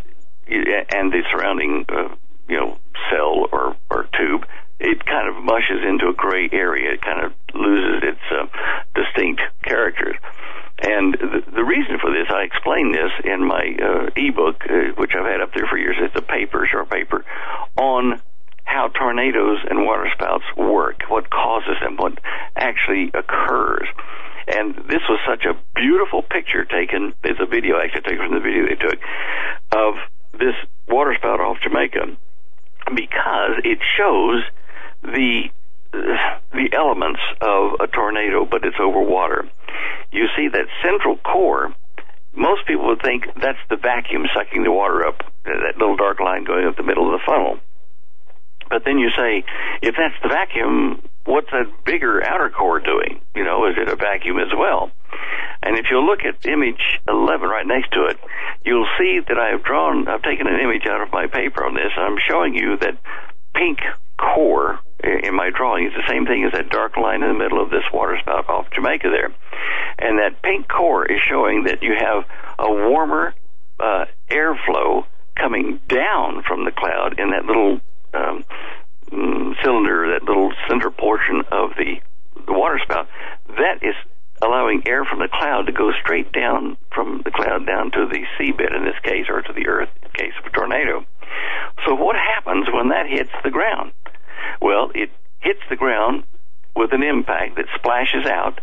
and 0.48 1.12
the 1.12 1.22
surrounding, 1.30 1.84
uh, 1.88 2.14
you 2.48 2.56
know, 2.56 2.78
cell 3.10 3.46
or, 3.52 3.76
or 3.90 4.08
tube, 4.16 4.46
it 4.80 5.04
kind 5.04 5.28
of 5.28 5.42
mushes 5.42 5.84
into 5.86 6.08
a 6.08 6.14
gray 6.14 6.48
area. 6.52 6.94
It 6.94 7.02
kind 7.02 7.24
of 7.24 7.32
loses 7.54 8.02
its 8.02 8.24
uh, 8.30 8.46
distinct 8.94 9.42
characters. 9.62 10.16
And 10.80 11.14
the, 11.14 11.42
the 11.50 11.64
reason 11.64 11.98
for 12.00 12.10
this, 12.12 12.28
I 12.30 12.42
explain 12.42 12.92
this 12.92 13.10
in 13.24 13.44
my 13.44 13.74
uh, 13.82 14.10
ebook, 14.14 14.62
uh, 14.70 14.94
which 14.96 15.10
I've 15.18 15.26
had 15.26 15.40
up 15.40 15.52
there 15.52 15.66
for 15.66 15.76
years. 15.76 15.96
It's 15.98 16.14
a 16.14 16.22
paper, 16.22 16.66
short 16.70 16.88
paper, 16.88 17.24
on 17.76 18.22
how 18.68 18.88
tornadoes 18.88 19.58
and 19.68 19.86
waterspouts 19.86 20.44
work, 20.54 21.00
what 21.08 21.30
causes 21.30 21.76
them, 21.80 21.96
what 21.96 22.18
actually 22.54 23.10
occurs. 23.14 23.88
And 24.46 24.74
this 24.88 25.00
was 25.08 25.18
such 25.26 25.44
a 25.44 25.56
beautiful 25.74 26.22
picture 26.22 26.64
taken. 26.64 27.14
It's 27.24 27.40
a 27.40 27.46
video 27.46 27.80
actually 27.80 28.02
taken 28.02 28.28
from 28.28 28.34
the 28.34 28.44
video 28.44 28.68
they 28.68 28.76
took 28.76 29.00
of 29.72 29.94
this 30.38 30.54
waterspout 30.86 31.40
off 31.40 31.56
Jamaica 31.62 32.16
because 32.94 33.56
it 33.64 33.78
shows 33.96 34.44
the 35.02 35.48
the 36.52 36.68
elements 36.76 37.20
of 37.40 37.80
a 37.80 37.86
tornado, 37.86 38.44
but 38.44 38.62
it's 38.64 38.76
over 38.78 39.00
water. 39.00 39.48
You 40.12 40.28
see 40.36 40.48
that 40.52 40.66
central 40.84 41.16
core. 41.16 41.74
Most 42.36 42.66
people 42.66 42.88
would 42.88 43.00
think 43.00 43.24
that's 43.40 43.58
the 43.70 43.76
vacuum 43.76 44.26
sucking 44.36 44.62
the 44.62 44.70
water 44.70 45.06
up, 45.06 45.24
that 45.44 45.78
little 45.78 45.96
dark 45.96 46.20
line 46.20 46.44
going 46.44 46.66
up 46.66 46.76
the 46.76 46.82
middle 46.82 47.06
of 47.06 47.18
the 47.18 47.24
funnel. 47.26 47.58
But 48.68 48.84
then 48.84 48.98
you 48.98 49.10
say, 49.16 49.44
if 49.82 49.94
that's 49.96 50.14
the 50.22 50.28
vacuum, 50.28 51.02
what's 51.24 51.50
that 51.50 51.84
bigger 51.84 52.24
outer 52.24 52.50
core 52.50 52.80
doing? 52.80 53.20
You 53.34 53.44
know, 53.44 53.66
is 53.66 53.76
it 53.76 53.88
a 53.88 53.96
vacuum 53.96 54.38
as 54.38 54.52
well? 54.56 54.90
And 55.62 55.76
if 55.76 55.86
you 55.90 56.00
look 56.00 56.20
at 56.24 56.46
image 56.46 57.00
11 57.08 57.48
right 57.48 57.66
next 57.66 57.92
to 57.92 58.04
it, 58.06 58.18
you'll 58.64 58.88
see 58.98 59.20
that 59.26 59.38
I 59.38 59.50
have 59.50 59.64
drawn, 59.64 60.06
I've 60.08 60.22
taken 60.22 60.46
an 60.46 60.60
image 60.60 60.86
out 60.86 61.02
of 61.02 61.12
my 61.12 61.26
paper 61.26 61.64
on 61.64 61.74
this, 61.74 61.92
I'm 61.96 62.16
showing 62.28 62.54
you 62.54 62.76
that 62.78 62.96
pink 63.54 63.78
core 64.18 64.78
in 65.02 65.34
my 65.34 65.50
drawing 65.54 65.86
is 65.86 65.92
the 65.94 66.06
same 66.08 66.26
thing 66.26 66.44
as 66.44 66.52
that 66.52 66.70
dark 66.70 66.96
line 66.96 67.22
in 67.22 67.28
the 67.28 67.38
middle 67.38 67.62
of 67.62 67.70
this 67.70 67.84
waterspout 67.92 68.48
off 68.48 68.66
Jamaica 68.74 69.08
there. 69.10 69.32
And 69.98 70.18
that 70.18 70.42
pink 70.42 70.68
core 70.68 71.06
is 71.06 71.20
showing 71.28 71.64
that 71.64 71.82
you 71.82 71.94
have 71.98 72.24
a 72.58 72.70
warmer 72.70 73.34
uh, 73.78 74.06
airflow 74.30 75.04
coming 75.36 75.80
down 75.88 76.42
from 76.46 76.64
the 76.64 76.72
cloud 76.72 77.18
in 77.18 77.30
that 77.30 77.44
little 77.44 77.80
um, 78.14 78.44
cylinder, 79.62 80.12
that 80.12 80.24
little 80.24 80.52
center 80.68 80.90
portion 80.90 81.42
of 81.50 81.70
the, 81.76 82.00
the 82.46 82.52
water 82.52 82.78
spout, 82.82 83.08
that 83.48 83.82
is 83.82 83.94
allowing 84.42 84.82
air 84.86 85.04
from 85.04 85.18
the 85.18 85.28
cloud 85.28 85.66
to 85.66 85.72
go 85.72 85.90
straight 86.00 86.32
down 86.32 86.76
from 86.94 87.22
the 87.24 87.30
cloud 87.30 87.66
down 87.66 87.90
to 87.90 88.06
the 88.06 88.24
seabed 88.38 88.74
in 88.76 88.84
this 88.84 88.98
case, 89.02 89.26
or 89.28 89.42
to 89.42 89.52
the 89.52 89.66
earth 89.66 89.88
in 90.02 90.10
case 90.10 90.32
of 90.38 90.46
a 90.46 90.50
tornado. 90.50 91.04
So 91.86 91.94
what 91.94 92.16
happens 92.16 92.66
when 92.72 92.88
that 92.90 93.06
hits 93.08 93.32
the 93.42 93.50
ground? 93.50 93.92
Well, 94.60 94.90
it 94.94 95.10
hits 95.40 95.60
the 95.68 95.76
ground 95.76 96.24
with 96.76 96.92
an 96.92 97.02
impact 97.02 97.56
that 97.56 97.66
splashes 97.74 98.26
out, 98.26 98.60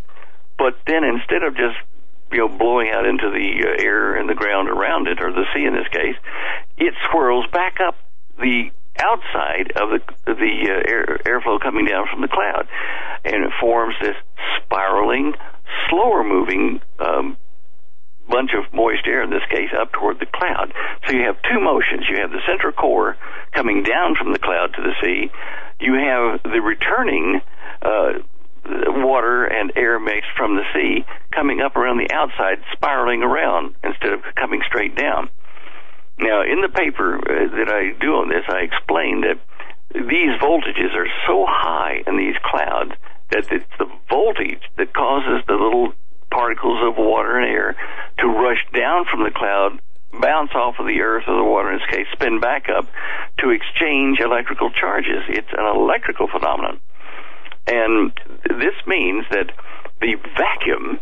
but 0.57 0.77
then 0.87 1.03
instead 1.03 1.43
of 1.43 1.55
just 1.55 1.75
you 2.31 2.39
know 2.39 2.47
blowing 2.47 2.89
out 2.91 3.05
into 3.05 3.29
the 3.29 3.67
uh, 3.67 3.83
air 3.83 4.15
and 4.15 4.29
the 4.29 4.35
ground 4.35 4.69
around 4.69 5.07
it, 5.07 5.21
or 5.21 5.31
the 5.31 5.45
sea 5.53 5.65
in 5.65 5.73
this 5.73 5.87
case, 5.89 6.15
it 6.77 6.93
swirls 7.09 7.45
back 7.51 7.77
up 7.85 7.95
the 8.39 8.71
outside 8.99 9.71
of 9.75 9.89
the 9.89 9.99
the 10.25 10.53
uh, 10.69 10.89
air, 10.89 11.19
airflow 11.25 11.59
coming 11.61 11.85
down 11.85 12.07
from 12.11 12.21
the 12.21 12.27
cloud, 12.27 12.67
and 13.23 13.45
it 13.45 13.51
forms 13.59 13.95
this 14.01 14.15
spiraling, 14.63 15.33
slower 15.89 16.23
moving 16.23 16.81
um, 16.99 17.37
bunch 18.29 18.51
of 18.57 18.73
moist 18.73 19.05
air 19.05 19.23
in 19.23 19.29
this 19.29 19.45
case 19.49 19.69
up 19.79 19.91
toward 19.91 20.19
the 20.19 20.25
cloud. 20.25 20.73
So 21.05 21.13
you 21.13 21.23
have 21.25 21.37
two 21.43 21.59
motions. 21.59 22.05
You 22.09 22.21
have 22.21 22.31
the 22.31 22.41
central 22.47 22.73
core 22.73 23.17
coming 23.53 23.83
down 23.83 24.15
from 24.15 24.33
the 24.33 24.39
cloud 24.39 24.73
to 24.75 24.81
the 24.81 24.93
sea. 25.01 25.31
You 25.79 25.93
have 25.93 26.41
the 26.43 26.61
returning 26.61 27.41
uh, 27.81 28.13
water 28.65 29.45
and 29.45 29.71
air 29.75 29.99
mixed 29.99 30.31
from 30.37 30.55
the 30.55 30.63
sea 30.73 31.05
coming 31.33 31.61
up 31.61 31.75
around 31.75 31.97
the 31.97 32.13
outside, 32.13 32.63
spiraling 32.73 33.21
around 33.21 33.75
instead 33.83 34.13
of 34.13 34.21
coming 34.35 34.61
straight 34.67 34.95
down. 34.95 35.29
Now, 36.17 36.41
in 36.43 36.61
the 36.61 36.69
paper 36.69 37.15
uh, 37.15 37.55
that 37.57 37.69
I 37.69 37.91
do 37.99 38.15
on 38.15 38.29
this, 38.29 38.45
I 38.47 38.59
explain 38.59 39.21
that 39.21 39.39
these 39.93 40.31
voltages 40.41 40.95
are 40.95 41.07
so 41.27 41.45
high 41.47 42.03
in 42.07 42.17
these 42.17 42.35
clouds 42.43 42.91
that 43.31 43.51
it's 43.51 43.65
the 43.79 43.89
voltage 44.09 44.63
that 44.77 44.93
causes 44.93 45.43
the 45.47 45.53
little 45.53 45.93
particles 46.31 46.79
of 46.83 46.97
water 46.97 47.39
and 47.39 47.49
air 47.49 47.75
to 48.19 48.27
rush 48.27 48.63
down 48.73 49.05
from 49.09 49.23
the 49.23 49.31
cloud, 49.31 49.79
bounce 50.19 50.51
off 50.55 50.75
of 50.79 50.85
the 50.85 51.01
earth 51.01 51.23
or 51.27 51.35
the 51.35 51.43
water 51.43 51.71
in 51.71 51.79
this 51.79 51.89
case, 51.89 52.07
spin 52.13 52.39
back 52.39 52.67
up 52.69 52.87
to 53.39 53.49
exchange 53.51 54.19
electrical 54.19 54.69
charges. 54.69 55.23
It's 55.29 55.51
an 55.51 55.65
electrical 55.65 56.27
phenomenon. 56.27 56.79
And 57.67 58.11
this 58.43 58.75
means 58.85 59.25
that 59.31 59.51
the 60.01 60.15
vacuum 60.37 60.99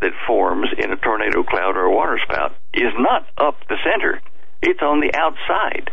that 0.00 0.12
forms 0.26 0.68
in 0.76 0.92
a 0.92 0.96
tornado 0.96 1.42
cloud 1.44 1.76
or 1.76 1.84
a 1.84 1.94
waterspout 1.94 2.54
is 2.72 2.92
not 2.98 3.26
up 3.38 3.56
the 3.68 3.76
center. 3.84 4.20
It's 4.62 4.82
on 4.82 5.00
the 5.00 5.14
outside. 5.14 5.90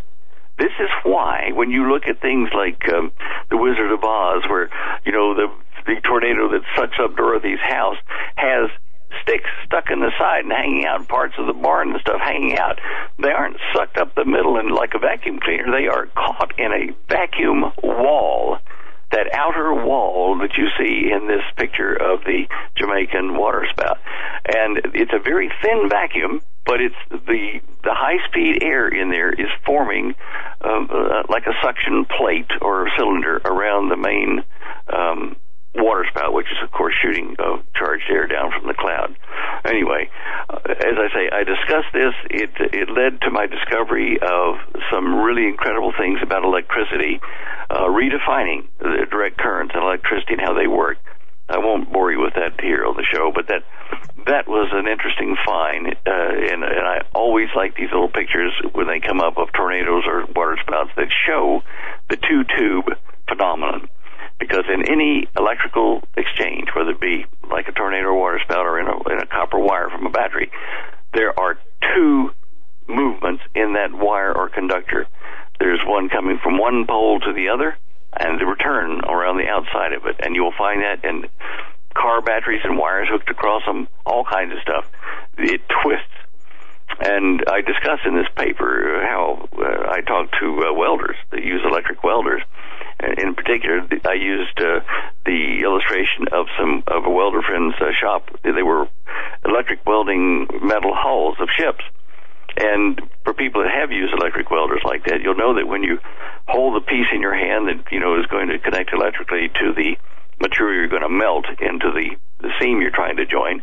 This 0.57 0.73
is 0.79 0.89
why, 1.03 1.51
when 1.53 1.69
you 1.69 1.91
look 1.91 2.07
at 2.07 2.19
things 2.19 2.49
like 2.53 2.81
um, 2.89 3.11
the 3.49 3.57
Wizard 3.57 3.91
of 3.91 4.03
Oz, 4.03 4.43
where 4.49 4.69
you 5.05 5.11
know 5.11 5.35
the 5.35 5.47
the 5.85 6.01
tornado 6.01 6.49
that 6.49 6.61
sucks 6.75 6.97
up 7.01 7.15
Dorothy's 7.15 7.61
house 7.61 7.97
has 8.35 8.69
sticks 9.21 9.49
stuck 9.65 9.89
in 9.89 9.99
the 9.99 10.11
side 10.19 10.43
and 10.43 10.51
hanging 10.51 10.85
out, 10.85 11.07
parts 11.07 11.35
of 11.37 11.47
the 11.47 11.53
barn 11.53 11.91
and 11.91 12.01
stuff 12.01 12.19
hanging 12.19 12.57
out. 12.57 12.79
They 13.19 13.31
aren't 13.31 13.57
sucked 13.73 13.97
up 13.97 14.15
the 14.15 14.25
middle 14.25 14.57
and 14.57 14.71
like 14.71 14.93
a 14.95 14.99
vacuum 14.99 15.39
cleaner. 15.39 15.71
They 15.71 15.87
are 15.87 16.07
caught 16.07 16.59
in 16.59 16.71
a 16.71 16.95
vacuum 17.09 17.71
wall. 17.81 18.59
That 19.11 19.33
outer 19.33 19.73
wall 19.73 20.37
that 20.39 20.57
you 20.57 20.67
see 20.77 21.11
in 21.11 21.27
this 21.27 21.43
picture 21.55 21.93
of 21.93 22.25
the 22.25 22.43
Jamaican 22.75 23.37
waterspout, 23.37 23.99
and 24.45 24.81
it's 24.93 25.13
a 25.13 25.19
very 25.19 25.49
thin 25.61 25.87
vacuum, 25.89 26.41
but 26.65 26.81
it's 26.81 26.95
the 27.09 27.61
the 27.83 27.93
high 27.93 28.17
speed 28.27 28.63
air 28.63 28.89
in 28.89 29.09
there 29.09 29.31
is 29.31 29.47
forming 29.65 30.13
uh, 30.61 30.67
uh, 30.67 31.23
like 31.29 31.47
a 31.47 31.53
suction 31.63 32.05
plate 32.05 32.51
or 32.61 32.89
cylinder 32.97 33.39
around 33.45 33.89
the 33.89 33.95
main 33.95 34.43
um, 34.93 35.37
waterspout, 35.77 36.33
which 36.33 36.47
is 36.47 36.57
of 36.63 36.71
course 36.71 36.93
shooting 37.01 37.35
uh, 37.39 37.57
charged 37.75 38.09
air 38.09 38.27
down 38.27 38.51
from 38.51 38.67
the 38.67 38.73
cloud. 38.73 39.15
Anyway, 39.65 40.09
uh, 40.49 40.59
as 40.65 40.97
I 40.97 41.07
say, 41.13 41.29
I 41.31 41.43
discussed 41.43 41.93
this. 41.93 42.13
It 42.29 42.51
it 42.73 42.89
led 42.89 43.21
to 43.21 43.31
my 43.31 43.45
discovery 43.45 44.17
of 44.21 44.55
some 44.91 45.21
really 45.21 45.47
incredible 45.47 45.93
things 45.97 46.19
about 46.21 46.43
electricity, 46.43 47.19
uh, 47.69 47.87
redefining 47.87 48.67
the 48.79 49.05
direct 49.09 49.37
currents 49.37 49.73
and 49.75 49.83
electricity 49.83 50.33
and 50.33 50.41
how 50.41 50.53
they 50.53 50.67
work. 50.67 50.97
I 51.49 51.59
won't 51.59 51.91
bore 51.91 52.11
you 52.11 52.19
with 52.19 52.33
that 52.33 52.59
here 52.59 52.85
on 52.85 52.95
the 52.97 53.05
show, 53.09 53.31
but 53.33 53.47
that 53.47 53.63
that 54.27 54.47
was 54.47 54.67
an 54.73 54.87
interesting 54.87 55.37
find, 55.45 55.87
uh, 55.87 56.51
and, 56.51 56.63
and 56.63 56.85
I 56.85 57.03
always 57.15 57.47
like 57.55 57.75
these 57.75 57.91
little 57.91 58.09
pictures 58.09 58.51
when 58.73 58.87
they 58.87 58.99
come 58.99 59.21
up 59.21 59.37
of 59.37 59.47
tornadoes 59.53 60.03
or 60.05 60.25
waterspouts 60.35 60.91
that 60.97 61.07
show 61.25 61.63
the 62.09 62.17
two 62.17 62.43
tube 62.57 62.91
phenomenon 63.29 63.87
because 64.39 64.65
in 64.71 64.89
any 64.89 65.27
electrical 65.37 66.01
exchange, 66.15 66.69
whether 66.75 66.91
it 66.91 66.99
be 66.99 67.25
like 67.49 67.67
a 67.67 67.71
tornado 67.71 68.13
water 68.13 68.39
spout 68.43 68.65
or 68.65 68.79
in 68.79 68.87
a, 68.87 69.13
in 69.13 69.19
a 69.19 69.25
copper 69.25 69.59
wire 69.59 69.89
from 69.89 70.05
a 70.05 70.09
battery, 70.09 70.51
there 71.13 71.37
are 71.39 71.57
two 71.95 72.31
movements 72.87 73.43
in 73.55 73.73
that 73.73 73.93
wire 73.93 74.33
or 74.35 74.49
conductor. 74.49 75.07
There's 75.59 75.81
one 75.85 76.09
coming 76.09 76.39
from 76.41 76.57
one 76.57 76.85
pole 76.85 77.19
to 77.19 77.33
the 77.33 77.49
other, 77.49 77.77
and 78.19 78.39
the 78.39 78.45
return 78.45 79.01
around 79.05 79.37
the 79.37 79.47
outside 79.47 79.93
of 79.93 80.05
it. 80.05 80.17
And 80.19 80.35
you'll 80.35 80.53
find 80.57 80.81
that 80.81 81.03
in 81.03 81.25
car 81.95 82.21
batteries 82.21 82.61
and 82.63 82.77
wires 82.77 83.07
hooked 83.11 83.29
across 83.29 83.63
them, 83.65 83.87
all 84.05 84.23
kinds 84.23 84.53
of 84.53 84.59
stuff. 84.61 84.85
It 85.37 85.61
twists. 85.81 86.05
And 86.99 87.43
I 87.49 87.61
discuss 87.61 87.99
in 88.05 88.15
this 88.15 88.27
paper 88.35 89.01
how 89.03 89.49
uh, 89.57 89.91
I 89.91 90.01
talk 90.01 90.31
to 90.39 90.63
uh, 90.65 90.73
welders 90.73 91.17
particular, 93.47 93.87
I 94.05 94.13
used 94.13 94.59
uh, 94.59 94.83
the 95.25 95.63
illustration 95.63 96.27
of 96.31 96.47
some 96.59 96.83
of 96.87 97.05
a 97.05 97.09
welder 97.09 97.41
friend's 97.41 97.75
uh, 97.79 97.91
shop. 97.99 98.27
They 98.43 98.63
were 98.63 98.87
electric 99.45 99.85
welding 99.85 100.47
metal 100.61 100.91
hulls 100.93 101.37
of 101.39 101.47
ships. 101.55 101.83
And 102.57 102.99
for 103.23 103.33
people 103.33 103.63
that 103.63 103.71
have 103.71 103.91
used 103.91 104.13
electric 104.13 104.51
welders 104.51 104.81
like 104.83 105.05
that, 105.05 105.21
you'll 105.21 105.37
know 105.37 105.55
that 105.55 105.67
when 105.67 105.83
you 105.83 105.99
hold 106.47 106.75
the 106.75 106.85
piece 106.85 107.07
in 107.13 107.21
your 107.21 107.35
hand 107.35 107.67
that 107.67 107.91
you 107.91 107.99
know 107.99 108.19
is 108.19 108.25
going 108.27 108.49
to 108.49 108.59
connect 108.59 108.91
electrically 108.93 109.47
to 109.47 109.73
the 109.73 109.95
material 110.41 110.81
you're 110.81 110.89
going 110.89 111.03
to 111.03 111.09
melt 111.09 111.45
into 111.61 111.91
the, 111.91 112.15
the 112.41 112.51
seam 112.59 112.81
you're 112.81 112.91
trying 112.91 113.17
to 113.17 113.25
join, 113.25 113.61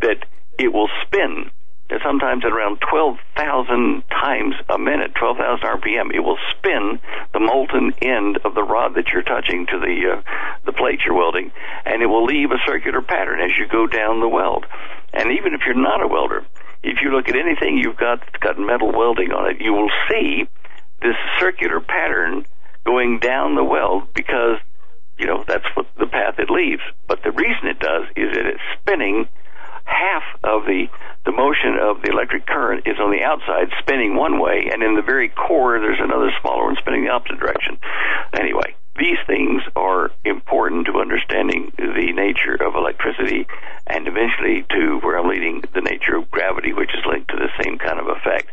that 0.00 0.24
it 0.58 0.72
will 0.72 0.88
spin 1.04 1.50
sometimes 2.02 2.44
at 2.44 2.52
around 2.52 2.80
12,000 2.90 4.02
times 4.10 4.54
a 4.68 4.78
minute, 4.78 5.14
12,000 5.14 5.64
RPM. 5.64 6.14
It 6.14 6.20
will 6.20 6.38
spin 6.56 7.00
the 7.32 7.40
molten 7.40 7.92
end 8.02 8.38
of 8.44 8.54
the 8.54 8.62
rod 8.62 8.94
that 8.94 9.08
you're 9.12 9.22
touching 9.22 9.66
to 9.66 9.78
the 9.78 10.18
uh, 10.18 10.22
the 10.64 10.72
plate 10.72 11.00
you're 11.04 11.14
welding, 11.14 11.52
and 11.84 12.02
it 12.02 12.06
will 12.06 12.24
leave 12.24 12.50
a 12.50 12.58
circular 12.66 13.02
pattern 13.02 13.40
as 13.40 13.50
you 13.58 13.66
go 13.68 13.86
down 13.86 14.20
the 14.20 14.28
weld. 14.28 14.66
And 15.12 15.32
even 15.32 15.54
if 15.54 15.60
you're 15.64 15.74
not 15.74 16.02
a 16.02 16.08
welder, 16.08 16.44
if 16.82 16.98
you 17.02 17.10
look 17.10 17.28
at 17.28 17.36
anything 17.36 17.78
you've 17.78 17.96
got 17.96 18.20
got 18.40 18.58
metal 18.58 18.92
welding 18.92 19.32
on 19.32 19.50
it, 19.50 19.60
you 19.60 19.72
will 19.72 19.90
see 20.10 20.48
this 21.02 21.16
circular 21.38 21.80
pattern 21.80 22.44
going 22.84 23.18
down 23.18 23.54
the 23.54 23.64
weld 23.64 24.12
because 24.14 24.58
you 25.18 25.26
know 25.26 25.44
that's 25.46 25.66
what 25.74 25.86
the 25.98 26.06
path 26.06 26.38
it 26.38 26.50
leaves. 26.50 26.82
But 27.06 27.22
the 27.22 27.30
reason 27.30 27.68
it 27.68 27.78
does 27.78 28.04
is 28.16 28.34
that 28.34 28.46
it's 28.46 28.62
spinning 28.80 29.28
half 29.86 30.22
of 30.44 30.66
the 30.66 30.86
the 31.24 31.32
motion 31.32 31.78
of 31.80 32.02
the 32.02 32.10
electric 32.10 32.46
current 32.46 32.86
is 32.86 32.98
on 33.00 33.10
the 33.10 33.22
outside 33.22 33.66
spinning 33.80 34.14
one 34.14 34.38
way 34.38 34.70
and 34.70 34.82
in 34.82 34.94
the 34.94 35.02
very 35.02 35.28
core 35.28 35.80
there's 35.80 35.98
another 36.00 36.30
smaller 36.40 36.66
one 36.66 36.76
spinning 36.78 37.04
the 37.04 37.10
opposite 37.10 37.38
direction. 37.38 37.78
Anyway 38.38 38.74
these 38.98 39.18
things 39.26 39.62
are 39.74 40.10
important 40.24 40.86
to 40.86 41.00
understanding 41.00 41.72
the 41.76 42.12
nature 42.12 42.54
of 42.54 42.74
electricity 42.74 43.46
and 43.86 44.08
eventually 44.08 44.64
to 44.70 44.98
where 45.00 45.18
I'm 45.18 45.28
leading 45.28 45.62
the 45.74 45.82
nature 45.82 46.16
of 46.16 46.30
gravity 46.30 46.72
which 46.72 46.90
is 46.94 47.04
linked 47.06 47.30
to 47.30 47.36
the 47.36 47.50
same 47.62 47.78
kind 47.78 48.00
of 48.00 48.08
effect. 48.08 48.50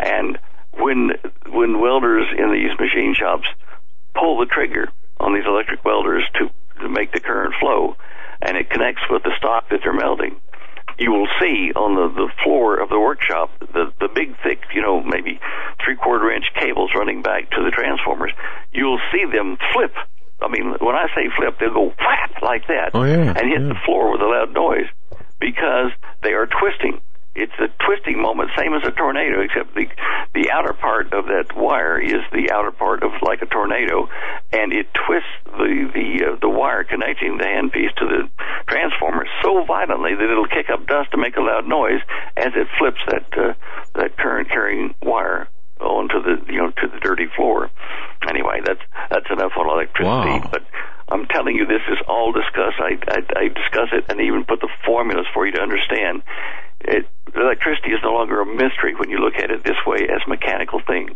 And 0.00 0.38
when 0.72 1.12
when 1.48 1.80
welders 1.80 2.26
in 2.36 2.52
these 2.52 2.76
machine 2.78 3.14
shops 3.14 3.46
pull 4.14 4.38
the 4.38 4.46
trigger 4.46 4.88
on 5.20 5.34
these 5.34 5.46
electric 5.46 5.84
welders 5.84 6.24
to, 6.34 6.50
to 6.80 6.88
make 6.88 7.12
the 7.12 7.20
current 7.20 7.54
flow 7.60 7.96
and 8.42 8.56
it 8.56 8.70
connects 8.70 9.02
with 9.08 9.22
the 9.22 9.32
stock 9.38 9.68
that 9.70 9.80
they're 9.82 9.92
melting 9.92 10.40
you 10.98 11.10
will 11.10 11.28
see 11.40 11.72
on 11.74 11.94
the, 11.94 12.08
the 12.14 12.30
floor 12.42 12.80
of 12.80 12.88
the 12.88 12.98
workshop 12.98 13.50
the, 13.60 13.92
the 14.00 14.08
big, 14.14 14.36
thick, 14.42 14.60
you 14.74 14.82
know, 14.82 15.02
maybe 15.02 15.40
three 15.84 15.96
quarter 15.96 16.30
inch 16.30 16.46
cables 16.58 16.90
running 16.94 17.22
back 17.22 17.50
to 17.50 17.62
the 17.64 17.70
transformers. 17.70 18.32
You'll 18.72 19.00
see 19.12 19.24
them 19.30 19.56
flip. 19.72 19.94
I 20.42 20.48
mean, 20.48 20.74
when 20.80 20.94
I 20.94 21.06
say 21.14 21.30
flip, 21.36 21.58
they'll 21.58 21.72
go 21.72 21.92
whap 21.98 22.42
like 22.42 22.66
that 22.68 22.90
oh, 22.94 23.04
yeah, 23.04 23.34
and 23.34 23.48
hit 23.48 23.62
yeah. 23.62 23.68
the 23.68 23.80
floor 23.86 24.12
with 24.12 24.20
a 24.20 24.26
loud 24.26 24.52
noise 24.52 24.86
because 25.40 25.90
they 26.22 26.32
are 26.32 26.46
twisting 26.46 27.00
it's 27.36 27.52
a 27.58 27.68
twisting 27.84 28.20
moment, 28.22 28.50
same 28.56 28.74
as 28.74 28.82
a 28.86 28.90
tornado, 28.92 29.40
except 29.42 29.74
the 29.74 29.86
the 30.34 30.50
outer 30.52 30.72
part 30.72 31.12
of 31.12 31.26
that 31.26 31.54
wire 31.56 32.00
is 32.00 32.22
the 32.32 32.50
outer 32.52 32.70
part 32.70 33.02
of 33.02 33.10
like 33.22 33.42
a 33.42 33.46
tornado, 33.46 34.08
and 34.52 34.72
it 34.72 34.86
twists 35.06 35.28
the 35.46 35.90
the 35.92 36.26
uh, 36.26 36.36
the 36.40 36.48
wire 36.48 36.84
connecting 36.84 37.38
the 37.38 37.44
handpiece 37.44 37.94
to 37.96 38.06
the 38.06 38.28
transformer 38.68 39.26
so 39.42 39.64
violently 39.64 40.14
that 40.14 40.30
it'll 40.30 40.46
kick 40.48 40.70
up 40.70 40.86
dust 40.86 41.10
to 41.10 41.18
make 41.18 41.36
a 41.36 41.40
loud 41.40 41.66
noise 41.66 42.00
as 42.36 42.52
it 42.54 42.68
flips 42.78 43.00
that 43.10 43.26
uh, 43.36 43.54
that 43.94 44.16
current 44.16 44.48
carrying 44.48 44.94
wire 45.02 45.48
onto 45.80 46.22
the 46.22 46.40
you 46.52 46.58
know 46.58 46.70
to 46.70 46.86
the 46.88 47.00
dirty 47.00 47.26
floor. 47.36 47.70
Anyway, 48.28 48.60
that's 48.64 48.80
that's 49.10 49.26
enough 49.30 49.52
on 49.56 49.68
electricity, 49.68 50.38
Wow. 50.40 50.48
but. 50.52 50.62
I'm 51.06 51.26
telling 51.26 51.54
you, 51.54 51.66
this 51.66 51.82
is 51.92 51.98
all 52.08 52.32
discussed. 52.32 52.80
I, 52.80 52.96
I, 53.08 53.44
I 53.44 53.48
discuss 53.48 53.90
it 53.92 54.06
and 54.08 54.22
even 54.22 54.46
put 54.46 54.62
the 54.62 54.70
formulas 54.86 55.26
for 55.34 55.44
you 55.44 55.52
to 55.52 55.60
understand. 55.60 56.22
It, 56.84 57.06
electricity 57.34 57.90
is 57.90 58.00
no 58.02 58.12
longer 58.12 58.40
a 58.40 58.46
mystery 58.46 58.94
when 58.94 59.10
you 59.10 59.18
look 59.18 59.34
at 59.34 59.50
it 59.50 59.64
this 59.64 59.78
way 59.86 60.06
as 60.08 60.20
mechanical 60.28 60.80
things. 60.86 61.12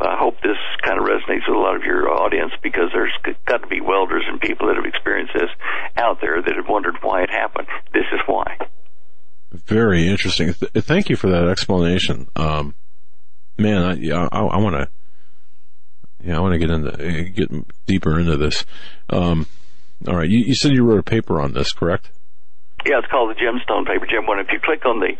I 0.00 0.16
hope 0.18 0.40
this 0.42 0.58
kind 0.82 0.98
of 0.98 1.06
resonates 1.06 1.46
with 1.48 1.56
a 1.56 1.60
lot 1.60 1.76
of 1.76 1.82
your 1.82 2.10
audience 2.10 2.52
because 2.62 2.90
there's 2.92 3.12
got 3.46 3.62
to 3.62 3.68
be 3.68 3.80
welders 3.80 4.24
and 4.28 4.40
people 4.40 4.66
that 4.66 4.76
have 4.76 4.84
experienced 4.84 5.32
this 5.34 5.50
out 5.96 6.20
there 6.20 6.42
that 6.42 6.56
have 6.56 6.68
wondered 6.68 6.96
why 7.00 7.22
it 7.22 7.30
happened. 7.30 7.68
This 7.92 8.04
is 8.12 8.20
why. 8.26 8.58
Very 9.52 10.08
interesting. 10.08 10.52
Th- 10.52 10.84
thank 10.84 11.08
you 11.08 11.16
for 11.16 11.30
that 11.30 11.48
explanation. 11.48 12.28
Um, 12.34 12.74
man, 13.56 13.82
I, 14.12 14.28
I 14.32 14.58
want 14.58 14.74
to, 14.74 14.88
yeah, 16.24 16.36
I 16.36 16.40
want 16.40 16.54
to 16.54 16.58
get 16.58 16.70
into, 16.70 17.30
get 17.30 17.86
deeper 17.86 18.18
into 18.18 18.36
this. 18.36 18.66
Um, 19.10 19.46
all 20.08 20.16
right. 20.16 20.28
You, 20.28 20.40
you 20.40 20.54
said 20.54 20.72
you 20.72 20.82
wrote 20.82 20.98
a 20.98 21.04
paper 21.04 21.40
on 21.40 21.52
this, 21.52 21.72
correct? 21.72 22.10
Yeah, 22.86 22.98
it's 23.00 23.08
called 23.08 23.30
the 23.32 23.38
gemstone 23.40 23.86
paper, 23.86 24.04
Gem 24.06 24.26
One. 24.26 24.38
If 24.40 24.48
you 24.52 24.60
click 24.60 24.84
on 24.84 25.00
the 25.00 25.16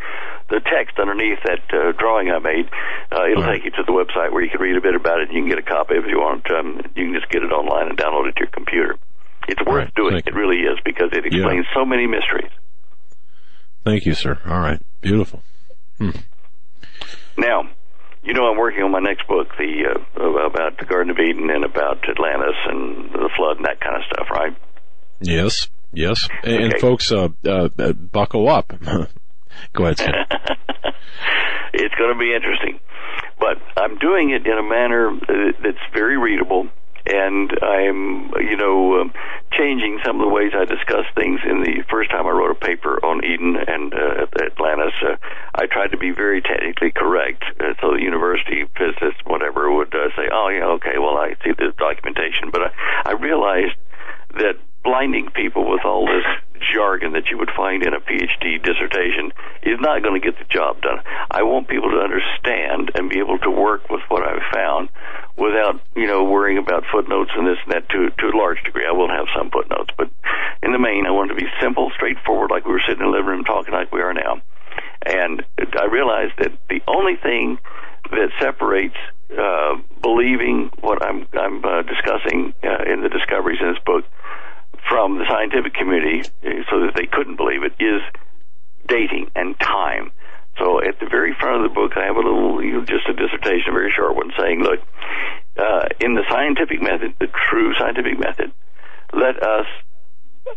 the 0.49 0.61
text 0.61 0.99
underneath 0.99 1.39
that 1.45 1.65
uh, 1.73 1.91
drawing 1.97 2.29
I 2.29 2.37
made, 2.37 2.69
uh, 3.11 3.25
it'll 3.25 3.41
right. 3.41 3.57
take 3.57 3.65
you 3.65 3.71
to 3.71 3.83
the 3.85 3.91
website 3.91 4.31
where 4.31 4.43
you 4.43 4.49
can 4.51 4.61
read 4.61 4.77
a 4.77 4.81
bit 4.81 4.93
about 4.93 5.19
it. 5.21 5.29
and 5.29 5.33
You 5.33 5.41
can 5.41 5.49
get 5.49 5.57
a 5.57 5.65
copy 5.65 5.95
if 5.95 6.05
you 6.07 6.19
want. 6.19 6.45
Um, 6.51 6.81
you 6.95 7.09
can 7.09 7.13
just 7.17 7.29
get 7.31 7.41
it 7.41 7.49
online 7.51 7.89
and 7.89 7.97
download 7.97 8.29
it 8.29 8.35
to 8.37 8.41
your 8.45 8.53
computer. 8.53 8.95
It's 9.47 9.59
worth 9.65 9.89
right, 9.89 9.95
doing. 9.95 10.13
thank 10.13 10.27
It 10.27 10.35
really 10.35 10.61
is 10.61 10.77
because 10.85 11.09
it 11.13 11.25
Yeah. 11.25 11.41
explains 11.41 11.65
so 11.73 11.85
many 11.85 12.05
mysteries. 12.05 12.51
Thank 13.83 14.05
you, 14.05 14.13
sir. 14.13 14.37
All 14.45 14.59
right. 14.59 14.81
Beautiful. 15.01 15.41
Now, 17.37 17.63
you 18.23 18.33
know 18.33 18.45
I'm 18.47 18.57
working 18.57 18.83
on 18.83 18.91
my 18.91 18.99
next 18.99 19.27
book, 19.27 19.47
the 19.57 19.95
uh, 20.17 20.23
about 20.45 20.77
the 20.79 20.85
Garden 20.85 21.11
of 21.11 21.17
Eden 21.19 21.49
and 21.49 21.63
about 21.65 22.07
Atlantis 22.09 22.55
and 22.65 23.11
the 23.11 23.29
flood 23.35 23.57
and 23.57 23.65
that 23.65 23.79
kind 23.81 23.95
of 23.97 24.01
stuff, 24.11 24.27
right? 24.31 24.55
Yes. 25.21 25.67
Yes. 25.95 26.27
And, 26.43 26.63
and 26.65 26.79
folks, 26.79 27.11
uh, 27.11 27.29
uh, 27.45 27.69
uh, 27.77 27.93
buckle 27.93 28.49
up. 28.49 28.73
Go 29.73 29.83
ahead, 29.83 29.97
Stan. 29.97 30.13
it's 31.73 31.95
going 31.95 32.13
to 32.13 32.19
be 32.19 32.33
interesting. 32.33 32.79
But 33.39 33.57
I'm 33.77 33.97
doing 33.97 34.31
it 34.31 34.45
in 34.45 34.57
a 34.57 34.63
manner 34.63 35.09
uh, 35.09 35.51
that's 35.63 35.83
very 35.93 36.17
readable, 36.17 36.67
and 37.05 37.51
I'm, 37.61 38.31
you 38.39 38.57
know, 38.57 39.01
um, 39.01 39.13
changing 39.51 39.99
some 40.05 40.19
of 40.19 40.27
the 40.27 40.33
ways 40.33 40.51
I 40.55 40.65
discuss 40.65 41.05
things. 41.15 41.39
In 41.47 41.61
the 41.61 41.83
first 41.89 42.11
time 42.11 42.27
I 42.27 42.31
wrote 42.31 42.51
a 42.51 42.59
paper 42.59 42.97
on 43.03 43.23
Eden 43.23 43.55
and 43.55 43.93
uh, 43.93 44.25
Atlantis, 44.41 44.95
uh, 45.03 45.15
I 45.53 45.67
tried 45.67 45.91
to 45.91 45.97
be 45.97 46.11
very 46.11 46.41
technically 46.41 46.91
correct, 46.91 47.43
uh, 47.59 47.75
so 47.81 47.91
the 47.91 48.01
university 48.01 48.63
physicists, 48.75 49.21
whatever, 49.25 49.71
would 49.71 49.93
uh, 49.93 50.09
say, 50.15 50.27
"Oh, 50.31 50.49
yeah, 50.49 50.79
okay, 50.79 50.97
well, 50.97 51.17
I 51.17 51.35
see 51.43 51.51
the 51.51 51.71
documentation," 51.77 52.51
but 52.51 52.61
I, 52.71 53.11
I 53.11 53.13
realized 53.13 53.75
that 54.39 54.55
blinding 54.85 55.29
people 55.33 55.67
with 55.67 55.81
all 55.83 56.05
this 56.05 56.23
jargon 56.71 57.13
that 57.13 57.27
you 57.29 57.37
would 57.37 57.49
find 57.57 57.83
in 57.83 57.93
a 57.93 57.99
PhD 57.99 58.61
dissertation 58.61 59.33
is 59.63 59.81
not 59.81 60.05
going 60.05 60.19
to 60.19 60.23
get 60.23 60.37
the 60.37 60.45
job 60.45 60.81
done. 60.81 61.01
I 61.29 61.43
want 61.43 61.67
people 61.67 61.89
to 61.89 61.99
understand 61.99 62.93
and 62.93 63.09
be 63.09 63.19
able 63.19 63.39
to 63.39 63.51
work 63.51 63.89
with 63.89 64.01
what 64.07 64.23
I've 64.23 64.45
found 64.53 64.89
without, 65.35 65.81
you 65.95 66.07
know, 66.07 66.23
worrying 66.23 66.57
about 66.57 66.85
footnotes 66.93 67.31
and 67.35 67.47
this 67.47 67.57
and 67.65 67.73
that 67.73 67.89
to, 67.89 68.09
to 68.09 68.25
a 68.29 68.37
large 68.37 68.61
degree. 68.63 68.85
I 68.87 68.93
will 68.93 69.09
have 69.09 69.25
some 69.35 69.49
footnotes, 69.49 69.89
but 69.97 70.09
in 70.63 70.71
the 70.71 70.79
main, 70.79 71.05
I 71.05 71.11
want 71.11 71.29
to 71.29 71.35
be 71.35 71.49
simple, 71.59 71.91
straightforward, 71.95 72.51
like 72.51 72.65
we 72.65 72.71
were 72.71 72.85
sitting 72.87 73.03
in 73.03 73.11
the 73.11 73.17
living 73.17 73.41
room 73.41 73.43
talking 73.43 73.73
like 73.73 73.91
we 73.91 74.01
are 74.01 74.13
now. 74.13 74.39
And 75.05 75.43
I 75.57 75.85
realized 75.85 76.33
that 76.39 76.53
the 76.69 76.81
only 76.87 77.15
thing 77.17 77.57
that 78.11 78.29
separates 78.39 78.97
uh, 79.33 79.75
believing 80.01 80.69
what 80.81 81.03
I'm, 81.03 81.27
I'm 81.33 81.65
uh, 81.65 81.81
discussing 81.81 82.53
uh, 82.63 82.85
in 82.85 83.01
the 83.01 83.09
discoveries 83.09 83.59
in 83.61 83.73
this 83.73 83.83
book 83.85 84.05
from 84.89 85.17
the 85.17 85.25
scientific 85.29 85.73
community, 85.73 86.21
uh, 86.45 86.63
so 86.69 86.81
that 86.85 86.93
they 86.95 87.07
couldn't 87.07 87.37
believe 87.37 87.63
it, 87.63 87.73
is 87.79 88.01
dating 88.87 89.31
and 89.35 89.59
time. 89.59 90.11
So 90.57 90.79
at 90.81 90.99
the 90.99 91.07
very 91.07 91.35
front 91.39 91.65
of 91.65 91.69
the 91.69 91.73
book, 91.73 91.97
I 91.97 92.05
have 92.05 92.15
a 92.15 92.19
little, 92.19 92.63
you 92.63 92.73
know, 92.73 92.85
just 92.85 93.09
a 93.09 93.13
dissertation, 93.13 93.69
a 93.69 93.73
very 93.73 93.91
short 93.95 94.15
one, 94.15 94.31
saying, 94.39 94.61
look, 94.61 94.79
uh, 95.57 95.85
in 95.99 96.13
the 96.15 96.23
scientific 96.29 96.81
method, 96.81 97.15
the 97.19 97.27
true 97.49 97.73
scientific 97.77 98.19
method, 98.19 98.51
let 99.13 99.41
us 99.41 99.65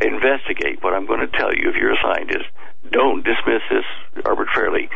investigate 0.01 0.83
what 0.83 0.95
I'm 0.95 1.07
going 1.07 1.21
to 1.21 1.39
tell 1.39 1.55
you 1.55 1.69
if 1.71 1.75
you're 1.75 1.95
a 1.95 2.03
scientist. 2.03 2.45
Don't 2.91 3.25
dismiss 3.25 3.63
this 3.71 3.85
arbitrarily. 4.25 4.89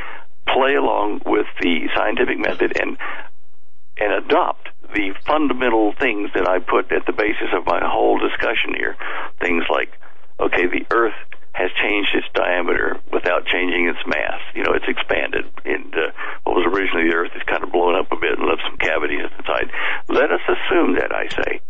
Play 0.47 0.75
along 0.75 1.23
with 1.25 1.47
the 1.61 1.89
scientific 1.95 2.39
method 2.39 2.77
and 2.79 2.99
and 3.99 4.25
adopt 4.25 4.69
the 4.95 5.15
fundamental 5.27 5.95
things 5.99 6.31
that 6.35 6.49
I 6.49 6.59
put 6.59 6.93
at 6.93 7.07
the 7.07 7.13
basis 7.13 7.49
of 7.53 7.67
my 7.67 7.81
whole 7.83 8.19
discussion 8.19 8.75
here. 8.77 8.97
Things 9.41 9.65
like, 9.71 9.93
okay, 10.41 10.67
the 10.67 10.87
Earth 10.91 11.17
has 11.53 11.71
changed 11.77 12.11
its 12.15 12.27
diameter 12.35 12.97
without 13.13 13.45
changing 13.45 13.89
its 13.89 14.01
mass. 14.07 14.41
You 14.55 14.65
know, 14.65 14.73
it's 14.73 14.89
expanded. 14.89 15.45
And 15.65 15.93
uh, 15.93 16.13
what 16.45 16.57
was 16.57 16.65
originally 16.65 17.11
the 17.11 17.17
Earth 17.17 17.33
is 17.37 17.43
kind 17.45 17.63
of 17.63 17.71
blown 17.73 17.95
up 17.95 18.11
a 18.11 18.17
bit 18.17 18.39
and 18.39 18.49
left 18.49 18.63
some 18.65 18.79
cavities 18.79 19.21
at 19.25 19.31
the 19.33 19.45
inside. 19.45 19.69
Let 20.09 20.33
us 20.33 20.41
assume 20.49 20.97
that, 20.97 21.13
I 21.13 21.29
say. 21.29 21.61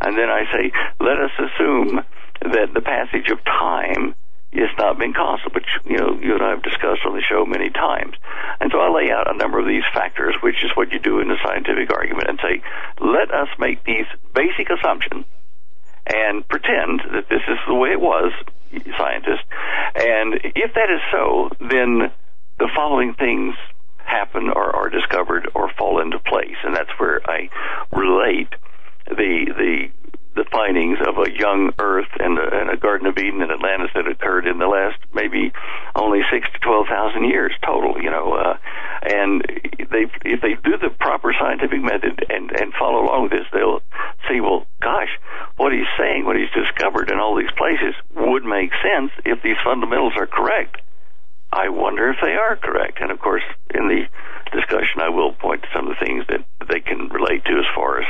And 0.00 0.16
then 0.16 0.28
I 0.28 0.44
say, 0.52 0.72
let 1.00 1.16
us 1.16 1.32
assume 1.40 2.04
that 2.42 2.72
the 2.74 2.84
passage 2.84 3.30
of 3.32 3.42
time 3.44 4.14
it's 4.52 4.76
not 4.78 4.98
been 4.98 5.12
constant, 5.12 5.54
but 5.54 5.62
you 5.84 5.96
know, 5.96 6.18
you 6.20 6.34
and 6.34 6.42
I 6.42 6.50
have 6.50 6.62
discussed 6.62 7.02
on 7.06 7.14
the 7.14 7.22
show 7.22 7.44
many 7.46 7.70
times. 7.70 8.14
And 8.60 8.70
so 8.72 8.80
I 8.80 8.90
lay 8.90 9.10
out 9.10 9.32
a 9.32 9.36
number 9.36 9.58
of 9.58 9.66
these 9.66 9.84
factors, 9.94 10.34
which 10.42 10.64
is 10.64 10.70
what 10.74 10.92
you 10.92 10.98
do 10.98 11.20
in 11.20 11.30
a 11.30 11.36
scientific 11.44 11.92
argument, 11.94 12.28
and 12.28 12.38
say, 12.42 12.62
let 13.00 13.30
us 13.32 13.48
make 13.58 13.84
these 13.84 14.06
basic 14.34 14.70
assumptions 14.70 15.24
and 16.06 16.46
pretend 16.48 17.00
that 17.12 17.28
this 17.28 17.42
is 17.46 17.58
the 17.68 17.74
way 17.74 17.90
it 17.90 18.00
was, 18.00 18.32
scientists. 18.98 19.46
And 19.94 20.34
if 20.56 20.74
that 20.74 20.90
is 20.90 21.00
so, 21.12 21.50
then 21.60 22.10
the 22.58 22.68
following 22.74 23.14
things 23.14 23.54
happen 24.04 24.50
or 24.50 24.74
are 24.74 24.88
discovered 24.90 25.48
or 25.54 25.70
fall 25.78 26.00
into 26.00 26.18
place. 26.18 26.56
And 26.64 26.74
that's 26.74 26.90
where 26.98 27.20
I 27.30 27.48
relate 27.92 28.48
the 29.06 29.46
the 29.56 29.90
the 30.34 30.44
findings 30.52 30.98
of 31.06 31.18
a 31.18 31.30
young 31.30 31.72
Earth 31.78 32.10
and 32.18 32.38
a, 32.38 32.60
and 32.60 32.70
a 32.70 32.76
Garden 32.76 33.06
of 33.06 33.18
Eden 33.18 33.42
in 33.42 33.50
Atlantis 33.50 33.90
that 33.94 34.06
occurred 34.06 34.46
in 34.46 34.58
the 34.58 34.66
last 34.66 34.98
maybe 35.12 35.52
only 35.94 36.20
six 36.30 36.46
to 36.52 36.58
twelve 36.60 36.86
thousand 36.86 37.24
years 37.24 37.52
total. 37.64 38.00
You 38.00 38.10
know, 38.10 38.34
uh, 38.34 38.56
and 39.02 39.42
they 39.90 40.06
if 40.24 40.40
they 40.40 40.54
do 40.62 40.78
the 40.78 40.90
proper 41.00 41.34
scientific 41.38 41.82
method 41.82 42.24
and 42.28 42.50
and 42.52 42.72
follow 42.78 43.04
along 43.04 43.24
with 43.24 43.32
this, 43.32 43.46
they'll 43.52 43.82
see. 44.28 44.40
Well, 44.40 44.66
gosh, 44.80 45.10
what 45.56 45.72
he's 45.72 45.90
saying, 45.98 46.24
what 46.24 46.36
he's 46.36 46.52
discovered 46.54 47.10
in 47.10 47.18
all 47.18 47.36
these 47.36 47.52
places, 47.56 47.94
would 48.14 48.44
make 48.44 48.70
sense 48.82 49.10
if 49.24 49.42
these 49.42 49.58
fundamentals 49.64 50.14
are 50.16 50.26
correct. 50.26 50.78
I 51.52 51.68
wonder 51.68 52.10
if 52.10 52.16
they 52.22 52.34
are 52.34 52.56
correct. 52.56 53.00
And 53.00 53.10
of 53.10 53.18
course, 53.18 53.42
in 53.74 53.88
the 53.88 54.06
discussion, 54.52 55.00
I 55.00 55.08
will 55.08 55.32
point 55.32 55.62
to 55.62 55.68
some 55.74 55.88
of 55.88 55.96
the 55.98 56.04
things 56.04 56.24
that 56.28 56.44
they 56.68 56.80
can 56.80 57.08
relate 57.08 57.44
to 57.44 57.58
as 57.58 57.66
far 57.74 58.00
as, 58.00 58.06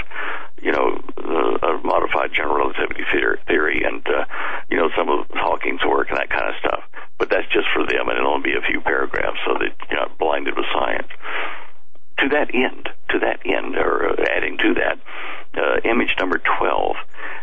you 0.61 0.73
know, 0.73 1.01
uh, 1.17 1.67
a 1.67 1.81
modified 1.83 2.33
general 2.35 2.69
relativity 2.69 3.05
theory 3.47 3.83
and, 3.85 4.07
uh, 4.07 4.25
you 4.71 4.77
know, 4.77 4.91
some 4.97 5.09
of 5.09 5.27
Hawking's 5.33 5.85
work 5.85 6.09
and 6.11 6.19
that 6.19 6.29
kind 6.29 6.49
of 6.49 6.55
stuff. 6.61 6.85
But 7.19 7.31
that's 7.31 7.49
just 7.53 7.69
for 7.73 7.85
them, 7.87 8.09
and 8.09 8.19
it'll 8.19 8.33
only 8.33 8.53
be 8.53 8.57
a 8.57 8.63
few 8.63 8.81
paragraphs 8.81 9.39
so 9.47 9.55
that 9.55 9.73
you're 9.91 10.01
not 10.01 10.19
blinded 10.19 10.57
with 10.57 10.67
science. 10.73 11.09
To 12.21 12.29
that 12.29 12.55
end, 12.55 12.89
to 13.11 13.19
that 13.21 13.41
end, 13.47 13.77
or 13.77 14.11
uh, 14.11 14.25
adding 14.37 14.59
to 14.59 14.75
that, 14.75 14.99
uh, 15.57 15.81
image 15.89 16.15
number 16.19 16.41
12, 16.59 16.97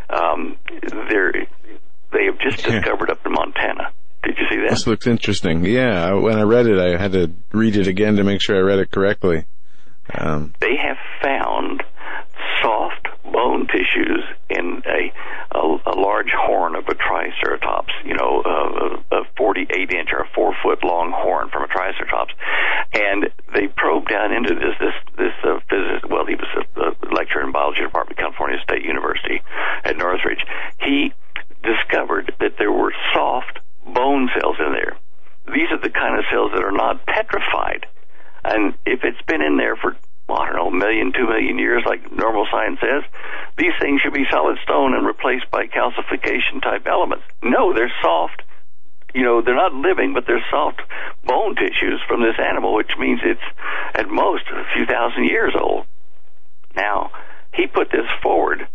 um, 0.10 0.58
they 2.14 2.26
have 2.26 2.40
just 2.40 2.64
discovered 2.64 3.10
up 3.10 3.26
in 3.26 3.32
Montana 3.34 3.92
did 4.24 4.38
you 4.38 4.46
see 4.50 4.58
that? 4.58 4.70
This 4.72 4.88
looks 4.88 5.08
interesting. 5.08 5.66
Yeah, 5.66 6.14
when 6.14 6.38
I 6.38 6.44
read 6.44 6.68
it, 6.68 6.80
I 6.80 7.02
had 7.02 7.14
to 7.14 7.32
read 7.52 7.76
it 7.76 7.88
again 7.88 8.16
to 8.18 8.24
make 8.24 8.42
sure 8.42 8.56
I 8.56 8.60
read 8.60 8.80
it 8.80 8.92
correctly. 8.92 9.46
Um, 10.14 10.54
they 10.62 10.76
have 10.76 10.98
found 11.22 11.84
soft 12.62 13.08
bone 13.24 13.68
tissues 13.68 14.24
in 14.50 14.82
a 14.86 15.12
a, 15.52 15.60
a 15.60 15.96
large 15.96 16.32
horn 16.36 16.76
of 16.76 16.88
a 16.88 16.96
triceratops, 16.96 17.94
you 18.06 18.14
know, 18.14 18.44
a, 18.46 19.16
a 19.16 19.24
48 19.38 19.92
inch 19.92 20.10
or 20.12 20.20
a 20.20 20.30
four 20.36 20.54
foot 20.64 20.84
long 20.84 21.12
horn 21.16 21.50
from 21.52 21.64
a 21.64 21.68
triceratops, 21.68 22.34
and 22.94 23.30
they 23.54 23.68
probed 23.76 24.10
down 24.10 24.34
into 24.34 24.54
this 24.56 24.76
this 24.80 24.98
this 25.18 25.36
uh, 25.44 25.60
physicist. 25.70 26.10
Well, 26.10 26.26
he 26.26 26.36
was 26.36 26.52
a, 26.56 26.82
a 26.82 26.90
lecturer 27.14 27.44
in 27.44 27.52
biology 27.52 27.82
department, 27.82 28.20
at 28.20 28.24
California 28.24 28.58
State 28.64 28.84
University 28.84 29.42
at 29.84 29.98
Northridge. 29.98 30.44
He 30.82 31.14
discovered 31.64 32.34
that 32.40 32.58
there 32.58 32.72
were 32.72 32.94
soft 33.14 33.60
bone 33.94 34.30
cells 34.40 34.58
in 34.60 34.74
there. 34.74 34.98
These 35.48 35.72
are 35.72 35.80
the 35.80 35.90
kind 35.90 36.18
of 36.18 36.26
cells 36.32 36.52
that 36.54 36.64
are 36.64 36.76
not 36.76 37.06
petrified. 37.06 37.86
And 38.44 38.74
if 38.86 39.04
it's 39.04 39.22
been 39.28 39.42
in 39.42 39.58
there 39.58 39.76
for, 39.76 39.96
well, 40.28 40.40
I 40.40 40.48
don't 40.48 40.56
know, 40.56 40.68
a 40.68 40.72
million, 40.72 41.14
two 41.14 41.28
million 41.28 41.58
years, 41.58 41.84
like 41.86 42.12
normal 42.12 42.48
science 42.52 42.80
says, 42.80 43.04
these 43.58 43.74
things 43.80 44.02
should 44.02 44.14
be 44.14 44.26
solid 44.30 44.58
stone 44.64 44.94
and 44.94 45.06
replaced 45.06 45.50
by 45.52 45.68
calcification 45.68 46.62
type 46.62 46.86
elements. 46.88 47.26
No, 47.42 47.74
they're 47.74 47.94
soft. 48.02 48.44
You 49.14 49.24
know, 49.24 49.42
they're 49.42 49.56
not 49.56 49.74
living, 49.74 50.14
but 50.14 50.26
they're 50.28 50.46
soft 50.52 50.82
bone 51.26 51.56
tissues 51.56 52.02
from 52.08 52.22
this 52.22 52.36
animal, 52.38 52.76
which 52.76 52.92
means 53.00 53.20
it's 53.24 53.42
at 53.96 54.10
most 54.10 54.44
a 54.52 54.64
few 54.76 54.86
thousand 54.86 55.26
years 55.26 55.54
old. 55.60 55.86
Now, 56.76 57.12
he 57.54 57.68
put 57.68 57.90
this 57.90 58.06
forward 58.22 58.68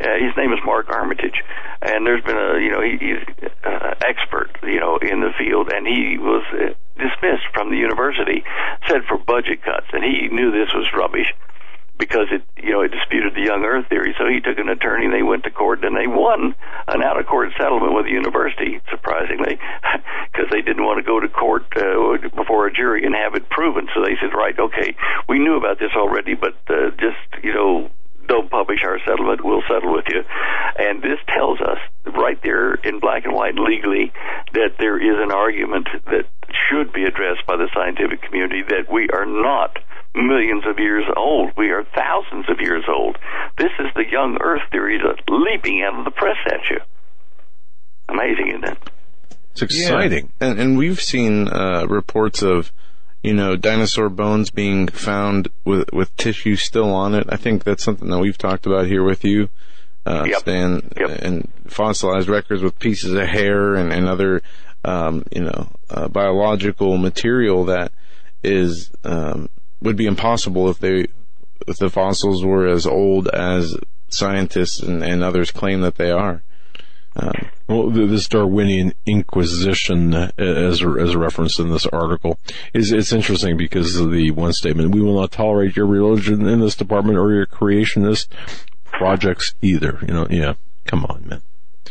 uh, 0.00 0.18
his 0.18 0.34
name 0.36 0.52
is 0.52 0.58
Mark 0.64 0.90
Armitage, 0.90 1.38
and 1.82 2.06
there's 2.06 2.24
been 2.24 2.36
a 2.36 2.58
you 2.58 2.70
know 2.70 2.82
he, 2.82 2.98
he's 2.98 3.22
uh, 3.62 3.94
expert 4.02 4.50
you 4.62 4.80
know 4.80 4.98
in 4.98 5.20
the 5.20 5.30
field, 5.38 5.70
and 5.72 5.86
he 5.86 6.18
was 6.18 6.42
uh, 6.52 6.74
dismissed 6.98 7.46
from 7.54 7.70
the 7.70 7.76
university, 7.76 8.42
said 8.88 9.04
for 9.06 9.18
budget 9.18 9.62
cuts, 9.62 9.86
and 9.92 10.02
he 10.02 10.28
knew 10.28 10.50
this 10.50 10.72
was 10.74 10.86
rubbish 10.94 11.30
because 11.98 12.26
it 12.32 12.42
you 12.58 12.72
know 12.72 12.82
it 12.82 12.90
disputed 12.90 13.34
the 13.34 13.46
young 13.46 13.62
Earth 13.62 13.86
theory. 13.88 14.14
So 14.18 14.26
he 14.26 14.40
took 14.40 14.58
an 14.58 14.68
attorney, 14.68 15.06
and 15.06 15.14
they 15.14 15.22
went 15.22 15.44
to 15.44 15.50
court, 15.50 15.84
and 15.84 15.96
they 15.96 16.06
won 16.06 16.54
an 16.88 17.02
out 17.02 17.18
of 17.18 17.26
court 17.26 17.50
settlement 17.56 17.94
with 17.94 18.06
the 18.06 18.12
university, 18.12 18.80
surprisingly, 18.90 19.58
because 20.32 20.50
they 20.50 20.62
didn't 20.62 20.82
want 20.82 20.98
to 20.98 21.06
go 21.06 21.20
to 21.20 21.28
court 21.28 21.70
uh, 21.76 22.18
before 22.34 22.66
a 22.66 22.72
jury 22.72 23.04
and 23.06 23.14
have 23.14 23.34
it 23.34 23.48
proven. 23.48 23.86
So 23.94 24.02
they 24.02 24.18
said, 24.20 24.34
right, 24.34 24.58
okay, 24.58 24.96
we 25.28 25.38
knew 25.38 25.54
about 25.56 25.78
this 25.78 25.94
already, 25.94 26.34
but 26.34 26.58
uh, 26.68 26.90
just 26.98 27.44
you 27.44 27.54
know 27.54 27.90
don't 28.26 28.50
publish 28.50 28.80
our 28.84 28.98
settlement, 29.06 29.44
we'll 29.44 29.62
settle 29.68 29.92
with 29.92 30.06
you. 30.08 30.22
And 30.78 31.02
this 31.02 31.18
tells 31.28 31.60
us 31.60 31.78
right 32.06 32.40
there 32.42 32.74
in 32.74 33.00
black 33.00 33.24
and 33.24 33.34
white 33.34 33.54
legally 33.54 34.12
that 34.52 34.76
there 34.78 34.98
is 34.98 35.16
an 35.20 35.32
argument 35.32 35.88
that 36.06 36.26
should 36.68 36.92
be 36.92 37.04
addressed 37.04 37.46
by 37.46 37.56
the 37.56 37.68
scientific 37.74 38.22
community 38.22 38.62
that 38.68 38.92
we 38.92 39.08
are 39.12 39.26
not 39.26 39.78
millions 40.14 40.64
of 40.66 40.78
years 40.78 41.04
old. 41.16 41.50
We 41.56 41.70
are 41.70 41.84
thousands 41.84 42.46
of 42.48 42.60
years 42.60 42.84
old. 42.88 43.18
This 43.58 43.72
is 43.78 43.86
the 43.94 44.04
young 44.10 44.38
Earth 44.40 44.62
theory 44.70 44.98
that's 44.98 45.20
leaping 45.28 45.82
out 45.82 45.98
of 45.98 46.04
the 46.04 46.10
press 46.10 46.38
at 46.46 46.70
you. 46.70 46.78
Amazing, 48.08 48.48
isn't 48.48 48.64
it? 48.64 48.78
It's 49.52 49.62
exciting. 49.62 50.32
Yeah. 50.40 50.48
And, 50.48 50.60
and 50.60 50.78
we've 50.78 51.00
seen 51.00 51.48
uh, 51.48 51.86
reports 51.88 52.42
of 52.42 52.72
you 53.24 53.32
know, 53.32 53.56
dinosaur 53.56 54.10
bones 54.10 54.50
being 54.50 54.86
found 54.86 55.48
with 55.64 55.90
with 55.94 56.14
tissue 56.18 56.56
still 56.56 56.94
on 56.94 57.14
it. 57.14 57.26
I 57.30 57.36
think 57.36 57.64
that's 57.64 57.82
something 57.82 58.10
that 58.10 58.18
we've 58.18 58.36
talked 58.36 58.66
about 58.66 58.86
here 58.86 59.02
with 59.02 59.24
you, 59.24 59.48
uh, 60.04 60.24
yep. 60.28 60.40
Stan, 60.40 60.90
yep. 60.94 61.22
and 61.22 61.50
fossilized 61.66 62.28
records 62.28 62.62
with 62.62 62.78
pieces 62.78 63.14
of 63.14 63.26
hair 63.26 63.76
and, 63.76 63.90
and 63.90 64.06
other, 64.06 64.42
um, 64.84 65.24
you 65.32 65.40
know, 65.40 65.70
uh, 65.88 66.06
biological 66.08 66.98
material 66.98 67.64
that 67.64 67.92
is 68.42 68.90
um, 69.04 69.48
would 69.80 69.96
be 69.96 70.04
impossible 70.04 70.68
if 70.68 70.78
they 70.78 71.06
if 71.66 71.78
the 71.78 71.88
fossils 71.88 72.44
were 72.44 72.68
as 72.68 72.86
old 72.86 73.28
as 73.28 73.74
scientists 74.10 74.80
and, 74.80 75.02
and 75.02 75.24
others 75.24 75.50
claim 75.50 75.80
that 75.80 75.94
they 75.94 76.10
are. 76.10 76.42
Um, 77.16 77.32
well, 77.68 77.90
this 77.90 78.28
Darwinian 78.28 78.92
Inquisition, 79.06 80.14
uh, 80.14 80.30
as 80.36 80.80
a 80.80 81.18
reference 81.18 81.58
in 81.58 81.70
this 81.70 81.86
article, 81.86 82.38
is 82.72 82.92
it's 82.92 83.12
interesting 83.12 83.56
because 83.56 83.96
of 83.96 84.10
the 84.10 84.30
one 84.32 84.52
statement: 84.52 84.94
"We 84.94 85.00
will 85.00 85.20
not 85.20 85.30
tolerate 85.30 85.76
your 85.76 85.86
religion 85.86 86.46
in 86.46 86.60
this 86.60 86.74
department 86.74 87.18
or 87.18 87.32
your 87.32 87.46
creationist 87.46 88.28
projects 88.84 89.54
either." 89.62 89.98
You 90.06 90.14
know, 90.14 90.26
yeah, 90.28 90.54
come 90.86 91.04
on, 91.04 91.28
man. 91.28 91.42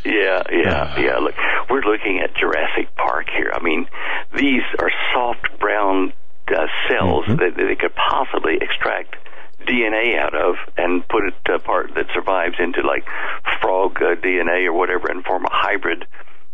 Yeah, 0.06 0.44
yeah, 0.52 0.84
uh, 0.84 1.00
yeah. 1.00 1.18
Look, 1.20 1.36
we're 1.70 1.82
looking 1.82 2.20
at 2.22 2.36
Jurassic 2.36 2.94
Park 2.96 3.28
here. 3.36 3.52
I 3.54 3.64
mean, 3.64 3.88
these 4.36 4.64
are 4.80 4.92
soft 5.14 5.60
brown 5.60 6.12
uh, 6.50 6.68
cells 6.90 7.24
mm-hmm. 7.26 7.38
that, 7.38 7.56
that 7.56 7.66
they 7.66 7.76
could 7.76 7.96
possibly 7.96 8.58
extract 8.60 9.16
DNA 9.66 10.18
out 10.20 10.36
of 10.36 10.56
and 10.78 11.08
put 11.08 11.26
it 11.26 11.34
uh, 11.52 11.60
part 11.60 11.94
that 11.96 12.06
survives 12.14 12.56
into 12.60 12.82
like 12.82 13.06
frog 13.62 13.98
uh, 13.98 14.16
DNA 14.16 14.66
or 14.66 14.74
whatever 14.74 15.08
and 15.10 15.24
form 15.24 15.46
a 15.46 15.52
hybrid 15.52 16.06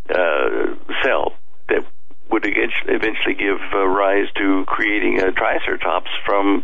uh, 0.10 0.76
cell 1.04 1.34
that 1.68 1.86
would 2.32 2.46
eventually 2.46 3.34
give 3.34 3.60
uh, 3.74 3.86
rise 3.86 4.28
to 4.36 4.64
creating 4.68 5.20
a 5.20 5.32
triceratops 5.32 6.12
from, 6.26 6.64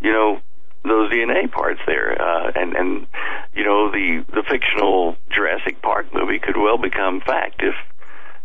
you 0.00 0.12
know, 0.12 0.40
those 0.84 1.10
DNA 1.10 1.50
parts 1.50 1.80
there, 1.86 2.20
uh, 2.20 2.52
and 2.54 2.76
and 2.76 3.06
you 3.54 3.64
know 3.64 3.90
the 3.90 4.24
the 4.32 4.44
fictional 4.48 5.16
Jurassic 5.34 5.82
Park 5.82 6.06
movie 6.14 6.38
could 6.38 6.56
well 6.56 6.78
become 6.78 7.20
fact 7.20 7.60
if 7.60 7.74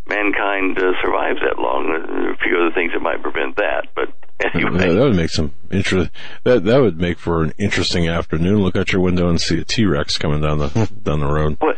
mankind 0.08 0.78
uh, 0.78 0.94
survives 1.04 1.40
that 1.42 1.60
long. 1.60 2.34
A 2.34 2.38
few 2.38 2.58
other 2.58 2.74
things 2.74 2.94
that 2.94 3.02
might 3.02 3.22
prevent 3.22 3.58
that, 3.58 3.90
but 3.96 4.10
anyway. 4.54 4.88
Yeah, 4.88 4.94
that 4.94 5.02
would 5.02 5.16
make 5.16 5.30
some 5.30 5.54
interest. 5.72 6.12
That 6.44 6.64
that 6.66 6.82
would 6.82 7.00
make 7.00 7.20
for 7.20 7.44
an 7.44 7.54
interesting 7.58 8.08
afternoon. 8.08 8.62
Look 8.62 8.76
out 8.76 8.92
your 8.92 9.02
window 9.02 9.30
and 9.30 9.40
see 9.40 9.60
a 9.60 9.64
T 9.64 9.86
Rex 9.86 10.18
coming 10.18 10.42
down 10.42 10.60
the 10.60 10.90
down 11.04 11.20
the 11.20 11.32
road. 11.32 11.58
Well, 11.62 11.76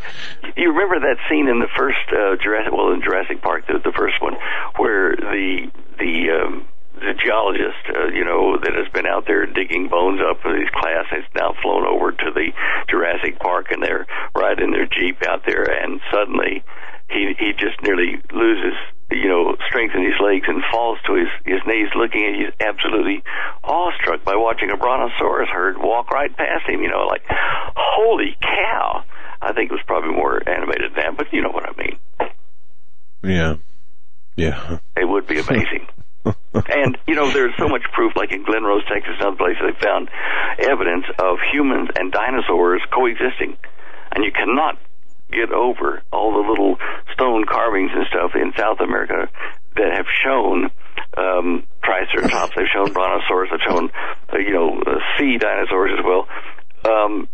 you 0.55 0.69
remember 0.69 0.99
that 0.99 1.17
scene 1.29 1.47
in 1.47 1.59
the 1.59 1.69
first 1.77 2.05
uh, 2.09 2.35
Jurassic, 2.41 2.73
well, 2.73 2.91
in 2.91 3.01
Jurassic 3.01 3.41
Park, 3.41 3.67
the, 3.67 3.79
the 3.83 3.93
first 3.97 4.21
one, 4.21 4.35
where 4.77 5.15
the 5.15 5.71
the 5.97 6.29
um, 6.31 6.67
the 6.95 7.13
geologist, 7.19 7.83
uh, 7.89 8.07
you 8.13 8.23
know, 8.23 8.57
that 8.63 8.73
has 8.75 8.87
been 8.93 9.05
out 9.05 9.25
there 9.27 9.45
digging 9.45 9.89
bones 9.89 10.21
up 10.21 10.39
for 10.41 10.53
these 10.53 10.69
class 10.71 11.05
has 11.11 11.23
now 11.35 11.53
flown 11.61 11.85
over 11.85 12.11
to 12.11 12.29
the 12.33 12.53
Jurassic 12.89 13.39
Park 13.39 13.71
and 13.71 13.83
they're 13.83 14.05
riding 14.35 14.71
their 14.71 14.85
Jeep 14.85 15.17
out 15.27 15.43
there 15.45 15.63
and 15.63 15.99
suddenly 16.11 16.63
he 17.09 17.33
he 17.37 17.53
just 17.53 17.81
nearly 17.81 18.21
loses 18.33 18.75
you 19.11 19.27
know 19.27 19.55
strength 19.67 19.95
in 19.95 20.03
his 20.03 20.19
legs 20.19 20.45
and 20.47 20.63
falls 20.71 20.97
to 21.05 21.15
his 21.15 21.29
his 21.45 21.61
knees, 21.65 21.89
looking 21.95 22.25
at 22.25 22.35
he's 22.35 22.53
absolutely 22.59 23.23
awestruck 23.63 24.23
by 24.23 24.35
watching 24.35 24.69
a 24.71 24.77
brontosaurus 24.77 25.49
herd 25.49 25.77
walk 25.77 26.11
right 26.11 26.35
past 26.35 26.67
him. 26.67 26.81
You 26.81 26.89
know, 26.89 27.05
like 27.07 27.23
holy 27.75 28.37
cow! 28.41 29.03
I 29.41 29.53
think 29.53 29.71
it 29.71 29.73
was 29.73 29.83
probably 29.85 30.15
more 30.15 30.41
animated 30.47 30.95
than 30.95 31.03
that, 31.03 31.17
but 31.17 31.27
you 31.31 31.41
know 31.41 31.51
what 31.51 31.67
I 31.67 31.73
mean. 31.77 31.97
Yeah, 33.23 33.55
yeah. 34.35 34.79
It 34.97 35.07
would 35.07 35.27
be 35.27 35.39
amazing. 35.39 35.87
and 36.53 36.97
you 37.07 37.15
know, 37.15 37.31
there's 37.31 37.53
so 37.57 37.67
much 37.67 37.83
proof, 37.93 38.13
like 38.15 38.31
in 38.31 38.43
Glen 38.43 38.63
Rose, 38.63 38.83
Texas, 38.87 39.15
and 39.19 39.27
other 39.27 39.37
places, 39.37 39.61
they 39.61 39.85
found 39.85 40.09
evidence 40.59 41.05
of 41.19 41.37
humans 41.51 41.89
and 41.97 42.11
dinosaurs 42.11 42.81
coexisting, 42.93 43.57
and 44.15 44.23
you 44.23 44.31
cannot 44.31 44.79
get 45.33 45.51
over 45.51 46.01
all 46.11 46.33
the 46.33 46.47
little 46.49 46.77
stone 47.13 47.45
carvings 47.45 47.91
and 47.93 48.05
stuff 48.07 48.31
in 48.35 48.53
South 48.57 48.79
America 48.79 49.29
that 49.75 49.91
have 49.93 50.05
shown 50.23 50.69
um, 51.17 51.65
Triceratops, 51.83 52.53
they've 52.55 52.67
shown 52.73 52.93
Brontosaurus, 52.93 53.49
they've 53.51 53.67
shown, 53.67 53.89
uh, 54.31 54.37
you 54.37 54.53
know, 54.53 54.81
uh, 54.85 54.99
sea 55.17 55.37
dinosaurs 55.37 55.91
as 55.97 56.05
well. 56.05 56.27
Um, 56.85 57.27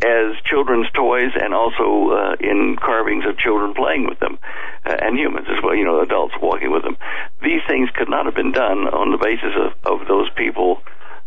as 0.00 0.38
children's 0.44 0.86
toys 0.94 1.34
and 1.34 1.52
also 1.52 2.14
uh, 2.14 2.36
in 2.38 2.76
carvings 2.80 3.24
of 3.26 3.36
children 3.38 3.74
playing 3.74 4.06
with 4.06 4.18
them 4.20 4.38
uh, 4.86 4.94
and 5.00 5.18
humans 5.18 5.46
as 5.50 5.62
well, 5.62 5.74
you 5.74 5.84
know, 5.84 6.00
adults 6.00 6.34
walking 6.40 6.70
with 6.70 6.82
them. 6.82 6.96
These 7.42 7.62
things 7.68 7.90
could 7.96 8.08
not 8.08 8.26
have 8.26 8.34
been 8.34 8.52
done 8.52 8.86
on 8.86 9.10
the 9.10 9.18
basis 9.18 9.50
of, 9.58 10.00
of 10.00 10.06
those 10.06 10.30
people, 10.36 10.82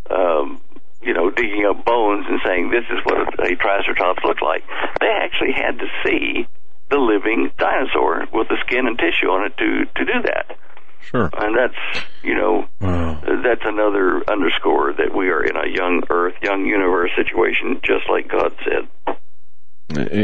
um, 0.09 0.61
you 1.01 1.13
know, 1.13 1.29
digging 1.29 1.65
up 1.69 1.83
bones 1.85 2.25
and 2.29 2.39
saying 2.45 2.69
this 2.69 2.85
is 2.89 2.99
what 3.03 3.17
a, 3.17 3.53
a 3.53 3.55
triceratops 3.55 4.23
looked 4.23 4.43
like. 4.43 4.63
They 4.99 5.09
actually 5.09 5.53
had 5.53 5.79
to 5.79 5.87
see 6.05 6.47
the 6.89 6.97
living 6.97 7.51
dinosaur 7.57 8.27
with 8.33 8.49
the 8.49 8.57
skin 8.65 8.87
and 8.87 8.97
tissue 8.97 9.27
on 9.27 9.47
it 9.47 9.57
to 9.57 9.85
to 9.95 10.05
do 10.05 10.21
that. 10.25 10.57
Sure. 11.01 11.29
And 11.33 11.57
that's, 11.57 12.05
you 12.23 12.35
know, 12.35 12.67
wow. 12.79 13.19
that's 13.43 13.63
another 13.65 14.23
underscore 14.29 14.93
that 14.93 15.13
we 15.15 15.29
are 15.29 15.43
in 15.43 15.55
a 15.55 15.67
young 15.67 16.03
earth, 16.09 16.35
young 16.41 16.65
universe 16.65 17.11
situation, 17.15 17.81
just 17.83 18.07
like 18.09 18.29
God 18.29 18.55
said. 18.63 18.87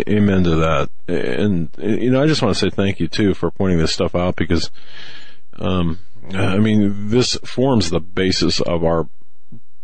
Amen 0.07 0.43
to 0.43 0.55
that. 0.55 0.89
And, 1.07 1.69
you 1.77 2.11
know, 2.11 2.21
I 2.21 2.27
just 2.27 2.41
want 2.41 2.55
to 2.55 2.59
say 2.59 2.69
thank 2.69 2.99
you 2.99 3.07
too 3.07 3.33
for 3.33 3.51
pointing 3.51 3.79
this 3.79 3.91
stuff 3.91 4.15
out 4.15 4.35
because, 4.35 4.71
um, 5.59 5.99
I 6.33 6.57
mean, 6.59 7.09
this 7.09 7.35
forms 7.43 7.89
the 7.89 7.99
basis 7.99 8.61
of 8.61 8.85
our, 8.85 9.09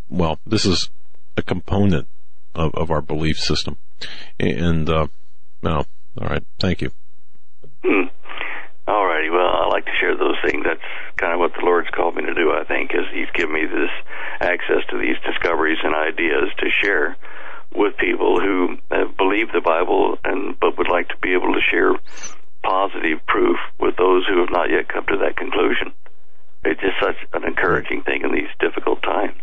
well, 0.10 0.40
this 0.46 0.66
is 0.66 0.90
a 1.38 1.42
component 1.42 2.08
of, 2.56 2.74
of 2.76 2.92
our 2.92 3.02
belief 3.02 3.38
system. 3.38 3.78
And, 4.40 4.90
uh, 4.90 5.08
all 6.22 6.28
right. 6.30 6.44
Thank 6.60 6.82
you. 6.82 6.92
Hmm. 7.84 8.08
All 8.88 9.06
righty. 9.06 9.30
Well, 9.30 9.48
I 9.48 9.68
like 9.68 9.86
to 9.86 9.96
share 10.00 10.16
those 10.18 10.38
things. 10.46 10.64
That's 10.66 10.84
kind 11.18 11.34
of 11.34 11.40
what 11.40 11.54
the 11.54 11.66
Lord's 11.66 11.90
called 11.90 12.16
me 12.16 12.24
to 12.24 12.34
do. 12.34 12.52
I 12.52 12.64
think 12.66 12.92
is 12.94 13.08
He's 13.14 13.32
given 13.34 13.54
me 13.54 13.66
this 13.66 13.92
access 14.42 14.84
to 14.92 14.98
these 14.98 15.18
discoveries 15.26 15.80
and 15.84 15.96
ideas 15.96 16.52
to 16.60 16.68
share 16.82 17.18
with 17.76 17.98
people 17.98 18.40
who 18.40 18.78
have 18.92 19.18
believed 19.18 19.52
the 19.54 19.62
Bible 19.62 20.18
and 20.24 20.60
but 20.60 20.78
would 20.78 20.90
like 20.90 21.08
to 21.10 21.18
be 21.22 21.34
able 21.34 21.54
to 21.54 21.62
share 21.72 21.96
positive 22.62 23.26
proof 23.26 23.58
with 23.80 23.96
those 23.98 24.26
who 24.28 24.40
have 24.40 24.52
not 24.52 24.70
yet 24.70 24.88
come 24.88 25.06
to 25.08 25.18
that 25.18 25.36
conclusion. 25.36 25.92
It's 26.64 26.80
just 26.80 27.00
such 27.02 27.18
an 27.34 27.44
encouraging 27.44 28.04
thing 28.04 28.22
in 28.24 28.32
these 28.32 28.52
difficult 28.60 29.02
times. 29.02 29.36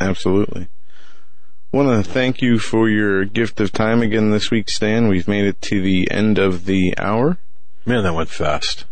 Absolutely. 0.00 0.68
Want 1.72 2.04
to 2.04 2.10
thank 2.10 2.42
you 2.42 2.58
for 2.58 2.88
your 2.88 3.24
gift 3.24 3.60
of 3.60 3.70
time 3.70 4.02
again 4.02 4.30
this 4.30 4.50
week, 4.50 4.68
Stan. 4.68 5.06
We've 5.06 5.28
made 5.28 5.44
it 5.44 5.60
to 5.62 5.80
the 5.80 6.10
end 6.10 6.38
of 6.38 6.64
the 6.64 6.94
hour. 6.98 7.38
Man, 7.86 8.02
that 8.02 8.14
went 8.14 8.28
fast. 8.28 8.86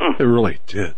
Mm. 0.00 0.18
It 0.18 0.24
really 0.24 0.58
did. 0.66 0.94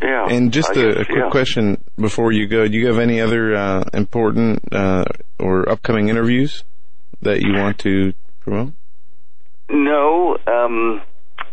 Yeah. 0.00 0.26
And 0.28 0.52
just 0.52 0.70
a, 0.70 0.74
guess, 0.74 1.00
a, 1.00 1.04
quick 1.04 1.18
yeah. 1.24 1.30
question 1.30 1.84
before 1.98 2.30
you 2.30 2.46
go: 2.46 2.68
Do 2.68 2.76
you 2.76 2.86
have 2.86 2.98
any 2.98 3.20
other 3.20 3.54
uh, 3.54 3.84
important 3.92 4.72
uh, 4.72 5.04
or 5.40 5.68
upcoming 5.68 6.08
interviews 6.08 6.62
that 7.22 7.40
you 7.40 7.54
want 7.54 7.78
to 7.80 8.12
promote? 8.40 8.74
No, 9.70 10.36
um, 10.46 11.00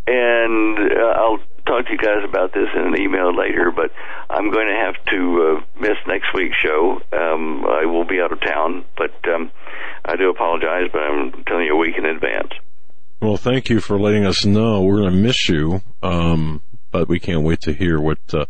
and 0.06 0.78
uh, 0.78 1.14
I'll 1.16 1.40
talk 1.66 1.86
to 1.86 1.92
you 1.92 1.98
guys 1.98 2.24
about 2.28 2.54
this 2.54 2.68
in 2.76 2.82
an 2.82 3.00
email 3.00 3.36
later, 3.36 3.72
but 3.76 3.92
I'm 4.30 4.52
going 4.52 4.68
to 4.68 4.76
have 4.86 4.96
to 5.12 5.60
uh, 5.60 5.80
miss 5.80 5.98
next 6.08 6.28
week's 6.34 6.58
show. 6.58 7.02
Um, 7.12 7.66
I 7.66 7.86
will 7.86 8.06
be 8.06 8.20
out 8.22 8.32
of 8.32 8.42
town, 8.42 8.86
but 8.98 9.14
um, 9.34 9.52
I 10.06 10.16
do 10.16 10.30
apologize, 10.30 10.90
but 10.92 11.00
I'm 11.00 11.44
telling 11.46 11.66
you 11.66 11.74
a 11.74 11.78
week 11.78 11.96
in 11.98 12.06
advance. 12.06 12.52
Well, 13.22 13.38
thank 13.38 13.70
you 13.70 13.80
for 13.80 14.00
letting 14.00 14.26
us 14.26 14.46
know. 14.46 14.82
We're 14.82 15.02
going 15.02 15.12
to 15.12 15.18
miss 15.18 15.48
you, 15.48 15.82
um, 16.02 16.62
but 16.92 17.08
we 17.08 17.20
can't 17.20 17.44
wait 17.44 17.62
to 17.62 17.74
hear 17.74 18.00
what 18.00 18.18
uh, 18.34 18.46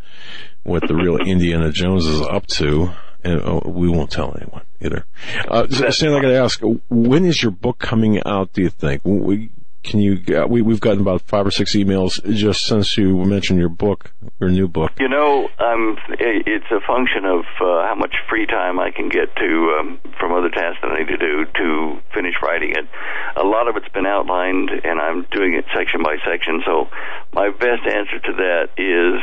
what 0.64 0.88
the 0.88 0.96
real 0.96 1.18
Indiana 1.26 1.72
Jones 1.72 2.06
is 2.06 2.22
up 2.22 2.48
to. 2.48 2.92
And 3.24 3.40
oh, 3.44 3.62
we 3.66 3.88
won't 3.88 4.10
tell 4.10 4.36
anyone 4.36 4.64
either. 4.80 5.06
Uh, 5.48 5.68
Stan, 5.92 6.14
I 6.14 6.22
got 6.22 6.30
to 6.30 6.40
ask, 6.40 6.60
when 6.90 7.26
is 7.26 7.44
your 7.44 7.52
book 7.52 7.78
coming 7.78 8.20
out? 8.26 8.54
Do 8.54 8.64
you 8.64 8.70
think? 8.70 9.02
We, 9.04 9.52
can 9.84 10.00
you? 10.00 10.22
Uh, 10.36 10.48
we 10.48 10.62
we've 10.62 10.80
gotten 10.80 11.02
about 11.02 11.22
five 11.22 11.46
or 11.46 11.52
six 11.52 11.76
emails 11.76 12.24
just 12.34 12.66
since 12.66 12.98
you 12.98 13.18
mentioned 13.26 13.60
your 13.60 13.70
book, 13.70 14.14
your 14.40 14.50
new 14.50 14.68
book. 14.68 14.92
You 15.00 15.10
know, 15.10 15.50
um, 15.60 15.98
it's 16.20 16.70
a 16.72 16.80
function 16.86 17.26
of 17.26 17.46
uh, 17.60 17.88
how 17.88 17.96
much 17.98 18.16
free 18.30 18.46
time 18.46 18.80
I 18.80 18.92
can 18.92 19.10
get 19.10 19.36
to 19.36 19.78
um, 19.80 20.00
from 20.20 20.34
other 20.34 20.50
tasks 20.50 20.80
that 20.82 20.92
I 20.92 21.00
need 21.00 21.08
to 21.10 21.18
do 21.18 21.46
to 21.46 22.00
finish 22.14 22.36
writing 22.44 22.72
it. 22.72 22.88
A 23.36 23.44
lot 23.44 23.68
of 23.68 23.76
it's 23.76 23.90
been 23.90 24.06
outlined, 24.06 24.70
and 24.84 25.00
I'm 25.00 25.26
doing 25.32 25.56
it 25.56 25.66
section 25.76 26.04
by 26.04 26.18
section. 26.26 26.62
So 26.66 26.88
my 27.34 27.50
best 27.50 27.84
answer 27.86 28.20
to 28.20 28.34
that 28.38 28.70
is 28.78 29.22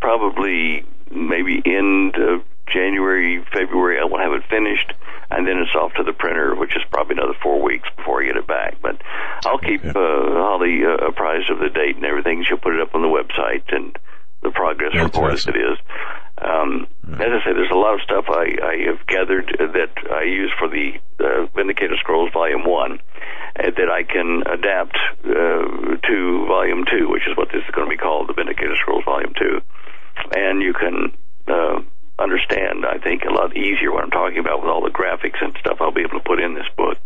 probably 0.00 0.84
maybe 1.10 1.62
end 1.64 2.16
of 2.16 2.42
January, 2.72 3.44
February. 3.52 3.98
I 4.00 4.04
will 4.04 4.18
have 4.18 4.32
it 4.32 4.42
finished 4.48 4.92
and 5.30 5.46
then 5.46 5.58
it's 5.58 5.74
off 5.74 5.92
to 5.94 6.04
the 6.04 6.12
printer, 6.12 6.54
which 6.54 6.76
is 6.76 6.82
probably 6.90 7.16
another 7.16 7.36
four 7.42 7.62
weeks 7.62 7.88
before 7.96 8.22
I 8.22 8.26
get 8.26 8.36
it 8.36 8.46
back. 8.46 8.78
But 8.82 9.02
I'll 9.44 9.58
keep 9.58 9.84
uh, 9.84 9.92
Holly 9.94 10.84
uh, 10.84 11.06
apprised 11.06 11.50
of 11.50 11.58
the 11.58 11.70
date 11.70 11.96
and 11.96 12.04
everything. 12.04 12.44
She'll 12.46 12.58
put 12.58 12.74
it 12.74 12.80
up 12.80 12.94
on 12.94 13.02
the 13.02 13.08
website 13.08 13.64
and 13.74 13.96
the 14.42 14.50
progress 14.50 14.94
report 14.94 15.32
as 15.32 15.46
it 15.46 15.56
is. 15.56 15.78
Um, 16.36 16.86
As 17.14 17.30
I 17.30 17.40
say, 17.46 17.52
there's 17.54 17.70
a 17.70 17.78
lot 17.78 17.94
of 17.94 18.00
stuff 18.02 18.26
I, 18.28 18.58
I 18.60 18.76
have 18.90 19.06
gathered 19.06 19.56
that 19.58 19.94
I 20.12 20.24
use 20.24 20.52
for 20.58 20.68
the 20.68 20.98
uh, 21.20 21.46
Vindicator 21.54 21.96
Scrolls 21.96 22.30
Volume 22.32 22.64
1 22.66 22.92
uh, 22.92 23.70
that 23.70 23.88
I 23.88 24.02
can 24.02 24.42
adapt 24.46 24.98
uh, 25.24 25.96
to 25.96 26.44
Volume 26.46 26.84
2, 26.90 27.08
which 27.08 27.22
is 27.26 27.36
what 27.36 27.48
this 27.48 27.62
is 27.64 27.74
going 27.74 27.86
to 27.86 27.90
be 27.90 27.96
called, 27.96 28.28
the 28.28 28.34
Vindicator 28.34 28.74
Scrolls 28.82 29.04
Volume 29.04 29.32
2. 29.38 29.60
And 30.36 30.60
you 30.60 30.74
can 30.74 31.16
uh, 31.48 31.80
understand, 32.18 32.84
I 32.86 32.98
think, 32.98 33.22
a 33.24 33.32
lot 33.32 33.56
easier 33.56 33.92
what 33.92 34.04
I'm 34.04 34.10
talking 34.10 34.38
about 34.38 34.60
with 34.60 34.68
all 34.70 34.82
the 34.82 34.90
graphics 34.90 35.42
and 35.42 35.54
stuff 35.60 35.78
I'll 35.80 35.92
be 35.92 36.02
able 36.02 36.20
to 36.20 36.24
put 36.24 36.40
in 36.40 36.54
this 36.54 36.68
book. 36.76 36.98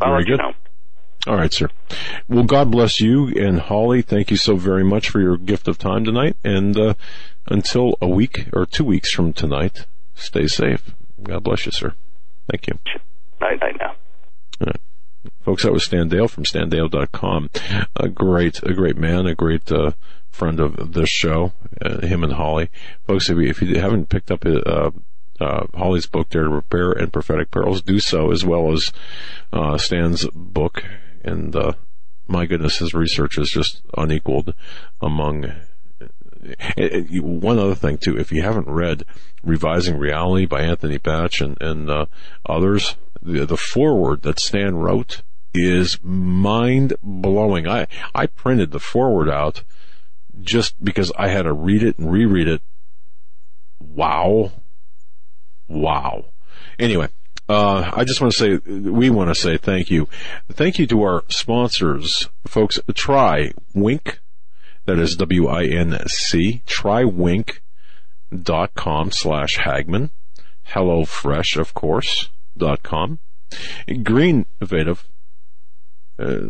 I'll 0.00 0.12
Very 0.12 0.24
good. 0.24 0.30
You 0.30 0.36
know. 0.36 0.52
All 1.26 1.36
right, 1.36 1.52
sir. 1.52 1.68
Well, 2.28 2.44
God 2.44 2.70
bless 2.70 3.00
you 3.00 3.28
and 3.28 3.60
Holly. 3.60 4.00
Thank 4.00 4.30
you 4.30 4.38
so 4.38 4.56
very 4.56 4.84
much 4.84 5.10
for 5.10 5.20
your 5.20 5.36
gift 5.36 5.68
of 5.68 5.76
time 5.76 6.04
tonight. 6.04 6.36
And 6.42 6.76
uh, 6.78 6.94
until 7.46 7.98
a 8.00 8.08
week 8.08 8.48
or 8.54 8.64
two 8.64 8.84
weeks 8.84 9.12
from 9.12 9.34
tonight, 9.34 9.84
stay 10.14 10.46
safe. 10.46 10.94
God 11.22 11.44
bless 11.44 11.66
you, 11.66 11.72
sir. 11.72 11.92
Thank 12.50 12.68
you. 12.68 12.78
Night, 13.40 13.60
night 13.60 13.76
now. 13.78 14.72
Folks, 15.42 15.64
that 15.64 15.72
was 15.72 15.84
Stan 15.84 16.08
Deyo 16.08 16.28
from 16.28 16.44
standeyo.com. 16.44 17.50
A 17.96 18.08
great, 18.08 18.62
a 18.62 18.72
great 18.72 18.96
man, 18.96 19.26
a 19.26 19.34
great 19.34 19.70
uh, 19.70 19.92
friend 20.30 20.60
of 20.60 20.92
this 20.92 21.08
show, 21.08 21.52
uh, 21.82 22.00
him 22.06 22.24
and 22.24 22.34
Holly. 22.34 22.70
Folks, 23.06 23.28
if 23.28 23.36
you, 23.36 23.48
if 23.48 23.60
you 23.60 23.78
haven't 23.78 24.08
picked 24.08 24.30
up 24.30 24.44
uh, 24.46 24.90
uh, 25.40 25.66
Holly's 25.74 26.06
book, 26.06 26.28
Dare 26.30 26.44
to 26.44 26.50
Prepare 26.50 26.92
and 26.92 27.12
Prophetic 27.12 27.50
Perils, 27.50 27.82
do 27.82 27.98
so, 27.98 28.30
as 28.30 28.44
well 28.44 28.72
as 28.72 28.92
uh, 29.52 29.78
Stan's 29.78 30.26
book. 30.34 30.84
And 31.24 31.54
uh, 31.56 31.72
my 32.28 32.46
goodness, 32.46 32.78
his 32.78 32.94
research 32.94 33.38
is 33.38 33.50
just 33.50 33.82
unequaled 33.96 34.54
among. 35.00 35.52
One 37.20 37.58
other 37.58 37.74
thing 37.74 37.98
too, 37.98 38.18
if 38.18 38.32
you 38.32 38.42
haven't 38.42 38.68
read 38.68 39.04
Revising 39.42 39.98
Reality 39.98 40.46
by 40.46 40.62
Anthony 40.62 40.98
Patch 40.98 41.40
and, 41.40 41.60
and 41.60 41.90
uh, 41.90 42.06
others, 42.46 42.96
the, 43.22 43.44
the 43.44 43.56
foreword 43.56 44.22
that 44.22 44.40
Stan 44.40 44.76
wrote 44.76 45.22
is 45.52 45.98
mind 46.02 46.94
blowing. 47.02 47.66
I, 47.66 47.86
I 48.14 48.26
printed 48.26 48.70
the 48.70 48.80
foreword 48.80 49.28
out 49.28 49.62
just 50.40 50.82
because 50.82 51.12
I 51.16 51.28
had 51.28 51.42
to 51.42 51.52
read 51.52 51.82
it 51.82 51.98
and 51.98 52.10
reread 52.10 52.48
it. 52.48 52.62
Wow. 53.78 54.52
Wow. 55.68 56.26
Anyway, 56.78 57.08
uh, 57.48 57.90
I 57.92 58.04
just 58.04 58.20
want 58.20 58.32
to 58.32 58.38
say, 58.38 58.56
we 58.72 59.10
want 59.10 59.28
to 59.28 59.34
say 59.34 59.56
thank 59.56 59.90
you. 59.90 60.08
Thank 60.50 60.78
you 60.78 60.86
to 60.86 61.02
our 61.02 61.24
sponsors, 61.28 62.28
folks. 62.46 62.78
Try 62.94 63.52
Winc. 63.74 64.20
That 64.90 64.98
is 64.98 65.14
W-I-N-C. 65.14 66.62
Trywinc.com 66.66 67.60
slash 69.12 69.58
Hagmann. 69.58 70.10
HelloFresh, 70.70 71.56
of 71.56 71.74
course, 71.74 72.30
dot 72.58 72.82
com. 72.82 73.20
Green 74.02 74.46
Innovative. 74.60 75.06
Uh, 76.18 76.40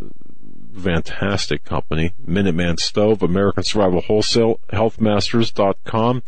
fantastic 0.74 1.66
company. 1.66 2.14
Minuteman 2.26 2.80
Stove, 2.80 3.22
American 3.22 3.62
Survival 3.62 4.00
Wholesale, 4.00 4.58
healthmasters.com. 4.72 6.22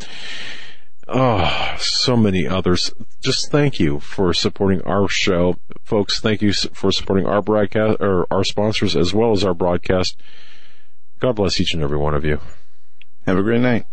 Oh, 1.09 1.77
so 1.79 2.15
many 2.15 2.47
others. 2.47 2.93
Just 3.25 3.51
thank 3.51 3.81
you 3.81 4.01
for 4.01 4.35
supporting 4.35 4.83
our 4.83 5.09
show. 5.09 5.57
Folks, 5.83 6.21
thank 6.21 6.43
you 6.43 6.53
for 6.53 6.93
supporting 6.93 7.25
our 7.25 7.41
broadcast, 7.41 8.03
or 8.03 8.27
our 8.31 8.45
sponsors 8.45 8.95
as 8.95 9.15
well 9.15 9.33
as 9.33 9.43
our 9.45 9.55
broadcast. 9.55 10.21
God 11.23 11.37
bless 11.37 11.61
each 11.61 11.73
and 11.73 11.85
every 11.85 11.99
one 11.99 12.17
of 12.17 12.25
you. 12.25 12.41
Have 13.27 13.39
a 13.39 13.45
great 13.45 13.61
night. 13.61 13.87